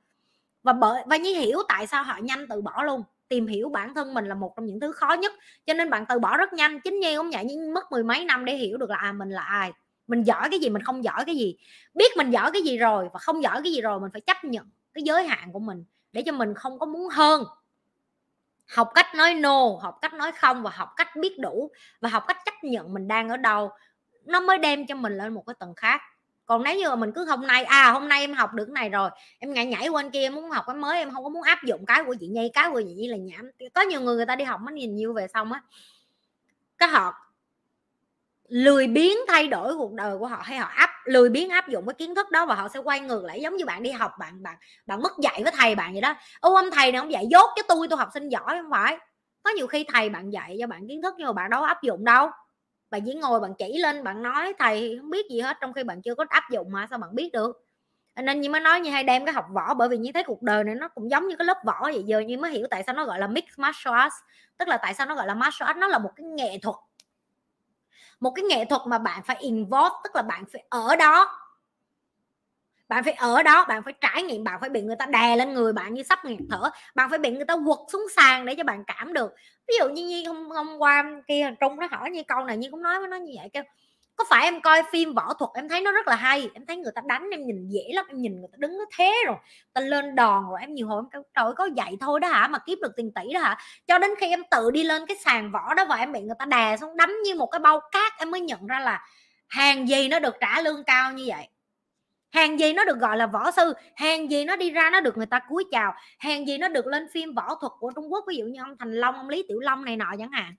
Và 0.63 0.73
bởi, 0.73 1.03
và 1.07 1.17
như 1.17 1.35
hiểu 1.35 1.59
tại 1.69 1.87
sao 1.87 2.03
họ 2.03 2.19
nhanh 2.23 2.47
từ 2.49 2.61
bỏ 2.61 2.83
luôn. 2.83 3.03
Tìm 3.29 3.47
hiểu 3.47 3.69
bản 3.69 3.95
thân 3.95 4.15
mình 4.15 4.27
là 4.27 4.35
một 4.35 4.53
trong 4.57 4.67
những 4.67 4.81
thứ 4.81 4.93
khó 4.93 5.13
nhất, 5.13 5.33
cho 5.67 5.75
nên 5.75 5.91
bạn 5.91 6.05
từ 6.09 6.19
bỏ 6.19 6.37
rất 6.37 6.53
nhanh. 6.53 6.81
Chính 6.81 7.01
như 7.01 7.19
cũng 7.19 7.31
vậy 7.31 7.45
nhưng 7.45 7.75
mất 7.75 7.93
mười 7.93 8.05
mấy 8.05 8.25
năm 8.25 8.45
để 8.45 8.57
hiểu 8.57 8.79
được 8.79 8.91
là 8.91 8.97
à 8.97 9.13
mình 9.13 9.31
là 9.31 9.43
ai 9.43 9.73
mình 10.11 10.23
giỏi 10.23 10.49
cái 10.51 10.61
gì, 10.61 10.69
mình 10.69 10.83
không 10.83 11.05
giỏi 11.05 11.25
cái 11.25 11.37
gì. 11.37 11.57
Biết 11.95 12.17
mình 12.17 12.31
giỏi 12.31 12.51
cái 12.53 12.63
gì 12.63 12.79
rồi 12.79 13.09
và 13.13 13.19
không 13.19 13.43
giỏi 13.43 13.61
cái 13.65 13.73
gì 13.73 13.81
rồi, 13.81 14.01
mình 14.01 14.11
phải 14.13 14.21
chấp 14.21 14.45
nhận 14.45 14.71
cái 14.95 15.03
giới 15.03 15.27
hạn 15.27 15.53
của 15.53 15.59
mình 15.59 15.85
để 16.13 16.23
cho 16.27 16.33
mình 16.33 16.55
không 16.55 16.79
có 16.79 16.87
muốn 16.87 17.09
hơn. 17.09 17.45
Học 18.69 18.91
cách 18.95 19.07
nói 19.15 19.35
no, 19.35 19.79
học 19.81 19.99
cách 20.03 20.15
nói 20.15 20.33
không 20.33 20.63
và 20.63 20.71
học 20.71 20.89
cách 20.97 21.17
biết 21.17 21.39
đủ 21.39 21.71
và 22.01 22.09
học 22.09 22.25
cách 22.29 22.37
chấp 22.45 22.55
nhận 22.63 22.95
mình 22.95 23.09
đang 23.09 23.29
ở 23.29 23.37
đâu, 23.37 23.71
nó 24.25 24.41
mới 24.41 24.59
đem 24.59 24.87
cho 24.87 24.95
mình 24.95 25.19
lên 25.19 25.35
một 25.35 25.43
cái 25.47 25.55
tầng 25.59 25.75
khác. 25.77 26.01
Còn 26.47 26.63
nếu 26.63 26.77
như 26.77 26.89
mà 26.89 26.97
mình 26.97 27.13
cứ 27.13 27.25
hôm 27.25 27.47
nay 27.47 27.65
à 27.65 27.91
hôm 27.91 28.09
nay 28.09 28.21
em 28.21 28.35
học 28.35 28.55
được 28.55 28.65
cái 28.65 28.73
này 28.73 28.89
rồi, 28.89 29.11
em 29.39 29.53
ngại 29.53 29.67
nhảy 29.67 29.89
qua 29.89 30.03
kia, 30.13 30.23
em 30.23 30.35
muốn 30.35 30.51
học 30.51 30.65
cái 30.67 30.77
mới, 30.77 30.99
em 30.99 31.11
không 31.11 31.25
có 31.25 31.31
muốn 31.31 31.43
áp 31.43 31.59
dụng 31.65 31.87
cái 31.87 32.05
của 32.05 32.15
chị 32.21 32.27
nhi, 32.27 32.51
cái 32.55 32.71
của 32.73 32.81
chị 32.81 32.95
nhi 32.95 33.09
là 33.09 33.17
nhảm. 33.17 33.51
Có 33.75 33.83
nhiều 33.83 34.01
người 34.01 34.17
người 34.17 34.27
ta 34.27 34.37
đi 34.37 34.45
học 34.45 34.61
mới 34.61 34.75
nhìn 34.75 34.97
nhiêu 34.97 35.13
về 35.13 35.27
xong 35.35 35.53
á. 35.53 35.63
Cái 36.79 36.89
họ 36.89 37.15
lười 38.51 38.87
biến 38.87 39.19
thay 39.29 39.49
đổi 39.49 39.77
cuộc 39.77 39.93
đời 39.93 40.19
của 40.19 40.27
họ 40.27 40.41
hay 40.45 40.59
họ 40.59 40.69
áp, 40.69 40.91
lười 41.05 41.29
biến 41.29 41.51
áp 41.51 41.69
dụng 41.69 41.87
cái 41.87 41.95
kiến 41.95 42.15
thức 42.15 42.31
đó 42.31 42.47
và 42.47 42.55
họ 42.55 42.69
sẽ 42.69 42.81
quay 42.81 43.01
ngược 43.01 43.25
lại 43.25 43.41
giống 43.41 43.57
như 43.57 43.65
bạn 43.65 43.83
đi 43.83 43.91
học, 43.91 44.13
bạn 44.19 44.43
bạn 44.43 44.57
bạn 44.87 45.03
mất 45.03 45.13
dạy 45.23 45.41
với 45.43 45.53
thầy 45.59 45.75
bạn 45.75 45.93
vậy 45.93 46.01
đó. 46.01 46.15
Ô, 46.41 46.55
ông 46.55 46.71
thầy 46.71 46.93
này 46.93 47.01
không 47.01 47.13
dạy 47.13 47.27
dốt 47.31 47.51
chứ 47.57 47.63
tôi 47.69 47.89
tôi 47.91 47.99
học 47.99 48.09
sinh 48.15 48.29
giỏi 48.29 48.47
không 48.49 48.71
phải. 48.71 48.99
Có 49.43 49.51
nhiều 49.51 49.67
khi 49.67 49.85
thầy 49.93 50.09
bạn 50.09 50.31
dạy 50.31 50.57
cho 50.61 50.67
bạn 50.67 50.89
kiến 50.89 51.03
thức 51.03 51.15
nhưng 51.19 51.27
mà 51.27 51.33
bạn 51.33 51.51
đâu 51.51 51.63
áp 51.63 51.83
dụng 51.83 52.05
đâu. 52.05 52.31
Bạn 52.91 53.03
chỉ 53.07 53.15
ngồi 53.15 53.41
bạn 53.41 53.53
chỉ 53.59 53.79
lên, 53.79 54.05
bạn 54.05 54.23
nói, 54.23 54.53
thầy, 54.59 54.97
không 55.01 55.11
biết 55.11 55.27
gì 55.31 55.41
hết 55.41 55.57
trong 55.61 55.73
khi 55.73 55.85
bạn 55.85 56.03
chưa 56.03 56.15
có 56.15 56.25
áp 56.29 56.45
dụng 56.51 56.73
mà 56.73 56.87
sao 56.91 56.99
bạn 56.99 57.15
biết 57.15 57.31
được? 57.33 57.67
Nên 58.23 58.41
như 58.41 58.51
mới 58.51 58.61
nói 58.61 58.81
như 58.81 58.91
hay 58.91 59.05
đem 59.05 59.25
cái 59.25 59.35
học 59.35 59.47
võ, 59.55 59.75
bởi 59.75 59.89
vì 59.89 59.99
như 59.99 60.11
thấy 60.15 60.25
cuộc 60.25 60.43
đời 60.43 60.65
này 60.65 60.75
nó 60.75 60.89
cũng 60.89 61.11
giống 61.11 61.29
như 61.29 61.37
cái 61.37 61.45
lớp 61.45 61.57
võ 61.67 61.81
vậy 61.83 62.03
giờ 62.07 62.21
như 62.21 62.39
mới 62.39 62.51
hiểu 62.51 62.67
tại 62.71 62.83
sao 62.87 62.95
nó 62.95 63.05
gọi 63.05 63.19
là 63.19 63.27
mixed 63.27 63.59
martial 63.59 63.95
arts. 63.95 64.17
Tức 64.59 64.69
là 64.69 64.77
tại 64.77 64.95
sao 64.95 65.07
nó 65.07 65.15
gọi 65.15 65.27
là 65.27 65.35
martial 65.35 65.67
arts? 65.67 65.79
Nó 65.79 65.89
là 65.89 65.99
một 65.99 66.11
cái 66.17 66.25
nghệ 66.27 66.59
thuật 66.63 66.77
một 68.21 68.31
cái 68.31 68.45
nghệ 68.45 68.65
thuật 68.65 68.83
mà 68.87 68.99
bạn 68.99 69.23
phải 69.23 69.37
involve 69.41 69.97
tức 70.05 70.17
là 70.17 70.23
bạn 70.23 70.45
phải 70.53 70.65
ở 70.69 70.97
đó. 70.97 71.37
Bạn 72.89 73.05
phải 73.05 73.13
ở 73.13 73.43
đó 73.43 73.65
bạn 73.69 73.83
phải 73.83 73.95
trải 74.01 74.23
nghiệm 74.23 74.45
bạn 74.45 74.61
phải 74.61 74.71
bị 74.71 74.83
người 74.83 74.97
ta 74.97 75.07
đè 75.07 75.37
lên 75.37 75.55
người 75.55 75.73
bạn 75.73 75.95
như 75.95 76.03
sắp 76.03 76.25
nghẹt 76.25 76.39
thở. 76.51 76.71
Bạn 76.95 77.11
phải 77.11 77.19
bị 77.19 77.31
người 77.31 77.45
ta 77.45 77.55
quật 77.67 77.79
xuống 77.93 78.07
sàn 78.17 78.47
để 78.47 78.55
cho 78.55 78.65
bạn 78.65 78.85
cảm 78.87 79.13
được. 79.13 79.35
Ví 79.69 79.75
dụ 79.81 79.89
như 79.89 80.07
như 80.09 80.29
hôm, 80.29 80.51
hôm 80.51 80.79
qua 80.79 81.05
kia 81.29 81.51
trung 81.61 81.77
nó 81.77 81.89
hỏi 81.91 82.11
như 82.11 82.23
câu 82.29 82.45
này 82.45 82.57
như 82.57 82.69
cũng 82.71 82.83
nói 82.83 82.99
với 82.99 83.09
nó 83.09 83.17
như 83.17 83.33
vậy 83.37 83.49
kêu 83.53 83.63
có 84.21 84.25
phải 84.31 84.45
em 84.45 84.61
coi 84.61 84.83
phim 84.93 85.15
võ 85.15 85.35
thuật 85.35 85.51
em 85.55 85.69
thấy 85.69 85.81
nó 85.81 85.93
rất 85.93 86.09
là 86.09 86.17
hay? 86.17 86.51
Em 86.55 86.67
thấy 86.67 86.77
người 86.77 86.93
ta 86.95 87.03
đánh 87.05 87.31
em 87.31 87.47
nhìn 87.47 87.69
dễ 87.69 87.81
lắm, 87.95 88.07
em 88.09 88.21
nhìn 88.21 88.41
người 88.41 88.49
ta 88.53 88.57
đứng 88.59 88.79
nó 88.79 88.85
thế 88.99 89.15
rồi. 89.27 89.37
Ta 89.73 89.81
lên 89.81 90.15
đòn 90.15 90.45
rồi, 90.51 90.59
em 90.61 90.75
nhiều 90.75 90.89
hồi 90.89 91.03
em 91.13 91.23
trời 91.35 91.53
có 91.57 91.69
dạy 91.77 91.97
thôi 92.01 92.21
đó 92.21 92.29
hả? 92.29 92.49
Mà 92.49 92.59
kiếm 92.59 92.79
được 92.83 92.93
tiền 92.97 93.13
tỷ 93.15 93.33
đó 93.35 93.41
hả? 93.41 93.59
Cho 93.87 93.99
đến 93.99 94.11
khi 94.19 94.29
em 94.29 94.43
tự 94.51 94.71
đi 94.71 94.83
lên 94.83 95.07
cái 95.07 95.17
sàn 95.25 95.53
võ 95.53 95.75
đó 95.75 95.85
và 95.85 95.97
em 95.97 96.13
bị 96.13 96.21
người 96.21 96.37
ta 96.39 96.45
đè 96.45 96.77
xuống, 96.77 96.97
đấm 96.97 97.11
như 97.25 97.35
một 97.35 97.47
cái 97.47 97.59
bao 97.59 97.81
cát, 97.93 98.13
em 98.19 98.31
mới 98.31 98.41
nhận 98.41 98.67
ra 98.67 98.81
là 98.81 99.07
hàng 99.49 99.89
gì 99.89 100.09
nó 100.09 100.19
được 100.19 100.35
trả 100.41 100.61
lương 100.61 100.85
cao 100.85 101.13
như 101.13 101.25
vậy? 101.29 101.49
Hàng 102.33 102.61
gì 102.61 102.73
nó 102.73 102.85
được 102.85 102.99
gọi 102.99 103.17
là 103.17 103.27
võ 103.27 103.51
sư? 103.51 103.75
Hàng 103.97 104.31
gì 104.31 104.45
nó 104.45 104.57
đi 104.57 104.71
ra 104.71 104.91
nó 104.91 105.01
được 105.01 105.17
người 105.17 105.27
ta 105.27 105.41
cúi 105.49 105.65
chào? 105.71 105.95
Hàng 106.19 106.47
gì 106.47 106.59
nó 106.59 106.69
được 106.69 106.87
lên 106.87 107.07
phim 107.13 107.35
võ 107.35 107.55
thuật 107.61 107.73
của 107.81 107.93
trung 107.95 108.13
quốc? 108.13 108.25
Ví 108.29 108.37
dụ 108.37 108.45
như 108.45 108.61
ông 108.61 108.77
thành 108.79 108.93
long, 108.93 109.15
ông 109.15 109.29
lý 109.29 109.45
tiểu 109.49 109.61
long 109.61 109.85
này 109.85 109.97
nọ 109.97 110.15
chẳng 110.19 110.33
hạn 110.33 110.55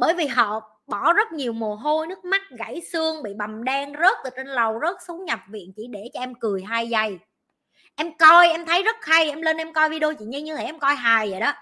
bởi 0.00 0.14
vì 0.14 0.26
họ 0.26 0.60
bỏ 0.86 1.12
rất 1.12 1.32
nhiều 1.32 1.52
mồ 1.52 1.74
hôi, 1.74 2.06
nước 2.06 2.24
mắt, 2.24 2.42
gãy 2.58 2.80
xương, 2.92 3.22
bị 3.22 3.30
bầm 3.38 3.64
đen 3.64 3.92
rớt 4.02 4.16
từ 4.24 4.30
trên 4.36 4.46
lầu, 4.46 4.80
rớt 4.82 4.96
xuống 5.06 5.24
nhập 5.24 5.40
viện 5.48 5.72
chỉ 5.76 5.86
để 5.86 6.00
cho 6.14 6.20
em 6.20 6.34
cười 6.34 6.62
hai 6.62 6.88
giây. 6.88 7.18
Em 7.96 8.16
coi, 8.18 8.48
em 8.48 8.66
thấy 8.66 8.82
rất 8.82 8.96
hay, 9.02 9.30
em 9.30 9.42
lên 9.42 9.56
em 9.56 9.72
coi 9.72 9.90
video 9.90 10.14
chị 10.14 10.24
nhi 10.24 10.42
như 10.42 10.56
thế 10.56 10.64
em 10.64 10.78
coi 10.78 10.94
hài 10.94 11.30
vậy 11.30 11.40
đó. 11.40 11.52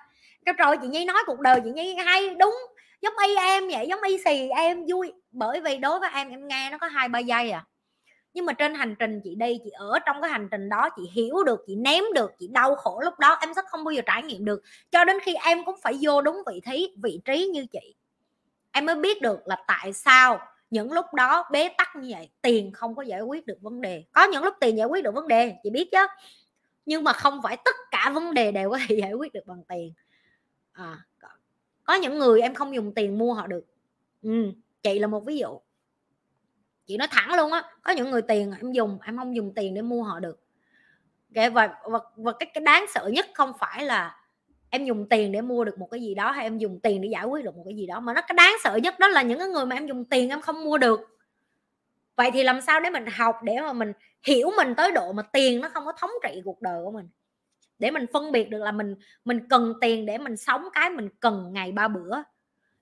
Cái 0.46 0.54
trời, 0.58 0.76
chị 0.82 0.88
nhi 0.88 1.04
nói 1.04 1.22
cuộc 1.26 1.40
đời 1.40 1.60
chị 1.64 1.70
nhi 1.70 1.94
hay, 1.94 2.34
đúng, 2.34 2.54
giống 3.02 3.14
y 3.26 3.36
em 3.36 3.68
vậy, 3.68 3.86
giống 3.88 4.02
y 4.02 4.18
xì 4.24 4.48
em, 4.48 4.84
vui. 4.92 5.12
Bởi 5.30 5.60
vì 5.60 5.76
đối 5.76 6.00
với 6.00 6.10
em 6.14 6.28
em 6.28 6.48
nghe 6.48 6.70
nó 6.70 6.78
có 6.78 6.86
hai 6.86 7.08
ba 7.08 7.18
giây 7.18 7.50
à. 7.50 7.64
Nhưng 8.34 8.46
mà 8.46 8.52
trên 8.52 8.74
hành 8.74 8.94
trình 8.98 9.20
chị 9.24 9.34
đi, 9.34 9.58
chị 9.64 9.70
ở 9.70 9.98
trong 10.06 10.20
cái 10.22 10.30
hành 10.30 10.48
trình 10.50 10.68
đó, 10.68 10.88
chị 10.96 11.02
hiểu 11.12 11.42
được, 11.46 11.60
chị 11.66 11.76
ném 11.76 12.04
được, 12.14 12.30
chị 12.38 12.48
đau 12.52 12.74
khổ 12.74 13.00
lúc 13.04 13.18
đó, 13.18 13.36
em 13.40 13.54
sẽ 13.56 13.62
không 13.68 13.84
bao 13.84 13.92
giờ 13.92 14.02
trải 14.06 14.22
nghiệm 14.22 14.44
được. 14.44 14.62
Cho 14.90 15.04
đến 15.04 15.16
khi 15.22 15.34
em 15.44 15.64
cũng 15.64 15.76
phải 15.82 15.98
vô 16.00 16.22
đúng 16.22 16.36
vị 16.46 16.60
trí 16.70 16.94
vị 17.02 17.20
trí 17.24 17.46
như 17.46 17.66
chị 17.72 17.97
em 18.78 18.86
mới 18.86 18.94
biết 18.94 19.22
được 19.22 19.48
là 19.48 19.56
tại 19.66 19.92
sao 19.92 20.40
những 20.70 20.92
lúc 20.92 21.14
đó 21.14 21.48
bế 21.52 21.68
tắc 21.78 21.96
như 21.96 22.08
vậy 22.10 22.30
tiền 22.42 22.72
không 22.72 22.94
có 22.94 23.02
giải 23.02 23.20
quyết 23.20 23.46
được 23.46 23.58
vấn 23.60 23.80
đề. 23.80 24.04
Có 24.12 24.24
những 24.24 24.42
lúc 24.42 24.54
tiền 24.60 24.76
giải 24.76 24.86
quyết 24.86 25.04
được 25.04 25.14
vấn 25.14 25.28
đề 25.28 25.54
chị 25.62 25.70
biết 25.70 25.88
chứ. 25.92 26.06
Nhưng 26.86 27.04
mà 27.04 27.12
không 27.12 27.42
phải 27.42 27.56
tất 27.64 27.74
cả 27.90 28.10
vấn 28.14 28.34
đề 28.34 28.52
đều 28.52 28.70
có 28.70 28.78
thể 28.88 28.96
giải 29.00 29.12
quyết 29.12 29.32
được 29.32 29.46
bằng 29.46 29.62
tiền. 29.68 29.92
À, 30.72 30.98
có 31.84 31.94
những 31.94 32.18
người 32.18 32.40
em 32.40 32.54
không 32.54 32.74
dùng 32.74 32.94
tiền 32.94 33.18
mua 33.18 33.34
họ 33.34 33.46
được. 33.46 33.64
Ừ, 34.22 34.52
chị 34.82 34.98
là 34.98 35.06
một 35.06 35.24
ví 35.24 35.38
dụ. 35.38 35.60
Chị 36.86 36.96
nói 36.96 37.08
thẳng 37.10 37.34
luôn 37.34 37.52
á 37.52 37.62
có 37.82 37.92
những 37.92 38.10
người 38.10 38.22
tiền 38.22 38.52
em 38.60 38.72
dùng 38.72 38.98
em 39.04 39.18
không 39.18 39.36
dùng 39.36 39.52
tiền 39.54 39.74
để 39.74 39.82
mua 39.82 40.02
họ 40.02 40.20
được. 40.20 40.40
Và, 41.28 41.48
và, 41.48 42.00
và 42.16 42.32
cái, 42.38 42.50
cái 42.54 42.64
đáng 42.64 42.84
sợ 42.94 43.10
nhất 43.12 43.26
không 43.34 43.52
phải 43.58 43.84
là 43.84 44.16
em 44.70 44.84
dùng 44.84 45.08
tiền 45.08 45.32
để 45.32 45.40
mua 45.40 45.64
được 45.64 45.78
một 45.78 45.88
cái 45.90 46.00
gì 46.00 46.14
đó 46.14 46.30
hay 46.30 46.44
em 46.46 46.58
dùng 46.58 46.80
tiền 46.80 47.00
để 47.02 47.08
giải 47.08 47.24
quyết 47.24 47.44
được 47.44 47.56
một 47.56 47.62
cái 47.66 47.76
gì 47.76 47.86
đó, 47.86 48.00
mà 48.00 48.12
nó 48.14 48.20
cái 48.20 48.34
đáng 48.36 48.56
sợ 48.64 48.76
nhất 48.76 48.98
đó 48.98 49.08
là 49.08 49.22
những 49.22 49.38
cái 49.38 49.48
người 49.48 49.66
mà 49.66 49.76
em 49.76 49.86
dùng 49.86 50.04
tiền 50.04 50.28
em 50.28 50.40
không 50.40 50.64
mua 50.64 50.78
được. 50.78 51.00
Vậy 52.16 52.30
thì 52.34 52.42
làm 52.42 52.60
sao 52.60 52.80
để 52.80 52.90
mình 52.90 53.06
học 53.06 53.36
để 53.42 53.56
mà 53.60 53.72
mình 53.72 53.92
hiểu 54.26 54.50
mình 54.56 54.74
tới 54.74 54.92
độ 54.92 55.12
mà 55.12 55.22
tiền 55.32 55.60
nó 55.60 55.68
không 55.68 55.84
có 55.84 55.92
thống 55.92 56.10
trị 56.22 56.42
cuộc 56.44 56.62
đời 56.62 56.80
của 56.84 56.90
mình? 56.90 57.08
Để 57.78 57.90
mình 57.90 58.06
phân 58.12 58.32
biệt 58.32 58.50
được 58.50 58.58
là 58.58 58.72
mình 58.72 58.94
mình 59.24 59.48
cần 59.48 59.74
tiền 59.80 60.06
để 60.06 60.18
mình 60.18 60.36
sống 60.36 60.68
cái 60.74 60.90
mình 60.90 61.08
cần 61.20 61.52
ngày 61.52 61.72
ba 61.72 61.88
bữa 61.88 62.16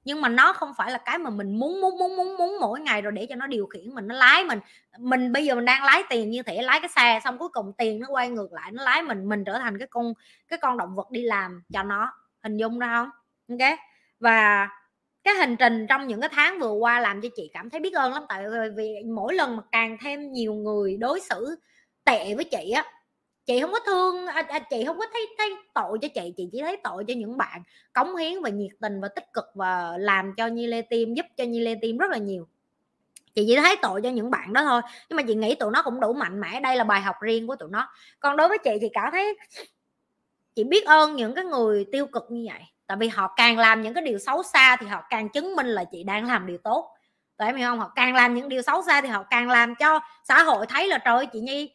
nhưng 0.07 0.21
mà 0.23 0.29
nó 0.31 0.53
không 0.53 0.73
phải 0.79 0.93
là 0.93 0.99
cái 0.99 1.19
mà 1.19 1.31
mình 1.31 1.59
muốn 1.61 1.81
muốn 1.83 1.99
muốn 1.99 2.17
muốn 2.17 2.37
muốn 2.39 2.59
mỗi 2.61 2.81
ngày 2.81 3.03
rồi 3.03 3.13
để 3.13 3.27
cho 3.31 3.37
nó 3.37 3.49
điều 3.49 3.67
khiển 3.67 3.95
mình, 3.95 4.09
nó 4.09 4.15
lái 4.17 4.45
mình. 4.45 4.61
Mình 5.01 5.33
bây 5.33 5.47
giờ 5.47 5.55
mình 5.55 5.65
đang 5.65 5.85
lái 5.85 6.03
tiền 6.11 6.31
như 6.31 6.43
thể 6.43 6.63
lái 6.63 6.81
cái 6.81 6.91
xe, 6.97 7.21
xong 7.25 7.39
cuối 7.39 7.49
cùng 7.53 7.73
tiền 7.79 8.01
nó 8.01 8.09
quay 8.11 8.31
ngược 8.31 8.53
lại, 8.53 8.73
nó 8.73 8.85
lái 8.85 9.03
mình 9.03 9.29
mình 9.29 9.45
trở 9.45 9.59
thành 9.59 9.79
cái 9.79 9.89
con 9.91 10.15
cái 10.49 10.59
con 10.63 10.79
động 10.79 10.97
vật 10.97 11.13
đi 11.13 11.23
làm 11.23 11.63
cho 11.75 11.83
nó, 11.83 12.13
hình 12.45 12.57
dung 12.57 12.79
ra 12.79 12.89
không? 12.89 13.11
Ok. 13.61 13.79
Và 14.21 14.69
cái 15.25 15.35
hành 15.35 15.57
trình 15.57 15.87
trong 15.89 16.09
những 16.09 16.21
cái 16.21 16.31
tháng 16.35 16.59
vừa 16.61 16.73
qua 16.73 17.01
làm 17.01 17.21
cho 17.23 17.29
chị 17.37 17.51
cảm 17.55 17.71
thấy 17.71 17.81
biết 17.81 17.95
ơn 17.95 18.13
lắm, 18.15 18.25
tại 18.29 18.45
vì 18.77 18.95
mỗi 19.17 19.35
lần 19.35 19.57
mà 19.57 19.63
càng 19.73 19.97
thêm 20.05 20.33
nhiều 20.33 20.55
người 20.55 20.97
đối 20.97 21.21
xử 21.21 21.57
tệ 22.05 22.35
với 22.35 22.45
chị 22.45 22.71
á 22.77 22.85
chị 23.47 23.61
không 23.61 23.73
có 23.73 23.81
thương 23.87 24.27
à, 24.27 24.43
à, 24.49 24.59
chị 24.59 24.85
không 24.87 24.99
có 24.99 25.07
thấy 25.13 25.27
thấy 25.39 25.55
tội 25.75 25.99
cho 26.03 26.09
chị 26.15 26.33
chị 26.37 26.49
chỉ 26.53 26.61
thấy 26.63 26.77
tội 26.85 27.05
cho 27.09 27.15
những 27.15 27.37
bạn 27.37 27.63
cống 27.93 28.17
hiến 28.17 28.43
và 28.43 28.49
nhiệt 28.49 28.71
tình 28.81 29.01
và 29.01 29.09
tích 29.09 29.33
cực 29.33 29.45
và 29.55 29.99
làm 29.99 30.35
cho 30.37 30.47
Nhi 30.47 30.67
Lê 30.67 30.83
Tim 30.83 31.15
giúp 31.15 31.27
cho 31.37 31.45
Nhi 31.45 31.61
Lê 31.61 31.75
Tim 31.83 31.99
rất 31.99 32.11
là 32.11 32.19
nhiều. 32.19 32.49
Chị 33.35 33.45
chỉ 33.47 33.57
thấy 33.57 33.77
tội 33.83 34.03
cho 34.03 34.09
những 34.09 34.31
bạn 34.31 34.53
đó 34.53 34.63
thôi 34.65 34.81
nhưng 35.09 35.17
mà 35.17 35.23
chị 35.23 35.35
nghĩ 35.35 35.55
tụi 35.55 35.71
nó 35.71 35.83
cũng 35.83 36.01
đủ 36.01 36.13
mạnh 36.13 36.41
mẽ. 36.41 36.61
Đây 36.61 36.77
là 36.77 36.85
bài 36.85 37.01
học 37.01 37.17
riêng 37.21 37.47
của 37.47 37.57
tụi 37.57 37.69
nó. 37.73 37.89
Còn 38.21 38.37
đối 38.37 38.49
với 38.49 38.59
chị 38.59 38.79
thì 38.81 38.89
cảm 38.93 39.13
thấy 39.13 39.39
chị 40.55 40.65
biết 40.65 40.85
ơn 40.87 41.17
những 41.17 41.35
cái 41.35 41.45
người 41.45 41.87
tiêu 41.93 42.07
cực 42.07 42.25
như 42.31 42.47
vậy 42.53 42.63
tại 42.87 42.97
vì 43.01 43.09
họ 43.09 43.35
càng 43.37 43.59
làm 43.59 43.83
những 43.83 43.95
cái 43.95 44.05
điều 44.05 44.19
xấu 44.19 44.43
xa 44.43 44.77
thì 44.77 44.87
họ 44.87 45.03
càng 45.11 45.29
chứng 45.29 45.57
minh 45.57 45.67
là 45.67 45.85
chị 45.85 46.03
đang 46.03 46.27
làm 46.27 46.47
điều 46.47 46.59
tốt. 46.59 46.91
Tại 47.37 47.49
em 47.49 47.57
hiểu 47.57 47.69
không? 47.69 47.79
Họ 47.79 47.93
càng 47.95 48.15
làm 48.15 48.35
những 48.35 48.49
điều 48.49 48.63
xấu 48.63 48.83
xa 48.83 49.01
thì 49.01 49.09
họ 49.09 49.23
càng 49.31 49.49
làm 49.49 49.75
cho 49.75 50.01
xã 50.25 50.43
hội 50.43 50.67
thấy 50.67 50.89
là 50.89 50.99
trời 50.99 51.17
ơi, 51.17 51.27
chị 51.33 51.41
nhi 51.41 51.73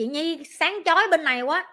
chị 0.00 0.06
nhi 0.06 0.42
sáng 0.58 0.78
chói 0.84 1.08
bên 1.10 1.24
này 1.24 1.42
quá. 1.42 1.66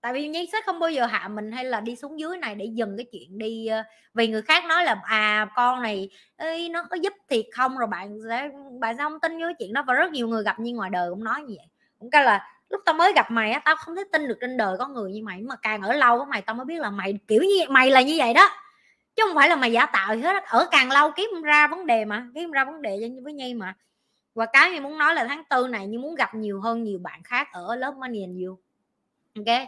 Tại 0.00 0.12
vì 0.12 0.28
nhi 0.28 0.48
sẽ 0.52 0.58
không 0.66 0.78
bao 0.80 0.90
giờ 0.90 1.06
hạ 1.06 1.28
mình 1.28 1.52
hay 1.52 1.64
là 1.64 1.80
đi 1.80 1.96
xuống 1.96 2.20
dưới 2.20 2.38
này 2.38 2.54
để 2.54 2.64
dừng 2.64 2.96
cái 2.96 3.06
chuyện 3.12 3.38
đi 3.38 3.66
ờ, 3.66 3.82
vì 4.14 4.28
người 4.28 4.42
khác 4.42 4.64
nói 4.64 4.84
là 4.84 5.00
à 5.04 5.46
con 5.56 5.82
này 5.82 6.08
ơi, 6.36 6.68
nó 6.68 6.84
có 6.90 6.96
giúp 6.96 7.12
thiệt 7.30 7.44
không? 7.52 7.78
Rồi 7.78 7.88
bạn 7.90 8.18
sẽ 8.28 8.48
bạn 8.80 8.96
sẽ 8.96 9.02
không 9.02 9.20
tin 9.20 9.40
với 9.40 9.54
chuyện 9.58 9.72
đó. 9.72 9.84
Và 9.86 9.94
rất 9.94 10.12
nhiều 10.12 10.28
người 10.28 10.44
gặp 10.44 10.60
như 10.60 10.74
ngoài 10.74 10.90
đời 10.90 11.10
cũng 11.10 11.24
nói 11.24 11.42
như 11.42 11.54
vậy. 11.58 11.66
Cũng 11.98 12.10
cái 12.10 12.24
là 12.24 12.48
lúc 12.70 12.80
tao 12.84 12.94
mới 12.94 13.12
gặp 13.12 13.30
mày 13.30 13.50
á 13.50 13.60
tao 13.64 13.76
không 13.76 13.96
thể 13.96 14.02
tin 14.12 14.28
được 14.28 14.38
trên 14.40 14.56
đời 14.56 14.76
có 14.78 14.88
người 14.88 15.12
như 15.12 15.22
mày. 15.22 15.40
Mà 15.40 15.56
càng 15.62 15.82
ở 15.82 15.92
lâu 15.92 16.18
với 16.18 16.26
mày 16.26 16.42
tao 16.42 16.54
mới 16.56 16.64
biết 16.64 16.80
là 16.80 16.90
mày 16.90 17.18
kiểu 17.28 17.42
như 17.42 17.64
mày 17.68 17.90
là 17.90 18.02
như 18.02 18.14
vậy 18.18 18.34
đó. 18.34 18.50
Chứ 19.16 19.22
không 19.26 19.36
phải 19.36 19.48
là 19.48 19.56
mày 19.56 19.72
giả 19.72 19.86
tạo 19.86 20.16
gì 20.16 20.22
hết 20.22 20.44
ở 20.44 20.68
càng 20.70 20.90
lâu 20.90 21.10
kiếm 21.10 21.42
ra 21.44 21.66
vấn 21.66 21.86
đề 21.86 22.04
mà 22.04 22.26
kiếm 22.34 22.50
ra 22.50 22.64
vấn 22.64 22.82
đề 22.82 22.98
với 23.24 23.32
nhi 23.32 23.54
mà 23.54 23.74
và 24.34 24.46
cái 24.46 24.70
như 24.70 24.80
muốn 24.80 24.98
nói 24.98 25.14
là 25.14 25.24
tháng 25.24 25.42
tư 25.50 25.68
này 25.68 25.86
như 25.86 25.98
muốn 25.98 26.14
gặp 26.14 26.34
nhiều 26.34 26.60
hơn 26.60 26.82
nhiều 26.82 26.98
bạn 26.98 27.22
khác 27.22 27.48
ở 27.52 27.76
lớp 27.76 27.94
money 27.94 28.20
and 28.20 28.44
you. 28.44 28.58
Ok? 29.36 29.62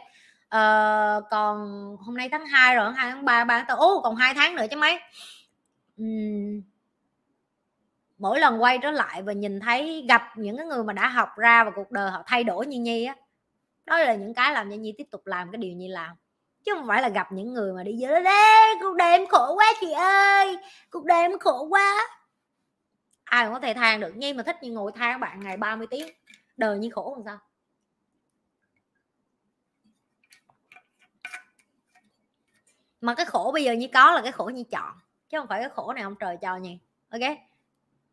Uh, 0.46 1.24
còn 1.30 1.56
hôm 2.00 2.16
nay 2.16 2.28
tháng 2.28 2.46
2 2.46 2.76
rồi 2.76 2.92
hai 2.92 3.10
tháng 3.10 3.24
ba 3.24 3.44
ba 3.44 3.64
tháng 3.68 3.78
ô 3.78 4.00
còn 4.02 4.16
hai 4.16 4.34
tháng 4.34 4.56
nữa 4.56 4.66
chứ 4.70 4.76
mấy. 4.76 4.98
Uhm, 6.02 6.62
mỗi 8.18 8.40
lần 8.40 8.62
quay 8.62 8.78
trở 8.82 8.90
lại 8.90 9.22
và 9.22 9.32
nhìn 9.32 9.60
thấy 9.60 10.04
gặp 10.08 10.22
những 10.36 10.56
cái 10.56 10.66
người 10.66 10.84
mà 10.84 10.92
đã 10.92 11.08
học 11.08 11.28
ra 11.36 11.64
và 11.64 11.70
cuộc 11.76 11.90
đời 11.90 12.10
họ 12.10 12.22
thay 12.26 12.44
đổi 12.44 12.66
như 12.66 12.80
nhi 12.80 13.04
á 13.04 13.16
đó 13.86 13.98
là 13.98 14.14
những 14.14 14.34
cái 14.34 14.52
làm 14.52 14.70
cho 14.70 14.76
nhi 14.76 14.94
tiếp 14.98 15.04
tục 15.10 15.26
làm 15.26 15.50
cái 15.52 15.58
điều 15.58 15.72
nhi 15.72 15.88
làm. 15.88 16.16
Chứ 16.64 16.74
không 16.74 16.86
phải 16.88 17.02
là 17.02 17.08
gặp 17.08 17.32
những 17.32 17.54
người 17.54 17.72
mà 17.72 17.82
đi 17.82 17.92
dưới 17.92 18.22
đấy 18.22 18.74
cuộc 18.80 18.96
đời 18.96 19.12
em 19.12 19.26
khổ 19.26 19.54
quá 19.54 19.72
chị 19.80 19.92
ơi 19.92 20.56
cuộc 20.90 21.04
đời 21.04 21.20
em 21.20 21.38
khổ 21.38 21.66
quá 21.70 22.08
ai 23.26 23.44
cũng 23.44 23.54
có 23.54 23.60
thể 23.60 23.74
than 23.74 24.00
được, 24.00 24.16
nhi 24.16 24.32
mà 24.32 24.42
thích 24.42 24.56
như 24.62 24.72
ngồi 24.72 24.92
than 24.94 25.20
bạn 25.20 25.40
ngày 25.40 25.56
30 25.56 25.86
tiếng, 25.90 26.08
đời 26.56 26.78
như 26.78 26.90
khổ 26.92 27.14
làm 27.16 27.24
sao? 27.24 27.38
Mà 33.00 33.14
cái 33.14 33.26
khổ 33.26 33.50
bây 33.54 33.64
giờ 33.64 33.72
như 33.72 33.88
có 33.94 34.12
là 34.12 34.22
cái 34.22 34.32
khổ 34.32 34.44
như 34.44 34.64
chọn, 34.70 34.94
chứ 35.28 35.38
không 35.38 35.48
phải 35.48 35.60
cái 35.60 35.70
khổ 35.70 35.92
này 35.92 36.02
ông 36.02 36.14
trời 36.20 36.36
cho 36.42 36.56
nhỉ? 36.56 36.78
ok? 37.10 37.38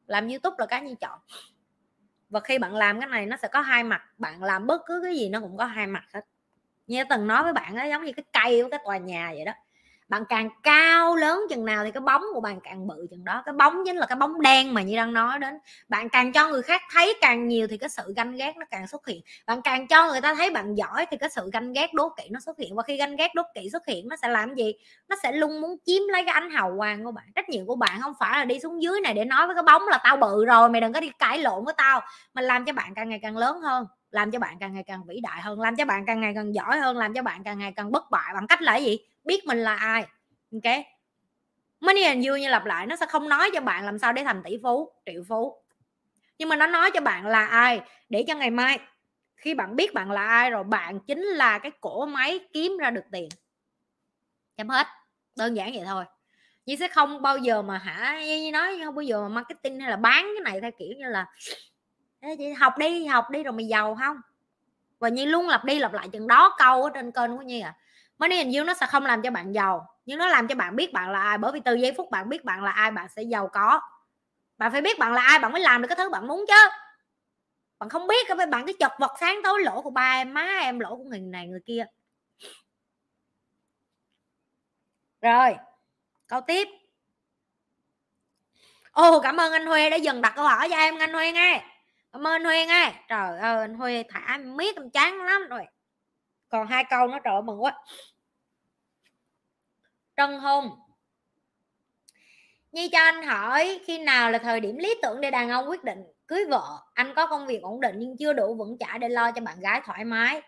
Làm 0.07 0.27
youtube 0.27 0.56
là 0.60 0.65
cái 0.65 0.81
như 0.81 0.95
chọn. 0.95 1.19
Và 2.30 2.40
khi 2.40 2.60
bạn 2.60 2.76
làm 2.76 2.99
cái 2.99 3.10
này 3.10 3.26
nó 3.26 3.38
sẽ 3.38 3.48
có 3.48 3.61
hai 3.61 3.84
mặt, 3.84 4.03
bạn 4.18 4.44
làm 4.44 4.68
bất 4.68 4.81
cứ 4.85 5.02
cái 5.03 5.15
gì 5.15 5.30
nó 5.30 5.40
cũng 5.40 5.57
có 5.57 5.65
hai 5.65 5.88
mặt 5.88 6.03
hết. 6.14 6.22
Như 6.88 7.03
từng 7.10 7.27
nói 7.27 7.44
với 7.44 7.53
bạn 7.53 7.76
đó 7.76 7.84
giống 7.84 8.03
như 8.03 8.11
cái 8.14 8.26
cây 8.34 8.64
của 8.64 8.69
cái 8.69 8.80
tòa 8.84 8.98
nhà 8.98 9.31
vậy 9.35 9.45
đó 9.45 9.53
bạn 10.14 10.26
càng 10.30 10.49
cao 10.64 11.15
lớn 11.15 11.41
chừng 11.49 11.65
nào 11.65 11.84
thì 11.84 11.91
cái 11.91 12.02
bóng 12.02 12.22
của 12.34 12.41
bạn 12.41 12.60
càng 12.64 12.88
bự 12.88 13.07
chừng 13.11 13.23
đó. 13.23 13.41
Cái 13.45 13.53
bóng 13.53 13.84
chính 13.85 13.95
là 13.95 14.06
cái 14.06 14.15
bóng 14.15 14.41
đen 14.41 14.73
mà 14.73 14.81
như 14.81 14.95
đang 14.95 15.14
nói 15.14 15.40
đến. 15.40 15.56
Bạn 15.90 16.10
càng 16.10 16.31
cho 16.34 16.49
người 16.49 16.61
khác 16.61 16.81
thấy 16.94 17.14
càng 17.22 17.48
nhiều 17.48 17.68
thì 17.69 17.77
cái 17.77 17.90
sự 17.90 18.14
ganh 18.15 18.35
ghét 18.35 18.53
nó 18.57 18.65
càng 18.72 18.88
xuất 18.88 19.07
hiện. 19.07 19.22
Bạn 19.48 19.61
càng 19.61 19.88
cho 19.88 20.11
người 20.11 20.22
ta 20.22 20.35
thấy 20.35 20.49
bạn 20.49 20.76
giỏi 20.76 21.06
thì 21.11 21.18
cái 21.18 21.30
sự 21.30 21.49
ganh 21.53 21.73
ghét 21.73 21.94
đố 21.94 22.10
kỵ 22.10 22.23
nó 22.31 22.40
xuất 22.40 22.57
hiện. 22.57 22.76
Và 22.76 22.84
khi 22.84 22.98
ganh 22.98 23.15
ghét 23.15 23.31
đố 23.35 23.44
kỵ 23.56 23.69
xuất 23.69 23.85
hiện, 23.88 24.07
nó 24.07 24.15
sẽ 24.15 24.27
làm 24.27 24.56
gì? 24.56 24.73
Nó 25.10 25.15
sẽ 25.23 25.31
luôn 25.31 25.61
muốn 25.61 25.76
chiếm 25.85 26.02
lấy 26.11 26.26
cái 26.26 26.34
ánh 26.34 26.49
hào 26.49 26.73
quang 26.77 27.03
của 27.03 27.11
bạn. 27.11 27.26
Trách 27.35 27.49
nhiệm 27.49 27.65
của 27.65 27.76
bạn 27.76 28.02
không 28.02 28.14
phải 28.19 28.40
là 28.40 28.45
đi 28.45 28.60
xuống 28.60 28.81
dưới 28.84 29.02
này 29.02 29.14
để 29.14 29.26
nói 29.26 29.48
với 29.48 29.56
cái 29.56 29.64
bóng 29.64 29.88
là 29.88 29.99
tao 30.03 30.18
bự 30.18 30.45
rồi, 30.45 30.69
mày 30.69 30.81
đừng 30.81 30.94
có 30.94 30.99
đi 30.99 31.10
cãi 31.19 31.38
lộn 31.38 31.65
với 31.65 31.73
tao. 31.77 32.02
Mà 32.34 32.41
làm 32.41 32.65
cho 32.65 32.73
bạn 32.73 32.95
càng 32.95 33.10
ngày 33.10 33.19
càng 33.22 33.38
lớn 33.38 33.60
hơn, 33.61 33.85
làm 34.11 34.31
cho 34.31 34.40
bạn 34.40 34.57
càng 34.60 34.73
ngày 34.73 34.84
càng 34.88 35.03
vĩ 35.07 35.19
đại 35.23 35.41
hơn, 35.41 35.60
làm 35.61 35.76
cho 35.76 35.85
bạn 35.85 36.06
càng 36.06 36.22
ngày 36.22 36.31
càng 36.35 36.53
giỏi 36.56 36.80
hơn, 36.80 36.98
làm 36.98 37.14
cho 37.14 37.22
bạn 37.22 37.44
càng 37.44 37.60
ngày 37.60 37.73
càng 37.76 37.91
bất 37.91 38.11
bại. 38.11 38.31
Bằng 38.34 38.48
cách 38.48 38.61
là 38.61 38.76
gì? 38.76 38.99
Biết 39.24 39.45
mình 39.45 39.58
là 39.58 39.76
ai. 39.76 40.06
Ok? 40.52 40.86
Money 41.80 42.04
and 42.04 42.28
you 42.28 42.38
như 42.38 42.50
lặp 42.50 42.66
lại, 42.66 42.86
nó 42.86 42.95
sẽ 42.95 43.06
không 43.06 43.30
nói 43.30 43.50
cho 43.54 43.62
bạn 43.62 43.86
làm 43.86 44.00
sao 44.00 44.14
để 44.14 44.24
thành 44.24 44.44
tỷ 44.44 44.58
phú, 44.64 44.91
triệu 45.06 45.24
phú. 45.30 45.64
Nhưng 46.38 46.50
mà 46.50 46.56
nó 46.56 46.68
nói 46.68 46.91
cho 46.94 47.02
bạn 47.02 47.26
là 47.26 47.45
ai, 47.45 47.82
để 48.10 48.26
cho 48.28 48.36
ngày 48.36 48.50
mai, 48.50 48.80
khi 49.36 49.54
bạn 49.54 49.76
biết 49.76 49.94
bạn 49.94 50.12
là 50.12 50.28
ai 50.28 50.50
rồi, 50.50 50.64
bạn 50.64 51.00
chính 51.00 51.22
là 51.22 51.60
cái 51.60 51.72
cổ 51.82 52.06
máy 52.06 52.40
kiếm 52.54 52.78
ra 52.78 52.90
được 52.90 53.04
tiền. 53.12 53.30
Chấm 54.58 54.70
hết. 54.70 54.88
Đơn 55.36 55.58
giản 55.58 55.72
vậy 55.74 55.84
thôi. 55.86 56.06
Nhi 56.66 56.78
sẽ 56.78 56.88
không 56.88 57.22
bao 57.22 57.38
giờ 57.38 57.62
mà 57.62 57.78
hả 57.78 58.20
Nhi 58.20 58.52
nói, 58.52 58.80
không 58.86 58.95
bao 58.95 59.04
giờ 59.04 59.22
mà 59.22 59.28
marketing 59.30 59.80
hay 59.80 59.90
là 59.90 59.98
bán 59.98 60.32
cái 60.36 60.44
này 60.44 60.62
theo 60.62 60.72
kiểu 60.80 60.94
như 60.98 61.08
là 61.08 61.26
chị 62.38 62.54
học 62.54 62.78
đi 62.78 63.06
học 63.06 63.30
đi 63.30 63.44
rồi 63.44 63.54
mày 63.54 63.66
giàu 63.68 63.98
không? 64.00 64.18
Và 65.00 65.10
Nhi 65.10 65.26
luôn 65.26 65.50
lặp 65.50 65.66
đi 65.66 65.80
lặp 65.80 65.94
lại 65.94 66.10
chừng 66.10 66.28
đó 66.28 66.56
câu 66.58 66.84
ở 66.84 66.90
trên 66.94 67.12
kênh 67.12 67.38
của 67.38 67.44
Nhi 67.44 67.60
à 67.60 67.76
money 68.19 68.38
and 68.38 68.56
you 68.57 68.64
nó 68.65 68.73
sẽ 68.73 68.85
không 68.85 69.06
làm 69.06 69.22
cho 69.22 69.31
bạn 69.31 69.52
giàu, 69.56 69.88
nhưng 70.06 70.19
nó 70.19 70.27
làm 70.27 70.48
cho 70.48 70.56
bạn 70.56 70.76
biết 70.76 70.94
bạn 70.94 71.11
là 71.11 71.22
ai, 71.23 71.38
bởi 71.38 71.52
vì 71.52 71.60
từ 71.65 71.76
giây 71.76 71.94
phút 71.98 72.11
bạn 72.11 72.30
biết 72.30 72.44
bạn 72.45 72.64
là 72.64 72.72
ai, 72.72 72.91
bạn 72.91 73.07
sẽ 73.15 73.22
giàu 73.23 73.48
có. 73.53 73.81
Bạn 74.57 74.72
phải 74.72 74.81
biết 74.81 74.99
bạn 74.99 75.14
là 75.14 75.22
ai, 75.22 75.40
bạn 75.40 75.52
mới 75.52 75.61
làm 75.61 75.81
được 75.81 75.88
cái 75.88 75.95
thứ 75.95 76.10
bạn 76.10 76.27
muốn 76.27 76.45
chứ. 76.48 76.69
Bạn 77.80 77.90
không 77.90 78.07
biết 78.07 78.27
cái 78.27 78.48
bạn 78.48 78.65
cái 78.65 78.76
chật 78.80 78.91
vật 78.99 79.11
sáng 79.19 79.40
tối, 79.44 79.61
lỗ 79.64 79.81
của 79.81 79.90
ba 79.90 80.11
em, 80.14 80.34
má 80.34 80.48
em, 80.61 80.80
lỗ 80.80 80.95
của 80.95 81.03
người 81.03 81.19
này, 81.19 81.48
người 81.48 81.61
kia. 81.65 81.85
Rồi, 85.22 85.56
câu 86.27 86.41
tiếp. 86.48 86.68
Ô 88.91 89.19
cảm 89.19 89.38
ơn 89.38 89.52
anh 89.52 89.65
Huê 89.65 89.90
đã 89.90 89.95
dần 89.95 90.22
đặt 90.22 90.34
câu 90.35 90.45
hỏi 90.45 90.68
cho 90.69 90.76
em, 90.76 90.99
anh 90.99 91.14
Huê 91.14 91.31
nghe. 91.31 91.64
Cảm 92.14 92.27
ơn 92.27 92.34
anh 92.34 92.44
Huê 92.44 92.65
nghe. 92.65 92.94
Trời 93.07 93.40
ơi, 93.40 93.57
anh 93.61 93.73
Huê 93.73 94.03
thả 94.10 94.19
em 94.34 94.57
miết, 94.57 94.76
em 94.76 94.90
chán 94.90 95.22
lắm 95.23 95.41
rồi 95.49 95.65
còn 96.54 96.68
hai 96.68 96.84
câu 96.84 97.08
nó 97.08 97.20
trời 97.20 97.42
mừng 97.42 97.64
quá. 97.64 97.74
Trân 100.18 100.40
hôn. 100.40 100.70
Nhi 102.72 102.90
cho 102.92 103.00
anh 103.00 103.24
hỏi 103.24 103.80
khi 103.86 104.00
nào 104.00 104.32
là 104.32 104.38
thời 104.38 104.60
điểm 104.60 104.78
lý 104.78 104.96
tưởng 105.02 105.22
để 105.22 105.32
đàn 105.32 105.50
ông 105.50 105.70
quyết 105.70 105.84
định 105.84 106.04
cưới 106.28 106.46
vợ? 106.50 106.64
Anh 106.94 107.14
có 107.16 107.28
công 107.28 107.48
việc 107.48 107.62
ổn 107.62 107.82
định 107.82 107.96
nhưng 107.98 108.18
chưa 108.18 108.34
đủ 108.34 108.56
vững 108.56 108.78
chãi 108.80 109.00
để 109.00 109.10
lo 109.10 109.32
cho 109.32 109.42
bạn 109.42 109.60
gái 109.60 109.82
thoải 109.86 110.06
mái. 110.06 110.42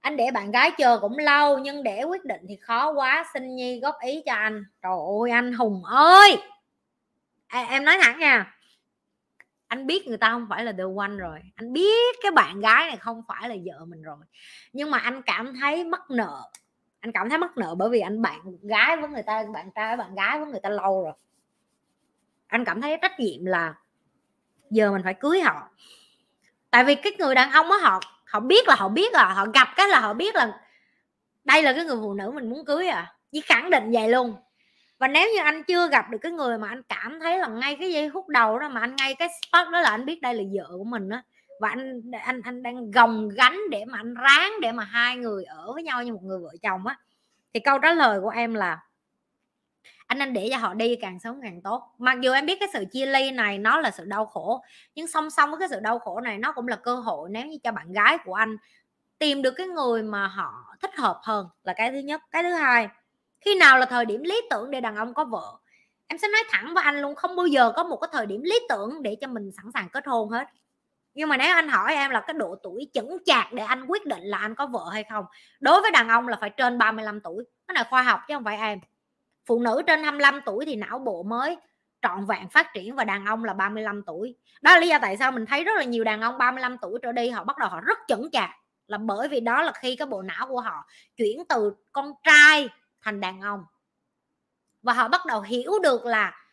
Anh 0.00 0.16
để 0.16 0.30
bạn 0.30 0.50
gái 0.50 0.70
chờ 0.78 0.98
cũng 1.00 1.18
lâu 1.18 1.58
nhưng 1.58 1.82
để 1.82 2.02
quyết 2.02 2.24
định 2.24 2.40
thì 2.48 2.56
khó 2.56 2.92
quá. 2.92 3.24
Xin 3.34 3.56
nhi 3.56 3.80
góp 3.80 3.94
ý 4.00 4.22
cho 4.26 4.34
anh. 4.34 4.64
Trời 4.82 4.92
ơi 5.22 5.30
anh 5.30 5.52
hùng 5.52 5.84
ơi! 5.84 6.42
À, 7.46 7.66
em 7.70 7.84
nói 7.84 7.98
thẳng 8.02 8.18
nha 8.18 8.57
anh 9.68 9.86
biết 9.86 10.06
người 10.06 10.16
ta 10.16 10.30
không 10.30 10.46
phải 10.50 10.64
là 10.64 10.72
the 10.72 10.84
one 10.96 11.16
rồi, 11.16 11.38
anh 11.54 11.72
biết 11.72 12.16
cái 12.22 12.32
bạn 12.32 12.60
gái 12.60 12.86
này 12.86 12.96
không 12.96 13.22
phải 13.28 13.48
là 13.48 13.54
vợ 13.64 13.84
mình 13.84 14.02
rồi. 14.02 14.16
Nhưng 14.72 14.90
mà 14.90 14.98
anh 14.98 15.22
cảm 15.22 15.54
thấy 15.60 15.84
mắc 15.84 16.10
nợ, 16.10 16.50
anh 17.00 17.12
cảm 17.12 17.28
thấy 17.28 17.38
mắc 17.38 17.56
nợ 17.56 17.74
bởi 17.74 17.88
vì 17.88 18.00
anh 18.00 18.22
bạn 18.22 18.40
gái 18.62 18.96
với 18.96 19.08
người 19.08 19.22
ta, 19.22 19.44
bạn 19.54 19.70
trai 19.74 19.96
bạn 19.96 20.14
gái 20.14 20.38
với 20.38 20.48
người 20.48 20.60
ta 20.60 20.68
lâu 20.68 21.02
rồi. 21.04 21.12
Anh 22.46 22.64
cảm 22.64 22.80
thấy 22.80 22.98
trách 23.02 23.20
nhiệm 23.20 23.44
là 23.44 23.74
giờ 24.70 24.92
mình 24.92 25.02
phải 25.04 25.14
cưới 25.14 25.40
họ. 25.40 25.68
Tại 26.70 26.84
vì 26.84 26.94
cái 26.94 27.12
người 27.18 27.34
đàn 27.34 27.50
ông 27.50 27.70
á, 27.70 27.78
họ 27.82 28.00
họ 28.26 28.40
biết 28.40 28.68
là 28.68 28.74
họ 28.74 28.88
biết 28.88 29.12
là 29.12 29.34
họ 29.34 29.46
gặp 29.46 29.68
cái 29.76 29.88
là 29.88 30.00
họ 30.00 30.14
biết 30.14 30.34
là 30.34 30.60
đây 31.44 31.62
là 31.62 31.72
cái 31.72 31.84
người 31.84 31.96
phụ 32.00 32.14
nữ 32.14 32.30
mình 32.34 32.50
muốn 32.50 32.64
cưới 32.64 32.88
à 32.88 33.14
chỉ 33.32 33.40
khẳng 33.40 33.70
định 33.70 33.90
vậy 33.92 34.08
luôn 34.08 34.34
và 34.98 35.08
nếu 35.08 35.28
như 35.34 35.42
anh 35.42 35.64
chưa 35.64 35.88
gặp 35.88 36.10
được 36.10 36.18
cái 36.22 36.32
người 36.32 36.58
mà 36.58 36.68
anh 36.68 36.82
cảm 36.82 37.20
thấy 37.20 37.38
là 37.38 37.48
ngay 37.48 37.76
cái 37.80 37.92
giây 37.92 38.08
hút 38.08 38.28
đầu 38.28 38.58
đó, 38.58 38.68
mà 38.68 38.80
anh 38.80 38.96
ngay 38.96 39.14
cái 39.14 39.28
spot 39.28 39.72
đó 39.72 39.80
là 39.80 39.90
anh 39.90 40.04
biết 40.06 40.22
đây 40.22 40.34
là 40.34 40.42
vợ 40.52 40.76
của 40.78 40.84
mình 40.84 41.08
á, 41.08 41.22
và 41.60 41.68
anh 41.68 42.02
anh 42.22 42.40
anh 42.44 42.62
đang 42.62 42.90
gồng 42.90 43.28
gánh 43.28 43.58
để 43.70 43.84
mà 43.84 43.98
anh 43.98 44.14
ráng 44.14 44.52
để 44.60 44.72
mà 44.72 44.84
hai 44.84 45.16
người 45.16 45.44
ở 45.44 45.72
với 45.72 45.82
nhau 45.82 46.02
như 46.02 46.12
một 46.12 46.22
người 46.22 46.38
vợ 46.38 46.50
chồng 46.62 46.86
á, 46.86 46.98
thì 47.54 47.60
câu 47.60 47.78
trả 47.78 47.94
lời 47.94 48.20
của 48.20 48.28
em 48.30 48.54
là, 48.54 48.78
anh 50.06 50.18
nên 50.18 50.32
để 50.32 50.48
cho 50.50 50.56
họ 50.58 50.74
đi 50.74 50.96
càng 50.96 51.20
sớm 51.20 51.40
càng 51.42 51.62
tốt. 51.62 51.94
Mặc 51.98 52.20
dù 52.20 52.32
em 52.32 52.46
biết 52.46 52.56
cái 52.60 52.68
sự 52.72 52.84
chia 52.92 53.06
ly 53.06 53.30
này 53.30 53.58
nó 53.58 53.80
là 53.80 53.90
sự 53.90 54.04
đau 54.04 54.26
khổ, 54.26 54.64
nhưng 54.94 55.06
song 55.06 55.30
song 55.30 55.50
với 55.50 55.58
cái 55.58 55.68
sự 55.68 55.80
đau 55.80 55.98
khổ 55.98 56.20
này 56.20 56.38
nó 56.38 56.52
cũng 56.52 56.68
là 56.68 56.76
cơ 56.76 56.94
hội 56.94 57.28
nếu 57.32 57.46
như 57.46 57.58
cho 57.64 57.72
bạn 57.72 57.92
gái 57.92 58.18
của 58.24 58.34
anh 58.34 58.56
tìm 59.18 59.42
được 59.42 59.54
cái 59.56 59.66
người 59.66 60.02
mà 60.02 60.26
họ 60.26 60.76
thích 60.82 60.96
hợp 60.96 61.20
hơn 61.22 61.46
là 61.64 61.72
cái 61.72 61.92
thứ 61.92 61.98
nhất. 61.98 62.22
Cái 62.30 62.42
thứ 62.42 62.52
hai 62.52 62.88
khi 63.40 63.54
nào 63.54 63.78
là 63.78 63.86
thời 63.86 64.04
điểm 64.04 64.22
lý 64.22 64.40
tưởng 64.50 64.70
để 64.70 64.80
đàn 64.80 64.96
ông 64.96 65.14
có 65.14 65.24
vợ? 65.24 65.52
Em 66.06 66.18
sẽ 66.18 66.28
nói 66.28 66.42
thẳng 66.50 66.74
với 66.74 66.84
anh 66.84 67.02
luôn, 67.02 67.14
không 67.14 67.36
bao 67.36 67.46
giờ 67.46 67.72
có 67.76 67.84
một 67.84 67.96
cái 67.96 68.08
thời 68.12 68.26
điểm 68.26 68.42
lý 68.42 68.60
tưởng 68.68 69.02
để 69.02 69.16
cho 69.20 69.26
mình 69.26 69.50
sẵn 69.56 69.64
sàng 69.74 69.88
kết 69.88 70.06
hôn 70.06 70.30
hết. 70.30 70.48
Nhưng 71.14 71.28
mà 71.28 71.36
nếu 71.36 71.54
anh 71.54 71.68
hỏi 71.68 71.94
em 71.94 72.10
là 72.10 72.20
cái 72.20 72.34
độ 72.34 72.56
tuổi 72.62 72.90
chững 72.94 73.18
chạc 73.24 73.52
để 73.52 73.62
anh 73.62 73.84
quyết 73.86 74.06
định 74.06 74.22
là 74.22 74.38
anh 74.38 74.54
có 74.54 74.66
vợ 74.66 74.84
hay 74.92 75.04
không, 75.10 75.24
đối 75.60 75.80
với 75.82 75.90
đàn 75.90 76.08
ông 76.08 76.28
là 76.28 76.36
phải 76.40 76.50
trên 76.50 76.78
35 76.78 77.20
tuổi. 77.20 77.44
Cái 77.68 77.74
này 77.74 77.84
khoa 77.90 78.02
học 78.02 78.20
chứ 78.28 78.34
không 78.34 78.44
phải 78.44 78.56
em. 78.56 78.78
Phụ 79.46 79.60
nữ 79.60 79.82
trên 79.86 80.02
25 80.02 80.40
tuổi 80.46 80.64
thì 80.64 80.76
não 80.76 80.98
bộ 80.98 81.22
mới 81.22 81.56
trọn 82.02 82.26
vẹn 82.26 82.48
phát 82.48 82.66
triển 82.74 82.96
và 82.96 83.04
đàn 83.04 83.26
ông 83.26 83.44
là 83.44 83.52
35 83.52 84.02
tuổi. 84.06 84.34
Đó 84.62 84.74
là 84.74 84.80
lý 84.80 84.88
do 84.88 84.98
tại 85.02 85.16
sao 85.16 85.32
mình 85.32 85.46
thấy 85.46 85.64
rất 85.64 85.72
là 85.76 85.84
nhiều 85.84 86.04
đàn 86.04 86.20
ông 86.20 86.38
35 86.38 86.78
tuổi 86.78 86.98
trở 87.02 87.12
đi 87.12 87.28
họ 87.28 87.44
bắt 87.44 87.58
đầu 87.58 87.68
họ 87.68 87.80
rất 87.80 87.98
chững 88.08 88.30
chạc, 88.30 88.50
là 88.86 88.98
bởi 88.98 89.28
vì 89.28 89.40
đó 89.40 89.62
là 89.62 89.72
khi 89.72 89.96
cái 89.96 90.06
bộ 90.06 90.22
não 90.22 90.46
của 90.48 90.60
họ 90.60 90.86
chuyển 91.16 91.44
từ 91.48 91.72
con 91.92 92.12
trai 92.22 92.68
thành 93.02 93.20
đàn 93.20 93.40
ông. 93.40 93.64
Và 94.82 94.92
họ 94.92 95.08
bắt 95.08 95.26
đầu 95.26 95.40
hiểu 95.40 95.72
được 95.82 96.04
là 96.04 96.46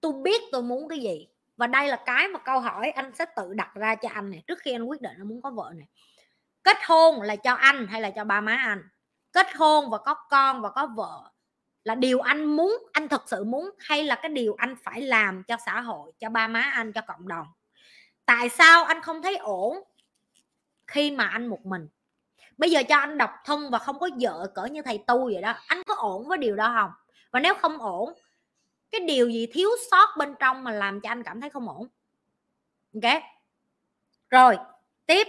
tôi 0.00 0.12
biết 0.12 0.42
tôi 0.52 0.62
muốn 0.62 0.88
cái 0.88 0.98
gì. 0.98 1.28
Và 1.56 1.66
đây 1.66 1.88
là 1.88 2.02
cái 2.06 2.28
mà 2.28 2.38
câu 2.38 2.60
hỏi 2.60 2.90
anh 2.90 3.12
sẽ 3.14 3.24
tự 3.36 3.54
đặt 3.54 3.74
ra 3.74 3.94
cho 3.94 4.08
anh 4.08 4.30
này 4.30 4.42
trước 4.46 4.58
khi 4.58 4.72
anh 4.72 4.84
quyết 4.84 5.00
định 5.00 5.12
anh 5.18 5.28
muốn 5.28 5.42
có 5.42 5.50
vợ 5.50 5.72
này 5.74 5.88
kết 6.62 6.76
hôn 6.86 7.22
là 7.22 7.36
cho 7.36 7.54
anh 7.54 7.86
hay 7.86 8.00
là 8.00 8.10
cho 8.10 8.24
ba 8.24 8.40
má 8.40 8.56
anh? 8.56 8.82
Kết 9.32 9.46
hôn 9.54 9.90
và 9.90 9.98
có 9.98 10.14
con 10.14 10.62
và 10.62 10.70
có 10.70 10.86
vợ 10.86 11.30
là 11.84 11.94
điều 11.94 12.20
anh 12.20 12.44
muốn, 12.44 12.82
anh 12.92 13.08
thật 13.08 13.22
sự 13.26 13.44
muốn 13.44 13.70
hay 13.78 14.04
là 14.04 14.14
cái 14.22 14.28
điều 14.28 14.54
anh 14.58 14.74
phải 14.84 15.00
làm 15.00 15.42
cho 15.42 15.56
xã 15.66 15.80
hội, 15.80 16.12
cho 16.18 16.30
ba 16.30 16.48
má 16.48 16.60
anh, 16.60 16.92
cho 16.92 17.00
cộng 17.00 17.28
đồng? 17.28 17.46
Tại 18.24 18.48
sao 18.48 18.84
anh 18.84 19.02
không 19.02 19.22
thấy 19.22 19.36
ổn 19.36 19.78
khi 20.86 21.10
mà 21.10 21.26
anh 21.26 21.46
một 21.46 21.66
mình? 21.66 21.88
Bây 22.60 22.70
giờ 22.70 22.82
cho 22.88 22.96
anh 22.96 23.18
độc 23.18 23.30
thân 23.44 23.70
và 23.70 23.78
không 23.78 23.98
có 23.98 24.08
vợ 24.20 24.52
cỡ 24.54 24.64
như 24.64 24.82
thầy 24.82 25.04
tu 25.06 25.24
vậy 25.24 25.42
đó, 25.42 25.54
anh 25.66 25.82
có 25.86 25.94
ổn 25.94 26.28
với 26.28 26.38
điều 26.38 26.56
đó 26.56 26.74
không? 26.80 26.90
Và 27.32 27.40
nếu 27.40 27.54
không 27.54 27.78
ổn, 27.78 28.14
cái 28.90 29.00
điều 29.00 29.28
gì 29.28 29.46
thiếu 29.52 29.70
sót 29.90 30.06
bên 30.18 30.34
trong 30.40 30.64
mà 30.64 30.70
làm 30.70 31.00
cho 31.00 31.08
anh 31.08 31.22
cảm 31.22 31.40
thấy 31.40 31.50
không 31.50 31.68
ổn? 31.68 31.88
Ok? 32.94 33.22
Rồi, 34.30 34.56
tiếp. 35.06 35.26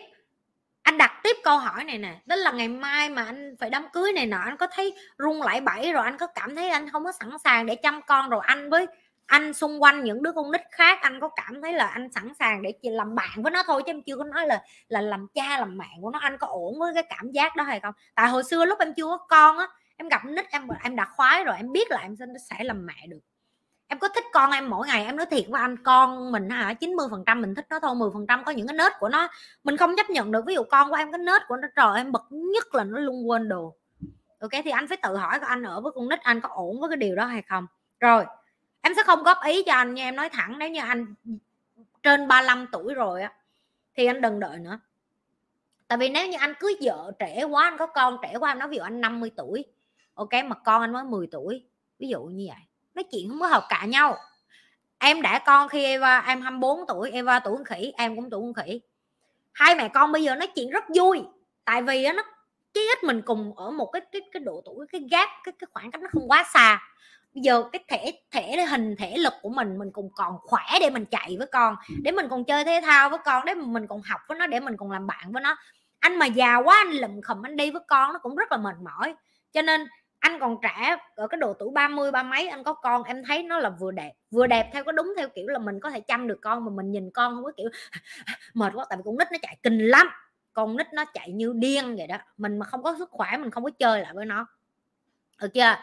Anh 0.82 0.98
đặt 0.98 1.20
tiếp 1.24 1.36
câu 1.44 1.58
hỏi 1.58 1.84
này 1.84 1.98
nè, 1.98 2.22
đó 2.26 2.36
là 2.36 2.52
ngày 2.52 2.68
mai 2.68 3.10
mà 3.10 3.24
anh 3.24 3.56
phải 3.60 3.70
đám 3.70 3.88
cưới 3.94 4.14
này 4.14 4.26
nọ, 4.26 4.42
anh 4.46 4.58
có 4.58 4.68
thấy 4.72 4.94
rung 5.18 5.42
lại 5.42 5.62
bẫy 5.62 5.92
rồi 5.92 6.04
anh 6.04 6.18
có 6.18 6.28
cảm 6.28 6.56
thấy 6.56 6.70
anh 6.70 6.90
không 6.90 7.04
có 7.04 7.12
sẵn 7.12 7.30
sàng 7.44 7.66
để 7.66 7.76
chăm 7.76 8.02
con 8.02 8.30
rồi 8.30 8.42
anh 8.46 8.70
với 8.70 8.88
anh 9.32 9.54
xung 9.54 9.84
quanh 9.84 10.04
những 10.04 10.24
đứa 10.24 10.32
con 10.32 10.52
nít 10.52 10.62
khác, 10.72 10.98
anh 11.02 11.20
có 11.20 11.30
cảm 11.36 11.62
thấy 11.62 11.74
là 11.74 11.88
anh 11.88 12.12
sẵn 12.12 12.34
sàng 12.40 12.62
để 12.62 12.74
chỉ 12.82 12.90
làm 12.90 13.16
bạn 13.16 13.44
với 13.44 13.52
nó 13.52 13.64
thôi 13.64 13.84
chứ 13.86 13.90
em 13.90 14.02
chưa 14.02 14.18
có 14.18 14.24
nói 14.24 14.48
là 14.48 14.64
là 14.88 15.02
làm 15.02 15.28
cha, 15.34 15.60
làm 15.60 15.78
mẹ 15.78 15.88
của 16.02 16.10
nó, 16.10 16.20
anh 16.20 16.38
có 16.38 16.48
ổn 16.48 16.80
với 16.80 16.94
cái 16.94 17.04
cảm 17.10 17.32
giác 17.32 17.56
đó 17.56 17.64
hay 17.64 17.80
không? 17.80 17.94
Tại 18.16 18.30
hồi 18.30 18.44
xưa 18.44 18.66
lúc 18.66 18.80
em 18.80 18.94
chưa 18.94 19.04
có 19.04 19.18
con 19.18 19.58
á, 19.58 19.68
em 19.98 20.08
gặp 20.08 20.26
nít, 20.26 20.46
em 20.50 20.68
em 20.84 20.96
đã 20.96 21.06
khoái 21.06 21.44
rồi, 21.44 21.58
em 21.58 21.72
biết 21.72 21.92
là 21.92 21.98
em 21.98 22.16
sẽ 22.50 22.64
làm 22.64 22.86
mẹ 22.86 23.08
được. 23.08 23.20
Em 23.88 24.00
có 24.00 24.08
thích 24.08 24.24
con 24.34 24.52
em 24.52 24.70
mỗi 24.70 24.88
ngày, 24.88 25.06
em 25.06 25.16
nói 25.16 25.26
thiệt 25.26 25.46
với 25.50 25.62
anh, 25.62 25.78
con 25.84 26.32
mình 26.32 26.50
hả 26.50 26.74
90 26.74 27.08
phần 27.12 27.24
trăm 27.26 27.42
mình 27.42 27.56
thích 27.56 27.66
nó 27.70 27.80
thôi 27.80 27.96
10 27.96 28.10
phần 28.14 28.28
trăm 28.28 28.44
có 28.44 28.52
những 28.52 28.68
cái 28.68 28.78
nết 28.78 28.92
của 29.00 29.10
nó. 29.10 29.28
Mình 29.64 29.78
không 29.78 29.96
chấp 29.98 30.10
nhận 30.10 30.32
được, 30.32 30.46
ví 30.46 30.56
dụ 30.56 30.64
con 30.64 30.90
của 30.90 30.96
em, 30.96 31.12
cái 31.12 31.20
nết 31.20 31.42
của 31.48 31.56
nó, 31.56 31.68
trời 31.76 31.98
em 31.98 32.12
bực 32.12 32.24
nhất 32.30 32.76
là 32.76 32.84
nó 32.84 33.00
luôn 33.00 33.30
quên 33.30 33.50
đồ. 33.50 33.76
Ok, 34.40 34.52
thì 34.64 34.72
anh 34.72 34.88
phải 34.88 34.98
tự 34.98 35.18
hỏi 35.18 35.40
anh 35.42 35.64
ở 35.64 35.82
với 35.82 35.92
con 35.96 36.10
nít, 36.10 36.20
anh 36.20 36.42
có 36.42 36.50
ổn 36.50 36.80
với 36.80 36.90
cái 36.90 36.98
điều 36.98 37.16
đó 37.16 37.26
hay 37.26 37.42
không? 37.42 37.68
Rồi 38.00 38.26
em 38.82 38.94
sẽ 38.96 39.04
không 39.06 39.24
góp 39.24 39.38
ý 39.46 39.64
cho 39.64 39.74
anh 39.74 39.94
nha, 39.94 40.04
em 40.04 40.16
nói 40.16 40.30
thẳng, 40.30 40.60
nếu 40.60 40.70
như 40.70 40.82
anh 40.82 41.14
trên 42.04 42.28
35 42.28 42.68
tuổi 42.72 42.94
rồi 42.94 43.22
á, 43.22 43.34
thì 43.96 44.06
anh 44.06 44.22
đừng 44.22 44.40
đợi 44.40 44.60
nữa. 44.60 44.80
Tại 45.88 45.98
vì 45.98 46.10
nếu 46.10 46.28
như 46.28 46.38
anh 46.40 46.54
cưới 46.60 46.74
vợ 46.82 47.12
trẻ 47.20 47.44
quá, 47.44 47.64
anh 47.64 47.78
có 47.78 47.88
con 47.88 48.18
trẻ 48.22 48.36
quá, 48.40 48.52
em 48.52 48.60
nói 48.60 48.70
ví 48.70 48.78
dụ 48.78 48.84
anh 48.84 49.02
50 49.02 49.32
tuổi, 49.38 49.66
ok, 50.14 50.34
mà 50.46 50.56
con 50.56 50.82
anh 50.82 50.94
mới 50.94 51.04
10 51.04 51.28
tuổi, 51.32 51.66
ví 52.00 52.08
dụ 52.08 52.24
như 52.24 52.46
vậy. 52.48 52.62
Nói 52.94 53.04
chuyện 53.04 53.30
không 53.30 53.40
có 53.40 53.48
hợp 53.48 53.66
cả 53.70 53.86
nhau. 53.86 54.18
Em 54.98 55.22
đã 55.22 55.40
con 55.40 55.70
khi 55.70 55.84
Eva, 55.86 56.20
em 56.20 56.42
24 56.42 56.88
tuổi, 56.88 57.12
Eva 57.12 57.40
tuổi 57.40 57.58
con 57.58 57.66
khỉ, 57.66 57.94
em 57.98 58.16
cũng 58.16 58.30
tuổi 58.30 58.42
con 58.42 58.66
khỉ. 58.66 58.82
Hai 59.52 59.76
mẹ 59.76 59.90
con 59.90 60.12
bây 60.12 60.24
giờ 60.24 60.36
nói 60.36 60.48
chuyện 60.48 60.70
rất 60.70 60.84
vui, 60.96 61.22
tại 61.66 61.82
vì 61.82 62.08
nó 62.16 62.24
chí 62.74 62.82
ít 62.82 63.04
mình 63.04 63.22
cùng 63.26 63.54
ở 63.58 63.72
một 63.72 63.86
cái 63.86 64.02
cái 64.12 64.22
cái 64.32 64.40
độ 64.40 64.62
tuổi, 64.66 64.88
cái 64.92 65.02
gap, 65.12 65.30
cái 65.44 65.54
cái 65.60 65.68
khoảng 65.74 65.92
cách 65.92 66.02
nó 66.02 66.10
không 66.14 66.28
quá 66.28 66.44
xa 66.54 66.80
bây 67.34 67.42
giờ 67.42 67.64
cái 67.72 67.84
thể 67.88 68.12
thể 68.32 68.66
hình 68.66 68.96
thể 68.96 69.18
lực 69.18 69.34
của 69.42 69.50
mình 69.50 69.78
mình 69.78 69.92
cũng 69.92 70.10
còn 70.16 70.38
khỏe 70.42 70.64
để 70.82 70.90
mình 70.90 71.06
chạy 71.06 71.36
với 71.38 71.48
con 71.48 71.76
để 72.04 72.12
mình 72.12 72.28
còn 72.30 72.46
chơi 72.46 72.64
thể 72.64 72.82
thao 72.84 73.10
với 73.10 73.20
con 73.26 73.46
để 73.46 73.54
mình 73.54 73.88
còn 73.88 74.02
học 74.02 74.22
với 74.28 74.38
nó 74.38 74.48
để 74.48 74.60
mình 74.60 74.78
còn 74.78 74.92
làm 74.92 75.08
bạn 75.08 75.32
với 75.32 75.42
nó. 75.42 75.58
Anh 76.00 76.20
mà 76.20 76.26
già 76.26 76.58
quá 76.58 76.84
anh 76.88 76.96
lụm 76.96 77.22
khầm 77.22 77.42
anh 77.46 77.56
đi 77.56 77.72
với 77.72 77.82
con 77.88 78.14
nó 78.14 78.20
cũng 78.20 78.36
rất 78.36 78.52
là 78.52 78.58
mệt 78.58 78.76
mỏi. 78.84 79.16
Cho 79.52 79.62
nên 79.62 79.88
anh 80.20 80.40
còn 80.40 80.58
trẻ 80.64 80.98
ở 81.16 81.28
cái 81.28 81.38
độ 81.38 81.54
tuổi 81.60 81.70
30 81.74 82.12
ba 82.12 82.24
mấy 82.24 82.48
anh 82.48 82.64
có 82.64 82.74
con 82.74 83.04
em 83.04 83.24
thấy 83.28 83.44
nó 83.44 83.60
là 83.60 83.70
vừa 83.70 83.92
đẹp 83.92 84.12
vừa 84.32 84.48
đẹp 84.48 84.70
theo 84.74 84.84
có 84.84 84.92
đúng 84.92 85.14
theo 85.18 85.30
kiểu 85.30 85.48
là 85.48 85.60
mình 85.60 85.80
có 85.80 85.90
thể 85.90 86.00
chăm 86.00 86.28
được 86.28 86.40
con 86.42 86.66
mà 86.66 86.72
mình 86.76 86.92
nhìn 86.92 87.10
con 87.14 87.36
không 87.36 87.44
có 87.44 87.52
kiểu 87.58 87.70
mệt 88.54 88.74
quá 88.76 88.86
tại 88.90 88.98
vì 88.98 89.04
con 89.06 89.18
nít 89.18 89.28
nó 89.32 89.38
chạy 89.42 89.58
kinh 89.64 89.80
lắm. 89.80 90.08
Con 90.54 90.78
nít 90.78 90.88
nó 90.94 91.06
chạy 91.14 91.32
như 91.32 91.54
điên 91.56 91.96
vậy 91.98 92.08
đó 92.08 92.18
mình 92.38 92.60
mà 92.60 92.66
không 92.66 92.84
có 92.84 92.96
sức 93.00 93.10
khỏe 93.12 93.38
mình 93.38 93.52
không 93.52 93.64
có 93.64 93.70
chơi 93.80 94.02
lại 94.02 94.12
với 94.16 94.26
nó. 94.26 94.48
Được 95.42 95.54
chưa? 95.54 95.76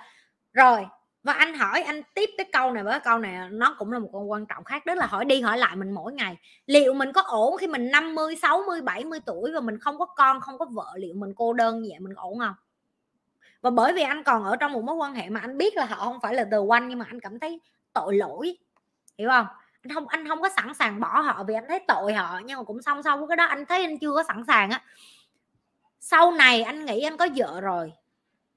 Rồi 0.52 0.86
và 1.22 1.32
anh 1.32 1.54
hỏi, 1.54 1.82
anh 1.82 2.02
tiếp 2.14 2.30
cái 2.38 2.46
câu 2.52 2.72
này 2.72 2.84
với 2.84 3.00
câu 3.00 3.18
này 3.18 3.48
nó 3.50 3.74
cũng 3.78 3.92
là 3.92 3.98
một 3.98 4.10
con 4.12 4.30
quan 4.30 4.46
trọng 4.46 4.64
khác, 4.64 4.86
đó 4.86 4.94
là 4.94 5.06
hỏi 5.06 5.24
đi 5.24 5.40
hỏi 5.40 5.58
lại 5.58 5.76
mình 5.76 5.90
mỗi 5.90 6.12
ngày. 6.12 6.36
Liệu 6.66 6.94
mình 6.94 7.12
có 7.12 7.22
ổn 7.22 7.56
khi 7.58 7.66
mình 7.66 7.90
50 7.90 8.36
60 8.36 8.82
70 8.82 9.20
tuổi 9.26 9.52
và 9.52 9.60
mình 9.60 9.78
không 9.78 9.98
có 9.98 10.04
con, 10.04 10.40
không 10.40 10.58
có 10.58 10.64
vợ, 10.64 10.92
liệu 10.96 11.14
mình 11.14 11.34
cô 11.36 11.52
đơn 11.52 11.82
như 11.82 11.88
vậy 11.90 12.00
mình 12.00 12.14
ổn 12.14 12.38
không? 12.38 12.54
Và 13.60 13.70
bởi 13.70 13.92
vì 13.92 14.02
anh 14.02 14.24
còn 14.24 14.44
ở 14.44 14.56
trong 14.56 14.72
một 14.72 14.84
mối 14.84 14.96
quan 14.96 15.14
hệ 15.14 15.28
mà 15.28 15.40
anh 15.40 15.58
biết 15.58 15.76
là 15.76 15.84
họ 15.84 15.96
không 15.96 16.20
phải 16.22 16.34
là 16.34 16.44
the 16.44 16.56
one, 16.68 16.80
nhưng 16.80 16.98
mà 16.98 17.04
anh 17.08 17.20
cảm 17.20 17.38
thấy 17.38 17.60
tội 17.92 18.16
lỗi, 18.16 18.56
hiểu 19.18 19.28
không? 19.28 19.46
Anh 19.82 19.94
không 19.94 20.08
anh 20.08 20.28
không 20.28 20.42
có 20.42 20.48
sẵn 20.56 20.74
sàng 20.74 21.00
bỏ 21.00 21.20
họ 21.20 21.44
vì 21.44 21.54
anh 21.54 21.64
thấy 21.68 21.80
tội 21.88 22.14
họ, 22.14 22.40
nhưng 22.44 22.58
mà 22.58 22.64
cũng 22.64 22.82
song 22.82 23.02
song 23.02 23.18
với 23.18 23.28
cái 23.28 23.36
đó 23.36 23.44
anh 23.44 23.66
thấy 23.66 23.84
anh 23.84 23.98
chưa 23.98 24.12
có 24.14 24.22
sẵn 24.22 24.44
sàng 24.46 24.70
á. 24.70 24.82
Sau 26.00 26.32
này 26.32 26.62
anh 26.62 26.84
nghĩ 26.84 27.02
anh 27.02 27.16
có 27.16 27.28
vợ 27.36 27.60
rồi 27.60 27.92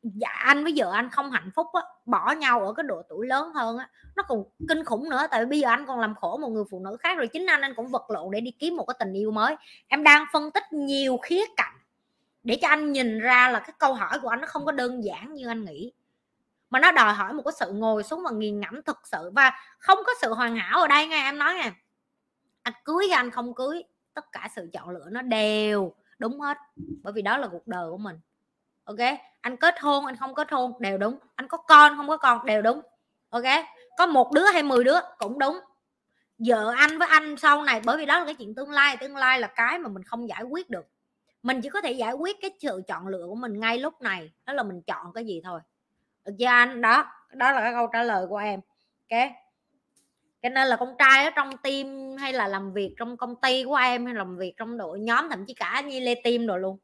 dạ 0.03 0.29
anh 0.29 0.63
với 0.63 0.73
vợ 0.75 0.91
anh 0.91 1.09
không 1.09 1.31
hạnh 1.31 1.51
phúc 1.55 1.67
á, 1.73 1.81
bỏ 2.05 2.31
nhau 2.31 2.65
ở 2.65 2.73
cái 2.73 2.83
độ 2.83 3.01
tuổi 3.09 3.27
lớn 3.27 3.51
hơn 3.53 3.77
á. 3.77 3.89
Nó 4.15 4.23
còn 4.23 4.43
kinh 4.69 4.85
khủng 4.85 5.09
nữa, 5.09 5.27
tại 5.31 5.45
vì 5.45 5.49
bây 5.49 5.59
giờ 5.59 5.69
anh 5.69 5.85
còn 5.85 5.99
làm 5.99 6.15
khổ 6.15 6.37
một 6.37 6.49
người 6.49 6.63
phụ 6.71 6.79
nữ 6.79 6.97
khác 6.99 7.17
rồi, 7.17 7.27
chính 7.27 7.45
anh 7.45 7.61
anh 7.61 7.75
cũng 7.75 7.87
vật 7.87 8.09
lộn 8.09 8.31
để 8.31 8.41
đi 8.41 8.51
kiếm 8.51 8.75
một 8.75 8.85
cái 8.85 8.95
tình 8.99 9.13
yêu 9.13 9.31
mới. 9.31 9.55
Em 9.87 10.03
đang 10.03 10.25
phân 10.33 10.51
tích 10.51 10.73
nhiều 10.73 11.17
khía 11.17 11.43
cạnh 11.57 11.73
để 12.43 12.57
cho 12.61 12.67
anh 12.67 12.91
nhìn 12.91 13.19
ra 13.19 13.49
là 13.49 13.59
cái 13.59 13.73
câu 13.79 13.93
hỏi 13.93 14.19
của 14.21 14.29
anh 14.29 14.41
nó 14.41 14.47
không 14.47 14.65
có 14.65 14.71
đơn 14.71 15.03
giản 15.03 15.33
như 15.33 15.47
anh 15.47 15.65
nghĩ. 15.65 15.93
Mà 16.69 16.79
nó 16.79 16.91
đòi 16.91 17.13
hỏi 17.13 17.33
một 17.33 17.43
cái 17.45 17.53
sự 17.59 17.71
ngồi 17.71 18.03
xuống 18.03 18.23
và 18.23 18.31
nghiền 18.31 18.59
ngẫm 18.59 18.81
thực 18.81 18.99
sự 19.03 19.31
và 19.35 19.51
không 19.79 19.97
có 20.05 20.11
sự 20.21 20.33
hoàn 20.33 20.55
hảo 20.55 20.79
ở 20.79 20.87
đây 20.87 21.07
nghe 21.07 21.23
em 21.23 21.37
nói 21.37 21.53
nè 21.53 21.71
anh 22.63 22.73
cưới 22.85 23.07
hay 23.09 23.17
anh 23.17 23.31
không 23.31 23.53
cưới, 23.53 23.83
tất 24.13 24.31
cả 24.31 24.49
sự 24.55 24.69
chọn 24.73 24.89
lựa 24.89 25.05
nó 25.11 25.21
đều 25.21 25.93
đúng 26.19 26.39
hết, 26.39 26.57
bởi 27.03 27.13
vì 27.13 27.21
đó 27.21 27.37
là 27.37 27.47
cuộc 27.47 27.67
đời 27.67 27.89
của 27.91 27.97
mình 27.97 28.19
ok? 28.83 28.99
Anh 29.41 29.57
kết 29.57 29.79
hôn, 29.79 30.05
anh 30.05 30.15
không 30.15 30.35
kết 30.35 30.51
hôn, 30.51 30.73
đều 30.79 30.97
đúng. 30.97 31.19
Anh 31.35 31.47
có 31.47 31.57
con, 31.57 31.97
không 31.97 32.07
có 32.07 32.17
con, 32.17 32.45
đều 32.45 32.61
đúng. 32.61 32.81
Ok? 33.29 33.43
Có 33.97 34.05
một 34.05 34.31
đứa 34.31 34.45
hay 34.45 34.63
10 34.63 34.83
đứa 34.83 34.99
cũng 35.17 35.39
đúng. 35.39 35.59
Vợ 36.37 36.73
anh 36.77 36.97
với 36.97 37.07
anh 37.07 37.37
sau 37.37 37.63
này, 37.63 37.81
bởi 37.85 37.97
vì 37.97 38.05
đó 38.05 38.19
là 38.19 38.25
cái 38.25 38.35
chuyện 38.35 38.55
tương 38.55 38.71
lai 38.71 38.97
tương 38.97 39.15
lai 39.15 39.39
là 39.39 39.47
cái 39.47 39.79
mà 39.79 39.89
mình 39.89 40.03
không 40.03 40.29
giải 40.29 40.43
quyết 40.43 40.69
được. 40.69 40.85
Mình 41.43 41.61
chỉ 41.61 41.69
có 41.69 41.81
thể 41.81 41.91
giải 41.91 42.13
quyết 42.13 42.37
cái 42.41 42.51
sự 42.59 42.81
chọn 42.87 43.07
lựa 43.07 43.25
của 43.27 43.35
mình 43.35 43.59
ngay 43.59 43.77
lúc 43.77 44.01
này. 44.01 44.31
Đó 44.45 44.53
là 44.53 44.63
mình 44.63 44.81
chọn 44.81 45.13
cái 45.13 45.25
gì 45.25 45.41
thôi. 45.43 45.59
Được 46.25 46.33
chưa 46.39 46.45
anh? 46.45 46.81
Đó 46.81 47.05
đó 47.33 47.51
là 47.51 47.61
cái 47.61 47.73
câu 47.73 47.87
trả 47.93 48.03
lời 48.03 48.25
của 48.29 48.37
em. 48.37 48.59
Ok? 49.09 49.31
Cho 50.43 50.49
nên 50.49 50.67
là 50.67 50.75
con 50.75 50.95
trai 50.99 51.25
ở 51.25 51.29
trong 51.29 51.57
team 51.57 52.15
hay 52.19 52.33
là 52.33 52.47
làm 52.47 52.73
việc 52.73 52.95
trong 52.97 53.17
công 53.17 53.35
ty 53.35 53.63
của 53.63 53.75
em 53.75 54.05
hay 54.05 54.15
làm 54.15 54.37
việc 54.37 54.53
trong 54.57 54.77
đội 54.77 54.99
nhóm, 54.99 55.29
thậm 55.29 55.45
chí 55.45 55.53
cả 55.53 55.81
như 55.81 55.99
lê 55.99 56.15
team 56.23 56.47
rồi 56.47 56.59
luôn 56.59 56.77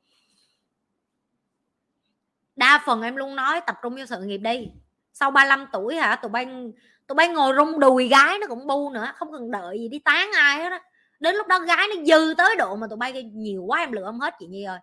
đa 2.58 2.82
phần 2.86 3.02
em 3.02 3.16
luôn 3.16 3.36
nói 3.36 3.62
tập 3.62 3.76
trung 3.84 3.96
vô 3.96 4.06
sự 4.06 4.22
nghiệp 4.22 4.38
đi. 4.38 4.70
Sau 5.14 5.32
35 5.32 5.68
tuổi 5.74 5.96
hả 5.96 6.16
tụi 6.16 6.30
bay 6.30 6.48
tụi 7.08 7.16
bay 7.16 7.28
ngồi 7.28 7.54
rung 7.58 7.80
đùi 7.80 8.08
gái 8.08 8.40
nó 8.40 8.48
cũng 8.48 8.68
bu 8.68 8.90
nữa 8.90 9.12
không 9.16 9.32
cần 9.32 9.52
đợi 9.52 9.80
gì 9.80 9.88
đi 9.88 10.00
tán 10.00 10.32
ai 10.36 10.64
hết 10.64 10.70
á. 10.70 10.82
Đến 11.20 11.36
lúc 11.36 11.48
đó 11.48 11.60
gái 11.60 11.88
nó 11.96 12.04
dư 12.04 12.34
tới 12.38 12.56
độ 12.56 12.76
mà 12.76 12.88
tụi 12.88 12.98
bay 12.98 13.24
nhiều 13.24 13.64
quá 13.64 13.80
em 13.80 13.92
lựa 13.92 14.04
không 14.06 14.20
hết 14.20 14.34
chị 14.40 14.48
nhi 14.48 14.64
ơi. 14.64 14.80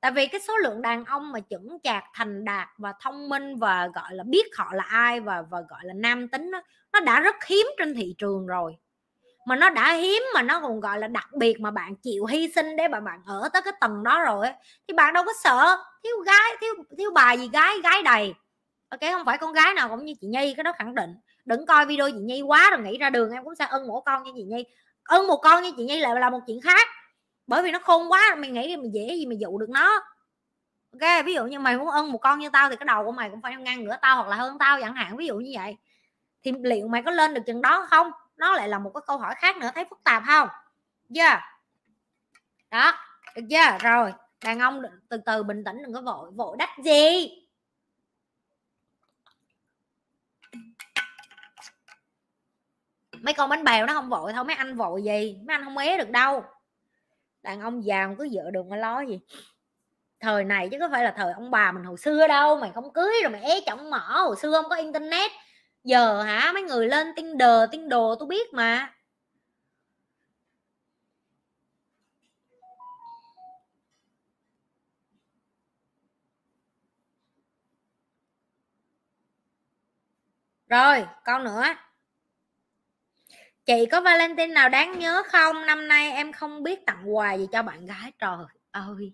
Tại 0.00 0.10
vì 0.10 0.26
cái 0.26 0.40
số 0.40 0.56
lượng 0.56 0.82
đàn 0.82 1.04
ông 1.04 1.32
mà 1.32 1.38
chững 1.50 1.78
chạc 1.82 2.04
thành 2.14 2.44
đạt 2.44 2.68
và 2.78 2.92
thông 3.00 3.28
minh 3.28 3.56
và 3.56 3.88
gọi 3.94 4.14
là 4.14 4.24
biết 4.26 4.56
họ 4.56 4.74
là 4.74 4.84
ai 4.84 5.20
và 5.20 5.42
và 5.50 5.60
gọi 5.60 5.80
là 5.82 5.94
nam 5.94 6.28
tính 6.28 6.50
đó, 6.50 6.62
nó 6.92 7.00
đã 7.00 7.20
rất 7.20 7.34
hiếm 7.46 7.66
trên 7.78 7.94
thị 7.94 8.14
trường 8.18 8.46
rồi 8.46 8.76
mà 9.46 9.56
nó 9.56 9.70
đã 9.70 9.92
hiếm 9.92 10.22
mà 10.34 10.42
nó 10.42 10.60
còn, 10.60 10.80
gọi 10.80 10.98
là, 10.98 11.08
đặc 11.08 11.28
biệt 11.38 11.60
mà 11.60 11.70
bạn 11.70 11.96
chịu 11.96 12.26
hy 12.26 12.52
sinh 12.54 12.76
để 12.76 12.88
mà 12.88 13.00
bạn 13.00 13.20
ở 13.26 13.48
tới 13.52 13.62
cái 13.62 13.72
tầng 13.80 14.02
đó 14.04 14.20
rồi 14.20 14.46
thì 14.88 14.94
bạn 14.94 15.14
đâu 15.14 15.24
có 15.24 15.32
sợ 15.42 15.76
thiếu 16.04 16.16
gái, 16.26 16.56
thiếu 16.60 16.74
thiếu 16.98 17.10
bài 17.14 17.38
gì 17.38 17.48
gái 17.52 17.74
gái 17.82 18.02
đầy. 18.02 18.34
Ok, 18.88 19.00
không 19.12 19.24
phải 19.26 19.38
con 19.38 19.52
gái 19.52 19.74
nào 19.74 19.88
cũng 19.88 20.04
như 20.04 20.14
chị 20.20 20.26
nhi, 20.26 20.54
cái 20.56 20.64
đó 20.64 20.72
khẳng 20.78 20.94
định. 20.94 21.10
Đừng 21.44 21.66
coi 21.66 21.86
video 21.86 22.10
chị 22.10 22.18
nhi 22.18 22.42
quá 22.42 22.70
rồi 22.70 22.80
nghĩ 22.80 22.98
ra 22.98 23.10
đường, 23.10 23.30
em 23.32 23.44
cũng 23.44 23.54
sẽ 23.54 23.66
ân 23.70 23.86
một 23.86 24.00
con 24.06 24.22
như 24.22 24.32
chị 24.36 24.42
nhi. 24.42 24.64
Ân 25.04 25.26
một 25.26 25.36
con 25.36 25.62
như 25.62 25.72
chị 25.76 25.84
nhi 25.84 26.00
lại 26.00 26.14
là 26.20 26.30
một 26.30 26.40
chuyện 26.46 26.60
khác. 26.60 26.88
Bởi 27.46 27.62
vì 27.62 27.72
nó 27.72 27.78
khôn 27.78 28.12
quá, 28.12 28.36
mày 28.38 28.50
nghĩ 28.50 28.76
mày 28.76 28.90
dễ 28.94 29.14
gì 29.16 29.26
mày 29.26 29.36
dụ 29.36 29.58
được 29.58 29.70
nó. 29.70 30.00
Ok, 30.92 31.24
ví 31.24 31.34
dụ 31.34 31.44
như 31.44 31.58
mày 31.58 31.76
muốn 31.76 31.90
ân 31.90 32.12
một 32.12 32.18
con 32.18 32.38
như 32.38 32.48
tao 32.50 32.70
thì 32.70 32.76
cái 32.76 32.84
đầu 32.86 33.04
của 33.04 33.12
mày 33.12 33.30
cũng 33.30 33.42
phải 33.42 33.56
ngăn 33.56 33.84
ngửa 33.84 33.96
tao 34.02 34.16
hoặc 34.16 34.28
là 34.28 34.36
hơn 34.36 34.58
tao 34.58 34.80
chẳng 34.80 34.94
hạn, 34.94 35.16
ví 35.16 35.26
dụ 35.26 35.36
như 35.36 35.52
vậy. 35.54 35.76
Thì 36.44 36.52
liệu 36.62 36.88
mày 36.88 37.02
có 37.02 37.10
lên 37.10 37.34
được 37.34 37.42
chừng 37.46 37.62
đó 37.62 37.86
không? 37.90 38.10
Nó 38.36 38.52
lại 38.56 38.68
là 38.68 38.78
một 38.78 38.90
cái 38.94 39.02
câu 39.06 39.18
hỏi 39.18 39.34
khác 39.38 39.56
nữa, 39.56 39.70
thấy 39.74 39.84
phức 39.90 40.04
tạp 40.04 40.22
không? 40.26 40.48
Yeah 41.14 41.40
đó, 42.70 42.92
được 43.36 43.42
chưa? 43.50 43.88
Rồi, 43.88 44.12
đàn 44.44 44.58
ông 44.58 44.82
từ 45.08 45.16
từ 45.26 45.42
bình 45.42 45.64
tĩnh, 45.64 45.82
đừng 45.82 45.94
có 45.94 46.00
vội 46.00 46.30
vội 46.30 46.56
đắt 46.58 46.68
gì? 46.84 47.28
Mấy 53.20 53.34
con 53.34 53.50
bánh 53.50 53.64
bèo 53.64 53.86
nó 53.86 53.92
không 53.92 54.08
vội 54.08 54.32
thôi, 54.32 54.44
mấy 54.44 54.56
anh 54.56 54.76
vội 54.76 55.02
gì? 55.02 55.38
Mấy 55.46 55.54
anh 55.54 55.64
không 55.64 55.78
é 55.78 55.96
được 55.98 56.10
đâu. 56.10 56.44
Đàn 57.42 57.60
ông 57.60 57.84
già 57.84 58.08
cứ 58.18 58.28
vợ 58.32 58.50
đường 58.50 58.68
mà 58.68 58.76
lo 58.76 59.00
gì? 59.00 59.20
Thời 60.20 60.44
này 60.44 60.68
chứ 60.70 60.76
có 60.80 60.88
phải 60.92 61.04
là 61.04 61.14
thời 61.16 61.32
ông 61.32 61.50
bà 61.50 61.72
mình 61.72 61.84
hồi 61.84 61.96
xưa 61.96 62.26
đâu, 62.26 62.56
mày 62.56 62.70
không 62.74 62.92
cưới 62.92 63.12
rồi 63.22 63.32
mày 63.32 63.42
é 63.42 63.60
chồng 63.66 63.90
mỏ, 63.90 64.22
hồi 64.26 64.36
xưa 64.36 64.52
không 64.52 64.70
có 64.70 64.76
internet 64.76 65.30
giờ 65.86 66.22
hả? 66.22 66.52
Mấy 66.54 66.62
người 66.62 66.88
lên 66.88 67.06
tin 67.16 67.38
đờ 67.38 67.66
tin 67.72 67.88
đồ 67.88 68.14
tôi 68.18 68.28
biết 68.28 68.54
mà. 68.54 68.92
Rồi 80.68 81.06
con 81.24 81.44
nữa. 81.44 81.64
Chị 83.66 83.86
có 83.92 84.00
valentine 84.00 84.54
nào 84.54 84.68
đáng 84.68 84.98
nhớ 84.98 85.22
không? 85.26 85.66
Năm 85.66 85.88
nay 85.88 86.12
em 86.12 86.32
không 86.32 86.62
biết 86.62 86.86
tặng 86.86 87.16
quà 87.16 87.34
gì 87.34 87.46
cho 87.52 87.62
bạn 87.62 87.86
gái, 87.86 88.12
trời 88.18 88.36
ơi. 88.70 89.12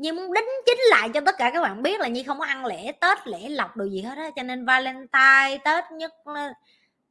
Nhi 0.00 0.12
muốn 0.12 0.32
đính 0.32 0.44
chính 0.66 0.78
lại 0.90 1.08
cho 1.14 1.20
tất 1.20 1.34
cả 1.38 1.50
các 1.54 1.62
bạn 1.62 1.82
biết 1.82 2.00
là 2.00 2.08
Nhi 2.08 2.22
không 2.22 2.38
có 2.38 2.44
ăn 2.44 2.66
lễ 2.66 2.92
Tết 3.00 3.26
lễ 3.26 3.48
lọc 3.48 3.76
đồ 3.76 3.84
gì 3.84 4.02
hết 4.02 4.18
á 4.18 4.30
cho 4.36 4.42
nên 4.42 4.64
Valentine 4.64 5.58
Tết 5.64 5.84
nhất 5.92 6.12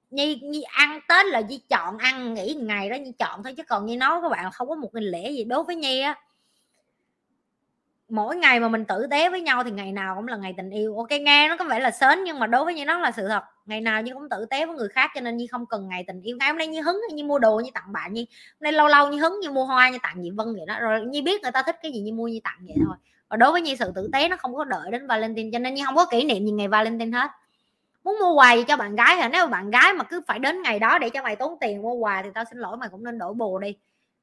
Nhi, 0.09 0.39
Nhi 0.43 0.61
ăn 0.61 0.99
Tết 1.07 1.25
là 1.25 1.39
Nhi 1.39 1.61
chọn 1.69 1.97
ăn 1.97 2.33
nghỉ 2.33 2.53
ngày 2.53 2.89
đó 2.89 2.95
Nhi 2.95 3.11
chọn 3.19 3.43
thôi 3.43 3.53
chứ 3.57 3.63
còn 3.63 3.85
Nhi 3.85 3.95
nói 3.95 4.19
các 4.21 4.29
bạn 4.29 4.51
không 4.51 4.69
có 4.69 4.75
một 4.75 4.89
cái 4.93 5.03
lễ 5.03 5.31
gì 5.31 5.43
đối 5.43 5.63
với 5.63 5.75
Nhi 5.75 6.01
á 6.01 6.15
mỗi 8.09 8.35
ngày 8.35 8.59
mà 8.59 8.67
mình 8.67 8.85
tử 8.85 9.07
tế 9.11 9.29
với 9.29 9.41
nhau 9.41 9.63
thì 9.63 9.71
ngày 9.71 9.91
nào 9.91 10.15
cũng 10.15 10.27
là 10.27 10.37
ngày 10.37 10.53
tình 10.57 10.69
yêu. 10.69 10.97
Ok, 10.97 11.09
nghe 11.11 11.47
nó 11.47 11.57
có 11.57 11.65
vẻ 11.65 11.79
là 11.79 11.91
sến 11.91 12.23
nhưng 12.23 12.39
mà 12.39 12.47
đối 12.47 12.65
với 12.65 12.73
như 12.73 12.85
nó 12.85 12.99
là 12.99 13.11
sự 13.11 13.27
thật. 13.27 13.43
Ngày 13.65 13.81
nào 13.81 14.01
như 14.01 14.13
cũng 14.13 14.29
tử 14.29 14.45
tế 14.49 14.65
với 14.65 14.75
người 14.75 14.89
khác 14.89 15.11
cho 15.15 15.21
nên 15.21 15.37
như 15.37 15.45
không 15.51 15.65
cần 15.65 15.87
ngày 15.89 16.03
tình 16.07 16.21
yêu. 16.21 16.37
Ngày 16.39 16.49
hôm 16.49 16.57
nay 16.57 16.67
như 16.67 16.81
hứng 16.81 17.01
như 17.13 17.23
mua 17.23 17.39
đồ 17.39 17.59
như 17.59 17.71
tặng 17.73 17.93
bạn 17.93 18.13
như 18.13 18.21
hôm 18.21 18.63
nay 18.63 18.73
lâu 18.73 18.87
lâu 18.87 19.09
như 19.09 19.19
hứng 19.19 19.39
như 19.39 19.51
mua 19.51 19.65
hoa 19.65 19.89
như 19.89 19.97
tặng 20.03 20.23
gì 20.23 20.29
vân 20.31 20.53
vậy 20.53 20.65
đó. 20.67 20.79
Rồi 20.79 21.01
như 21.01 21.21
biết 21.23 21.41
người 21.41 21.51
ta 21.51 21.63
thích 21.63 21.75
cái 21.81 21.91
gì 21.91 21.99
như 21.99 22.13
mua 22.13 22.27
như 22.27 22.39
tặng 22.43 22.59
vậy 22.67 22.75
thôi. 22.85 22.95
Và 23.29 23.37
đối 23.37 23.51
với 23.51 23.61
như 23.61 23.75
sự 23.75 23.91
tử 23.95 24.09
tế 24.13 24.29
nó 24.29 24.37
không 24.37 24.55
có 24.55 24.63
đợi 24.63 24.91
đến 24.91 25.07
valentine 25.07 25.49
cho 25.53 25.59
nên 25.59 25.73
như 25.73 25.85
không 25.85 25.95
có 25.95 26.05
kỷ 26.05 26.23
niệm 26.23 26.45
gì 26.45 26.51
ngày 26.51 26.67
valentine 26.67 27.17
hết. 27.17 27.31
Muốn 28.03 28.19
mua 28.19 28.33
quà 28.33 28.53
gì 28.53 28.63
cho 28.67 28.77
bạn 28.77 28.95
gái 28.95 29.15
hả? 29.15 29.29
Nếu 29.29 29.47
bạn 29.47 29.71
gái 29.71 29.93
mà 29.93 30.03
cứ 30.03 30.21
phải 30.27 30.39
đến 30.39 30.61
ngày 30.61 30.79
đó 30.79 30.99
để 30.99 31.09
cho 31.09 31.23
mày 31.23 31.35
tốn 31.35 31.57
tiền 31.61 31.81
mua 31.81 31.93
quà 31.93 32.21
thì 32.21 32.29
tao 32.33 32.43
xin 32.49 32.59
lỗi 32.59 32.77
mày 32.77 32.89
cũng 32.89 33.03
nên 33.03 33.17
đổi 33.17 33.33
bồ 33.33 33.59
đi. 33.59 33.75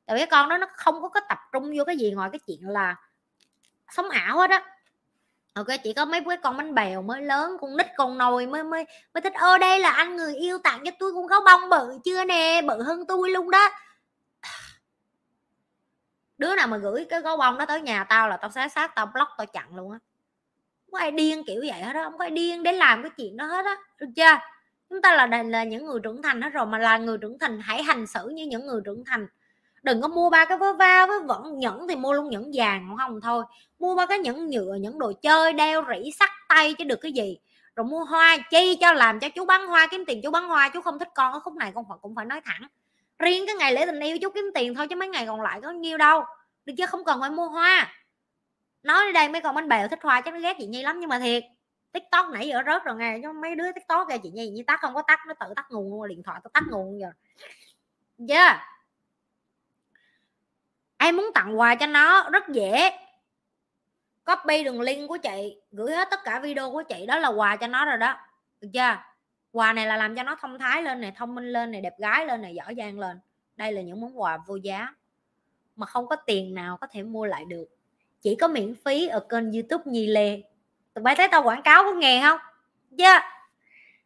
Tại 0.07 0.17
vì 0.17 0.27
con 0.27 0.49
đó 0.49 0.59
nó 0.59 0.67
không 0.73 1.03
có 1.03 1.09
cái 1.09 1.23
tập 1.29 1.39
trung 1.53 1.73
vô 1.79 1.85
cái 1.85 1.97
gì 1.97 2.11
ngoài 2.11 2.31
cái 2.33 2.39
chuyện 2.47 2.69
là 2.69 2.97
sống 3.91 4.09
ảo 4.11 4.39
hết 4.39 4.51
á. 4.51 4.65
Ok 5.55 5.67
chỉ 5.85 5.93
có 5.93 6.05
mấy 6.05 6.21
cái 6.29 6.37
con 6.37 6.57
bánh 6.57 6.75
bèo 6.75 7.03
mới 7.03 7.23
lớn, 7.23 7.57
con 7.61 7.77
nít 7.77 7.87
con 7.97 8.19
nồi 8.19 8.47
mới 8.47 8.63
mới 8.63 8.85
mới 9.15 9.21
thích, 9.23 9.33
ơ, 9.35 9.59
đây 9.59 9.81
là 9.81 9.91
anh 9.91 10.17
người 10.17 10.35
yêu 10.35 10.59
tặng 10.59 10.81
cho 10.85 10.91
tôi 10.99 11.13
con 11.15 11.27
gấu 11.27 11.41
bông 11.45 11.69
bự 11.71 11.99
chưa 12.05 12.25
nè? 12.25 12.63
Bự 12.63 12.83
hơn 12.83 13.05
tôi 13.09 13.31
luôn 13.31 13.51
đó. 13.51 13.71
Đứa 16.39 16.55
nào 16.55 16.67
mà 16.67 16.77
gửi 16.77 17.07
cái 17.11 17.21
gấu 17.21 17.37
bông 17.37 17.59
đó 17.59 17.67
tới 17.67 17.81
nhà 17.81 18.05
tao 18.05 18.29
là 18.29 18.37
tao 18.37 18.51
xé 18.51 18.69
xác 18.69 18.95
tao 18.95 19.07
block 19.07 19.31
tao 19.39 19.47
chặn 19.47 19.77
luôn 19.77 19.93
á. 19.93 19.99
Không 20.87 20.93
có 20.93 20.99
ai 20.99 21.11
điên 21.11 21.45
kiểu 21.47 21.61
vậy 21.69 21.83
hết 21.83 21.93
đó 21.93 22.05
không 22.05 22.19
có 22.19 22.25
ai 22.25 22.31
điên 22.31 22.63
để 22.63 22.73
làm 22.73 23.03
cái 23.03 23.11
chuyện 23.17 23.37
đó 23.37 23.47
hết 23.47 23.65
á, 23.65 23.77
được 23.99 24.07
chưa? 24.17 24.39
Chúng 24.91 25.03
ta 25.03 25.17
là 25.17 25.43
là 25.43 25.65
những 25.65 25.87
người 25.87 26.01
trưởng 26.03 26.23
thành 26.23 26.43
hết 26.43 26.51
rồi 26.51 26.67
mà 26.67 26.79
là 26.79 26.99
người 26.99 27.19
trưởng 27.19 27.39
thành, 27.39 27.61
hãy 27.61 27.83
hành 27.83 28.07
xử 28.07 28.29
như 28.29 28.47
những 28.47 28.67
người 28.67 28.81
trưởng 28.85 29.05
thành 29.07 29.27
đừng 29.87 30.03
có 30.03 30.09
mua 30.09 30.31
ba 30.31 30.45
cái 30.45 30.59
vớ 30.59 30.73
va 30.73 31.07
với 31.07 31.21
vẫn 31.21 31.59
nhẫn 31.59 31.89
thì 31.89 31.97
mua 31.97 32.13
luôn 32.13 32.31
nhẫn 32.31 32.51
vàng 32.55 32.97
không 32.99 33.21
thôi. 33.21 33.45
Mua 33.79 33.97
ba 33.97 34.07
cái 34.07 34.19
nhẫn 34.19 34.47
nhựa 34.47 34.75
những 34.81 34.99
đồ 34.99 35.13
chơi, 35.23 35.53
đeo 35.53 35.85
rỉ, 35.89 36.11
sắt 36.11 36.31
tay 36.49 36.75
chứ 36.75 36.85
được 36.85 36.99
cái 37.03 37.13
gì. 37.13 37.39
Rồi 37.77 37.87
mua 37.87 38.05
hoa 38.05 38.37
chi 38.51 38.77
cho 38.81 38.93
làm 38.93 39.21
cho 39.21 39.29
chú 39.29 39.45
bán 39.45 39.67
hoa, 39.67 39.87
kiếm 39.91 40.05
tiền 40.07 40.21
chú 40.23 40.31
bán 40.31 40.49
hoa, 40.49 40.69
chú 40.69 40.81
không 40.81 40.99
thích 40.99 41.09
con, 41.15 41.33
ở 41.33 41.41
khúc 41.41 41.55
này 41.55 41.73
con 41.75 41.85
phải 41.89 41.99
cũng 42.03 42.15
phải 42.15 42.25
nói 42.25 42.41
thẳng. 42.45 42.69
Riêng 43.19 43.47
cái 43.47 43.55
ngày 43.57 43.73
lễ 43.73 43.87
tình 43.87 44.01
yêu 44.01 44.19
chú 44.23 44.31
kiếm 44.31 44.45
tiền 44.55 44.75
thôi 44.75 44.89
chứ 44.89 44.97
mấy 44.97 45.09
ngày 45.09 45.27
còn 45.27 45.43
lại 45.43 45.61
có 45.63 45.71
nhiêu 45.71 45.99
đâu. 45.99 46.25
Được 46.65 46.73
chứ 46.79 46.87
không 46.87 47.05
cần 47.05 47.21
phải 47.21 47.31
mua 47.31 47.49
hoa. 47.49 47.95
Nói 48.83 49.13
đây, 49.13 49.29
mấy 49.29 49.41
con 49.41 49.55
bánh 49.55 49.69
bèo 49.69 49.89
thích 49.89 50.03
hoa 50.03 50.21
chắc 50.21 50.35
nó 50.35 50.41
ghét 50.41 50.57
chị 50.59 50.67
nhi 50.67 50.83
lắm 50.83 51.01
nhưng 51.01 51.09
mà 51.09 51.19
thiệt, 51.19 51.45
tiktok 51.93 52.27
nãy 52.33 52.49
giờ 52.49 52.63
rớt 52.67 52.85
rồi 52.85 52.97
nghe 52.97 53.19
cho 53.23 53.33
mấy 53.33 53.55
đứa 53.55 53.73
tiktok 53.73 54.09
kìa 54.09 54.19
chị 54.23 54.31
nhi 54.31 54.49
như 54.49 54.63
tắt 54.67 54.81
không 54.81 54.95
có 54.95 55.03
tắt, 55.03 55.21
nó 55.27 55.35
tự 55.41 55.47
tắt 55.57 55.67
nguồn 55.71 55.91
luôn, 55.91 56.09
điện 56.09 56.23
thoại 56.23 56.41
tôi 56.45 56.51
tắt 56.55 56.65
nguồn 56.71 57.01
giờ. 57.01 57.09
Yeah 58.29 58.61
em 60.98 61.16
muốn 61.16 61.31
tặng 61.35 61.59
quà 61.59 61.74
cho 61.74 61.86
nó, 61.86 62.31
rất 62.31 62.48
dễ. 62.48 62.90
Copy 64.24 64.64
đường 64.64 64.81
link 64.81 65.09
của 65.09 65.16
chị, 65.16 65.60
gửi 65.73 65.93
hết 65.93 66.09
tất 66.10 66.20
cả 66.24 66.40
video 66.40 66.70
của 66.70 66.82
chị, 66.82 67.06
đó 67.06 67.18
là 67.18 67.28
quà 67.28 67.56
cho 67.56 67.66
nó 67.66 67.85
rồi 67.85 67.97
đó. 67.97 68.16
Được 68.60 68.68
chưa? 68.73 68.97
Quà 69.52 69.73
này 69.73 69.86
là 69.86 69.97
làm 69.97 70.16
cho 70.16 70.23
nó 70.23 70.36
thông 70.40 70.59
thái 70.59 70.82
lên 70.82 71.01
này 71.01 71.12
thông 71.16 71.35
minh 71.35 71.52
lên 71.52 71.70
này 71.73 71.81
đẹp 71.81 71.98
gái 71.98 72.27
lên 72.27 72.43
này 72.43 72.55
giỏi 72.55 72.74
giang 72.78 72.98
lên. 72.98 73.20
Đây 73.56 73.73
là 73.73 73.82
những 73.82 74.01
món 74.01 74.20
quà 74.20 74.39
vô 74.47 74.56
giá 74.56 74.89
mà 75.77 75.86
không 75.86 76.06
có 76.06 76.16
tiền 76.16 76.55
nào 76.55 76.77
có 76.81 76.86
thể 76.90 77.02
mua 77.02 77.27
lại 77.27 77.44
được. 77.44 77.66
Chỉ 78.23 78.35
có 78.35 78.48
miễn 78.48 78.74
phí 78.85 79.06
ở 79.06 79.20
kênh 79.20 79.52
youtube 79.52 79.85
nhi 79.86 80.06
lê. 80.06 80.43
Tụi 80.94 81.02
bay 81.02 81.14
thấy 81.14 81.28
tao 81.28 81.43
quảng 81.43 81.62
cáo 81.62 81.82
có 81.82 81.93
nghe 81.93 82.23
không? 82.23 82.39
Chưa? 82.98 83.05
Yeah. 83.05 83.23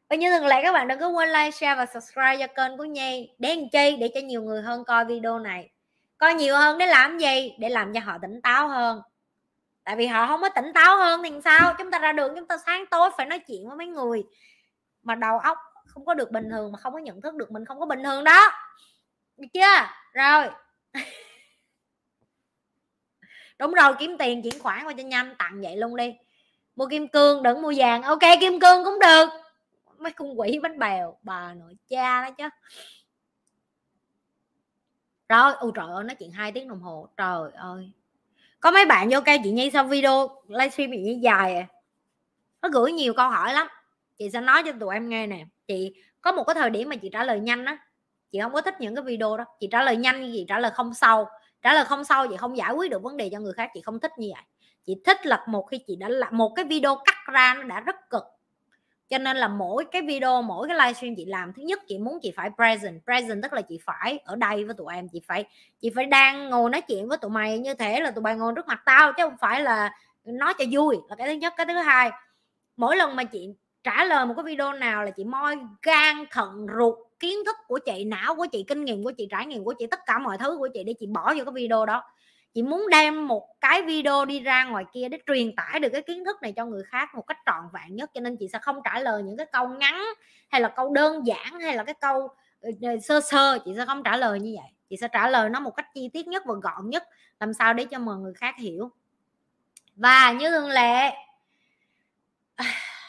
và 0.08 0.16
như 0.16 0.30
thường 0.30 0.46
lệ, 0.46 0.62
các 0.62 0.72
bạn 0.72 0.88
đừng 0.88 0.98
có 0.98 1.08
quên 1.08 1.28
like, 1.28 1.50
share 1.50 1.74
và 1.74 1.86
subscribe 1.86 2.36
cho 2.46 2.46
kênh 2.46 2.78
của 2.78 2.84
nhi. 2.84 3.30
Để 3.38 3.56
làm 3.56 3.68
chi? 3.72 3.96
Để 4.00 4.10
cho 4.14 4.20
nhiều 4.20 4.42
người 4.42 4.62
hơn 4.62 4.84
coi 4.84 5.04
video 5.04 5.38
này 5.38 5.70
coi 6.20 6.34
nhiều 6.34 6.56
hơn 6.56 6.78
để 6.78 6.86
làm 6.86 7.18
gì? 7.18 7.54
Để 7.58 7.68
làm 7.68 7.92
cho 7.94 8.00
họ 8.00 8.18
tỉnh 8.22 8.40
táo 8.42 8.68
hơn. 8.68 9.02
Tại 9.84 9.96
vì 9.96 10.06
họ 10.06 10.26
không 10.26 10.40
có 10.40 10.48
tỉnh 10.48 10.72
táo 10.74 10.96
hơn 10.96 11.22
thì 11.22 11.30
sao? 11.44 11.74
Chúng 11.78 11.90
ta 11.90 11.98
ra 11.98 12.12
đường, 12.12 12.32
chúng 12.36 12.46
ta 12.46 12.56
sáng 12.66 12.86
tối 12.86 13.10
phải 13.16 13.26
nói 13.26 13.38
chuyện 13.38 13.68
với 13.68 13.76
mấy 13.76 13.86
người 13.86 14.22
mà 15.02 15.14
đầu 15.14 15.38
óc 15.38 15.58
không 15.86 16.04
có 16.04 16.14
được 16.14 16.30
bình 16.30 16.50
thường, 16.50 16.72
mà 16.72 16.78
không 16.78 16.92
có 16.92 16.98
nhận 16.98 17.20
thức 17.20 17.34
được 17.34 17.50
mình 17.50 17.64
không 17.64 17.80
có 17.80 17.86
bình 17.86 18.04
thường 18.04 18.24
đó. 18.24 18.50
Được 19.36 19.48
chưa? 19.52 19.86
Rồi. 20.12 20.46
Đúng 23.58 23.74
rồi, 23.74 23.94
kiếm 23.98 24.18
tiền, 24.18 24.42
chuyển 24.42 24.62
khoản 24.62 24.84
qua 24.86 24.92
cho 24.96 25.02
nhanh, 25.02 25.34
tặng 25.38 25.60
vậy 25.62 25.76
luôn 25.76 25.96
đi. 25.96 26.14
Mua 26.76 26.86
kim 26.86 27.08
cương, 27.08 27.42
đừng 27.42 27.62
mua 27.62 27.72
vàng. 27.76 28.02
Ok, 28.02 28.20
kim 28.40 28.60
cương 28.60 28.84
cũng 28.84 28.98
được. 28.98 29.28
Mấy 29.98 30.12
con 30.12 30.40
quỷ 30.40 30.58
bánh 30.62 30.78
bèo, 30.78 31.16
bà 31.22 31.54
nội 31.54 31.76
cha 31.88 32.22
đó 32.22 32.30
chứ 32.30 32.48
rồi, 35.38 35.52
ôi 35.58 35.72
trời 35.74 35.86
ơi, 35.90 36.04
nói 36.04 36.14
chuyện 36.14 36.32
hai 36.32 36.52
tiếng 36.52 36.68
đồng 36.68 36.80
hồ. 36.80 37.08
Trời 37.16 37.50
ơi. 37.54 37.90
Có 38.60 38.70
mấy 38.70 38.86
bạn 38.86 39.08
vô 39.10 39.20
cây 39.24 39.40
chị 39.44 39.50
nhi 39.50 39.70
sau 39.72 39.84
video 39.84 40.42
livestream 40.48 40.90
chị 40.90 40.98
nhi 40.98 41.18
dài 41.22 41.56
à. 41.56 41.66
Nó 42.62 42.68
gửi 42.68 42.92
nhiều 42.92 43.14
câu 43.14 43.28
hỏi 43.28 43.54
lắm. 43.54 43.66
Chị 44.18 44.30
sẽ 44.30 44.40
nói 44.40 44.62
cho 44.66 44.72
tụi 44.80 44.94
em 44.94 45.08
nghe 45.08 45.26
nè. 45.26 45.44
Chị, 45.66 45.94
có 46.20 46.32
một 46.32 46.44
cái 46.44 46.54
thời 46.54 46.70
điểm 46.70 46.88
mà 46.88 46.96
chị 46.96 47.08
trả 47.12 47.24
lời 47.24 47.40
nhanh 47.40 47.64
á. 47.64 47.78
Chị 48.32 48.38
không 48.42 48.52
có 48.52 48.60
thích 48.60 48.74
những 48.80 48.94
cái 48.94 49.04
video 49.04 49.36
đó. 49.36 49.44
Chị 49.60 49.68
trả 49.70 49.82
lời 49.82 49.96
nhanh 49.96 50.22
như 50.22 50.30
chị 50.32 50.44
trả 50.48 50.58
lời 50.58 50.70
không 50.74 50.94
sâu. 50.94 51.28
Trả 51.62 51.74
lời 51.74 51.84
không 51.84 52.04
sâu, 52.04 52.26
chị 52.28 52.36
không 52.36 52.56
giải 52.56 52.72
quyết 52.72 52.90
được 52.90 53.02
vấn 53.02 53.16
đề 53.16 53.28
cho 53.32 53.38
người 53.38 53.52
khác, 53.52 53.70
chị 53.74 53.80
không 53.80 54.00
thích 54.00 54.12
như 54.18 54.28
vậy. 54.34 54.42
Chị 54.86 54.96
thích 55.04 55.26
là 55.26 55.44
một 55.48 55.62
khi 55.70 55.78
chị 55.86 55.96
đã 55.96 56.08
làm 56.08 56.36
một 56.36 56.52
cái 56.56 56.64
video 56.64 56.96
cắt 57.04 57.32
ra 57.32 57.54
nó 57.54 57.62
đã 57.62 57.80
rất 57.80 58.10
cực 58.10 58.24
cho 59.10 59.18
nên 59.18 59.36
là 59.36 59.48
mỗi 59.48 59.84
cái 59.92 60.02
video, 60.02 60.42
mỗi 60.42 60.68
cái 60.68 60.76
livestream 60.76 61.14
chị 61.16 61.24
làm, 61.24 61.52
thứ 61.52 61.62
nhất 61.62 61.80
chị 61.88 61.98
muốn 61.98 62.18
chị 62.22 62.32
phải 62.36 62.50
present. 62.56 63.04
Present 63.04 63.42
tức 63.42 63.52
là 63.52 63.62
chị 63.62 63.78
phải 63.84 64.18
ở 64.24 64.36
đây 64.36 64.64
với 64.64 64.74
tụi 64.74 64.94
em, 64.94 65.08
chị 65.12 65.20
phải 65.26 65.44
chị 65.80 65.90
phải 65.94 66.06
đang 66.06 66.50
ngồi 66.50 66.70
nói 66.70 66.80
chuyện 66.80 67.08
với 67.08 67.18
tụi 67.18 67.30
mày 67.30 67.58
như 67.58 67.74
thế 67.74 68.00
là 68.00 68.10
tụi 68.10 68.22
mày 68.22 68.36
ngồi 68.36 68.52
trước 68.56 68.66
mặt 68.66 68.82
tao, 68.86 69.12
chứ 69.12 69.22
không 69.24 69.36
phải 69.40 69.62
là 69.62 69.92
nói 70.24 70.54
cho 70.58 70.64
vui. 70.72 70.96
Là 71.08 71.16
cái 71.16 71.26
thứ 71.26 71.32
nhất. 71.32 71.54
Cái 71.56 71.66
thứ 71.66 71.74
hai, 71.74 72.10
mỗi 72.76 72.96
lần 72.96 73.16
mà 73.16 73.24
chị 73.24 73.48
trả 73.84 74.04
lời 74.04 74.26
một 74.26 74.34
cái 74.36 74.44
video 74.44 74.72
nào 74.72 75.04
là 75.04 75.10
chị 75.10 75.24
moi 75.24 75.56
gan, 75.82 76.24
thận, 76.30 76.66
ruột, 76.78 76.94
kiến 77.20 77.38
thức 77.46 77.56
của 77.66 77.78
chị, 77.78 78.04
não 78.04 78.34
của 78.34 78.46
chị, 78.52 78.64
kinh 78.68 78.84
nghiệm 78.84 79.04
của 79.04 79.12
chị, 79.12 79.28
trải 79.30 79.46
nghiệm 79.46 79.64
của 79.64 79.74
chị, 79.78 79.86
tất 79.86 80.00
cả 80.06 80.18
mọi 80.18 80.38
thứ 80.38 80.56
của 80.58 80.68
chị 80.74 80.84
để 80.84 80.94
chị 81.00 81.06
bỏ 81.06 81.34
vô 81.34 81.44
cái 81.44 81.52
video 81.54 81.86
đó 81.86 82.02
chị 82.54 82.62
muốn 82.62 82.86
đem 82.90 83.28
một 83.28 83.60
cái 83.60 83.82
video 83.82 84.24
đi 84.24 84.40
ra 84.40 84.64
ngoài 84.64 84.84
kia 84.92 85.08
để 85.08 85.18
truyền 85.26 85.56
tải 85.56 85.80
được 85.80 85.88
cái 85.92 86.02
kiến 86.02 86.24
thức 86.24 86.36
này 86.42 86.52
cho 86.52 86.66
người 86.66 86.82
khác 86.84 87.14
một 87.14 87.26
cách 87.26 87.38
trọn 87.46 87.64
vẹn 87.72 87.96
nhất, 87.96 88.10
cho 88.14 88.20
nên 88.20 88.36
chị 88.36 88.48
sẽ 88.52 88.58
không 88.58 88.80
trả 88.84 89.00
lời 89.00 89.22
những 89.22 89.36
cái 89.36 89.46
câu 89.52 89.68
ngắn 89.68 90.04
hay 90.48 90.60
là 90.60 90.68
câu 90.68 90.92
đơn 90.92 91.26
giản 91.26 91.60
hay 91.60 91.76
là 91.76 91.84
cái 91.84 91.94
câu 92.00 92.28
ờ, 92.60 92.70
ờ, 92.82 92.98
sơ 93.02 93.20
sơ, 93.20 93.58
chị 93.64 93.72
sẽ 93.76 93.86
không 93.86 94.02
trả 94.02 94.16
lời 94.16 94.40
như 94.40 94.56
vậy. 94.60 94.70
Chị 94.90 94.96
sẽ 94.96 95.08
trả 95.08 95.28
lời 95.28 95.50
nó 95.50 95.60
một 95.60 95.70
cách 95.76 95.86
chi 95.94 96.10
tiết 96.12 96.26
nhất 96.26 96.42
và 96.46 96.54
gọn 96.62 96.90
nhất, 96.90 97.04
làm 97.40 97.54
sao 97.54 97.74
để 97.74 97.84
cho 97.84 97.98
mọi 97.98 98.16
người 98.16 98.34
khác 98.34 98.54
hiểu. 98.58 98.90
Và 99.96 100.32
như 100.32 100.50
thường 100.50 100.68
lệ, 100.68 101.10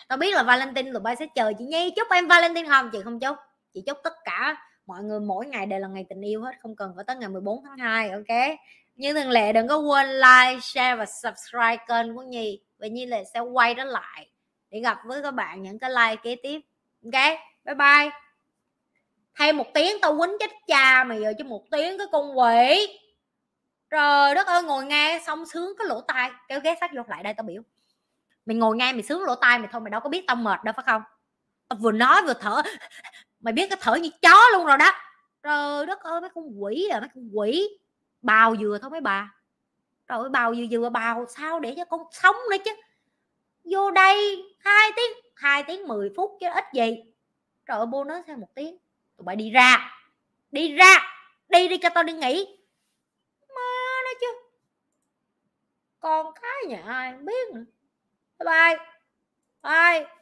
tao 0.07 0.17
biết 0.17 0.35
là 0.35 0.43
valentine 0.43 0.91
tụi 0.91 1.01
bay 1.01 1.15
sẽ 1.15 1.25
chờ 1.35 1.53
chị 1.57 1.65
nhi 1.65 1.93
chúc 1.95 2.07
em 2.11 2.27
valentine 2.27 2.69
không? 2.69 2.89
Chị 2.91 2.99
không 3.03 3.19
chúc. 3.19 3.37
Chị 3.73 3.83
chúc 3.85 3.97
tất 4.03 4.13
cả 4.23 4.57
mọi 4.87 5.03
người 5.03 5.19
mỗi 5.19 5.45
ngày 5.45 5.65
đều 5.65 5.79
là 5.79 5.87
ngày 5.87 6.05
tình 6.09 6.21
yêu 6.21 6.41
hết, 6.41 6.51
không 6.61 6.75
cần 6.75 6.93
phải 6.95 7.05
tới 7.07 7.15
ngày 7.15 7.29
14 7.29 7.63
tháng 7.63 7.77
2 7.77 8.09
ok? 8.09 8.59
Như 9.01 9.13
thường 9.13 9.29
lệ, 9.29 9.53
đừng 9.53 9.67
có 9.67 9.77
quên 9.77 10.09
like, 10.09 10.59
share 10.61 10.95
và 10.95 11.05
subscribe 11.05 11.77
kênh 11.87 12.15
của 12.15 12.21
nhi, 12.21 12.61
và 12.79 12.87
nhi 12.87 13.05
lệ 13.05 13.23
sẽ 13.33 13.39
quay 13.39 13.73
đó 13.73 13.83
lại 13.83 14.29
để 14.69 14.79
gặp 14.79 14.97
với 15.05 15.21
các 15.21 15.31
bạn 15.31 15.63
những 15.63 15.79
cái 15.79 15.89
like 15.89 16.15
kế 16.23 16.35
tiếp. 16.43 16.59
Ok, 17.05 17.37
bye 17.65 17.75
bye. 17.75 18.09
Thay 19.35 19.53
một 19.53 19.67
tiếng 19.73 19.97
tao 20.01 20.17
quýnh 20.17 20.37
chết 20.39 20.51
cha 20.67 21.03
mày 21.03 21.21
giờ 21.21 21.33
cho 21.37 21.45
một 21.45 21.63
tiếng 21.71 21.97
cái 21.97 22.07
con 22.11 22.39
quỷ. 22.39 22.99
Trời 23.89 24.35
đất 24.35 24.47
ơi, 24.47 24.63
ngồi 24.63 24.85
nghe 24.85 25.21
xong 25.25 25.45
sướng 25.45 25.73
cái 25.77 25.87
lỗ 25.87 26.01
tai. 26.01 26.31
Kéo 26.47 26.59
ghé 26.59 26.75
sát 26.81 26.91
vô 26.95 27.01
lại 27.07 27.23
đây, 27.23 27.33
tao 27.33 27.43
biểu. 27.43 27.61
Mày 28.45 28.55
ngồi 28.55 28.75
nghe 28.75 28.93
mày 28.93 29.03
sướng 29.03 29.23
lỗ 29.23 29.35
tai 29.35 29.59
mày 29.59 29.67
thôi, 29.71 29.81
mày 29.81 29.91
đâu 29.91 30.01
có 30.01 30.09
biết 30.09 30.23
tao 30.27 30.35
mệt 30.35 30.63
đâu, 30.63 30.73
phải 30.75 30.85
không? 30.87 31.01
Tao 31.67 31.77
vừa 31.81 31.91
nói 31.91 32.21
vừa 32.21 32.33
thở. 32.33 32.61
Mày 33.39 33.53
biết 33.53 33.69
cái 33.69 33.79
thở 33.81 33.95
như 33.95 34.09
chó 34.21 34.49
luôn 34.53 34.65
rồi 34.65 34.77
đó. 34.77 34.91
Trời 35.43 35.85
đất 35.85 35.99
ơi, 35.99 36.21
mấy 36.21 36.29
con 36.35 36.63
quỷ 36.63 36.87
à 36.91 36.99
mấy 36.99 37.09
con 37.15 37.29
quỷ 37.33 37.67
bào 38.21 38.55
dừa 38.55 38.77
thôi 38.81 38.89
mấy 38.89 39.01
bà. 39.01 39.35
Trời 40.07 40.19
ơi, 40.19 40.29
bào 40.29 40.55
dừa 40.55 40.65
dừa, 40.71 40.89
bào 40.89 41.25
sao 41.25 41.59
để 41.59 41.73
cho 41.77 41.85
con 41.85 42.03
sống 42.11 42.35
nữa 42.51 42.57
chứ? 42.65 42.71
Vô 43.63 43.91
đây 43.91 44.43
hai 44.59 44.91
tiếng 44.95 45.11
hai 45.35 45.63
tiếng 45.63 45.87
10 45.87 46.11
phút 46.15 46.37
chứ 46.39 46.47
ít 46.55 46.65
gì. 46.73 47.03
Trời 47.65 47.77
ơi 47.77 47.85
bô 47.85 48.03
nói 48.03 48.21
thêm 48.27 48.39
một 48.39 48.55
tiếng, 48.55 48.77
tụi 49.17 49.25
bay 49.25 49.35
đi 49.35 49.51
ra 49.51 49.91
đi 50.51 50.75
ra, 50.75 50.97
đi 51.49 51.67
đi 51.67 51.77
cho 51.77 51.89
tao 51.89 52.03
đi 52.03 52.13
nghỉ. 52.13 52.57
Má 53.55 54.01
nó 54.03 54.11
chứ. 54.21 54.27
Con 55.99 56.33
cái 56.41 56.65
nhà 56.67 56.83
ai 56.87 57.13
biết 57.13 57.49
nữa. 57.53 57.63
Bye 58.39 58.45
bye. 58.45 58.85
Bye. 59.63 60.20